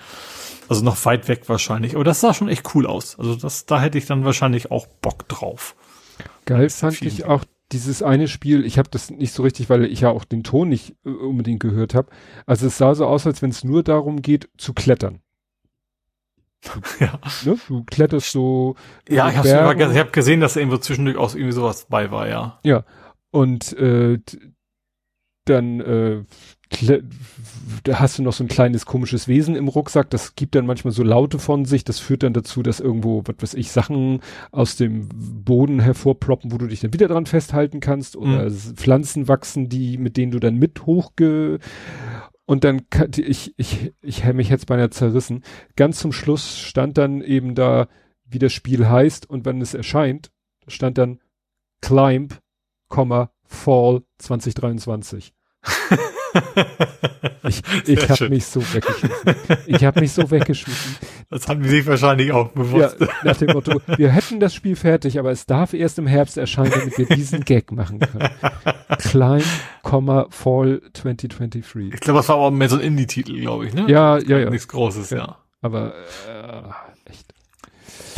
Also 0.68 0.84
noch 0.84 1.02
weit 1.06 1.28
weg 1.28 1.48
wahrscheinlich. 1.48 1.94
Aber 1.94 2.04
das 2.04 2.20
sah 2.20 2.34
schon 2.34 2.48
echt 2.48 2.74
cool 2.74 2.86
aus. 2.86 3.18
Also 3.18 3.34
das, 3.34 3.64
da 3.64 3.80
hätte 3.80 3.96
ich 3.96 4.06
dann 4.06 4.24
wahrscheinlich 4.24 4.70
auch 4.70 4.86
Bock 4.86 5.26
drauf. 5.28 5.74
Geil 6.44 6.68
fand 6.70 7.00
ich 7.02 7.24
auch 7.24 7.44
dieses 7.72 8.02
eine 8.02 8.28
Spiel, 8.28 8.64
ich 8.64 8.78
habe 8.78 8.90
das 8.90 9.10
nicht 9.10 9.32
so 9.32 9.42
richtig, 9.42 9.70
weil 9.70 9.84
ich 9.84 10.00
ja 10.00 10.10
auch 10.10 10.24
den 10.24 10.44
Ton 10.44 10.68
nicht 10.68 10.94
äh, 11.04 11.10
unbedingt 11.10 11.60
gehört 11.60 11.94
habe. 11.94 12.10
Also 12.46 12.66
es 12.66 12.78
sah 12.78 12.94
so 12.94 13.06
aus, 13.06 13.26
als 13.26 13.42
wenn 13.42 13.50
es 13.50 13.64
nur 13.64 13.82
darum 13.82 14.22
geht, 14.22 14.48
zu 14.56 14.72
klettern. 14.72 15.20
Ja. 17.00 17.18
Ne? 17.44 17.58
Du 17.66 17.82
kletterst 17.82 18.30
so. 18.30 18.76
Ja, 19.08 19.28
ich 19.30 19.36
habe 19.36 19.98
hab 19.98 20.12
gesehen, 20.12 20.40
dass 20.40 20.54
da 20.54 20.60
irgendwo 20.60 20.78
zwischendurch 20.78 21.16
auch 21.16 21.34
irgendwie 21.34 21.52
sowas 21.52 21.86
bei 21.88 22.12
war, 22.12 22.28
ja. 22.28 22.60
Ja. 22.62 22.84
Und 23.32 23.72
äh, 23.72 24.20
dann 25.44 25.80
äh, 25.80 26.24
da 27.84 28.00
hast 28.00 28.18
du 28.18 28.22
noch 28.22 28.32
so 28.32 28.44
ein 28.44 28.48
kleines 28.48 28.86
komisches 28.86 29.28
Wesen 29.28 29.56
im 29.56 29.68
Rucksack, 29.68 30.10
das 30.10 30.34
gibt 30.34 30.54
dann 30.54 30.66
manchmal 30.66 30.92
so 30.92 31.02
Laute 31.02 31.38
von 31.38 31.64
sich, 31.64 31.84
das 31.84 31.98
führt 31.98 32.22
dann 32.22 32.32
dazu, 32.32 32.62
dass 32.62 32.80
irgendwo, 32.80 33.22
was 33.26 33.36
weiß 33.40 33.54
ich, 33.54 33.70
Sachen 33.70 34.20
aus 34.50 34.76
dem 34.76 35.08
Boden 35.08 35.80
hervorploppen, 35.80 36.52
wo 36.52 36.58
du 36.58 36.66
dich 36.66 36.80
dann 36.80 36.92
wieder 36.92 37.08
dran 37.08 37.26
festhalten 37.26 37.80
kannst 37.80 38.16
oder 38.16 38.48
mhm. 38.48 38.76
Pflanzen 38.76 39.28
wachsen, 39.28 39.68
die, 39.68 39.98
mit 39.98 40.16
denen 40.16 40.32
du 40.32 40.38
dann 40.38 40.56
mit 40.56 40.86
hochge 40.86 41.58
und 42.44 42.64
dann 42.64 42.82
ich, 43.16 43.54
ich, 43.56 43.92
ich 44.02 44.24
hätte 44.24 44.36
mich 44.36 44.48
jetzt 44.48 44.66
beinahe 44.66 44.90
zerrissen. 44.90 45.42
Ganz 45.76 45.98
zum 45.98 46.12
Schluss 46.12 46.58
stand 46.58 46.98
dann 46.98 47.22
eben 47.22 47.54
da, 47.54 47.88
wie 48.24 48.38
das 48.38 48.52
Spiel 48.52 48.88
heißt 48.88 49.28
und 49.28 49.44
wann 49.44 49.60
es 49.60 49.74
erscheint, 49.74 50.30
stand 50.66 50.98
dann 50.98 51.20
Climb, 51.80 52.38
Fall 53.44 54.02
2023. 54.18 55.32
ich 57.44 57.62
ich 57.86 58.10
habe 58.10 58.28
mich 58.28 58.46
so 58.46 58.60
weggeschmissen. 58.60 59.36
Ich 59.66 59.84
habe 59.84 60.00
mich 60.00 60.12
so 60.12 60.30
weggeschmissen. 60.30 60.96
Das 61.30 61.48
haben 61.48 61.64
sich 61.64 61.86
wahrscheinlich 61.86 62.32
auch 62.32 62.48
bewusst. 62.48 62.96
Ja, 63.00 63.08
nach 63.24 63.36
dem 63.36 63.52
Motto, 63.52 63.80
wir 63.96 64.10
hätten 64.10 64.40
das 64.40 64.54
Spiel 64.54 64.76
fertig, 64.76 65.18
aber 65.18 65.30
es 65.30 65.46
darf 65.46 65.72
erst 65.72 65.98
im 65.98 66.06
Herbst 66.06 66.36
erscheinen, 66.36 66.70
damit 66.70 66.98
wir 66.98 67.06
diesen 67.06 67.40
Gag 67.44 67.72
machen 67.72 68.00
können. 68.00 68.28
Klein, 68.98 69.42
Fall 69.82 70.82
2023. 70.92 71.94
Ich 71.94 72.00
glaube, 72.00 72.18
das 72.18 72.28
war 72.28 72.36
aber 72.36 72.50
mehr 72.50 72.68
so 72.68 72.76
ein 72.76 72.82
Indie-Titel, 72.82 73.40
glaube 73.40 73.66
ich, 73.66 73.74
ne? 73.74 73.86
Ja, 73.88 74.18
ja, 74.18 74.38
ja. 74.38 74.50
Nichts 74.50 74.68
Großes, 74.68 75.10
ja. 75.10 75.18
ja. 75.18 75.36
Aber 75.60 75.94
äh, 76.28 77.10
echt. 77.10 77.34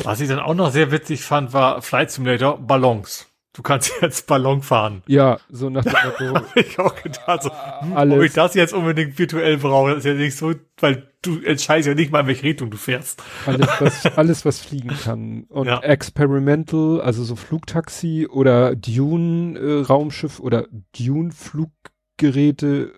Was 0.02 0.20
ich 0.20 0.28
dann 0.28 0.41
auch 0.41 0.55
noch 0.55 0.73
sehr 0.73 0.91
witzig 0.91 1.23
fand, 1.23 1.52
war 1.52 1.83
Flight 1.83 2.10
Simulator 2.10 2.59
Ballons 2.59 3.28
du 3.55 3.62
kannst 3.62 3.91
jetzt 4.02 4.26
Ballon 4.26 4.60
fahren. 4.60 5.02
Ja, 5.07 5.39
so 5.49 5.70
nach 5.70 5.84
dem 5.84 5.92
Motto. 5.92 6.34
Hab 6.34 6.55
ich 6.57 6.78
auch 6.78 6.94
gedacht, 7.02 7.44
so, 7.44 7.50
hm, 7.81 7.97
alles. 7.97 8.18
ob 8.18 8.23
ich 8.23 8.34
das 8.34 8.52
jetzt 8.55 8.74
unbedingt 8.74 9.18
virtuell 9.18 9.57
brauche, 9.57 9.91
das 9.91 10.00
ist 10.00 10.05
ja 10.05 10.12
nicht 10.12 10.36
so, 10.36 10.52
weil 10.78 11.08
du 11.23 11.41
entscheidest 11.41 11.89
ja 11.89 11.94
nicht 11.94 12.12
mal, 12.12 12.20
in 12.20 12.26
welche 12.26 12.42
Richtung 12.42 12.70
du 12.70 12.76
fährst. 12.76 13.23
Alles, 13.47 13.66
was, 13.78 14.05
alles, 14.18 14.44
was 14.44 14.58
fliegen 14.60 14.91
kann. 14.91 15.44
Und 15.44 15.68
ja. 15.68 15.78
Experimental, 15.81 17.00
also 17.00 17.24
so 17.24 17.34
Flugtaxi 17.36 18.28
oder 18.31 18.76
Dune-Raumschiff 18.76 20.39
äh, 20.39 20.42
oder 20.42 20.66
Dune-Fluggeräte, 20.99 22.92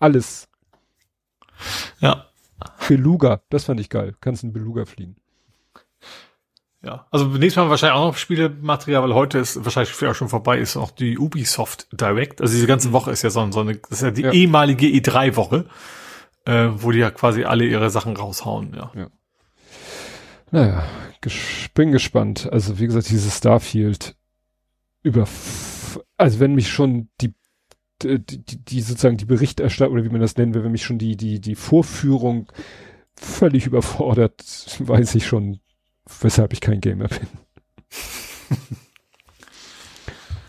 alles. 0.00 0.48
Ja. 2.00 2.24
Beluga, 2.88 3.42
das 3.50 3.64
fand 3.64 3.78
ich 3.78 3.88
geil. 3.88 4.16
Kannst 4.20 4.42
ein 4.42 4.52
Beluga 4.52 4.84
fliegen. 4.84 5.16
Ja, 6.82 7.06
also 7.10 7.26
nächstes 7.26 7.56
Mal 7.56 7.70
wahrscheinlich 7.70 7.98
auch 7.98 8.06
noch 8.06 8.16
Spielematerial, 8.16 9.02
weil 9.02 9.14
heute 9.14 9.38
ist 9.38 9.64
wahrscheinlich 9.64 9.92
auch 10.06 10.14
schon 10.14 10.28
vorbei, 10.28 10.58
ist 10.58 10.76
auch 10.76 10.92
die 10.92 11.18
Ubisoft 11.18 11.88
Direct. 11.92 12.40
Also 12.40 12.54
diese 12.54 12.68
ganze 12.68 12.92
Woche 12.92 13.10
ist 13.10 13.22
ja 13.22 13.30
so, 13.30 13.50
so 13.50 13.60
eine, 13.60 13.76
das 13.76 13.90
ist 13.90 14.02
ja 14.02 14.10
die 14.12 14.22
ja. 14.22 14.32
ehemalige 14.32 14.86
E3-Woche, 14.86 15.66
äh, 16.44 16.68
wo 16.72 16.92
die 16.92 16.98
ja 16.98 17.10
quasi 17.10 17.44
alle 17.44 17.64
ihre 17.64 17.90
Sachen 17.90 18.16
raushauen, 18.16 18.74
ja. 18.74 18.92
ja. 18.94 19.08
Naja, 20.52 20.84
ges 21.20 21.34
bin 21.74 21.90
gespannt. 21.90 22.48
Also 22.52 22.78
wie 22.78 22.86
gesagt, 22.86 23.10
dieses 23.10 23.36
Starfield 23.36 24.14
über, 25.02 25.26
also 26.16 26.40
wenn 26.40 26.54
mich 26.54 26.70
schon 26.70 27.08
die 27.20 27.34
die, 28.02 28.24
die, 28.24 28.64
die 28.64 28.80
sozusagen 28.80 29.16
die 29.16 29.24
Berichterstattung 29.24 29.94
oder 29.94 30.04
wie 30.04 30.10
man 30.10 30.20
das 30.20 30.36
nennen 30.36 30.54
will, 30.54 30.62
wenn 30.62 30.72
mich 30.72 30.84
schon 30.84 30.98
die, 30.98 31.16
die, 31.16 31.40
die 31.40 31.54
Vorführung 31.54 32.52
völlig 33.16 33.66
überfordert, 33.66 34.44
weiß 34.78 35.14
ich 35.16 35.26
schon, 35.26 35.60
weshalb 36.20 36.52
ich 36.52 36.60
kein 36.60 36.80
Gamer 36.80 37.08
bin. 37.08 37.28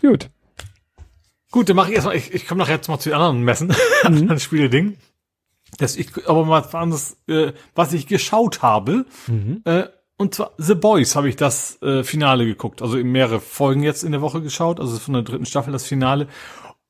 Gut. 0.00 0.30
Gut, 1.50 1.68
dann 1.68 1.76
mache 1.76 1.90
ich 1.90 1.96
erstmal, 1.96 2.16
ich, 2.16 2.32
ich 2.32 2.46
komme 2.46 2.60
nachher 2.60 2.76
jetzt 2.76 2.88
mal 2.88 2.98
zu 2.98 3.08
den 3.08 3.16
anderen 3.16 3.42
Messen, 3.42 3.68
mhm. 4.04 4.16
anderen 4.16 4.40
Spiele-Ding. 4.40 4.96
Das 5.78 5.96
ich 5.96 6.10
aber 6.26 6.44
mal 6.44 6.62
anderes, 6.72 7.16
äh, 7.28 7.52
was 7.74 7.92
ich 7.92 8.06
geschaut 8.06 8.62
habe. 8.62 9.06
Mhm. 9.26 9.62
Äh, 9.64 9.84
und 10.16 10.34
zwar 10.34 10.52
The 10.58 10.74
Boys 10.74 11.16
habe 11.16 11.28
ich 11.28 11.36
das 11.36 11.80
äh, 11.82 12.04
Finale 12.04 12.44
geguckt. 12.44 12.82
Also 12.82 12.98
in 12.98 13.10
mehrere 13.10 13.40
Folgen 13.40 13.82
jetzt 13.82 14.04
in 14.04 14.12
der 14.12 14.20
Woche 14.20 14.42
geschaut. 14.42 14.78
Also 14.78 14.98
von 14.98 15.14
der 15.14 15.22
dritten 15.22 15.46
Staffel 15.46 15.72
das 15.72 15.86
Finale. 15.86 16.28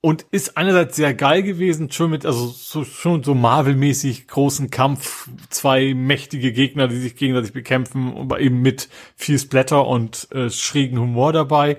Und 0.03 0.25
ist 0.31 0.57
einerseits 0.57 0.97
sehr 0.97 1.13
geil 1.13 1.43
gewesen, 1.43 1.91
schon 1.91 2.11
mit, 2.11 2.25
also 2.25 2.47
so, 2.47 2.85
schon 2.85 3.23
so 3.23 3.35
Marvel-mäßig 3.35 4.29
großen 4.29 4.71
Kampf, 4.71 5.29
zwei 5.51 5.93
mächtige 5.93 6.53
Gegner, 6.53 6.89
die 6.89 6.97
sich 6.97 7.17
gegenseitig 7.17 7.53
bekämpfen, 7.53 8.17
aber 8.17 8.41
eben 8.41 8.63
mit 8.63 8.89
viel 9.15 9.39
Splatter 9.39 9.87
und 9.87 10.27
äh, 10.33 10.49
schrägen 10.49 10.99
Humor 10.99 11.35
dabei. 11.35 11.77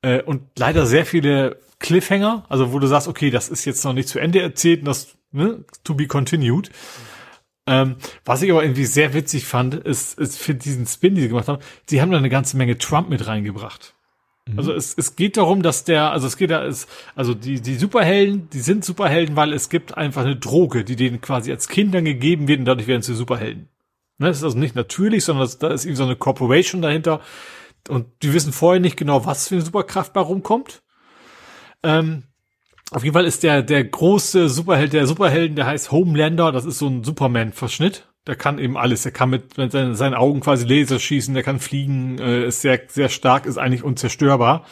Äh, 0.00 0.22
und 0.22 0.44
leider 0.56 0.86
sehr 0.86 1.04
viele 1.04 1.60
Cliffhanger, 1.78 2.46
also 2.48 2.72
wo 2.72 2.78
du 2.78 2.86
sagst, 2.86 3.06
okay, 3.06 3.30
das 3.30 3.50
ist 3.50 3.66
jetzt 3.66 3.84
noch 3.84 3.92
nicht 3.92 4.08
zu 4.08 4.18
Ende 4.18 4.40
erzählt 4.40 4.80
und 4.80 4.86
das 4.86 5.16
ne, 5.30 5.64
to 5.84 5.94
be 5.94 6.06
continued. 6.06 6.70
Ähm, 7.66 7.96
was 8.24 8.40
ich 8.40 8.50
aber 8.50 8.62
irgendwie 8.62 8.86
sehr 8.86 9.12
witzig 9.12 9.44
fand, 9.44 9.74
ist, 9.74 10.18
ist 10.18 10.38
für 10.38 10.54
diesen 10.54 10.86
Spin, 10.86 11.14
die 11.14 11.20
sie 11.20 11.28
gemacht 11.28 11.48
haben, 11.48 11.62
sie 11.86 12.00
haben 12.00 12.10
da 12.10 12.16
eine 12.16 12.30
ganze 12.30 12.56
Menge 12.56 12.78
Trump 12.78 13.10
mit 13.10 13.26
reingebracht. 13.26 13.94
Also 14.56 14.72
es, 14.72 14.94
es 14.96 15.16
geht 15.16 15.36
darum, 15.36 15.62
dass 15.62 15.84
der, 15.84 16.10
also 16.10 16.26
es 16.26 16.36
geht 16.36 16.50
da, 16.50 16.64
ist, 16.64 16.88
also 17.14 17.34
die, 17.34 17.60
die 17.60 17.74
Superhelden, 17.74 18.48
die 18.50 18.60
sind 18.60 18.84
Superhelden, 18.84 19.36
weil 19.36 19.52
es 19.52 19.68
gibt 19.68 19.96
einfach 19.96 20.22
eine 20.22 20.36
Droge, 20.36 20.84
die 20.84 20.96
denen 20.96 21.20
quasi 21.20 21.50
als 21.50 21.68
Kindern 21.68 22.04
gegeben 22.04 22.48
wird 22.48 22.60
und 22.60 22.64
dadurch 22.64 22.86
werden 22.86 23.02
sie 23.02 23.14
Superhelden. 23.14 23.68
Ne, 24.18 24.28
das 24.28 24.38
ist 24.38 24.44
also 24.44 24.58
nicht 24.58 24.74
natürlich, 24.74 25.24
sondern 25.24 25.44
das, 25.44 25.58
da 25.58 25.68
ist 25.68 25.84
irgendwie 25.84 25.98
so 25.98 26.04
eine 26.04 26.16
Corporation 26.16 26.82
dahinter 26.82 27.20
und 27.88 28.06
die 28.22 28.32
wissen 28.32 28.52
vorher 28.52 28.80
nicht 28.80 28.96
genau, 28.96 29.24
was 29.26 29.48
für 29.48 29.56
eine 29.56 29.64
Superkraft 29.64 30.12
bei 30.12 30.20
rumkommt. 30.20 30.82
Ähm, 31.82 32.24
auf 32.90 33.04
jeden 33.04 33.14
Fall 33.14 33.26
ist 33.26 33.42
der, 33.42 33.62
der 33.62 33.84
große 33.84 34.48
Superheld, 34.48 34.92
der 34.92 35.06
Superhelden, 35.06 35.56
der 35.56 35.66
heißt 35.66 35.92
Homelander, 35.92 36.52
das 36.52 36.64
ist 36.64 36.78
so 36.78 36.88
ein 36.88 37.04
Superman-Verschnitt. 37.04 38.07
Der 38.28 38.36
kann 38.36 38.58
eben 38.58 38.76
alles. 38.76 39.02
Der 39.02 39.12
kann 39.12 39.30
mit, 39.30 39.56
mit 39.56 39.72
seinen, 39.72 39.94
seinen 39.96 40.14
Augen 40.14 40.40
quasi 40.40 40.66
Laser 40.66 40.98
schießen, 40.98 41.32
der 41.32 41.42
kann 41.42 41.58
fliegen, 41.58 42.18
äh, 42.18 42.46
ist 42.46 42.60
sehr, 42.60 42.80
sehr 42.88 43.08
stark, 43.08 43.46
ist 43.46 43.56
eigentlich 43.56 43.82
unzerstörbar. 43.82 44.64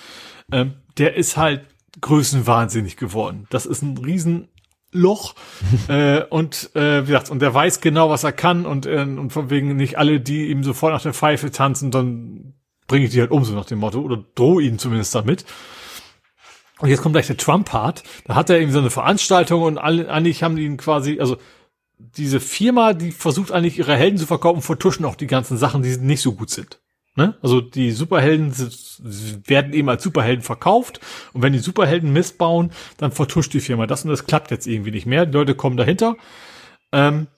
Ähm, 0.52 0.75
der 0.99 1.17
ist 1.17 1.39
halt 1.39 1.62
größenwahnsinnig 2.01 2.99
geworden. 2.99 3.47
Das 3.49 3.65
ist 3.65 3.83
ein 3.83 3.97
Riesenloch 3.97 5.35
äh, 5.89 6.23
und 6.25 6.70
äh, 6.76 7.05
wie 7.05 7.07
gesagt 7.07 7.31
und 7.31 7.41
der 7.41 7.55
weiß 7.55 7.81
genau 7.81 8.10
was 8.10 8.25
er 8.25 8.33
kann 8.33 8.67
und 8.67 8.85
äh, 8.85 9.01
und 9.01 9.31
von 9.33 9.49
wegen 9.49 9.75
nicht 9.75 9.97
alle 9.97 10.20
die 10.20 10.51
ihm 10.51 10.62
sofort 10.62 10.93
nach 10.93 11.02
der 11.02 11.15
Pfeife 11.15 11.51
tanzen 11.51 11.91
dann 11.91 12.55
bringe 12.86 13.07
ich 13.07 13.12
die 13.12 13.20
halt 13.20 13.31
um 13.31 13.44
so 13.44 13.55
nach 13.55 13.65
dem 13.65 13.78
Motto 13.78 14.01
oder 14.01 14.23
drohe 14.35 14.62
ihnen 14.62 14.78
zumindest 14.78 15.15
damit 15.15 15.47
und 16.78 16.91
jetzt 16.91 17.01
kommt 17.01 17.15
gleich 17.15 17.26
der 17.26 17.39
Trump-Part. 17.39 18.02
Da 18.26 18.35
hat 18.35 18.51
er 18.51 18.60
eben 18.60 18.70
so 18.70 18.81
eine 18.81 18.91
Veranstaltung 18.91 19.62
und 19.62 19.78
alle, 19.78 20.10
eigentlich 20.10 20.43
haben 20.43 20.57
die 20.57 20.65
ihn 20.65 20.76
quasi, 20.76 21.18
also 21.18 21.39
diese 21.99 22.41
Firma, 22.41 22.92
die 22.92 23.10
versucht 23.10 23.52
eigentlich 23.52 23.78
ihre 23.78 23.97
Helden 23.97 24.18
zu 24.18 24.26
verkaufen, 24.26 24.62
vertuschen 24.62 25.05
auch 25.05 25.16
die 25.16 25.26
ganzen 25.26 25.57
Sachen, 25.57 25.83
die 25.83 25.97
nicht 25.97 26.23
so 26.23 26.33
gut 26.33 26.50
sind. 26.50 26.81
Ne? 27.16 27.34
Also 27.41 27.62
die 27.62 27.92
Superhelden 27.92 28.52
werden 29.47 29.73
eben 29.73 29.89
als 29.89 30.02
Superhelden 30.02 30.42
verkauft 30.42 31.00
und 31.33 31.42
wenn 31.42 31.55
die 31.55 31.58
Superhelden 31.58 32.12
missbauen, 32.12 32.73
dann 32.99 33.10
vertuscht 33.10 33.55
die 33.55 33.60
Firma 33.60 33.86
das 33.86 34.05
und 34.05 34.10
das 34.10 34.26
klappt 34.26 34.50
jetzt 34.50 34.66
irgendwie 34.66 34.91
nicht 34.91 35.07
mehr. 35.07 35.25
Die 35.25 35.33
Leute 35.33 35.55
kommen 35.55 35.78
dahinter. 35.78 36.16
Ähm, 36.92 37.28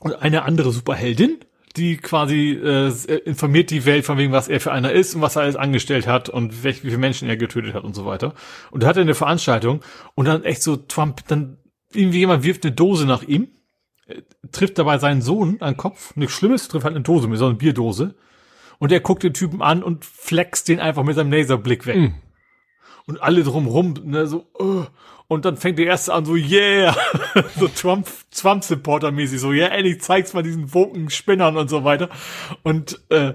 und 0.00 0.14
eine 0.14 0.42
andere 0.42 0.72
Superheldin, 0.72 1.38
die 1.76 1.98
quasi 1.98 2.50
äh, 2.50 2.88
informiert 3.24 3.70
die 3.70 3.84
Welt 3.84 4.04
von 4.04 4.18
wegen, 4.18 4.32
was 4.32 4.48
er 4.48 4.60
für 4.60 4.72
einer 4.72 4.90
ist 4.90 5.14
und 5.14 5.20
was 5.20 5.36
er 5.36 5.42
alles 5.42 5.56
angestellt 5.56 6.08
hat 6.08 6.28
und 6.28 6.64
welche, 6.64 6.82
wie 6.82 6.88
viele 6.88 6.98
Menschen 6.98 7.28
er 7.28 7.36
getötet 7.36 7.74
hat 7.74 7.84
und 7.84 7.94
so 7.94 8.06
weiter. 8.06 8.34
Und 8.72 8.82
da 8.82 8.88
hat 8.88 8.96
er 8.96 9.02
eine 9.02 9.14
Veranstaltung 9.14 9.82
und 10.16 10.26
dann 10.26 10.42
echt 10.42 10.62
so 10.62 10.76
Trump, 10.76 11.26
dann 11.28 11.58
irgendwie 11.92 12.18
jemand 12.18 12.42
wirft 12.42 12.64
eine 12.64 12.74
Dose 12.74 13.06
nach 13.06 13.22
ihm, 13.22 13.48
trifft 14.52 14.78
dabei 14.78 14.98
seinen 14.98 15.22
Sohn 15.22 15.56
an 15.60 15.74
den 15.74 15.76
Kopf, 15.76 16.14
nichts 16.16 16.34
Schlimmes, 16.34 16.68
trifft 16.68 16.84
halt 16.84 16.94
eine 16.94 17.02
Dose 17.02 17.28
mit 17.28 17.38
so 17.38 17.46
einer 17.46 17.54
Bierdose 17.54 18.14
und 18.78 18.92
er 18.92 19.00
guckt 19.00 19.22
den 19.22 19.34
Typen 19.34 19.62
an 19.62 19.82
und 19.82 20.04
flext 20.04 20.68
den 20.68 20.80
einfach 20.80 21.04
mit 21.04 21.16
seinem 21.16 21.32
Laserblick 21.32 21.86
weg. 21.86 21.96
Mm. 21.96 22.14
Und 23.06 23.22
alle 23.22 23.42
drumrum, 23.42 23.94
ne, 24.04 24.26
so, 24.26 24.46
uh, 24.58 24.84
und 25.26 25.44
dann 25.44 25.56
fängt 25.56 25.78
der 25.78 25.86
erste 25.86 26.12
an, 26.12 26.24
so, 26.24 26.34
yeah, 26.34 26.96
so 27.56 27.68
Trump, 27.68 28.08
Trump-Supporter-mäßig, 28.32 29.38
so, 29.38 29.52
ja, 29.52 29.66
yeah, 29.66 29.76
endlich 29.76 30.00
zeig's 30.00 30.32
mal 30.32 30.42
diesen 30.42 30.74
woken 30.74 31.10
Spinnern 31.10 31.56
und 31.56 31.68
so 31.68 31.84
weiter. 31.84 32.08
Und 32.62 33.00
äh, 33.10 33.34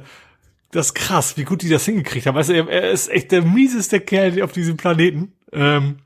das 0.72 0.88
ist 0.88 0.94
krass, 0.96 1.38
wie 1.38 1.46
gut 1.46 1.62
die 1.62 1.70
das 1.70 1.86
hingekriegt 1.86 2.26
haben. 2.26 2.36
Weißt 2.36 2.50
du, 2.50 2.54
er, 2.54 2.68
er 2.68 2.92
ist 2.92 3.10
echt 3.10 3.32
der 3.32 3.44
mieseste 3.44 4.02
Kerl 4.02 4.42
auf 4.42 4.52
diesem 4.52 4.78
Planeten. 4.78 5.34
Ähm, 5.54 6.00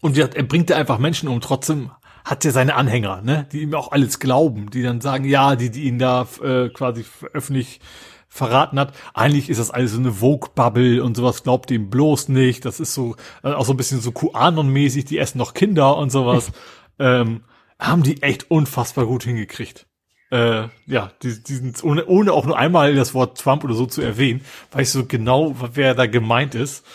und 0.00 0.16
er, 0.16 0.34
er 0.34 0.42
bringt 0.44 0.70
da 0.70 0.76
einfach 0.76 0.98
Menschen 0.98 1.28
um. 1.28 1.40
Trotzdem 1.40 1.90
hat 2.24 2.44
er 2.44 2.52
seine 2.52 2.74
Anhänger, 2.74 3.22
ne, 3.22 3.46
die 3.52 3.62
ihm 3.62 3.74
auch 3.74 3.92
alles 3.92 4.18
glauben, 4.18 4.70
die 4.70 4.82
dann 4.82 5.00
sagen, 5.00 5.24
ja, 5.24 5.56
die, 5.56 5.70
die 5.70 5.84
ihn 5.84 5.98
da 5.98 6.26
äh, 6.42 6.68
quasi 6.68 7.04
öffentlich 7.32 7.80
verraten 8.28 8.78
hat. 8.78 8.94
Eigentlich 9.12 9.50
ist 9.50 9.58
das 9.58 9.70
alles 9.70 9.92
so 9.92 9.98
eine 9.98 10.12
Vogue-Bubble 10.12 11.02
und 11.02 11.16
sowas 11.16 11.42
glaubt 11.42 11.70
ihm 11.70 11.90
bloß 11.90 12.28
nicht. 12.28 12.64
Das 12.64 12.78
ist 12.78 12.94
so, 12.94 13.16
äh, 13.42 13.52
auch 13.52 13.64
so 13.64 13.72
ein 13.74 13.76
bisschen 13.76 14.00
so 14.00 14.10
QAnon-mäßig, 14.10 15.04
die 15.04 15.18
essen 15.18 15.38
noch 15.38 15.52
Kinder 15.52 15.96
und 15.96 16.10
sowas. 16.10 16.52
ähm, 16.98 17.42
haben 17.78 18.02
die 18.02 18.22
echt 18.22 18.50
unfassbar 18.50 19.06
gut 19.06 19.24
hingekriegt. 19.24 19.86
Äh, 20.30 20.68
ja, 20.86 21.10
die, 21.22 21.42
die 21.42 21.54
sind 21.54 21.82
ohne, 21.82 22.06
ohne 22.06 22.32
auch 22.32 22.46
nur 22.46 22.56
einmal 22.56 22.94
das 22.94 23.14
Wort 23.14 23.38
Trump 23.38 23.64
oder 23.64 23.74
so 23.74 23.86
zu 23.86 24.00
erwähnen, 24.00 24.42
weiß 24.70 24.88
ich 24.88 24.92
so 24.92 25.06
genau, 25.06 25.56
wer 25.72 25.94
da 25.94 26.06
gemeint 26.06 26.54
ist. 26.54 26.86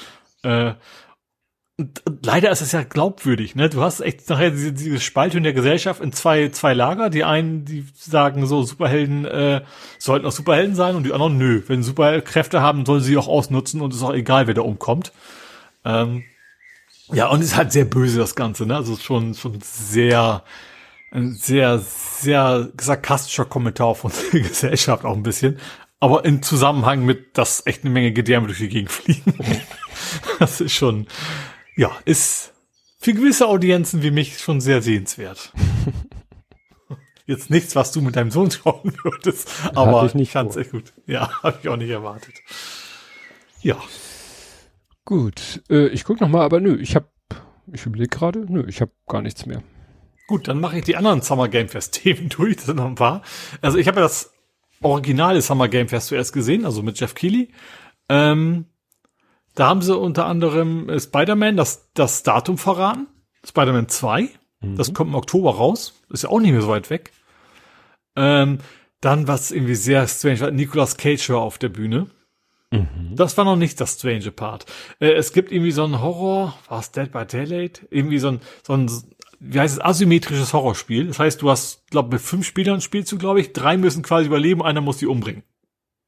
Äh, 0.43 0.73
leider 2.21 2.51
ist 2.51 2.61
es 2.61 2.71
ja 2.71 2.83
glaubwürdig, 2.83 3.55
ne? 3.55 3.69
Du 3.69 3.81
hast 3.81 3.99
echt 3.99 4.29
nachher 4.29 4.51
diese, 4.51 4.71
diese 4.71 4.99
Spaltung 4.99 5.43
der 5.43 5.53
Gesellschaft 5.53 6.01
in 6.01 6.13
zwei, 6.13 6.49
zwei 6.49 6.73
Lager. 6.73 7.09
Die 7.09 7.25
einen, 7.25 7.65
die 7.65 7.85
sagen 7.93 8.45
so, 8.45 8.63
Superhelden 8.63 9.25
äh, 9.25 9.61
sollten 9.99 10.25
auch 10.25 10.31
Superhelden 10.31 10.75
sein 10.75 10.95
und 10.95 11.03
die 11.03 11.11
anderen, 11.11 11.37
nö. 11.37 11.61
Wenn 11.67 11.83
Superkräfte 11.83 12.61
haben, 12.61 12.85
sollen 12.85 13.01
sie 13.01 13.17
auch 13.17 13.27
ausnutzen 13.27 13.81
und 13.81 13.93
ist 13.93 14.03
auch 14.03 14.13
egal, 14.13 14.47
wer 14.47 14.53
da 14.53 14.61
umkommt. 14.61 15.11
Ähm, 15.83 16.23
ja, 17.11 17.27
und 17.27 17.41
ist 17.41 17.57
halt 17.57 17.71
sehr 17.73 17.85
böse, 17.85 18.19
das 18.19 18.35
Ganze, 18.35 18.65
ne? 18.65 18.77
Also 18.77 18.95
schon, 18.95 19.33
schon 19.33 19.59
sehr, 19.61 20.43
ein 21.11 21.33
sehr, 21.33 21.79
sehr 21.79 22.69
sarkastischer 22.79 23.45
Kommentar 23.45 23.95
von 23.95 24.11
der 24.33 24.41
Gesellschaft 24.41 25.03
auch 25.03 25.15
ein 25.15 25.23
bisschen. 25.23 25.59
Aber 25.99 26.23
in 26.23 26.41
Zusammenhang 26.41 27.03
mit, 27.03 27.37
dass 27.37 27.65
echt 27.65 27.83
eine 27.83 27.91
Menge 27.93 28.13
Gedärme 28.13 28.47
durch 28.47 28.59
die 28.59 28.69
Gegend 28.69 28.91
fliegen. 28.91 29.33
das 30.39 30.61
ist 30.61 30.73
schon, 30.73 31.07
ja, 31.75 31.91
ist 32.05 32.53
für 32.99 33.13
gewisse 33.13 33.47
Audienzen 33.47 34.01
wie 34.01 34.11
mich 34.11 34.39
schon 34.39 34.61
sehr 34.61 34.81
sehenswert. 34.81 35.51
Jetzt 37.27 37.49
nichts, 37.49 37.75
was 37.75 37.91
du 37.91 38.01
mit 38.01 38.15
deinem 38.15 38.29
Sohn 38.29 38.51
schauen 38.51 38.93
würdest, 39.03 39.49
aber 39.73 40.05
ich, 40.05 40.13
ich 40.15 40.31
fand 40.31 40.55
echt 40.55 40.71
gut. 40.71 40.93
Ja, 41.07 41.29
habe 41.43 41.57
ich 41.61 41.69
auch 41.69 41.77
nicht 41.77 41.89
erwartet. 41.89 42.35
Ja. 43.61 43.77
Gut, 45.05 45.63
äh, 45.69 45.87
ich 45.87 46.03
guck 46.03 46.21
noch 46.21 46.29
mal, 46.29 46.43
aber 46.43 46.59
nö, 46.59 46.77
ich 46.79 46.95
habe, 46.95 47.07
ich 47.71 47.85
überlege 47.85 48.09
gerade, 48.09 48.45
nö, 48.51 48.65
ich 48.67 48.81
habe 48.81 48.91
gar 49.07 49.21
nichts 49.21 49.45
mehr. 49.45 49.63
Gut, 50.27 50.47
dann 50.47 50.59
mache 50.59 50.77
ich 50.79 50.83
die 50.83 50.95
anderen 50.95 51.21
Summer 51.21 51.47
Game 51.47 51.67
Fest 51.67 51.93
Themen 51.93 52.29
durch, 52.35 52.57
das 52.57 52.65
sind 52.65 52.77
noch 52.77 52.85
ein 52.85 52.95
paar. 52.95 53.23
Also 53.61 53.77
ich 53.77 53.87
habe 53.87 53.97
ja 53.97 54.03
das 54.03 54.33
originale 54.81 55.41
Summer 55.41 55.67
Game 55.67 55.87
Fest 55.87 56.07
zuerst 56.07 56.31
gesehen, 56.31 56.65
also 56.65 56.83
mit 56.83 56.99
Jeff 56.99 57.15
Keighley. 57.15 57.51
Ähm, 58.07 58.65
da 59.55 59.67
haben 59.67 59.81
sie 59.81 59.97
unter 59.97 60.25
anderem 60.25 60.89
äh, 60.89 60.99
Spider-Man 60.99 61.57
das, 61.57 61.89
das 61.93 62.23
Datum 62.23 62.57
verraten. 62.57 63.07
Spider-Man 63.45 63.87
2. 63.87 64.29
Mhm. 64.61 64.75
Das 64.75 64.93
kommt 64.93 65.09
im 65.09 65.15
Oktober 65.15 65.55
raus. 65.55 66.01
Ist 66.09 66.23
ja 66.23 66.29
auch 66.29 66.39
nicht 66.39 66.51
mehr 66.51 66.61
so 66.61 66.67
weit 66.67 66.89
weg. 66.89 67.11
Ähm, 68.15 68.59
dann, 69.01 69.27
was 69.27 69.51
irgendwie 69.51 69.75
sehr 69.75 70.07
strange 70.07 70.39
war, 70.41 70.51
Nicolas 70.51 70.97
Cage 70.97 71.29
war 71.29 71.41
auf 71.41 71.57
der 71.57 71.69
Bühne. 71.69 72.07
Mhm. 72.71 73.15
Das 73.15 73.37
war 73.37 73.45
noch 73.45 73.55
nicht 73.55 73.79
das 73.79 73.95
strange 73.95 74.31
Part. 74.31 74.65
Äh, 74.99 75.13
es 75.13 75.31
gibt 75.31 75.51
irgendwie 75.51 75.71
so 75.71 75.83
ein 75.83 76.01
Horror, 76.01 76.57
war 76.67 76.79
es 76.79 76.91
Dead 76.91 77.11
by 77.11 77.25
Daylight? 77.25 77.85
Irgendwie 77.89 78.19
so 78.19 78.29
ein, 78.29 78.41
so 78.63 78.73
ein, 78.73 78.91
wie 79.39 79.59
heißt 79.59 79.75
es, 79.75 79.83
asymmetrisches 79.83 80.53
Horrorspiel. 80.53 81.07
Das 81.07 81.19
heißt, 81.19 81.41
du 81.41 81.49
hast, 81.49 81.89
glaube 81.91 82.09
mit 82.13 82.21
fünf 82.21 82.45
Spielern 82.45 82.81
spielst 82.81 83.11
du, 83.11 83.17
glaube 83.17 83.39
ich, 83.39 83.53
drei 83.53 83.77
müssen 83.77 84.03
quasi 84.03 84.27
überleben, 84.27 84.63
einer 84.63 84.81
muss 84.81 84.97
die 84.97 85.07
umbringen. 85.07 85.43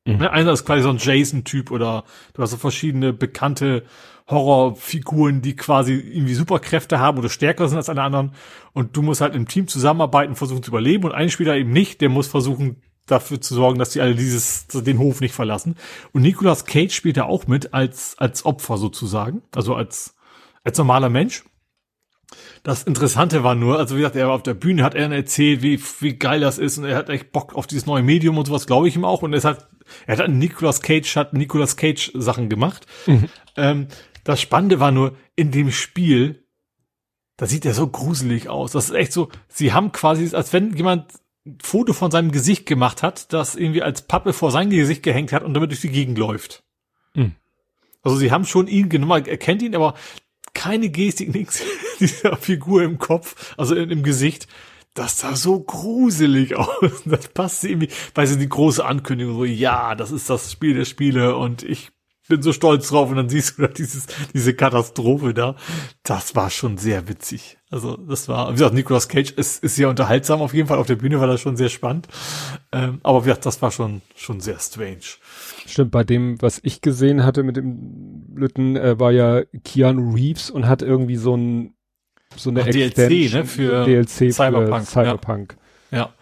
Mhm. 0.08 0.18
Ne, 0.18 0.32
einer 0.32 0.52
ist 0.52 0.66
quasi 0.66 0.82
so 0.82 0.90
ein 0.90 0.98
Jason-Typ 0.98 1.72
oder 1.72 2.04
du 2.34 2.42
hast 2.42 2.52
so 2.52 2.58
verschiedene 2.58 3.14
bekannte 3.14 3.84
Horrorfiguren, 4.30 5.42
die 5.42 5.56
quasi 5.56 5.94
irgendwie 5.94 6.34
Superkräfte 6.34 7.00
haben 7.00 7.18
oder 7.18 7.30
stärker 7.30 7.68
sind 7.68 7.78
als 7.78 7.90
alle 7.90 8.02
anderen. 8.02 8.32
Und 8.74 8.96
du 8.98 9.02
musst 9.02 9.22
halt 9.22 9.36
im 9.36 9.48
Team 9.48 9.68
zusammenarbeiten, 9.68 10.36
versuchen 10.36 10.64
zu 10.64 10.72
überleben. 10.72 11.06
Und 11.06 11.14
ein 11.14 11.30
Spieler 11.30 11.56
eben 11.56 11.72
nicht, 11.72 12.02
der 12.02 12.10
muss 12.10 12.28
versuchen, 12.28 12.82
dafür 13.06 13.40
zu 13.40 13.54
sorgen, 13.54 13.80
dass 13.80 13.92
die 13.92 14.02
alle 14.02 14.16
dieses, 14.16 14.68
den 14.68 15.00
Hof 15.00 15.22
nicht 15.22 15.34
verlassen. 15.34 15.76
Und 16.12 16.22
Nicolas 16.22 16.66
Cage 16.66 16.94
spielt 16.94 17.18
da 17.18 17.24
auch 17.24 17.48
mit 17.48 17.74
als, 17.74 18.18
als 18.18 18.46
Opfer 18.46 18.78
sozusagen. 18.78 19.42
Also 19.56 19.76
als, 19.76 20.16
als 20.64 20.78
normaler 20.78 21.10
Mensch. 21.10 21.44
Das 22.68 22.84
Interessante 22.84 23.46
war 23.46 23.56
nur, 23.56 23.80
also 23.80 23.96
wie 23.96 24.00
gesagt, 24.00 24.18
er 24.18 24.28
war 24.28 24.36
auf 24.36 24.44
der 24.44 24.54
Bühne, 24.54 24.84
hat 24.84 24.94
er 24.94 25.10
erzählt, 25.10 25.62
wie, 25.62 25.82
wie 26.02 26.18
geil 26.18 26.42
das 26.42 26.58
ist 26.58 26.78
und 26.78 26.84
er 26.84 26.98
hat 26.98 27.08
echt 27.08 27.32
Bock 27.32 27.56
auf 27.56 27.66
dieses 27.66 27.86
neue 27.86 28.04
Medium 28.04 28.38
und 28.38 28.46
sowas, 28.46 28.68
glaube 28.68 28.90
ich 28.90 28.98
ihm 28.98 29.06
auch. 29.06 29.22
Und 29.22 29.32
er 29.32 29.42
hat, 29.42 29.70
er 30.06 30.18
hat 30.18 30.30
Nicolas 30.30 30.82
Cage, 30.82 31.16
hat 31.16 31.32
Nicolas 31.32 31.78
Cage 31.78 32.12
Sachen 32.14 32.50
gemacht. 32.50 32.86
Mhm. 33.06 33.30
Ähm, 33.56 33.88
das 34.26 34.42
Spannende 34.42 34.82
war 34.82 34.92
nur, 34.92 35.16
in 35.38 35.52
dem 35.52 35.72
Spiel, 35.72 36.44
da 37.38 37.46
sieht 37.46 37.66
er 37.66 37.74
so 37.74 37.88
gruselig 37.88 38.50
aus. 38.50 38.74
Das 38.74 38.90
ist 38.90 38.96
echt 38.96 39.14
so, 39.14 39.30
sie 39.48 39.72
haben 39.72 39.94
quasi, 39.94 40.36
als 40.36 40.52
wenn 40.52 40.76
jemand 40.76 41.14
ein 41.46 41.60
Foto 41.64 41.94
von 41.94 42.12
seinem 42.12 42.34
Gesicht 42.34 42.66
gemacht 42.66 43.02
hat, 43.02 43.32
das 43.32 43.56
irgendwie 43.56 43.82
als 43.82 44.02
Pappe 44.02 44.34
vor 44.34 44.52
sein 44.52 44.70
Gesicht 44.70 45.04
gehängt 45.04 45.32
hat 45.32 45.44
und 45.44 45.54
damit 45.54 45.72
durch 45.72 45.80
die 45.80 45.90
Gegend 45.90 46.18
läuft. 46.18 46.66
Mhm. 47.14 47.32
Also 48.02 48.18
sie 48.18 48.30
haben 48.30 48.44
schon 48.44 48.68
ihn 48.68 48.90
genommen, 48.90 49.26
er 49.26 49.38
kennt 49.38 49.62
ihn, 49.62 49.74
aber 49.74 49.94
keine 50.58 50.90
Gestik, 50.90 51.34
nichts 51.34 51.62
dieser 52.00 52.36
Figur 52.36 52.82
im 52.82 52.98
Kopf, 52.98 53.54
also 53.58 53.76
in, 53.76 53.92
im 53.92 54.04
Gesicht. 54.04 54.48
Das 54.96 55.20
sah 55.20 55.36
so 55.36 55.60
gruselig 55.60 56.56
aus. 56.58 57.04
Das 57.06 57.28
passt 57.30 57.64
irgendwie, 57.64 57.90
weil 58.16 58.26
sie 58.26 58.40
die 58.40 58.50
große 58.50 58.84
Ankündigung 58.84 59.36
so, 59.36 59.46
ja, 59.46 59.94
das 59.94 60.12
ist 60.12 60.30
das 60.30 60.52
Spiel 60.52 60.74
der 60.74 60.86
Spiele 60.86 61.38
und 61.38 61.62
ich 61.62 61.92
bin 62.28 62.42
so 62.42 62.52
stolz 62.52 62.90
drauf 62.90 63.10
und 63.10 63.16
dann 63.16 63.30
siehst 63.30 63.58
du 63.58 63.62
da 63.62 63.68
dieses, 63.68 64.08
diese 64.34 64.54
Katastrophe 64.54 65.34
da. 65.34 65.56
Das 66.04 66.36
war 66.36 66.50
schon 66.50 66.78
sehr 66.78 67.08
witzig. 67.08 67.57
Also 67.70 67.98
das 67.98 68.30
war, 68.30 68.50
wie 68.50 68.54
gesagt, 68.54 68.74
Nicolas 68.74 69.10
Cage 69.10 69.32
ist, 69.32 69.62
ist 69.62 69.76
sehr 69.76 69.90
unterhaltsam 69.90 70.42
auf 70.42 70.54
jeden 70.54 70.70
Fall. 70.70 70.78
Auf 70.78 70.88
der 70.88 70.96
Bühne 70.96 71.20
war 71.20 71.28
das 71.28 71.42
schon 71.42 71.58
sehr 71.58 71.68
spannend. 71.68 72.08
Ähm, 72.72 73.00
aber 73.04 73.22
wie 73.22 73.26
gesagt, 73.26 73.46
das 73.46 73.62
war 73.62 73.72
schon, 73.72 74.02
schon 74.16 74.40
sehr 74.40 74.58
strange. 74.60 75.02
Stimmt, 75.66 75.92
bei 75.92 76.06
dem, 76.06 76.42
was 76.42 76.60
ich 76.64 76.82
gesehen 76.82 77.26
hatte 77.26 77.44
mit 77.44 77.58
dem 77.58 78.26
Lütten, 78.34 78.78
äh, 78.78 79.00
war 79.00 79.12
ja 79.12 79.44
Keanu 79.66 80.14
Reeves 80.14 80.50
und 80.50 80.68
hat 80.68 80.82
irgendwie 80.82 81.18
so 81.18 81.36
ein 81.36 81.74
so 82.36 82.50
eine 82.50 82.62
Ach, 82.62 82.68
DLC, 82.68 83.34
ne, 83.34 83.46
für 83.46 83.86
DLC 83.86 84.34
Cyberpunk. 84.34 84.86
Für 84.86 84.92
Cyberpunk. 84.92 85.58
Ja. 85.92 85.98
ja. 85.98 86.14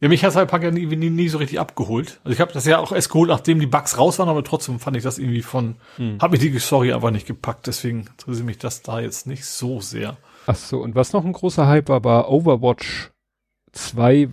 Ja, 0.00 0.08
mich 0.08 0.24
hat 0.24 0.32
Cyberpunk 0.32 0.64
ja 0.64 0.70
nie, 0.70 0.86
nie, 0.86 1.10
nie 1.10 1.28
so 1.28 1.38
richtig 1.38 1.60
abgeholt. 1.60 2.20
Also 2.24 2.32
ich 2.32 2.40
habe 2.40 2.52
das 2.52 2.64
ja 2.64 2.78
auch 2.78 2.90
erst 2.90 3.10
geholt, 3.10 3.28
nachdem 3.28 3.60
die 3.60 3.66
Bugs 3.66 3.98
raus 3.98 4.18
waren, 4.18 4.30
aber 4.30 4.42
trotzdem 4.42 4.80
fand 4.80 4.96
ich 4.96 5.02
das 5.02 5.18
irgendwie 5.18 5.42
von, 5.42 5.76
hm. 5.96 6.18
hat 6.20 6.30
mich 6.30 6.40
die 6.40 6.58
Story 6.58 6.92
aber 6.92 7.10
nicht 7.10 7.26
gepackt, 7.26 7.66
deswegen 7.66 8.06
interessiert 8.06 8.46
mich 8.46 8.58
das 8.58 8.80
da 8.80 9.00
jetzt 9.00 9.26
nicht 9.26 9.44
so 9.44 9.80
sehr. 9.80 10.16
Ach 10.46 10.56
so, 10.56 10.80
und 10.80 10.94
was 10.94 11.12
noch 11.12 11.24
ein 11.24 11.32
großer 11.32 11.66
Hype 11.66 11.88
war, 11.88 12.04
war 12.04 12.30
Overwatch 12.30 13.10
2, 13.72 14.28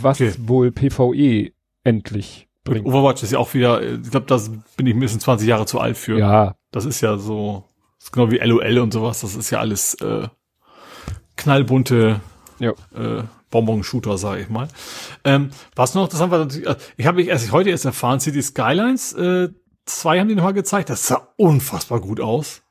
was 0.00 0.20
okay. 0.20 0.34
wohl 0.38 0.72
PvE 0.72 1.52
endlich 1.84 2.48
bringt. 2.64 2.86
Overwatch 2.86 3.22
ist 3.22 3.32
ja 3.32 3.38
auch 3.38 3.54
wieder, 3.54 3.82
ich 3.82 4.10
glaube, 4.10 4.26
da 4.26 4.40
bin 4.76 4.86
ich 4.86 4.94
mindestens 4.94 5.24
20 5.24 5.48
Jahre 5.48 5.66
zu 5.66 5.80
alt 5.80 5.96
für. 5.96 6.18
Ja. 6.18 6.56
Das 6.70 6.84
ist 6.84 7.00
ja 7.00 7.16
so, 7.18 7.64
ist 7.98 8.12
genau 8.12 8.30
wie 8.30 8.38
LOL 8.38 8.78
und 8.78 8.92
sowas, 8.92 9.20
das 9.20 9.36
ist 9.36 9.50
ja 9.50 9.60
alles 9.60 9.94
äh, 9.94 10.28
knallbunte 11.36 12.20
ja. 12.58 12.70
äh, 12.94 13.22
Bonbon-Shooter, 13.50 14.18
sage 14.18 14.42
ich 14.42 14.48
mal. 14.48 14.68
Ähm, 15.24 15.50
was 15.76 15.94
noch 15.94 16.04
interessant 16.04 16.32
war, 16.32 16.40
äh, 16.42 16.76
ich 16.96 17.06
habe 17.06 17.22
ich 17.22 17.28
erst 17.28 17.52
heute 17.52 17.70
erst 17.70 17.84
erfahren, 17.84 18.20
City 18.20 18.42
Skylines 18.42 19.12
äh, 19.12 19.48
zwei 19.86 20.18
haben 20.18 20.28
die 20.28 20.34
nochmal 20.34 20.54
gezeigt, 20.54 20.90
das 20.90 21.06
sah 21.06 21.28
unfassbar 21.36 22.00
gut 22.00 22.20
aus. 22.20 22.62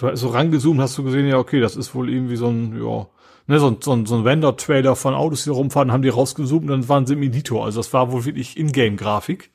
Du 0.00 0.08
hast 0.08 0.20
so 0.20 0.28
rangezoomt, 0.28 0.80
hast 0.80 0.96
du 0.96 1.04
gesehen, 1.04 1.26
ja, 1.26 1.36
okay, 1.36 1.60
das 1.60 1.76
ist 1.76 1.94
wohl 1.94 2.08
irgendwie 2.08 2.36
so 2.36 2.48
ein, 2.48 2.74
ja, 2.82 3.06
ne, 3.46 3.60
so 3.60 3.68
ein, 3.68 3.76
so 3.82 3.92
ein, 3.92 4.06
so 4.06 4.16
ein 4.16 4.24
Vendor-Trailer 4.24 4.96
von 4.96 5.12
Autos, 5.12 5.44
die 5.44 5.50
rumfahren, 5.50 5.92
haben 5.92 6.00
die 6.00 6.08
rausgezoomt 6.08 6.62
und 6.62 6.68
dann 6.68 6.88
waren 6.88 7.04
sie 7.04 7.12
im 7.12 7.22
Editor. 7.22 7.66
Also 7.66 7.80
das 7.80 7.92
war 7.92 8.10
wohl 8.10 8.24
wirklich 8.24 8.56
Ingame-Grafik. 8.56 9.50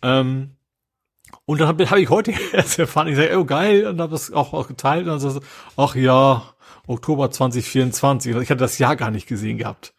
Ähm, 0.00 0.52
und 1.44 1.60
dann 1.60 1.68
habe 1.68 1.90
hab 1.90 1.98
ich 1.98 2.08
heute 2.08 2.32
erst 2.54 2.78
erfahren, 2.78 3.08
ich 3.08 3.16
sage, 3.16 3.38
oh 3.38 3.44
geil, 3.44 3.86
und 3.86 4.00
habe 4.00 4.12
das 4.12 4.32
auch, 4.32 4.54
auch 4.54 4.68
geteilt 4.68 5.06
und 5.06 5.10
dann 5.10 5.20
so, 5.20 5.40
ach 5.76 5.96
ja, 5.96 6.44
Oktober 6.86 7.30
2024. 7.30 8.34
Ich 8.34 8.48
hatte 8.48 8.56
das 8.56 8.78
Jahr 8.78 8.96
gar 8.96 9.10
nicht 9.10 9.26
gesehen 9.26 9.58
gehabt. 9.58 9.92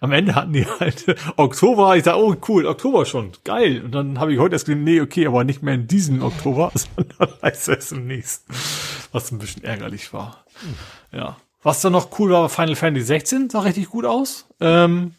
Am 0.00 0.12
Ende 0.12 0.34
hatten 0.34 0.52
die 0.52 0.66
halt 0.66 1.06
Oktober, 1.36 1.96
ich 1.96 2.04
sage, 2.04 2.18
oh 2.18 2.36
cool, 2.48 2.66
Oktober 2.66 3.04
schon, 3.04 3.32
geil. 3.44 3.82
Und 3.84 3.94
dann 3.94 4.20
habe 4.20 4.32
ich 4.32 4.38
heute 4.38 4.54
erst 4.54 4.66
gesehen, 4.66 4.84
nee, 4.84 5.00
okay, 5.00 5.26
aber 5.26 5.44
nicht 5.44 5.62
mehr 5.62 5.74
in 5.74 5.86
diesem 5.86 6.22
Oktober, 6.22 6.70
sondern 6.96 7.34
heißt 7.42 7.68
es 7.68 7.92
im 7.92 8.06
nächsten. 8.06 8.52
Was 9.12 9.30
ein 9.30 9.38
bisschen 9.38 9.64
ärgerlich 9.64 10.12
war. 10.12 10.44
Ja. 11.12 11.36
Was 11.62 11.80
dann 11.80 11.92
noch 11.92 12.18
cool 12.18 12.30
war, 12.30 12.48
Final 12.48 12.76
Fantasy 12.76 13.06
16 13.06 13.50
sah 13.50 13.60
richtig 13.60 13.88
gut 13.88 14.04
aus. 14.04 14.46
Ähm, 14.60 15.14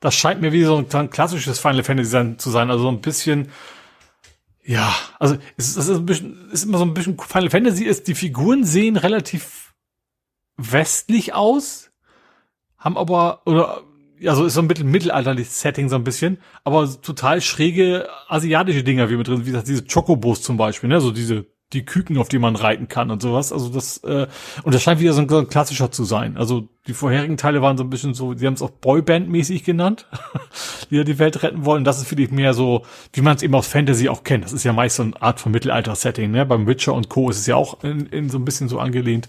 das 0.00 0.14
scheint 0.14 0.40
mir 0.40 0.52
wie 0.52 0.64
so 0.64 0.76
ein 0.76 1.10
klassisches 1.10 1.58
Final 1.58 1.84
Fantasy 1.84 2.36
zu 2.38 2.50
sein, 2.50 2.70
also 2.70 2.84
so 2.84 2.88
ein 2.88 3.00
bisschen 3.00 3.50
ja, 4.66 4.92
also 5.20 5.36
es, 5.56 5.76
es 5.76 5.88
ist 5.88 5.96
ein 5.96 6.06
bisschen, 6.06 6.50
ist 6.50 6.64
immer 6.64 6.78
so 6.78 6.84
ein 6.84 6.92
bisschen 6.92 7.16
Final 7.18 7.50
Fantasy 7.50 7.84
ist, 7.84 8.08
die 8.08 8.16
Figuren 8.16 8.64
sehen 8.64 8.96
relativ 8.96 9.74
westlich 10.56 11.34
aus, 11.34 11.92
haben 12.76 12.98
aber, 12.98 13.42
oder, 13.46 13.82
ja, 14.18 14.34
so 14.34 14.44
ist 14.44 14.54
so 14.54 14.60
ein 14.60 14.66
mittel 14.66 14.84
mittelalterliches 14.84 15.60
Setting 15.60 15.88
so 15.88 15.94
ein 15.94 16.02
bisschen, 16.02 16.38
aber 16.64 17.00
total 17.00 17.40
schräge 17.40 18.08
asiatische 18.26 18.82
Dinger 18.82 19.08
wie 19.08 19.16
mit 19.16 19.28
drin, 19.28 19.42
wie 19.42 19.50
gesagt, 19.50 19.68
diese 19.68 19.84
Chocobos 19.84 20.42
zum 20.42 20.56
Beispiel, 20.56 20.88
ne, 20.88 21.00
so 21.00 21.12
diese, 21.12 21.46
die 21.72 21.84
Küken, 21.84 22.16
auf 22.18 22.28
die 22.28 22.38
man 22.38 22.54
reiten 22.54 22.86
kann 22.86 23.10
und 23.10 23.20
sowas. 23.20 23.52
Also 23.52 23.68
das, 23.68 23.98
äh, 24.04 24.28
und 24.62 24.74
das 24.74 24.82
scheint 24.82 25.00
wieder 25.00 25.12
so 25.12 25.22
ein, 25.22 25.28
so 25.28 25.38
ein 25.38 25.48
klassischer 25.48 25.90
zu 25.90 26.04
sein. 26.04 26.36
Also 26.36 26.68
die 26.86 26.94
vorherigen 26.94 27.36
Teile 27.36 27.60
waren 27.60 27.76
so 27.76 27.82
ein 27.82 27.90
bisschen 27.90 28.14
so, 28.14 28.34
die 28.34 28.46
haben 28.46 28.54
es 28.54 28.62
auch 28.62 28.70
Boyband-mäßig 28.70 29.64
genannt, 29.64 30.06
die 30.90 30.96
ja 30.96 31.04
die 31.04 31.18
Welt 31.18 31.42
retten 31.42 31.64
wollen. 31.64 31.82
Das 31.82 31.98
ist 31.98 32.06
für 32.06 32.14
dich 32.14 32.30
mehr 32.30 32.54
so, 32.54 32.86
wie 33.12 33.20
man 33.20 33.34
es 33.34 33.42
eben 33.42 33.54
aus 33.54 33.66
Fantasy 33.66 34.08
auch 34.08 34.22
kennt. 34.22 34.44
Das 34.44 34.52
ist 34.52 34.62
ja 34.62 34.72
meist 34.72 34.96
so 34.96 35.02
eine 35.02 35.20
Art 35.20 35.40
von 35.40 35.50
Mittelalter-Setting, 35.50 36.30
ne? 36.30 36.46
Beim 36.46 36.68
Witcher 36.68 36.94
und 36.94 37.08
Co. 37.08 37.30
ist 37.30 37.38
es 37.38 37.46
ja 37.46 37.56
auch 37.56 37.82
in, 37.82 38.06
in 38.06 38.30
so 38.30 38.38
ein 38.38 38.44
bisschen 38.44 38.68
so 38.68 38.78
angelehnt. 38.78 39.28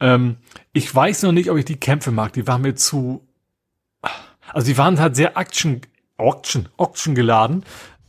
Ähm, 0.00 0.36
ich 0.72 0.92
weiß 0.92 1.24
noch 1.24 1.32
nicht, 1.32 1.50
ob 1.50 1.58
ich 1.58 1.66
die 1.66 1.76
Kämpfe 1.76 2.10
mag. 2.10 2.32
Die 2.32 2.46
waren 2.46 2.62
mir 2.62 2.74
zu, 2.74 3.26
also 4.50 4.66
die 4.66 4.78
waren 4.78 4.98
halt 4.98 5.14
sehr 5.14 5.36
Action, 5.36 5.82
Auction, 6.16 6.70
Auction 6.78 7.14
geladen. 7.14 7.64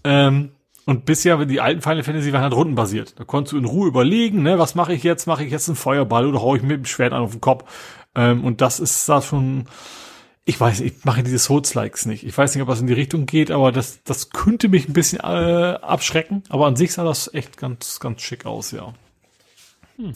Ähm, 0.05 0.51
und 0.85 1.05
bisher, 1.05 1.43
die 1.45 1.61
alten 1.61 1.81
Final 1.81 2.03
Fantasy 2.03 2.31
waren 2.31 2.43
halt 2.43 2.53
rundenbasiert. 2.53 3.19
Da 3.19 3.23
konntest 3.23 3.53
du 3.53 3.57
in 3.57 3.65
Ruhe 3.65 3.87
überlegen, 3.87 4.43
ne, 4.43 4.59
was 4.59 4.75
mache 4.75 4.93
ich 4.93 5.03
jetzt? 5.03 5.25
Mache 5.25 5.43
ich 5.43 5.51
jetzt 5.51 5.67
einen 5.67 5.75
Feuerball 5.75 6.27
oder 6.27 6.41
hau 6.41 6.55
ich 6.55 6.61
mit 6.61 6.77
dem 6.77 6.85
Schwert 6.85 7.11
an 7.11 7.23
auf 7.23 7.31
den 7.31 7.41
Kopf? 7.41 7.63
Ähm, 8.13 8.43
und 8.43 8.61
das 8.61 8.79
ist 8.79 9.09
da 9.09 9.21
schon, 9.21 9.65
ich 10.45 10.59
weiß 10.59 10.81
ich 10.81 11.03
mache 11.03 11.23
diese 11.23 11.39
Souls-Likes 11.39 12.05
nicht. 12.05 12.23
Ich 12.23 12.37
weiß 12.37 12.53
nicht, 12.53 12.61
ob 12.61 12.69
das 12.69 12.81
in 12.81 12.87
die 12.87 12.93
Richtung 12.93 13.25
geht, 13.25 13.49
aber 13.49 13.71
das, 13.71 14.03
das 14.03 14.29
könnte 14.29 14.69
mich 14.69 14.87
ein 14.87 14.93
bisschen 14.93 15.19
äh, 15.19 15.77
abschrecken. 15.81 16.43
Aber 16.49 16.67
an 16.67 16.75
sich 16.75 16.93
sah 16.93 17.03
das 17.03 17.33
echt 17.33 17.57
ganz, 17.57 17.99
ganz 17.99 18.21
schick 18.21 18.45
aus, 18.45 18.69
ja. 18.69 18.93
Hm. 19.97 20.13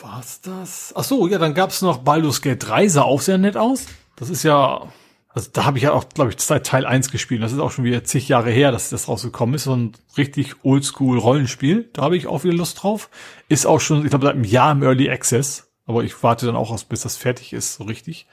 Was 0.00 0.40
das? 0.40 0.92
Ach 0.96 1.04
so, 1.04 1.28
ja, 1.28 1.38
dann 1.38 1.54
gab's 1.54 1.80
noch 1.80 1.98
Baldur's 1.98 2.42
Gate 2.42 2.66
3, 2.66 2.88
sah 2.88 3.02
auch 3.02 3.20
sehr 3.20 3.38
nett 3.38 3.56
aus. 3.56 3.86
Das 4.16 4.30
ist 4.30 4.42
ja, 4.42 4.88
also 5.34 5.50
da 5.52 5.64
habe 5.64 5.78
ich 5.78 5.84
ja 5.84 5.92
auch, 5.92 6.08
glaube 6.08 6.30
ich, 6.30 6.40
seit 6.40 6.64
Teil 6.64 6.86
1 6.86 7.10
gespielt. 7.10 7.42
Das 7.42 7.52
ist 7.52 7.58
auch 7.58 7.72
schon 7.72 7.84
wieder 7.84 8.04
zig 8.04 8.28
Jahre 8.28 8.50
her, 8.50 8.70
dass 8.70 8.90
das 8.90 9.08
rausgekommen 9.08 9.56
ist. 9.56 9.64
So 9.64 9.74
ein 9.74 9.92
richtig 10.16 10.64
Oldschool-Rollenspiel. 10.64 11.90
Da 11.92 12.02
habe 12.02 12.16
ich 12.16 12.28
auch 12.28 12.44
wieder 12.44 12.54
Lust 12.54 12.80
drauf. 12.82 13.10
Ist 13.48 13.66
auch 13.66 13.80
schon, 13.80 14.04
ich 14.04 14.10
glaube, 14.10 14.26
seit 14.26 14.36
einem 14.36 14.44
Jahr 14.44 14.70
im 14.70 14.84
Early 14.84 15.10
Access. 15.10 15.72
Aber 15.86 16.04
ich 16.04 16.22
warte 16.22 16.46
dann 16.46 16.54
auch 16.54 16.70
aus, 16.70 16.84
bis 16.84 17.00
das 17.00 17.16
fertig 17.16 17.52
ist, 17.52 17.74
so 17.74 17.84
richtig. 17.84 18.28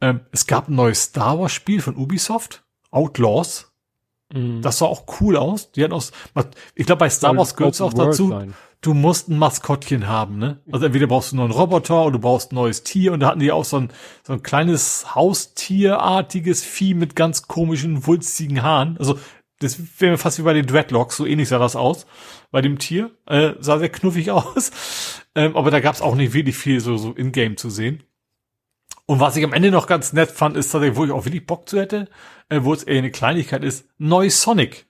Ähm, 0.00 0.20
es 0.32 0.48
gab 0.48 0.68
ein 0.68 0.74
neues 0.74 1.04
Star 1.04 1.38
Wars-Spiel 1.38 1.80
von 1.80 1.96
Ubisoft, 1.96 2.64
Outlaws. 2.90 3.72
Mhm. 4.34 4.62
Das 4.62 4.78
sah 4.78 4.86
auch 4.86 5.04
cool 5.20 5.36
aus. 5.36 5.70
Die 5.70 5.84
hatten 5.84 5.94
auch, 5.94 6.02
ich 6.74 6.86
glaube, 6.86 6.98
bei 6.98 7.08
Star 7.08 7.36
Wars 7.36 7.54
gehört 7.54 7.74
es 7.74 7.80
auch 7.80 7.94
dazu. 7.94 8.30
Sein 8.30 8.52
du 8.80 8.94
musst 8.94 9.28
ein 9.28 9.38
Maskottchen 9.38 10.06
haben, 10.06 10.38
ne? 10.38 10.60
Also 10.70 10.86
entweder 10.86 11.06
brauchst 11.06 11.32
du 11.32 11.36
einen 11.36 11.48
neuen 11.48 11.58
Roboter 11.58 12.02
oder 12.02 12.12
du 12.12 12.18
brauchst 12.20 12.52
ein 12.52 12.56
neues 12.56 12.82
Tier 12.82 13.12
und 13.12 13.20
da 13.20 13.28
hatten 13.28 13.40
die 13.40 13.52
auch 13.52 13.64
so 13.64 13.78
ein, 13.78 13.90
so 14.22 14.32
ein 14.32 14.42
kleines 14.42 15.14
Haustierartiges 15.14 16.64
Vieh 16.64 16.94
mit 16.94 17.16
ganz 17.16 17.48
komischen, 17.48 18.06
wulstigen 18.06 18.62
Haaren. 18.62 18.96
Also 18.98 19.18
das 19.58 20.00
wäre 20.00 20.18
fast 20.18 20.38
wie 20.38 20.42
bei 20.42 20.52
den 20.52 20.66
Dreadlocks, 20.66 21.16
so 21.16 21.26
ähnlich 21.26 21.48
sah 21.48 21.58
das 21.58 21.76
aus 21.76 22.06
bei 22.50 22.60
dem 22.60 22.78
Tier. 22.78 23.10
Äh, 23.26 23.54
sah 23.58 23.78
sehr 23.78 23.88
knuffig 23.88 24.30
aus. 24.30 24.70
Ähm, 25.34 25.56
aber 25.56 25.70
da 25.70 25.80
gab's 25.80 26.02
auch 26.02 26.14
nicht 26.14 26.34
wirklich 26.34 26.56
viel 26.56 26.80
so, 26.80 26.96
so 26.96 27.12
in-game 27.12 27.56
zu 27.56 27.70
sehen. 27.70 28.02
Und 29.06 29.20
was 29.20 29.36
ich 29.36 29.44
am 29.44 29.52
Ende 29.52 29.70
noch 29.70 29.86
ganz 29.86 30.12
nett 30.12 30.30
fand, 30.30 30.56
ist 30.56 30.70
tatsächlich, 30.70 30.98
wo 30.98 31.04
ich 31.04 31.12
auch 31.12 31.24
wirklich 31.24 31.46
Bock 31.46 31.68
zu 31.68 31.78
hätte, 31.78 32.08
äh, 32.48 32.60
wo 32.62 32.74
es 32.74 32.82
eher 32.82 32.98
eine 32.98 33.10
Kleinigkeit 33.10 33.64
ist, 33.64 33.88
neu 33.98 34.28
Sonic. 34.30 34.86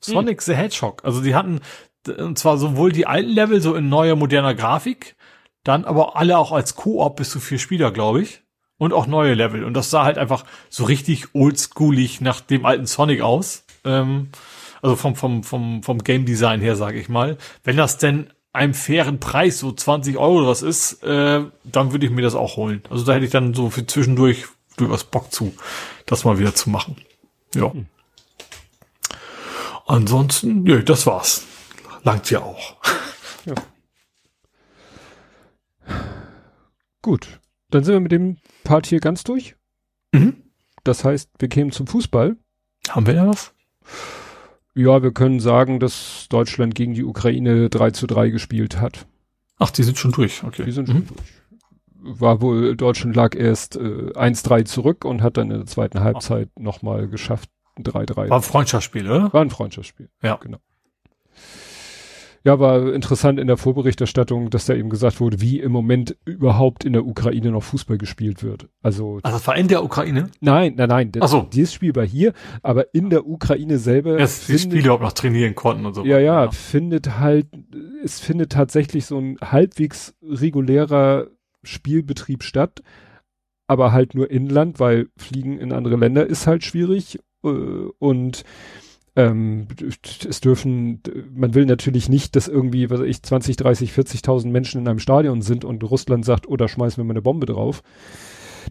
Sonic 0.00 0.40
hm. 0.40 0.44
the 0.44 0.54
Hedgehog. 0.54 1.04
Also 1.04 1.22
die 1.22 1.34
hatten 1.34 1.60
und 2.08 2.38
zwar 2.38 2.58
sowohl 2.58 2.92
die 2.92 3.06
alten 3.06 3.30
Level 3.30 3.60
so 3.60 3.74
in 3.74 3.88
neuer, 3.88 4.16
moderner 4.16 4.54
Grafik, 4.54 5.16
dann 5.64 5.84
aber 5.84 6.16
alle 6.16 6.38
auch 6.38 6.52
als 6.52 6.76
Koop 6.76 7.16
bis 7.16 7.30
zu 7.30 7.40
vier 7.40 7.58
Spieler, 7.58 7.90
glaube 7.90 8.22
ich. 8.22 8.42
Und 8.78 8.92
auch 8.92 9.06
neue 9.08 9.34
Level. 9.34 9.64
Und 9.64 9.74
das 9.74 9.90
sah 9.90 10.04
halt 10.04 10.18
einfach 10.18 10.44
so 10.70 10.84
richtig 10.84 11.34
oldschoolig 11.34 12.20
nach 12.20 12.40
dem 12.40 12.64
alten 12.64 12.86
Sonic 12.86 13.22
aus. 13.22 13.64
Ähm, 13.84 14.28
also 14.80 14.94
vom, 14.94 15.16
vom, 15.16 15.42
vom, 15.42 15.82
vom 15.82 15.98
Game 15.98 16.24
Design 16.24 16.60
her, 16.60 16.76
sage 16.76 17.00
ich 17.00 17.08
mal. 17.08 17.38
Wenn 17.64 17.76
das 17.76 17.98
denn 17.98 18.30
einem 18.52 18.74
fairen 18.74 19.18
Preis, 19.18 19.58
so 19.58 19.72
20 19.72 20.16
Euro 20.16 20.46
was 20.46 20.62
ist, 20.62 21.02
äh, 21.02 21.42
dann 21.64 21.92
würde 21.92 22.06
ich 22.06 22.12
mir 22.12 22.22
das 22.22 22.36
auch 22.36 22.56
holen. 22.56 22.82
Also 22.88 23.04
da 23.04 23.14
hätte 23.14 23.24
ich 23.24 23.32
dann 23.32 23.52
so 23.52 23.68
für 23.68 23.84
zwischendurch 23.84 24.46
durchaus 24.76 25.04
Bock 25.04 25.32
zu, 25.32 25.52
das 26.06 26.24
mal 26.24 26.38
wieder 26.38 26.54
zu 26.54 26.70
machen. 26.70 26.96
Ja. 27.54 27.72
Hm. 27.72 27.86
Ansonsten, 29.86 30.62
nö, 30.62 30.84
das 30.84 31.04
war's 31.06 31.44
langt 32.08 32.30
ja 32.30 32.40
auch. 32.40 32.76
Ja. 33.44 33.54
Gut, 37.00 37.40
dann 37.70 37.82
sind 37.82 37.94
wir 37.94 38.00
mit 38.00 38.12
dem 38.12 38.36
Part 38.62 38.86
hier 38.86 39.00
ganz 39.00 39.24
durch. 39.24 39.56
Mhm. 40.12 40.42
Das 40.84 41.04
heißt, 41.04 41.30
wir 41.38 41.48
kämen 41.48 41.70
zum 41.70 41.86
Fußball. 41.86 42.36
Haben 42.90 43.06
wir 43.06 43.14
da 43.14 43.28
was? 43.28 43.54
Ja, 44.74 45.02
wir 45.02 45.12
können 45.12 45.40
sagen, 45.40 45.80
dass 45.80 46.26
Deutschland 46.28 46.74
gegen 46.74 46.92
die 46.92 47.04
Ukraine 47.04 47.70
3 47.70 47.92
zu 47.92 48.06
3 48.06 48.28
gespielt 48.28 48.78
hat. 48.80 49.06
Ach, 49.56 49.70
die 49.70 49.84
sind 49.84 49.96
schon 49.96 50.12
durch, 50.12 50.44
okay. 50.44 50.64
Die 50.64 50.72
sind 50.72 50.88
mhm. 50.88 50.92
schon 50.92 51.06
durch. 51.06 52.20
War 52.20 52.42
wohl, 52.42 52.76
Deutschland 52.76 53.16
lag 53.16 53.34
erst 53.34 53.76
äh, 53.76 54.12
1-3 54.12 54.66
zurück 54.66 55.06
und 55.06 55.22
hat 55.22 55.38
dann 55.38 55.50
in 55.50 55.58
der 55.58 55.66
zweiten 55.66 56.00
Halbzeit 56.00 56.50
nochmal 56.58 57.08
geschafft, 57.08 57.48
3-3. 57.78 58.28
War 58.28 58.40
ein 58.40 58.42
Freundschaftsspiel, 58.42 59.08
oder? 59.08 59.32
War 59.32 59.40
ein 59.40 59.50
Freundschaftsspiel. 59.50 60.10
Ja. 60.22 60.36
Genau. 60.36 60.58
Ja, 62.44 62.60
war 62.60 62.92
interessant 62.92 63.40
in 63.40 63.46
der 63.46 63.56
Vorberichterstattung, 63.56 64.50
dass 64.50 64.66
da 64.66 64.74
eben 64.74 64.90
gesagt 64.90 65.20
wurde, 65.20 65.40
wie 65.40 65.60
im 65.60 65.72
Moment 65.72 66.16
überhaupt 66.24 66.84
in 66.84 66.92
der 66.92 67.04
Ukraine 67.04 67.50
noch 67.50 67.62
Fußball 67.62 67.98
gespielt 67.98 68.42
wird. 68.42 68.68
Also, 68.82 69.20
also 69.22 69.36
das 69.36 69.46
war 69.46 69.56
in 69.56 69.68
der 69.68 69.82
Ukraine? 69.84 70.30
Nein, 70.40 70.74
nein, 70.76 70.88
nein. 70.88 71.12
Ach 71.20 71.28
so. 71.28 71.48
Dieses 71.52 71.74
Spiel 71.74 71.94
war 71.96 72.06
hier, 72.06 72.32
aber 72.62 72.94
in 72.94 73.10
der 73.10 73.26
Ukraine 73.26 73.78
selber. 73.78 74.16
Dass 74.16 74.46
die 74.46 74.58
Spieler 74.58 74.94
auch 74.94 75.00
noch 75.00 75.12
trainieren 75.12 75.54
konnten 75.54 75.84
und 75.86 75.94
so. 75.94 76.04
Ja, 76.04 76.18
ja, 76.18 76.44
ja, 76.44 76.50
findet 76.50 77.18
halt, 77.18 77.46
es 78.04 78.20
findet 78.20 78.52
tatsächlich 78.52 79.06
so 79.06 79.18
ein 79.18 79.36
halbwegs 79.42 80.14
regulärer 80.22 81.28
Spielbetrieb 81.64 82.42
statt, 82.42 82.82
aber 83.66 83.92
halt 83.92 84.14
nur 84.14 84.30
inland, 84.30 84.80
weil 84.80 85.08
Fliegen 85.16 85.58
in 85.58 85.72
andere 85.72 85.96
Länder 85.96 86.26
ist 86.26 86.46
halt 86.46 86.64
schwierig 86.64 87.18
äh, 87.44 87.48
und 87.48 88.44
ähm, 89.18 89.66
es 90.28 90.40
dürfen, 90.40 91.02
man 91.34 91.52
will 91.52 91.66
natürlich 91.66 92.08
nicht, 92.08 92.36
dass 92.36 92.46
irgendwie, 92.46 92.88
was 92.88 93.00
weiß 93.00 93.08
ich, 93.08 93.20
20, 93.20 93.56
30, 93.56 93.90
40.000 93.90 94.46
Menschen 94.46 94.80
in 94.80 94.86
einem 94.86 95.00
Stadion 95.00 95.42
sind 95.42 95.64
und 95.64 95.82
Russland 95.82 96.24
sagt, 96.24 96.48
oh, 96.48 96.56
da 96.56 96.68
schmeißen 96.68 97.02
wir 97.02 97.04
mal 97.04 97.14
eine 97.14 97.22
Bombe 97.22 97.46
drauf. 97.46 97.82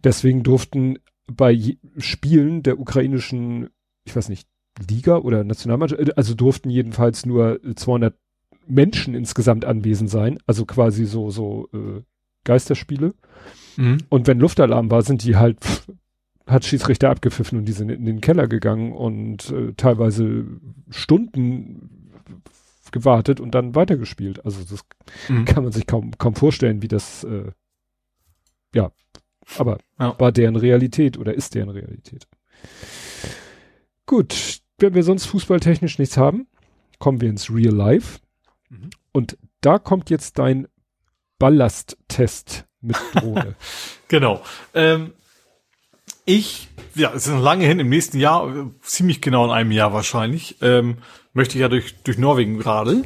Deswegen 0.05 0.43
durften 0.43 0.99
bei 1.29 1.75
Spielen 1.97 2.63
der 2.63 2.79
ukrainischen, 2.79 3.71
ich 4.05 4.15
weiß 4.15 4.29
nicht, 4.29 4.47
Liga 4.89 5.17
oder 5.17 5.43
Nationalmannschaft, 5.43 6.17
also 6.17 6.33
durften 6.33 6.69
jedenfalls 6.69 7.25
nur 7.25 7.59
200 7.75 8.15
Menschen 8.67 9.15
insgesamt 9.15 9.65
anwesend 9.65 10.09
sein, 10.09 10.39
also 10.45 10.65
quasi 10.65 11.03
so, 11.05 11.29
so 11.29 11.67
äh, 11.73 12.03
Geisterspiele. 12.45 13.13
Mhm. 13.75 13.97
Und 14.07 14.27
wenn 14.27 14.39
Luftalarm 14.39 14.89
war, 14.91 15.01
sind 15.01 15.23
die 15.23 15.35
halt 15.35 15.57
hat 16.47 16.65
Schiedsrichter 16.65 17.09
abgepfiffen 17.09 17.59
und 17.59 17.65
die 17.65 17.73
sind 17.73 17.89
in 17.89 18.05
den 18.05 18.21
Keller 18.21 18.47
gegangen 18.47 18.93
und 18.93 19.51
äh, 19.51 19.73
teilweise 19.73 20.45
Stunden 20.89 22.13
gewartet 22.91 23.39
und 23.39 23.53
dann 23.53 23.75
weitergespielt. 23.75 24.43
Also 24.45 24.63
das 24.63 24.85
mhm. 25.27 25.45
kann 25.45 25.63
man 25.63 25.73
sich 25.73 25.87
kaum, 25.87 26.17
kaum 26.17 26.35
vorstellen, 26.35 26.81
wie 26.81 26.87
das, 26.87 27.23
äh, 27.25 27.51
ja, 28.73 28.91
aber 29.57 29.79
ja. 29.99 30.17
war 30.19 30.31
deren 30.31 30.55
Realität 30.55 31.17
oder 31.17 31.33
ist 31.33 31.53
deren 31.55 31.69
Realität. 31.69 32.27
Gut, 34.05 34.61
wenn 34.77 34.93
wir 34.93 35.03
sonst 35.03 35.25
fußballtechnisch 35.25 35.99
nichts 35.99 36.17
haben, 36.17 36.47
kommen 36.99 37.21
wir 37.21 37.29
ins 37.29 37.53
Real 37.53 37.73
Life. 37.73 38.19
Mhm. 38.69 38.89
Und 39.11 39.37
da 39.61 39.79
kommt 39.79 40.09
jetzt 40.09 40.39
dein 40.39 40.67
Ballasttest 41.39 42.65
mit 42.81 42.95
Drohne. 43.15 43.55
genau. 44.07 44.41
Ähm, 44.73 45.13
ich, 46.27 46.67
ja, 46.93 47.11
es 47.15 47.25
ist 47.25 47.33
noch 47.33 47.41
lange 47.41 47.65
hin, 47.65 47.79
im 47.79 47.89
nächsten 47.89 48.19
Jahr, 48.19 48.53
ziemlich 48.81 49.21
genau 49.21 49.45
in 49.45 49.51
einem 49.51 49.71
Jahr 49.71 49.93
wahrscheinlich, 49.93 50.57
ähm, 50.61 50.97
möchte 51.33 51.55
ich 51.55 51.61
ja 51.61 51.69
durch, 51.69 51.95
durch 52.03 52.17
Norwegen 52.17 52.59
gerade. 52.59 53.03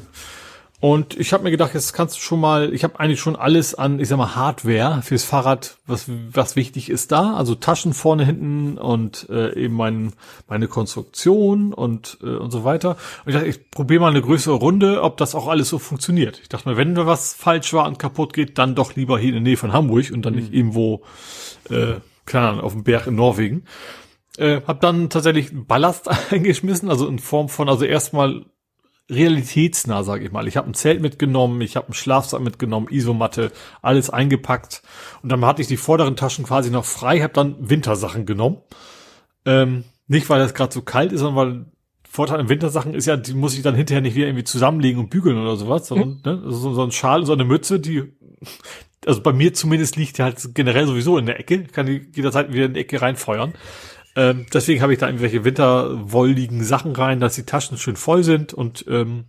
Und 0.80 1.20
ich 1.20 1.32
habe 1.32 1.44
mir 1.44 1.52
gedacht, 1.52 1.76
jetzt 1.76 1.94
kannst 1.94 2.16
du 2.16 2.22
schon 2.22 2.40
mal, 2.40 2.74
ich 2.74 2.84
habe 2.84 3.00
eigentlich 3.00 3.20
schon 3.20 3.36
alles 3.36 3.76
an, 3.76 4.00
ich 4.00 4.08
sag 4.08 4.18
mal, 4.18 4.36
Hardware 4.36 5.04
fürs 5.04 5.24
Fahrrad, 5.24 5.78
was, 5.86 6.06
was 6.34 6.56
wichtig 6.56 6.90
ist 6.90 7.12
da. 7.12 7.36
Also 7.36 7.54
Taschen 7.54 7.94
vorne, 7.94 8.26
hinten 8.26 8.80
und 8.80 9.30
äh, 9.30 9.54
eben 9.54 9.76
mein, 9.76 10.14
meine 10.48 10.68
Konstruktion 10.68 11.72
und, 11.72 12.18
äh, 12.24 12.36
und 12.36 12.50
so 12.50 12.64
weiter. 12.64 12.98
Und 13.24 13.28
ich 13.28 13.36
dachte, 13.36 13.48
ich 13.48 13.70
probiere 13.70 14.02
mal 14.02 14.10
eine 14.10 14.24
größere 14.24 14.56
Runde, 14.56 15.04
ob 15.04 15.18
das 15.18 15.36
auch 15.36 15.48
alles 15.48 15.70
so 15.70 15.78
funktioniert. 15.78 16.40
Ich 16.42 16.50
dachte 16.50 16.68
mir, 16.68 16.78
wenn 16.78 16.96
da 16.96 17.06
was 17.06 17.36
falsch 17.36 17.72
war 17.74 17.86
und 17.86 18.00
kaputt 18.00 18.34
geht, 18.34 18.58
dann 18.58 18.74
doch 18.74 18.96
lieber 18.96 19.20
hier 19.20 19.30
in 19.30 19.36
der 19.36 19.44
Nähe 19.44 19.58
von 19.58 19.74
Hamburg 19.74 20.10
und 20.12 20.26
dann 20.26 20.34
mhm. 20.34 20.40
nicht 20.40 20.54
irgendwo 20.54 21.04
äh, 21.70 21.98
keine 22.26 22.50
Ahnung, 22.50 22.62
auf 22.62 22.74
dem 22.74 22.84
Berg 22.84 23.08
in 23.08 23.16
Norwegen. 23.16 23.66
Äh, 24.38 24.62
hab 24.66 24.82
dann 24.82 25.10
tatsächlich 25.10 25.50
Ballast 25.52 26.10
eingeschmissen, 26.32 26.90
also 26.90 27.08
in 27.08 27.20
Form 27.20 27.50
von, 27.50 27.70
also 27.70 27.86
erstmal 27.86 28.46
realitätsnah, 29.10 30.04
sage 30.04 30.26
ich 30.26 30.32
mal. 30.32 30.48
Ich 30.48 30.58
habe 30.58 30.70
ein 30.70 30.74
Zelt 30.74 31.02
mitgenommen, 31.02 31.60
ich 31.62 31.76
habe 31.76 31.88
einen 31.88 31.94
Schlafsack 31.94 32.40
mitgenommen, 32.40 32.88
Isomatte, 32.90 33.52
alles 33.82 34.10
eingepackt 34.10 34.82
und 35.22 35.32
dann 35.32 35.46
hatte 35.46 35.62
ich 35.62 35.68
die 35.68 35.78
vorderen 35.78 36.16
Taschen 36.16 36.46
quasi 36.46 36.72
noch 36.72 36.86
frei, 36.86 37.20
habe 37.20 37.34
dann 37.34 37.58
Wintersachen 37.60 38.26
genommen. 38.26 38.60
Ähm, 39.46 39.84
nicht, 40.08 40.30
weil 40.30 40.40
das 40.40 40.54
gerade 40.54 40.74
so 40.74 40.82
kalt 40.82 41.12
ist, 41.12 41.20
sondern 41.22 41.36
weil 41.36 41.66
Vorteil 42.10 42.40
an 42.40 42.50
Wintersachen 42.50 42.94
ist 42.94 43.06
ja, 43.06 43.16
die 43.16 43.34
muss 43.34 43.56
ich 43.56 43.62
dann 43.62 43.76
hinterher 43.76 44.02
nicht 44.02 44.16
wieder 44.16 44.28
irgendwie 44.28 44.44
zusammenlegen 44.44 45.00
und 45.00 45.10
bügeln 45.10 45.38
oder 45.38 45.56
sowas, 45.56 45.88
sondern 45.88 46.22
hm. 46.24 46.44
ne, 46.44 46.52
so, 46.52 46.74
so 46.74 46.84
ein 46.84 46.92
Schal, 46.92 47.26
so 47.26 47.34
eine 47.34 47.46
Mütze, 47.46 47.80
die 47.80 48.12
also 49.06 49.22
bei 49.22 49.34
mir 49.34 49.54
zumindest 49.54 49.96
liegt 49.96 50.18
die 50.18 50.24
halt 50.24 50.54
generell 50.54 50.86
sowieso 50.86 51.18
in 51.18 51.26
der 51.26 51.40
Ecke, 51.40 51.64
kann 51.64 51.86
die 51.86 52.10
jederzeit 52.14 52.54
wieder 52.54 52.66
in 52.66 52.74
die 52.74 52.82
Ecke 52.82 53.02
reinfeuern. 53.02 53.54
Ähm, 54.16 54.46
deswegen 54.54 54.82
habe 54.82 54.94
ich 54.94 55.00
da 55.00 55.08
irgendwelche 55.08 55.46
winterwolligen 55.46 56.64
Sachen 56.64 56.96
rein, 56.96 57.20
dass 57.20 57.36
die 57.36 57.46
Taschen 57.46 57.78
schön 57.78 57.96
voll 57.96 58.24
sind 58.24 58.54
und 58.54 58.86
ähm, 58.88 59.26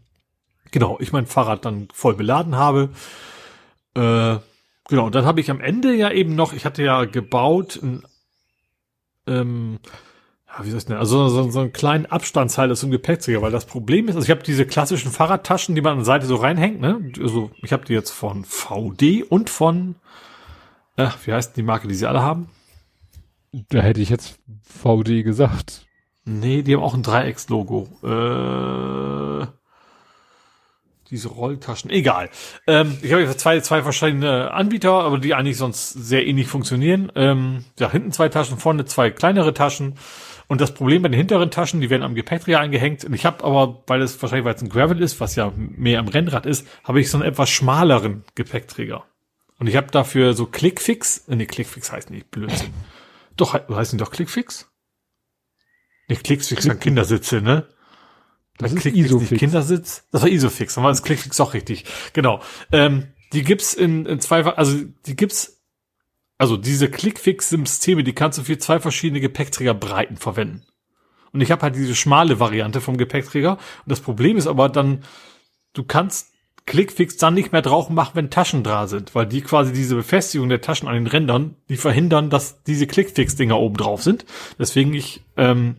genau, 0.70 0.99
ich 1.01 1.12
mein 1.12 1.26
Fahrrad 1.26 1.65
dann 1.65 1.89
voll 1.92 2.15
beladen 2.15 2.57
habe. 2.57 2.91
Äh, 3.94 4.39
genau, 4.89 5.07
und 5.07 5.15
dann 5.15 5.25
habe 5.25 5.41
ich 5.41 5.51
am 5.51 5.60
Ende 5.60 5.94
ja 5.94 6.10
eben 6.10 6.34
noch, 6.34 6.52
ich 6.52 6.65
hatte 6.65 6.83
ja 6.83 7.05
gebaut, 7.05 7.78
ein, 7.83 8.02
ähm, 9.26 9.78
ja, 10.58 10.64
wie 10.64 10.70
soll 10.70 10.78
ich 10.78 10.86
denn, 10.86 10.97
also 10.97 11.28
so, 11.28 11.50
so 11.50 11.60
einen 11.60 11.72
kleinen 11.72 12.06
Abstandshalter 12.06 12.74
zum 12.74 12.90
Gepäckträger, 12.90 13.40
weil 13.42 13.52
das 13.52 13.64
Problem 13.64 14.08
ist, 14.08 14.16
also 14.16 14.24
ich 14.24 14.31
habe 14.31 14.42
diese 14.42 14.66
klassischen 14.66 15.10
Fahrradtaschen, 15.10 15.74
die 15.74 15.81
man 15.81 15.92
an 15.92 15.98
der 15.98 16.05
Seite 16.05 16.26
so 16.26 16.36
reinhängt, 16.36 16.81
ne? 16.81 17.00
Also 17.20 17.50
ich 17.62 17.72
habe 17.72 17.84
die 17.84 17.94
jetzt 17.94 18.10
von 18.10 18.44
VD 18.44 19.22
und 19.22 19.48
von, 19.48 19.97
äh, 20.97 21.08
wie 21.24 21.32
heißt 21.32 21.56
die 21.56 21.62
Marke, 21.62 21.89
die 21.89 21.94
sie 21.94 22.06
alle 22.06 22.22
haben? 22.22 22.50
Da 23.52 23.81
hätte 23.81 24.00
ich 24.00 24.10
jetzt 24.10 24.39
VD 24.62 25.22
gesagt. 25.22 25.86
Nee, 26.24 26.62
die 26.62 26.74
haben 26.74 26.82
auch 26.82 26.94
ein 26.94 27.02
Dreieckslogo. 27.02 27.89
Äh, 28.02 29.47
diese 31.10 31.28
Rolltaschen, 31.28 31.90
egal. 31.90 32.31
Ähm, 32.66 32.97
ich 33.02 33.12
habe 33.12 33.22
jetzt 33.22 33.40
zwei, 33.40 33.60
zwei 33.60 33.82
verschiedene 33.82 34.50
Anbieter, 34.52 34.92
aber 34.92 35.18
die 35.18 35.34
eigentlich 35.34 35.58
sonst 35.58 35.90
sehr 35.90 36.26
ähnlich 36.26 36.47
funktionieren. 36.47 37.12
Ähm, 37.14 37.64
ja, 37.78 37.90
hinten 37.90 38.12
zwei 38.12 38.31
Taschen, 38.31 38.56
vorne 38.56 38.86
zwei 38.86 39.10
kleinere 39.10 39.52
Taschen. 39.52 39.97
Und 40.52 40.60
das 40.60 40.74
Problem 40.74 41.00
bei 41.00 41.08
den 41.08 41.16
hinteren 41.16 41.50
Taschen, 41.50 41.81
die 41.81 41.89
werden 41.89 42.02
am 42.02 42.14
Gepäckträger 42.14 42.60
eingehängt. 42.60 43.06
Und 43.06 43.14
ich 43.14 43.24
habe 43.24 43.42
aber, 43.42 43.84
weil 43.86 44.02
es 44.02 44.20
wahrscheinlich, 44.20 44.44
weil 44.44 44.55
es 44.55 44.60
ein 44.60 44.68
Gravel 44.68 45.00
ist, 45.00 45.18
was 45.18 45.34
ja 45.34 45.50
mehr 45.56 45.98
am 45.98 46.08
Rennrad 46.08 46.44
ist, 46.44 46.68
habe 46.84 47.00
ich 47.00 47.08
so 47.08 47.16
einen 47.16 47.26
etwas 47.26 47.48
schmaleren 47.48 48.22
Gepäckträger. 48.34 49.06
Und 49.58 49.66
ich 49.66 49.76
habe 49.76 49.86
dafür 49.86 50.34
so 50.34 50.44
Clickfix, 50.44 51.26
äh, 51.28 51.36
nee, 51.36 51.47
Clickfix 51.47 51.90
heißt 51.90 52.10
nicht, 52.10 52.31
Blödsinn. 52.31 52.74
Doch, 53.39 53.55
heißen 53.55 53.97
die 53.97 54.05
doch 54.05 54.10
Clickfix? 54.10 54.70
Nee, 56.08 56.16
Clickfix 56.16 56.64
sind 56.64 56.81
Kindersitze, 56.82 57.40
ne? 57.40 57.66
Das 58.58 58.74
ist 58.74 58.84
Isofix. 58.84 59.40
Kindersitz? 59.40 60.06
Das 60.12 60.20
war 60.20 60.28
Isofix, 60.28 60.74
dann 60.74 60.84
war 60.84 60.90
das 60.90 61.02
Clickfix 61.02 61.40
auch 61.40 61.55
richtig. 61.55 61.86
Genau. 62.12 62.42
Ähm, 62.72 63.06
die 63.32 63.42
gibt's 63.42 63.72
in, 63.72 64.05
in 64.05 64.20
zwei, 64.20 64.44
also 64.44 64.76
die 65.06 65.16
gibt's 65.16 65.61
also 66.42 66.56
diese 66.56 66.90
Clickfix-Systeme, 66.90 68.02
die 68.02 68.14
kannst 68.14 68.36
du 68.36 68.42
für 68.42 68.58
zwei 68.58 68.80
verschiedene 68.80 69.20
Gepäckträgerbreiten 69.20 70.16
verwenden. 70.16 70.64
Und 71.32 71.40
ich 71.40 71.52
habe 71.52 71.62
halt 71.62 71.76
diese 71.76 71.94
schmale 71.94 72.40
Variante 72.40 72.80
vom 72.80 72.96
Gepäckträger. 72.96 73.52
Und 73.52 73.60
das 73.86 74.00
Problem 74.00 74.36
ist 74.36 74.48
aber 74.48 74.68
dann, 74.68 75.04
du 75.72 75.84
kannst 75.84 76.32
Clickfix 76.66 77.16
dann 77.16 77.34
nicht 77.34 77.52
mehr 77.52 77.62
drauf 77.62 77.90
machen, 77.90 78.10
wenn 78.14 78.28
Taschen 78.28 78.64
da 78.64 78.88
sind, 78.88 79.14
weil 79.14 79.26
die 79.26 79.42
quasi 79.42 79.72
diese 79.72 79.94
Befestigung 79.94 80.48
der 80.48 80.60
Taschen 80.60 80.88
an 80.88 80.94
den 80.94 81.06
Rändern, 81.06 81.54
die 81.68 81.76
verhindern, 81.76 82.28
dass 82.28 82.64
diese 82.64 82.88
Clickfix-Dinger 82.88 83.56
oben 83.56 83.76
drauf 83.76 84.02
sind. 84.02 84.24
Deswegen 84.58 84.94
ich, 84.94 85.22
ähm, 85.36 85.76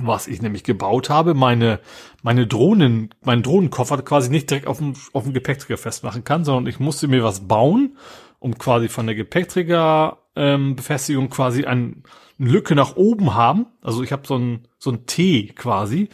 was 0.00 0.28
ich 0.28 0.40
nämlich 0.40 0.62
gebaut 0.62 1.10
habe, 1.10 1.34
meine, 1.34 1.80
meine 2.22 2.46
Drohnen, 2.46 3.12
meinen 3.24 3.42
Drohnenkoffer 3.42 4.00
quasi 4.02 4.30
nicht 4.30 4.48
direkt 4.48 4.68
auf 4.68 4.78
dem, 4.78 4.94
auf 5.12 5.24
dem 5.24 5.32
Gepäckträger 5.32 5.76
festmachen 5.76 6.22
kann, 6.22 6.44
sondern 6.44 6.68
ich 6.68 6.78
musste 6.78 7.08
mir 7.08 7.24
was 7.24 7.48
bauen 7.48 7.96
um 8.38 8.58
quasi 8.58 8.88
von 8.88 9.06
der 9.06 9.14
Gepäckträgerbefestigung 9.14 11.24
ähm, 11.24 11.30
quasi 11.30 11.64
ein, 11.64 12.02
eine 12.38 12.50
Lücke 12.50 12.74
nach 12.74 12.96
oben 12.96 13.34
haben. 13.34 13.66
Also 13.82 14.02
ich 14.02 14.12
habe 14.12 14.26
so 14.26 14.36
ein 14.36 14.68
so 14.78 14.90
ein 14.90 15.06
T 15.06 15.52
quasi, 15.54 16.08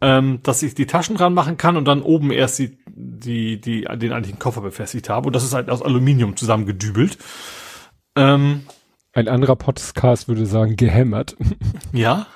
ähm, 0.00 0.40
dass 0.42 0.62
ich 0.62 0.74
die 0.74 0.86
Taschen 0.86 1.16
dran 1.16 1.34
machen 1.34 1.56
kann 1.56 1.76
und 1.76 1.86
dann 1.86 2.02
oben 2.02 2.30
erst 2.30 2.58
die 2.58 2.78
die 2.86 3.60
die 3.60 3.82
den 3.82 4.12
eigentlichen 4.12 4.38
Koffer 4.38 4.60
befestigt 4.60 5.08
habe. 5.08 5.28
Und 5.28 5.36
das 5.36 5.44
ist 5.44 5.54
halt 5.54 5.70
aus 5.70 5.82
Aluminium 5.82 6.36
zusammengedübelt. 6.36 7.18
Ähm, 8.16 8.66
ein 9.14 9.28
anderer 9.28 9.56
Podcast 9.56 10.28
würde 10.28 10.46
sagen 10.46 10.76
gehämmert. 10.76 11.36
Ja. 11.92 12.26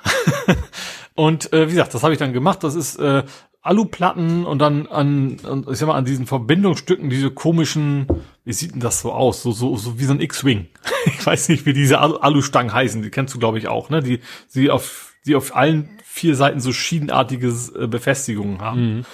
und 1.15 1.51
äh, 1.55 1.69
wie 1.69 1.71
gesagt, 1.71 1.95
das 1.95 2.03
habe 2.03 2.13
ich 2.13 2.19
dann 2.19 2.35
gemacht. 2.35 2.63
Das 2.63 2.75
ist 2.75 2.97
äh, 2.97 3.23
Aluplatten 3.67 4.45
und 4.47 4.59
dann 4.59 4.87
an, 4.87 5.37
an, 5.45 5.67
ich 5.71 5.79
sag 5.79 5.89
mal, 5.89 5.95
an 5.95 6.05
diesen 6.05 6.27
Verbindungsstücken 6.27 7.11
diese 7.11 7.31
komischen, 7.31 8.07
wie 8.45 8.53
sieht 8.53 8.73
denn 8.73 8.81
das 8.81 9.01
so 9.01 9.13
aus? 9.13 9.43
So, 9.43 9.53
so, 9.53 9.77
so 9.77 9.99
wie 9.99 10.05
so 10.05 10.13
ein 10.13 10.21
X-Wing. 10.21 10.69
ich 11.07 11.25
weiß 11.25 11.49
nicht, 11.49 11.67
wie 11.67 11.73
diese 11.73 11.99
Alu 11.99 12.17
Alustangen 12.17 12.73
heißen. 12.73 13.03
Die 13.03 13.11
kennst 13.11 13.35
du, 13.35 13.39
glaube 13.39 13.59
ich, 13.59 13.69
auch, 13.69 13.91
ne? 13.91 14.03
Die, 14.03 14.21
die 14.55 14.71
auf, 14.71 15.15
die 15.27 15.35
auf 15.35 15.55
allen 15.55 15.89
vier 16.05 16.35
Seiten 16.35 16.61
so 16.61 16.73
schienenartige 16.73 17.49
äh, 17.79 17.87
Befestigungen 17.87 18.61
haben. 18.61 18.97
Mhm. 18.97 19.05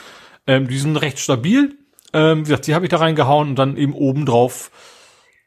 Ähm, 0.47 0.68
die 0.68 0.78
sind 0.78 0.97
recht 0.97 1.18
stabil. 1.18 1.76
Ähm, 2.12 2.40
wie 2.40 2.42
gesagt, 2.44 2.66
die 2.66 2.74
habe 2.74 2.84
ich 2.84 2.90
da 2.90 2.98
reingehauen 2.98 3.50
und 3.50 3.56
dann 3.56 3.76
eben 3.76 3.94
oben 3.94 4.26
drauf, 4.26 4.70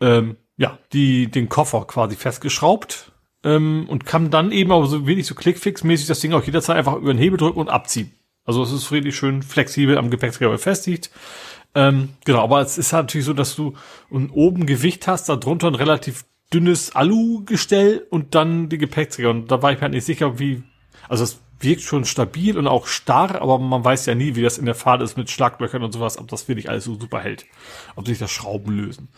ähm, 0.01 0.38
ja, 0.58 0.77
die, 0.93 1.27
den 1.27 1.50
Koffer 1.50 1.85
quasi 1.85 2.16
festgeschraubt 2.16 3.11
ähm, 3.43 3.85
und 3.88 4.06
kann 4.06 4.32
dann 4.32 4.51
eben 4.51 4.72
aber 4.72 4.88
so 4.88 5.06
wenig 5.06 5.27
so 5.27 5.35
Clickfix-mäßig 5.35 6.08
das 6.08 6.19
Ding 6.19 6.34
auch 6.34 6.43
jederzeit 6.43 6.75
einfach 6.75 6.95
über 6.95 7.14
den 7.14 7.19
Hebel 7.19 7.38
drücken 7.38 7.59
und 7.59 7.69
abziehen. 7.69 8.11
Also 8.45 8.64
es 8.64 8.72
ist 8.72 8.91
richtig 8.91 9.15
schön 9.15 9.41
flexibel 9.43 9.98
am 9.98 10.09
Gepäckträger 10.09 10.51
befestigt. 10.51 11.09
Ähm, 11.74 12.09
genau, 12.24 12.41
aber 12.41 12.61
es 12.61 12.77
ist 12.77 12.93
halt 12.93 13.06
natürlich 13.06 13.25
so, 13.25 13.33
dass 13.33 13.56
du 13.56 13.74
ein 14.11 14.30
oben 14.30 14.65
Gewicht 14.65 15.07
hast, 15.07 15.27
da 15.27 15.35
drunter 15.35 15.67
ein 15.67 15.75
relativ 15.75 16.25
dünnes 16.53 16.95
Alu-Gestell 16.95 18.06
und 18.09 18.35
dann 18.35 18.69
die 18.69 18.77
Gepäckträger. 18.77 19.30
Und 19.30 19.51
da 19.51 19.61
war 19.61 19.72
ich 19.72 19.77
mir 19.77 19.83
halt 19.83 19.93
nicht 19.93 20.06
sicher, 20.06 20.40
wie, 20.40 20.64
also 21.09 21.24
es 21.24 21.41
wirkt 21.59 21.82
schon 21.82 22.06
stabil 22.06 22.57
und 22.57 22.67
auch 22.67 22.88
starr, 22.88 23.41
aber 23.41 23.59
man 23.59 23.83
weiß 23.83 24.06
ja 24.06 24.15
nie, 24.15 24.35
wie 24.35 24.41
das 24.41 24.57
in 24.57 24.65
der 24.65 24.75
Fahrt 24.75 25.01
ist 25.01 25.17
mit 25.17 25.30
Schlaglöchern 25.30 25.83
und 25.83 25.91
sowas, 25.91 26.17
ob 26.17 26.27
das 26.27 26.48
wirklich 26.48 26.69
alles 26.69 26.85
so 26.85 26.99
super 26.99 27.19
hält. 27.19 27.45
Ob 27.95 28.07
sich 28.07 28.19
das 28.19 28.32
Schrauben 28.32 28.75
lösen. 28.77 29.09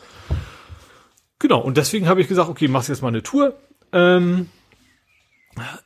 Genau, 1.39 1.59
und 1.59 1.77
deswegen 1.77 2.07
habe 2.07 2.21
ich 2.21 2.27
gesagt, 2.27 2.49
okay, 2.49 2.67
machst 2.67 2.89
jetzt 2.89 3.01
mal 3.01 3.09
eine 3.09 3.21
Tour. 3.21 3.55
Ähm, 3.91 4.49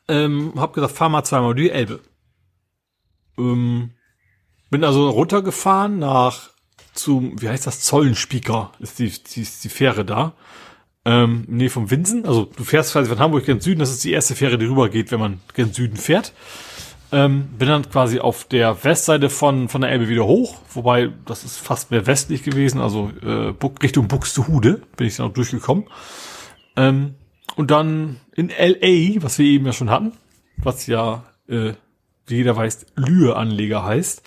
ähm, 0.08 0.54
hab 0.56 0.74
gesagt, 0.74 0.94
fahr 0.94 1.10
mal 1.10 1.24
zweimal 1.24 1.56
die 1.56 1.70
Elbe. 1.70 2.00
Ähm, 3.42 3.92
bin 4.70 4.84
also 4.84 5.10
runtergefahren 5.10 6.00
nach 6.00 6.52
zum, 6.94 7.42
wie 7.42 7.50
heißt 7.50 7.68
das, 7.68 7.82
Zollenspieker, 7.82 8.72
ist 8.80 9.00
die, 9.00 9.10
die, 9.10 9.42
ist 9.42 9.64
die 9.64 9.70
Fähre 9.70 10.06
da. 10.06 10.34
Ähm, 11.04 11.46
nee, 11.48 11.70
vom 11.70 11.90
Winsen. 11.90 12.26
Also 12.26 12.46
du 12.46 12.64
fährst 12.64 12.94
quasi 12.94 13.10
von 13.10 13.20
Hamburg 13.20 13.46
gen 13.46 13.60
Süden, 13.60 13.80
das 13.80 13.92
ist 13.92 14.04
die 14.04 14.12
erste 14.12 14.36
Fähre, 14.36 14.58
die 14.58 14.66
rübergeht, 14.66 15.12
wenn 15.12 15.20
man 15.20 15.42
gen 15.54 15.74
Süden 15.74 15.98
fährt. 15.98 16.34
Ähm, 17.14 17.50
bin 17.58 17.68
dann 17.68 17.90
quasi 17.90 18.20
auf 18.20 18.46
der 18.46 18.84
Westseite 18.84 19.30
von, 19.30 19.68
von 19.68 19.82
der 19.82 19.90
Elbe 19.90 20.08
wieder 20.08 20.26
hoch, 20.26 20.60
wobei 20.74 21.12
das 21.26 21.44
ist 21.44 21.58
fast 21.58 21.92
mehr 21.92 22.08
westlich 22.08 22.44
gewesen, 22.44 22.80
also 22.80 23.12
äh, 23.22 23.54
Richtung 23.84 24.08
Buxtehude 24.08 24.82
bin 24.96 25.08
ich 25.08 25.18
dann 25.18 25.28
auch 25.28 25.34
durchgekommen. 25.34 25.86
Ähm, 26.78 27.16
und 27.58 27.70
dann 27.70 28.22
in 28.34 28.48
LA, 28.48 29.22
was 29.22 29.40
wir 29.40 29.46
eben 29.46 29.66
ja 29.66 29.74
schon 29.74 29.90
hatten, 29.90 30.14
was 30.56 30.88
ja, 30.88 31.26
äh, 31.50 31.74
wie 32.28 32.36
jeder 32.36 32.56
weiß, 32.56 32.86
Lühe-Anleger 32.96 33.84
heißt, 33.84 34.24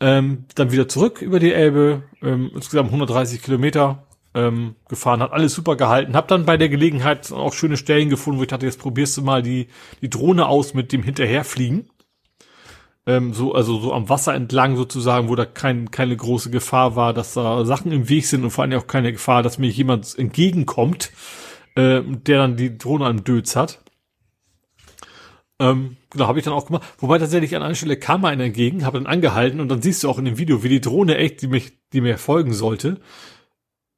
ähm, 0.00 0.44
dann 0.54 0.72
wieder 0.72 0.88
zurück 0.88 1.22
über 1.22 1.40
die 1.40 1.52
Elbe, 1.52 2.02
ähm, 2.22 2.50
insgesamt 2.54 2.88
130 2.88 3.42
Kilometer 3.42 4.06
ähm, 4.34 4.76
gefahren, 4.88 5.20
hat 5.20 5.32
alles 5.32 5.54
super 5.54 5.76
gehalten, 5.76 6.14
hab 6.14 6.28
dann 6.28 6.44
bei 6.44 6.56
der 6.56 6.68
Gelegenheit 6.68 7.32
auch 7.32 7.52
schöne 7.52 7.76
Stellen 7.76 8.10
gefunden, 8.10 8.38
wo 8.38 8.42
ich 8.42 8.48
dachte, 8.48 8.66
jetzt 8.66 8.78
probierst 8.78 9.16
du 9.16 9.22
mal 9.22 9.42
die, 9.42 9.68
die 10.02 10.10
Drohne 10.10 10.46
aus 10.46 10.74
mit 10.74 10.92
dem 10.92 11.02
Hinterherfliegen 11.02 11.90
ähm, 13.08 13.32
so, 13.32 13.54
also 13.54 13.80
so 13.80 13.94
am 13.94 14.10
Wasser 14.10 14.34
entlang 14.34 14.76
sozusagen, 14.76 15.30
wo 15.30 15.34
da 15.34 15.46
kein, 15.46 15.90
keine 15.90 16.14
große 16.14 16.50
Gefahr 16.50 16.94
war, 16.94 17.14
dass 17.14 17.32
da 17.32 17.64
Sachen 17.64 17.90
im 17.90 18.10
Weg 18.10 18.26
sind 18.26 18.44
und 18.44 18.50
vor 18.50 18.64
allem 18.64 18.78
auch 18.78 18.86
keine 18.86 19.12
Gefahr, 19.12 19.42
dass 19.42 19.56
mir 19.56 19.70
jemand 19.70 20.16
entgegenkommt, 20.18 21.10
äh, 21.74 22.02
der 22.02 22.38
dann 22.38 22.56
die 22.56 22.76
Drohne 22.76 23.06
an 23.06 23.24
Dötz 23.24 23.56
hat. 23.56 23.82
Ähm, 25.60 25.96
genau, 26.10 26.28
habe 26.28 26.38
ich 26.38 26.44
dann 26.44 26.54
auch 26.54 26.66
gemacht. 26.66 26.84
Wobei 26.98 27.18
tatsächlich 27.18 27.56
an 27.56 27.62
einer 27.62 27.74
Stelle 27.74 27.96
kam 27.96 28.24
einer 28.24 28.44
entgegen, 28.44 28.84
habe 28.84 28.98
dann 28.98 29.06
angehalten 29.06 29.60
und 29.60 29.68
dann 29.68 29.82
siehst 29.82 30.04
du 30.04 30.08
auch 30.08 30.18
in 30.18 30.24
dem 30.24 30.38
Video, 30.38 30.62
wie 30.62 30.68
die 30.68 30.80
Drohne 30.80 31.16
echt, 31.16 31.42
die 31.42 31.48
mich, 31.48 31.72
die 31.92 32.00
mir 32.00 32.18
folgen 32.18 32.52
sollte, 32.52 33.00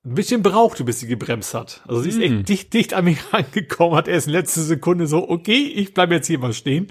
ein 0.02 0.14
bisschen 0.14 0.42
brauchte, 0.42 0.84
bis 0.84 1.00
sie 1.00 1.06
gebremst 1.06 1.52
hat. 1.52 1.82
Also 1.86 2.00
sie 2.00 2.08
ist 2.08 2.18
mm. 2.18 2.22
echt 2.22 2.48
dicht, 2.48 2.72
dicht 2.72 2.94
an 2.94 3.04
mich 3.04 3.18
rangekommen, 3.32 3.96
hat 3.96 4.08
erst 4.08 4.28
in 4.28 4.32
letzter 4.32 4.62
Sekunde 4.62 5.06
so, 5.06 5.28
okay, 5.28 5.66
ich 5.74 5.92
bleibe 5.92 6.14
jetzt 6.14 6.26
hier 6.26 6.38
mal 6.38 6.54
stehen. 6.54 6.86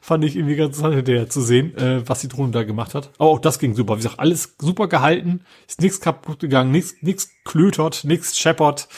Fand 0.00 0.24
ich 0.24 0.34
irgendwie 0.34 0.56
ganz 0.56 0.78
interessant 0.78 0.94
hinterher 0.94 1.28
zu 1.28 1.42
sehen, 1.42 1.76
äh, 1.76 2.08
was 2.08 2.20
die 2.20 2.28
Drohne 2.28 2.52
da 2.52 2.62
gemacht 2.62 2.94
hat. 2.94 3.10
Aber 3.18 3.28
auch 3.28 3.38
das 3.38 3.58
ging 3.58 3.74
super. 3.74 3.94
Wie 3.94 4.02
gesagt, 4.02 4.18
alles 4.18 4.56
super 4.58 4.88
gehalten, 4.88 5.42
ist 5.68 5.82
nichts 5.82 6.00
kaputt 6.00 6.40
gegangen, 6.40 6.70
nichts, 6.70 6.94
nichts 7.02 7.28
klötert, 7.44 8.04
nichts 8.04 8.38
scheppert. 8.38 8.88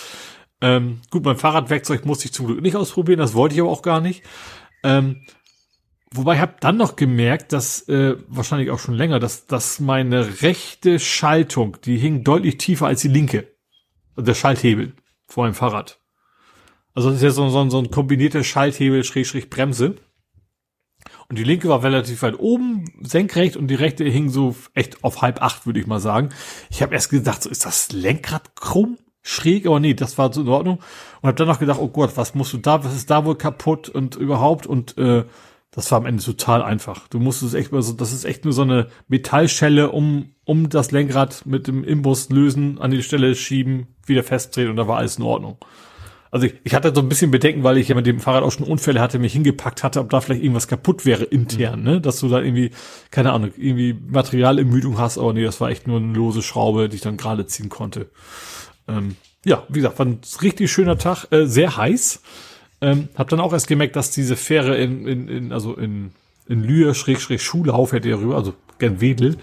Ähm, 0.60 1.00
gut, 1.10 1.24
mein 1.24 1.36
Fahrradwerkzeug 1.36 2.06
musste 2.06 2.26
ich 2.26 2.32
zum 2.32 2.46
Glück 2.46 2.62
nicht 2.62 2.76
ausprobieren, 2.76 3.18
das 3.18 3.34
wollte 3.34 3.56
ich 3.56 3.60
aber 3.60 3.70
auch 3.70 3.82
gar 3.82 4.00
nicht. 4.00 4.22
Ähm, 4.82 5.22
Wobei 6.16 6.34
ich 6.34 6.40
habe 6.40 6.54
dann 6.60 6.76
noch 6.76 6.96
gemerkt, 6.96 7.52
dass 7.52 7.88
äh, 7.88 8.16
wahrscheinlich 8.28 8.70
auch 8.70 8.78
schon 8.78 8.94
länger, 8.94 9.18
dass, 9.18 9.46
dass 9.46 9.80
meine 9.80 10.40
rechte 10.42 10.98
Schaltung, 10.98 11.78
die 11.84 11.98
hing 11.98 12.24
deutlich 12.24 12.58
tiefer 12.58 12.86
als 12.86 13.02
die 13.02 13.08
linke 13.08 13.48
der 14.16 14.34
Schalthebel 14.34 14.94
vor 15.26 15.44
einem 15.44 15.54
Fahrrad. 15.54 16.00
Also 16.94 17.10
das 17.10 17.18
ist 17.18 17.22
ja 17.22 17.30
so, 17.30 17.48
so, 17.48 17.68
so 17.68 17.78
ein 17.78 17.90
kombinierter 17.90 18.44
Schalthebel, 18.44 19.04
Schrägstrich 19.04 19.50
Bremse. 19.50 19.96
Und 21.28 21.38
die 21.38 21.44
linke 21.44 21.68
war 21.68 21.82
relativ 21.82 22.22
weit 22.22 22.38
oben, 22.38 22.84
senkrecht, 23.02 23.56
und 23.56 23.66
die 23.68 23.74
rechte 23.74 24.04
hing 24.04 24.30
so 24.30 24.56
echt 24.74 25.04
auf 25.04 25.22
halb 25.22 25.42
acht, 25.42 25.66
würde 25.66 25.80
ich 25.80 25.86
mal 25.86 26.00
sagen. 26.00 26.30
Ich 26.70 26.82
habe 26.82 26.94
erst 26.94 27.10
gedacht, 27.10 27.42
so 27.42 27.50
ist 27.50 27.66
das 27.66 27.92
Lenkrad 27.92 28.56
krumm, 28.56 28.96
schräg, 29.26 29.66
aber 29.66 29.80
nee, 29.80 29.94
das 29.94 30.18
war 30.18 30.32
so 30.32 30.40
in 30.40 30.48
Ordnung. 30.48 30.78
Und 31.20 31.26
habe 31.26 31.34
dann 31.34 31.48
noch 31.48 31.58
gedacht, 31.58 31.80
oh 31.80 31.88
Gott, 31.88 32.16
was 32.16 32.34
musst 32.34 32.52
du 32.52 32.58
da, 32.58 32.84
was 32.84 32.94
ist 32.94 33.10
da 33.10 33.24
wohl 33.24 33.36
kaputt 33.36 33.88
und 33.88 34.14
überhaupt 34.14 34.66
und 34.66 34.96
äh, 34.98 35.24
das 35.72 35.90
war 35.90 35.98
am 35.98 36.06
Ende 36.06 36.22
total 36.22 36.62
einfach. 36.62 37.08
Du 37.08 37.18
musstest 37.18 37.54
echt 37.54 37.72
mal 37.72 37.82
so, 37.82 37.92
das 37.92 38.12
ist 38.12 38.24
echt 38.24 38.44
nur 38.44 38.54
so 38.54 38.62
eine 38.62 38.86
Metallschelle 39.08 39.90
um, 39.90 40.30
um 40.44 40.68
das 40.68 40.92
Lenkrad 40.92 41.44
mit 41.44 41.66
dem 41.66 41.84
Imbus 41.84 42.30
lösen, 42.30 42.80
an 42.80 42.92
die 42.92 43.02
Stelle 43.02 43.34
schieben, 43.34 43.88
wieder 44.06 44.22
festdrehen 44.22 44.70
und 44.70 44.76
da 44.76 44.86
war 44.86 44.98
alles 44.98 45.18
in 45.18 45.24
Ordnung. 45.24 45.58
Also 46.30 46.46
ich, 46.46 46.54
ich 46.64 46.74
hatte 46.74 46.92
so 46.94 47.00
ein 47.00 47.08
bisschen 47.08 47.30
Bedenken, 47.30 47.64
weil 47.64 47.78
ich 47.78 47.88
ja 47.88 47.94
mit 47.94 48.06
dem 48.06 48.20
Fahrrad 48.20 48.44
auch 48.44 48.52
schon 48.52 48.66
Unfälle 48.66 49.00
hatte, 49.00 49.18
mich 49.18 49.32
hingepackt 49.32 49.82
hatte, 49.82 50.00
ob 50.00 50.10
da 50.10 50.20
vielleicht 50.20 50.42
irgendwas 50.42 50.68
kaputt 50.68 51.04
wäre 51.04 51.24
intern, 51.24 51.80
mhm. 51.80 51.84
ne? 51.84 52.00
Dass 52.00 52.20
du 52.20 52.28
da 52.28 52.40
irgendwie, 52.40 52.70
keine 53.10 53.32
Ahnung, 53.32 53.50
irgendwie 53.56 53.94
Materialermüdung 54.08 54.98
hast, 54.98 55.18
aber 55.18 55.32
nee, 55.32 55.44
das 55.44 55.60
war 55.60 55.70
echt 55.70 55.86
nur 55.86 55.98
eine 55.98 56.12
lose 56.12 56.42
Schraube, 56.42 56.88
die 56.88 56.96
ich 56.96 57.02
dann 57.02 57.16
gerade 57.16 57.46
ziehen 57.46 57.68
konnte. 57.68 58.10
Ähm, 58.88 59.16
ja, 59.44 59.64
wie 59.68 59.80
gesagt, 59.80 59.98
war 59.98 60.06
ein 60.06 60.20
richtig 60.42 60.70
schöner 60.72 60.98
Tag, 60.98 61.26
äh, 61.30 61.46
sehr 61.46 61.76
heiß. 61.76 62.20
Ähm, 62.80 63.08
hab 63.16 63.28
dann 63.28 63.40
auch 63.40 63.52
erst 63.52 63.68
gemerkt, 63.68 63.96
dass 63.96 64.10
diese 64.10 64.36
Fähre 64.36 64.76
in, 64.76 65.06
in, 65.06 65.28
in 65.28 65.52
also 65.52 65.74
in, 65.74 66.12
in 66.46 66.62
Lühe, 66.62 66.94
Schräg, 66.94 67.20
Schräg, 67.20 67.40
Schulhauf 67.40 67.92
hätte 67.92 68.08
ja 68.08 68.16
rüber, 68.16 68.36
also 68.36 68.54
gern 68.78 69.00
Wedel, 69.00 69.38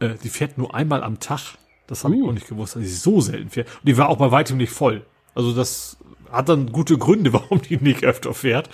äh, 0.00 0.10
die 0.22 0.28
fährt 0.28 0.58
nur 0.58 0.74
einmal 0.74 1.02
am 1.02 1.18
Tag. 1.18 1.56
Das 1.86 2.04
habe 2.04 2.14
uh. 2.14 2.18
ich 2.18 2.28
auch 2.28 2.32
nicht 2.32 2.48
gewusst, 2.48 2.76
dass 2.76 2.82
sie 2.82 2.88
so 2.88 3.20
selten 3.20 3.50
fährt. 3.50 3.68
Und 3.68 3.88
die 3.88 3.96
war 3.96 4.08
auch 4.08 4.18
bei 4.18 4.30
weitem 4.30 4.58
nicht 4.58 4.72
voll. 4.72 5.04
Also 5.34 5.52
das 5.52 5.96
hat 6.30 6.48
dann 6.48 6.70
gute 6.72 6.98
Gründe, 6.98 7.32
warum 7.32 7.62
die 7.62 7.78
nicht 7.78 8.04
öfter 8.04 8.34
fährt. 8.34 8.68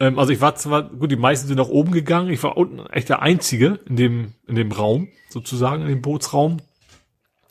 Ähm, 0.00 0.18
also 0.18 0.32
ich 0.32 0.40
war 0.40 0.54
zwar, 0.54 0.84
gut, 0.84 1.10
die 1.10 1.16
meisten 1.16 1.48
sind 1.48 1.56
nach 1.56 1.68
oben 1.68 1.92
gegangen. 1.92 2.30
Ich 2.30 2.42
war 2.42 2.56
unten 2.56 2.80
echt 2.86 3.08
der 3.08 3.22
Einzige 3.22 3.80
in 3.86 3.96
dem, 3.96 4.32
in 4.46 4.54
dem 4.54 4.72
Raum, 4.72 5.08
sozusagen, 5.28 5.82
in 5.82 5.88
dem 5.88 6.02
Bootsraum. 6.02 6.58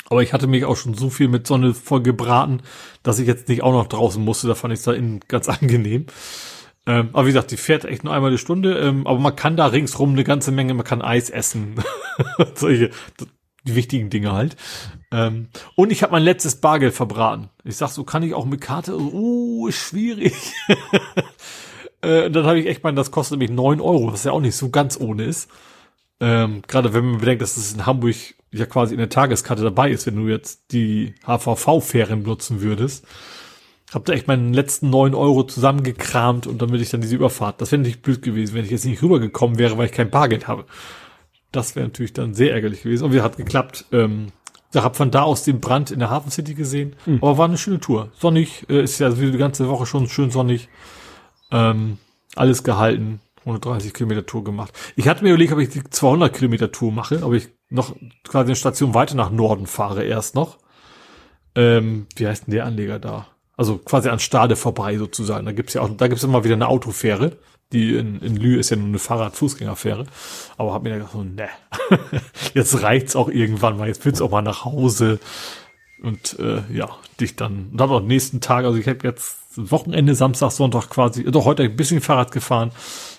Aber 0.09 0.21
ich 0.21 0.33
hatte 0.33 0.47
mich 0.47 0.65
auch 0.65 0.77
schon 0.77 0.93
so 0.93 1.09
viel 1.09 1.27
mit 1.27 1.47
Sonne 1.47 1.73
voll 1.73 2.01
gebraten, 2.01 2.61
dass 3.03 3.19
ich 3.19 3.27
jetzt 3.27 3.49
nicht 3.49 3.63
auch 3.63 3.71
noch 3.71 3.87
draußen 3.87 4.23
musste. 4.23 4.47
Da 4.47 4.55
fand 4.55 4.73
ich 4.73 4.79
es 4.79 4.85
da 4.85 4.93
innen 4.93 5.21
ganz 5.27 5.49
angenehm. 5.49 6.05
Ähm, 6.87 7.09
aber 7.13 7.23
wie 7.25 7.31
gesagt, 7.31 7.51
die 7.51 7.57
fährt 7.57 7.85
echt 7.85 8.03
nur 8.03 8.13
einmal 8.13 8.31
die 8.31 8.37
Stunde. 8.37 8.77
Ähm, 8.77 9.07
aber 9.07 9.19
man 9.19 9.35
kann 9.35 9.57
da 9.57 9.67
ringsrum 9.67 10.11
eine 10.11 10.23
ganze 10.23 10.51
Menge, 10.51 10.73
man 10.73 10.85
kann 10.85 11.01
Eis 11.01 11.29
essen. 11.29 11.75
Solche, 12.55 12.91
die 13.65 13.75
wichtigen 13.75 14.09
Dinge 14.09 14.33
halt. 14.33 14.55
Ähm, 15.11 15.47
und 15.75 15.91
ich 15.91 16.03
habe 16.03 16.11
mein 16.11 16.23
letztes 16.23 16.61
Bargeld 16.61 16.93
verbraten. 16.93 17.49
Ich 17.63 17.77
sag 17.77 17.89
so, 17.89 18.03
kann 18.03 18.23
ich 18.23 18.33
auch 18.33 18.45
mit 18.45 18.61
Karte? 18.61 18.95
Oh, 18.97 19.71
schwierig. 19.71 20.35
äh, 22.01 22.29
dann 22.29 22.45
habe 22.45 22.59
ich 22.59 22.67
echt 22.67 22.83
meinen, 22.83 22.95
das 22.95 23.11
kostet 23.11 23.39
nämlich 23.39 23.55
neun 23.55 23.81
Euro, 23.81 24.13
was 24.13 24.23
ja 24.23 24.31
auch 24.31 24.41
nicht 24.41 24.55
so 24.55 24.69
ganz 24.69 24.99
ohne 24.99 25.23
ist. 25.23 25.49
Ähm, 26.19 26.61
Gerade 26.67 26.93
wenn 26.93 27.05
man 27.05 27.19
bedenkt, 27.19 27.41
dass 27.41 27.57
es 27.57 27.73
in 27.73 27.85
Hamburg 27.85 28.15
ja 28.59 28.65
quasi 28.65 28.93
in 28.93 28.99
der 28.99 29.09
Tageskarte 29.09 29.63
dabei 29.63 29.91
ist, 29.91 30.05
wenn 30.05 30.15
du 30.15 30.27
jetzt 30.27 30.71
die 30.71 31.15
HVV-Fähren 31.25 32.23
nutzen 32.23 32.61
würdest. 32.61 33.05
Hab 33.93 34.05
da 34.05 34.13
echt 34.13 34.27
meinen 34.27 34.53
letzten 34.53 34.89
neun 34.89 35.13
Euro 35.13 35.43
zusammengekramt 35.43 36.47
und 36.47 36.61
damit 36.61 36.81
ich 36.81 36.89
dann 36.89 37.01
diese 37.01 37.15
Überfahrt. 37.15 37.61
Das 37.61 37.71
wäre 37.71 37.81
nicht 37.81 38.01
blöd 38.01 38.21
gewesen, 38.21 38.55
wenn 38.55 38.65
ich 38.65 38.71
jetzt 38.71 38.85
nicht 38.85 39.01
rübergekommen 39.01 39.57
wäre, 39.57 39.77
weil 39.77 39.85
ich 39.85 39.91
kein 39.91 40.09
Bargeld 40.09 40.47
habe. 40.47 40.65
Das 41.51 41.75
wäre 41.75 41.85
natürlich 41.85 42.13
dann 42.13 42.33
sehr 42.33 42.51
ärgerlich 42.51 42.83
gewesen. 42.83 43.05
Und 43.05 43.13
wir 43.13 43.23
hat 43.23 43.37
geklappt. 43.37 43.85
Ähm, 43.91 44.27
da 44.71 44.83
hab 44.83 44.97
von 44.97 45.11
da 45.11 45.21
aus 45.21 45.43
den 45.43 45.61
Brand 45.61 45.91
in 45.91 45.99
der 45.99 46.09
Hafen 46.09 46.31
City 46.31 46.53
gesehen. 46.53 46.95
Mhm. 47.05 47.19
Aber 47.21 47.37
war 47.37 47.47
eine 47.47 47.57
schöne 47.57 47.79
Tour. 47.79 48.11
Sonnig, 48.19 48.65
äh, 48.69 48.83
ist 48.83 48.99
ja 48.99 49.17
wie 49.19 49.31
die 49.31 49.37
ganze 49.37 49.69
Woche 49.69 49.85
schon 49.85 50.09
schön 50.09 50.31
sonnig. 50.31 50.67
Ähm, 51.51 51.97
alles 52.35 52.63
gehalten. 52.63 53.21
130 53.45 53.93
Kilometer 53.93 54.25
Tour 54.25 54.43
gemacht. 54.43 54.73
Ich 54.95 55.07
hatte 55.07 55.23
mir 55.23 55.29
überlegt, 55.29 55.53
ob 55.53 55.59
ich 55.59 55.69
die 55.69 55.83
200 55.83 56.33
Kilometer 56.33 56.71
Tour 56.71 56.91
mache, 56.91 57.23
ob 57.23 57.33
ich 57.33 57.49
noch 57.75 57.95
quasi 58.23 58.47
eine 58.47 58.55
Station 58.55 58.93
weiter 58.93 59.15
nach 59.15 59.29
Norden 59.29 59.67
fahre 59.67 60.03
erst 60.03 60.35
noch. 60.35 60.57
Ähm, 61.55 62.07
wie 62.15 62.27
heißt 62.27 62.47
denn 62.47 62.53
der 62.53 62.65
Anleger 62.65 62.99
da? 62.99 63.27
Also 63.57 63.77
quasi 63.77 64.09
an 64.09 64.19
Stade 64.19 64.55
vorbei 64.55 64.97
sozusagen. 64.97 65.45
Da 65.45 65.51
gibt's 65.51 65.73
ja 65.73 65.81
auch, 65.81 65.89
da 65.95 66.07
gibt's 66.07 66.23
immer 66.23 66.43
wieder 66.43 66.55
eine 66.55 66.67
Autofähre. 66.67 67.37
Die 67.71 67.95
in, 67.95 68.19
in 68.19 68.35
Lü 68.35 68.59
ist 68.59 68.69
ja 68.69 68.77
nur 68.77 68.87
eine 68.87 68.99
Fahrrad-Fußgängerfähre. 68.99 70.05
Aber 70.57 70.73
hab 70.73 70.83
mir 70.83 70.93
gedacht, 70.93 71.13
so, 71.13 71.23
ne, 71.23 71.49
jetzt 72.53 72.81
reicht's 72.83 73.15
auch 73.15 73.29
irgendwann 73.29 73.77
mal, 73.77 73.87
jetzt 73.87 74.05
willst 74.05 74.19
du 74.21 74.25
auch 74.25 74.31
mal 74.31 74.41
nach 74.41 74.65
Hause. 74.65 75.19
Und 76.03 76.37
äh, 76.39 76.61
ja, 76.71 76.89
dich 77.19 77.35
dann, 77.35 77.69
und 77.71 77.77
dann 77.77 77.89
auch 77.89 78.01
nächsten 78.01 78.41
Tag, 78.41 78.65
also 78.65 78.77
ich 78.77 78.87
habe 78.87 78.99
jetzt 79.03 79.37
Wochenende, 79.57 80.15
Samstag, 80.15 80.51
Sonntag 80.51 80.89
quasi, 80.89 81.23
doch 81.23 81.45
heute 81.45 81.63
ein 81.63 81.75
bisschen 81.75 82.01
Fahrrad 82.01 82.31
gefahren. 82.31 82.71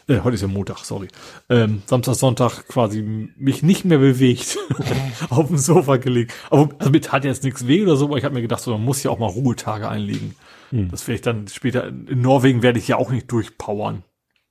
Äh, 0.09 0.21
heute 0.21 0.37
ist 0.37 0.43
ja 0.43 0.49
Montag, 0.49 0.85
sorry. 0.85 1.09
Ähm, 1.49 1.83
Samstag, 1.87 2.15
Sonntag 2.15 2.69
quasi 2.69 3.03
mich 3.03 3.63
nicht 3.63 3.85
mehr 3.85 3.99
bewegt, 3.99 4.57
auf 5.31 5.49
dem 5.49 5.59
Sofa 5.59 5.97
gelegt. 5.97 6.33
Aber 6.51 6.75
also 6.79 6.91
mit 6.91 7.11
hat 7.11 7.25
jetzt 7.25 7.43
nichts 7.43 7.67
weh 7.67 7.83
oder 7.83 7.97
so, 7.97 8.07
aber 8.07 8.17
ich 8.17 8.25
habe 8.25 8.35
mir 8.35 8.43
gedacht, 8.43 8.63
so, 8.63 8.71
man 8.73 8.85
muss 8.85 9.03
ja 9.03 9.11
auch 9.11 9.19
mal 9.19 9.27
Ruhetage 9.27 9.89
einlegen. 9.89 10.37
Hm. 10.71 10.91
Das 10.91 11.07
werde 11.09 11.17
ich 11.17 11.23
dann 11.23 11.49
später, 11.49 11.89
in 11.89 12.21
Norwegen 12.21 12.63
werde 12.63 12.79
ich 12.79 12.87
ja 12.87 12.97
auch 12.97 13.11
nicht 13.11 13.31
durchpowern, 13.33 14.05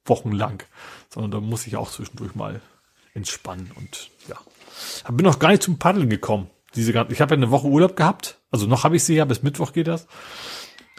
wochenlang, 0.03 0.61
sondern 1.09 1.31
da 1.31 1.39
muss 1.39 1.67
ich 1.67 1.77
auch 1.77 1.89
zwischendurch 1.89 2.35
mal 2.35 2.61
entspannen 3.13 3.71
und 3.75 4.09
ja. 4.27 4.35
Bin 5.09 5.25
noch 5.25 5.39
gar 5.39 5.49
nicht 5.49 5.63
zum 5.63 5.79
Paddeln 5.79 6.09
gekommen. 6.09 6.49
Diese, 6.75 6.91
ich 6.91 7.21
habe 7.21 7.33
ja 7.33 7.37
eine 7.37 7.51
Woche 7.51 7.67
Urlaub 7.67 7.95
gehabt, 7.95 8.41
also 8.51 8.67
noch 8.67 8.83
habe 8.83 8.97
ich 8.97 9.05
sie 9.05 9.15
ja, 9.15 9.23
bis 9.23 9.41
Mittwoch 9.41 9.71
geht 9.71 9.87
das. 9.87 10.07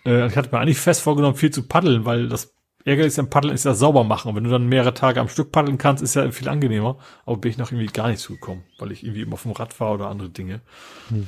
Äh, 0.06 0.28
ich 0.28 0.36
hatte 0.36 0.48
mir 0.50 0.60
eigentlich 0.60 0.78
fest 0.78 1.02
vorgenommen, 1.02 1.36
viel 1.36 1.50
zu 1.50 1.64
paddeln, 1.64 2.06
weil 2.06 2.28
das 2.28 2.54
Ärgerlich 2.86 3.18
am 3.18 3.28
Paddeln 3.28 3.52
ist 3.52 3.64
ja 3.64 3.74
sauber 3.74 4.04
machen. 4.04 4.28
Und 4.28 4.36
wenn 4.36 4.44
du 4.44 4.50
dann 4.50 4.68
mehrere 4.68 4.94
Tage 4.94 5.20
am 5.20 5.28
Stück 5.28 5.50
paddeln 5.50 5.76
kannst, 5.76 6.04
ist 6.04 6.14
ja 6.14 6.30
viel 6.30 6.48
angenehmer. 6.48 6.96
Aber 7.26 7.36
bin 7.36 7.50
ich 7.50 7.58
noch 7.58 7.72
irgendwie 7.72 7.92
gar 7.92 8.06
nicht 8.06 8.20
zugekommen, 8.20 8.62
weil 8.78 8.92
ich 8.92 9.02
irgendwie 9.02 9.22
immer 9.22 9.36
vom 9.36 9.50
Rad 9.50 9.78
war 9.80 9.92
oder 9.92 10.06
andere 10.06 10.28
Dinge. 10.28 10.60
Hm. 11.08 11.26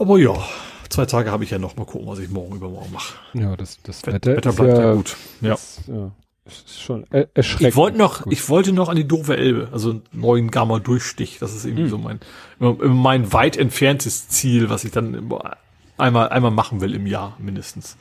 Aber 0.00 0.18
ja, 0.18 0.34
zwei 0.88 1.06
Tage 1.06 1.30
habe 1.30 1.44
ich 1.44 1.50
ja 1.50 1.60
noch. 1.60 1.76
Mal 1.76 1.84
gucken, 1.84 2.08
was 2.08 2.18
ich 2.18 2.28
morgen 2.28 2.56
übermorgen 2.56 2.92
mache. 2.92 3.14
Ja, 3.34 3.56
das, 3.56 3.78
das 3.84 4.04
Wetter, 4.04 4.36
Wetter 4.36 4.52
bleibt 4.52 4.78
ja, 4.78 4.84
ja 4.84 4.94
gut. 4.94 5.16
Ja. 5.40 5.50
Das, 5.50 5.80
ja. 5.86 6.10
ist 6.44 6.80
schon 6.80 7.06
er 7.10 7.28
erschreckend. 7.34 7.68
Ich 7.68 7.76
wollte 7.76 7.98
noch, 7.98 8.22
gut. 8.22 8.32
ich 8.32 8.48
wollte 8.48 8.72
noch 8.72 8.88
an 8.88 8.96
die 8.96 9.06
doofe 9.06 9.36
Elbe, 9.36 9.68
also 9.70 9.90
einen 9.90 10.02
neuen 10.10 10.50
Gamma 10.50 10.80
Durchstich. 10.80 11.38
Das 11.38 11.54
ist 11.54 11.66
irgendwie 11.66 11.84
hm. 11.84 11.90
so 11.90 11.98
mein, 11.98 12.18
mein 12.58 13.32
weit 13.32 13.56
entferntes 13.56 14.28
Ziel, 14.28 14.70
was 14.70 14.82
ich 14.82 14.90
dann 14.90 15.32
einmal, 15.98 16.30
einmal 16.30 16.50
machen 16.50 16.80
will 16.80 16.96
im 16.96 17.06
Jahr 17.06 17.36
mindestens. 17.38 17.96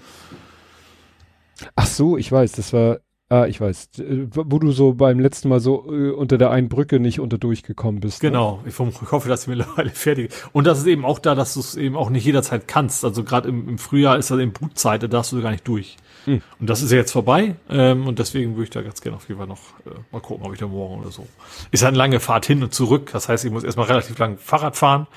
Ach 1.76 1.88
so, 1.88 2.18
ich 2.18 2.32
weiß, 2.32 2.54
das 2.54 2.74
war, 2.74 3.00
ah, 3.30 3.46
ich 3.46 3.60
weiß, 3.60 3.90
wo 4.32 4.60
du 4.60 4.72
so 4.72 4.94
beim 4.94 5.20
letzten 5.20 5.50
Mal 5.50 5.60
so 5.60 5.92
äh, 5.92 6.12
unter 6.12 6.38
der 6.38 6.52
einen 6.52 6.70
Brücke 6.70 7.00
nicht 7.00 7.20
unter 7.20 7.38
durchgekommen 7.38 8.00
bist. 8.00 8.24
Ne? 8.24 8.30
Genau, 8.30 8.62
ne? 8.64 8.70
ich, 8.70 8.80
ich, 8.80 9.12
hoffe, 9.12 9.30
dass 9.30 9.44
sie 9.44 9.50
mittlerweile 9.50 9.90
fertig 9.94 10.32
ist. 10.32 10.50
Und 10.54 10.68
das 10.68 10.80
ist 10.80 10.88
eben 10.88 11.06
auch 11.06 11.20
da, 11.20 11.36
dass 11.36 11.54
du 11.56 11.60
es 11.60 11.76
eben 11.76 11.96
auch 11.96 12.10
nicht 12.10 12.26
jederzeit 12.26 12.68
kannst. 12.68 13.04
Also 13.04 13.24
gerade 13.24 13.50
im, 13.50 13.68
im, 13.68 13.78
Frühjahr 13.78 14.18
ist 14.18 14.32
das 14.32 14.40
eben 14.40 14.54
Brutzeit, 14.54 15.04
da 15.04 15.08
darfst 15.08 15.32
du 15.32 15.42
gar 15.42 15.52
nicht 15.52 15.68
durch. 15.68 15.98
Hm. 16.26 16.42
Und 16.60 16.70
das 16.70 16.82
ist 16.82 16.92
ja 16.92 16.98
jetzt 16.98 17.12
vorbei 17.12 17.56
ähm, 17.70 18.08
und 18.08 18.20
deswegen 18.20 18.54
würde 18.56 18.64
ich 18.64 18.70
da 18.70 18.82
ganz 18.82 19.02
gerne 19.02 19.18
auf 19.18 19.28
jeden 19.28 19.40
Fall 19.40 19.48
noch 19.48 19.60
äh, 19.86 19.92
mal 20.12 20.20
gucken, 20.20 20.46
ob 20.46 20.54
ich 20.54 20.60
da 20.60 20.68
morgen 20.68 21.02
oder 21.02 21.12
so. 21.12 21.26
Ist 21.72 21.84
eine 21.84 21.98
lange 21.98 22.20
Fahrt 22.20 22.46
hin 22.46 22.64
und 22.64 22.74
zurück, 22.74 23.10
das 23.14 23.30
heißt, 23.30 23.46
ich 23.46 23.52
muss 23.52 23.64
erstmal 23.64 23.88
relativ 23.88 24.18
lang 24.18 24.38
Fahrrad 24.38 24.76
fahren 24.76 25.08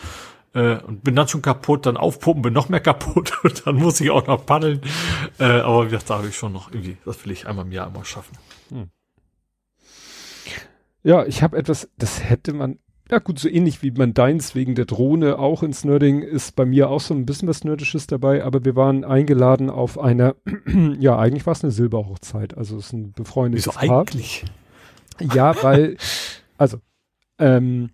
äh, 0.54 0.76
und 0.78 1.04
bin 1.04 1.14
dann 1.14 1.28
schon 1.28 1.42
kaputt, 1.42 1.86
dann 1.86 1.96
aufpumpen, 1.96 2.42
bin 2.42 2.52
noch 2.52 2.68
mehr 2.68 2.80
kaputt 2.80 3.32
und 3.44 3.66
dann 3.66 3.76
muss 3.76 4.00
ich 4.00 4.10
auch 4.10 4.26
noch 4.26 4.44
paddeln. 4.46 4.80
Äh, 5.38 5.44
aber 5.44 5.84
wie 5.84 5.90
gesagt, 5.90 6.10
da 6.10 6.18
habe 6.18 6.28
ich 6.28 6.36
schon 6.36 6.52
noch 6.52 6.70
irgendwie, 6.72 6.96
das 7.04 7.24
will 7.24 7.32
ich 7.32 7.46
einmal 7.46 7.64
im 7.64 7.72
Jahr 7.72 7.88
immer 7.88 8.04
schaffen. 8.04 8.36
Hm. 8.70 8.90
Ja, 11.02 11.24
ich 11.24 11.42
habe 11.42 11.56
etwas, 11.56 11.88
das 11.96 12.22
hätte 12.22 12.52
man, 12.52 12.78
ja 13.10 13.18
gut, 13.18 13.38
so 13.38 13.48
ähnlich 13.48 13.82
wie 13.82 13.90
man 13.90 14.12
deins 14.12 14.54
wegen 14.54 14.74
der 14.74 14.84
Drohne 14.84 15.38
auch 15.38 15.62
ins 15.62 15.84
Nerding 15.84 16.20
ist 16.22 16.56
bei 16.56 16.66
mir 16.66 16.90
auch 16.90 17.00
so 17.00 17.14
ein 17.14 17.24
bisschen 17.24 17.48
was 17.48 17.64
Nerdisches 17.64 18.06
dabei, 18.06 18.44
aber 18.44 18.64
wir 18.64 18.76
waren 18.76 19.04
eingeladen 19.04 19.70
auf 19.70 19.98
einer, 19.98 20.36
ja, 20.98 21.18
eigentlich 21.18 21.46
war 21.46 21.52
es 21.52 21.64
eine 21.64 21.72
Silberhochzeit, 21.72 22.56
also 22.56 22.76
es 22.76 22.86
ist 22.86 22.92
ein 22.92 23.12
befreundetes 23.12 23.66
Wieso 23.66 23.78
Paar. 23.78 24.00
eigentlich? 24.00 24.44
Ja, 25.20 25.62
weil, 25.62 25.96
also, 26.58 26.78
ähm, 27.38 27.90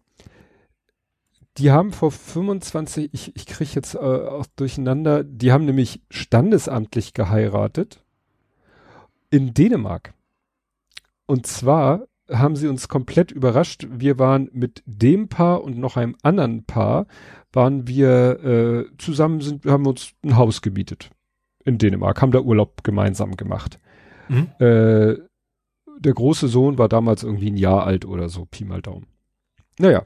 die 1.59 1.71
haben 1.71 1.93
vor 1.93 2.11
25, 2.11 3.11
ich, 3.13 3.35
ich 3.35 3.47
kriege 3.47 3.71
jetzt 3.75 3.95
äh, 3.95 3.99
auch 3.99 4.47
durcheinander, 4.57 5.25
die 5.25 5.53
haben 5.53 5.65
nämlich 5.65 6.03
standesamtlich 6.11 7.15
geheiratet 7.15 8.03
in 9.31 9.55
Dänemark. 9.55 10.15
Und 11.27 11.47
zwar 11.47 12.07
haben 12.31 12.57
sie 12.57 12.69
uns 12.69 12.89
komplett 12.89 13.31
überrascht. 13.31 13.87
Wir 13.91 14.19
waren 14.19 14.51
mit 14.53 14.83
dem 14.87 15.29
Paar 15.29 15.63
und 15.63 15.79
noch 15.79 15.97
einem 15.97 16.17
anderen 16.23 16.65
Paar, 16.65 17.07
waren 17.53 17.87
wir 17.87 18.45
äh, 18.45 18.97
zusammen, 18.99 19.41
sind, 19.41 19.65
haben 19.65 19.87
uns 19.87 20.13
ein 20.23 20.37
Haus 20.37 20.61
gemietet 20.61 21.11
in 21.65 21.79
Dänemark, 21.79 22.21
haben 22.21 22.33
da 22.33 22.41
Urlaub 22.41 22.85
gemeinsam 22.85 23.37
gemacht. 23.37 23.79
Mhm. 24.29 24.49
Äh, 24.59 25.17
der 25.99 26.13
große 26.13 26.49
Sohn 26.49 26.79
war 26.79 26.89
damals 26.89 27.23
irgendwie 27.23 27.51
ein 27.51 27.57
Jahr 27.57 27.85
alt 27.85 28.05
oder 28.05 28.29
so, 28.29 28.45
Pi 28.45 28.65
mal 28.65 28.83
Daumen. 28.83 29.07
Naja, 29.79 30.05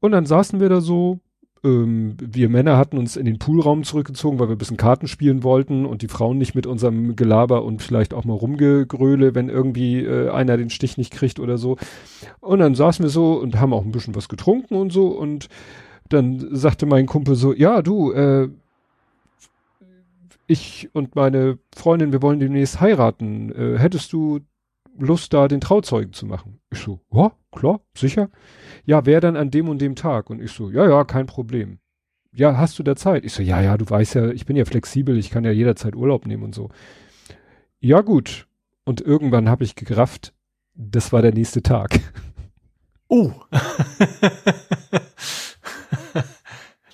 und 0.00 0.12
dann 0.12 0.26
saßen 0.26 0.60
wir 0.60 0.68
da 0.68 0.80
so. 0.80 1.20
Ähm, 1.64 2.16
wir 2.20 2.48
Männer 2.48 2.76
hatten 2.76 2.98
uns 2.98 3.16
in 3.16 3.24
den 3.24 3.38
Poolraum 3.38 3.82
zurückgezogen, 3.84 4.38
weil 4.38 4.48
wir 4.48 4.56
ein 4.56 4.58
bisschen 4.58 4.76
Karten 4.76 5.08
spielen 5.08 5.42
wollten 5.42 5.86
und 5.86 6.02
die 6.02 6.08
Frauen 6.08 6.38
nicht 6.38 6.54
mit 6.54 6.66
unserem 6.66 7.16
Gelaber 7.16 7.64
und 7.64 7.82
vielleicht 7.82 8.14
auch 8.14 8.24
mal 8.24 8.34
rumgegröle, 8.34 9.34
wenn 9.34 9.48
irgendwie 9.48 10.04
äh, 10.04 10.30
einer 10.30 10.56
den 10.56 10.70
Stich 10.70 10.98
nicht 10.98 11.12
kriegt 11.12 11.40
oder 11.40 11.58
so. 11.58 11.76
Und 12.40 12.58
dann 12.58 12.74
saßen 12.74 13.02
wir 13.02 13.10
so 13.10 13.34
und 13.34 13.58
haben 13.58 13.72
auch 13.72 13.84
ein 13.84 13.92
bisschen 13.92 14.14
was 14.14 14.28
getrunken 14.28 14.74
und 14.76 14.92
so. 14.92 15.08
Und 15.08 15.48
dann 16.08 16.54
sagte 16.54 16.86
mein 16.86 17.06
Kumpel 17.06 17.34
so, 17.34 17.52
ja, 17.52 17.82
du, 17.82 18.12
äh, 18.12 18.48
ich 20.46 20.90
und 20.92 21.16
meine 21.16 21.58
Freundin, 21.74 22.12
wir 22.12 22.22
wollen 22.22 22.40
demnächst 22.40 22.80
heiraten. 22.80 23.52
Äh, 23.52 23.78
hättest 23.78 24.12
du 24.12 24.40
Lust, 24.98 25.32
da 25.32 25.48
den 25.48 25.60
Trauzeugen 25.60 26.12
zu 26.12 26.26
machen? 26.26 26.60
Ich 26.70 26.80
so, 26.80 27.00
ja, 27.12 27.32
klar, 27.52 27.80
sicher 27.96 28.28
ja, 28.86 29.04
wer 29.04 29.20
dann 29.20 29.36
an 29.36 29.50
dem 29.50 29.68
und 29.68 29.80
dem 29.80 29.96
Tag? 29.96 30.30
Und 30.30 30.40
ich 30.40 30.52
so, 30.52 30.70
ja, 30.70 30.88
ja, 30.88 31.04
kein 31.04 31.26
Problem. 31.26 31.80
Ja, 32.32 32.56
hast 32.56 32.78
du 32.78 32.82
da 32.82 32.96
Zeit? 32.96 33.24
Ich 33.24 33.32
so, 33.32 33.42
ja, 33.42 33.60
ja, 33.60 33.76
du 33.76 33.88
weißt 33.88 34.14
ja, 34.14 34.30
ich 34.30 34.46
bin 34.46 34.56
ja 34.56 34.64
flexibel, 34.64 35.18
ich 35.18 35.30
kann 35.30 35.44
ja 35.44 35.50
jederzeit 35.50 35.96
Urlaub 35.96 36.26
nehmen 36.26 36.44
und 36.44 36.54
so. 36.54 36.70
Ja, 37.80 38.00
gut. 38.00 38.46
Und 38.84 39.00
irgendwann 39.00 39.48
habe 39.48 39.64
ich 39.64 39.74
gerafft, 39.74 40.32
das 40.74 41.12
war 41.12 41.20
der 41.20 41.34
nächste 41.34 41.62
Tag. 41.62 42.00
Oh. 43.08 43.32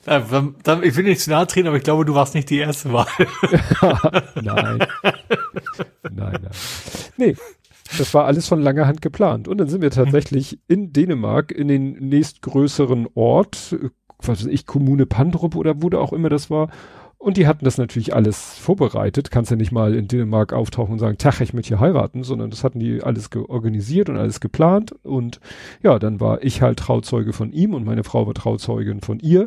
ich 0.05 0.97
will 0.97 1.05
nicht 1.05 1.23
zu 1.23 1.31
nahe 1.31 1.47
treten, 1.47 1.69
aber 1.69 1.79
ich 1.79 1.83
glaube, 1.85 2.05
du 2.05 2.15
warst 2.15 2.35
nicht 2.35 2.51
die 2.51 2.59
erste 2.59 2.93
Wahl. 2.93 3.07
nein. 4.43 4.87
Nein, 6.03 6.39
nein. 6.43 6.51
Nee, 7.17 7.35
das 7.99 8.15
war 8.15 8.25
alles 8.25 8.49
von 8.49 8.61
langer 8.61 8.87
Hand 8.87 9.03
geplant. 9.03 9.49
Und 9.49 9.59
dann 9.59 9.69
sind 9.69 9.83
wir 9.83 9.91
tatsächlich 9.91 10.59
in 10.69 10.93
Dänemark 10.93 11.53
in 11.53 11.69
den 11.69 11.93
nächstgrößeren 12.09 13.09
Ort, 13.15 13.77
was 14.19 14.45
weiß 14.45 14.47
ich, 14.47 14.67
Kommune 14.67 15.07
Pandrup 15.07 15.57
oder 15.57 15.83
wo 15.83 15.91
da 15.91 15.99
auch 15.99 16.13
immer 16.13 16.29
das 16.29 16.51
war. 16.51 16.71
Und 17.23 17.37
die 17.37 17.47
hatten 17.47 17.65
das 17.65 17.79
natürlich 17.79 18.17
alles 18.17 18.59
vorbereitet. 18.59 19.31
Kannst 19.31 19.53
ja 19.53 19.57
nicht 19.57 19.71
mal 19.71 19.95
in 19.95 20.09
Dänemark 20.09 20.53
auftauchen 20.53 20.95
und 20.95 20.99
sagen, 20.99 21.19
Tach, 21.19 21.41
ich 21.41 21.55
möchte 21.55 21.69
hier 21.69 21.79
heiraten, 21.79 22.25
sondern 22.25 22.51
das 22.51 22.65
hatten 22.65 22.81
die 22.81 23.01
alles 23.01 23.31
organisiert 23.37 24.09
und 24.09 24.17
alles 24.17 24.41
geplant. 24.41 24.91
Und 25.05 25.39
ja, 25.85 26.01
dann 26.01 26.19
war 26.19 26.43
ich 26.43 26.63
halt 26.63 26.81
Trauzeuge 26.81 27.33
von 27.33 27.53
ihm 27.53 27.75
und 27.75 27.85
meine 27.85 28.03
Frau 28.03 28.27
war 28.27 28.35
Trauzeugin 28.35 29.03
von 29.03 29.21
ihr. 29.21 29.47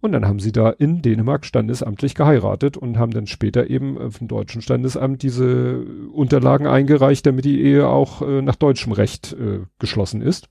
Und 0.00 0.12
dann 0.12 0.24
haben 0.24 0.38
sie 0.38 0.52
da 0.52 0.70
in 0.70 1.02
Dänemark 1.02 1.44
standesamtlich 1.44 2.14
geheiratet 2.14 2.76
und 2.76 2.96
haben 2.96 3.10
dann 3.10 3.26
später 3.26 3.68
eben 3.68 4.12
vom 4.12 4.28
deutschen 4.28 4.62
Standesamt 4.62 5.24
diese 5.24 5.80
Unterlagen 6.12 6.68
eingereicht, 6.68 7.26
damit 7.26 7.44
die 7.44 7.60
Ehe 7.60 7.88
auch 7.88 8.22
äh, 8.22 8.40
nach 8.40 8.54
deutschem 8.54 8.92
Recht 8.92 9.32
äh, 9.32 9.64
geschlossen 9.80 10.22
ist. 10.22 10.48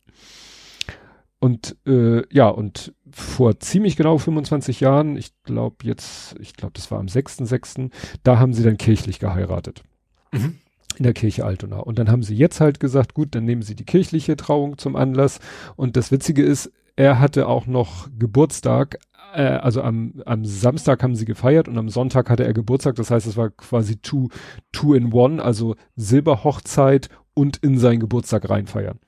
Und 1.39 1.75
äh, 1.85 2.23
ja, 2.33 2.47
und 2.47 2.93
vor 3.11 3.59
ziemlich 3.59 3.95
genau 3.95 4.17
25 4.17 4.79
Jahren, 4.79 5.17
ich 5.17 5.31
glaube 5.43 5.77
jetzt, 5.83 6.35
ich 6.39 6.53
glaube, 6.53 6.73
das 6.73 6.89
war 6.91 6.99
am 6.99 7.07
6.6., 7.07 7.91
da 8.23 8.39
haben 8.39 8.53
sie 8.53 8.63
dann 8.63 8.77
kirchlich 8.77 9.19
geheiratet. 9.19 9.83
Mhm. 10.31 10.59
In 10.97 11.03
der 11.03 11.13
Kirche 11.13 11.45
Altona. 11.45 11.79
Und 11.79 11.99
dann 11.99 12.09
haben 12.09 12.23
sie 12.23 12.35
jetzt 12.35 12.61
halt 12.61 12.79
gesagt, 12.79 13.13
gut, 13.13 13.35
dann 13.35 13.43
nehmen 13.43 13.61
sie 13.61 13.75
die 13.75 13.83
kirchliche 13.83 14.37
Trauung 14.37 14.77
zum 14.77 14.95
Anlass. 14.95 15.39
Und 15.75 15.97
das 15.97 16.11
Witzige 16.11 16.41
ist, 16.41 16.71
er 16.95 17.19
hatte 17.19 17.47
auch 17.47 17.67
noch 17.67 18.07
Geburtstag, 18.17 18.97
äh, 19.33 19.41
also 19.41 19.81
am, 19.81 20.21
am 20.25 20.45
Samstag 20.45 21.03
haben 21.03 21.15
sie 21.15 21.25
gefeiert 21.25 21.67
und 21.67 21.77
am 21.77 21.89
Sonntag 21.89 22.29
hatte 22.29 22.45
er 22.45 22.53
Geburtstag. 22.53 22.95
Das 22.95 23.11
heißt, 23.11 23.27
es 23.27 23.37
war 23.37 23.49
quasi 23.49 23.97
two, 23.97 24.29
two 24.71 24.93
in 24.93 25.11
one, 25.11 25.43
also 25.43 25.75
Silberhochzeit 25.95 27.09
und 27.33 27.57
in 27.57 27.77
seinen 27.77 27.99
Geburtstag 27.99 28.49
reinfeiern. 28.49 28.99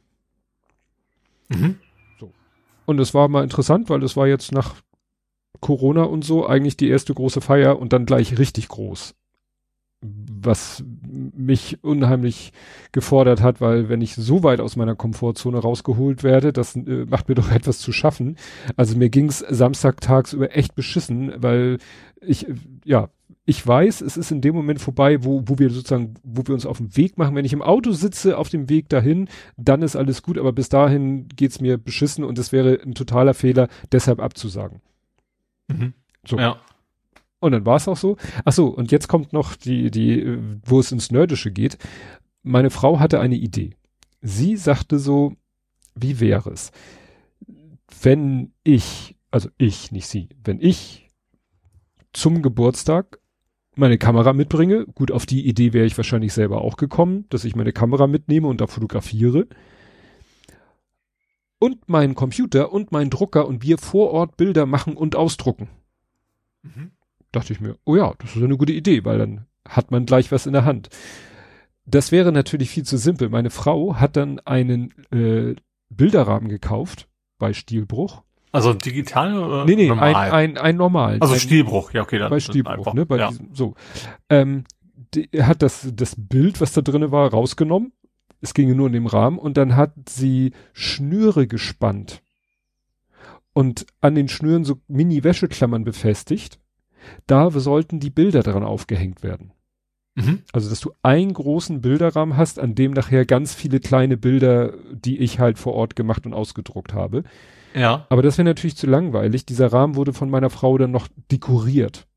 Mhm. 1.49 1.77
Und 2.87 2.99
es 2.99 3.13
war 3.13 3.27
mal 3.27 3.43
interessant, 3.43 3.89
weil 3.89 4.01
es 4.01 4.15
war 4.15 4.27
jetzt 4.27 4.53
nach 4.53 4.75
Corona 5.59 6.03
und 6.03 6.23
so 6.23 6.47
eigentlich 6.47 6.77
die 6.77 6.87
erste 6.87 7.13
große 7.13 7.41
Feier 7.41 7.79
und 7.79 7.91
dann 7.91 8.05
gleich 8.05 8.39
richtig 8.39 8.69
groß. 8.69 9.13
Was 10.01 10.85
mich 11.11 11.83
unheimlich 11.83 12.53
gefordert 12.93 13.41
hat, 13.41 13.59
weil 13.59 13.89
wenn 13.89 13.99
ich 13.99 14.15
so 14.15 14.41
weit 14.43 14.61
aus 14.61 14.77
meiner 14.77 14.95
Komfortzone 14.95 15.57
rausgeholt 15.57 16.23
werde, 16.23 16.53
das 16.53 16.77
äh, 16.77 17.05
macht 17.09 17.27
mir 17.27 17.35
doch 17.35 17.51
etwas 17.51 17.79
zu 17.79 17.91
schaffen. 17.91 18.37
Also 18.77 18.97
mir 18.97 19.09
ging's 19.09 19.39
Samstag 19.39 19.99
tagsüber 19.99 20.55
echt 20.55 20.73
beschissen, 20.73 21.33
weil 21.43 21.79
ich, 22.21 22.47
ja, 22.85 23.09
ich 23.49 23.65
weiß, 23.65 24.01
es 24.01 24.17
ist 24.17 24.29
in 24.29 24.41
dem 24.41 24.53
Moment 24.53 24.81
vorbei, 24.81 25.23
wo, 25.23 25.41
wo 25.45 25.57
wir 25.57 25.69
sozusagen, 25.69 26.15
wo 26.21 26.45
wir 26.45 26.53
uns 26.53 26.65
auf 26.65 26.79
den 26.79 26.97
Weg 26.97 27.17
machen. 27.17 27.33
Wenn 27.33 27.45
ich 27.45 27.53
im 27.53 27.61
Auto 27.61 27.93
sitze, 27.93 28.37
auf 28.37 28.49
dem 28.49 28.67
Weg 28.69 28.89
dahin, 28.89 29.29
dann 29.55 29.81
ist 29.81 29.95
alles 29.95 30.21
gut, 30.21 30.37
aber 30.37 30.51
bis 30.51 30.67
dahin 30.67 31.29
geht's 31.29 31.61
mir 31.61 31.77
beschissen 31.77 32.25
und 32.25 32.37
es 32.37 32.51
wäre 32.51 32.77
ein 32.85 32.93
totaler 32.93 33.33
Fehler, 33.33 33.69
deshalb 33.93 34.19
abzusagen. 34.19 34.81
Mhm. 35.69 35.93
So. 36.25 36.37
Ja. 36.37 36.59
Und 37.39 37.53
dann 37.53 37.65
war 37.65 37.77
es 37.77 37.87
auch 37.87 37.95
so. 37.95 38.17
Ach 38.43 38.51
so, 38.51 38.67
und 38.67 38.91
jetzt 38.91 39.07
kommt 39.07 39.31
noch 39.31 39.55
die, 39.55 39.91
die, 39.91 40.37
wo 40.65 40.81
es 40.81 40.91
ins 40.91 41.09
Nerdische 41.09 41.49
geht. 41.49 41.77
Meine 42.43 42.69
Frau 42.69 42.99
hatte 42.99 43.21
eine 43.21 43.35
Idee. 43.35 43.77
Sie 44.21 44.57
sagte 44.57 44.99
so, 44.99 45.37
wie 45.95 46.19
wäre 46.19 46.49
es, 46.49 46.71
wenn 48.01 48.51
ich, 48.65 49.15
also 49.31 49.47
ich, 49.57 49.93
nicht 49.93 50.07
sie, 50.07 50.27
wenn 50.43 50.59
ich 50.59 51.07
zum 52.11 52.41
Geburtstag 52.41 53.19
meine 53.77 53.97
Kamera 53.97 54.33
mitbringe. 54.33 54.85
Gut, 54.85 55.11
auf 55.11 55.25
die 55.25 55.47
Idee 55.47 55.73
wäre 55.73 55.85
ich 55.85 55.97
wahrscheinlich 55.97 56.33
selber 56.33 56.61
auch 56.61 56.77
gekommen, 56.77 57.25
dass 57.29 57.45
ich 57.45 57.55
meine 57.55 57.73
Kamera 57.73 58.07
mitnehme 58.07 58.47
und 58.47 58.61
da 58.61 58.67
fotografiere. 58.67 59.47
Und 61.59 61.89
meinen 61.89 62.15
Computer 62.15 62.71
und 62.71 62.91
meinen 62.91 63.09
Drucker 63.09 63.47
und 63.47 63.63
wir 63.63 63.77
vor 63.77 64.11
Ort 64.11 64.37
Bilder 64.37 64.65
machen 64.65 64.95
und 64.95 65.15
ausdrucken. 65.15 65.69
Mhm. 66.61 66.91
Dachte 67.31 67.53
ich 67.53 67.59
mir, 67.59 67.77
oh 67.83 67.95
ja, 67.95 68.13
das 68.19 68.35
ist 68.35 68.43
eine 68.43 68.57
gute 68.57 68.73
Idee, 68.73 69.03
weil 69.05 69.17
dann 69.17 69.47
hat 69.67 69.91
man 69.91 70.05
gleich 70.05 70.31
was 70.31 70.45
in 70.45 70.53
der 70.53 70.65
Hand. 70.65 70.89
Das 71.85 72.11
wäre 72.11 72.31
natürlich 72.31 72.69
viel 72.69 72.83
zu 72.83 72.97
simpel. 72.97 73.29
Meine 73.29 73.49
Frau 73.49 73.95
hat 73.95 74.17
dann 74.17 74.39
einen 74.41 74.93
äh, 75.11 75.55
Bilderrahmen 75.89 76.49
gekauft 76.49 77.07
bei 77.39 77.53
Stilbruch 77.53 78.23
also 78.57 78.73
digital 78.73 79.37
oder 79.37 79.65
Nee, 79.65 79.75
nee, 79.75 79.87
normal? 79.87 80.15
Ein, 80.15 80.31
ein, 80.31 80.57
ein 80.57 80.75
normal. 80.75 81.17
Also 81.19 81.33
ein, 81.33 81.39
Stilbruch, 81.39 81.93
ja, 81.93 82.01
okay. 82.01 82.17
Dann 82.17 82.29
bei 82.29 82.39
Stilbruch, 82.39 82.71
einfach, 82.71 82.93
ne, 82.93 83.05
bei 83.05 83.17
ja. 83.17 83.29
diesem, 83.29 83.53
so. 83.53 83.75
Ähm, 84.29 84.63
die, 85.13 85.29
er 85.31 85.47
hat 85.47 85.61
das, 85.61 85.89
das 85.93 86.15
Bild, 86.17 86.59
was 86.59 86.73
da 86.73 86.81
drinne 86.81 87.11
war, 87.11 87.29
rausgenommen. 87.31 87.93
Es 88.41 88.53
ging 88.53 88.75
nur 88.75 88.87
in 88.87 88.93
dem 88.93 89.07
Rahmen 89.07 89.39
und 89.39 89.57
dann 89.57 89.75
hat 89.75 89.93
sie 90.07 90.51
Schnüre 90.73 91.47
gespannt 91.47 92.21
und 93.53 93.87
an 94.01 94.13
den 94.13 94.27
Schnüren 94.27 94.63
so 94.63 94.79
Mini-Wäscheklammern 94.87 95.83
befestigt. 95.83 96.59
Da 97.25 97.49
sollten 97.49 97.99
die 97.99 98.11
Bilder 98.11 98.43
dran 98.43 98.63
aufgehängt 98.63 99.23
werden. 99.23 99.51
Mhm. 100.13 100.43
Also, 100.51 100.69
dass 100.69 100.79
du 100.79 100.91
einen 101.03 101.33
großen 101.33 101.81
Bilderrahmen 101.81 102.37
hast, 102.37 102.59
an 102.59 102.75
dem 102.75 102.91
nachher 102.91 103.25
ganz 103.25 103.53
viele 103.53 103.79
kleine 103.79 104.17
Bilder, 104.17 104.73
die 104.91 105.19
ich 105.19 105.39
halt 105.39 105.57
vor 105.57 105.73
Ort 105.73 105.95
gemacht 105.95 106.25
und 106.25 106.33
ausgedruckt 106.33 106.93
habe. 106.93 107.23
Ja. 107.77 108.07
Aber 108.09 108.21
das 108.21 108.37
wäre 108.37 108.45
natürlich 108.45 108.75
zu 108.75 108.87
langweilig. 108.87 109.45
Dieser 109.45 109.71
Rahmen 109.71 109.95
wurde 109.95 110.13
von 110.13 110.29
meiner 110.29 110.49
Frau 110.49 110.77
dann 110.77 110.91
noch 110.91 111.07
dekoriert. 111.31 112.07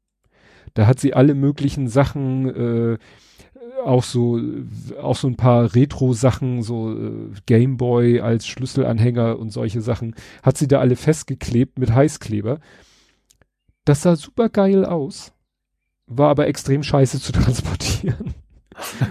Da 0.75 0.87
hat 0.87 1.01
sie 1.01 1.15
alle 1.15 1.35
möglichen 1.35 1.89
Sachen, 1.89 2.95
äh, 2.95 2.99
auch 3.85 4.03
so, 4.03 4.41
auch 5.01 5.17
so 5.17 5.29
ein 5.29 5.37
paar 5.37 5.75
Retro-Sachen, 5.75 6.63
so 6.63 6.93
äh, 6.93 7.31
Gameboy 7.47 8.21
als 8.21 8.47
Schlüsselanhänger 8.47 9.39
und 9.39 9.51
solche 9.51 9.81
Sachen, 9.81 10.15
hat 10.43 10.57
sie 10.57 10.69
da 10.69 10.81
alle 10.81 10.97
festgeklebt 10.97 11.79
mit 11.79 11.93
Heißkleber. 11.93 12.61
Das 13.85 14.03
sah 14.03 14.17
super 14.17 14.49
geil 14.49 14.85
aus, 14.85 15.33
war 16.07 16.31
aber 16.31 16.47
extrem 16.47 16.83
scheiße 16.83 17.21
zu 17.21 17.33
transportieren. 17.33 18.35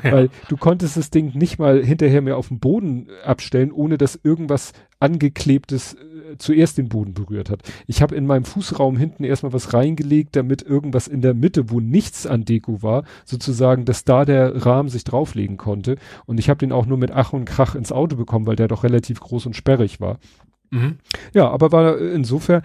Ja. 0.04 0.12
Weil 0.12 0.30
du 0.48 0.58
konntest 0.58 0.98
das 0.98 1.12
Ding 1.12 1.38
nicht 1.38 1.60
mal 1.60 1.84
hinterher 1.84 2.22
mehr 2.22 2.38
auf 2.38 2.48
den 2.48 2.60
Boden 2.60 3.08
abstellen, 3.24 3.72
ohne 3.72 4.00
dass 4.00 4.20
irgendwas 4.24 4.74
angeklebtes 5.00 5.94
äh, 5.94 6.00
zuerst 6.38 6.78
den 6.78 6.90
Boden 6.90 7.14
berührt 7.14 7.50
hat. 7.50 7.64
Ich 7.88 8.02
habe 8.02 8.16
in 8.16 8.26
meinem 8.26 8.46
Fußraum 8.46 8.98
hinten 8.98 9.24
erstmal 9.24 9.54
was 9.54 9.74
reingelegt, 9.74 10.36
damit 10.36 10.62
irgendwas 10.62 11.08
in 11.08 11.22
der 11.22 11.34
Mitte, 11.34 11.70
wo 11.70 11.80
nichts 11.80 12.28
an 12.28 12.46
Deko 12.46 12.82
war, 12.84 13.04
sozusagen, 13.26 13.86
dass 13.86 14.04
da 14.04 14.26
der 14.26 14.66
Rahmen 14.66 14.90
sich 14.90 15.04
drauflegen 15.04 15.58
konnte. 15.58 15.98
Und 16.26 16.40
ich 16.40 16.50
habe 16.50 16.60
den 16.60 16.72
auch 16.72 16.86
nur 16.86 16.98
mit 16.98 17.12
Ach 17.12 17.34
und 17.34 17.46
Krach 17.46 17.76
ins 17.76 17.92
Auto 17.92 18.16
bekommen, 18.16 18.46
weil 18.46 18.56
der 18.56 18.68
doch 18.68 18.84
relativ 18.84 19.20
groß 19.20 19.46
und 19.48 19.56
sperrig 19.56 20.00
war. 20.00 20.20
Mhm. 20.72 20.98
Ja, 21.34 21.50
aber 21.50 21.72
war 21.72 21.98
insofern 22.00 22.62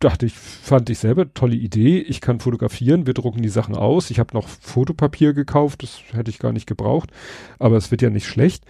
dachte 0.00 0.26
ich, 0.26 0.34
fand 0.34 0.88
ich 0.90 0.98
selber 0.98 1.32
tolle 1.32 1.54
Idee. 1.54 2.00
Ich 2.00 2.20
kann 2.20 2.40
fotografieren, 2.40 3.06
wir 3.06 3.14
drucken 3.14 3.42
die 3.42 3.50
Sachen 3.50 3.76
aus. 3.76 4.10
Ich 4.10 4.18
habe 4.18 4.34
noch 4.34 4.48
Fotopapier 4.48 5.34
gekauft, 5.34 5.82
das 5.82 6.00
hätte 6.12 6.30
ich 6.30 6.38
gar 6.38 6.52
nicht 6.52 6.66
gebraucht, 6.66 7.10
aber 7.58 7.76
es 7.76 7.90
wird 7.90 8.02
ja 8.02 8.10
nicht 8.10 8.26
schlecht. 8.26 8.64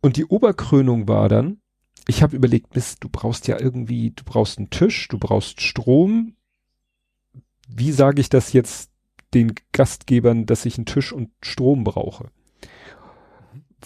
Und 0.00 0.16
die 0.16 0.26
Oberkrönung 0.26 1.08
war 1.08 1.28
dann, 1.28 1.58
ich 2.08 2.22
habe 2.22 2.34
überlegt, 2.34 2.74
Mist, 2.74 3.04
du 3.04 3.08
brauchst 3.10 3.46
ja 3.48 3.60
irgendwie, 3.60 4.12
du 4.12 4.24
brauchst 4.24 4.58
einen 4.58 4.70
Tisch, 4.70 5.06
du 5.08 5.18
brauchst 5.18 5.60
Strom. 5.60 6.34
Wie 7.68 7.92
sage 7.92 8.20
ich 8.22 8.30
das 8.30 8.54
jetzt 8.54 8.90
den 9.34 9.52
Gastgebern, 9.72 10.46
dass 10.46 10.64
ich 10.64 10.78
einen 10.78 10.86
Tisch 10.86 11.12
und 11.12 11.30
Strom 11.42 11.84
brauche? 11.84 12.30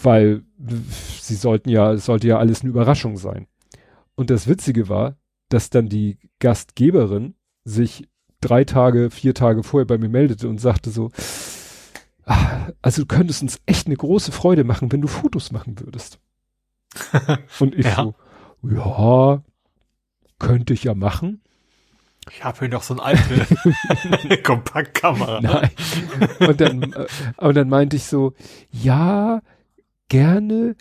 Weil 0.01 0.43
sie 1.19 1.35
sollten 1.35 1.69
ja, 1.69 1.91
es 1.91 2.05
sollte 2.05 2.27
ja 2.29 2.39
alles 2.39 2.61
eine 2.61 2.69
Überraschung 2.69 3.17
sein. 3.17 3.47
Und 4.15 4.29
das 4.29 4.47
Witzige 4.47 4.87
war, 4.87 5.17
dass 5.49 5.69
dann 5.69 5.89
die 5.89 6.17
Gastgeberin 6.39 7.35
sich 7.65 8.07
drei 8.39 8.63
Tage, 8.63 9.11
vier 9.11 9.33
Tage 9.33 9.63
vorher 9.63 9.85
bei 9.85 9.97
mir 9.97 10.09
meldete 10.09 10.47
und 10.47 10.61
sagte 10.61 10.91
so, 10.91 11.11
ah, 12.23 12.69
also 12.81 13.01
du 13.01 13.05
könntest 13.05 13.41
uns 13.41 13.59
echt 13.65 13.87
eine 13.87 13.97
große 13.97 14.31
Freude 14.31 14.63
machen, 14.63 14.93
wenn 14.93 15.01
du 15.01 15.09
Fotos 15.09 15.51
machen 15.51 15.77
würdest. 15.81 16.19
und 17.59 17.75
ich 17.75 17.85
ja. 17.85 17.95
so, 17.95 18.15
ja, 18.63 19.43
könnte 20.39 20.73
ich 20.73 20.83
ja 20.83 20.93
machen. 20.93 21.41
Ich 22.31 22.43
habe 22.43 22.59
hier 22.59 22.69
noch 22.69 22.83
so 22.83 22.93
eine 22.99 23.03
alte 23.03 24.41
Kompaktkamera. 24.43 25.41
Nein. 25.41 25.69
Und 26.39 26.61
dann, 26.61 26.93
äh, 26.93 27.07
und 27.37 27.55
dann 27.55 27.69
meinte 27.69 27.97
ich 27.97 28.05
so, 28.05 28.33
ja, 28.71 29.41
gerne, 30.09 30.75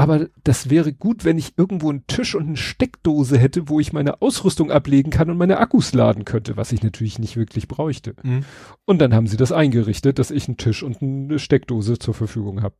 aber 0.00 0.28
das 0.44 0.70
wäre 0.70 0.94
gut, 0.94 1.26
wenn 1.26 1.36
ich 1.36 1.58
irgendwo 1.58 1.90
einen 1.90 2.06
Tisch 2.06 2.34
und 2.34 2.46
eine 2.46 2.56
Steckdose 2.56 3.36
hätte, 3.38 3.68
wo 3.68 3.80
ich 3.80 3.92
meine 3.92 4.22
Ausrüstung 4.22 4.70
ablegen 4.70 5.10
kann 5.10 5.28
und 5.28 5.36
meine 5.36 5.58
Akkus 5.58 5.92
laden 5.92 6.24
könnte, 6.24 6.56
was 6.56 6.72
ich 6.72 6.82
natürlich 6.82 7.18
nicht 7.18 7.36
wirklich 7.36 7.68
bräuchte. 7.68 8.14
Mhm. 8.22 8.44
Und 8.86 8.98
dann 9.00 9.12
haben 9.12 9.26
sie 9.26 9.36
das 9.36 9.52
eingerichtet, 9.52 10.18
dass 10.18 10.30
ich 10.30 10.48
einen 10.48 10.56
Tisch 10.56 10.82
und 10.82 11.02
eine 11.02 11.38
Steckdose 11.38 11.98
zur 11.98 12.14
Verfügung 12.14 12.62
habe. 12.62 12.76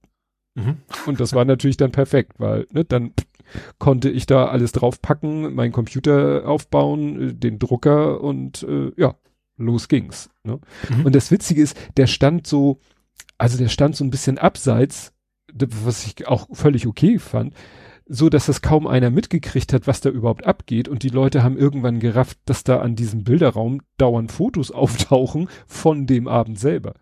Mhm. 0.55 0.79
Und 1.07 1.21
das 1.21 1.33
war 1.33 1.45
natürlich 1.45 1.77
dann 1.77 1.93
perfekt, 1.93 2.35
weil 2.39 2.67
ne, 2.73 2.85
dann 2.85 3.13
konnte 3.79 4.11
ich 4.11 4.27
da 4.27 4.47
alles 4.47 4.73
draufpacken, 4.73 5.55
meinen 5.55 5.73
Computer 5.73 6.47
aufbauen, 6.47 7.31
äh, 7.31 7.35
den 7.35 7.59
Drucker 7.59 8.21
und 8.21 8.63
äh, 8.63 8.93
ja, 8.97 9.15
los 9.57 9.89
ging's. 9.89 10.31
Ne? 10.45 10.61
Mhm. 10.89 11.07
Und 11.07 11.15
das 11.15 11.31
Witzige 11.31 11.63
ist, 11.63 11.77
der 11.97 12.07
stand 12.07 12.47
so, 12.47 12.79
also 13.39 13.59
der 13.59 13.69
stand 13.69 13.97
so 13.97 14.05
ein 14.05 14.11
bisschen 14.11 14.39
abseits 14.39 15.13
was 15.55 16.07
ich 16.07 16.29
auch 16.29 16.49
völlig 16.53 16.87
okay 16.87 17.19
fand, 17.19 17.55
so 18.07 18.29
dass 18.29 18.47
das 18.47 18.63
kaum 18.63 18.87
einer 18.87 19.11
mitgekriegt 19.11 19.73
hat, 19.73 19.87
was 19.87 20.01
da 20.01 20.11
überhaupt 20.11 20.47
abgeht 20.47 20.89
und 20.89 21.03
die 21.03 21.09
Leute 21.09 21.43
haben 21.43 21.57
irgendwann 21.57 22.01
gerafft, 22.01 22.39
dass 22.45 22.65
da 22.65 22.81
an 22.81 22.97
diesem 22.97 23.23
Bilderraum 23.25 23.83
dauernd 23.99 24.33
Fotos 24.33 24.71
auftauchen 24.73 25.49
von 25.67 26.07
dem 26.07 26.29
Abend 26.29 26.59
selber. 26.59 26.95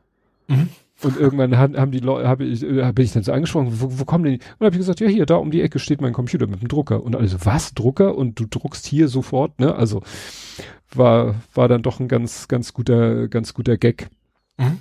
Mhm. 0.48 0.68
Und 1.02 1.16
irgendwann 1.16 1.56
haben 1.56 1.92
die 1.92 2.00
Leute, 2.00 2.26
habe 2.26 2.44
ich, 2.44 2.62
äh, 2.64 2.92
bin 2.92 3.04
ich 3.04 3.12
dann 3.12 3.22
so 3.22 3.32
angesprochen, 3.32 3.68
wo, 3.80 4.00
wo 4.00 4.04
kommen 4.04 4.24
denn 4.24 4.34
die? 4.34 4.44
Und 4.58 4.66
habe 4.66 4.74
ich 4.74 4.78
gesagt, 4.78 4.98
ja 4.98 5.06
hier, 5.06 5.26
da 5.26 5.36
um 5.36 5.52
die 5.52 5.62
Ecke 5.62 5.78
steht 5.78 6.00
mein 6.00 6.12
Computer 6.12 6.48
mit 6.48 6.60
dem 6.60 6.68
Drucker. 6.68 7.04
Und 7.04 7.14
also 7.14 7.38
was 7.44 7.72
Drucker? 7.74 8.16
Und 8.16 8.40
du 8.40 8.46
druckst 8.46 8.84
hier 8.86 9.06
sofort, 9.06 9.60
ne? 9.60 9.74
Also 9.74 10.02
war 10.92 11.36
war 11.54 11.68
dann 11.68 11.82
doch 11.82 12.00
ein 12.00 12.08
ganz 12.08 12.48
ganz 12.48 12.72
guter 12.72 13.28
ganz 13.28 13.54
guter 13.54 13.76
Gag. 13.76 14.08
Mhm. 14.56 14.80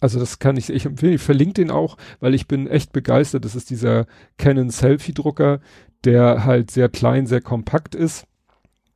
Also 0.00 0.20
das 0.20 0.38
kann 0.38 0.56
ich, 0.56 0.70
ich, 0.70 0.84
ich 0.84 1.22
verlinke 1.22 1.54
den 1.54 1.70
auch, 1.70 1.96
weil 2.20 2.34
ich 2.34 2.46
bin 2.46 2.66
echt 2.66 2.92
begeistert. 2.92 3.44
Das 3.44 3.56
ist 3.56 3.70
dieser 3.70 4.06
Canon 4.36 4.70
Selfie 4.70 5.14
Drucker, 5.14 5.60
der 6.04 6.44
halt 6.44 6.70
sehr 6.70 6.88
klein, 6.88 7.26
sehr 7.26 7.40
kompakt 7.40 7.94
ist. 7.94 8.26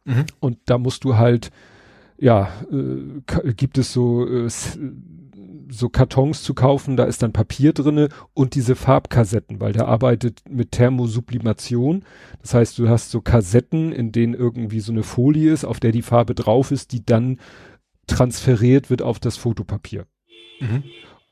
Mhm. 0.05 0.27
Und 0.41 0.59
da 0.67 0.79
musst 0.79 1.05
du 1.05 1.17
halt, 1.17 1.51
ja, 2.19 2.53
äh, 2.71 3.55
gibt 3.55 3.79
es 3.79 3.93
so, 3.93 4.27
äh, 4.27 4.49
so 5.71 5.89
Kartons 5.89 6.43
zu 6.43 6.55
kaufen, 6.55 6.97
da 6.97 7.05
ist 7.05 7.23
dann 7.23 7.33
Papier 7.33 7.73
drinne 7.73 8.09
und 8.35 8.55
diese 8.55 8.77
Farbkassetten, 8.77 9.61
weil 9.61 9.73
der 9.73 9.89
arbeitet 9.89 10.43
mit 10.49 10.73
Thermosublimation. 10.73 12.05
Das 12.43 12.55
heißt, 12.55 12.79
du 12.79 12.89
hast 12.89 13.11
so 13.11 13.21
Kassetten, 13.21 13.93
in 13.93 14.13
denen 14.13 14.35
irgendwie 14.35 14.81
so 14.81 14.93
eine 14.93 15.03
Folie 15.03 15.53
ist, 15.53 15.65
auf 15.65 15.81
der 15.81 15.93
die 15.93 16.03
Farbe 16.03 16.35
drauf 16.35 16.71
ist, 16.71 16.93
die 16.93 17.05
dann 17.05 17.39
transferiert 18.07 18.91
wird 18.91 19.03
auf 19.03 19.19
das 19.19 19.37
Fotopapier. 19.37 20.07
Mhm. 20.61 20.85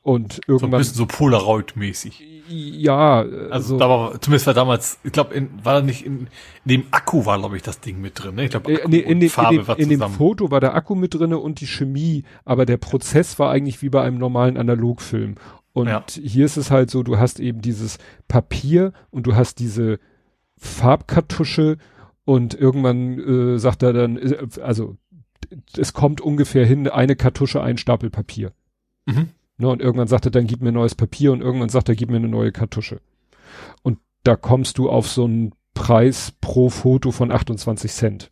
Und 0.08 0.40
irgendwann. 0.46 0.70
So 0.70 0.76
ein 0.76 0.78
bisschen 0.78 0.94
so 0.94 1.04
Polaroid-mäßig. 1.04 2.22
Ja, 2.48 3.18
also, 3.18 3.50
also 3.50 3.78
da 3.78 3.88
war, 3.90 4.20
zumindest 4.22 4.46
war 4.46 4.54
damals, 4.54 4.98
ich 5.04 5.12
glaube, 5.12 5.46
war 5.62 5.74
da 5.74 5.82
nicht 5.82 6.06
in, 6.06 6.20
in 6.20 6.28
dem 6.64 6.84
Akku 6.92 7.26
war, 7.26 7.38
glaube 7.38 7.58
ich, 7.58 7.62
das 7.62 7.80
Ding 7.80 8.00
mit 8.00 8.24
drin. 8.24 8.36
Ne? 8.36 8.44
Ich 8.44 8.50
glaube, 8.50 8.72
äh, 8.72 8.88
nee, 8.88 9.00
in, 9.00 9.20
dem, 9.20 9.30
in, 9.30 9.66
dem, 9.66 9.76
in 9.76 9.88
dem 9.90 10.00
Foto 10.10 10.50
war 10.50 10.60
der 10.60 10.74
Akku 10.74 10.94
mit 10.94 11.12
drinne 11.12 11.36
und 11.36 11.60
die 11.60 11.66
Chemie, 11.66 12.24
aber 12.46 12.64
der 12.64 12.78
Prozess 12.78 13.38
war 13.38 13.50
eigentlich 13.50 13.82
wie 13.82 13.90
bei 13.90 14.00
einem 14.00 14.16
normalen 14.16 14.56
Analogfilm. 14.56 15.34
Und 15.74 15.88
ja. 15.88 16.02
hier 16.08 16.46
ist 16.46 16.56
es 16.56 16.70
halt 16.70 16.90
so, 16.90 17.02
du 17.02 17.18
hast 17.18 17.38
eben 17.38 17.60
dieses 17.60 17.98
Papier 18.28 18.94
und 19.10 19.26
du 19.26 19.34
hast 19.34 19.58
diese 19.58 20.00
Farbkartusche 20.56 21.76
und 22.24 22.54
irgendwann 22.54 23.18
äh, 23.18 23.58
sagt 23.58 23.82
er 23.82 23.92
dann, 23.92 24.16
äh, 24.16 24.46
also 24.62 24.96
es 25.76 25.92
kommt 25.92 26.22
ungefähr 26.22 26.64
hin, 26.64 26.88
eine 26.88 27.14
Kartusche, 27.14 27.62
ein 27.62 27.76
Stapel 27.76 28.08
Papier. 28.08 28.52
Mhm. 29.04 29.28
Ne, 29.58 29.68
und 29.68 29.82
irgendwann 29.82 30.06
sagt 30.06 30.24
er, 30.24 30.30
dann 30.30 30.46
gib 30.46 30.62
mir 30.62 30.70
neues 30.70 30.94
Papier 30.94 31.32
und 31.32 31.40
irgendwann 31.40 31.68
sagt 31.68 31.88
er, 31.88 31.96
gib 31.96 32.10
mir 32.10 32.16
eine 32.16 32.28
neue 32.28 32.52
Kartusche. 32.52 33.00
Und 33.82 33.98
da 34.22 34.36
kommst 34.36 34.78
du 34.78 34.88
auf 34.88 35.08
so 35.08 35.24
einen 35.24 35.52
Preis 35.74 36.32
pro 36.40 36.70
Foto 36.70 37.10
von 37.10 37.32
28 37.32 37.92
Cent. 37.92 38.30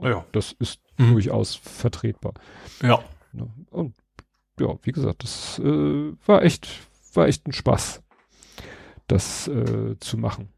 Ja. 0.00 0.26
Das 0.32 0.52
ist 0.58 0.80
mhm. 0.98 1.12
durchaus 1.12 1.54
vertretbar. 1.54 2.34
Ja. 2.82 3.02
Ne, 3.32 3.48
und 3.70 3.94
ja, 4.60 4.74
wie 4.82 4.92
gesagt, 4.92 5.22
das 5.22 5.58
äh, 5.58 6.12
war 6.26 6.42
echt, 6.42 6.68
war 7.14 7.26
echt 7.26 7.46
ein 7.46 7.52
Spaß, 7.52 8.02
das 9.06 9.48
äh, 9.48 9.96
zu 9.98 10.18
machen. 10.18 10.50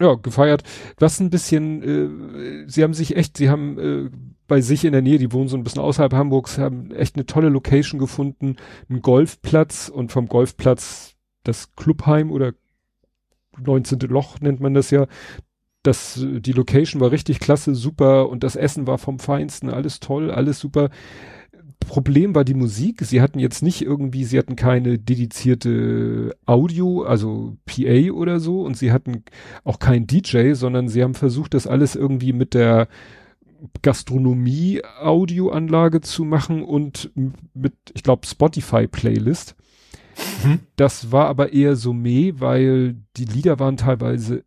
Ja, 0.00 0.14
gefeiert. 0.14 0.64
Was 0.98 1.20
ein 1.20 1.30
bisschen, 1.30 1.82
äh, 1.82 2.68
sie 2.68 2.82
haben 2.82 2.94
sich 2.94 3.16
echt, 3.16 3.36
sie 3.36 3.50
haben 3.50 3.78
äh, 3.78 4.10
bei 4.50 4.60
sich 4.60 4.84
in 4.84 4.92
der 4.92 5.00
Nähe, 5.00 5.18
die 5.18 5.32
wohnen 5.32 5.46
so 5.46 5.56
ein 5.56 5.62
bisschen 5.62 5.80
außerhalb 5.80 6.12
Hamburgs, 6.12 6.58
haben 6.58 6.90
echt 6.90 7.14
eine 7.14 7.24
tolle 7.24 7.50
Location 7.50 8.00
gefunden, 8.00 8.56
einen 8.88 9.00
Golfplatz 9.00 9.88
und 9.88 10.10
vom 10.10 10.26
Golfplatz 10.26 11.14
das 11.44 11.76
Clubheim 11.76 12.32
oder 12.32 12.52
19. 13.64 14.00
Loch 14.00 14.40
nennt 14.40 14.60
man 14.60 14.74
das 14.74 14.90
ja. 14.90 15.06
Das, 15.84 16.20
die 16.20 16.52
Location 16.52 17.00
war 17.00 17.12
richtig 17.12 17.38
klasse, 17.38 17.76
super 17.76 18.28
und 18.28 18.42
das 18.42 18.56
Essen 18.56 18.88
war 18.88 18.98
vom 18.98 19.20
Feinsten, 19.20 19.70
alles 19.70 20.00
toll, 20.00 20.32
alles 20.32 20.58
super. 20.58 20.90
Problem 21.78 22.34
war 22.34 22.44
die 22.44 22.54
Musik. 22.54 23.02
Sie 23.02 23.22
hatten 23.22 23.38
jetzt 23.38 23.62
nicht 23.62 23.82
irgendwie, 23.82 24.24
sie 24.24 24.38
hatten 24.38 24.56
keine 24.56 24.98
dedizierte 24.98 26.36
Audio, 26.44 27.04
also 27.04 27.56
PA 27.66 28.10
oder 28.12 28.40
so 28.40 28.62
und 28.62 28.76
sie 28.76 28.90
hatten 28.90 29.22
auch 29.62 29.78
keinen 29.78 30.08
DJ, 30.08 30.54
sondern 30.54 30.88
sie 30.88 31.04
haben 31.04 31.14
versucht, 31.14 31.54
das 31.54 31.68
alles 31.68 31.94
irgendwie 31.94 32.32
mit 32.32 32.52
der 32.52 32.88
Gastronomie-Audioanlage 33.82 36.00
zu 36.00 36.24
machen 36.24 36.62
und 36.62 37.10
mit, 37.54 37.74
ich 37.94 38.02
glaube, 38.02 38.26
Spotify-Playlist. 38.26 39.56
Mhm. 40.44 40.60
Das 40.76 41.12
war 41.12 41.26
aber 41.26 41.52
eher 41.52 41.76
so 41.76 41.92
meh, 41.92 42.34
weil 42.36 42.96
die 43.16 43.24
Lieder 43.24 43.58
waren 43.58 43.76
teilweise 43.76 44.44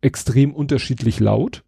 extrem 0.00 0.54
unterschiedlich 0.54 1.20
laut. 1.20 1.64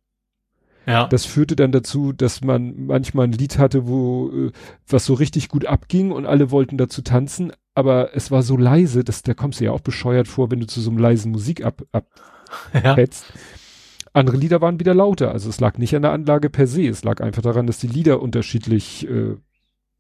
Ja. 0.87 1.07
Das 1.07 1.27
führte 1.27 1.57
dann 1.57 1.73
dazu, 1.73 2.13
dass 2.13 2.43
man 2.43 2.87
manchmal 2.87 3.27
ein 3.27 3.33
Lied 3.33 3.59
hatte, 3.59 3.87
wo 3.87 4.31
äh, 4.31 4.53
was 4.89 5.05
so 5.05 5.15
richtig 5.15 5.49
gut 5.49 5.67
abging 5.67 6.11
und 6.11 6.27
alle 6.27 6.51
wollten 6.51 6.79
dazu 6.79 7.03
tanzen, 7.03 7.53
aber 7.75 8.17
es 8.17 8.31
war 8.31 8.43
so 8.43 8.57
leise, 8.57 9.05
dass 9.05 9.23
da 9.23 9.35
kommst 9.35 9.61
du 9.61 9.65
ja 9.65 9.73
auch 9.73 9.81
bescheuert 9.81 10.27
vor, 10.27 10.51
wenn 10.51 10.61
du 10.61 10.67
zu 10.67 10.81
so 10.81 10.91
einem 10.91 10.99
leisen 10.99 11.33
Musik 11.33 11.65
ab, 11.65 11.83
ab 11.93 12.07
ja. 12.75 12.95
Andere 14.13 14.37
Lieder 14.37 14.61
waren 14.61 14.81
wieder 14.81 14.95
lauter. 14.95 15.33
Also 15.33 15.49
es 15.49 15.61
lag 15.61 15.79
nicht 15.79 15.95
an 15.95 16.03
der 16.03 16.13
Anlage 16.13 16.51
per 16.51 16.67
se. 16.67 16.87
Es 16.87 17.05
lag 17.05 17.21
einfach 17.21 17.43
daran, 17.43 17.67
dass 17.67 17.79
die 17.79 17.87
Lieder 17.87 18.21
unterschiedlich, 18.21 19.09
äh, 19.09 19.37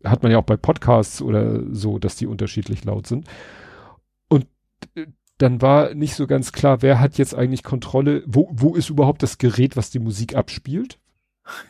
hat 0.04 0.22
man 0.22 0.32
ja 0.32 0.38
auch 0.38 0.44
bei 0.44 0.56
Podcasts 0.56 1.22
oder 1.22 1.62
so, 1.72 1.98
dass 1.98 2.16
die 2.16 2.26
unterschiedlich 2.26 2.84
laut 2.84 3.06
sind. 3.06 3.28
Und 4.28 4.46
äh, 4.94 5.06
dann 5.38 5.62
war 5.62 5.94
nicht 5.94 6.14
so 6.14 6.26
ganz 6.26 6.52
klar, 6.52 6.82
wer 6.82 7.00
hat 7.00 7.18
jetzt 7.18 7.34
eigentlich 7.34 7.62
Kontrolle, 7.62 8.22
wo, 8.26 8.50
wo 8.52 8.74
ist 8.74 8.90
überhaupt 8.90 9.22
das 9.22 9.38
Gerät, 9.38 9.76
was 9.76 9.90
die 9.90 10.00
Musik 10.00 10.34
abspielt? 10.36 10.98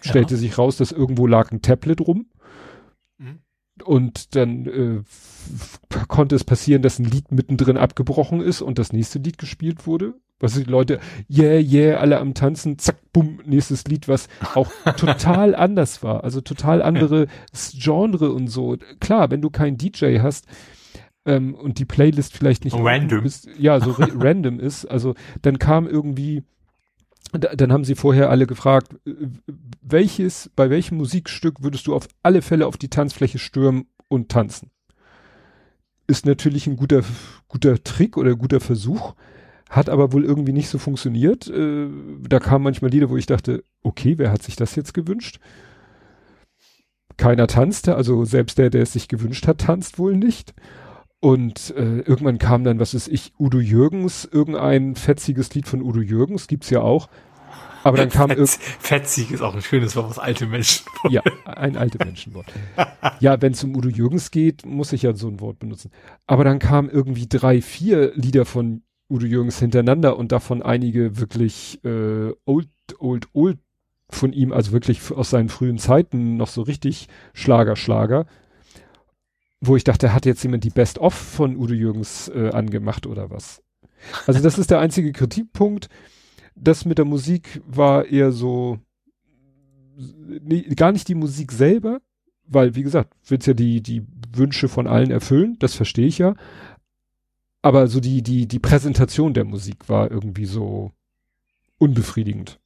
Ja. 0.02 0.10
Stellte 0.10 0.36
sich 0.36 0.58
raus, 0.58 0.76
dass 0.76 0.92
irgendwo 0.92 1.26
lag 1.26 1.52
ein 1.52 1.62
Tablet 1.62 2.02
rum. 2.02 2.26
Und 3.82 4.34
dann 4.36 4.66
äh, 4.66 5.02
konnte 6.08 6.36
es 6.36 6.44
passieren, 6.44 6.82
dass 6.82 6.98
ein 6.98 7.04
Lied 7.04 7.32
mittendrin 7.32 7.76
abgebrochen 7.76 8.40
ist 8.40 8.62
und 8.62 8.78
das 8.78 8.92
nächste 8.92 9.18
Lied 9.18 9.38
gespielt 9.38 9.86
wurde. 9.86 10.14
Was 10.42 10.54
die 10.54 10.64
Leute, 10.64 11.00
yeah, 11.28 11.58
yeah, 11.58 11.98
alle 11.98 12.18
am 12.18 12.32
Tanzen, 12.32 12.78
zack, 12.78 12.96
bumm, 13.12 13.40
nächstes 13.44 13.84
Lied, 13.84 14.08
was 14.08 14.28
auch 14.54 14.70
total 14.96 15.54
anders 15.54 16.02
war. 16.02 16.24
Also 16.24 16.40
total 16.40 16.80
anderes 16.80 17.28
Genre 17.78 18.32
und 18.32 18.48
so. 18.48 18.78
Klar, 19.00 19.30
wenn 19.30 19.42
du 19.42 19.50
keinen 19.50 19.76
DJ 19.76 20.20
hast 20.20 20.46
ähm, 21.26 21.54
und 21.54 21.78
die 21.78 21.84
Playlist 21.84 22.34
vielleicht 22.34 22.64
nicht 22.64 22.74
random 22.74 23.26
ist, 23.26 23.50
ja, 23.58 23.80
so 23.80 23.90
random 23.98 24.60
ist, 24.60 24.86
also 24.86 25.14
dann 25.42 25.58
kam 25.58 25.86
irgendwie, 25.86 26.42
dann 27.32 27.72
haben 27.72 27.84
sie 27.84 27.94
vorher 27.94 28.30
alle 28.30 28.46
gefragt, 28.46 28.94
äh, 29.06 29.12
welches, 29.82 30.50
bei 30.56 30.70
welchem 30.70 30.98
Musikstück 30.98 31.62
würdest 31.62 31.86
du 31.86 31.94
auf 31.94 32.08
alle 32.22 32.42
Fälle 32.42 32.66
auf 32.66 32.76
die 32.76 32.90
Tanzfläche 32.90 33.38
stürmen 33.38 33.86
und 34.08 34.28
tanzen? 34.30 34.70
Ist 36.06 36.26
natürlich 36.26 36.66
ein 36.66 36.76
guter, 36.76 37.02
guter 37.48 37.82
Trick 37.82 38.16
oder 38.16 38.34
guter 38.34 38.60
Versuch 38.60 39.14
hat 39.70 39.88
aber 39.88 40.12
wohl 40.12 40.24
irgendwie 40.24 40.52
nicht 40.52 40.68
so 40.68 40.78
funktioniert. 40.78 41.46
Äh, 41.48 41.88
da 42.28 42.40
kamen 42.40 42.64
manchmal 42.64 42.90
Lieder, 42.90 43.08
wo 43.08 43.16
ich 43.16 43.26
dachte, 43.26 43.64
okay, 43.82 44.18
wer 44.18 44.32
hat 44.32 44.42
sich 44.42 44.56
das 44.56 44.74
jetzt 44.74 44.92
gewünscht? 44.92 45.38
Keiner 47.16 47.46
tanzte, 47.46 47.94
also 47.94 48.24
selbst 48.24 48.58
der, 48.58 48.70
der 48.70 48.82
es 48.82 48.92
sich 48.92 49.06
gewünscht 49.06 49.46
hat, 49.46 49.58
tanzt 49.58 49.98
wohl 49.98 50.16
nicht. 50.16 50.54
Und 51.20 51.74
äh, 51.76 52.00
irgendwann 52.00 52.38
kam 52.38 52.64
dann, 52.64 52.80
was 52.80 52.94
ist 52.94 53.08
ich, 53.08 53.32
Udo 53.38 53.58
Jürgens, 53.58 54.24
irgendein 54.24 54.96
fetziges 54.96 55.54
Lied 55.54 55.68
von 55.68 55.82
Udo 55.82 56.00
Jürgens, 56.00 56.46
gibt's 56.46 56.70
ja 56.70 56.80
auch. 56.80 57.08
Aber 57.82 57.96
dann 57.96 58.08
kam 58.10 58.30
Fetz, 58.30 58.58
Fetzig 58.78 59.30
ist 59.30 59.40
auch 59.40 59.54
ein 59.54 59.62
schönes 59.62 59.96
Wort, 59.96 60.10
was 60.10 60.18
alte 60.18 60.46
Menschen. 60.46 60.86
Ja, 61.08 61.22
ein 61.44 61.76
alte 61.76 61.98
Menschenwort. 61.98 62.46
ja, 63.20 63.40
wenn 63.40 63.52
es 63.52 63.64
um 63.64 63.74
Udo 63.74 63.88
Jürgens 63.88 64.30
geht, 64.30 64.66
muss 64.66 64.92
ich 64.92 65.02
ja 65.02 65.14
so 65.14 65.28
ein 65.28 65.40
Wort 65.40 65.58
benutzen. 65.58 65.90
Aber 66.26 66.44
dann 66.44 66.58
kam 66.58 66.88
irgendwie 66.88 67.26
drei, 67.26 67.62
vier 67.62 68.12
Lieder 68.14 68.44
von 68.44 68.82
Udo 69.10 69.26
Jürgens 69.26 69.58
hintereinander 69.58 70.16
und 70.16 70.32
davon 70.32 70.62
einige 70.62 71.18
wirklich 71.18 71.82
äh, 71.84 72.32
old, 72.44 72.68
old, 72.98 73.28
old 73.32 73.58
von 74.10 74.32
ihm, 74.32 74.52
also 74.52 74.72
wirklich 74.72 75.10
aus 75.12 75.30
seinen 75.30 75.48
frühen 75.48 75.78
Zeiten 75.78 76.36
noch 76.36 76.48
so 76.48 76.62
richtig 76.62 77.08
Schlager, 77.32 77.76
Schlager, 77.76 78.26
wo 79.60 79.76
ich 79.76 79.84
dachte, 79.84 80.14
hat 80.14 80.26
jetzt 80.26 80.42
jemand 80.42 80.64
die 80.64 80.70
Best-of 80.70 81.14
von 81.14 81.56
Udo 81.56 81.74
Jürgens 81.74 82.28
äh, 82.28 82.50
angemacht 82.50 83.06
oder 83.06 83.30
was? 83.30 83.62
Also 84.26 84.40
das 84.40 84.58
ist 84.58 84.70
der 84.70 84.80
einzige 84.80 85.12
Kritikpunkt. 85.12 85.88
Das 86.54 86.84
mit 86.84 86.98
der 86.98 87.04
Musik 87.04 87.60
war 87.66 88.06
eher 88.06 88.32
so, 88.32 88.78
nee, 89.96 90.62
gar 90.74 90.92
nicht 90.92 91.08
die 91.08 91.14
Musik 91.14 91.52
selber, 91.52 92.00
weil, 92.46 92.74
wie 92.74 92.82
gesagt, 92.82 93.14
willst 93.26 93.46
ja 93.46 93.54
die, 93.54 93.82
die 93.82 94.06
Wünsche 94.34 94.68
von 94.68 94.86
allen 94.86 95.10
erfüllen, 95.10 95.56
das 95.58 95.74
verstehe 95.74 96.06
ich 96.06 96.18
ja 96.18 96.34
aber 97.62 97.88
so 97.88 98.00
die, 98.00 98.22
die, 98.22 98.46
die 98.46 98.58
Präsentation 98.58 99.34
der 99.34 99.44
Musik 99.44 99.88
war 99.88 100.10
irgendwie 100.10 100.46
so 100.46 100.92
unbefriedigend. 101.78 102.58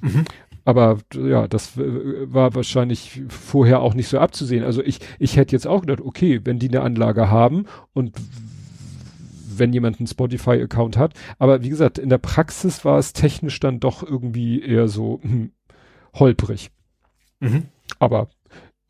Mhm. 0.00 0.24
Aber 0.70 0.98
ja, 1.16 1.48
das 1.48 1.72
war 1.76 2.54
wahrscheinlich 2.54 3.22
vorher 3.26 3.80
auch 3.80 3.94
nicht 3.94 4.06
so 4.06 4.20
abzusehen. 4.20 4.62
Also 4.62 4.84
ich, 4.84 5.00
ich 5.18 5.36
hätte 5.36 5.56
jetzt 5.56 5.66
auch 5.66 5.80
gedacht, 5.80 6.00
okay, 6.00 6.42
wenn 6.44 6.60
die 6.60 6.68
eine 6.68 6.82
Anlage 6.82 7.28
haben 7.28 7.64
und 7.92 8.12
wenn 9.56 9.72
jemand 9.72 9.98
einen 9.98 10.06
Spotify-Account 10.06 10.96
hat. 10.96 11.14
Aber 11.40 11.64
wie 11.64 11.70
gesagt, 11.70 11.98
in 11.98 12.08
der 12.08 12.18
Praxis 12.18 12.84
war 12.84 13.00
es 13.00 13.12
technisch 13.12 13.58
dann 13.58 13.80
doch 13.80 14.04
irgendwie 14.04 14.62
eher 14.62 14.86
so 14.86 15.18
hm, 15.22 15.50
holprig. 16.14 16.70
Mhm. 17.40 17.64
Aber 17.98 18.28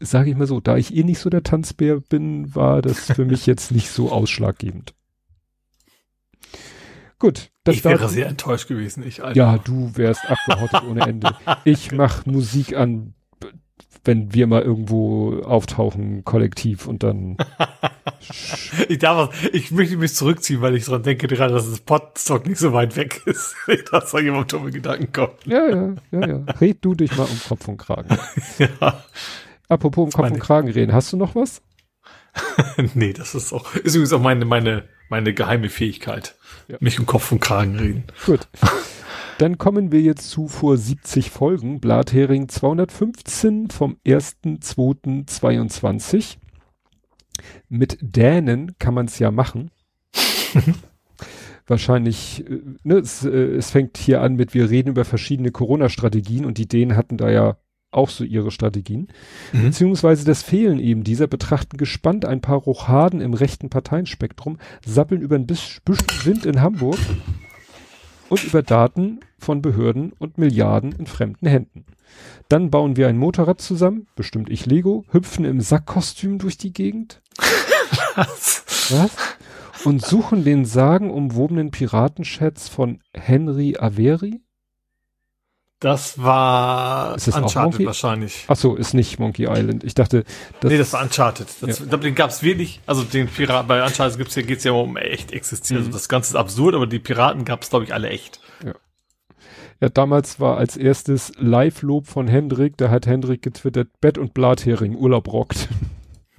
sage 0.00 0.28
ich 0.28 0.36
mal 0.36 0.46
so, 0.46 0.60
da 0.60 0.76
ich 0.76 0.94
eh 0.94 1.02
nicht 1.02 1.18
so 1.18 1.30
der 1.30 1.42
Tanzbär 1.42 2.00
bin, 2.00 2.54
war 2.54 2.82
das 2.82 3.10
für 3.10 3.24
mich 3.24 3.46
jetzt 3.46 3.72
nicht 3.72 3.88
so 3.88 4.12
ausschlaggebend. 4.12 4.92
Gut. 7.18 7.49
Das 7.64 7.76
ich 7.76 7.84
wäre 7.84 8.08
sehr 8.08 8.26
enttäuscht 8.26 8.68
gewesen, 8.68 9.06
ich 9.06 9.22
Alter. 9.22 9.36
Ja, 9.36 9.58
du 9.58 9.94
wärst 9.94 10.28
abgehottet 10.30 10.82
ohne 10.88 11.02
Ende. 11.02 11.36
Ich 11.64 11.92
mach 11.92 12.24
Musik 12.24 12.74
an, 12.74 13.12
wenn 14.04 14.32
wir 14.32 14.46
mal 14.46 14.62
irgendwo 14.62 15.40
auftauchen, 15.42 16.24
kollektiv 16.24 16.86
und 16.86 17.02
dann. 17.02 17.36
ich 18.88 18.98
darf, 18.98 19.50
ich 19.52 19.70
möchte 19.72 19.98
mich 19.98 20.14
zurückziehen, 20.14 20.62
weil 20.62 20.74
ich 20.74 20.86
dran 20.86 21.02
denke 21.02 21.26
gerade, 21.28 21.52
dass 21.52 21.68
das 21.68 21.80
Potstock 21.80 22.46
nicht 22.46 22.58
so 22.58 22.72
weit 22.72 22.96
weg 22.96 23.20
ist. 23.26 23.54
dass 23.92 24.10
da 24.10 24.20
jemand 24.20 24.52
dumme 24.52 24.70
Gedanken 24.70 25.12
kommt. 25.12 25.44
Ja, 25.44 25.68
ja, 25.68 25.94
ja, 26.12 26.26
ja. 26.26 26.44
Red 26.60 26.78
du 26.80 26.94
dich 26.94 27.14
mal 27.16 27.24
um 27.24 27.40
Kopf 27.46 27.68
und 27.68 27.76
Kragen. 27.76 28.16
ja. 28.58 29.04
Apropos 29.68 30.06
um 30.06 30.10
Kopf 30.12 30.30
und 30.30 30.40
Kragen 30.40 30.70
reden, 30.70 30.94
hast 30.94 31.12
du 31.12 31.18
noch 31.18 31.34
was? 31.34 31.60
nee, 32.94 33.12
das 33.12 33.34
ist 33.34 33.52
auch, 33.52 33.74
ist 33.74 33.94
übrigens 33.94 34.12
auch 34.12 34.20
meine, 34.20 34.44
meine, 34.44 34.84
meine 35.08 35.34
geheime 35.34 35.68
Fähigkeit. 35.68 36.36
Ja. 36.68 36.76
Mich 36.80 37.00
um 37.00 37.06
Kopf 37.06 37.32
und 37.32 37.40
Kragen 37.40 37.76
reden. 37.78 38.04
Gut. 38.26 38.46
Dann 39.38 39.58
kommen 39.58 39.90
wir 39.90 40.02
jetzt 40.02 40.30
zu 40.30 40.46
vor 40.48 40.76
70 40.76 41.30
Folgen. 41.30 41.80
Blathering 41.80 42.48
215 42.48 43.70
vom 43.70 43.96
1.2.22. 44.06 46.36
Mit 47.68 47.98
Dänen 48.02 48.76
kann 48.78 48.94
man 48.94 49.06
es 49.06 49.18
ja 49.18 49.30
machen. 49.30 49.70
Wahrscheinlich, 51.66 52.44
äh, 52.50 52.60
ne, 52.82 52.96
es, 52.96 53.24
äh, 53.24 53.30
es 53.30 53.70
fängt 53.70 53.96
hier 53.96 54.20
an 54.20 54.34
mit, 54.34 54.52
wir 54.54 54.68
reden 54.68 54.90
über 54.90 55.04
verschiedene 55.04 55.52
Corona-Strategien 55.52 56.44
und 56.44 56.58
die 56.58 56.66
Dänen 56.68 56.96
hatten 56.96 57.16
da 57.16 57.30
ja 57.30 57.56
auch 57.90 58.10
so 58.10 58.24
ihre 58.24 58.50
Strategien. 58.50 59.08
Mhm. 59.52 59.64
Beziehungsweise 59.64 60.24
das 60.24 60.42
Fehlen 60.42 60.78
eben 60.78 61.04
dieser 61.04 61.26
betrachten 61.26 61.76
gespannt 61.76 62.24
ein 62.24 62.40
paar 62.40 62.58
Rochaden 62.58 63.20
im 63.20 63.34
rechten 63.34 63.68
Parteienspektrum, 63.68 64.58
sappeln 64.84 65.22
über 65.22 65.36
ein 65.36 65.46
bisschen 65.46 65.82
Wind 66.24 66.46
in 66.46 66.60
Hamburg. 66.60 66.98
und 68.30 68.44
über 68.44 68.62
Daten 68.62 69.20
von 69.38 69.60
Behörden 69.60 70.12
und 70.18 70.38
Milliarden 70.38 70.92
in 70.92 71.06
fremden 71.06 71.46
Händen. 71.46 71.84
Dann 72.48 72.70
bauen 72.70 72.96
wir 72.96 73.08
ein 73.08 73.18
Motorrad 73.18 73.60
zusammen, 73.60 74.06
bestimmt 74.16 74.50
ich 74.50 74.66
Lego, 74.66 75.04
hüpfen 75.10 75.44
im 75.44 75.60
Sackkostüm 75.60 76.38
durch 76.38 76.56
die 76.56 76.72
Gegend. 76.72 77.20
Was? 78.14 78.64
Was? 78.90 79.10
Und 79.84 80.04
suchen 80.04 80.44
den 80.44 80.64
sagenumwobenen 80.64 81.70
Piratenschatz 81.70 82.68
von 82.68 83.00
Henry 83.14 83.76
Averi. 83.78 84.40
Das 85.80 86.22
war 86.22 87.16
ist 87.16 87.26
das 87.26 87.36
Uncharted 87.36 87.86
wahrscheinlich. 87.86 88.44
Ach 88.48 88.56
so, 88.56 88.76
ist 88.76 88.92
nicht 88.92 89.18
Monkey 89.18 89.44
Island. 89.44 89.82
Ich 89.82 89.94
dachte, 89.94 90.24
das 90.60 90.70
Nee, 90.70 90.76
das 90.76 90.92
war 90.92 91.02
Uncharted. 91.02 91.48
Das, 91.62 91.78
ja. 91.78 91.96
Den 91.96 92.14
gab's 92.14 92.42
wirklich, 92.42 92.80
also 92.84 93.02
den 93.02 93.28
Piraten, 93.28 93.66
bei 93.66 93.82
Uncharted 93.82 94.18
gibt's 94.18 94.34
ja, 94.34 94.42
geht's 94.42 94.64
ja 94.64 94.72
um 94.72 94.98
echt 94.98 95.32
existieren. 95.32 95.82
Mhm. 95.82 95.86
Also 95.86 95.98
das 95.98 96.10
Ganze 96.10 96.30
ist 96.32 96.36
absurd, 96.36 96.74
aber 96.74 96.86
die 96.86 96.98
Piraten 96.98 97.46
gab's 97.46 97.70
glaube 97.70 97.86
ich 97.86 97.94
alle 97.94 98.10
echt. 98.10 98.40
Ja. 98.62 98.74
Ja, 99.80 99.88
damals 99.88 100.38
war 100.38 100.58
als 100.58 100.76
erstes 100.76 101.32
Live-Lob 101.38 102.06
von 102.06 102.28
Hendrik, 102.28 102.76
da 102.76 102.90
hat 102.90 103.06
Hendrik 103.06 103.40
getwittert, 103.40 103.88
Bett 104.02 104.18
und 104.18 104.34
Blathering, 104.34 104.94
Urlaub 104.94 105.32
rockt. 105.32 105.70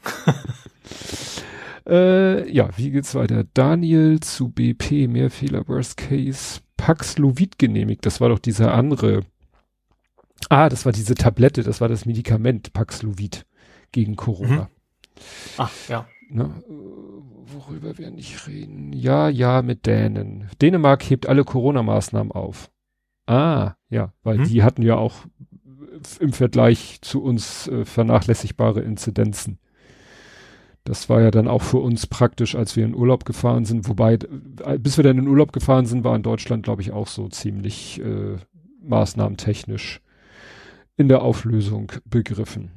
äh, 1.89 2.47
ja, 2.51 2.69
wie 2.77 2.91
geht's 2.91 3.15
weiter? 3.15 3.45
Daniel 3.55 4.19
zu 4.19 4.49
BP, 4.49 5.07
mehr 5.07 5.31
Fehler, 5.31 5.67
Worst 5.67 5.97
Case, 5.97 6.61
Paxlovid 6.81 7.59
genehmigt, 7.59 8.07
das 8.07 8.19
war 8.21 8.29
doch 8.29 8.39
dieser 8.39 8.73
andere. 8.73 9.21
Ah, 10.49 10.67
das 10.67 10.83
war 10.83 10.91
diese 10.91 11.13
Tablette, 11.13 11.61
das 11.61 11.79
war 11.79 11.87
das 11.87 12.07
Medikament 12.07 12.73
Paxlovid 12.73 13.45
gegen 13.91 14.15
Corona. 14.15 14.63
Mhm. 14.63 14.67
Ach, 15.57 15.71
ja. 15.87 16.07
Ne, 16.29 16.49
worüber 16.65 17.99
wir 17.99 18.09
nicht 18.09 18.47
reden. 18.47 18.93
Ja, 18.93 19.29
ja, 19.29 19.61
mit 19.61 19.85
Dänen. 19.85 20.49
Dänemark 20.59 21.07
hebt 21.07 21.27
alle 21.27 21.43
Corona-Maßnahmen 21.43 22.31
auf. 22.31 22.71
Ah, 23.27 23.75
ja, 23.89 24.13
weil 24.23 24.39
hm? 24.39 24.45
die 24.45 24.63
hatten 24.63 24.81
ja 24.81 24.95
auch 24.95 25.25
im 26.19 26.33
Vergleich 26.33 26.99
zu 27.01 27.21
uns 27.21 27.67
äh, 27.67 27.85
vernachlässigbare 27.85 28.81
Inzidenzen. 28.81 29.59
Das 30.83 31.09
war 31.09 31.21
ja 31.21 31.29
dann 31.29 31.47
auch 31.47 31.61
für 31.61 31.77
uns 31.77 32.07
praktisch, 32.07 32.55
als 32.55 32.75
wir 32.75 32.85
in 32.85 32.95
Urlaub 32.95 33.25
gefahren 33.25 33.65
sind. 33.65 33.87
Wobei, 33.87 34.17
äh, 34.63 34.79
bis 34.79 34.97
wir 34.97 35.03
dann 35.03 35.19
in 35.19 35.27
Urlaub 35.27 35.51
gefahren 35.53 35.85
sind, 35.85 36.03
war 36.03 36.15
in 36.15 36.23
Deutschland, 36.23 36.63
glaube 36.63 36.81
ich, 36.81 36.91
auch 36.91 37.07
so 37.07 37.27
ziemlich 37.27 38.01
äh, 38.01 38.37
maßnahmentechnisch 38.81 40.01
in 40.97 41.07
der 41.07 41.21
Auflösung 41.21 41.91
begriffen. 42.05 42.71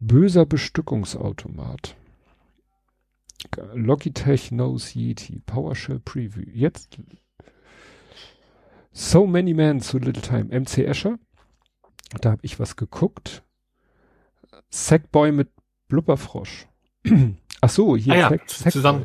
Böser 0.00 0.46
Bestückungsautomat. 0.46 1.96
Logitech 3.74 4.50
Nose 4.50 4.98
Yeti 4.98 5.40
PowerShell 5.46 6.00
Preview. 6.00 6.44
Jetzt 6.52 6.98
So 8.92 9.26
Many 9.26 9.54
Men 9.54 9.80
zu 9.80 9.98
Little 9.98 10.22
Time. 10.22 10.46
MC 10.58 10.78
Escher. 10.78 11.18
Da 12.20 12.32
habe 12.32 12.40
ich 12.42 12.58
was 12.58 12.76
geguckt. 12.76 13.42
Sackboy 14.70 15.32
mit 15.32 15.50
Blubberfrosch. 15.88 16.66
Ach 17.60 17.70
so, 17.70 17.96
hier 17.96 18.12
ah, 18.14 18.16
ja, 18.16 18.28
Sack 18.30 18.72
zusammen. 18.72 19.04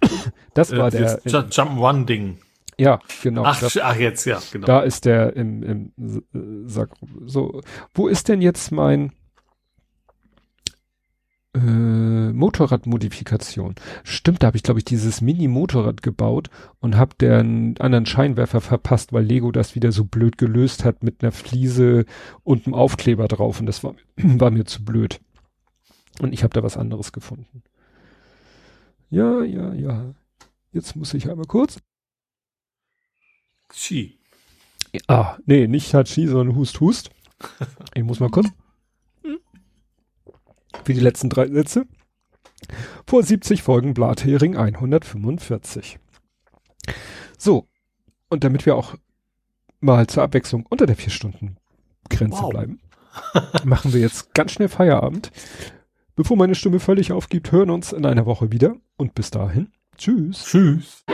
Das 0.54 0.70
war 0.76 0.94
äh, 0.94 1.18
der. 1.24 1.48
Jump 1.50 1.78
One 1.78 2.04
Ding. 2.04 2.38
Ja, 2.78 3.00
genau. 3.22 3.44
Ach, 3.44 3.58
das, 3.58 3.76
ach, 3.76 3.96
jetzt, 3.96 4.24
ja, 4.24 4.40
genau. 4.52 4.66
Da 4.66 4.80
ist 4.80 5.04
der 5.04 5.34
im, 5.34 5.62
im 5.64 5.92
äh, 5.96 6.68
Sack. 6.68 6.90
So, 7.26 7.60
wo 7.94 8.06
ist 8.06 8.28
denn 8.28 8.40
jetzt 8.40 8.70
mein 8.70 9.12
äh, 11.54 12.32
Motorradmodifikation. 12.32 13.74
Stimmt, 14.04 14.42
da 14.42 14.48
habe 14.48 14.56
ich, 14.56 14.62
glaube 14.62 14.80
ich, 14.80 14.84
dieses 14.84 15.20
Mini-Motorrad 15.20 16.02
gebaut 16.02 16.50
und 16.80 16.96
habe 16.96 17.16
den 17.20 17.76
anderen 17.80 18.06
Scheinwerfer 18.06 18.60
verpasst, 18.60 19.12
weil 19.12 19.24
Lego 19.24 19.50
das 19.50 19.74
wieder 19.74 19.90
so 19.90 20.04
blöd 20.04 20.38
gelöst 20.38 20.84
hat 20.84 21.02
mit 21.02 21.22
einer 21.22 21.32
Fliese 21.32 22.04
und 22.44 22.66
einem 22.66 22.74
Aufkleber 22.74 23.28
drauf 23.28 23.60
und 23.60 23.66
das 23.66 23.82
war, 23.82 23.94
war 24.16 24.50
mir 24.50 24.64
zu 24.64 24.84
blöd. 24.84 25.20
Und 26.20 26.32
ich 26.32 26.42
habe 26.42 26.54
da 26.54 26.62
was 26.62 26.76
anderes 26.76 27.12
gefunden. 27.12 27.62
Ja, 29.10 29.42
ja, 29.42 29.72
ja. 29.74 30.14
Jetzt 30.72 30.96
muss 30.96 31.14
ich 31.14 31.30
einmal 31.30 31.46
kurz. 31.46 31.80
Ski. 33.72 34.18
Ah, 35.06 35.36
nee, 35.46 35.66
nicht 35.66 35.94
Hachi, 35.94 36.26
sondern 36.26 36.56
Hust, 36.56 36.80
Hust. 36.80 37.10
Ich 37.94 38.02
muss 38.02 38.20
mal 38.20 38.30
kurz 38.30 38.48
wie 40.88 40.94
die 40.94 41.00
letzten 41.00 41.30
drei 41.30 41.48
Sätze. 41.48 41.86
Vor 43.06 43.22
70 43.22 43.62
Folgen 43.62 43.94
Blathering 43.94 44.56
145. 44.56 45.98
So. 47.36 47.68
Und 48.28 48.44
damit 48.44 48.66
wir 48.66 48.76
auch 48.76 48.94
mal 49.80 50.06
zur 50.06 50.22
Abwechslung 50.22 50.66
unter 50.68 50.86
der 50.86 50.96
vier 50.96 51.10
Stunden 51.10 51.56
Grenze 52.10 52.42
wow. 52.42 52.50
bleiben, 52.50 52.80
machen 53.64 53.92
wir 53.92 54.00
jetzt 54.00 54.34
ganz 54.34 54.52
schnell 54.52 54.68
Feierabend. 54.68 55.30
Bevor 56.18 56.36
meine 56.36 56.56
Stimme 56.56 56.80
völlig 56.80 57.12
aufgibt, 57.12 57.52
hören 57.52 57.70
uns 57.70 57.92
in 57.92 58.04
einer 58.04 58.26
Woche 58.26 58.50
wieder 58.50 58.74
und 58.96 59.14
bis 59.14 59.30
dahin. 59.30 59.68
Tschüss. 59.96 60.46
Tschüss. 60.46 61.04